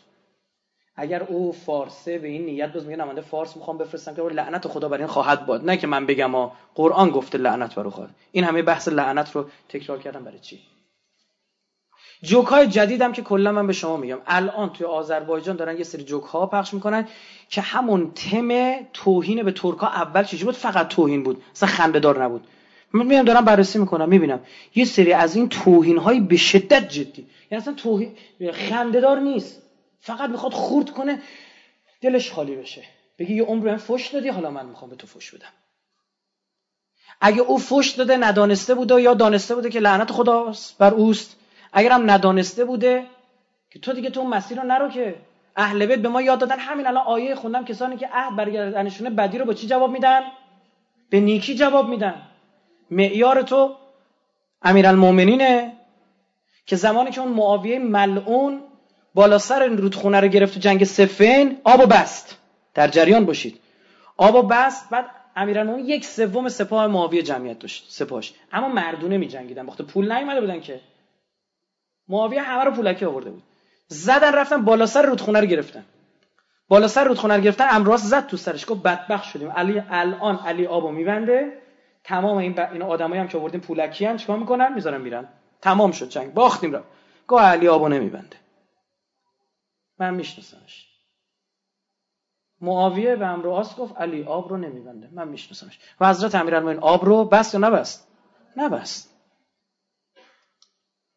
اگر 0.95 1.23
او 1.23 1.51
فارسه 1.51 2.19
به 2.19 2.27
این 2.27 2.45
نیت 2.45 2.73
باز 2.73 2.85
میگه 2.85 2.97
نماینده 2.97 3.21
فارس 3.21 3.57
می‌خوام 3.57 3.77
بفرستم 3.77 4.15
که 4.15 4.21
لعنت 4.21 4.67
خدا 4.67 4.89
بر 4.89 4.97
این 4.97 5.07
خواهد 5.07 5.45
باد. 5.45 5.65
نه 5.65 5.77
که 5.77 5.87
من 5.87 6.05
بگم 6.05 6.31
ها 6.31 6.51
قرآن 6.75 7.09
گفته 7.09 7.37
لعنت 7.37 7.75
بر 7.75 7.83
او 7.83 7.91
خواهد. 7.91 8.09
این 8.31 8.43
همه 8.43 8.61
بحث 8.61 8.87
لعنت 8.87 9.35
رو 9.35 9.45
تکرار 9.69 9.99
کردم 9.99 10.23
برای 10.23 10.39
چی؟ 10.39 10.59
جوک 12.23 12.47
های 12.47 12.67
جدیدم 12.67 13.11
که 13.11 13.21
کلا 13.21 13.51
من 13.51 13.67
به 13.67 13.73
شما 13.73 13.97
میگم. 13.97 14.17
الان 14.27 14.69
توی 14.69 14.87
آذربایجان 14.87 15.55
دارن 15.55 15.77
یه 15.77 15.83
سری 15.83 16.03
جوک 16.03 16.23
ها 16.23 16.45
پخش 16.45 16.73
می‌کنن 16.73 17.07
که 17.49 17.61
همون 17.61 18.11
تم 18.11 18.79
توهین 18.93 19.43
به 19.43 19.51
ترکا 19.51 19.87
اول 19.87 20.23
چیزی 20.23 20.43
بود؟ 20.45 20.55
فقط 20.55 20.87
توهین 20.87 21.23
بود. 21.23 21.43
اصلا 21.51 21.69
خنده‌دار 21.69 22.23
نبود. 22.23 22.47
من 22.93 23.05
میام 23.05 23.25
دارم 23.25 23.45
بررسی 23.45 23.79
می‌کنم 23.79 24.09
می‌بینم. 24.09 24.39
یه 24.75 24.85
سری 24.85 25.13
از 25.13 25.35
این 25.35 25.49
توهین 25.49 25.97
های 25.97 26.19
به 26.19 26.37
شدت 26.37 26.89
جدی. 26.89 27.27
یعنی 27.51 27.61
اصلا 27.61 27.73
توهین 27.73 28.15
خنده‌دار 28.53 29.19
نیست. 29.19 29.61
فقط 29.99 30.29
می‌خواد 30.29 30.53
خورد 30.53 30.89
کنه 30.89 31.19
دلش 32.01 32.31
خالی 32.31 32.55
بشه. 32.55 32.83
بگی 33.19 33.35
یه 33.35 33.43
عمر 33.43 33.71
من 33.71 33.77
فش 33.77 34.07
دادی 34.07 34.27
حالا 34.29 34.51
من 34.51 34.65
می‌خوام 34.65 34.89
به 34.89 34.95
تو 34.95 35.07
فش 35.07 35.31
بدم. 35.31 35.49
اگه 37.21 37.41
او 37.41 37.57
فش 37.57 37.89
داده 37.89 38.17
ندانسته 38.17 38.75
بوده 38.75 39.01
یا 39.01 39.13
دانسته 39.13 39.55
بوده 39.55 39.69
که 39.69 39.79
لعنت 39.79 40.11
خدا 40.11 40.53
بر 40.79 40.93
اوست 40.93 41.35
اگرم 41.73 42.11
ندانسته 42.11 42.65
بوده 42.65 43.05
که 43.71 43.79
تو 43.79 43.93
دیگه 43.93 44.09
تو 44.09 44.19
اون 44.19 44.29
مسیر 44.29 44.61
رو 44.61 44.67
نرو 44.67 44.89
که 44.89 45.15
اهل 45.55 45.85
بیت 45.85 45.99
به 45.99 46.09
ما 46.09 46.21
یاد 46.21 46.39
دادن. 46.39 46.59
همین 46.59 46.87
الان 46.87 47.03
آیه 47.03 47.35
خوندم 47.35 47.65
کسانی 47.65 47.97
که 47.97 48.09
عهد 48.13 48.35
برگردنشونه 48.35 49.09
بدی 49.09 49.37
رو 49.37 49.45
با 49.45 49.53
چی 49.53 49.67
جواب 49.67 49.91
میدن؟ 49.91 50.21
به 51.09 51.19
نیکی 51.19 51.55
جواب 51.55 51.89
میدن. 51.89 52.28
معیار 52.91 53.41
تو 53.41 53.75
امیرالمومنینه 54.61 55.73
که 56.65 56.75
زمانی 56.75 57.11
که 57.11 57.21
اون 57.21 57.31
معاویه 57.31 57.79
ملعون 57.79 58.61
بالا 59.13 59.37
سر 59.37 59.67
رودخونه 59.67 60.19
رو 60.19 60.27
گرفت 60.27 60.53
تو 60.53 60.59
جنگ 60.59 60.83
سفین 60.83 61.57
آب 61.63 61.79
و 61.79 61.85
بست. 61.85 62.37
در 62.73 62.87
جریان 62.87 63.25
باشید. 63.25 63.59
آب 64.17 64.35
و 64.35 64.41
بست 64.41 64.89
بعد 64.89 65.05
امیرالمومنین 65.35 65.85
یک 65.85 66.05
سوم 66.05 66.49
سپاه 66.49 66.87
معاویه 66.87 67.23
جمعیت 67.23 67.59
داشت 67.59 67.85
سپاهش. 67.89 68.33
اما 68.51 68.67
مردونه 68.69 69.17
می 69.17 69.27
جنگیدن 69.27 69.65
وقتی 69.65 69.83
پول 69.83 70.11
نیومده 70.11 70.41
بودن 70.41 70.59
که. 70.59 70.79
معاویه 72.07 72.41
همه 72.41 72.63
رو 72.63 72.71
پولکی 72.71 73.05
آورده 73.05 73.29
بود. 73.29 73.43
زدن 73.87 74.33
رفتن 74.33 74.65
بالا 74.65 74.85
سر 74.85 75.01
رودخونه 75.01 75.39
رو 75.39 75.45
گرفتن. 75.45 75.85
بالا 76.67 76.87
سر 76.87 77.03
رودخونه 77.03 77.35
رو 77.35 77.41
گرفتن 77.41 77.67
امراض 77.69 78.01
زد 78.01 78.27
تو 78.27 78.37
سرش. 78.37 78.69
گفت 78.69 78.83
بدبخت 78.83 79.23
شدیم. 79.23 79.51
علی 79.51 79.83
الان 79.89 80.39
علی 80.45 80.65
آبو 80.65 80.91
میبنده. 80.91 81.51
تمام 82.03 82.37
این 82.37 82.53
ب... 82.53 82.59
این 82.59 82.81
آدمایی 82.81 83.21
هم 83.21 83.27
که 83.27 83.37
آوردیم 83.37 83.61
پولکی 83.61 84.05
هم 84.05 84.17
چیکار 84.17 84.39
می‌کنن؟ 84.39 84.73
می‌ذارن 84.73 85.01
میرن. 85.01 85.27
تمام 85.61 85.91
شد 85.91 86.09
جنگ. 86.09 86.33
باختیم 86.33 86.71
رو 86.71 86.83
گفت 87.27 87.43
علی 87.43 87.67
آبو 87.67 87.87
نمیبنده. 87.87 88.37
من 89.99 90.13
میشناسمش. 90.13 90.87
معاویه 92.61 93.15
به 93.15 93.27
امر 93.27 93.47
آس 93.47 93.75
گفت 93.75 93.97
علی 93.97 94.23
آب 94.23 94.49
رو 94.49 94.57
نمیبنده. 94.57 95.09
من 95.11 95.27
میشناسمش. 95.27 95.79
و 95.99 96.09
حضرت 96.09 96.35
امیرالمومنین 96.35 96.79
آب 96.79 97.05
رو 97.05 97.25
بست 97.25 97.53
یا 97.53 97.59
نبست؟ 97.59 98.07
نبست. 98.57 99.15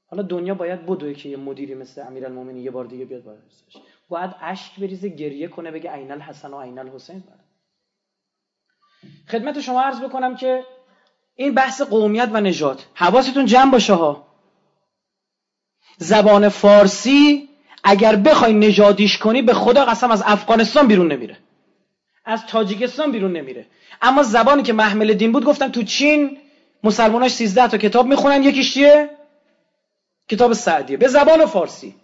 حالا 0.06 0.22
دنیا 0.22 0.54
باید 0.54 0.86
بدوه 0.86 1.14
که 1.14 1.28
یه 1.28 1.36
مدیری 1.36 1.74
مثل 1.74 2.06
امیرالمومنین 2.06 2.64
یه 2.64 2.70
بار 2.70 2.84
دیگه 2.84 3.04
بیاد 3.04 3.40
باید 4.08 4.34
اشک 4.40 4.80
بریزه 4.80 5.08
گریه 5.08 5.48
کنه 5.48 5.70
بگه 5.70 5.90
عین 5.90 6.10
الحسن 6.10 6.54
و 6.54 6.60
عین 6.60 6.78
الحسین 6.78 7.22
خدمت 9.30 9.60
شما 9.60 9.82
عرض 9.82 10.00
بکنم 10.00 10.36
که 10.36 10.64
این 11.36 11.54
بحث 11.54 11.80
قومیت 11.82 12.28
و 12.32 12.40
نژاد 12.40 12.82
حواستون 12.94 13.46
جمع 13.46 13.70
باشه 13.70 13.94
ها. 13.94 14.26
زبان 15.98 16.48
فارسی 16.48 17.48
اگر 17.84 18.16
بخوای 18.16 18.52
نژادیش 18.52 19.18
کنی 19.18 19.42
به 19.42 19.54
خدا 19.54 19.84
قسم 19.84 20.10
از 20.10 20.22
افغانستان 20.26 20.86
بیرون 20.86 21.12
نمیره. 21.12 21.38
از 22.24 22.46
تاجیکستان 22.46 23.12
بیرون 23.12 23.32
نمیره. 23.32 23.66
اما 24.02 24.22
زبانی 24.22 24.62
که 24.62 24.72
محمل 24.72 25.14
دین 25.14 25.32
بود 25.32 25.44
گفتم 25.44 25.68
تو 25.68 25.82
چین 25.82 26.38
مسلماناش 26.84 27.30
13 27.30 27.68
تا 27.68 27.78
کتاب 27.78 28.06
می‌خونن 28.06 28.42
یکیش 28.42 28.74
چیه؟ 28.74 29.10
کتاب 30.28 30.52
سعدیه. 30.52 30.96
به 30.96 31.08
زبان 31.08 31.46
فارسی. 31.46 31.94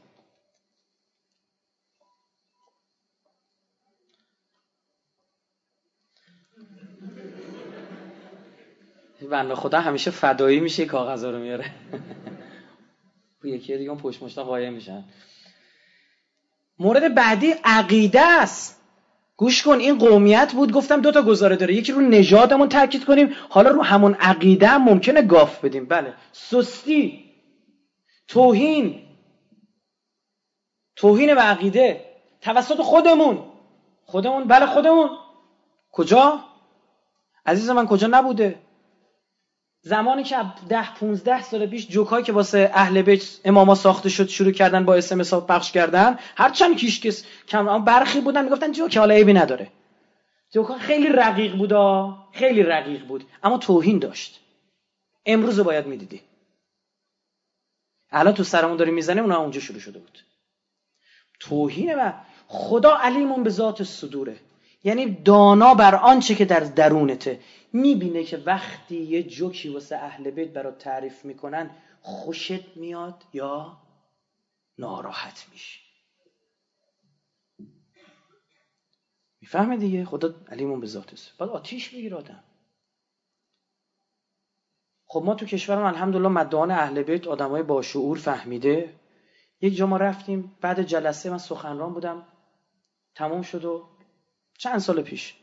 بنده 9.26 9.54
خدا 9.54 9.80
همیشه 9.80 10.10
فدایی 10.10 10.60
میشه 10.60 10.86
کاغذا 10.86 11.30
رو 11.30 11.38
میاره. 11.38 11.70
یکی 13.44 13.76
دیگه 13.78 13.90
اون 13.90 13.98
پشت 13.98 14.22
مشتا 14.22 14.44
قایم 14.44 14.72
میشن. 14.72 15.04
مورد 16.78 17.14
بعدی 17.14 17.54
عقیده 17.64 18.20
است. 18.20 18.80
گوش 19.36 19.62
کن 19.62 19.78
این 19.78 19.98
قومیت 19.98 20.52
بود 20.54 20.72
گفتم 20.72 21.00
دو 21.00 21.12
تا 21.12 21.22
گزاره 21.22 21.56
داره. 21.56 21.74
یکی 21.74 21.92
رو 21.92 22.00
نژادمون 22.00 22.68
تاکید 22.68 23.04
کنیم 23.04 23.34
حالا 23.48 23.70
رو 23.70 23.82
همون 23.82 24.14
عقیده 24.14 24.68
هم 24.68 24.84
ممکنه 24.84 25.22
گاف 25.22 25.64
بدیم. 25.64 25.86
بله. 25.86 26.14
سستی 26.32 27.24
توهین. 28.28 29.02
توهین 30.96 31.34
به 31.34 31.40
عقیده. 31.40 32.04
توسط 32.40 32.82
خودمون. 32.82 33.44
خودمون 34.04 34.44
بله 34.44 34.66
خودمون. 34.66 35.10
کجا؟ 35.92 36.44
عزیز 37.46 37.70
من 37.70 37.86
کجا 37.86 38.06
نبوده؟ 38.06 38.67
زمانی 39.82 40.24
که 40.24 40.36
ده 40.68 40.94
15 40.94 41.42
سال 41.42 41.66
پیش 41.66 41.88
جوکایی 41.88 42.24
که 42.24 42.32
واسه 42.32 42.70
اهل 42.74 43.02
بیت 43.02 43.40
اماما 43.44 43.74
ساخته 43.74 44.08
شد 44.08 44.28
شروع 44.28 44.52
کردن 44.52 44.84
با 44.84 44.94
اسم 44.94 45.20
حساب 45.20 45.46
پخش 45.46 45.72
کردن 45.72 46.18
هرچند 46.36 46.76
کیش 46.76 47.00
کس 47.00 47.24
کم 47.48 47.84
برخی 47.84 48.20
بودن 48.20 48.44
می‌گفتن 48.44 48.72
جوک 48.72 48.96
حالا 48.96 49.14
عیبی 49.14 49.32
نداره. 49.32 49.70
جوکا 50.52 50.78
خیلی 50.78 51.08
رقیق 51.08 51.56
بودا 51.56 52.16
خیلی 52.32 52.62
رقیق 52.62 53.06
بود. 53.06 53.24
اما 53.42 53.58
توهین 53.58 53.98
داشت. 53.98 54.40
امروز 55.26 55.60
باید 55.60 55.86
می‌دیدی. 55.86 56.22
الان 58.10 58.34
تو 58.34 58.44
سرمون 58.44 58.76
داریم 58.76 58.94
می‌زنیم 58.94 59.22
اونها 59.22 59.38
اونجا 59.38 59.60
شروع 59.60 59.80
شده 59.80 59.98
بود. 59.98 60.18
توهین 61.40 61.94
و 61.94 62.12
خدا 62.46 62.96
علیمون 62.96 63.42
به 63.42 63.50
ذات 63.50 63.82
صدوره. 63.82 64.36
یعنی 64.84 65.22
دانا 65.22 65.74
بر 65.74 65.94
آنچه 65.94 66.34
که 66.34 66.44
در 66.44 66.60
درونته. 66.60 67.40
می‌بینه 67.72 68.24
که 68.24 68.36
وقتی 68.36 68.96
یه 68.96 69.22
جوکی 69.22 69.68
واسه 69.68 69.96
اهل 69.96 70.30
بیت 70.30 70.48
برات 70.48 70.78
تعریف 70.78 71.24
می‌کنن 71.24 71.70
خوشت 72.02 72.76
میاد 72.76 73.24
یا 73.32 73.76
ناراحت 74.78 75.46
میشی؟ 75.52 75.80
می‌فهمه 79.40 79.76
دیگه؟ 79.76 80.04
خدا 80.04 80.34
علیمون 80.48 80.80
به 80.80 80.86
ذات 80.86 81.32
بعد 81.38 81.48
آتیش 81.48 81.88
بگیر 81.88 82.14
آدم. 82.14 82.44
خب 85.06 85.22
ما 85.24 85.34
تو 85.34 85.46
کشورم 85.46 85.84
الحمدلله 85.84 86.28
مدعان 86.28 86.70
اهل 86.70 87.02
بیت 87.02 87.26
آدمای 87.26 87.62
با 87.62 87.82
شعور 87.82 88.18
فهمیده. 88.18 88.94
یک 89.60 89.76
جا 89.76 89.86
ما 89.86 89.96
رفتیم 89.96 90.56
بعد 90.60 90.82
جلسه 90.82 91.30
من 91.30 91.38
سخنران 91.38 91.94
بودم. 91.94 92.26
تمام 93.14 93.42
شد 93.42 93.64
و 93.64 93.88
چند 94.58 94.78
سال 94.78 95.02
پیش. 95.02 95.34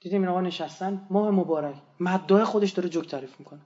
دیدیم 0.00 0.20
این 0.22 0.30
آقا 0.30 0.40
نشستن. 0.40 1.06
ماه 1.10 1.30
مبارک. 1.30 1.76
مدعای 2.00 2.44
خودش 2.44 2.70
داره 2.70 2.88
جوک 2.88 3.08
تعریف 3.08 3.40
می‌کنه. 3.40 3.62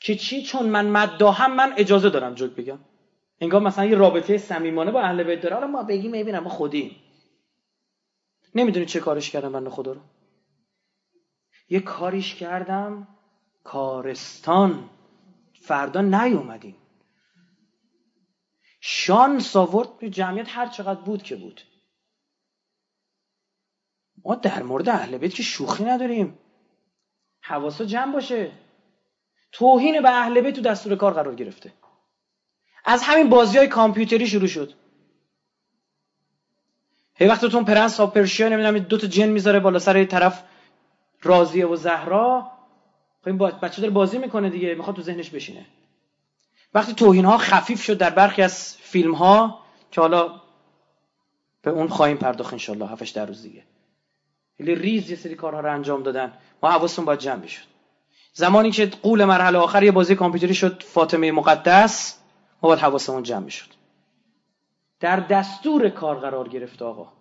که 0.00 0.14
چی؟ 0.14 0.42
چون 0.42 0.66
من 0.66 0.88
مدعا 0.90 1.48
من 1.48 1.74
اجازه 1.76 2.10
دارم 2.10 2.34
جوک 2.34 2.50
بگم. 2.52 2.80
انگار 3.40 3.60
مثلا 3.60 3.84
یه 3.84 3.94
رابطه 3.96 4.38
صمیمانه 4.38 4.90
با 4.90 5.02
اهل 5.02 5.22
بیت 5.22 5.40
داره. 5.40 5.54
حالا 5.54 5.66
ما 5.66 5.82
بگیم 5.82 6.10
می‌بینم 6.10 6.42
ما 6.42 6.50
خودیم. 6.50 6.96
نمی‌دونی 8.54 8.86
چه 8.86 9.00
کارش 9.00 9.30
کردم 9.30 9.52
بنده 9.52 9.70
خدا 9.70 9.92
رو. 9.92 10.00
یه 11.70 11.80
کاریش 11.80 12.34
کردم. 12.34 13.08
کارستان. 13.64 14.90
فردا 15.62 16.00
نیومدیم. 16.00 16.76
شانس 18.80 19.56
آورد 19.56 20.04
جمعیت 20.04 20.46
هر 20.48 20.66
چقدر 20.66 21.00
بود 21.00 21.22
که 21.22 21.36
بود. 21.36 21.60
ما 24.24 24.34
در 24.34 24.62
مورد 24.62 24.88
اهل 24.88 25.18
بیت 25.18 25.34
که 25.34 25.42
شوخی 25.42 25.84
نداریم. 25.84 26.38
حواسا 27.40 27.84
جمع 27.84 28.12
باشه. 28.12 28.52
توهین 29.52 30.02
به 30.02 30.10
اهل 30.10 30.40
بیت 30.40 30.54
تو 30.54 30.60
دستور 30.60 30.96
کار 30.96 31.12
قرار 31.12 31.34
گرفته. 31.34 31.72
از 32.84 33.02
همین 33.02 33.28
بازی 33.28 33.58
های 33.58 33.68
کامپیوتری 33.68 34.26
شروع 34.26 34.46
شد. 34.46 34.72
هی 37.14 37.26
وقتتون 37.26 37.64
پرنس 37.64 38.00
ها 38.00 38.06
پرشیا 38.06 38.48
نمی‌دونم 38.48 38.78
دو 38.78 38.98
تا 38.98 39.06
جن 39.06 39.28
می‌ذاره 39.28 39.60
بالا 39.60 39.78
سر 39.78 40.04
طرف 40.04 40.44
راضیه 41.22 41.66
و 41.66 41.76
زهرا. 41.76 42.50
خب 43.20 43.28
این 43.28 43.38
بچه 43.38 43.82
داره 43.82 43.94
بازی 43.94 44.18
می‌کنه 44.18 44.50
دیگه 44.50 44.74
می‌خواد 44.74 44.96
تو 44.96 45.02
ذهنش 45.02 45.30
بشینه. 45.30 45.66
وقتی 46.74 46.94
توهین 46.94 47.24
ها 47.24 47.38
خفیف 47.38 47.82
شد 47.82 47.98
در 47.98 48.10
برخی 48.10 48.42
از 48.42 48.76
فیلم 48.76 49.14
ها 49.14 49.60
که 49.90 50.00
حالا 50.00 50.40
به 51.62 51.70
اون 51.70 51.88
خواهیم 51.88 52.16
پرداخت 52.16 52.52
انشالله 52.52 52.88
هفتش 52.88 53.10
در 53.10 53.26
روز 53.26 53.42
دیگه. 53.42 53.62
خیلی 54.56 54.74
ریز 54.74 55.10
یه 55.10 55.16
سری 55.16 55.34
کارها 55.34 55.60
رو 55.60 55.74
انجام 55.74 56.02
دادن. 56.02 56.32
ما 56.62 56.70
حواستون 56.70 57.04
باید 57.04 57.18
جمع 57.18 57.42
بشد 57.42 57.64
زمانی 58.32 58.70
که 58.70 58.86
قول 58.86 59.24
مرحله 59.24 59.58
آخر 59.58 59.82
یه 59.82 59.92
بازی 59.92 60.14
کامپیوتری 60.14 60.54
شد 60.54 60.82
فاطمه 60.82 61.32
مقدس 61.32 62.18
ما 62.62 62.68
باید 62.68 62.80
حواسمون 62.80 63.22
جمع 63.22 63.46
بشد 63.46 63.68
در 65.00 65.20
دستور 65.20 65.88
کار 65.88 66.18
قرار 66.18 66.48
گرفت 66.48 66.82
آقا. 66.82 67.12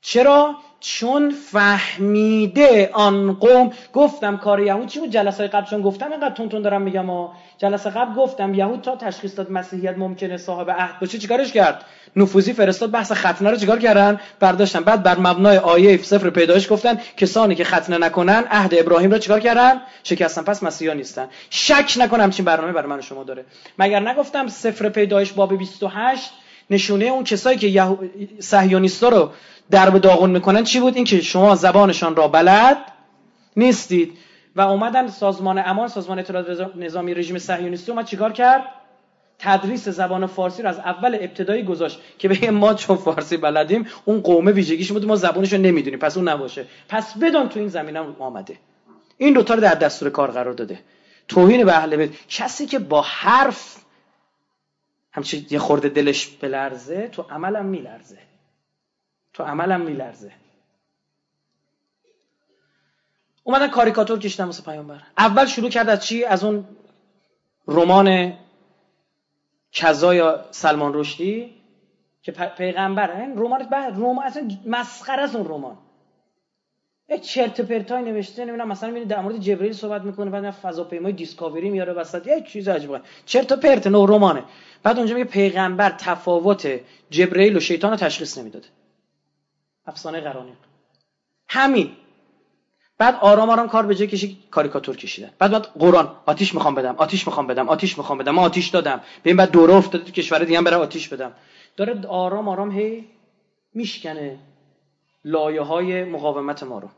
چرا؟ 0.00 0.56
چون 0.80 1.30
فهمیده 1.30 2.90
آن 2.92 3.32
قوم 3.32 3.72
گفتم 3.92 4.36
کار 4.36 4.60
یهود 4.60 4.88
چی 4.88 5.00
بود؟ 5.00 5.10
جلسه 5.10 5.46
قبل 5.46 5.66
چون 5.66 5.82
گفتم 5.82 6.10
اینقدر 6.10 6.34
تون 6.34 6.48
تون 6.48 6.62
دارم 6.62 6.82
میگم 6.82 7.28
جلسه 7.58 7.90
قبل 7.90 8.14
گفتم 8.14 8.54
یهود 8.54 8.80
تا 8.80 8.96
تشخیص 8.96 9.36
داد 9.36 9.50
مسیحیت 9.50 9.98
ممکنه 9.98 10.36
صاحب 10.36 10.70
عهد 10.70 11.00
باشه 11.00 11.18
چیکارش 11.18 11.52
کرد؟ 11.52 11.84
نفوذی 12.16 12.52
فرستاد 12.52 12.90
بحث 12.90 13.12
ختنه 13.12 13.50
رو 13.50 13.56
چیکار 13.56 13.78
کردن؟ 13.78 14.20
برداشتن. 14.40 14.80
بعد 14.80 15.02
بر 15.02 15.18
مبنای 15.18 15.56
آیه 15.56 16.02
سفر 16.02 16.30
پیدایش 16.30 16.72
گفتن 16.72 16.98
کسانی 17.16 17.54
که 17.54 17.64
ختنه 17.64 17.98
نکنن 17.98 18.44
عهد 18.50 18.74
ابراهیم 18.74 19.10
رو 19.10 19.18
چیکار 19.18 19.40
کردن؟ 19.40 19.80
شکستن. 20.02 20.42
پس 20.42 20.62
مسیحا 20.62 20.94
نیستن. 20.94 21.28
شک 21.50 21.94
نکنم 21.98 22.22
همچین 22.22 22.44
برنامه 22.44 22.72
برای 22.72 22.88
من 22.88 23.00
شما 23.00 23.24
داره. 23.24 23.44
مگر 23.78 24.00
نگفتم 24.08 24.46
سفر 24.46 24.88
پیدایش 24.88 25.32
باب 25.32 25.58
28 25.58 26.32
نشونه 26.70 27.04
اون 27.04 27.24
کسایی 27.24 27.58
که 27.58 27.98
صهیونیستا 28.38 29.08
رو 29.08 29.30
در 29.70 29.90
به 29.90 29.98
داغون 29.98 30.30
می‌کنن 30.30 30.64
چی 30.64 30.80
بود؟ 30.80 30.96
اینکه 30.96 31.20
شما 31.20 31.54
زبانشان 31.54 32.16
را 32.16 32.28
بلد 32.28 32.76
نیستید. 33.56 34.12
و 34.56 34.60
اومدن 34.60 35.08
سازمان 35.08 35.58
امان 35.58 35.88
سازمان 35.88 36.18
اطلاعات 36.18 36.76
نظامی 36.76 37.14
رژیم 37.14 37.38
صهیونیستی 37.38 37.92
اومد 37.92 38.06
چیکار 38.06 38.32
کرد؟ 38.32 38.62
تدریس 39.38 39.88
زبان 39.88 40.26
فارسی 40.26 40.62
رو 40.62 40.68
از 40.68 40.78
اول 40.78 41.14
ابتدایی 41.14 41.62
گذاشت 41.62 42.00
که 42.18 42.28
بگه 42.28 42.50
ما 42.50 42.74
چون 42.74 42.96
فارسی 42.96 43.36
بلدیم 43.36 43.86
اون 44.04 44.20
قومه 44.20 44.52
ویژگیش 44.52 44.92
بود 44.92 45.06
ما 45.06 45.16
زبانش 45.16 45.52
رو 45.52 45.58
نمی‌دونیم 45.58 45.98
پس 45.98 46.16
اون 46.16 46.28
نباشه. 46.28 46.64
پس 46.88 47.18
بدان 47.18 47.48
تو 47.48 47.60
این 47.60 47.68
زمینه 47.68 48.00
آمده 48.18 48.56
این 49.18 49.34
دوتا 49.34 49.54
رو 49.54 49.60
در 49.60 49.74
دستور 49.74 50.10
کار 50.10 50.30
قرار 50.30 50.52
داده. 50.52 50.78
توهین 51.28 51.64
به 51.64 51.76
اهل 51.76 51.96
بیت. 51.96 52.10
کسی 52.28 52.66
که 52.66 52.78
با 52.78 53.02
حرف 53.02 53.76
همچی 55.12 55.46
یه 55.50 55.58
خورده 55.58 55.88
دلش 55.88 56.26
بلرزه 56.26 57.08
تو 57.08 57.22
عملم 57.22 57.66
میلرزه. 57.66 58.18
تو 59.32 59.42
عملم 59.42 59.80
میلرزه. 59.80 60.32
اومدن 63.44 63.68
کاریکاتور 63.68 64.18
کشیدن 64.18 64.44
واسه 64.44 64.62
پیامبر. 64.62 65.02
اول 65.18 65.46
شروع 65.46 65.70
کرد 65.70 65.88
از 65.88 66.04
چی؟ 66.04 66.24
از 66.24 66.44
اون 66.44 66.64
رمان 67.68 68.38
کذا 69.72 70.14
یا 70.14 70.44
سلمان 70.50 70.94
رشدی 70.94 71.54
که 72.22 72.32
پیغمبر 72.32 73.20
این 73.20 73.38
رمان 73.38 73.62
بعد 73.62 73.92
رمان 73.92 74.18
اصلا 74.18 74.48
مسخره 74.66 75.22
از 75.22 75.36
اون 75.36 75.48
رمان. 75.48 75.78
یه 77.08 77.18
چرت 77.18 77.60
پرتای 77.60 78.02
نوشته 78.02 78.44
نمی‌دونم 78.44 78.68
مثلا 78.68 78.88
می‌بینید 78.88 79.08
در 79.08 79.20
مورد 79.20 79.36
جبرئیل 79.36 79.72
صحبت 79.72 80.02
می‌کنه 80.02 80.30
بعد 80.30 80.50
فضاپیمای 80.50 81.12
دیسکاوری 81.12 81.70
میاره 81.70 81.92
وسط 81.92 82.26
یه 82.26 82.40
چیز 82.40 82.68
عجیبه. 82.68 83.00
چرت 83.26 83.52
پرت 83.52 83.86
نو 83.86 84.06
رمانه. 84.06 84.44
بعد 84.82 84.98
اونجا 84.98 85.14
میگه 85.14 85.24
پیغمبر 85.24 85.90
تفاوت 85.90 86.80
جبرئیل 87.10 87.56
و 87.56 87.60
شیطان 87.60 87.90
رو 87.90 87.96
تشخیص 87.96 88.38
نمی‌داده 88.38 88.68
افسانه 89.86 90.20
قرانیق 90.20 90.56
همین. 91.48 91.96
بعد 92.98 93.14
آرام 93.20 93.50
آرام 93.50 93.68
کار 93.68 93.86
به 93.86 93.94
جای 93.94 94.06
کشی 94.06 94.38
کاریکاتور 94.50 94.96
کشیدن. 94.96 95.30
بعد 95.38 95.50
بعد 95.50 95.62
قرآن 95.62 96.16
آتیش 96.26 96.54
می‌خوام 96.54 96.74
بدم 96.74 96.94
آتیش 96.96 97.26
می‌خوام 97.26 97.46
بدم 97.46 97.68
آتیش 97.68 97.98
می‌خوام 97.98 98.18
بدم 98.18 98.30
ما 98.34 98.42
آتیش 98.42 98.68
دادم. 98.68 99.00
ببین 99.24 99.36
بعد 99.36 99.50
دوره 99.50 99.74
افتاد 99.74 100.04
تو 100.04 100.12
کشور 100.12 100.38
دیگه 100.38 100.60
برای 100.60 100.80
آتیش 100.80 101.08
بدم. 101.08 101.32
داره 101.76 102.06
آرام 102.06 102.48
آرام 102.48 102.70
هی 102.70 103.04
میشکنه 103.74 104.38
لایه 105.24 105.60
های 105.60 106.04
مقاومت 106.04 106.62
ما 106.62 106.78
رو. 106.78 106.88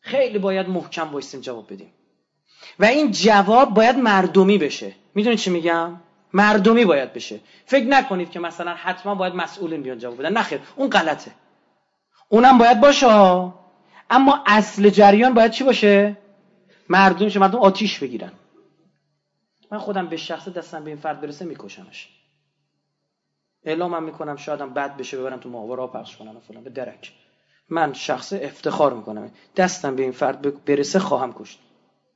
خیلی 0.00 0.38
باید 0.38 0.68
محکم 0.68 1.10
بایستیم 1.10 1.40
جواب 1.40 1.72
بدیم. 1.72 1.92
و 2.78 2.84
این 2.84 3.10
جواب 3.10 3.74
باید 3.74 3.96
مردمی 3.96 4.58
بشه. 4.58 4.94
می‌دونید 5.14 5.38
چی 5.38 5.50
میگم؟ 5.50 6.00
مردمی 6.32 6.84
باید 6.84 7.12
بشه. 7.12 7.40
فکر 7.66 7.86
نکنید 7.86 8.30
که 8.30 8.40
مثلا 8.40 8.74
حتما 8.74 9.14
باید 9.14 9.34
مسئولین 9.34 9.82
بیان 9.82 9.98
جواب 9.98 10.18
بدن. 10.18 10.32
نخیر 10.32 10.60
اون 10.76 10.90
غلطه. 10.90 11.32
اونم 12.28 12.58
باید 12.58 12.80
باشه 12.80 13.06
اما 14.10 14.44
اصل 14.46 14.88
جریان 14.88 15.34
باید 15.34 15.50
چی 15.50 15.64
باشه؟ 15.64 16.16
مردم 16.88 17.28
شه 17.28 17.38
مردم 17.38 17.58
آتیش 17.58 17.98
بگیرن. 17.98 18.32
من 19.70 19.78
خودم 19.78 20.06
به 20.06 20.16
شخص 20.16 20.48
دستم 20.48 20.84
به 20.84 20.90
این 20.90 20.98
فرد 20.98 21.20
برسه 21.20 21.44
میکشمش. 21.44 22.08
اعلامم 23.64 24.02
می‌کنم 24.02 24.36
شایدم 24.36 24.74
بد 24.74 24.96
بشه 24.96 25.18
ببرم 25.18 25.40
تو 25.40 25.48
ماهوارا 25.48 25.86
پخش 25.86 26.16
کنم 26.16 26.40
فلان. 26.48 26.64
به 26.64 26.70
درک. 26.70 27.12
من 27.68 27.92
شخص 27.92 28.32
افتخار 28.32 28.92
می‌کنم. 28.94 29.30
دستم 29.56 29.96
به 29.96 30.02
این 30.02 30.12
فرد 30.12 30.64
برسه 30.64 30.98
خواهم 30.98 31.32
کشت. 31.32 31.58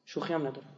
شوخی 0.05 0.33
هم 0.33 0.41
ندارم. 0.41 0.77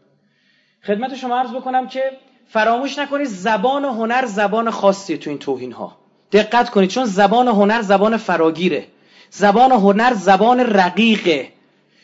خدمت 0.87 1.15
شما 1.15 1.39
عرض 1.39 1.51
بکنم 1.51 1.89
که 1.89 2.19
فراموش 2.49 2.99
نکنید 2.99 3.27
زبان 3.27 3.85
هنر 3.85 4.27
زبان 4.27 4.71
خاصی 4.71 5.17
تو 5.17 5.31
این 5.31 5.39
توهین 5.39 5.73
ها 5.73 5.97
دقت 6.33 6.71
کنید 6.71 6.91
چون 6.91 7.05
زبان 7.05 7.49
هنر 7.49 7.83
زبان 7.83 8.17
فراگیره. 8.17 8.87
زبان 9.31 9.73
هنر 9.73 10.15
زبان 10.15 10.61
رقیقه. 10.61 11.53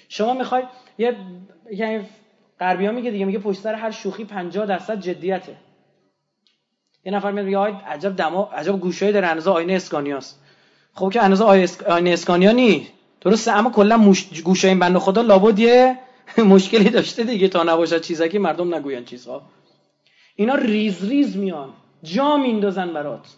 شما 0.08 0.34
می‌خواید 0.34 0.64
یه 0.98 1.16
یعنی 1.72 2.04
غربی 2.60 2.86
ها 2.86 2.92
میگه 2.92 3.10
دیگه 3.10 3.24
میگه 3.24 3.38
پشت 3.38 3.60
سر 3.60 3.74
هر 3.74 3.90
شوخی 3.90 4.24
50 4.24 4.66
درصد 4.66 5.00
جدیته. 5.00 5.56
یه 7.04 7.12
نفر 7.12 7.30
میاد 7.30 7.46
میگه 7.46 7.58
عجب 7.58 8.16
دما 8.16 8.50
عجب 8.52 8.80
گوشایی 8.80 9.12
داره 9.12 9.26
اندازه 9.26 9.50
آینه 9.50 9.72
اسکانیاست. 9.72 10.40
خب 10.94 11.10
که 11.12 11.22
اندازه 11.22 11.44
آینه 11.88 12.10
اسکانیا 12.10 12.52
نی. 12.52 12.88
درسته 13.20 13.50
اما 13.50 13.70
کلا 13.70 13.96
مش... 13.96 14.42
گوشه 14.42 14.68
این 14.68 14.78
بنده 14.78 14.98
خدا 14.98 15.20
لابد 15.20 15.58
یه 15.58 15.98
مشکلی 16.54 16.90
داشته 16.90 17.24
دیگه 17.24 17.48
تا 17.48 17.62
نباشد 17.62 18.00
چیزکی 18.00 18.38
مردم 18.38 18.74
نگوین 18.74 19.04
چیزها. 19.04 19.42
اینا 20.34 20.54
ریز 20.54 21.04
ریز 21.04 21.36
میان. 21.36 21.74
جا 22.02 22.36
میندازن 22.36 22.92
برات. 22.92 23.36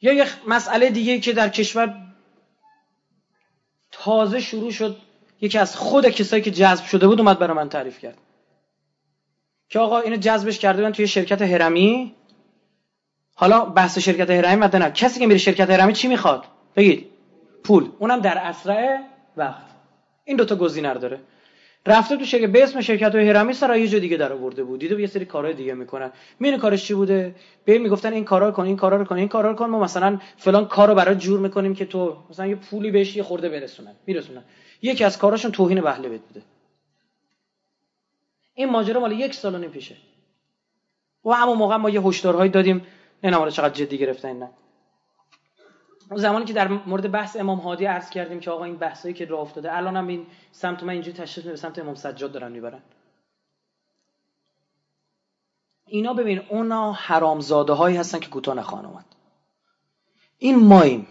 یا 0.00 0.12
یه 0.12 0.26
مسئله 0.48 0.90
دیگه 0.90 1.20
که 1.20 1.32
در 1.32 1.48
کشور 1.48 2.12
تازه 3.90 4.40
شروع 4.40 4.70
شد 4.70 4.96
یکی 5.40 5.58
از 5.58 5.76
خود 5.76 6.08
کسایی 6.08 6.42
که 6.42 6.50
جذب 6.50 6.84
شده 6.84 7.06
بود 7.06 7.20
اومد 7.20 7.38
برای 7.38 7.56
من 7.56 7.68
تعریف 7.68 7.98
کرد. 7.98 8.18
که 9.68 9.78
آقا 9.78 10.00
اینو 10.00 10.16
جذبش 10.16 10.58
کرده 10.58 10.82
بودن 10.82 10.92
توی 10.92 11.06
شرکت 11.06 11.42
هرمی. 11.42 12.14
حالا 13.34 13.64
بحث 13.64 13.98
شرکت 13.98 14.30
هرمی 14.30 14.56
مده 14.56 14.78
نه 14.78 14.90
کسی 14.90 15.20
که 15.20 15.26
میره 15.26 15.38
شرکت 15.38 15.70
هرمی 15.70 15.92
چی 15.92 16.08
می‌خواد؟ 16.08 16.44
بگید. 16.76 17.10
پول. 17.64 17.90
اونم 17.98 18.20
در 18.20 18.38
اسرع 18.38 19.00
وقت. 19.36 19.66
این 20.24 20.36
دوتا 20.36 20.56
گزینه 20.56 20.94
داره. 20.94 21.20
رفته 21.86 22.16
تو 22.16 22.24
شرکت 22.24 22.50
به 22.50 22.62
اسم 22.62 22.80
شرکت 22.80 23.14
های 23.14 23.28
هرمی 23.28 23.52
سر 23.52 23.76
یه 23.76 23.88
جا 23.88 23.98
دیگه 23.98 24.16
در 24.16 24.32
آورده 24.32 24.64
بود. 24.64 24.80
دیده 24.80 25.00
یه 25.00 25.06
سری 25.06 25.24
کارهای 25.24 25.54
دیگه 25.54 25.74
می‌کنن. 25.74 26.12
مین 26.40 26.58
کارش 26.58 26.84
چی 26.84 26.94
بوده؟ 26.94 27.34
به 27.64 27.78
می‌گفتن 27.78 28.12
این 28.12 28.24
کارا 28.24 28.50
کن 28.50 28.64
این 28.64 28.76
کارا 28.76 28.96
رو 28.96 29.04
کن 29.04 29.16
این 29.16 29.28
کارا 29.28 29.50
رو 29.50 29.56
کن. 29.56 29.66
ما 29.66 29.80
مثلا 29.80 30.18
فلان 30.36 30.66
کارو 30.66 30.94
برای 30.94 31.14
جور 31.14 31.40
می‌کنیم 31.40 31.74
که 31.74 31.84
تو 31.84 32.16
مثلا 32.30 32.46
یه 32.46 32.54
پولی 32.54 32.90
بهش 32.90 33.16
یه 33.16 33.22
خورده 33.22 33.48
برسونن 33.48 33.94
میرسونن. 34.06 34.44
یکی 34.82 35.04
از 35.04 35.18
کاراشون 35.18 35.52
توهین 35.52 35.80
به 35.80 35.88
اهل 35.90 36.08
بوده. 36.08 36.42
این 38.54 38.70
ماجرا 38.70 39.00
مال 39.00 39.12
یک 39.12 39.34
سال 39.34 39.64
و 39.64 39.68
پیشه. 39.68 39.96
و 41.24 41.30
همون 41.30 41.58
موقع 41.58 41.76
ما 41.76 41.90
یه 41.90 42.00
هشدارهایی 42.00 42.50
دادیم. 42.50 42.86
نه 43.24 43.50
چقدر 43.50 43.74
جدی 43.74 43.98
گرفتن 43.98 44.38
نه. 44.38 44.50
زمانی 46.16 46.44
که 46.44 46.52
در 46.52 46.68
مورد 46.68 47.12
بحث 47.12 47.36
امام 47.36 47.58
هادی 47.58 47.84
عرض 47.84 48.10
کردیم 48.10 48.40
که 48.40 48.50
آقا 48.50 48.64
این 48.64 48.76
بحثایی 48.76 49.14
که 49.14 49.24
راه 49.24 49.40
افتاده 49.40 49.76
الان 49.76 49.96
هم 49.96 50.06
این 50.06 50.26
سمت 50.52 50.82
من 50.82 50.92
اینجوری 50.92 51.16
تشریف 51.16 51.46
به 51.46 51.56
سمت 51.56 51.78
امام 51.78 51.94
سجاد 51.94 52.32
دارن 52.32 52.52
می‌برن. 52.52 52.82
اینا 55.86 56.14
ببین 56.14 56.38
اونا 56.48 56.92
حرامزاده 56.92 57.72
هایی 57.72 57.96
هستن 57.96 58.18
که 58.18 58.28
کوتاه 58.28 58.54
نخواهن 58.54 58.86
اومد. 58.86 59.04
این 60.38 60.58
ماییم 60.58 61.06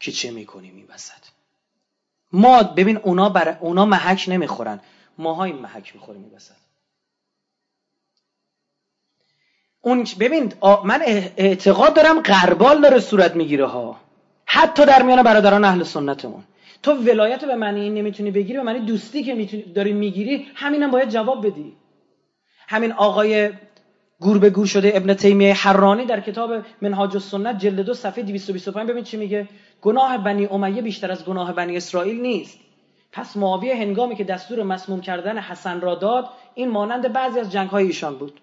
که 0.00 0.12
چه 0.12 0.30
می‌کنیم 0.30 0.76
این 0.76 0.86
وسط. 0.88 1.26
ما 2.32 2.62
ببین 2.62 2.96
اونا 2.96 3.28
بر 3.28 3.58
اونا 3.60 3.84
محک 3.84 4.24
نمی‌خورن. 4.28 4.80
ماها 5.18 5.44
این 5.44 5.56
محک 5.56 5.94
می‌خوریم 5.94 6.22
این 6.24 6.34
وسط. 6.34 6.54
اون 9.80 10.06
ببین 10.20 10.52
من 10.84 11.02
اعتقاد 11.36 11.96
دارم 11.96 12.20
قربال 12.20 12.80
داره 12.80 13.00
صورت 13.00 13.36
می‌گیره 13.36 13.66
ها. 13.66 14.00
حتی 14.52 14.86
در 14.86 15.02
میان 15.02 15.22
برادران 15.22 15.64
اهل 15.64 15.82
سنتمون. 15.82 16.42
تو 16.82 16.92
ولایت 16.92 17.44
به 17.44 17.54
معنی 17.54 17.80
این 17.80 17.94
نمی‌تونی 17.94 18.30
بگیری 18.30 18.58
به 18.58 18.64
معنی 18.64 18.80
دوستی 18.80 19.22
که 19.24 19.34
می‌تونی 19.34 19.62
داری 19.62 19.92
می‌گیری 19.92 20.46
همینم 20.54 20.90
باید 20.90 21.08
جواب 21.08 21.46
بدی. 21.46 21.72
همین 22.68 22.92
آقای 22.92 23.50
گور 24.20 24.38
به 24.38 24.50
گور 24.50 24.66
شده 24.66 24.92
ابن 24.94 25.14
تیمیه 25.14 25.54
حرانی 25.54 26.04
در 26.04 26.20
کتاب 26.20 26.64
منهاج 26.82 27.14
السنت 27.14 27.58
جلد 27.58 27.80
دو 27.80 27.94
صفحه 27.94 28.22
225 28.22 28.90
ببین 28.90 29.04
چی 29.04 29.16
میگه؟ 29.16 29.48
گناه 29.82 30.18
بنی 30.18 30.46
امیه 30.46 30.82
بیشتر 30.82 31.12
از 31.12 31.24
گناه 31.24 31.52
بنی 31.52 31.76
اسرائیل 31.76 32.20
نیست. 32.20 32.58
پس 33.12 33.36
معاویه 33.36 33.76
هنگامی 33.76 34.16
که 34.16 34.24
دستور 34.24 34.62
مسموم 34.62 35.00
کردن 35.00 35.38
حسن 35.38 35.80
را 35.80 35.94
داد 35.94 36.28
این 36.54 36.70
مانند 36.70 37.12
بعضی 37.12 37.40
از 37.40 37.52
جنگ 37.52 37.70
های 37.70 37.86
ایشان 37.86 38.18
بود. 38.18 38.40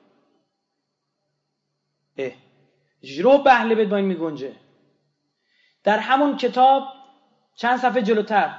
اه. 2.18 2.32
جرو 3.03 3.38
بهله 3.38 3.76
بد 3.76 3.90
با 3.90 3.98
این 3.98 4.06
میگنجه. 4.06 4.52
در 5.88 5.99
همون 5.99 6.38
کتاب 6.38 6.83
چند 7.56 7.80
صفحه 7.80 8.01
جلوتر 8.01 8.49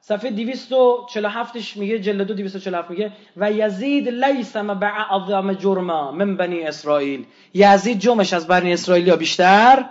صفحه 0.00 0.30
247 0.30 1.76
میگه 1.76 1.98
جلد 1.98 2.26
دو 2.26 2.34
247 2.34 2.90
میگه 2.90 3.12
و 3.36 3.52
یزید 3.52 4.08
لیس 4.08 4.56
اعظم 4.56 5.52
جرما 5.52 6.12
من 6.12 6.36
بنی 6.36 6.62
اسرائیل. 6.62 7.26
یزید 7.54 7.98
جمش 7.98 8.32
از 8.32 8.46
بنی 8.46 8.72
اسرائیل 8.72 9.06
یا 9.06 9.16
بیشتر 9.16 9.84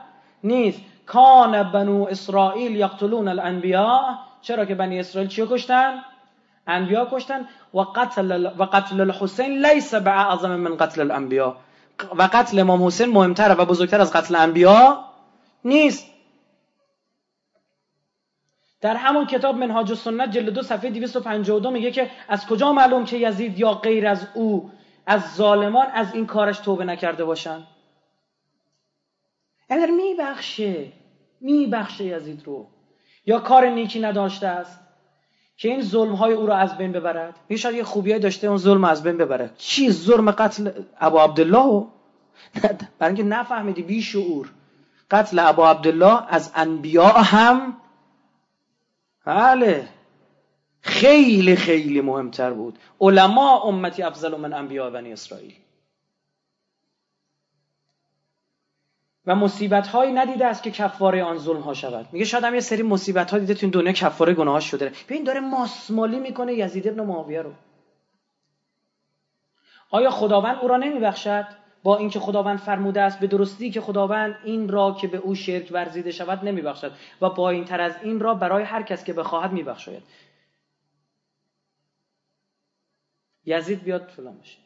نیست. 0.43 0.82
کان 1.06 1.72
بنو 1.72 2.06
اسرائیل 2.09 2.76
یقتلون 2.76 3.27
الانبیاء 3.27 4.16
چرا 4.42 4.66
که 4.66 4.76
بنی 4.76 5.00
اسرائیل 5.00 5.30
چیو 5.30 5.45
کشتن؟ 5.45 5.93
انبیا 6.68 7.08
کشتن. 7.11 7.48
و 7.74 7.80
قتل 7.80 8.45
و 8.58 8.64
قتل 8.64 9.01
الحسین 9.01 9.66
لیس 9.66 9.93
اعظم 9.93 10.56
من 10.56 10.77
قتل 10.77 11.01
الانبیاء 11.01 11.56
و 12.18 12.30
قتل 12.34 12.59
امام 12.59 12.84
حسین 12.84 13.09
مهمتر 13.09 13.56
و 13.59 13.66
بزرگتر 13.66 14.01
از 14.01 14.14
قتل 14.14 14.35
انبیا 14.35 15.00
نیست. 15.66 16.18
در 18.82 18.95
همون 18.95 19.25
کتاب 19.25 19.56
منهاج 19.56 19.90
السنت 19.90 20.32
جلد 20.32 20.49
دو 20.49 20.61
صفحه 20.61 20.90
252 20.90 21.72
میگه 21.72 21.91
که 21.91 22.11
از 22.27 22.48
کجا 22.48 22.74
معلوم 22.74 23.06
که 23.06 23.17
یزید 23.17 23.59
یا 23.59 23.74
غیر 23.74 24.08
از 24.08 24.27
او 24.33 24.72
از 25.06 25.35
ظالمان 25.35 25.88
از 25.93 26.14
این 26.14 26.25
کارش 26.25 26.59
توبه 26.59 26.85
نکرده 26.85 27.25
باشن؟ 27.25 27.67
اگر 29.69 29.90
میبخشه 29.91 30.91
میبخشه 31.41 32.06
یزید 32.06 32.43
رو. 32.45 32.67
یا 33.25 33.40
کار 33.40 33.69
نیکی 33.69 33.99
نداشته 33.99 34.48
است 34.48 34.80
که 35.58 35.69
این 35.69 35.82
ظلم 35.82 36.16
های 36.16 36.33
او 36.33 36.45
را 36.45 36.56
از 36.56 36.77
بین 36.77 36.91
ببرد؟ 36.91 37.35
یه 37.49 37.58
شاید 37.58 37.75
یه 37.75 37.83
خوبیایی 37.83 38.22
داشته 38.22 38.48
اون 38.48 38.58
ظلم 38.58 38.83
از 38.83 39.03
بین 39.03 39.17
ببره 39.17 39.51
چی؟ 39.58 39.91
ظلم 39.91 40.32
قتل 40.32 40.72
ابو 40.99 41.17
عبدالله 41.17 41.88
برای 42.99 43.16
اینکه 43.16 43.24
نفهمیدی 43.24 43.82
بی 43.82 44.01
شعور 44.01 44.49
قتل 45.11 45.40
ابو 45.40 45.64
عبدالله 45.64 46.24
از 46.30 46.51
انبیاء 46.56 47.22
هم 47.22 47.77
بله. 49.30 49.88
خیلی 50.82 51.56
خیلی 51.56 52.01
مهمتر 52.01 52.53
بود. 52.53 52.80
علما 53.01 53.61
امتی 53.61 54.03
افضل 54.03 54.35
من 54.35 54.53
انبیاء 54.53 54.90
بنی 54.90 55.14
اسرائیل. 55.14 55.53
و 59.25 59.35
مصیبت 59.35 59.88
هایی 59.88 60.11
ندیده 60.11 60.45
است 60.45 60.64
که 60.64 60.72
کفاره 60.72 61.24
آن 61.24 61.38
ظلم 61.38 61.61
ها 61.61 61.74
شود. 61.74 62.08
میگه 62.11 62.25
شاید 62.25 62.43
هم 62.43 62.53
یه 62.53 62.59
سری 62.59 62.83
مصیبت 62.83 63.32
ها 63.32 63.38
دیده 63.40 63.53
تو 63.53 63.59
این 63.66 63.72
دنیا 63.72 63.91
کفاره 63.91 64.33
گناه 64.33 64.59
شده. 64.59 64.91
ببین 65.09 65.24
داره 65.24 65.40
ماسمالی 65.40 66.19
می‌کنه 66.19 66.53
یزید 66.53 66.88
ابن 66.88 67.01
معاویه 67.01 67.41
رو. 67.41 67.53
آیا 69.91 70.09
خداوند 70.09 70.58
او 70.61 70.67
را 70.67 70.77
نمیبخشد؟ 70.77 71.45
با 71.83 71.98
اینکه 71.98 72.19
خداوند 72.19 72.59
فرموده 72.59 73.01
است 73.01 73.19
به 73.19 73.27
درستی 73.27 73.72
که 73.72 73.82
خداوند 73.82 74.35
این 74.43 74.69
را 74.69 74.98
که 75.01 75.08
به 75.08 75.17
او 75.17 75.35
شرک 75.35 75.69
ورزیده 75.72 76.11
شود 76.11 76.45
نمیبخشد 76.45 76.91
و 77.22 77.30
با 77.30 77.49
این 77.49 77.66
تر 77.66 77.82
از 77.82 77.93
این 78.03 78.19
را 78.19 78.33
برای 78.33 78.64
هر 78.64 78.83
کس 78.83 79.03
که 79.03 79.14
بخواهد 79.14 79.51
میبخشاید. 79.51 80.03
یزید 83.45 83.83
بیاد 83.83 84.11
فلان 84.17 84.38
بشه. 84.38 84.58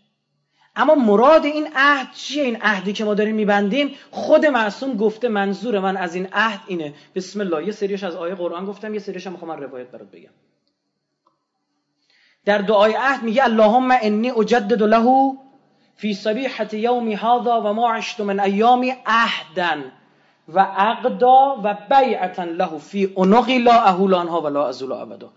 اما 0.76 0.96
مراد 0.96 1.46
این 1.46 1.68
عهد 1.76 2.14
چیه؟ 2.14 2.44
این 2.44 2.58
عهدی 2.62 2.94
که 2.94 3.06
ما 3.06 3.14
داریم 3.14 3.36
میبندیم 3.36 3.96
خود 4.12 4.46
معصوم 4.46 4.98
گفته 4.98 5.28
منظور 5.28 5.80
من 5.80 5.98
از 5.98 6.16
این 6.16 6.28
عهد 6.34 6.60
اینه. 6.68 6.94
بسم 7.16 7.40
الله. 7.40 7.66
یه 7.66 7.72
سریش 7.72 8.04
از 8.04 8.16
آیه 8.16 8.36
قرآن 8.36 8.66
گفتم 8.66 8.94
یه 8.94 9.00
سریش 9.00 9.28
هم 9.28 9.34
می‌خوام 9.34 9.52
من 9.52 9.64
روایت 9.64 9.88
برات 9.88 10.12
بگم. 10.12 10.30
در 12.46 12.58
دعای 12.58 12.94
عهد 12.94 13.24
میگه 13.24 13.44
اللهم 13.44 13.92
انی 14.02 14.32
اجدد 14.32 14.84
له 14.84 15.34
فی 15.96 16.14
صبیحت 16.14 16.74
یومی 16.74 17.16
هذا 17.16 17.62
و 17.62 17.74
ما 17.74 17.94
عشت 17.94 18.20
من 18.20 18.40
ایامی 18.40 18.94
عهدا 19.06 19.78
و 20.48 20.60
عقدا 20.60 21.62
و 21.64 21.78
بیعتا 21.90 22.44
له 22.44 22.78
فی 22.78 23.14
عنقی 23.18 23.58
لا 23.58 23.74
اهولانها 23.74 24.42
و 24.42 24.48
لا 24.48 24.68
ازول 24.68 24.92
ابدا. 24.92 25.30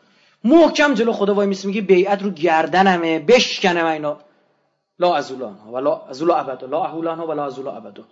محکم 0.45 0.95
جلو 0.95 1.13
خدا 1.13 1.35
وای 1.35 1.47
میسی 1.47 1.67
میگه 1.67 1.81
بیعت 1.81 2.23
رو 2.23 2.31
گردنمه 2.31 3.19
بشکنم 3.19 3.87
اینا. 3.87 4.19
لا 4.99 5.17
ازولان 5.17 5.55
ها 5.55 5.73
ولا 5.73 5.97
ازول 5.97 6.31
ابدا 6.31 6.67
لا 6.67 6.85
اهولان 6.85 7.19
ها 7.19 7.27
ولا 7.27 7.47
ازول 7.47 7.69
ابدا. 7.69 8.05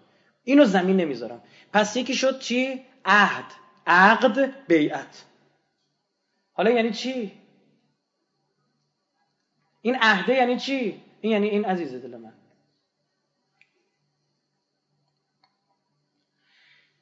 اینو 0.45 0.65
زمین 0.65 0.97
نمی‌ذارم. 0.97 1.41
پس 1.73 1.97
یکی 1.97 2.15
شد 2.15 2.39
چی؟ 2.39 2.83
عهد. 3.05 3.45
عقد 3.87 4.51
بیعت. 4.69 5.25
حالا 6.53 6.71
یعنی 6.71 6.91
چی؟ 6.91 7.33
این 9.83 9.97
عهده 10.01 10.35
یعنی 10.35 10.57
چی؟ 10.57 11.03
این 11.25 11.33
یعنی 11.33 11.49
این 11.49 11.65
عزیز 11.65 11.95
دل 11.95 12.17
من. 12.17 12.33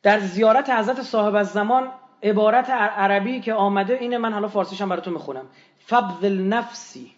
در 0.02 0.20
زیارت 0.20 0.70
حضرت 0.70 1.02
صاحب 1.02 1.34
از 1.34 1.52
زمان 1.52 1.92
عبارت 2.22 2.70
عربی 2.70 3.40
که 3.40 3.54
آمده 3.54 3.94
اینه 3.94 4.18
من 4.18 4.32
حالا 4.32 4.48
فارسیشم 4.48 4.88
براتون 4.88 5.12
می‌خونم. 5.12 5.46
فبذل 5.78 6.42
نفسی 6.42 7.12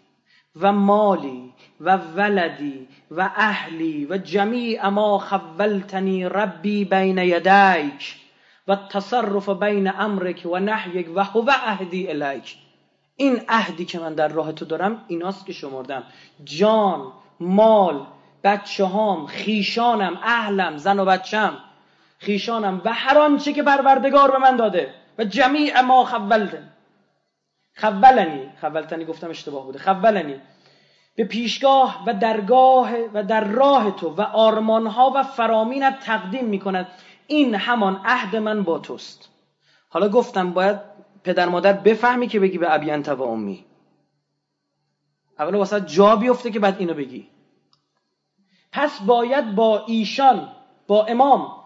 و 0.56 0.72
مالی 0.72 1.52
و 1.80 1.96
ولدی 1.96 2.88
و 3.10 3.30
اهلی 3.36 4.06
و 4.06 4.18
جمیع 4.18 4.88
ما 4.88 5.18
خولتنی 5.18 6.24
ربی 6.24 6.84
بین 6.84 7.18
یدیک 7.18 8.16
و 8.68 8.76
تصرف 8.76 9.48
بین 9.48 9.88
امرک 9.88 10.46
و 10.52 10.58
نحیک 10.58 11.10
و 11.14 11.24
هو 11.24 11.50
عهدی 11.50 12.08
الیک. 12.08 12.63
این 13.16 13.42
عهدی 13.48 13.84
که 13.84 13.98
من 13.98 14.14
در 14.14 14.28
راه 14.28 14.52
تو 14.52 14.64
دارم 14.64 15.04
ایناست 15.08 15.46
که 15.46 15.52
شمردم. 15.52 16.04
جان 16.44 17.12
مال 17.40 18.06
بچه 18.44 18.84
هام 18.84 19.26
خیشانم 19.26 20.18
اهلم 20.22 20.76
زن 20.76 20.98
و 20.98 21.04
بچم. 21.04 21.58
خیشانم 22.18 22.82
و 22.84 22.92
هر 22.92 23.18
آنچه 23.18 23.52
که 23.52 23.62
پروردگار 23.62 24.30
به 24.30 24.38
من 24.38 24.56
داده. 24.56 24.94
و 25.18 25.24
جمیع 25.24 25.80
ما 25.80 26.04
خولتن 26.04 26.72
خولنی. 27.76 28.50
خولتنی 28.60 29.04
گفتم 29.04 29.30
اشتباه 29.30 29.64
بوده. 29.64 29.78
خولنی. 29.78 30.40
به 31.16 31.24
پیشگاه 31.24 32.04
و 32.06 32.14
درگاه 32.14 32.90
و 33.14 33.22
در 33.22 33.44
راه 33.44 33.90
تو 33.90 34.08
و 34.08 34.20
آرمانها 34.20 35.12
و 35.14 35.22
فرامینت 35.22 36.00
تقدیم 36.00 36.44
می 36.44 36.58
کند 36.58 36.88
این 37.26 37.54
همان 37.54 38.00
عهد 38.04 38.36
من 38.36 38.62
با 38.62 38.78
توست. 38.78 39.28
حالا 39.88 40.08
گفتم 40.08 40.52
باید 40.52 40.93
پدر 41.24 41.48
مادر 41.48 41.72
بفهمی 41.72 42.26
که 42.26 42.40
بگی 42.40 42.58
به 42.58 42.74
ابی 42.74 42.90
انت 42.90 43.08
و 43.08 43.22
امی. 43.22 43.64
اولا 45.38 45.58
واسه 45.58 45.80
جا 45.80 46.16
بیفته 46.16 46.50
که 46.50 46.60
بعد 46.60 46.76
اینو 46.78 46.94
بگی. 46.94 47.28
پس 48.72 49.02
باید 49.02 49.54
با 49.54 49.84
ایشان 49.86 50.48
با 50.86 51.04
امام 51.04 51.64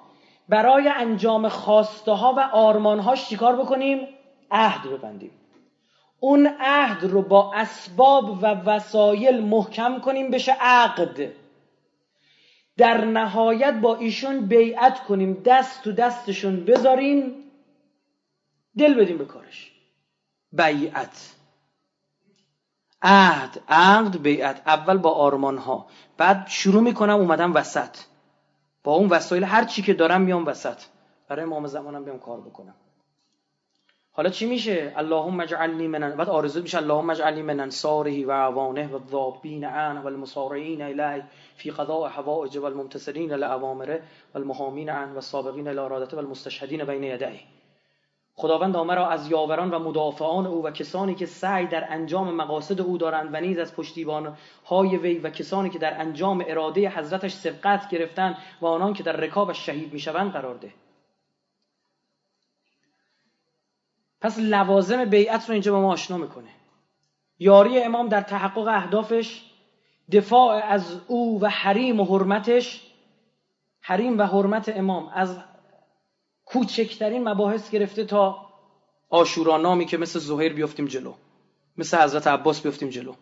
برای 0.49 0.89
انجام 0.89 1.49
خواسته 1.49 2.13
ها 2.13 2.35
و 2.35 2.41
آرمانهاش 2.41 3.29
چیکار 3.29 3.57
بکنیم؟ 3.57 4.09
عهد 4.51 4.91
ببندیم. 4.91 5.31
اون 6.21 6.47
عهد 6.61 7.05
رو 7.05 7.23
با 7.23 7.53
اسباب 7.55 8.43
و 8.43 8.47
وسایل 8.47 9.45
محکم 9.45 10.01
کنیم 10.01 10.31
بشه 10.31 10.53
عقد. 10.61 11.33
در 12.77 13.05
نهایت 13.05 13.75
با 13.75 13.97
ایشون 13.97 14.47
بیعت 14.47 15.05
کنیم 15.05 15.43
دست 15.45 15.85
تو 15.85 15.93
دستشون 15.93 16.65
بذاریم 16.65 17.35
دل 18.79 18.95
بدیم 18.95 19.19
به 19.19 19.25
کارش. 19.25 19.73
بیعت. 20.53 21.35
عهد 23.03 23.63
عقد 23.69 24.23
بیعت. 24.23 24.63
اول 24.67 24.97
با 24.97 25.11
آرمان 25.11 25.59
ها 25.59 25.87
بعد 26.17 26.47
شروع 26.49 26.83
می‌کنم 26.83 27.15
اومدم 27.15 27.55
وسط. 27.55 27.97
با 28.85 28.93
اون 28.93 29.09
وسایل 29.09 29.45
هر 29.45 29.65
چی 29.65 29.83
که 29.83 29.95
دارم 29.95 30.21
میام 30.21 30.47
وسط. 30.47 30.83
برای 31.29 31.45
امام 31.45 31.67
زمانم 31.67 32.05
بیام 32.05 32.19
کار 32.19 32.41
بکنم. 32.41 32.75
حالا 34.13 34.31
چی 34.31 34.47
میشه؟ 34.47 34.93
اللهم 34.97 35.41
اجعلنی 35.41 35.89
من 35.89 36.11
بعد 36.11 36.29
آرزو 36.29 36.63
میشه 36.63 36.79
اللهم 36.79 37.11
اجعلنی 37.11 37.43
من 37.43 37.61
انصاره 37.61 38.27
و 38.27 38.33
عوانه 38.33 38.87
و 38.87 38.95
الضابین 38.95 39.65
عنه 39.65 40.01
و 40.01 40.07
المصارعین 40.07 40.83
الیه 40.83 41.25
فی 41.57 41.71
قضاء 41.71 42.09
حوائج 42.09 42.57
و 42.57 42.65
الممتثلین 42.65 43.33
لاوامره 43.33 44.03
و 44.35 44.39
المحامین 44.39 44.91
عنه 44.91 45.13
و 45.13 45.15
السابقین 45.15 45.69
الى 45.69 45.79
ارادته 45.79 46.17
و 46.17 46.19
المستشهدین 46.19 46.85
بین 46.85 47.03
یدیه. 47.03 47.58
خداوند 48.41 48.77
را 48.77 49.09
از 49.09 49.31
یاوران 49.31 49.71
و 49.71 49.79
مدافعان 49.79 50.47
او 50.47 50.65
و 50.65 50.71
کسانی 50.71 51.15
که 51.15 51.27
سعی 51.27 51.67
در 51.67 51.93
انجام 51.93 52.35
مقاصد 52.35 52.81
او 52.81 52.99
دارند 52.99 53.31
و 53.33 53.41
نیز 53.41 53.59
از 53.59 53.75
پشتیبان 53.75 54.37
های 54.67 54.97
وی 54.97 55.19
و 55.19 55.31
کسانی 55.31 55.71
که 55.71 55.79
در 55.79 56.01
انجام 56.01 56.45
اراده 56.47 56.89
حضرتش 56.89 57.33
سبقت 57.33 57.91
گرفتن 57.91 58.37
و 58.61 58.67
آنان 58.67 58.93
که 58.93 59.03
در 59.03 59.13
رکابش 59.13 59.67
شهید 59.67 59.93
می‌شوند 59.93 60.33
قرار 60.33 60.55
ده. 60.55 60.73
پس 64.21 64.39
لوازم 64.39 65.05
بیعت 65.05 65.49
رو 65.49 65.53
اینجا 65.53 65.73
به 65.73 65.79
ما 65.79 65.93
آشنا 65.93 66.17
می‌کنه. 66.17 66.51
یاری 67.39 67.83
امام 67.83 68.09
در 68.09 68.21
تحقق 68.21 68.69
اهدافش 68.69 69.45
دفاع 70.13 70.55
از 70.65 71.01
او 71.07 71.41
و 71.41 71.49
حریم 71.49 72.01
و 72.01 72.05
حرمتش 72.05 72.93
حریم 73.81 74.19
و 74.19 74.23
حرمت 74.23 74.69
امام. 74.69 75.09
از 75.15 75.39
کوچکترین 76.49 77.29
مباحث 77.29 77.71
گرفته 77.71 78.05
تا 78.05 78.37
آشورا 79.11 79.57
نامی 79.57 79.87
که 79.87 79.97
مثل 79.97 80.19
زهیر 80.19 80.53
بیفتیم 80.53 80.87
جلو. 80.87 81.13
مثل 81.79 81.97
حضرت 82.03 82.27
عباس 82.27 82.61
بیفتیم 82.61 82.89
جلو. 82.89 83.13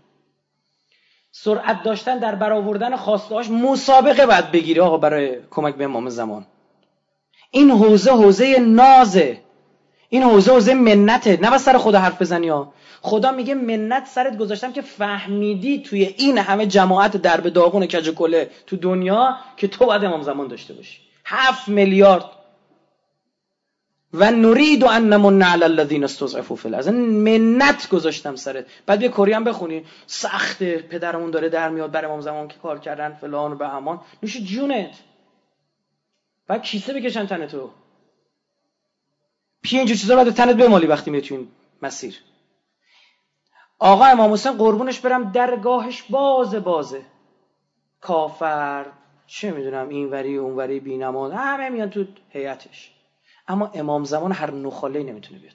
سرعت 1.32 1.82
داشتن 1.82 2.18
در 2.18 2.34
برآوردن 2.34 2.96
خواستهاش 2.96 3.50
مسابقه 3.50 4.26
باید 4.26 4.50
بگیری 4.52 4.80
آقا 4.80 4.96
برای 4.96 5.36
کمک 5.50 5.74
به 5.74 5.84
امام 5.84 6.08
زمان. 6.08 6.46
این 7.50 7.70
حوزه 7.70 8.10
حوزه 8.10 8.58
نازه. 8.58 9.40
این 10.08 10.22
حوزه 10.22 10.52
حوزه 10.52 10.74
منته. 10.74 11.38
نه 11.42 11.58
سر 11.58 11.78
خدا 11.78 11.98
حرف 11.98 12.22
بزنی 12.22 12.48
ها. 12.48 12.72
خدا 13.02 13.32
میگه 13.32 13.54
منت 13.54 14.06
سرت 14.06 14.38
گذاشتم 14.38 14.72
که 14.72 14.82
فهمیدی 14.82 15.82
توی 15.82 16.04
این 16.04 16.38
همه 16.38 16.66
جماعت 16.66 17.16
درب 17.16 17.48
داغون 17.48 17.86
کج 17.86 18.10
کله 18.10 18.50
تو 18.66 18.76
دنیا 18.76 19.36
که 19.56 19.68
تو 19.68 19.86
باید 19.86 20.04
امام 20.04 20.22
زمان 20.22 20.48
داشته 20.48 20.74
باشی. 20.74 20.98
هفت 21.24 21.68
میلیارد 21.68 22.24
و 24.16 24.30
نرید 24.30 24.82
و 24.82 24.86
ان 24.86 25.12
نمن 25.12 25.42
علی 25.42 25.64
الذین 25.64 26.04
استضعفوا 26.04 26.56
فی 26.56 26.68
الارض 26.68 26.88
منت 26.88 27.88
گذاشتم 27.88 28.36
سرت. 28.36 28.66
بعد 28.86 29.02
یه 29.02 29.08
کری 29.08 29.32
هم 29.32 29.44
بخونی. 29.44 29.84
سخت 30.06 30.62
پدرمون 30.62 31.30
داره 31.30 31.48
در 31.48 31.68
میاد. 31.68 31.90
بر 31.90 32.04
امام 32.04 32.20
زمان 32.20 32.48
که 32.48 32.58
کار 32.58 32.78
کردن 32.78 33.12
فلان 33.12 33.52
و 33.52 33.56
بهمان 33.56 34.00
نوش 34.22 34.36
جونت. 34.36 34.94
بعد 36.46 36.62
کیسه 36.62 36.92
بکشن 36.94 37.26
تن 37.26 37.46
تو. 37.46 37.70
پیه 39.62 39.78
اینجور 39.78 39.96
چیزا 39.96 40.16
باید 40.16 40.34
تنت 40.34 40.56
بمالی 40.56 40.86
وقتی 40.86 41.10
میری 41.10 41.36
این 41.36 41.48
مسیر. 41.82 42.20
آقا 43.78 44.04
امام 44.04 44.32
حسین 44.32 44.52
قربونش 44.52 45.00
برم. 45.00 45.32
درگاهش 45.32 46.02
بازه 46.02 46.60
بازه. 46.60 47.02
کافر. 48.00 48.86
چه 49.26 49.50
می‌دونم 49.50 49.88
این 49.88 50.10
وری 50.10 50.36
اون 50.36 50.56
وری 50.56 50.80
بینماز 50.80 51.32
همه 51.32 51.68
میان 51.68 51.90
تو 51.90 52.04
هیئتش. 52.28 52.95
اما 53.48 53.70
امام 53.74 54.04
زمان 54.04 54.32
هر 54.32 54.50
نخاله 54.50 55.02
نمی‌تونه 55.02 55.38
بیاد. 55.40 55.54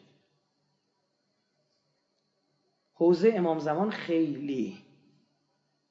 حوزه 2.94 3.34
امام 3.36 3.60
زمان 3.60 3.92
خیلی 3.92 4.78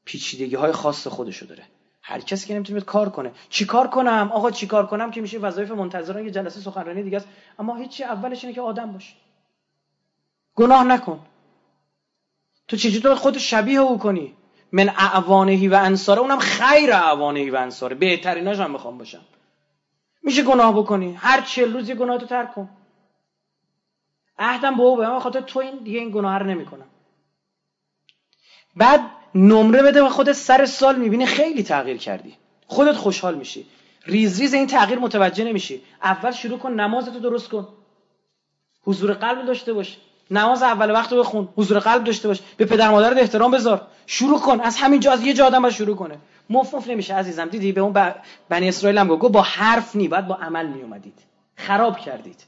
پیچیدگی 0.05 0.55
های 0.55 0.73
خاص 0.73 1.07
خودشو 1.07 1.47
داره. 1.47 1.65
هر 2.03 2.21
کسی 2.21 2.47
که 2.47 2.55
نمی‌تونه 2.55 2.81
کار 2.81 3.09
کنه. 3.09 3.33
چی 3.49 3.65
کار 3.65 3.87
کنم؟ 3.89 4.31
آقا 4.33 4.51
چی 4.51 4.67
کار 4.67 4.87
کنم 4.87 5.11
که 5.11 5.21
میشه 5.21 5.39
وظایف 5.39 5.71
منتظران 5.71 6.25
یه 6.25 6.31
جلسه 6.31 6.61
سخنرانی 6.61 7.03
دیگه 7.03 7.17
است. 7.17 7.29
اما 7.59 7.77
هیچی 7.77 8.05
اولش 8.05 8.45
اینه 8.45 8.55
که 8.55 8.61
آدم 8.61 8.93
باش 8.93 9.15
گناه 10.55 10.85
نکن. 10.85 11.21
تو 12.69 12.77
چجوری 12.77 13.15
خود 13.15 13.39
شبیه 13.39 13.81
او 13.81 13.99
کنی؟ 13.99 14.35
من 14.73 14.89
اعوانهی 14.89 15.69
و 15.69 15.75
انصاره 15.75 16.21
اونم 16.21 16.39
خیر 16.39 16.93
اعوانهی 16.93 17.51
و 17.51 17.57
انصاره. 17.57 17.97
بهتریناش 17.97 18.59
می‌خوام 18.59 18.99
باشم. 18.99 19.25
میشه 20.23 20.43
گناه 20.43 20.77
بکنی. 20.77 21.15
هر 21.15 21.41
چه 21.41 21.65
روز 21.65 21.89
یه 21.89 21.95
گناه 21.95 22.19
تو 22.19 22.27
ترک 22.27 22.55
کن. 22.55 22.69
عهدم 24.39 24.77
به 24.77 24.83
او 24.83 24.97
به 24.97 25.21
خاطر 25.21 25.41
تو 25.41 25.59
این 25.59 25.77
دیگه 25.85 25.99
این 25.99 26.11
گناه 26.11 26.39
رو 26.39 26.47
نمی‌کنم. 26.47 26.87
بعد 28.77 29.01
نمره 29.35 29.83
بده 29.83 30.03
و 30.03 30.09
خودت 30.09 30.33
سر 30.33 30.67
سال 30.67 30.97
می‌بینی 30.97 31.27
خیلی 31.27 31.63
تغییر 31.63 31.97
کردی. 31.97 32.37
خودت 32.67 32.97
خوشحال 32.97 33.35
میشی. 33.35 33.67
ریز 34.07 34.41
ریز 34.41 34.55
این 34.55 34.67
تغییر 34.67 34.99
متوجه 34.99 35.45
نمیشی. 35.45 35.83
اول 36.03 36.31
شروع 36.31 36.59
کن 36.59 36.73
نمازتو 36.73 37.19
درست 37.19 37.49
کن. 37.49 37.69
حضور 38.85 39.13
قلب 39.13 39.47
داشته 39.47 39.73
باش. 39.73 39.99
نماز 40.31 40.63
اول 40.63 40.91
وقت 40.91 41.15
بخون. 41.15 41.49
حضور 41.57 41.79
قلب 41.79 42.05
داشته 42.05 42.29
باش. 42.29 42.41
به 42.57 42.65
پدر 42.65 42.91
مادرت 42.91 43.17
احترام 43.17 43.51
بذار. 43.51 43.87
شروع 44.07 44.41
کن. 44.41 44.61
از 44.61 44.77
همین 44.77 45.01
جا 45.01 45.13
از 45.13 45.23
یه 45.23 45.33
جا 45.33 45.47
آدم 45.47 45.71
شروع 45.71 45.97
کنه. 45.97 46.19
مف 46.51 46.89
نمیشه 46.89 47.15
عزیزم. 47.15 47.49
دیدی 47.49 47.73
به 47.73 47.81
اون 47.81 48.15
بنی 48.49 48.69
اسرائیل 48.69 48.99
هم 48.99 49.09
گفت 49.09 49.33
با 49.33 49.43
حرف 49.43 49.97
نی 49.97 50.09
باید 50.09 50.27
با 50.27 50.35
عمل 50.35 50.67
می 50.67 50.83
اومدید 50.83 51.19
خراب 51.57 51.99
کردید. 51.99 52.45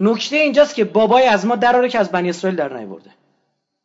نکته 0.00 0.36
اینجاست 0.36 0.74
که 0.74 0.84
بابای 0.84 1.26
از 1.26 1.46
ما 1.46 1.56
دراره 1.56 1.88
که 1.88 1.98
از 1.98 2.10
بنی 2.10 2.30
اسرائیل 2.30 2.58
در 2.58 2.78
نیورده. 2.78 3.10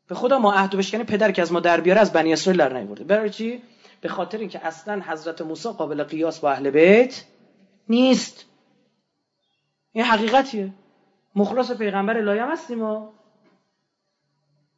به 0.07 0.15
خدا 0.15 0.39
ما 0.39 0.53
عهد 0.53 0.75
بشکنی 0.75 1.03
پدر 1.03 1.31
که 1.31 1.41
از 1.41 1.51
ما 1.51 1.59
در 1.59 1.81
بیاره 1.81 2.01
از 2.01 2.13
بنی 2.13 2.33
اسرائیل 2.33 2.59
در 2.59 2.73
نیورده. 2.73 3.03
برای 3.03 3.29
چی؟ 3.29 3.61
به 4.01 4.09
خاطر 4.09 4.37
اینکه 4.37 4.67
اصلا 4.67 5.01
حضرت 5.07 5.41
موسی 5.41 5.69
قابل 5.69 6.03
قیاس 6.03 6.39
با 6.39 6.51
اهل 6.51 6.69
بیت 6.69 7.23
نیست. 7.89 8.45
این 9.91 10.05
حقیقتیه. 10.05 10.73
مخلص 11.35 11.71
پیغمبر 11.71 12.17
الهی 12.17 12.39
هستیم 12.39 12.77
ما. 12.77 13.13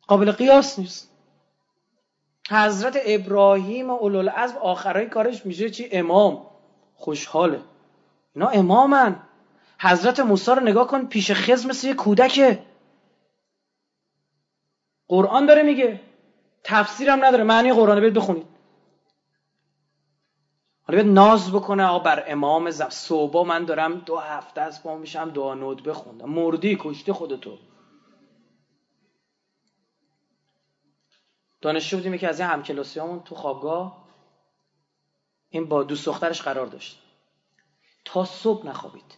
قابل 0.07 0.31
قیاس 0.31 0.79
نیست. 0.79 1.12
حضرت 2.49 2.97
ابراهیم 3.05 3.89
و 3.89 3.93
اولوالعزم 3.93 4.57
آخرای 4.57 5.05
کارش 5.05 5.45
میشه 5.45 5.69
چی؟ 5.69 5.89
امام. 5.91 6.45
خوشحاله. 6.95 7.61
اینا 8.35 8.47
امامن. 8.47 9.19
حضرت 9.79 10.19
موسی 10.19 10.51
رو 10.51 10.59
نگاه 10.59 10.87
کن 10.87 11.05
پیش 11.05 11.31
خزم 11.31 11.69
مثل 11.69 11.87
یه 11.87 11.93
کودکه. 11.93 12.65
قرآن 15.07 15.45
داره 15.45 15.63
میگه. 15.63 15.99
تفسیرم 16.63 17.25
نداره. 17.25 17.43
معنی 17.43 17.73
قرآن 17.73 17.99
برید 17.99 18.13
بخونید. 18.13 18.45
حالا 20.87 21.03
بیاد 21.03 21.13
ناز 21.13 21.51
بکنه 21.51 21.85
آقا 21.85 21.99
بر 21.99 22.23
امام 22.27 22.71
زب 22.71 22.89
صبح 22.89 23.47
من 23.47 23.65
دارم 23.65 23.99
دو 23.99 24.17
هفته 24.17 24.61
از 24.61 24.83
پا 24.83 24.97
میشم 24.97 25.29
دعا 25.29 25.53
نود 25.53 25.83
بخوندم 25.83 26.29
مردی 26.29 26.77
کشتی 26.81 27.11
خودتو. 27.11 27.57
دانشجو 31.63 31.97
بودیم 31.97 32.17
که 32.17 32.27
از 32.27 32.39
این 32.39 32.49
همکلاسیامون 32.49 33.23
تو 33.23 33.35
خوابگاه 33.35 34.03
این 35.49 35.67
با 35.69 35.83
دوست 35.83 36.05
دخترش 36.05 36.41
قرار 36.41 36.65
داشت. 36.65 36.99
تا 38.05 38.25
صبح 38.25 38.67
نخوابید. 38.67 39.17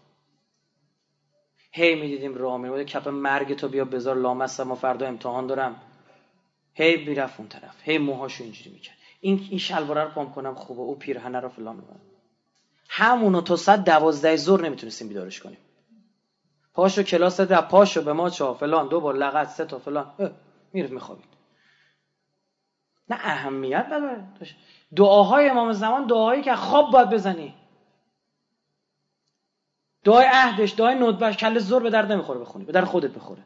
هی 1.71 1.95
می‌دیدیم 1.95 2.35
راه 2.35 2.57
میره 2.57 2.83
کپ 2.83 3.07
مرگ 3.07 3.53
تو 3.53 3.67
بیا 3.67 3.85
بذار 3.85 4.15
لامصب 4.15 4.63
ما 4.63 4.75
فردا 4.75 5.07
امتحان 5.07 5.47
دارم. 5.47 5.81
هی 6.73 6.97
می‌رفت 6.97 7.39
اون 7.39 7.47
طرف. 7.47 7.75
هی 7.83 7.97
موهاشو 7.97 8.43
اینجوری 8.43 8.69
می‌کرد. 8.69 8.95
این 9.19 9.47
این 9.49 9.59
شلواره 9.59 10.03
رو 10.03 10.09
پام 10.09 10.29
کنم 10.29 10.55
خوبه. 10.55 10.81
او 10.81 10.95
پیرهنه 10.95 11.39
رو 11.39 11.49
فلان 11.49 11.77
رو 11.77 11.83
همونو 12.89 13.41
تا 13.41 13.55
صد 13.55 13.83
دوازده 13.83 14.35
زور 14.35 14.61
نمی‌تونستیم 14.61 15.07
بیدارش 15.07 15.39
کنیم. 15.39 15.59
پاشو 16.73 17.03
کلاس 17.03 17.39
ده 17.39 17.61
پاشو 17.61 18.01
به 18.01 18.13
ما 18.13 18.29
چا 18.29 18.53
فلان 18.53 18.87
دو 18.87 18.99
بار 19.01 19.15
لغت 19.15 19.49
سه 19.49 19.65
تا 19.65 19.79
فلان. 19.79 20.07
می‌رفت 20.73 20.93
میخوابید. 20.93 21.34
نه 23.09 23.17
اهمیت 23.19 23.85
نداره. 23.91 24.23
دعاهای 24.95 25.49
امام 25.49 25.73
زمان 25.73 26.07
دعاهایی 26.07 26.41
که 26.41 26.55
خواب 26.55 26.91
باید 26.91 27.09
بزنی. 27.09 27.53
دعای 30.03 30.25
عهدش 30.31 30.73
دعای 30.77 30.95
ندبش 30.95 31.37
کل 31.37 31.59
زور 31.59 31.83
به 31.83 31.89
درد 31.89 32.11
نمی‌خوره 32.11 32.39
بخونی 32.39 32.65
به 32.65 32.71
در 32.71 32.85
خودت 32.85 33.11
بخوره. 33.11 33.41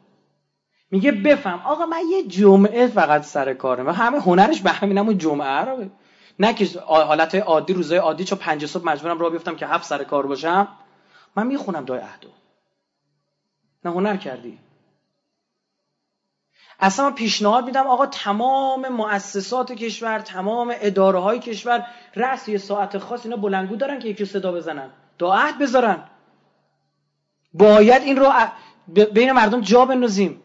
میگه 0.90 1.12
بفهم. 1.12 1.60
آقا 1.64 1.86
من 1.86 2.02
یه 2.10 2.22
جمعه 2.22 2.86
فقط 2.86 3.22
سر 3.22 3.54
کارم. 3.54 3.86
و 3.86 3.90
همه 3.90 4.20
هنرش 4.20 4.60
به 4.60 4.70
همین 4.70 4.98
همون 4.98 5.18
جمعه 5.18 5.60
رو. 5.60 5.84
نه 6.38 6.54
که 6.54 6.80
حالت 6.86 7.34
عادی 7.34 7.72
روزای 7.72 7.98
عادی 7.98 8.24
چون 8.24 8.38
پنج 8.38 8.66
صبح 8.66 8.84
مجبورم 8.84 9.18
را 9.18 9.30
بیفتم 9.30 9.56
که 9.56 9.66
هفت 9.66 9.84
سر 9.84 10.04
کار 10.04 10.26
باشم. 10.26 10.68
من 11.36 11.46
می‌خونم 11.46 11.84
دعای 11.84 12.00
عهدو. 12.00 12.28
نه 13.84 13.90
هنر 13.90 14.16
کردی. 14.16 14.58
اصلا 16.80 17.04
من 17.04 17.14
پیشنهاد 17.14 17.64
میدم 17.64 17.86
آقا 17.86 18.06
تمام 18.06 18.88
مؤسسات 18.88 19.72
کشور 19.72 20.18
تمام 20.18 20.74
اداره 20.80 21.18
های 21.18 21.38
کشور 21.38 21.86
رأس 22.16 22.48
یه 22.48 22.58
ساعت 22.58 22.98
خاص 22.98 23.24
اینا 23.24 23.36
بلنگو 23.36 23.76
دارن 23.76 23.98
که 23.98 24.08
یکی 24.08 24.24
صدا 24.24 24.52
بزنن. 24.52 24.90
دعا 25.18 25.34
عهد 25.34 25.58
بذارن. 25.58 26.02
باید 27.52 28.02
این 28.02 28.16
رو 28.16 28.32
بین 29.14 29.32
مردم 29.32 29.60
جا 29.60 29.84
بندازیم. 29.84 30.42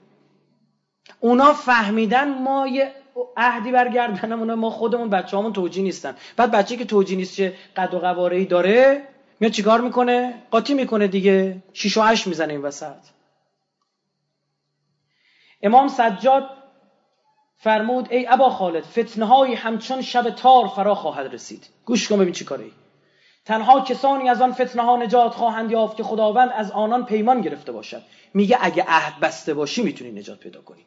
اونا 1.20 1.54
فهمیدن 1.54 2.44
ما 2.44 2.68
یه 2.68 2.92
عهدی 3.38 3.72
برگردنمون 3.72 4.54
ما 4.54 4.70
خودمون 4.70 5.10
بچه 5.10 5.38
همون 5.38 5.54
توجی 5.54 5.82
نیستن. 5.82 6.16
بعد 6.38 6.52
بچه 6.52 6.78
که 6.78 6.86
توجی 6.86 7.16
نیست 7.16 7.36
چه 7.36 7.54
قد 7.78 7.94
و 7.94 8.00
قواره 8.00 8.46
داره 8.46 9.02
میاد 9.40 9.52
چیکار 9.52 9.82
می‌کنه؟ 9.82 10.34
قاطی 10.52 10.74
می‌کنه 10.74 11.08
دیگه. 11.08 11.64
شیش 11.74 11.98
و 11.98 12.02
هشت 12.02 12.28
می‌زنه 12.28 12.54
این 12.54 12.62
وسط. 12.62 13.15
امام 15.66 15.88
سجاد 15.88 16.50
فرمود 17.58 18.11
ای 18.11 18.27
ابا 18.27 18.50
خالد 18.50 18.84
فتنه 18.84 19.26
های 19.26 19.53
همچون 19.53 20.02
شب 20.02 20.30
تار 20.30 20.68
فرا 20.68 20.95
خواهد 20.95 21.34
رسید. 21.34 21.69
گوش 21.85 22.08
کن 22.08 22.18
ببین 22.18 22.34
چی 22.34 22.45
کاره 22.45 22.64
ای 22.64 22.72
تنها 23.45 23.82
کسانی 23.82 24.30
از 24.30 24.42
آن 24.42 24.52
فتنه 24.52 24.82
ها 24.82 24.98
نجات 24.98 25.34
خواهند 25.34 25.72
یافت 25.72 25.98
که 25.98 26.03
خداوند 26.03 26.52
از 26.56 26.72
آنان 26.72 27.06
پیمان 27.06 27.42
گرفته 27.42 27.72
باشد. 27.72 28.02
میگه 28.34 28.58
اگه 28.61 28.85
عهد 28.88 29.19
بسته 29.19 29.53
باشی 29.53 29.84
می‌تونی 29.84 30.11
نجات 30.11 30.40
پیدا 30.40 30.61
کنی. 30.61 30.85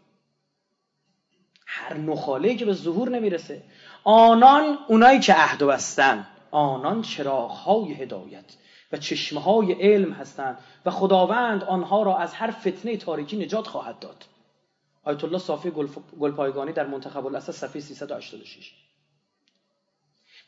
هر 1.66 1.96
نخاله 1.96 2.54
که 2.54 2.64
به 2.64 2.72
ظهور 2.72 3.08
نمی‌رسه. 3.08 3.62
آنان 4.04 4.78
اونایی 4.88 5.20
که 5.20 5.34
عهد 5.34 5.58
بستن. 5.58 6.26
آنان 6.50 7.02
چراغ 7.02 7.50
های 7.50 7.92
هدایت 7.92 8.56
و 8.92 8.96
چشمه 8.96 9.40
های 9.40 9.72
علم 9.72 10.12
هستند 10.12 10.58
و 10.86 10.90
خداوند 10.90 11.64
آنها 11.64 12.02
را 12.02 12.18
از 12.18 12.34
هر 12.34 12.50
فتنه 12.50 12.96
تاریکی 12.96 13.36
نجات 13.36 13.66
خواهد 13.66 13.98
داد. 13.98 14.24
آیت 15.08 15.24
الله 15.24 15.38
صافی 15.38 15.72
گلپایگانی 16.20 16.72
در 16.72 16.86
منتخب 16.86 17.26
الاساس 17.26 17.56
صفحه 17.56 17.80
386 17.80 18.72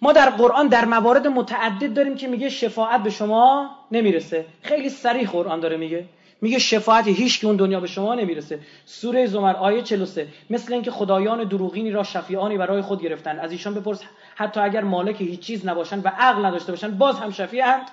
ما 0.02 0.12
در 0.12 0.30
قرآن 0.30 0.68
در 0.68 0.84
موارد 0.84 1.26
متعدد 1.26 1.94
داریم 1.94 2.16
که 2.16 2.28
میگه 2.28 2.48
شفاعت 2.48 3.02
به 3.02 3.10
شما 3.10 3.70
نمی‌رسه. 3.92 4.46
خیلی 4.62 4.88
سریع 4.88 5.28
قرآن 5.28 5.60
داره 5.60 5.76
میگه. 5.76 6.04
میگه 6.40 6.58
شفاعت 6.58 7.08
هیچ 7.08 7.40
که 7.40 7.46
اون 7.46 7.56
دنیا 7.56 7.80
به 7.80 7.86
شما 7.86 8.14
نمی‌رسه. 8.14 8.60
سوره 8.84 9.26
زمر 9.26 9.56
آیه 9.56 9.82
43 9.82 10.28
مثل 10.50 10.72
اینکه 10.72 10.90
خدایان 10.90 11.44
دروغینی 11.44 11.90
را 11.90 12.02
شفیعانی 12.02 12.58
برای 12.58 12.82
خود 12.82 13.02
گرفتن 13.02 13.38
از 13.38 13.52
ایشان 13.52 13.74
بپرس 13.74 14.02
حتی 14.34 14.60
اگر 14.60 14.84
مالک 14.84 15.20
هیچ 15.20 15.40
چیز 15.40 15.66
نباشن 15.66 16.00
و 16.00 16.08
عقل 16.08 16.44
نداشته 16.44 16.72
باشن 16.72 16.98
باز 16.98 17.18
هم 17.18 17.30
شفیعند. 17.30 17.90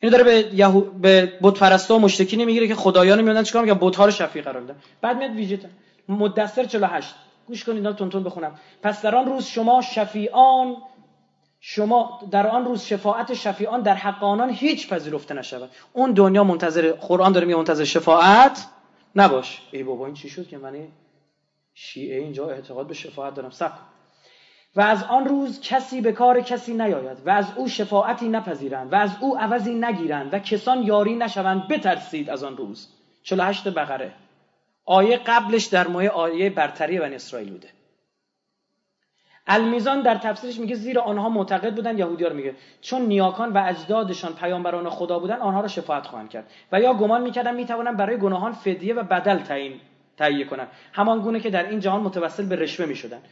اینو 0.00 0.16
داره 0.16 0.24
به 0.24 0.54
یهو 0.54 0.80
به 0.80 1.32
بت 1.42 1.58
پرستا 1.58 1.96
و 1.96 1.98
مشرکین 1.98 2.44
می‌گیره 2.44 2.68
که 2.68 2.74
خدایان 2.74 3.22
میادن 3.22 3.42
چیکار 3.42 3.62
میگن 3.62 3.78
بت 3.80 3.96
ها 3.96 4.04
رو 4.04 4.10
شفیع 4.10 4.42
قرار 4.42 4.60
میدن. 4.60 4.76
بعد 5.00 5.16
میاد 5.16 5.30
ویژه 5.30 5.60
مدثر 6.08 6.64
48 6.64 7.14
گوش 7.46 7.64
کنید 7.64 7.76
اینا 7.76 7.92
تون 7.92 8.22
بخونم. 8.22 8.58
پس 8.82 9.02
در 9.02 9.16
آن 9.16 9.26
روز 9.26 9.46
شما 9.46 9.82
شفیعان 9.82 10.76
شما 11.60 12.20
در 12.30 12.46
آن 12.46 12.64
روز 12.64 12.82
شفاعت 12.82 13.34
شفیعان 13.34 13.82
در 13.82 13.94
حق 13.94 14.24
آنان 14.24 14.50
هیچ 14.50 14.88
پذیرفته 14.88 15.34
نشود. 15.34 15.70
اون 15.92 16.12
دنیا 16.12 16.44
منتظر 16.44 16.92
قرآن 16.92 17.32
داره 17.32 17.46
میگه 17.46 17.58
منتظر 17.58 17.84
شفاعت 17.84 18.66
نباش. 19.16 19.62
ای 19.70 19.82
بابا 19.82 20.06
این 20.06 20.14
چی 20.14 20.28
شد 20.28 20.48
که 20.48 20.58
من 20.58 20.88
شیعه 21.74 22.20
اینجا 22.20 22.50
اعتقاد 22.50 22.86
به 22.86 22.94
شفاعت 22.94 23.34
دارم؟ 23.34 23.50
سب 23.50 23.72
و 24.76 24.80
از 24.80 25.02
آن 25.02 25.24
روز 25.24 25.60
کسی 25.60 26.00
به 26.00 26.12
کار 26.12 26.40
کسی 26.40 26.74
نیاید 26.74 27.26
و 27.26 27.30
از 27.30 27.52
او 27.56 27.68
شفاعتی 27.68 28.28
نپذیرند 28.28 28.92
و 28.92 28.96
از 28.96 29.10
او 29.20 29.38
عوضی 29.38 29.74
نگیرند 29.74 30.34
و 30.34 30.38
کسان 30.38 30.82
یاری 30.82 31.14
نشوند 31.16 31.68
بترسید 31.68 32.30
از 32.30 32.44
آن 32.44 32.56
روز. 32.56 32.88
48 33.22 33.68
بقره. 33.68 34.12
آیه 34.84 35.16
قبلش 35.16 35.66
در 35.66 35.86
ماه 35.86 36.06
آیه 36.06 36.50
برتری 36.50 36.98
بن 36.98 37.12
اسرائیل 37.12 37.50
بوده. 37.50 37.68
المیزان 39.46 40.02
در 40.02 40.14
تفسیرش 40.14 40.58
میگه 40.58 40.74
زیرا 40.74 41.02
آنها 41.02 41.28
معتقد 41.28 41.74
بودن 41.74 41.98
یهودی 41.98 42.24
رو 42.24 42.34
میگه. 42.34 42.54
چون 42.80 43.02
نیاکان 43.02 43.52
و 43.52 43.64
اجدادشان 43.66 44.34
پیامبران 44.34 44.90
خدا 44.90 45.18
بودن 45.18 45.36
آنها 45.36 45.60
را 45.60 45.68
شفاعت 45.68 46.06
خواهند 46.06 46.30
کرد. 46.30 46.50
و 46.72 46.80
یا 46.80 46.94
گمان 46.94 47.22
می‌کردن 47.22 47.54
می‌توانن 47.54 47.96
برای 47.96 48.18
گناهان 48.18 48.52
فدیه 48.52 48.94
و 48.94 49.02
بدل 49.02 49.38
تعیین 49.38 49.80
تهیه 50.16 50.44
کنن 50.44 50.66
همان 50.92 51.20
گونه 51.20 51.40
که 51.40 51.50
در 51.50 51.68
این 51.68 51.80
جهان 51.80 52.00
متوسل 52.00 52.46
به 52.46 52.56
رشوه 52.56 52.86
می‌شدن 52.86 53.22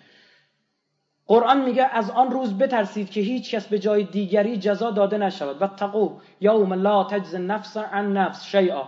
قرآن 1.29 1.61
میگه 1.65 1.85
از 1.93 2.11
آن 2.11 2.31
روز 2.31 2.59
بترسید 2.59 3.11
که 3.11 3.21
هیچ 3.21 3.55
کس 3.55 3.67
به 3.67 3.79
جای 3.79 4.03
دیگری 4.05 4.57
جزا 4.57 4.91
داده 4.91 5.19
نشود. 5.19 5.63
و 5.63 5.67
تقو 5.67 6.11
یوم 6.41 6.73
لا 6.73 7.05
تجز 7.05 7.35
نفس 7.35 7.77
عن 7.77 8.13
نفس 8.13 8.45
شیئا. 8.45 8.83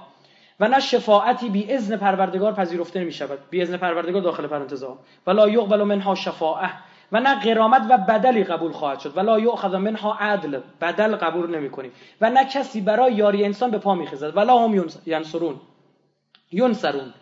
و 0.61 0.69
نه 0.69 0.81
شفاعتی 0.81 1.51
بی 1.51 1.75
اذن 1.75 1.97
پروردگار 1.97 2.53
پذیرفته 2.53 3.01
نمی 3.01 3.13
شود 3.13 3.39
بی 3.51 3.63
اذن 3.63 3.77
پروردگار 3.77 4.23
داخل 4.23 4.47
پرانتز 4.47 4.85
و 5.27 5.31
لا 5.31 5.49
یقبل 5.49 5.83
منها 5.83 6.15
شفاعه. 6.15 6.71
و 7.13 7.21
نه 7.21 7.41
قرامت 7.41 7.83
و 7.91 7.99
بدلی 7.99 8.45
قبول 8.45 8.73
خواهد 8.73 9.01
شد. 9.01 9.17
و 9.17 9.21
لا 9.21 9.39
یؤخذ 9.39 9.75
منها 9.75 10.15
عدل. 10.15 10.61
بدل 10.81 11.17
قبول 11.17 11.57
نمی 11.57 11.71
کنیم 11.71 11.93
و 12.21 12.31
نه 12.31 12.45
کسی 12.45 12.81
برای 12.81 13.13
یاری 13.13 13.45
انسان 13.45 13.71
به 13.71 13.79
پا 13.79 13.95
میخیزد. 13.95 14.37
و 14.37 14.41
لا 14.41 14.59
هم 14.59 14.89
ینصرون. 15.07 15.61
ینصرون. 16.53 17.13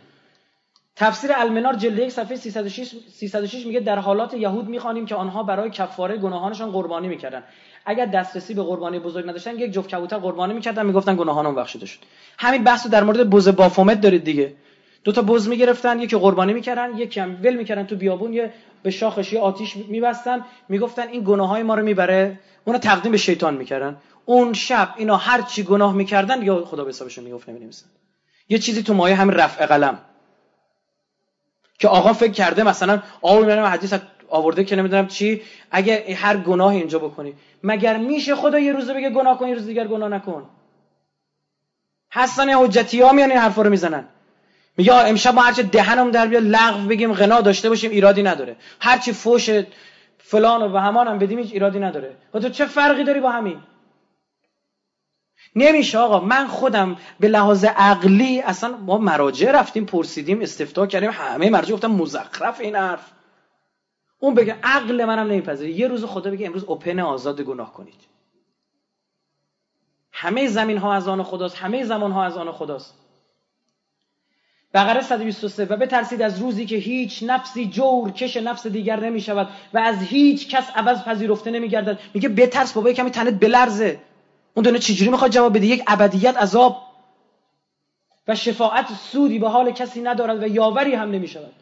تفسیر 0.99 1.31
المنار 1.35 1.75
جلد 1.75 1.99
یک 1.99 2.13
صفحه 2.13 2.37
306 2.37 2.95
306 3.13 3.67
میگه 3.67 3.81
در 3.81 3.99
حالات 3.99 4.35
یهود 4.35 4.69
می‌خوانیم 4.69 5.07
که 5.07 5.15
آنها 5.15 5.43
برای 5.43 5.71
کفاره 5.71 6.17
گناهانشان 6.17 6.71
قربانی 6.71 7.09
می‌کردن. 7.09 7.43
اگر 7.87 8.07
دسترسی 8.07 8.55
به 8.55 8.63
قربانی 8.63 8.99
بزرگ 8.99 9.29
نداشتن 9.29 9.59
یک 9.59 9.73
جفت 9.73 9.89
کبوتر 9.89 10.19
قربانی 10.19 10.55
می‌کردن 10.55 10.87
می‌گفتن 10.87 11.17
گناهانم 11.17 11.55
بخشیده 11.55 11.87
شد. 11.87 11.99
همین 12.39 12.65
بحثو 12.65 12.89
در 12.89 13.05
مورد 13.05 13.31
بز 13.31 13.49
بافومت 13.49 14.01
دارید 14.01 14.25
دیگه. 14.25 14.53
دو 15.05 15.13
تا 15.13 15.23
بز 15.23 15.49
می‌گرفتن 15.49 15.99
یکی 15.99 16.17
قربانی 16.17 16.53
می‌کردن 16.53 16.99
یکی 16.99 17.21
هم 17.21 17.39
ول 17.43 17.55
می‌کردن 17.55 17.85
تو 17.85 17.97
بیابون 17.97 18.33
یه 18.33 18.53
به 18.83 18.91
شاخش 18.91 19.33
یه 19.33 19.41
آتیش 19.41 19.77
میبستن 19.77 20.45
می‌گفتن 20.69 21.09
این 21.09 21.23
گناههای 21.27 21.63
ما 21.63 21.75
رو 21.75 21.83
می‌بره. 21.83 22.39
اونو 22.65 22.79
تقدیم 22.79 23.13
به 23.13 23.19
شیطان 23.19 23.55
می‌کردن. 23.55 23.97
اون 24.25 24.53
شب 24.53 24.95
اینا 24.97 25.17
هر 25.17 25.43
چی 25.43 25.63
گناه 25.63 25.95
می‌کردن 25.95 26.43
یا 26.43 26.65
خدا 26.65 26.85
به 26.85 26.91
حسابشون 26.91 27.25
می‌گفت 27.25 27.49
نمی‌نویسن. 27.49 27.87
یه 28.49 28.59
چیزی 28.59 28.83
تو 28.83 28.95
مایه 28.95 29.15
همین 29.15 29.35
رفع 29.35 29.67
قلم. 29.67 29.99
که 31.79 31.89
آقا 31.89 32.13
فکر 32.13 32.33
کرده 32.33 32.63
مثلا 32.63 33.03
آقا 33.23 33.41
می‌بینم 33.41 33.65
حدیث 33.65 33.95
آورده 34.29 34.65
که 34.65 34.77
نمی‌دونم 34.77 35.07
چی. 35.07 35.43
اگر 35.71 36.11
هر 36.11 36.37
گناه 36.37 36.73
اینجا 36.73 36.99
بکنی. 36.99 37.35
مگر 37.63 37.97
میشه 37.97 38.35
خدا 38.35 38.59
یه 38.59 38.73
روز 38.73 38.91
بگه 38.91 39.11
گناه 39.11 39.39
کن 39.39 39.49
یه 39.49 39.55
روز 39.55 39.67
دیگر 39.67 39.87
گناه 39.87 40.09
نکن؟ 40.09 40.47
حسن 42.11 42.49
حجتی 42.49 43.01
ها 43.01 43.13
میان 43.13 43.31
این 43.31 43.39
حرفا 43.39 43.63
رو 43.63 43.71
می‌زنن. 43.71 44.05
میگه 44.77 44.95
امشب 44.95 45.35
ما 45.35 45.43
هرچه 45.43 45.63
دهنم 45.63 46.11
در 46.11 46.27
بیاد 46.27 46.43
لغو 46.43 46.89
بگیم 46.89 47.13
غنا 47.13 47.41
داشته 47.41 47.69
باشیم 47.69 47.91
ایرادی 47.91 48.23
نداره. 48.23 48.57
هرچی 48.81 49.13
فوش 49.13 49.51
فلان 50.19 50.63
و 50.63 50.79
همان 50.79 51.09
هم 51.09 51.19
بدیم 51.19 51.39
هیچ 51.39 51.53
ایرادی 51.53 51.79
نداره. 51.79 52.17
و 52.35 52.39
تو 52.39 52.49
چه 52.49 52.67
فرقی 52.67 53.05
داری 53.05 53.21
با 53.21 53.31
همین؟ 53.31 53.57
نمیشه 55.59 55.99
آقا. 55.99 56.21
من 56.21 56.47
خودم 56.47 56.97
به 57.21 57.29
لحاظ 57.29 57.65
عقلی 57.65 58.41
اصلا 58.41 58.77
ما 58.77 58.99
مراجع 58.99 59.51
رفتیم 59.51 59.85
پرسیدیم 59.85 60.41
استفتا 60.41 60.87
کردیم 60.87 61.11
همه 61.13 61.51
مراجع 61.51 61.75
گفتم 61.75 61.91
مزخرف 61.91 62.61
این 62.61 62.77
حرف. 62.77 63.13
اون 64.19 64.35
بگه 64.35 64.57
عقل 64.63 65.05
منم 65.05 65.27
نمیپذیره. 65.27 65.71
یه 65.71 65.89
روز 65.89 66.05
خدا 66.05 66.31
بگه 66.31 66.47
امروز 66.47 66.65
اوپن 66.65 67.01
آزاد 67.01 67.41
گناه 67.41 67.73
کنید. 67.73 68.09
همه 70.13 70.49
زمین 70.49 70.79
ها 70.79 70.95
از 70.95 71.09
آن 71.09 71.23
خداست. 71.23 71.57
همه 71.57 71.85
زمان 71.85 72.13
ها 72.13 72.25
از 72.25 72.37
آن 72.37 72.53
خداست. 72.53 72.95
بقره 74.75 75.03
123 75.03 75.65
و 75.65 75.77
بترسید 75.77 76.23
از 76.23 76.41
روزی 76.41 76.67
که 76.67 76.77
هیچ 76.77 77.25
نفسی 77.27 77.67
جور 77.67 78.11
کش 78.11 78.37
نفس 78.37 78.67
دیگر 78.67 79.01
نمی 79.01 79.21
شود 79.21 79.49
و 79.75 79.79
از 79.79 80.03
هیچ 80.03 80.49
کس 80.49 80.71
عوض 80.75 81.03
پذیرفته 81.03 81.51
نمی 81.51 81.69
گردد 81.69 81.99
میگه 82.15 82.29
بترس 82.29 82.73
بابا 82.73 82.93
کمی 82.93 83.11
تنت 83.11 83.41
بلرزه. 83.41 84.01
اون 84.55 84.65
دونه 84.65 84.79
چجوری 84.79 85.11
می‌خواد 85.11 85.31
جواب 85.31 85.57
بده؟ 85.57 85.67
یک 85.67 85.83
ابدیت 85.87 86.37
عذاب 86.37 86.83
و 88.29 88.35
شفاعت 88.35 88.93
سودی 88.93 89.39
به 89.39 89.49
حال 89.49 89.71
کسی 89.71 90.01
ندارد 90.01 90.43
و 90.43 90.47
یاوری 90.47 90.95
هم 90.95 91.11
نمی 91.11 91.29
شود 91.29 91.53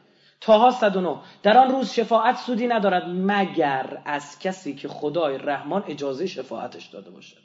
تاها 0.41 0.71
109 0.71 1.17
در 1.43 1.59
آن 1.59 1.71
روز 1.71 1.91
شفاعت 1.91 2.37
سودی 2.37 2.67
ندارد 2.67 3.03
مگر 3.09 4.03
از 4.05 4.39
کسی 4.39 4.75
که 4.75 4.89
خدای 4.89 5.39
رحمان 5.39 5.85
اجازه 5.89 6.27
شفاعتش 6.27 6.87
داده 6.87 7.11
باشد. 7.11 7.37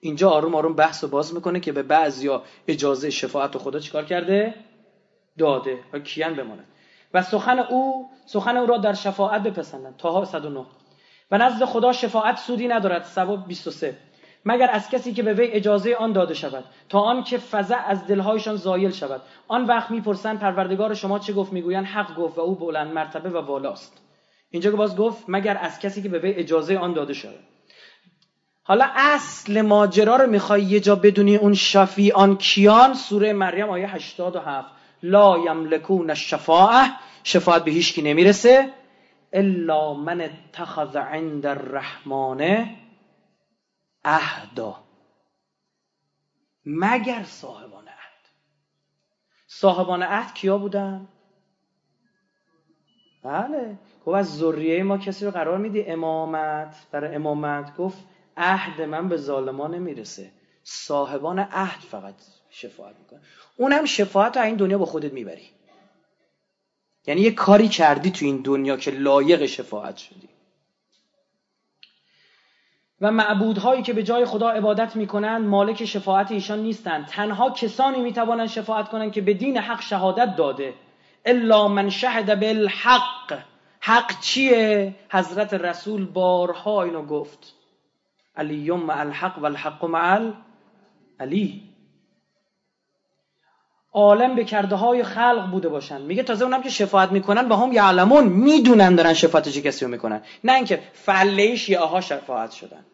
اینجا 0.00 0.30
آروم 0.30 0.54
آروم 0.54 0.74
بحث 0.74 1.04
و 1.04 1.08
باز 1.08 1.34
می‌کنه 1.34 1.60
که 1.60 1.72
به 1.72 1.82
بعضیا 1.82 2.42
اجازه 2.68 3.10
شفاعت 3.10 3.56
و 3.56 3.58
خدا 3.58 3.78
چیکار 3.78 4.04
کرده؟ 4.04 4.54
داده 5.38 5.78
و 5.92 5.98
کیان 5.98 6.34
بماند. 6.34 6.64
و 7.14 7.22
سخن 7.22 7.58
او 7.58 8.10
سخن 8.26 8.56
او 8.56 8.66
را 8.66 8.76
در 8.76 8.94
شفاعت 8.94 9.42
بپسندند. 9.42 9.96
تاها 9.96 10.24
109 10.24 10.66
و 11.30 11.38
نزد 11.38 11.64
خدا 11.64 11.92
شفاعت 11.92 12.38
سودی 12.38 12.68
ندارد. 12.68 13.04
ثواب 13.04 13.46
23 13.46 13.96
مگر 14.44 14.70
از 14.72 14.90
کسی 14.90 15.12
که 15.12 15.22
به 15.22 15.34
وی 15.34 15.46
اجازه 15.46 15.94
آن 15.94 16.12
داده 16.12 16.34
شود 16.34 16.64
تا 16.88 17.00
آن 17.00 17.24
که 17.24 17.38
فزع 17.38 17.78
از 17.86 18.06
دلهایشان 18.06 18.56
زایل 18.56 18.90
شود. 18.90 19.22
آن 19.48 19.66
وقت 19.66 19.90
می‌پرسند 19.90 20.38
پروردگار 20.38 20.94
شما 20.94 21.18
چه 21.18 21.32
گفت؟ 21.32 21.52
می‌گویند 21.52 21.86
حق 21.86 22.14
گفت 22.14 22.38
و 22.38 22.40
او 22.40 22.54
بلند 22.54 22.92
مرتبه 22.92 23.30
و 23.30 23.36
والاست. 23.36 24.02
اینجا 24.50 24.70
که 24.70 24.76
باز 24.76 24.96
گفت 24.96 25.24
مگر 25.28 25.58
از 25.60 25.78
کسی 25.78 26.02
که 26.02 26.08
به 26.08 26.18
وی 26.18 26.32
اجازه 26.32 26.78
آن 26.78 26.92
داده 26.92 27.14
شود. 27.14 27.40
حالا 28.62 28.86
اصل 28.94 29.60
ماجرا 29.60 30.16
رو 30.16 30.30
می‌خوای 30.30 30.62
یه 30.62 30.80
جا 30.80 30.96
بدونی 30.96 31.36
اون 31.36 31.56
آن 32.14 32.36
کیان؟ 32.36 32.94
سوره 32.94 33.32
مریم 33.32 33.70
آیه 33.70 33.94
87 33.94 34.68
لا 35.02 35.38
یملکون 35.38 36.10
الشفاعه. 36.10 36.90
شفاعت 37.24 37.64
به 37.64 37.70
هیچ 37.70 37.94
کی 37.94 38.02
نمی‌رسه. 38.02 38.70
الا 39.32 39.94
من 39.94 40.20
اتخذ 40.20 40.96
عند 40.96 41.46
الرحمن 41.46 42.66
اهدا 44.04 44.84
مگر 46.66 47.24
صاحبان 47.24 47.88
عهد. 47.88 48.28
صاحبان 49.46 50.02
عهد 50.02 50.34
کیا 50.34 50.58
بودن؟ 50.58 51.08
بله. 53.22 53.78
گفت 54.06 54.16
از 54.16 54.38
ذریه 54.38 54.82
ما 54.82 54.98
کسی 54.98 55.24
رو 55.24 55.30
قرار 55.30 55.58
میدی؟ 55.58 55.82
امامت. 55.82 56.86
برای 56.90 57.14
امامت 57.14 57.76
گفت 57.76 57.98
عهد 58.36 58.82
من 58.82 59.08
به 59.08 59.16
ظالمان 59.16 59.74
نمی‌رسه. 59.74 60.30
صاحبان 60.64 61.38
عهد 61.38 61.80
فقط 61.80 62.14
شفاعت 62.50 62.96
می‌کنه. 62.98 63.20
اونم 63.56 63.84
شفاعت 63.84 64.36
رو 64.36 64.42
این 64.42 64.56
دنیا 64.56 64.78
با 64.78 64.86
خودت 64.86 65.12
می‌بری. 65.12 65.50
یعنی 67.06 67.20
یه 67.20 67.30
کاری 67.30 67.68
کردی 67.68 68.10
تو 68.10 68.24
این 68.24 68.42
دنیا 68.42 68.76
که 68.76 68.90
لایق 68.90 69.46
شفاعت 69.46 69.96
شدی. 69.96 70.28
و 73.00 73.10
معبودهایی 73.10 73.82
که 73.82 73.92
به 73.92 74.02
جای 74.02 74.24
خدا 74.24 74.50
عبادت 74.50 74.96
می‌کنند 74.96 75.46
مالک 75.46 75.84
شفاعت 75.84 76.32
ایشان 76.32 76.58
نیستند 76.58 77.06
تنها 77.06 77.50
کسانی 77.50 78.00
می‌توانند 78.00 78.48
شفاعت 78.48 78.88
کنند 78.88 79.12
که 79.12 79.20
به 79.20 79.34
دین 79.34 79.58
حق 79.58 79.80
شهادت 79.80 80.36
داده. 80.36 80.74
الا 81.24 81.68
من 81.68 81.90
شهد 81.90 82.40
بالحق. 82.40 83.38
حق 83.80 84.20
چیه؟ 84.20 84.94
حضرت 85.10 85.54
رسول 85.54 86.06
بارها 86.06 86.82
اینو 86.82 87.06
گفت. 87.06 87.54
علی 88.36 88.70
مع 88.70 89.00
الحق 89.00 89.38
و 89.38 89.44
الحق 89.44 89.84
مع 89.84 90.32
علی. 91.20 91.73
عالم 93.94 94.34
به 94.34 94.44
کرده 94.44 94.76
های 94.76 95.02
خلق 95.02 95.50
بوده 95.50 95.68
باشن. 95.68 96.02
میگه 96.02 96.22
تازه 96.22 96.44
اونم 96.44 96.62
که 96.62 96.70
شفاعت 96.70 97.12
می‌کنن 97.12 97.48
با 97.48 97.56
هم 97.56 97.72
یعلمون 97.72 98.24
می‌دونن 98.24 98.94
دارن 98.94 99.14
شفاعت 99.14 99.48
چه 99.48 99.60
کسی 99.60 99.84
رو 99.84 99.90
می‌کنن. 99.90 100.22
نه 100.44 100.52
اینکه 100.54 100.80
فله 100.92 101.56
شیعه 101.56 101.80
ها 101.80 102.00
شفاعت 102.00 102.50
شدن. 102.50 102.84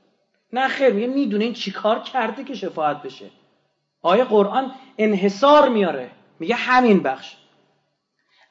نه 0.53 0.69
خیر 0.69 0.93
میگه 0.93 1.07
می‌دونه 1.07 1.45
این 1.45 1.53
چیکار 1.53 1.99
کرده 1.99 2.45
که 2.45 2.55
شفاعت 2.55 3.03
بشه. 3.03 3.31
آیه 4.03 4.25
قرآن 4.25 4.73
انحصار 4.99 5.69
میاره. 5.69 6.11
میگه 6.41 6.55
همین 6.55 7.03
بخش. 7.03 7.37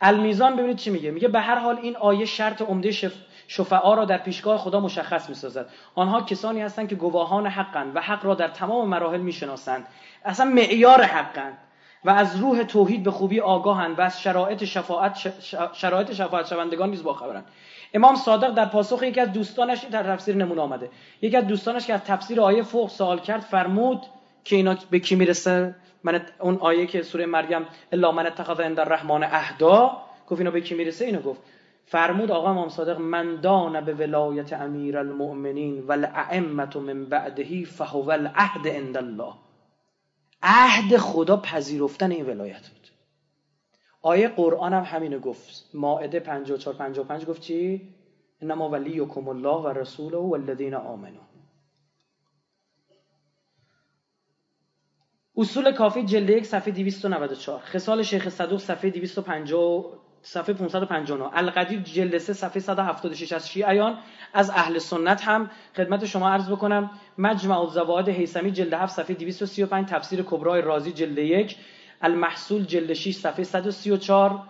المیزان 0.02 0.56
ببینید 0.56 0.78
چی 0.78 0.90
میگه. 0.90 1.12
میگه 1.12 1.28
به 1.28 1.40
هر 1.40 1.60
حال 1.60 1.78
این 1.82 1.96
آیه 1.96 2.26
شرط 2.26 2.62
عمده 2.62 2.92
شف... 2.92 3.14
شفعا 3.48 3.94
را 3.94 4.06
در 4.06 4.18
پیشگاه 4.18 4.58
خدا 4.58 4.80
مشخص 4.80 5.30
می‌سازد. 5.30 5.70
آنها 5.96 6.22
کسانی 6.22 6.62
هستند 6.62 6.90
که 6.90 6.96
گواهان 6.96 7.48
حقند 7.48 7.96
و 7.96 8.02
حق 8.02 8.26
را 8.26 8.36
در 8.36 8.48
تمام 8.48 8.88
مراحل 8.88 9.22
می‌شناسند. 9.22 9.88
اصلا 10.26 10.46
معیار 10.46 11.04
حقند. 11.04 11.58
و 12.06 12.10
از 12.10 12.36
روح 12.36 12.64
توحید 12.64 13.04
به 13.04 13.12
خوبی 13.12 13.40
آگاهند 13.40 14.00
و 14.00 14.02
از 14.02 14.22
شرایط 14.22 14.64
شفاعت 14.64 15.34
شرایط 15.74 16.14
شفاعت 16.14 16.48
شوندگان 16.48 16.90
نیز 16.90 17.04
باخبرند. 17.04 17.46
امام 17.94 18.16
صادق 18.16 18.54
در 18.54 18.66
پاسخ 18.66 19.04
یکی 19.04 19.20
از 19.20 19.34
دوستانش 19.34 19.84
در 19.84 20.04
تفسیر 20.04 20.36
نمونه 20.36 20.62
آمده. 20.62 20.90
یکی 21.22 21.38
از 21.38 21.48
دوستانش 21.48 21.88
که 21.88 21.94
از 21.94 22.04
تفسیر 22.04 22.42
آیه 22.42 22.64
فوق 22.64 22.90
سوال 22.90 23.20
کرد 23.20 23.42
فرمود 23.42 24.02
که 24.44 24.56
اینا 24.56 24.76
به 24.90 25.00
کی 25.00 25.16
می‌رسه؟ 25.16 25.76
من 26.04 26.22
اون 26.40 26.58
آیه 26.62 26.86
که 26.86 27.02
سوره 27.02 27.26
مریم 27.26 27.66
الا 27.92 28.12
من 28.12 28.28
اتخذ 28.28 28.60
عند 28.60 28.80
الرحمن 28.80 29.24
اهدا 29.24 29.98
گفت 30.28 30.40
اینا 30.40 30.52
به 30.52 30.62
کی 30.62 30.76
می‌رسه؟ 30.76 31.06
اینو 31.06 31.20
گفت. 31.20 31.42
فرمود 31.86 32.32
آقا 32.32 32.50
امام 32.50 32.70
صادق 32.70 33.00
من 33.00 33.36
دان 33.36 33.82
به 33.82 33.94
ولایت 33.94 34.54
امیر 34.54 34.98
المؤمنین 34.98 35.84
و 35.88 36.08
من 36.80 37.06
بعدهی 37.06 37.66
فهو 37.66 38.10
العهد 38.10 38.68
عند 38.68 38.98
الله. 38.98 39.34
عهد 40.42 40.98
خدا 40.98 41.38
پذیرفتن 41.38 42.12
این 42.12 42.26
ولایت 42.26 42.70
بود. 42.70 42.88
آیه 44.02 44.28
قرآن 44.28 44.74
هم 44.74 44.84
همینو 44.84 45.20
گفت. 45.20 45.70
ماعده 45.74 46.20
54 46.20 46.76
55 46.76 47.26
گفت 47.26 47.42
چی؟ 47.42 47.94
انما 48.42 48.70
ولیکم 48.70 49.28
الله 49.28 49.62
و 49.64 49.68
رسوله 49.68 50.18
و 50.18 50.34
الذین 50.34 50.74
آمنو. 50.74 51.20
اصول 55.40 55.72
کافی 55.72 56.04
جلد 56.04 56.30
یک 56.30 56.46
صفحه 56.46 56.72
294 56.72 57.60
خصال 57.60 58.04
شیخ 58.04 58.30
صدوق 58.30 58.60
صفحه 58.60 58.90
250 58.90 60.09
صفحه 60.24 60.54
559 60.54 61.30
القدیر 61.34 61.80
جلد 61.80 62.18
3 62.18 62.34
صفحه 62.34 62.60
176 62.60 63.34
از 63.34 63.50
شیعیان 63.50 63.98
از 64.34 64.50
اهل 64.50 64.78
سنت 64.78 65.22
هم 65.22 65.50
خدمت 65.78 66.06
شما 66.06 66.30
عرض 66.30 66.50
بکنم. 66.50 66.92
مجمع 67.18 67.60
الزواد 67.60 68.10
حیثمی 68.10 68.52
جلد 68.52 68.74
7 68.74 68.94
صفحه 68.94 69.16
235 69.16 69.88
تفسیر 69.88 70.24
کبرای 70.24 70.62
رازی 70.62 70.92
جلد 70.92 71.18
1 71.18 71.56
المحصول 72.02 72.66
جلد 72.66 72.94
6 72.94 73.16
صفحه 73.16 73.44
134 73.44 74.44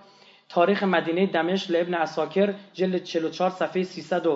تاریخ 0.50 0.84
مدینه 0.84 1.26
دمشق 1.26 1.72
لابن 1.72 1.94
اساکر 1.94 2.54
جلد 2.74 3.04
44 3.04 3.50
صفحه 3.50 3.84
300 3.84 4.28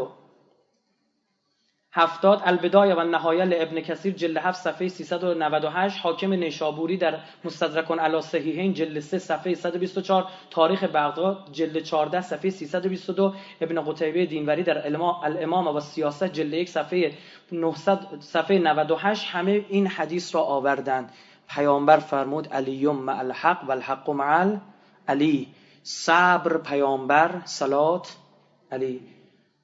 هفتاد. 1.96 2.42
البدایه 2.46 2.96
و 2.96 3.04
نهایه 3.04 3.44
لابن 3.44 3.82
کثیر 3.82 4.14
جلد 4.14 4.38
7 4.38 4.62
صفحه 4.62 4.88
398 4.88 6.00
حاکم 6.00 6.34
نیشابوری 6.34 6.98
در 6.98 7.20
مستدرک 7.44 7.92
علی 7.92 8.22
صحیحین 8.22 8.74
جلد 8.74 9.00
3 9.00 9.20
صفحه 9.20 9.56
124 9.56 10.28
تاریخ 10.50 10.84
بغداد 10.84 11.52
جلد 11.52 11.80
14 11.80 12.22
صفحه 12.22 12.50
322 12.50 13.34
ابن 13.62 13.82
قتیبه 13.82 14.26
دینوری 14.26 14.64
در 14.64 14.88
الامام 15.24 15.68
و 15.68 15.80
سیاست 15.80 16.24
جلد 16.24 16.54
1 16.54 16.70
صفحه 16.70 17.14
900 17.52 18.00
صفحه 18.20 18.60
98 18.60 19.28
همه 19.32 19.66
این 19.70 19.88
حدیث 19.88 20.36
را 20.36 20.42
آوردند. 20.42 21.12
پیامبر 21.50 21.98
فرمود 21.98 22.48
علیوم 22.48 22.96
مع 22.96 23.20
الحق 23.20 23.64
و 23.68 23.72
الحق 23.72 24.10
مع 24.10 24.58
علی. 25.08 25.48
صبر 25.84 26.58
پیامبر 26.58 27.42
صلات 27.46 28.16
علی. 28.72 29.02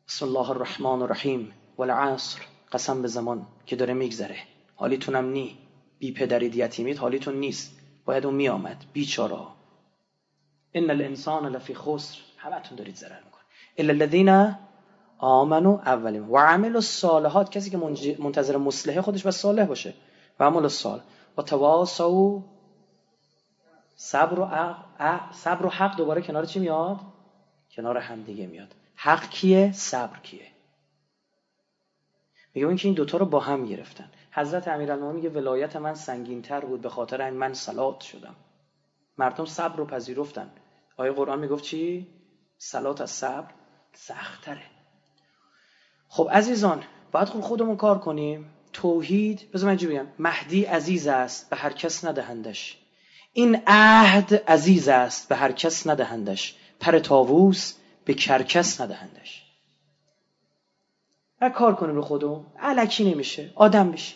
بسم 0.07 0.25
الله 0.25 0.49
الرحمن 0.49 1.01
الرحیم. 1.01 1.58
والعصر 1.79 2.39
قسم 2.71 3.01
به 3.01 3.07
زمان 3.07 3.47
که 3.65 3.75
داره 3.75 3.93
میگذره. 3.93 4.37
حالیتونم 4.75 5.29
نی. 5.29 5.57
بی 5.99 6.11
پدرید 6.11 6.55
یتیمید 6.55 6.97
حالیتون 6.97 7.35
نیست. 7.35 7.79
باید 8.05 8.25
اون 8.25 8.35
میآمد. 8.35 8.85
بیچاره 8.93 9.37
ان 10.73 10.89
الانسان 10.89 11.55
لفی 11.55 11.75
خسر. 11.75 12.17
همتون 12.37 12.77
دارید 12.77 12.95
ضرر 12.95 13.23
میکن 13.25 13.39
الا 13.77 13.93
الذين 13.93 14.55
آمنوا 15.17 15.79
اولین. 15.85 16.23
و 16.23 16.37
عمل 16.37 16.75
الصالحات. 16.75 17.49
کسی 17.49 17.69
که 17.69 17.77
منتظر 18.19 18.57
مصلحه 18.57 19.01
خودش 19.01 19.25
و 19.25 19.31
صالح 19.31 19.65
باشه. 19.65 19.93
و 20.39 20.43
عمل 20.43 20.63
الصالح. 20.63 21.03
و 21.37 21.41
تواصوا 21.41 22.43
صبر 23.95 24.39
و 24.39 24.75
صبر 25.31 25.65
و 25.65 25.69
حق. 25.69 25.97
دوباره 25.97 26.21
کنار 26.21 26.45
چی 26.45 26.59
میاد؟ 26.59 26.97
کنار 27.71 27.97
هم 27.97 28.23
دیگه 28.23 28.47
میاد. 28.47 28.75
حق 28.95 29.29
کیه؟ 29.29 29.71
صبر 29.71 30.19
کیه؟ 30.19 30.48
میگه 32.53 32.67
اینکه 32.67 32.87
این 32.87 32.95
دوتا 32.95 33.17
رو 33.17 33.25
با 33.25 33.39
هم 33.39 33.65
گرفتن. 33.65 34.11
حضرت 34.31 34.67
امیرالمومنین 34.67 35.15
میگه 35.15 35.29
ولایت 35.29 35.75
من 35.75 35.93
سنگین 35.93 36.41
تر 36.41 36.59
بود 36.59 36.81
به 36.81 36.89
خاطر 36.89 37.21
این 37.21 37.33
من 37.33 37.53
سلات 37.53 38.01
شدم. 38.01 38.35
مردم 39.17 39.45
صبر 39.45 39.75
رو 39.75 39.85
پذیرفتن. 39.85 40.51
آیه 40.97 41.11
قرآن 41.11 41.39
می‌گفت 41.39 41.63
چی؟ 41.63 42.07
سلات 42.57 43.01
از 43.01 43.11
صبر 43.11 43.53
سختره 43.93 44.65
خب 46.07 46.29
عزیزان 46.31 46.83
باید 47.11 47.27
خوب 47.27 47.41
خودمون 47.41 47.75
کار 47.77 47.99
کنیم. 47.99 48.45
توحید 48.73 49.51
بذار 49.51 49.69
من 49.69 49.75
بگم 49.75 50.07
مهدی 50.19 50.63
عزیز 50.63 51.07
است 51.07 51.49
به 51.49 51.55
هر 51.55 51.73
کس 51.73 52.05
ندهندش. 52.05 52.77
این 53.33 53.61
عهد 53.67 54.33
عزیز 54.33 54.87
است 54.87 55.29
به 55.29 55.35
هر 55.35 55.51
کس 55.51 55.87
ندهندش. 55.87 56.55
پر 56.79 56.99
تاووس 56.99 57.73
به 58.05 58.13
کرکس 58.13 58.81
ندهندش. 58.81 59.48
و 61.41 61.49
کار 61.49 61.75
کنیم 61.75 61.95
رو 61.95 62.01
خودمون. 62.01 62.45
علکی 62.59 63.11
نمیشه. 63.11 63.51
آدم 63.55 63.91
بشی. 63.91 64.15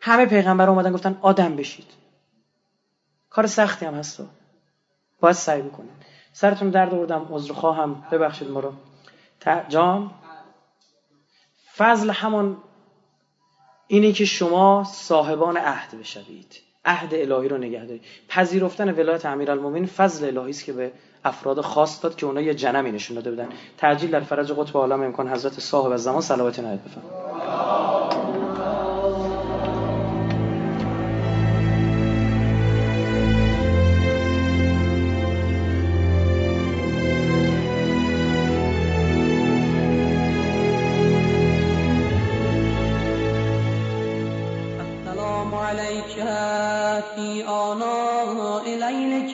همه 0.00 0.26
پیغمبر 0.26 0.70
اومدن 0.70 0.92
گفتن 0.92 1.18
آدم 1.22 1.56
بشید. 1.56 1.86
کار 3.30 3.46
سختی 3.46 3.86
هم 3.86 3.94
هست. 3.94 4.22
باید 5.20 5.34
سعی 5.34 5.62
بکنید. 5.62 5.90
سرتون 6.32 6.70
درد 6.70 6.94
آوردم. 6.94 7.26
عذر 7.30 7.52
خواهم. 7.52 8.06
ببخشید 8.12 8.50
ما 8.50 8.60
رو. 8.60 8.72
جان. 9.68 10.10
فضل 11.76 12.10
همون 12.10 12.56
اینه 13.86 14.12
که 14.12 14.24
شما 14.24 14.84
صاحبان 14.84 15.56
عهد 15.56 15.98
بشوید. 16.00 16.60
عهد 16.84 17.14
الهی 17.14 17.48
رو 17.48 17.58
نگه 17.58 17.84
دارید. 17.84 18.02
پذیرفتن 18.28 18.90
ولایت 18.90 19.26
امیرالمومنین 19.26 19.86
فضل 19.86 20.26
الهی 20.26 20.50
است 20.50 20.64
که 20.64 20.72
به 20.72 20.92
افراد 21.24 21.60
خاص 21.60 22.02
داد 22.02 22.16
که 22.16 22.26
اونا 22.26 22.40
یه 22.40 22.54
جنمی 22.54 22.92
نشون 22.92 23.14
داده 23.14 23.30
بودن. 23.30 23.48
تعجیل 23.78 24.10
در 24.10 24.20
فرج 24.20 24.52
قطب 24.52 24.76
عالم 24.76 25.02
امکان 25.02 25.28
حضرت 25.28 25.60
صاحب 25.60 25.96
زمان 25.96 26.20
صلوات 26.20 26.58
نهایت 26.58 26.80
بفرمایید. 26.80 27.24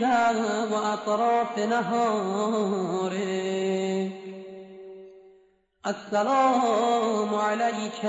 أطراف 0.03 1.59
نهاره 1.59 3.11
السلام 5.87 7.35
عليك 7.35 8.05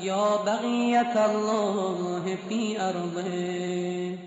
يا 0.00 0.44
بقية 0.44 1.26
الله 1.26 2.36
في 2.48 2.80
أرضه 2.80 4.26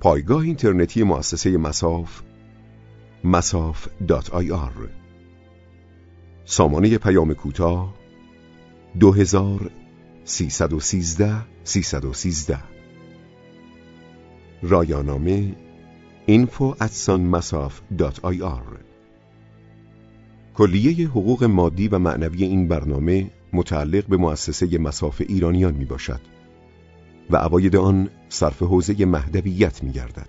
پایگاه 0.00 0.42
اینترنتی 0.42 1.02
مؤسسه 1.02 1.56
مساف 1.56 2.22
مساف 3.24 3.88
دات 4.08 4.30
آی 4.30 4.50
آر. 4.50 4.72
سامانه 6.44 6.98
پیام 6.98 7.34
کوتاه 7.34 8.05
دو 9.00 9.12
هزار 9.12 9.70
سیصد 10.24 10.72
و 10.72 10.80
سیزده 10.80 11.36
سیصد 11.64 12.04
و 12.04 12.12
سیزده 12.12 12.58
رایانامه 14.62 15.54
info 16.28 16.82
آی 18.22 18.42
آر 18.42 18.78
کلیه 20.54 21.08
حقوق 21.08 21.44
مادی 21.44 21.88
و 21.88 21.98
معنوی 21.98 22.44
این 22.44 22.68
برنامه 22.68 23.30
متعلق 23.52 24.06
به 24.06 24.16
مؤسسه 24.16 24.78
مساف 24.78 25.22
ایرانیان 25.28 25.74
می 25.74 25.84
باشد 25.84 26.20
و 27.30 27.36
عواید 27.36 27.76
آن 27.76 28.08
صرف 28.28 28.62
حوزه 28.62 29.06
مهدویت 29.06 29.82
می 29.82 29.92
گردد. 29.92 30.28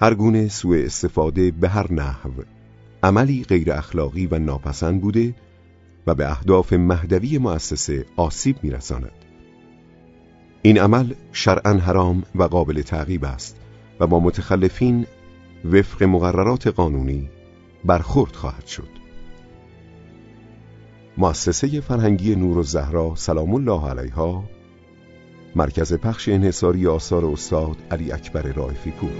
هر 0.00 0.14
گونه 0.14 0.48
سوء 0.48 0.84
استفاده 0.84 1.50
به 1.50 1.68
هر 1.68 1.92
نحو 1.92 2.30
عملی 3.02 3.44
غیر 3.44 3.72
اخلاقی 3.72 4.26
و 4.26 4.38
ناپسند 4.38 5.00
بوده 5.00 5.34
به 6.14 6.30
اهداف 6.30 6.72
مهدوی 6.72 7.38
مؤسسه 7.38 8.06
آسیب 8.16 8.56
میرساند. 8.62 9.24
این 10.62 10.78
عمل 10.78 11.14
شرعا 11.32 11.72
حرام 11.72 12.22
و 12.34 12.42
قابل 12.42 12.82
تعقیب 12.82 13.24
است 13.24 13.56
و 14.00 14.06
با 14.06 14.20
متخلفین 14.20 15.06
وفق 15.64 16.02
مقررات 16.02 16.66
قانونی 16.66 17.30
برخورد 17.84 18.36
خواهد 18.36 18.66
شد. 18.66 18.88
مؤسسه 21.16 21.80
فرهنگی 21.80 22.36
نور 22.36 22.58
و 22.58 22.62
زهرا 22.62 23.14
سلام 23.14 23.54
الله 23.54 23.90
علیها 23.90 24.44
مرکز 25.56 25.94
پخش 25.94 26.28
انحصاری 26.28 26.86
آثار 26.86 27.26
استاد 27.26 27.76
علی 27.90 28.12
اکبر 28.12 28.42
رائفی 28.42 28.90
پور 28.90 29.10